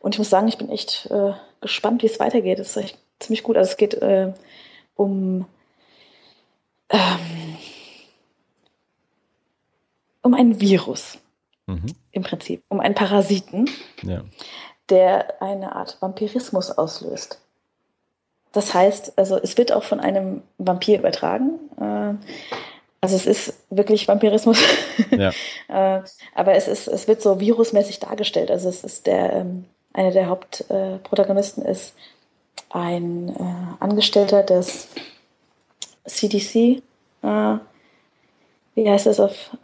Und 0.00 0.16
ich 0.16 0.18
muss 0.18 0.30
sagen, 0.30 0.48
ich 0.48 0.58
bin 0.58 0.68
echt 0.68 1.06
äh, 1.12 1.34
gespannt, 1.60 2.02
wie 2.02 2.06
es 2.06 2.18
weitergeht. 2.18 2.58
Es 2.58 2.70
ist 2.76 2.82
echt 2.82 2.98
ziemlich 3.20 3.44
gut. 3.44 3.56
Also 3.56 3.70
es 3.70 3.76
geht 3.76 3.94
äh, 3.94 4.32
um, 4.96 5.46
ähm, 6.90 7.56
um 10.22 10.34
ein 10.34 10.60
Virus 10.60 11.18
mhm. 11.66 11.86
im 12.12 12.22
Prinzip, 12.22 12.62
um 12.68 12.80
einen 12.80 12.94
Parasiten, 12.94 13.68
ja. 14.02 14.22
der 14.88 15.42
eine 15.42 15.74
Art 15.74 15.98
Vampirismus 16.00 16.70
auslöst. 16.70 17.38
Das 18.52 18.74
heißt, 18.74 19.18
also 19.18 19.38
es 19.38 19.56
wird 19.56 19.72
auch 19.72 19.82
von 19.82 19.98
einem 19.98 20.42
Vampir 20.58 20.98
übertragen. 20.98 21.58
Äh, 21.78 22.14
also 23.00 23.16
es 23.16 23.26
ist 23.26 23.54
wirklich 23.70 24.06
Vampirismus. 24.08 24.58
Ja. 25.10 25.30
äh, 25.68 26.02
aber 26.34 26.54
es 26.54 26.68
ist, 26.68 26.86
es 26.86 27.08
wird 27.08 27.22
so 27.22 27.40
virusmäßig 27.40 27.98
dargestellt. 27.98 28.50
Also 28.50 28.68
es 28.68 28.84
ist 28.84 29.06
der, 29.06 29.32
ähm, 29.32 29.64
einer 29.92 30.10
der 30.10 30.28
Hauptprotagonisten 30.28 31.64
ist 31.64 31.94
ein 32.70 33.28
äh, 33.28 33.82
Angestellter 33.82 34.42
des 34.42 34.88
CDC. 36.06 36.82
Wie 38.74 38.90
heißt 38.90 39.06
das 39.06 39.20
auf 39.20 39.56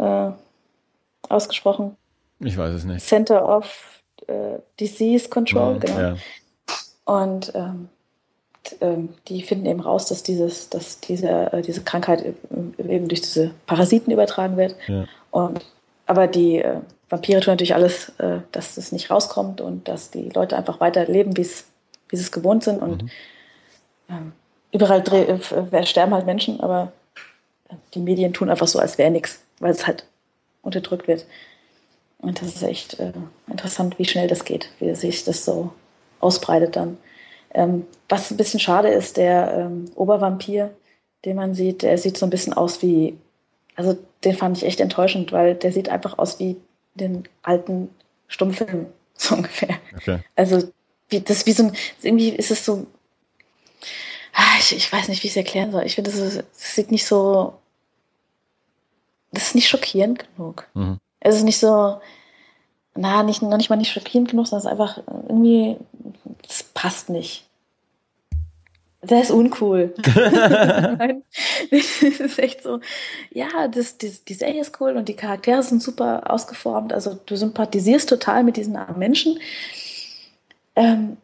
ausgesprochen? 1.28 1.96
Ich 2.40 2.56
weiß 2.56 2.74
es 2.74 2.84
nicht. 2.84 3.04
Center 3.06 3.48
of 3.48 4.02
äh, 4.26 4.58
Disease 4.78 5.28
Control, 5.28 5.76
oh, 5.76 5.78
genau. 5.78 5.98
Ja. 5.98 6.16
Und 7.04 7.52
ähm, 7.54 7.88
ähm, 8.80 9.08
die 9.28 9.42
finden 9.42 9.66
eben 9.66 9.80
raus, 9.80 10.06
dass 10.06 10.22
dieses, 10.22 10.68
dass 10.68 11.00
diese, 11.00 11.52
äh, 11.52 11.62
diese 11.62 11.82
Krankheit 11.82 12.24
eben 12.78 13.08
durch 13.08 13.22
diese 13.22 13.52
Parasiten 13.66 14.12
übertragen 14.12 14.56
wird. 14.56 14.76
Ja. 14.86 15.06
Und, 15.30 15.64
aber 16.06 16.26
die 16.26 16.58
äh, 16.58 16.80
Vampire 17.08 17.40
tun 17.40 17.52
natürlich 17.52 17.74
alles, 17.74 18.10
äh, 18.18 18.40
dass 18.52 18.74
das 18.74 18.92
nicht 18.92 19.10
rauskommt 19.10 19.60
und 19.60 19.88
dass 19.88 20.10
die 20.10 20.28
Leute 20.28 20.56
einfach 20.56 20.80
weiter 20.80 21.06
leben, 21.06 21.36
wie 21.36 21.44
sie 21.44 21.64
es 22.12 22.32
gewohnt 22.32 22.64
sind. 22.64 22.82
Und 22.82 23.04
mhm. 23.04 23.10
ähm, 24.10 24.32
überall 24.72 25.02
äh, 25.12 25.86
sterben 25.86 26.14
halt 26.14 26.26
Menschen, 26.26 26.60
aber 26.60 26.92
die 27.94 28.00
Medien 28.00 28.32
tun 28.32 28.50
einfach 28.50 28.68
so, 28.68 28.78
als 28.78 28.98
wäre 28.98 29.10
nichts, 29.10 29.42
weil 29.60 29.72
es 29.72 29.86
halt 29.86 30.04
unterdrückt 30.68 31.08
wird. 31.08 31.26
Und 32.18 32.40
das 32.40 32.48
ist 32.54 32.62
echt 32.62 32.98
äh, 32.98 33.12
interessant, 33.48 33.98
wie 33.98 34.04
schnell 34.04 34.28
das 34.28 34.44
geht, 34.44 34.70
wie 34.80 34.94
sich 34.94 35.24
das 35.24 35.44
so 35.44 35.72
ausbreitet 36.20 36.76
dann. 36.76 36.98
Ähm, 37.54 37.86
was 38.08 38.30
ein 38.30 38.36
bisschen 38.36 38.60
schade 38.60 38.88
ist, 38.88 39.16
der 39.16 39.54
ähm, 39.54 39.90
Obervampir, 39.94 40.70
den 41.24 41.36
man 41.36 41.54
sieht, 41.54 41.82
der 41.82 41.96
sieht 41.98 42.16
so 42.16 42.26
ein 42.26 42.30
bisschen 42.30 42.52
aus 42.52 42.82
wie, 42.82 43.16
also 43.76 43.96
den 44.24 44.36
fand 44.36 44.56
ich 44.56 44.64
echt 44.64 44.80
enttäuschend, 44.80 45.32
weil 45.32 45.54
der 45.54 45.72
sieht 45.72 45.88
einfach 45.88 46.18
aus 46.18 46.38
wie 46.40 46.56
den 46.94 47.24
alten 47.42 47.88
Stummfilm, 48.26 48.86
so 49.14 49.36
ungefähr. 49.36 49.76
Okay. 49.96 50.20
Also 50.36 50.70
wie, 51.08 51.20
das 51.20 51.46
wie 51.46 51.52
so 51.52 51.64
ein, 51.64 51.72
irgendwie 52.02 52.30
ist 52.30 52.50
es 52.50 52.64
so, 52.64 52.86
ah, 54.32 54.56
ich, 54.58 54.76
ich 54.76 54.92
weiß 54.92 55.08
nicht, 55.08 55.22
wie 55.22 55.28
ich 55.28 55.32
es 55.32 55.36
erklären 55.36 55.72
soll. 55.72 55.84
Ich 55.84 55.94
finde, 55.94 56.10
das, 56.10 56.44
sieht 56.52 56.90
nicht 56.90 57.06
so, 57.06 57.54
das 59.38 59.48
ist 59.48 59.54
nicht 59.54 59.68
schockierend 59.68 60.26
genug. 60.34 60.66
Mhm. 60.74 60.98
Es 61.20 61.36
ist 61.36 61.44
nicht 61.44 61.58
so, 61.58 62.00
na, 62.96 63.22
nicht, 63.22 63.40
noch 63.40 63.56
nicht 63.56 63.70
mal 63.70 63.76
nicht 63.76 63.92
schockierend 63.92 64.30
genug, 64.30 64.48
sondern 64.48 64.58
es 64.58 64.64
ist 64.64 64.70
einfach 64.70 65.02
irgendwie, 65.28 65.76
das 66.42 66.64
passt 66.64 67.08
nicht. 67.08 67.44
Der 69.00 69.22
ist 69.22 69.30
uncool. 69.30 69.94
Nein, 70.14 71.22
das 71.70 72.02
ist 72.02 72.40
echt 72.40 72.64
so, 72.64 72.80
ja, 73.30 73.68
das, 73.68 73.96
das, 73.98 74.24
die 74.24 74.34
Serie 74.34 74.60
ist 74.60 74.80
cool 74.80 74.96
und 74.96 75.08
die 75.08 75.14
Charaktere 75.14 75.62
sind 75.62 75.80
super 75.80 76.28
ausgeformt. 76.28 76.92
Also 76.92 77.16
du 77.26 77.36
sympathisierst 77.36 78.08
total 78.08 78.42
mit 78.42 78.56
diesen 78.56 78.74
armen 78.74 78.98
Menschen. 78.98 79.38
Ähm, 80.74 81.16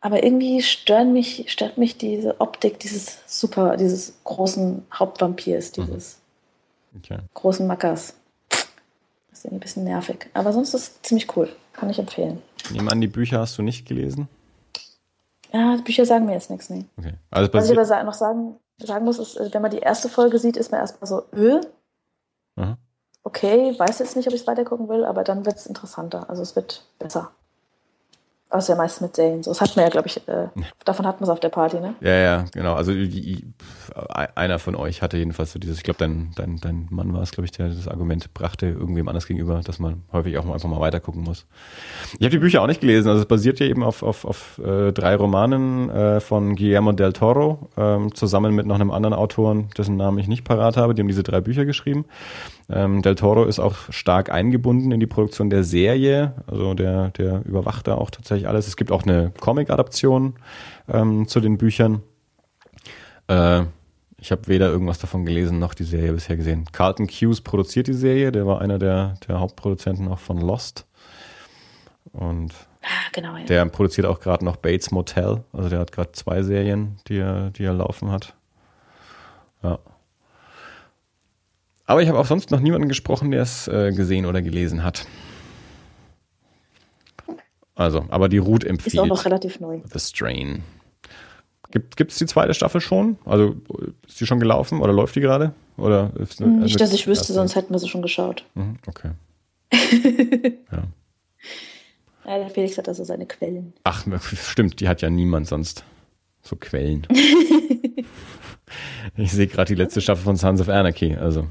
aber 0.00 0.24
irgendwie 0.24 0.62
stören 0.62 1.12
mich, 1.12 1.44
stört 1.46 1.78
mich 1.78 1.96
diese 1.96 2.40
Optik 2.40 2.80
dieses 2.80 3.18
super, 3.26 3.76
dieses 3.76 4.14
großen 4.24 4.84
Hauptvampirs, 4.92 5.76
mhm. 5.76 5.86
dieses 5.86 6.21
okay. 6.96 7.18
großen 7.34 7.66
Mackers. 7.66 8.14
Das 8.48 8.64
ist 9.32 9.44
irgendwie 9.44 9.56
ein 9.56 9.60
bisschen 9.60 9.84
nervig. 9.84 10.28
Aber 10.34 10.52
sonst 10.52 10.74
ist 10.74 10.82
es 10.82 11.02
ziemlich 11.02 11.36
cool. 11.36 11.48
Kann 11.72 11.90
ich 11.90 11.98
empfehlen. 11.98 12.42
Nehmen 12.70 12.88
an, 12.88 13.00
die 13.00 13.08
Bücher 13.08 13.40
hast 13.40 13.56
du 13.58 13.62
nicht 13.62 13.86
gelesen? 13.86 14.28
Ja, 15.52 15.76
Bücher 15.84 16.06
sagen 16.06 16.26
mir 16.26 16.32
jetzt 16.32 16.50
nichts, 16.50 16.70
nee. 16.70 16.84
Okay. 16.96 17.14
Also 17.30 17.52
Was 17.52 17.68
ich 17.68 17.78
aber 17.78 18.04
noch 18.04 18.14
sagen, 18.14 18.56
sagen 18.78 19.04
muss, 19.04 19.18
ist, 19.18 19.38
wenn 19.52 19.62
man 19.62 19.70
die 19.70 19.78
erste 19.78 20.08
Folge 20.08 20.38
sieht, 20.38 20.56
ist 20.56 20.70
man 20.70 20.80
erstmal 20.80 21.08
so, 21.08 21.24
öh, 21.34 21.60
okay, 23.24 23.78
weiß 23.78 23.98
jetzt 23.98 24.16
nicht, 24.16 24.28
ob 24.28 24.34
ich 24.34 24.42
es 24.42 24.46
weitergucken 24.46 24.88
will, 24.88 25.04
aber 25.04 25.24
dann 25.24 25.46
wird 25.46 25.56
es 25.56 25.66
interessanter. 25.66 26.28
Also 26.28 26.42
es 26.42 26.56
wird 26.56 26.84
besser. 26.98 27.32
Also 28.52 28.74
ja 28.74 28.76
meistens 28.76 29.00
mit 29.00 29.16
Serien. 29.16 29.42
So, 29.42 29.50
das 29.50 29.62
hat 29.62 29.74
man 29.76 29.86
ja, 29.86 29.90
glaube 29.90 30.08
ich, 30.08 30.16
äh, 30.28 30.48
davon 30.84 31.06
hat 31.06 31.20
man 31.20 31.24
es 31.24 31.30
auf 31.30 31.40
der 31.40 31.48
Party, 31.48 31.80
ne? 31.80 31.94
Ja, 32.02 32.14
ja, 32.14 32.44
genau. 32.52 32.74
Also 32.74 32.92
die, 32.92 33.46
einer 34.34 34.58
von 34.58 34.76
euch 34.76 35.00
hatte 35.00 35.16
jedenfalls 35.16 35.52
so 35.52 35.58
dieses, 35.58 35.78
ich 35.78 35.84
glaube, 35.84 35.98
dein, 35.98 36.32
dein, 36.36 36.58
dein 36.58 36.86
Mann 36.90 37.14
war 37.14 37.22
es, 37.22 37.30
glaube 37.30 37.46
ich, 37.46 37.52
der 37.52 37.70
das 37.70 37.88
Argument 37.88 38.34
brachte 38.34 38.66
irgendwem 38.66 39.08
anders 39.08 39.26
gegenüber, 39.26 39.62
dass 39.64 39.78
man 39.78 40.02
häufig 40.12 40.36
auch 40.36 40.44
mal 40.44 40.52
einfach 40.52 40.68
mal 40.68 40.80
weitergucken 40.80 41.22
muss. 41.22 41.46
Ich 42.18 42.20
habe 42.20 42.30
die 42.30 42.38
Bücher 42.38 42.60
auch 42.60 42.66
nicht 42.66 42.82
gelesen. 42.82 43.08
Also 43.08 43.22
es 43.22 43.26
basiert 43.26 43.58
ja 43.58 43.66
eben 43.66 43.82
auf, 43.82 44.02
auf, 44.02 44.26
auf 44.26 44.58
äh, 44.58 44.92
drei 44.92 45.16
Romanen 45.16 45.88
äh, 45.88 46.20
von 46.20 46.54
Guillermo 46.54 46.92
del 46.92 47.14
Toro, 47.14 47.70
ähm, 47.78 48.14
zusammen 48.14 48.54
mit 48.54 48.66
noch 48.66 48.74
einem 48.74 48.90
anderen 48.90 49.14
Autoren, 49.14 49.70
dessen 49.78 49.96
Namen 49.96 50.18
ich 50.18 50.28
nicht 50.28 50.44
parat 50.44 50.76
habe. 50.76 50.94
Die 50.94 51.00
haben 51.00 51.08
diese 51.08 51.22
drei 51.22 51.40
Bücher 51.40 51.64
geschrieben. 51.64 52.04
Ähm, 52.72 53.02
Del 53.02 53.14
Toro 53.14 53.44
ist 53.44 53.58
auch 53.58 53.76
stark 53.90 54.30
eingebunden 54.30 54.92
in 54.92 55.00
die 55.00 55.06
Produktion 55.06 55.50
der 55.50 55.64
Serie, 55.64 56.32
also 56.46 56.74
der, 56.74 57.10
der 57.10 57.44
überwacht 57.44 57.86
da 57.86 57.96
auch 57.96 58.10
tatsächlich 58.10 58.41
alles. 58.46 58.66
Es 58.66 58.76
gibt 58.76 58.90
auch 58.90 59.02
eine 59.02 59.32
Comic-Adaption 59.40 60.34
ähm, 60.88 61.26
zu 61.28 61.40
den 61.40 61.58
Büchern. 61.58 62.02
Äh, 63.28 63.64
ich 64.18 64.30
habe 64.30 64.46
weder 64.46 64.68
irgendwas 64.68 64.98
davon 64.98 65.24
gelesen 65.24 65.58
noch 65.58 65.74
die 65.74 65.84
Serie 65.84 66.12
bisher 66.12 66.36
gesehen. 66.36 66.66
Carlton 66.70 67.08
Hughes 67.08 67.40
produziert 67.40 67.88
die 67.88 67.92
Serie, 67.92 68.30
der 68.30 68.46
war 68.46 68.60
einer 68.60 68.78
der, 68.78 69.14
der 69.26 69.40
Hauptproduzenten 69.40 70.06
auch 70.06 70.20
von 70.20 70.38
Lost. 70.38 70.86
Und 72.12 72.52
ah, 72.82 73.10
genau, 73.12 73.36
ja. 73.36 73.44
der 73.44 73.66
produziert 73.66 74.06
auch 74.06 74.20
gerade 74.20 74.44
noch 74.44 74.56
Bates 74.56 74.92
Motel. 74.92 75.42
Also 75.52 75.68
der 75.68 75.80
hat 75.80 75.90
gerade 75.92 76.12
zwei 76.12 76.42
Serien, 76.42 76.98
die 77.08 77.18
er, 77.18 77.50
die 77.50 77.64
er 77.64 77.72
laufen 77.72 78.12
hat. 78.12 78.34
Ja. 79.62 79.78
Aber 81.86 82.02
ich 82.02 82.08
habe 82.08 82.18
auch 82.18 82.26
sonst 82.26 82.50
noch 82.50 82.60
niemanden 82.60 82.88
gesprochen, 82.88 83.30
der 83.32 83.42
es 83.42 83.66
äh, 83.66 83.92
gesehen 83.92 84.26
oder 84.26 84.40
gelesen 84.40 84.84
hat. 84.84 85.06
Also, 87.74 88.04
aber 88.08 88.28
die 88.28 88.38
Root 88.38 88.64
empfiehlt. 88.64 88.94
Ist 88.94 89.00
auch 89.00 89.06
noch 89.06 89.24
relativ 89.24 89.60
neu. 89.60 89.80
The 89.92 89.98
Strain. 89.98 90.62
Gibt 91.70 92.12
es 92.12 92.18
die 92.18 92.26
zweite 92.26 92.52
Staffel 92.52 92.82
schon? 92.82 93.16
Also 93.24 93.56
ist 94.06 94.20
die 94.20 94.26
schon 94.26 94.40
gelaufen 94.40 94.80
oder 94.80 94.92
läuft 94.92 95.16
die 95.16 95.20
gerade? 95.20 95.54
Oder 95.78 96.12
ist 96.18 96.42
eine, 96.42 96.64
Nicht, 96.64 96.78
dass 96.78 96.92
ich 96.92 97.06
wüsste, 97.06 97.32
sonst 97.32 97.56
hätten 97.56 97.72
wir 97.72 97.78
sie 97.78 97.88
schon 97.88 98.02
geschaut. 98.02 98.44
Mhm, 98.54 98.76
okay. 98.86 99.12
ja. 100.70 100.82
ja. 102.26 102.38
Der 102.38 102.50
Felix 102.50 102.76
hat 102.76 102.88
also 102.88 103.04
seine 103.04 103.24
Quellen. 103.24 103.72
Ach, 103.84 104.06
stimmt, 104.22 104.80
die 104.80 104.88
hat 104.88 105.00
ja 105.00 105.08
niemand 105.08 105.48
sonst. 105.48 105.82
So 106.42 106.56
Quellen. 106.56 107.06
ich 109.16 109.32
sehe 109.32 109.46
gerade 109.46 109.74
die 109.74 109.80
letzte 109.80 110.02
Staffel 110.02 110.24
von 110.24 110.36
Sons 110.36 110.60
of 110.60 110.68
Anarchy, 110.68 111.16
also. 111.16 111.46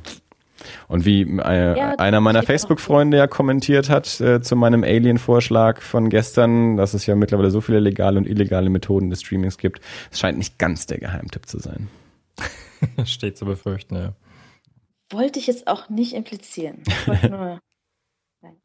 Und 0.87 1.05
wie 1.05 1.21
äh, 1.21 1.77
ja, 1.77 1.91
einer 1.95 2.21
meiner 2.21 2.43
Facebook-Freunde 2.43 3.17
ja 3.17 3.27
kommentiert 3.27 3.89
hat 3.89 4.19
äh, 4.21 4.41
zu 4.41 4.55
meinem 4.55 4.83
Alien-Vorschlag 4.83 5.81
von 5.81 6.09
gestern, 6.09 6.77
dass 6.77 6.93
es 6.93 7.05
ja 7.05 7.15
mittlerweile 7.15 7.51
so 7.51 7.61
viele 7.61 7.79
legale 7.79 8.17
und 8.17 8.27
illegale 8.27 8.69
Methoden 8.69 9.09
des 9.09 9.21
Streamings 9.21 9.57
gibt, 9.57 9.81
es 10.11 10.19
scheint 10.19 10.37
nicht 10.37 10.57
ganz 10.57 10.85
der 10.85 10.99
Geheimtipp 10.99 11.47
zu 11.47 11.59
sein. 11.59 11.89
Steht 13.05 13.37
zu 13.37 13.45
befürchten, 13.45 13.95
ja. 13.95 14.13
Wollte 15.11 15.39
ich 15.39 15.47
jetzt 15.47 15.67
auch 15.67 15.89
nicht 15.89 16.13
implizieren. 16.13 16.83
Nur... 17.29 17.59
Nein. 18.41 18.55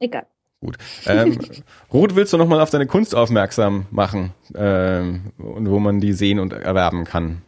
Egal. 0.00 0.26
Gut. 0.60 0.76
Ähm, 1.06 1.38
Ruth, 1.92 2.16
willst 2.16 2.32
du 2.32 2.36
nochmal 2.36 2.60
auf 2.60 2.70
deine 2.70 2.86
Kunst 2.86 3.14
aufmerksam 3.14 3.86
machen 3.90 4.32
ähm, 4.54 5.32
und 5.38 5.70
wo 5.70 5.78
man 5.78 6.00
die 6.00 6.12
sehen 6.12 6.40
und 6.40 6.52
erwerben 6.52 7.04
kann? 7.04 7.42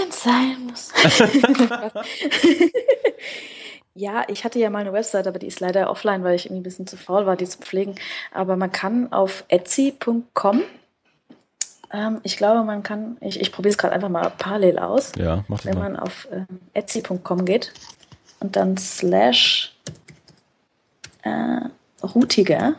Wenn 0.00 0.08
es 0.08 0.22
sein 0.22 0.66
muss. 0.66 0.92
ja, 3.94 4.24
ich 4.28 4.44
hatte 4.44 4.58
ja 4.58 4.70
mal 4.70 4.78
eine 4.78 4.92
Website, 4.92 5.26
aber 5.26 5.38
die 5.38 5.46
ist 5.46 5.60
leider 5.60 5.90
offline, 5.90 6.24
weil 6.24 6.36
ich 6.36 6.46
irgendwie 6.46 6.60
ein 6.60 6.64
bisschen 6.64 6.86
zu 6.86 6.96
faul 6.96 7.26
war, 7.26 7.36
die 7.36 7.46
zu 7.46 7.58
pflegen. 7.58 7.96
Aber 8.32 8.56
man 8.56 8.72
kann 8.72 9.12
auf 9.12 9.44
etsy.com 9.48 10.62
ähm, 11.92 12.20
ich 12.22 12.36
glaube, 12.36 12.64
man 12.64 12.82
kann, 12.82 13.16
ich, 13.20 13.40
ich 13.40 13.52
probiere 13.52 13.72
es 13.72 13.78
gerade 13.78 13.94
einfach 13.94 14.08
mal 14.08 14.32
parallel 14.38 14.78
aus. 14.78 15.12
Ja, 15.16 15.44
mach 15.48 15.64
Wenn 15.64 15.74
mal. 15.74 15.90
man 15.90 15.96
auf 15.96 16.28
ähm, 16.30 16.46
etsy.com 16.72 17.44
geht 17.44 17.72
und 18.38 18.56
dann 18.56 18.76
slash 18.76 19.74
äh, 21.22 21.60
Rutiger. 22.02 22.74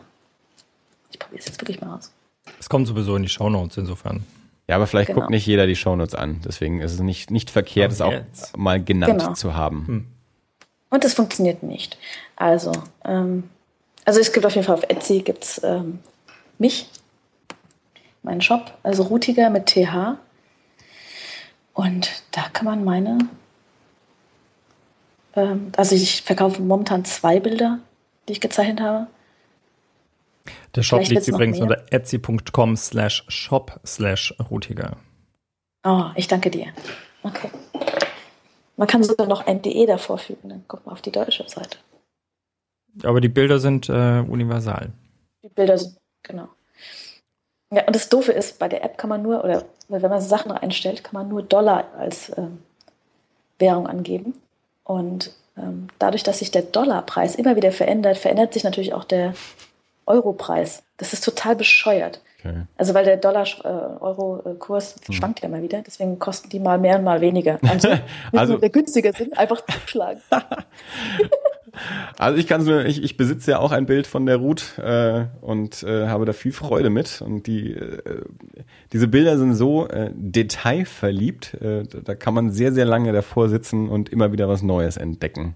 Ich 1.10 1.18
probiere 1.18 1.40
es 1.40 1.46
jetzt 1.46 1.60
wirklich 1.60 1.80
mal 1.80 1.96
aus. 1.96 2.10
Es 2.58 2.68
kommt 2.68 2.86
sowieso 2.86 3.14
in 3.16 3.22
die 3.22 3.28
Shownotes 3.28 3.76
insofern. 3.76 4.24
Ja, 4.72 4.76
aber 4.76 4.86
vielleicht 4.86 5.08
genau. 5.08 5.20
guckt 5.20 5.30
nicht 5.30 5.46
jeder 5.46 5.66
die 5.66 5.76
Shownotes 5.76 6.14
an. 6.14 6.40
Deswegen 6.46 6.80
ist 6.80 6.94
es 6.94 7.00
nicht, 7.00 7.30
nicht 7.30 7.50
verkehrt, 7.50 7.92
es 7.92 8.00
auch 8.00 8.14
mal 8.56 8.82
genannt 8.82 9.20
genau. 9.20 9.34
zu 9.34 9.54
haben. 9.54 9.86
Hm. 9.86 10.06
Und 10.88 11.04
es 11.04 11.12
funktioniert 11.12 11.62
nicht. 11.62 11.98
Also, 12.36 12.72
ähm, 13.04 13.50
also 14.06 14.18
es 14.18 14.32
gibt 14.32 14.46
auf 14.46 14.54
jeden 14.54 14.66
Fall 14.66 14.76
auf 14.76 14.84
Etsy 14.84 15.20
gibt's 15.20 15.60
ähm, 15.62 15.98
mich, 16.56 16.88
meinen 18.22 18.40
Shop, 18.40 18.72
also 18.82 19.02
Rutiger 19.02 19.50
mit 19.50 19.66
TH. 19.66 20.16
Und 21.74 22.10
da 22.30 22.48
kann 22.54 22.64
man 22.64 22.82
meine, 22.82 23.18
ähm, 25.36 25.70
also 25.76 25.94
ich 25.94 26.22
verkaufe 26.22 26.62
momentan 26.62 27.04
zwei 27.04 27.40
Bilder, 27.40 27.78
die 28.26 28.32
ich 28.32 28.40
gezeichnet 28.40 28.80
habe. 28.80 29.06
Der 30.74 30.82
Shop 30.82 31.06
liegt 31.06 31.28
übrigens 31.28 31.60
unter 31.60 31.84
etsy.com 31.90 32.76
slash 32.76 33.24
shop 33.28 33.80
slash 33.84 34.34
Rutiger. 34.50 34.96
Oh, 35.84 36.06
ich 36.14 36.28
danke 36.28 36.50
dir. 36.50 36.66
Okay. 37.22 37.50
Man 38.76 38.88
kann 38.88 39.02
sogar 39.02 39.26
noch 39.26 39.46
ein 39.46 39.62
DE 39.62 39.86
davor 39.86 40.18
fügen, 40.18 40.48
dann 40.48 40.66
kommt 40.66 40.86
man 40.86 40.94
auf 40.94 41.02
die 41.02 41.12
deutsche 41.12 41.48
Seite. 41.48 41.78
Aber 43.04 43.20
die 43.20 43.28
Bilder 43.28 43.58
sind 43.58 43.88
äh, 43.88 44.20
universal. 44.20 44.90
Die 45.42 45.48
Bilder 45.48 45.78
sind, 45.78 45.96
genau. 46.22 46.48
Ja, 47.70 47.86
und 47.86 47.94
das 47.94 48.08
Doofe 48.08 48.32
ist, 48.32 48.58
bei 48.58 48.68
der 48.68 48.84
App 48.84 48.98
kann 48.98 49.08
man 49.08 49.22
nur, 49.22 49.42
oder 49.44 49.64
wenn 49.88 50.02
man 50.02 50.20
Sachen 50.20 50.52
einstellt, 50.52 51.04
kann 51.04 51.14
man 51.14 51.28
nur 51.28 51.42
Dollar 51.42 51.86
als 51.96 52.30
ähm, 52.36 52.58
Währung 53.58 53.86
angeben. 53.86 54.34
Und 54.84 55.32
ähm, 55.56 55.88
dadurch, 55.98 56.22
dass 56.22 56.40
sich 56.40 56.50
der 56.50 56.62
Dollarpreis 56.62 57.34
immer 57.34 57.56
wieder 57.56 57.72
verändert, 57.72 58.18
verändert 58.18 58.52
sich 58.52 58.64
natürlich 58.64 58.92
auch 58.92 59.04
der 59.04 59.34
Europreis. 60.12 60.82
Das 60.98 61.12
ist 61.12 61.24
total 61.24 61.56
bescheuert. 61.56 62.20
Okay. 62.38 62.62
Also 62.76 62.94
weil 62.94 63.04
der 63.04 63.16
Dollar-Euro-Kurs 63.16 64.96
äh, 64.96 65.06
hm. 65.06 65.14
schwankt 65.14 65.42
ja 65.42 65.48
mal 65.48 65.62
wieder, 65.62 65.82
deswegen 65.82 66.18
kosten 66.18 66.48
die 66.48 66.60
mal 66.60 66.78
mehr 66.78 66.98
und 66.98 67.04
mal 67.04 67.20
weniger. 67.20 67.58
Also, 67.72 67.88
also 68.32 68.58
der 68.58 68.70
günstiger 68.70 69.12
sind, 69.12 69.36
einfach 69.38 69.62
zuschlagen. 69.66 70.20
Also 72.18 72.38
ich 72.38 72.46
kann 72.46 72.62
nur, 72.64 72.84
ich, 72.84 73.02
ich 73.02 73.16
besitze 73.16 73.52
ja 73.52 73.58
auch 73.58 73.72
ein 73.72 73.86
Bild 73.86 74.06
von 74.06 74.26
der 74.26 74.36
Ruth 74.36 74.78
äh, 74.78 75.24
und 75.40 75.82
äh, 75.82 76.06
habe 76.06 76.26
da 76.26 76.34
viel 76.34 76.52
Freude 76.52 76.90
mit. 76.90 77.22
Und 77.22 77.46
die 77.46 77.72
äh, 77.72 78.22
diese 78.92 79.08
Bilder 79.08 79.38
sind 79.38 79.54
so 79.54 79.88
äh, 79.88 80.10
detailverliebt, 80.14 81.54
äh, 81.54 81.84
da 82.04 82.14
kann 82.14 82.34
man 82.34 82.50
sehr, 82.50 82.72
sehr 82.72 82.84
lange 82.84 83.12
davor 83.12 83.48
sitzen 83.48 83.88
und 83.88 84.10
immer 84.10 84.32
wieder 84.32 84.48
was 84.48 84.62
Neues 84.62 84.98
entdecken. 84.98 85.54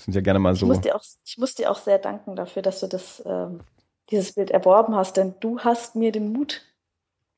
Sind 0.00 0.14
ja 0.14 0.20
gerne 0.20 0.38
mal 0.38 0.54
so. 0.54 0.66
Ich 0.66 0.68
muss 0.68 0.80
dir 0.80 0.96
auch, 0.96 1.04
ich 1.24 1.38
muss 1.38 1.54
dir 1.54 1.70
auch 1.70 1.78
sehr 1.78 1.98
danken 1.98 2.36
dafür, 2.36 2.62
dass 2.62 2.80
du 2.80 2.86
das, 2.86 3.22
ähm, 3.26 3.60
dieses 4.10 4.32
Bild 4.32 4.50
erworben 4.50 4.96
hast, 4.96 5.16
denn 5.16 5.34
du 5.40 5.60
hast 5.60 5.94
mir 5.94 6.10
den 6.10 6.32
Mut 6.32 6.62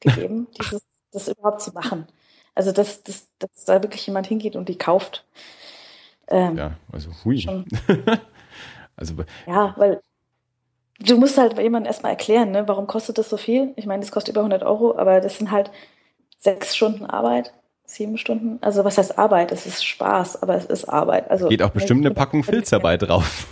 gegeben, 0.01 0.47
dieses, 0.59 0.83
das 1.11 1.29
überhaupt 1.29 1.61
zu 1.61 1.73
machen. 1.73 2.07
Also 2.55 2.73
dass, 2.73 3.03
dass, 3.03 3.29
dass 3.39 3.65
da 3.65 3.83
wirklich 3.83 4.07
jemand 4.07 4.27
hingeht 4.27 4.57
und 4.57 4.69
die 4.69 4.79
kauft. 4.79 5.25
Ähm, 6.29 6.57
ja, 6.57 6.77
also 6.93 7.11
hui. 7.25 7.47
also, 8.97 9.15
ja, 9.47 9.75
weil 9.77 10.01
du 11.01 11.17
musst 11.17 11.39
halt 11.39 11.59
jemandem 11.59 11.89
erstmal 11.89 12.13
erklären, 12.13 12.53
ne, 12.53 12.69
warum 12.69 12.87
kostet 12.87 13.19
das 13.19 13.29
so 13.29 13.37
viel? 13.37 13.73
Ich 13.77 13.87
meine, 13.87 14.01
das 14.01 14.13
kostet 14.13 14.35
über 14.35 14.41
100 14.41 14.63
Euro, 14.63 14.97
aber 14.97 15.21
das 15.21 15.39
sind 15.39 15.51
halt 15.51 15.71
sechs 16.39 16.77
Stunden 16.77 17.07
Arbeit, 17.07 17.53
sieben 17.85 18.19
Stunden. 18.19 18.59
Also 18.63 18.85
was 18.85 18.99
heißt 18.99 19.19
Arbeit? 19.19 19.53
Es 19.53 19.67
ist 19.67 19.85
Spaß, 19.85 20.43
aber 20.43 20.55
es 20.57 20.65
ist 20.67 20.85
Arbeit. 20.89 21.31
Also 21.31 21.49
geht 21.49 21.63
auch 21.63 21.71
bestimmt 21.71 22.05
eine 22.05 22.15
Packung 22.15 22.43
Filz 22.45 22.71
dabei 22.71 22.97
drauf. 22.97 23.47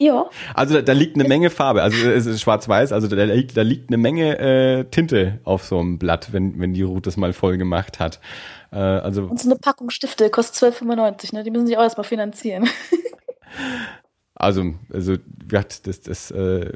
Ja. 0.00 0.30
Also 0.54 0.74
da, 0.74 0.82
da, 0.82 0.92
liegt 0.92 1.16
eine 1.16 1.28
Menge 1.28 1.50
Farbe. 1.50 1.82
Also 1.82 2.08
es 2.08 2.24
ist 2.24 2.40
schwarz-weiß. 2.40 2.92
Also 2.92 3.08
da 3.08 3.24
liegt, 3.24 3.56
da 3.56 3.62
liegt 3.62 3.90
eine 3.90 3.96
Menge 3.96 4.38
äh, 4.38 4.84
Tinte 4.84 5.40
auf 5.42 5.64
so 5.64 5.80
einem 5.80 5.98
Blatt, 5.98 6.32
wenn 6.32 6.60
wenn 6.60 6.72
die 6.72 6.82
Ruth 6.82 7.06
das 7.06 7.16
mal 7.16 7.32
voll 7.32 7.58
gemacht 7.58 7.98
hat. 7.98 8.20
Äh, 8.70 8.76
also 8.76 9.24
und 9.24 9.40
so 9.40 9.50
eine 9.50 9.58
Packung 9.58 9.90
Stifte 9.90 10.30
kostet 10.30 10.74
12,95, 10.74 11.34
ne? 11.34 11.42
Die 11.42 11.50
müssen 11.50 11.66
sich 11.66 11.76
auch 11.76 11.82
erstmal 11.82 12.04
finanzieren. 12.04 12.68
also, 14.36 14.74
also, 14.92 15.16
das, 15.48 15.82
das, 15.82 16.30
äh, 16.30 16.72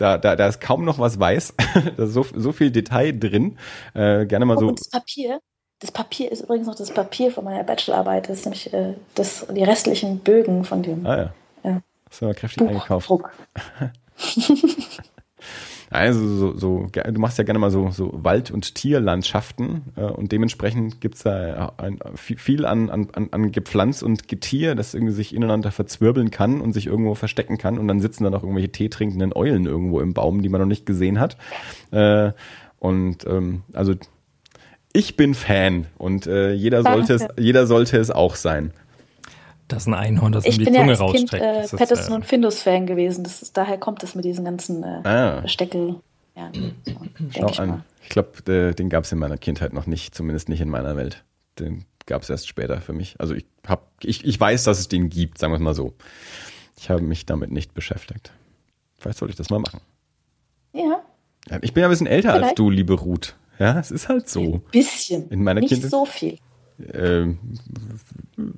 da, 0.00 0.18
da, 0.18 0.36
da 0.36 0.46
ist 0.46 0.60
kaum 0.60 0.84
noch 0.84 0.98
was 0.98 1.20
weiß. 1.20 1.54
da 1.96 2.04
ist 2.04 2.12
so, 2.12 2.24
so 2.34 2.52
viel 2.52 2.70
Detail 2.70 3.12
drin. 3.12 3.58
Äh, 3.94 4.26
gerne 4.26 4.46
mal 4.46 4.56
oh, 4.56 4.60
so. 4.60 4.68
Und 4.68 4.80
das 4.80 4.88
Papier, 4.88 5.40
das 5.80 5.92
Papier 5.92 6.32
ist 6.32 6.42
übrigens 6.42 6.66
noch 6.66 6.74
das 6.74 6.92
Papier 6.92 7.30
von 7.30 7.44
meiner 7.44 7.64
Bachelorarbeit. 7.64 8.28
Das 8.28 8.38
ist 8.38 8.44
nämlich 8.46 8.72
äh, 8.72 8.94
das, 9.14 9.46
die 9.54 9.64
restlichen 9.64 10.20
Bögen 10.20 10.64
von 10.64 10.82
dem. 10.82 11.06
Ah 11.06 11.16
ja. 11.16 11.34
ja. 11.64 11.82
Das 12.08 12.20
haben 12.22 12.28
wir 12.28 12.34
kräftig 12.34 12.68
eingekauft. 12.68 13.10
Also 15.90 16.24
so, 16.28 16.56
so, 16.56 16.86
du 16.86 17.20
machst 17.20 17.36
ja 17.38 17.44
gerne 17.44 17.58
mal 17.58 17.72
so, 17.72 17.90
so 17.90 18.10
Wald- 18.12 18.52
und 18.52 18.76
Tierlandschaften 18.76 19.82
äh, 19.96 20.02
und 20.02 20.30
dementsprechend 20.30 21.00
gibt's 21.00 21.24
da 21.24 21.72
ein, 21.78 21.98
viel 22.14 22.64
an, 22.64 22.90
an, 22.90 23.08
an 23.12 23.50
Gepflanz 23.50 24.02
und 24.02 24.28
Getier, 24.28 24.76
das 24.76 24.94
irgendwie 24.94 25.12
sich 25.12 25.34
ineinander 25.34 25.72
verzwirbeln 25.72 26.30
kann 26.30 26.60
und 26.60 26.74
sich 26.74 26.86
irgendwo 26.86 27.16
verstecken 27.16 27.58
kann 27.58 27.76
und 27.76 27.88
dann 27.88 28.00
sitzen 28.00 28.22
dann 28.22 28.34
auch 28.34 28.44
irgendwelche 28.44 28.70
teetrinkenden 28.70 29.32
Eulen 29.34 29.66
irgendwo 29.66 30.00
im 30.00 30.14
Baum, 30.14 30.42
die 30.42 30.48
man 30.48 30.60
noch 30.60 30.68
nicht 30.68 30.86
gesehen 30.86 31.18
hat. 31.18 31.36
Äh, 31.90 32.30
und 32.78 33.26
ähm, 33.26 33.64
also 33.72 33.94
ich 34.92 35.16
bin 35.16 35.34
Fan 35.34 35.86
und 35.98 36.28
äh, 36.28 36.52
jeder 36.52 36.84
sollte 36.84 37.14
es, 37.14 37.26
jeder 37.36 37.66
sollte 37.66 37.98
es 37.98 38.12
auch 38.12 38.36
sein. 38.36 38.72
Das 39.70 39.84
ist 39.84 39.86
ein 39.86 39.94
Einhorn, 39.94 40.32
das 40.32 40.44
ich 40.44 40.58
in 40.58 40.64
die 40.64 40.72
Zunge 40.72 40.92
ja 40.92 40.98
rausstreckt. 40.98 41.32
Ich 41.32 41.40
bin 41.40 41.42
äh, 41.42 41.76
Patterson 41.76 42.12
äh, 42.12 42.16
und 42.16 42.26
Findus-Fan 42.26 42.86
gewesen. 42.86 43.22
Das 43.22 43.40
ist, 43.40 43.56
daher 43.56 43.78
kommt 43.78 44.02
es 44.02 44.16
mit 44.16 44.24
diesen 44.24 44.44
ganzen 44.44 44.82
äh, 44.82 45.00
ah. 45.04 45.48
Steckel. 45.48 46.00
Ja, 46.36 46.50
so, 46.52 46.92
Schau 47.30 47.50
ich 47.50 47.60
an. 47.60 47.84
Ich 48.02 48.08
glaube, 48.08 48.74
den 48.74 48.88
gab 48.88 49.04
es 49.04 49.12
in 49.12 49.18
meiner 49.18 49.38
Kindheit 49.38 49.72
noch 49.72 49.86
nicht, 49.86 50.14
zumindest 50.14 50.48
nicht 50.48 50.60
in 50.60 50.70
meiner 50.70 50.96
Welt. 50.96 51.24
Den 51.58 51.84
gab 52.06 52.22
es 52.22 52.30
erst 52.30 52.48
später 52.48 52.80
für 52.80 52.92
mich. 52.92 53.14
Also 53.18 53.34
ich, 53.34 53.46
hab, 53.66 53.92
ich, 54.02 54.24
ich 54.24 54.40
weiß, 54.40 54.64
dass 54.64 54.80
es 54.80 54.88
den 54.88 55.08
gibt, 55.08 55.38
sagen 55.38 55.52
wir 55.52 55.56
es 55.56 55.62
mal 55.62 55.74
so. 55.74 55.94
Ich 56.76 56.90
habe 56.90 57.02
mich 57.02 57.26
damit 57.26 57.52
nicht 57.52 57.72
beschäftigt. 57.72 58.32
Vielleicht 58.98 59.18
sollte 59.18 59.30
ich 59.30 59.36
das 59.36 59.50
mal 59.50 59.60
machen. 59.60 59.80
Ja. 60.72 61.02
ja 61.48 61.58
ich 61.62 61.72
bin 61.72 61.82
ja 61.82 61.88
ein 61.88 61.90
bisschen 61.90 62.06
älter 62.06 62.32
Vielleicht. 62.32 62.44
als 62.44 62.54
du, 62.54 62.70
liebe 62.70 62.94
Ruth. 62.94 63.36
Ja, 63.58 63.78
es 63.78 63.90
ist 63.90 64.08
halt 64.08 64.28
so. 64.28 64.40
Ein 64.40 64.62
bisschen. 64.72 65.28
In 65.28 65.44
meiner 65.44 65.60
nicht 65.60 65.70
Kindheit. 65.70 65.90
so 65.90 66.04
viel. 66.06 66.38
Ähm, 66.92 67.38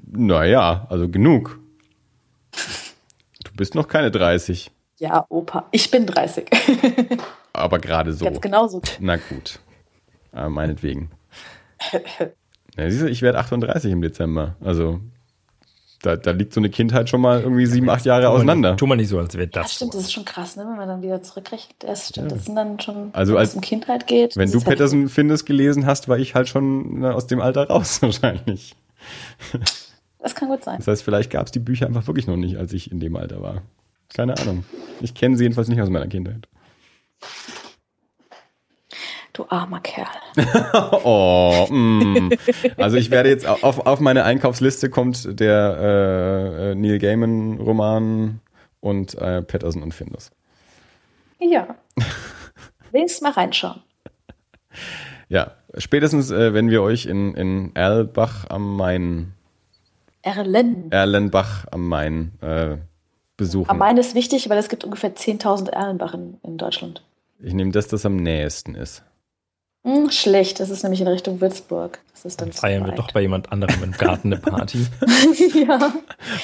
naja, 0.06 0.86
also 0.88 1.08
genug. 1.08 1.58
Du 3.44 3.52
bist 3.54 3.74
noch 3.74 3.88
keine 3.88 4.10
30. 4.10 4.70
Ja, 4.98 5.26
Opa, 5.28 5.66
ich 5.72 5.90
bin 5.90 6.06
30. 6.06 6.48
Aber 7.52 7.78
gerade 7.78 8.12
so. 8.12 8.24
Ganz 8.24 8.40
genauso. 8.40 8.80
Na 9.00 9.16
gut. 9.16 9.58
Aber 10.32 10.48
meinetwegen. 10.50 11.10
Ja, 12.76 12.88
siehst 12.90 13.02
du, 13.02 13.10
ich 13.10 13.22
werde 13.22 13.38
38 13.38 13.92
im 13.92 14.00
Dezember. 14.00 14.56
Also 14.60 15.00
da, 16.02 16.16
da 16.16 16.32
liegt 16.32 16.52
so 16.52 16.60
eine 16.60 16.68
Kindheit 16.68 17.08
schon 17.08 17.20
mal 17.20 17.40
irgendwie 17.40 17.64
sieben, 17.66 17.88
acht 17.88 18.04
Jahre 18.04 18.28
auseinander. 18.28 18.76
Tu 18.76 18.86
mal 18.86 18.96
nicht 18.96 19.08
so, 19.08 19.18
als 19.18 19.34
wäre 19.34 19.46
das. 19.46 19.66
Ja, 19.66 19.68
stimmt, 19.68 19.94
das 19.94 20.02
ist 20.02 20.12
schon 20.12 20.24
krass, 20.24 20.56
ne? 20.56 20.66
wenn 20.68 20.76
man 20.76 20.88
dann 20.88 21.00
wieder 21.00 21.22
zurückrechnet. 21.22 21.76
Das 21.78 22.08
stimmt, 22.08 22.30
ja. 22.30 22.36
das 22.36 22.46
sind 22.46 22.56
dann 22.56 22.80
schon, 22.80 23.10
also 23.12 23.36
als 23.36 23.50
es 23.50 23.54
um 23.54 23.60
Kindheit 23.60 24.06
geht. 24.08 24.36
Wenn 24.36 24.50
du 24.50 24.58
halt 24.58 24.66
Patterson 24.66 25.08
findest 25.08 25.46
gelesen 25.46 25.86
hast, 25.86 26.08
war 26.08 26.18
ich 26.18 26.34
halt 26.34 26.48
schon 26.48 27.00
na, 27.00 27.12
aus 27.12 27.28
dem 27.28 27.40
Alter 27.40 27.68
raus 27.68 28.02
wahrscheinlich. 28.02 28.74
Das 30.18 30.34
kann 30.34 30.48
gut 30.48 30.64
sein. 30.64 30.78
Das 30.78 30.88
heißt, 30.88 31.02
vielleicht 31.04 31.30
gab 31.30 31.46
es 31.46 31.52
die 31.52 31.60
Bücher 31.60 31.86
einfach 31.86 32.06
wirklich 32.06 32.26
noch 32.26 32.36
nicht, 32.36 32.56
als 32.56 32.72
ich 32.72 32.90
in 32.90 32.98
dem 32.98 33.16
Alter 33.16 33.40
war. 33.40 33.62
Keine 34.12 34.36
Ahnung. 34.38 34.64
Ich 35.00 35.14
kenne 35.14 35.36
sie 35.36 35.44
jedenfalls 35.44 35.68
nicht 35.68 35.80
aus 35.80 35.88
meiner 35.88 36.08
Kindheit. 36.08 36.48
Du 39.32 39.46
armer 39.48 39.80
Kerl. 39.80 40.06
oh, 41.04 41.66
mm. 41.70 42.30
Also 42.76 42.98
ich 42.98 43.10
werde 43.10 43.30
jetzt 43.30 43.46
auf, 43.46 43.86
auf 43.86 44.00
meine 44.00 44.24
Einkaufsliste 44.24 44.90
kommt 44.90 45.40
der 45.40 45.78
äh, 45.80 46.70
äh, 46.70 46.74
Neil 46.74 46.98
Gaiman 46.98 47.58
Roman 47.58 48.40
und 48.80 49.14
äh, 49.14 49.40
Patterson 49.42 49.82
und 49.82 49.94
Findus. 49.94 50.30
Ja. 51.40 51.76
Wenigstens 52.90 53.22
mal 53.22 53.32
reinschauen. 53.32 53.80
Ja, 55.28 55.52
spätestens 55.78 56.30
äh, 56.30 56.52
wenn 56.52 56.68
wir 56.68 56.82
euch 56.82 57.06
in, 57.06 57.34
in 57.34 57.74
Erlbach 57.74 58.44
am 58.50 58.76
Main 58.76 59.32
Erlen. 60.22 60.92
Erlenbach 60.92 61.66
am 61.70 61.88
Main 61.88 62.32
äh, 62.42 62.76
besuchen. 63.36 63.70
Am 63.70 63.78
Main 63.78 63.96
ist 63.96 64.14
wichtig, 64.14 64.48
weil 64.48 64.58
es 64.58 64.68
gibt 64.68 64.84
ungefähr 64.84 65.14
10.000 65.14 65.70
Erlenbach 65.70 66.14
in, 66.14 66.38
in 66.42 66.58
Deutschland. 66.58 67.02
Ich 67.40 67.54
nehme 67.54 67.72
das, 67.72 67.88
das 67.88 68.06
am 68.06 68.16
nächsten 68.16 68.74
ist. 68.74 69.02
Hm, 69.84 70.10
schlecht, 70.10 70.60
das 70.60 70.70
ist 70.70 70.84
nämlich 70.84 71.00
in 71.00 71.08
Richtung 71.08 71.40
Würzburg. 71.40 71.98
Das 72.12 72.24
ist 72.24 72.40
dann, 72.40 72.50
dann 72.50 72.56
feiern 72.56 72.86
wir 72.86 72.92
doch 72.92 73.10
bei 73.10 73.20
jemand 73.20 73.50
anderem 73.50 73.82
im 73.82 73.92
Garten 73.92 74.32
eine 74.32 74.40
Party. 74.40 74.86
ja, 75.66 75.92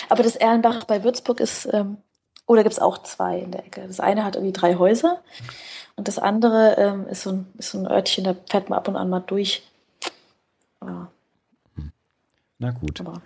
aber 0.08 0.22
das 0.22 0.34
Erlenbach 0.34 0.84
bei 0.84 1.04
Würzburg 1.04 1.38
ist, 1.40 1.68
ähm, 1.72 1.98
oder 2.46 2.64
gibt 2.64 2.72
es 2.72 2.80
auch 2.80 2.98
zwei 2.98 3.38
in 3.38 3.52
der 3.52 3.64
Ecke. 3.64 3.86
Das 3.86 4.00
eine 4.00 4.24
hat 4.24 4.34
irgendwie 4.34 4.52
drei 4.52 4.74
Häuser 4.74 5.22
und 5.94 6.08
das 6.08 6.18
andere 6.18 6.74
ähm, 6.78 7.06
ist, 7.08 7.22
so 7.22 7.30
ein, 7.30 7.46
ist 7.58 7.70
so 7.70 7.78
ein 7.78 7.86
Örtchen, 7.86 8.24
da 8.24 8.34
fährt 8.50 8.70
man 8.70 8.78
ab 8.78 8.88
und 8.88 8.96
an 8.96 9.08
mal 9.08 9.20
durch. 9.20 9.62
Ja. 10.82 11.08
Na 12.58 12.70
gut. 12.72 13.00
Aber 13.00 13.22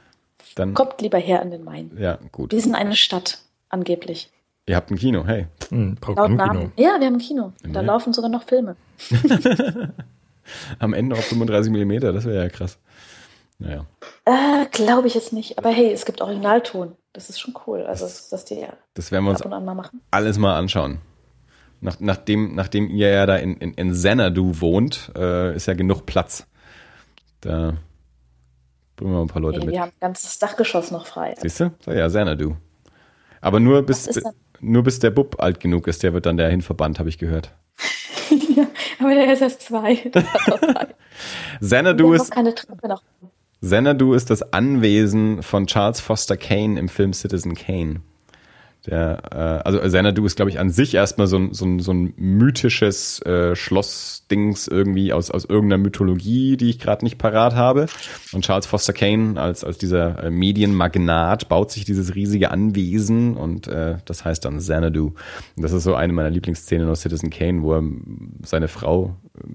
dann 0.56 0.74
kommt 0.74 1.00
lieber 1.00 1.18
her 1.18 1.40
an 1.40 1.50
den 1.50 1.64
Main. 1.64 1.96
Ja, 1.98 2.18
gut. 2.32 2.52
Wir 2.52 2.60
sind 2.60 2.74
eine 2.74 2.96
Stadt, 2.96 3.38
angeblich. 3.70 4.30
Ihr 4.66 4.76
habt 4.76 4.90
ein 4.90 4.96
Kino, 4.96 5.24
hey. 5.26 5.46
Hm, 5.70 5.96
Laut 6.06 6.30
Namen. 6.30 6.72
Ja, 6.76 6.96
wir 7.00 7.06
haben 7.06 7.14
ein 7.14 7.18
Kino. 7.18 7.52
Da 7.64 7.80
ja. 7.80 7.86
laufen 7.86 8.12
sogar 8.12 8.30
noch 8.30 8.44
Filme. 8.44 8.76
Am 10.78 10.92
Ende 10.92 11.16
auf 11.16 11.24
35 11.24 11.72
mm, 11.72 11.98
das 12.00 12.24
wäre 12.24 12.44
ja 12.44 12.48
krass. 12.48 12.78
Naja. 13.58 13.86
Äh, 14.24 14.66
Glaube 14.70 15.08
ich 15.08 15.14
jetzt 15.14 15.32
nicht. 15.32 15.58
Aber 15.58 15.70
hey, 15.70 15.92
es 15.92 16.04
gibt 16.04 16.20
Originalton. 16.20 16.96
Das 17.12 17.28
ist 17.28 17.40
schon 17.40 17.54
cool. 17.66 17.82
Also, 17.82 18.04
das, 18.04 18.28
dass 18.28 18.44
die 18.44 18.56
ja 18.60 18.72
Das 18.94 19.10
werden 19.12 19.24
wir 19.24 19.30
uns 19.30 19.40
ab 19.40 19.46
und 19.46 19.52
an 19.52 19.64
mal 19.64 19.74
machen. 19.74 20.00
alles 20.10 20.38
mal 20.38 20.56
anschauen. 20.56 20.98
Nach, 21.80 21.98
nachdem, 21.98 22.54
nachdem 22.54 22.88
ihr 22.90 23.08
ja 23.08 23.26
da 23.26 23.36
in, 23.36 23.56
in, 23.56 23.74
in 23.74 23.90
Xanadu 23.92 24.60
wohnt, 24.60 25.10
äh, 25.16 25.54
ist 25.56 25.66
ja 25.66 25.74
genug 25.74 26.06
Platz. 26.06 26.46
Da 27.40 27.74
bringen 28.96 29.10
wir 29.12 29.16
mal 29.18 29.22
ein 29.22 29.26
paar 29.28 29.42
Leute 29.42 29.58
Hey, 29.58 29.66
mit. 29.66 29.74
wir 29.74 29.82
haben 29.82 29.88
ein 29.90 30.00
ganzes 30.00 30.38
Dachgeschoss 30.38 30.92
noch 30.92 31.06
frei. 31.06 31.34
Siehst 31.40 31.58
du? 31.60 31.72
So, 31.84 31.90
ja, 31.92 32.06
Xanadu. 32.06 32.54
Aber 33.40 33.58
nur 33.58 33.82
bis, 33.82 34.06
Was 34.08 34.16
ist 34.16 34.24
denn- 34.24 34.32
nur 34.62 34.82
bis 34.82 34.98
der 35.00 35.10
Bub 35.10 35.36
alt 35.40 35.60
genug 35.60 35.86
ist, 35.88 36.02
der 36.02 36.14
wird 36.14 36.24
dann 36.24 36.36
dahin 36.36 36.62
verbannt, 36.62 36.98
habe 36.98 37.08
ich 37.08 37.18
gehört. 37.18 37.52
ja, 38.56 38.66
aber 38.98 39.14
der 39.14 39.32
ist 39.32 39.42
erst 39.42 39.62
zwei. 39.62 39.96
Xanadu 41.60 42.12
ist. 42.14 42.32
Xanadu 43.60 44.14
ist 44.14 44.30
das 44.30 44.52
Anwesen 44.52 45.42
von 45.42 45.66
Charles 45.66 46.00
Foster 46.00 46.36
Kane 46.36 46.78
im 46.78 46.88
Film 46.88 47.12
Citizen 47.12 47.54
Kane. 47.54 48.00
Der, 48.86 49.22
äh, 49.30 49.36
also 49.64 49.78
Xanadu 49.78 50.26
ist, 50.26 50.34
glaube 50.34 50.50
ich, 50.50 50.58
an 50.58 50.70
sich 50.70 50.94
erstmal 50.94 51.28
so 51.28 51.36
ein, 51.36 51.54
so 51.54 51.64
ein, 51.64 51.78
so 51.78 51.92
ein 51.92 52.14
mythisches 52.16 53.22
äh, 53.22 53.54
Schlossdings 53.54 54.66
irgendwie 54.66 55.12
aus, 55.12 55.30
aus 55.30 55.44
irgendeiner 55.44 55.82
Mythologie, 55.82 56.56
die 56.56 56.70
ich 56.70 56.80
gerade 56.80 57.04
nicht 57.04 57.16
parat 57.16 57.54
habe. 57.54 57.86
Und 58.32 58.44
Charles 58.44 58.66
Foster 58.66 58.92
Kane 58.92 59.40
als, 59.40 59.62
als 59.62 59.78
dieser 59.78 60.24
äh, 60.24 60.30
Medienmagnat 60.30 61.48
baut 61.48 61.70
sich 61.70 61.84
dieses 61.84 62.16
riesige 62.16 62.50
Anwesen 62.50 63.36
und 63.36 63.68
äh, 63.68 63.98
das 64.04 64.24
heißt 64.24 64.44
dann 64.44 64.58
Xanadu. 64.58 65.14
Und 65.56 65.62
das 65.62 65.72
ist 65.72 65.84
so 65.84 65.94
eine 65.94 66.12
meiner 66.12 66.30
Lieblingsszenen 66.30 66.88
aus 66.88 67.02
Citizen 67.02 67.30
Kane, 67.30 67.62
wo 67.62 67.74
er 67.74 67.84
seine 68.44 68.66
Frau, 68.66 69.14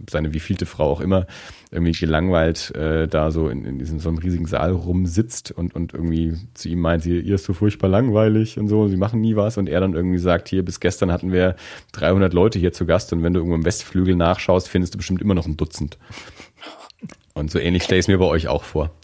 seine 0.10 0.34
wievielte 0.34 0.66
Frau 0.66 0.90
auch 0.91 1.02
immer, 1.02 1.28
irgendwie 1.72 1.91
gelangweilt 1.91 2.76
äh, 2.76 3.08
da 3.08 3.32
so 3.32 3.49
in, 3.49 3.66
in 3.66 3.78
diesem 3.78 3.99
so 3.99 4.10
einem 4.10 4.18
riesigen 4.18 4.45
Saal 4.45 4.72
rumsitzt 4.72 5.52
und, 5.52 5.76
und 5.76 5.94
irgendwie 5.94 6.36
zu 6.54 6.70
ihm 6.70 6.80
meint, 6.80 7.04
sie, 7.04 7.20
ihr 7.20 7.36
ist 7.36 7.45
so 7.45 7.54
furchtbar 7.54 7.88
langweilig 7.88 8.58
und 8.58 8.68
so, 8.68 8.88
sie 8.88 8.98
machen 8.98 9.22
nie 9.22 9.36
was 9.36 9.58
und 9.58 9.70
er 9.70 9.80
dann 9.80 9.94
irgendwie 9.94 10.18
sagt, 10.18 10.49
hier 10.49 10.66
bis 10.66 10.80
gestern 10.80 11.12
hatten 11.12 11.32
wir 11.32 11.56
300 11.91 12.34
Leute 12.34 12.58
hier 12.58 12.74
zu 12.74 12.86
Gast 12.86 13.14
und 13.14 13.24
wenn 13.24 13.34
du 13.34 13.40
irgendwo 13.40 13.56
im 13.56 13.66
Westflügel 13.66 14.16
nachschaust, 14.16 14.68
findest 14.68 14.94
du 14.94 14.98
bestimmt 14.98 15.22
immer 15.22 15.36
noch 15.36 15.45
ein 15.45 15.58
Dutzend. 15.58 15.98
Und 17.38 17.52
so 17.52 17.60
ähnlich 17.60 17.84
stelle 17.84 18.00
ich 18.00 18.06
es 18.06 18.08
mir 18.08 18.18
bei 18.18 18.26
euch 18.26 18.48
auch 18.48 18.64
vor. 18.64 18.92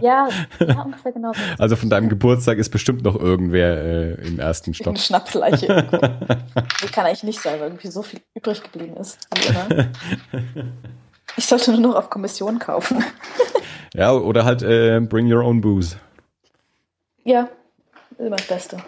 Ja, 0.00 0.28
ja, 0.58 0.82
ungefähr 0.82 1.12
genauso. 1.12 1.40
Also 1.58 1.76
von 1.76 1.88
deinem 1.88 2.08
Geburtstag 2.08 2.58
ist 2.58 2.70
bestimmt 2.70 3.04
noch 3.04 3.16
irgendwer 3.18 3.82
äh, 3.82 4.26
im 4.26 4.38
ersten 4.38 4.74
Stock. 4.74 4.88
Eine 4.88 4.98
Schnapsleiche. 4.98 5.66
irgendwo. 5.66 5.96
Die 6.82 6.86
kann 6.88 7.06
eigentlich 7.06 7.22
nicht 7.22 7.40
sein, 7.40 7.60
weil 7.60 7.68
irgendwie 7.68 7.88
so 7.88 8.02
viel 8.02 8.20
übrig 8.34 8.62
geblieben 8.62 8.96
ist. 8.96 9.18
Wie 9.34 9.48
immer. 9.48 9.86
Ich 11.36 11.46
sollte 11.46 11.70
nur 11.72 11.80
noch 11.80 11.94
auf 11.94 12.10
Kommission 12.10 12.58
kaufen. 12.58 13.02
Ja, 13.96 14.12
oder 14.12 14.44
halt 14.44 14.60
äh, 14.64 14.98
bring 14.98 15.32
your 15.32 15.44
own 15.44 15.60
booze. 15.60 15.98
Ja, 17.22 17.48
immer 18.18 18.34
das 18.34 18.48
Beste. 18.48 18.78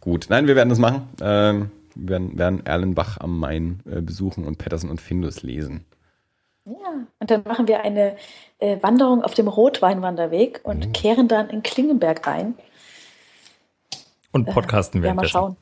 Gut, 0.00 0.26
nein, 0.28 0.46
wir 0.46 0.56
werden 0.56 0.68
das 0.68 0.78
machen. 0.78 1.08
Ähm, 1.22 1.70
wir 1.94 2.10
werden, 2.10 2.38
werden 2.38 2.66
Erlenbach 2.66 3.16
am 3.20 3.38
Main 3.38 3.80
äh, 3.90 4.02
besuchen 4.02 4.44
und 4.44 4.58
Patterson 4.58 4.90
und 4.90 5.00
Findus 5.00 5.42
lesen. 5.42 5.86
Ja, 6.66 7.06
und 7.18 7.30
dann 7.30 7.42
machen 7.44 7.68
wir 7.68 7.82
eine 7.82 8.16
äh, 8.58 8.78
Wanderung 8.82 9.22
auf 9.22 9.34
dem 9.34 9.48
Rotweinwanderweg 9.48 10.60
und 10.64 10.86
Mhm. 10.86 10.92
kehren 10.92 11.28
dann 11.28 11.50
in 11.50 11.62
Klingenberg 11.62 12.26
ein. 12.26 12.54
Und 14.32 14.46
podcasten 14.46 15.02
Ja, 15.04 15.12
mal 15.14 15.28
schauen. 15.28 15.56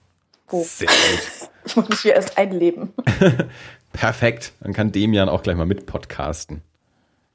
Wo? 0.49 0.62
Sehr 0.62 0.87
gut. 0.89 1.49
Ich 1.65 1.77
muss 1.77 1.89
mich 1.89 2.01
hier 2.01 2.15
erst 2.15 2.37
einleben. 2.39 2.93
Perfekt. 3.93 4.53
Dann 4.61 4.73
kann 4.73 4.91
Demian 4.91 5.29
auch 5.29 5.45
gleich 5.45 5.55
mal 5.57 5.65
mit 5.65 5.87
podcasten. 5.87 6.61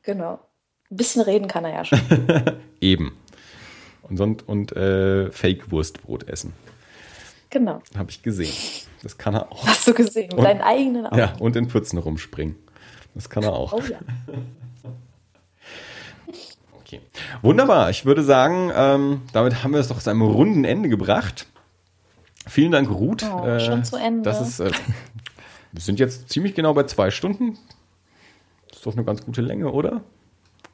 Genau. 0.04 0.40
Ein 0.92 0.98
bisschen 0.98 1.22
reden 1.22 1.48
kann 1.48 1.64
er 1.64 1.72
ja 1.72 1.86
schon. 1.86 2.02
Eben. 2.82 3.18
Und, 4.02 4.20
und, 4.20 4.46
und 4.50 4.72
äh, 4.76 5.32
Fake-Wurstbrot 5.32 6.28
essen. 6.28 6.52
Genau. 7.50 7.82
Habe 7.98 8.10
ich 8.10 8.22
gesehen. 8.22 8.52
Das 9.02 9.18
kann 9.18 9.34
er 9.34 9.50
auch. 9.50 9.66
Hast 9.66 9.88
du 9.88 9.94
gesehen, 9.94 10.28
mit 10.28 10.40
Und- 10.40 10.44
deinen 10.44 10.62
eigenen 10.62 11.06
Augen. 11.06 11.18
Ja, 11.18 11.34
und 11.40 11.56
in 11.56 11.70
Pfützen 11.70 11.98
rumspringen. 12.00 12.58
Das 13.16 13.30
kann 13.30 13.44
er 13.44 13.54
auch. 13.54 13.74
Oh 13.74 13.82
ja. 13.82 14.00
Okay. 16.88 17.02
Wunderbar. 17.42 17.90
Ich 17.90 18.06
würde 18.06 18.24
sagen, 18.24 18.72
ähm, 18.74 19.24
damit 19.34 19.62
haben 19.62 19.74
wir 19.74 19.82
es 19.82 19.90
doch 19.90 20.00
zu 20.00 20.10
einem 20.10 20.22
runden 20.22 20.64
Ende 20.64 20.88
gebracht. 20.88 21.46
Vielen 22.48 22.72
Dank, 22.72 22.90
Ruth. 22.90 23.24
Oh, 23.30 23.60
schon 23.60 23.84
zu 23.84 23.98
Ende. 23.98 24.22
Das 24.22 24.40
ist, 24.40 24.62
äh, 24.62 24.72
wir 25.74 25.82
sind 25.82 26.00
jetzt 26.00 26.30
ziemlich 26.30 26.56
genau 26.56 26.74
bei 26.74 26.84
zwei 26.84 27.12
Stunden. 27.12 27.58
Das 28.70 28.78
ist 28.78 28.86
doch 28.86 28.94
eine 28.94 29.04
ganz 29.04 29.26
gute 29.26 29.42
Länge, 29.42 29.70
oder? 29.70 30.02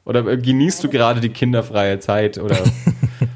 Oder 0.04 0.24
äh, 0.26 0.38
genießt 0.38 0.84
du 0.84 0.88
gerade 0.88 1.20
die 1.20 1.30
kinderfreie 1.30 1.98
Zeit? 1.98 2.38
Oder 2.38 2.58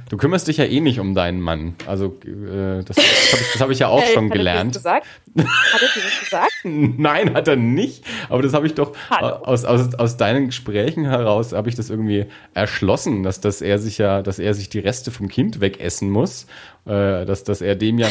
du 0.08 0.16
kümmerst 0.16 0.48
dich 0.48 0.56
ja 0.58 0.64
eh 0.64 0.80
nicht 0.80 1.00
um 1.00 1.14
deinen 1.14 1.40
Mann. 1.40 1.74
Also 1.86 2.16
äh, 2.24 2.82
das, 2.84 2.96
das 2.96 3.32
habe 3.32 3.40
ich, 3.54 3.60
hab 3.60 3.70
ich 3.70 3.78
ja 3.78 3.88
auch 3.88 4.00
Hey, 4.02 4.14
schon 4.14 4.24
hat 4.26 4.30
er 4.32 4.36
gelernt. 4.38 4.76
das 4.76 4.82
gesagt? 4.82 5.06
Hat 5.36 5.82
er 5.82 5.88
dir 5.94 6.02
das 6.02 6.20
gesagt? 6.20 6.52
Nein, 6.64 7.34
hat 7.34 7.48
er 7.48 7.56
nicht. 7.56 8.04
Aber 8.28 8.42
das 8.42 8.52
habe 8.54 8.66
ich 8.66 8.74
doch 8.74 8.92
Hallo. 9.10 9.36
aus, 9.44 9.64
aus, 9.64 9.94
aus 9.94 10.16
deinen 10.16 10.46
Gesprächen 10.46 11.04
heraus 11.04 11.52
habe 11.52 11.68
ich 11.68 11.74
das 11.74 11.90
irgendwie 11.90 12.26
erschlossen, 12.54 13.22
dass, 13.22 13.40
dass 13.40 13.60
er 13.60 13.78
sich 13.78 13.98
ja, 13.98 14.22
dass 14.22 14.38
er 14.38 14.54
sich 14.54 14.68
die 14.68 14.78
Reste 14.80 15.10
vom 15.10 15.28
Kind 15.28 15.60
wegessen 15.60 16.10
muss, 16.10 16.46
äh, 16.86 17.24
dass, 17.26 17.44
dass 17.44 17.60
er 17.60 17.76
Demian, 17.76 18.10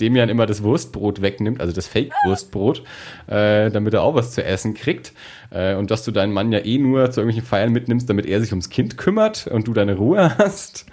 Demian 0.00 0.28
immer 0.28 0.46
das 0.46 0.62
Wurstbrot 0.62 1.22
wegnimmt, 1.22 1.60
also 1.60 1.72
das 1.72 1.86
Fake-Wurstbrot, 1.86 2.82
äh, 3.26 3.70
damit 3.70 3.94
er 3.94 4.02
auch 4.02 4.14
was 4.14 4.32
zu 4.32 4.44
essen 4.44 4.74
kriegt. 4.74 5.12
Äh, 5.50 5.74
und 5.76 5.90
dass 5.90 6.04
du 6.04 6.10
deinen 6.10 6.32
Mann 6.32 6.52
ja 6.52 6.58
eh 6.64 6.78
nur 6.78 7.10
zu 7.10 7.20
irgendwelchen 7.20 7.48
Feiern 7.48 7.72
mitnimmst, 7.72 8.08
damit 8.10 8.26
er 8.26 8.40
sich 8.40 8.50
ums 8.52 8.68
Kind 8.70 8.98
kümmert 8.98 9.46
und 9.46 9.66
du 9.66 9.72
deine 9.72 9.96
Ruhe 9.96 10.36
hast. 10.38 10.86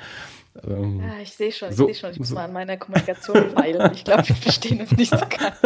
Ähm, 0.67 1.01
Ja, 1.01 1.19
ich 1.21 1.33
sehe 1.33 1.51
schon, 1.51 1.69
ich 1.69 1.75
So- 1.75 1.85
sehe 1.85 1.95
schon. 1.95 2.11
Ich 2.11 2.19
muss 2.19 2.29
so- 2.29 2.35
mal 2.35 2.45
an 2.45 2.53
meiner 2.53 2.77
Kommunikation 2.77 3.49
feilen. 3.51 3.91
Ich 3.93 4.03
glaube, 4.03 4.27
wir 4.27 4.35
verstehen 4.35 4.81
uns 4.81 4.91
nicht 4.91 5.09
so 5.11 5.17
ganz. 5.29 5.59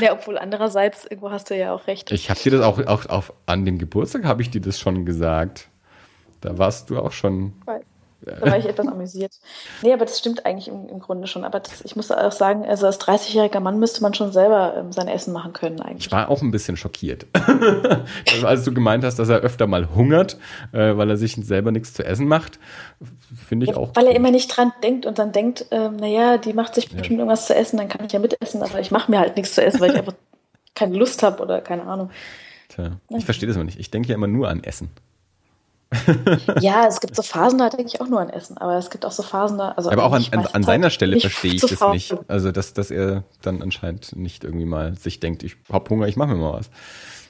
ja, 0.00 0.12
obwohl 0.12 0.38
andererseits, 0.38 1.04
irgendwo 1.04 1.30
hast 1.30 1.50
du 1.50 1.56
ja 1.56 1.72
auch 1.74 1.86
recht. 1.86 2.10
Ich 2.12 2.30
habe 2.30 2.40
dir 2.40 2.52
das 2.52 2.62
auch, 2.62 2.78
auch 2.86 3.06
auf, 3.06 3.32
an 3.46 3.64
dem 3.64 3.78
Geburtstag 3.78 4.24
habe 4.24 4.42
ich 4.42 4.50
dir 4.50 4.60
das 4.60 4.78
schon 4.78 5.04
gesagt. 5.04 5.68
Da 6.40 6.56
warst 6.58 6.90
du 6.90 6.98
auch 6.98 7.12
schon. 7.12 7.52
Da 8.22 8.40
war 8.42 8.58
ich 8.58 8.66
etwas 8.66 8.86
amüsiert. 8.86 9.32
Nee, 9.82 9.92
aber 9.92 10.04
das 10.04 10.18
stimmt 10.18 10.44
eigentlich 10.44 10.68
im, 10.68 10.88
im 10.88 11.00
Grunde 11.00 11.26
schon. 11.26 11.44
Aber 11.44 11.60
das, 11.60 11.80
ich 11.82 11.96
muss 11.96 12.10
auch 12.10 12.32
sagen, 12.32 12.64
also 12.66 12.86
als 12.86 13.00
30-jähriger 13.00 13.60
Mann 13.60 13.78
müsste 13.78 14.02
man 14.02 14.12
schon 14.14 14.32
selber 14.32 14.74
ähm, 14.76 14.92
sein 14.92 15.08
Essen 15.08 15.32
machen 15.32 15.52
können 15.52 15.80
eigentlich. 15.80 16.06
Ich 16.06 16.12
war 16.12 16.28
auch 16.28 16.42
ein 16.42 16.50
bisschen 16.50 16.76
schockiert. 16.76 17.26
Also, 17.32 18.46
Als 18.46 18.64
du 18.64 18.74
gemeint 18.74 19.04
hast, 19.04 19.18
dass 19.18 19.28
er 19.28 19.38
öfter 19.38 19.66
mal 19.66 19.94
hungert, 19.94 20.36
äh, 20.72 20.96
weil 20.96 21.08
er 21.10 21.16
sich 21.16 21.34
selber 21.36 21.70
nichts 21.72 21.94
zu 21.94 22.04
essen 22.04 22.28
macht, 22.28 22.58
finde 23.34 23.64
ich 23.64 23.70
Ja, 23.72 23.76
auch. 23.78 23.94
weil 23.94 24.04
er 24.04 24.10
gut. 24.12 24.18
immer 24.18 24.30
nicht 24.30 24.48
dran 24.54 24.72
denkt 24.82 25.06
und 25.06 25.18
dann 25.18 25.32
denkt, 25.32 25.66
ähm, 25.70 25.96
naja, 25.96 26.36
die 26.38 26.52
macht 26.52 26.74
sich 26.74 26.90
bestimmt 26.90 27.18
irgendwas 27.20 27.46
zu 27.46 27.54
essen, 27.54 27.78
dann 27.78 27.88
kann 27.88 28.04
ich 28.04 28.12
ja 28.12 28.18
mitessen, 28.18 28.62
aber 28.62 28.80
ich 28.80 28.90
mache 28.90 29.10
mir 29.10 29.18
halt 29.18 29.36
nichts 29.36 29.54
zu 29.54 29.64
essen, 29.64 29.80
weil 29.80 29.92
ich 29.92 29.96
einfach 29.98 30.14
keine 30.74 30.96
Lust 30.96 31.22
habe 31.22 31.42
oder 31.42 31.60
keine 31.60 31.84
Ahnung. 31.84 32.10
Tja, 32.68 32.92
ich 33.16 33.24
verstehe 33.24 33.46
das 33.48 33.56
immer 33.56 33.64
nicht. 33.64 33.80
Ich 33.80 33.90
denke 33.90 34.08
ja 34.08 34.14
immer 34.14 34.28
nur 34.28 34.48
an 34.48 34.62
Essen. 34.62 34.90
Ja, 36.60 36.86
es 36.86 37.00
gibt 37.00 37.16
so 37.16 37.22
Phasen, 37.22 37.58
da 37.58 37.68
denke 37.68 37.86
ich 37.86 38.00
auch 38.00 38.08
nur 38.08 38.20
an 38.20 38.30
Essen, 38.30 38.56
aber 38.58 38.76
es 38.76 38.90
gibt 38.90 39.04
auch 39.04 39.12
so 39.12 39.22
Phasen, 39.22 39.58
da. 39.58 39.70
Also 39.72 39.90
Aber 39.90 40.04
auch 40.04 40.12
an, 40.12 40.24
an, 40.30 40.46
an 40.46 40.62
seiner 40.62 40.90
Stelle 40.90 41.18
verstehe 41.18 41.54
ich 41.54 41.62
das 41.62 41.80
nicht. 41.92 42.14
Also, 42.28 42.52
dass, 42.52 42.72
dass 42.74 42.90
er 42.90 43.24
dann 43.42 43.62
anscheinend 43.62 44.14
nicht 44.16 44.44
irgendwie 44.44 44.66
mal 44.66 44.96
sich 44.96 45.20
denkt, 45.20 45.42
ich 45.42 45.56
hab 45.70 45.90
Hunger, 45.90 46.06
ich 46.06 46.16
mache 46.16 46.30
mir 46.30 46.36
mal 46.36 46.52
was. 46.52 46.70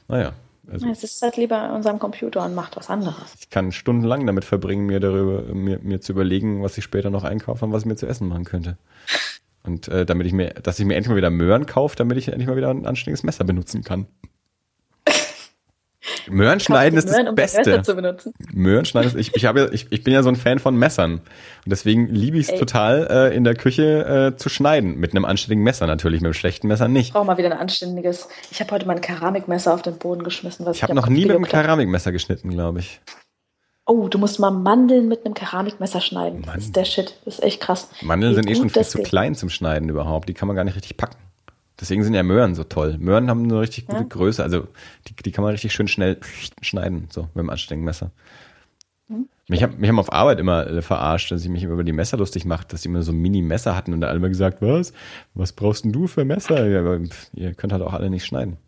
Naja, 0.09 0.32
also 0.70 0.87
Es 0.89 1.03
ist 1.03 1.23
halt 1.23 1.37
lieber 1.37 1.57
an 1.57 1.77
unserem 1.77 1.99
Computer 1.99 2.45
und 2.45 2.55
macht 2.55 2.77
was 2.77 2.91
anderes. 2.91 3.35
ich 3.39 3.51
kann 3.51 3.73
stundenlang 3.73 4.27
damit 4.27 4.45
verbringen, 4.45 4.87
mir 4.87 5.01
darüber, 5.01 5.43
mir, 5.55 5.78
mir 5.81 6.01
zu 6.01 6.12
überlegen, 6.12 6.62
was 6.62 6.77
ich 6.78 6.85
später 6.85 7.11
noch 7.11 7.24
einkaufe 7.24 7.65
und 7.65 7.73
was 7.73 7.82
ich 7.82 7.87
mir 7.87 7.97
zu 7.97 8.07
essen 8.07 8.28
machen 8.28 8.45
könnte. 8.45 8.77
Und 9.62 9.89
äh, 9.89 10.07
damit 10.07 10.27
ich 10.27 10.32
mir, 10.32 10.51
dass 10.51 10.78
ich 10.78 10.87
mir 10.87 10.95
endlich 10.95 11.11
mal 11.11 11.16
wieder 11.16 11.31
Möhren 11.31 11.66
kaufe, 11.66 11.97
damit 11.97 12.19
ich 12.19 12.28
endlich 12.28 12.49
mal 12.49 12.57
wieder 12.57 12.70
ein 12.70 12.87
anständiges 12.87 13.23
Messer 13.24 13.45
benutzen 13.45 13.82
kann. 13.82 14.07
Möhren 16.31 16.61
schneiden 16.61 16.98
ist 16.98 17.09
das 17.09 17.16
Möhren, 17.16 17.28
um 17.28 17.36
dein 17.36 17.44
Messer 17.44 17.62
Beste. 17.62 17.82
zu 17.82 17.94
benutzen. 17.94 18.32
Möhren 18.52 18.85
schneiden 18.85 19.09
ist, 19.09 19.16
ich, 19.16 19.35
ich, 19.36 19.44
habe, 19.44 19.61
ja- 19.61 19.73
ich, 19.73 19.86
ich 19.90 20.02
bin 20.05 20.15
ja 20.15 20.23
so 20.23 20.28
ein 20.28 20.36
Fan 20.36 20.59
von 20.59 20.77
Messern. 20.77 21.15
Und 21.15 21.23
deswegen 21.66 22.07
liebe 22.09 22.39
ich 22.39 22.48
es 22.51 22.59
total, 22.59 23.07
äh, 23.11 23.36
in 23.36 23.44
der 23.44 23.55
Küche 23.55 24.32
äh, 24.35 24.36
zu 24.36 24.48
schneiden. 24.48 24.97
Mit 24.98 25.12
einem 25.12 25.24
anständigen 25.24 25.62
Messer 25.62 25.86
natürlich, 25.86 26.20
mit 26.20 26.27
einem 26.27 26.35
schlechten 26.35 26.69
Messer 26.69 26.89
nicht. 26.89 27.09
Ich 27.09 27.12
brauche 27.12 27.27
mal 27.27 27.36
wieder 27.39 27.51
ein 27.52 27.59
anständiges. 27.59 28.28
Ich 28.51 28.61
habe 28.61 28.70
heute 28.73 28.86
mein 28.86 29.01
Keramikmesser 29.01 29.74
auf 29.74 29.82
den 29.82 29.98
Boden 29.98 30.23
geschmissen. 30.24 30.65
Was 30.66 30.77
Ich 30.77 30.82
habe 30.82 30.94
noch 30.94 31.09
nie 31.09 31.27
mit 31.27 31.31
einem. 31.36 31.44
Keramikmesser 31.44 32.12
geschnitten, 32.12 32.51
glaube 32.51 32.81
ich. 32.81 33.01
Oh, 33.86 34.07
du 34.09 34.19
musst 34.19 34.39
mal 34.39 34.51
Mandeln 34.52 35.09
mit 35.09 35.24
einem 35.24 35.35
Keramikmesser 35.35 36.01
schneiden. 36.01 36.43
Das 36.43 36.47
Mandeln. 36.47 36.66
ist 36.66 36.77
der 36.77 36.85
Shit. 36.85 37.15
Das 37.24 37.35
ist 37.39 37.43
echt 37.44 37.61
krass. 37.61 37.89
Mandeln 38.02 38.32
Wie 38.32 38.36
sind 38.36 38.48
eh 38.51 38.55
schon 38.55 38.70
viel 38.70 38.82
das 38.82 38.90
zu 38.90 38.98
geht. 38.98 39.09
klein 39.09 39.35
zum 39.35 39.51
Schneiden 39.51 39.89
überhaupt. 39.89 40.28
Die 40.28 40.35
kann 40.35 40.47
man 40.47 40.55
gar 40.55 40.65
nicht 40.65 40.77
richtig 40.77 40.97
packen. 40.97 41.16
Deswegen 41.81 42.05
sind 42.05 42.15
ja 42.15 42.23
Möhren 42.23 42.55
so 42.55 42.65
toll. 42.65 42.97
Möhren 42.98 43.31
haben 43.31 43.44
eine 43.44 43.61
richtig 43.61 43.86
gute 43.86 44.02
Ja. 44.02 44.07
Größe. 44.09 44.43
Also 44.43 44.69
die, 45.09 45.15
die 45.15 45.32
kann 45.32 45.43
man 45.43 45.52
richtig 45.52 45.73
schön 45.73 45.89
schnell 45.89 46.19
schneiden, 46.62 47.09
so 47.11 47.23
mit 47.35 47.36
dem 47.39 47.51
anständigen 47.51 47.85
Messer. 47.85 48.11
Mhm. 49.09 49.28
Mich, 49.48 49.62
hab, 49.62 49.78
mich 49.78 49.89
haben 49.89 49.98
auf 49.98 50.12
Arbeit 50.12 50.39
immer 50.39 50.66
äh, 50.66 50.82
verarscht, 50.82 51.31
dass 51.32 51.43
ich 51.43 51.48
mich 51.48 51.62
immer 51.65 51.73
über 51.73 51.85
die 51.85 51.93
Messer 51.93 52.16
lustig 52.16 52.44
mache, 52.44 52.66
dass 52.69 52.82
die 52.82 52.89
immer 52.89 53.02
so 53.02 53.12
Mini-Messer 53.12 53.74
hatten 53.74 53.93
und 53.93 54.01
da 54.02 54.09
alle 54.09 54.19
immer 54.19 54.28
gesagt, 54.28 54.59
was? 54.61 54.93
Was 55.35 55.52
brauchst 55.52 55.85
denn 55.85 55.93
du 55.93 56.07
für 56.07 56.24
Messer? 56.24 56.69
Ja, 56.69 56.98
ihr 57.35 57.55
könnt 57.55 57.73
halt 57.73 57.82
auch 57.82 57.93
alle 57.94 58.11
nicht 58.11 58.24
schneiden. 58.27 58.59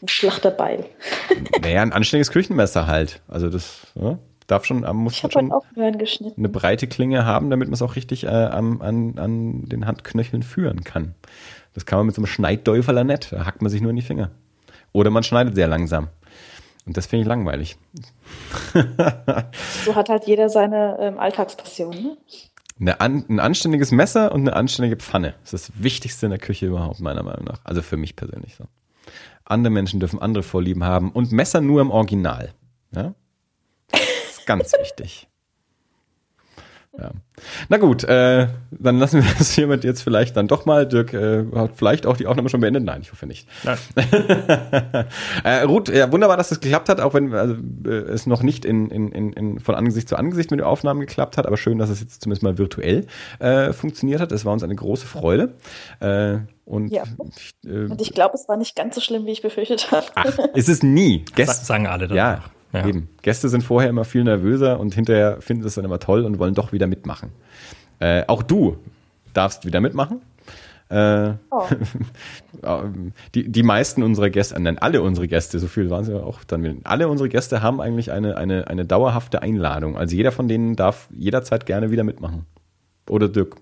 Ein 0.00 0.08
Schlachterbeil. 0.08 0.84
Naja, 1.62 1.82
ein 1.82 1.92
anständiges 1.92 2.30
Küchenmesser 2.30 2.86
halt. 2.86 3.22
Also 3.26 3.48
das 3.48 3.86
ja, 3.94 4.18
darf 4.46 4.64
schon, 4.64 4.80
muss 4.96 5.14
Ich 5.14 5.32
schon 5.32 5.50
geschnitten. 5.98 6.40
eine 6.40 6.48
breite 6.48 6.86
Klinge 6.86 7.24
haben, 7.24 7.50
damit 7.50 7.68
man 7.68 7.74
es 7.74 7.82
auch 7.82 7.96
richtig 7.96 8.24
äh, 8.24 8.28
am, 8.28 8.80
an, 8.82 9.18
an 9.18 9.64
den 9.64 9.86
Handknöcheln 9.86 10.42
führen 10.42 10.84
kann. 10.84 11.14
Das 11.74 11.86
kann 11.86 11.98
man 11.98 12.06
mit 12.06 12.14
so 12.14 12.20
einem 12.20 12.26
Schneidäuferler 12.26 13.04
nicht. 13.04 13.32
Da 13.32 13.44
hackt 13.44 13.62
man 13.62 13.70
sich 13.70 13.80
nur 13.80 13.90
in 13.90 13.96
die 13.96 14.02
Finger. 14.02 14.30
Oder 14.92 15.10
man 15.10 15.24
schneidet 15.24 15.54
sehr 15.54 15.66
langsam. 15.66 16.08
Und 16.86 16.96
das 16.96 17.06
finde 17.06 17.22
ich 17.22 17.28
langweilig. 17.28 17.76
So 19.84 19.94
hat 19.94 20.08
halt 20.08 20.26
jeder 20.26 20.48
seine 20.48 20.98
ähm, 21.00 21.18
Alltagspassion. 21.18 21.90
Ne? 21.90 22.16
Eine 22.78 23.00
an, 23.00 23.24
ein 23.28 23.40
anständiges 23.40 23.90
Messer 23.90 24.32
und 24.32 24.42
eine 24.42 24.54
anständige 24.54 24.96
Pfanne. 24.96 25.34
Das 25.42 25.54
ist 25.54 25.68
das 25.68 25.82
Wichtigste 25.82 26.26
in 26.26 26.30
der 26.30 26.38
Küche 26.38 26.66
überhaupt, 26.66 27.00
meiner 27.00 27.22
Meinung 27.22 27.44
nach. 27.44 27.60
Also 27.64 27.82
für 27.82 27.96
mich 27.96 28.16
persönlich 28.16 28.56
so. 28.56 28.64
Andere 29.44 29.70
Menschen 29.70 30.00
dürfen 30.00 30.20
andere 30.20 30.42
Vorlieben 30.42 30.84
haben 30.84 31.10
und 31.12 31.32
Messer 31.32 31.60
nur 31.60 31.80
im 31.80 31.90
Original. 31.90 32.52
Ja? 32.94 33.14
Das 33.90 34.38
ist 34.38 34.46
ganz 34.46 34.72
wichtig. 34.80 35.28
Ja. 36.96 37.10
Na 37.68 37.78
gut, 37.78 38.04
äh, 38.04 38.46
dann 38.70 38.98
lassen 38.98 39.22
wir 39.22 39.30
das 39.38 39.50
hiermit 39.52 39.82
jetzt 39.84 40.02
vielleicht 40.02 40.36
dann 40.36 40.46
doch 40.46 40.64
mal. 40.64 40.86
Dirk 40.86 41.12
äh, 41.12 41.44
hat 41.54 41.72
vielleicht 41.74 42.06
auch 42.06 42.16
die 42.16 42.26
Aufnahme 42.26 42.48
schon 42.48 42.60
beendet. 42.60 42.84
Nein, 42.84 43.00
ich 43.02 43.10
hoffe 43.10 43.26
nicht. 43.26 43.48
Nein. 43.64 43.78
äh, 45.44 45.62
Ruth, 45.62 45.88
ja, 45.88 46.10
wunderbar, 46.12 46.36
dass 46.36 46.48
das 46.50 46.60
geklappt 46.60 46.88
hat, 46.88 47.00
auch 47.00 47.14
wenn 47.14 47.32
also, 47.34 47.54
äh, 47.84 47.88
es 47.90 48.26
noch 48.26 48.42
nicht 48.42 48.64
in, 48.64 48.90
in, 48.90 49.10
in, 49.12 49.32
in, 49.32 49.60
von 49.60 49.74
Angesicht 49.74 50.08
zu 50.08 50.16
Angesicht 50.16 50.50
mit 50.50 50.60
den 50.60 50.66
Aufnahmen 50.66 51.00
geklappt 51.00 51.36
hat, 51.36 51.46
aber 51.46 51.56
schön, 51.56 51.78
dass 51.78 51.90
es 51.90 52.00
jetzt 52.00 52.22
zumindest 52.22 52.42
mal 52.42 52.58
virtuell 52.58 53.06
äh, 53.40 53.72
funktioniert 53.72 54.20
hat. 54.20 54.32
Es 54.32 54.44
war 54.44 54.52
uns 54.52 54.62
eine 54.62 54.74
große 54.74 55.06
Freude. 55.06 55.54
Äh, 56.00 56.38
und 56.64 56.88
Ja. 56.92 57.02
ich, 57.36 57.54
äh, 57.68 57.86
Und 57.86 58.00
ich 58.00 58.12
glaube, 58.14 58.34
es 58.36 58.48
war 58.48 58.56
nicht 58.56 58.76
ganz 58.76 58.94
so 58.94 59.00
schlimm, 59.00 59.26
wie 59.26 59.32
ich 59.32 59.42
befürchtet 59.42 59.90
habe. 59.90 60.06
ach, 60.14 60.38
ist 60.54 60.68
es 60.68 60.82
nie. 60.82 61.24
Sa- 61.28 61.34
Gäste, 61.34 61.64
Sagen 61.64 61.86
alle 61.86 62.04
ja, 62.06 62.08
danach. 62.14 62.44
Ja. 62.46 62.50
Eben. 62.74 63.08
Gäste 63.22 63.48
sind 63.48 63.62
vorher 63.62 63.90
immer 63.90 64.04
viel 64.04 64.24
nervöser 64.24 64.80
und 64.80 64.94
hinterher 64.94 65.40
finden 65.40 65.64
es 65.66 65.74
dann 65.74 65.84
immer 65.84 65.98
toll 66.00 66.24
und 66.24 66.38
wollen 66.38 66.54
doch 66.54 66.72
wieder 66.72 66.86
mitmachen. 66.86 67.30
Äh, 68.00 68.24
auch 68.26 68.42
du 68.42 68.76
darfst 69.32 69.66
wieder 69.66 69.80
mitmachen. 69.80 70.20
Äh, 70.88 71.32
Oh. 71.50 71.66
Die, 73.34 73.50
die 73.50 73.62
meisten 73.62 74.02
unserer 74.02 74.30
Gäste, 74.30 74.60
nein, 74.60 74.78
alle 74.78 75.02
unsere 75.02 75.28
Gäste, 75.28 75.58
so 75.58 75.66
viel 75.66 75.90
waren 75.90 76.02
es 76.02 76.08
ja 76.08 76.16
auch 76.22 76.44
dann, 76.44 76.80
alle 76.84 77.08
unsere 77.08 77.28
Gäste 77.28 77.62
haben 77.62 77.80
eigentlich 77.80 78.12
eine, 78.12 78.36
eine, 78.36 78.68
eine 78.68 78.84
dauerhafte 78.84 79.42
Einladung. 79.42 79.96
Also 79.98 80.16
jeder 80.16 80.32
von 80.32 80.48
denen 80.48 80.76
darf 80.76 81.08
jederzeit 81.10 81.66
gerne 81.66 81.90
wieder 81.90 82.04
mitmachen. 82.04 82.46
Oder 83.08 83.28
Dirk? 83.28 83.56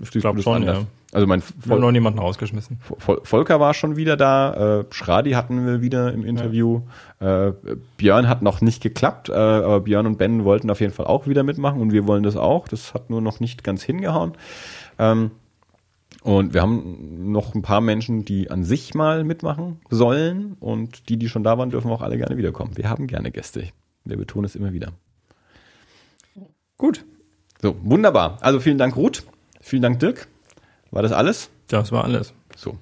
Ich 0.00 0.10
glaub 0.10 0.40
schon, 0.40 0.62
ja. 0.64 0.86
Also 1.12 1.26
mein 1.26 1.42
haben 1.68 1.80
noch 1.80 1.90
niemanden 1.90 2.20
rausgeschmissen. 2.20 2.78
Vol 2.98 3.20
Volker 3.24 3.58
war 3.58 3.74
schon 3.74 3.96
wieder 3.96 4.16
da, 4.16 4.80
äh, 4.80 4.84
Schradi 4.90 5.32
hatten 5.32 5.66
wir 5.66 5.80
wieder 5.80 6.12
im 6.12 6.24
Interview, 6.24 6.82
äh, 7.18 7.52
Björn 7.96 8.28
hat 8.28 8.42
noch 8.42 8.60
nicht 8.60 8.80
geklappt, 8.80 9.28
äh, 9.28 9.32
aber 9.32 9.80
Björn 9.80 10.06
und 10.06 10.18
Ben 10.18 10.44
wollten 10.44 10.70
auf 10.70 10.80
jeden 10.80 10.92
Fall 10.92 11.06
auch 11.06 11.26
wieder 11.26 11.42
mitmachen 11.42 11.80
und 11.80 11.92
wir 11.92 12.06
wollen 12.06 12.22
das 12.22 12.36
auch. 12.36 12.68
Das 12.68 12.94
hat 12.94 13.10
nur 13.10 13.20
noch 13.20 13.40
nicht 13.40 13.64
ganz 13.64 13.82
hingehauen. 13.82 14.34
Ähm, 14.98 15.32
und 16.22 16.54
wir 16.54 16.60
haben 16.60 17.32
noch 17.32 17.54
ein 17.54 17.62
paar 17.62 17.80
Menschen, 17.80 18.24
die 18.24 18.50
an 18.50 18.62
sich 18.62 18.94
mal 18.94 19.24
mitmachen 19.24 19.80
sollen 19.88 20.56
und 20.60 21.08
die, 21.08 21.16
die 21.16 21.28
schon 21.28 21.42
da 21.42 21.56
waren, 21.58 21.70
dürfen 21.70 21.90
auch 21.90 22.02
alle 22.02 22.18
gerne 22.18 22.36
wiederkommen. 22.36 22.76
Wir 22.76 22.90
haben 22.90 23.06
gerne 23.06 23.30
Gäste. 23.30 23.68
Wir 24.04 24.16
betonen 24.16 24.44
es 24.44 24.54
immer 24.54 24.72
wieder. 24.72 24.92
Gut. 26.76 27.04
So, 27.60 27.74
wunderbar. 27.82 28.38
Also 28.42 28.60
vielen 28.60 28.78
Dank, 28.78 28.96
Ruth. 28.96 29.24
Vielen 29.60 29.82
Dank, 29.82 29.98
Dirk. 29.98 30.28
War 30.90 31.02
das 31.02 31.12
alles? 31.12 31.50
Das 31.68 31.92
war 31.92 32.04
alles. 32.04 32.34
So. 32.56 32.76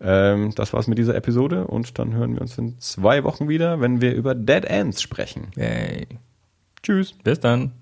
Ähm, 0.00 0.52
das 0.54 0.72
war's 0.72 0.86
mit 0.86 0.98
dieser 0.98 1.14
Episode 1.14 1.66
und 1.66 1.98
dann 1.98 2.14
hören 2.14 2.34
wir 2.34 2.40
uns 2.40 2.56
in 2.56 2.78
zwei 2.78 3.24
Wochen 3.24 3.48
wieder, 3.48 3.80
wenn 3.80 4.00
wir 4.00 4.14
über 4.14 4.34
Dead 4.34 4.64
Ends 4.64 5.02
sprechen. 5.02 5.48
Yay. 5.56 6.06
Tschüss. 6.82 7.14
Bis 7.24 7.40
dann. 7.40 7.72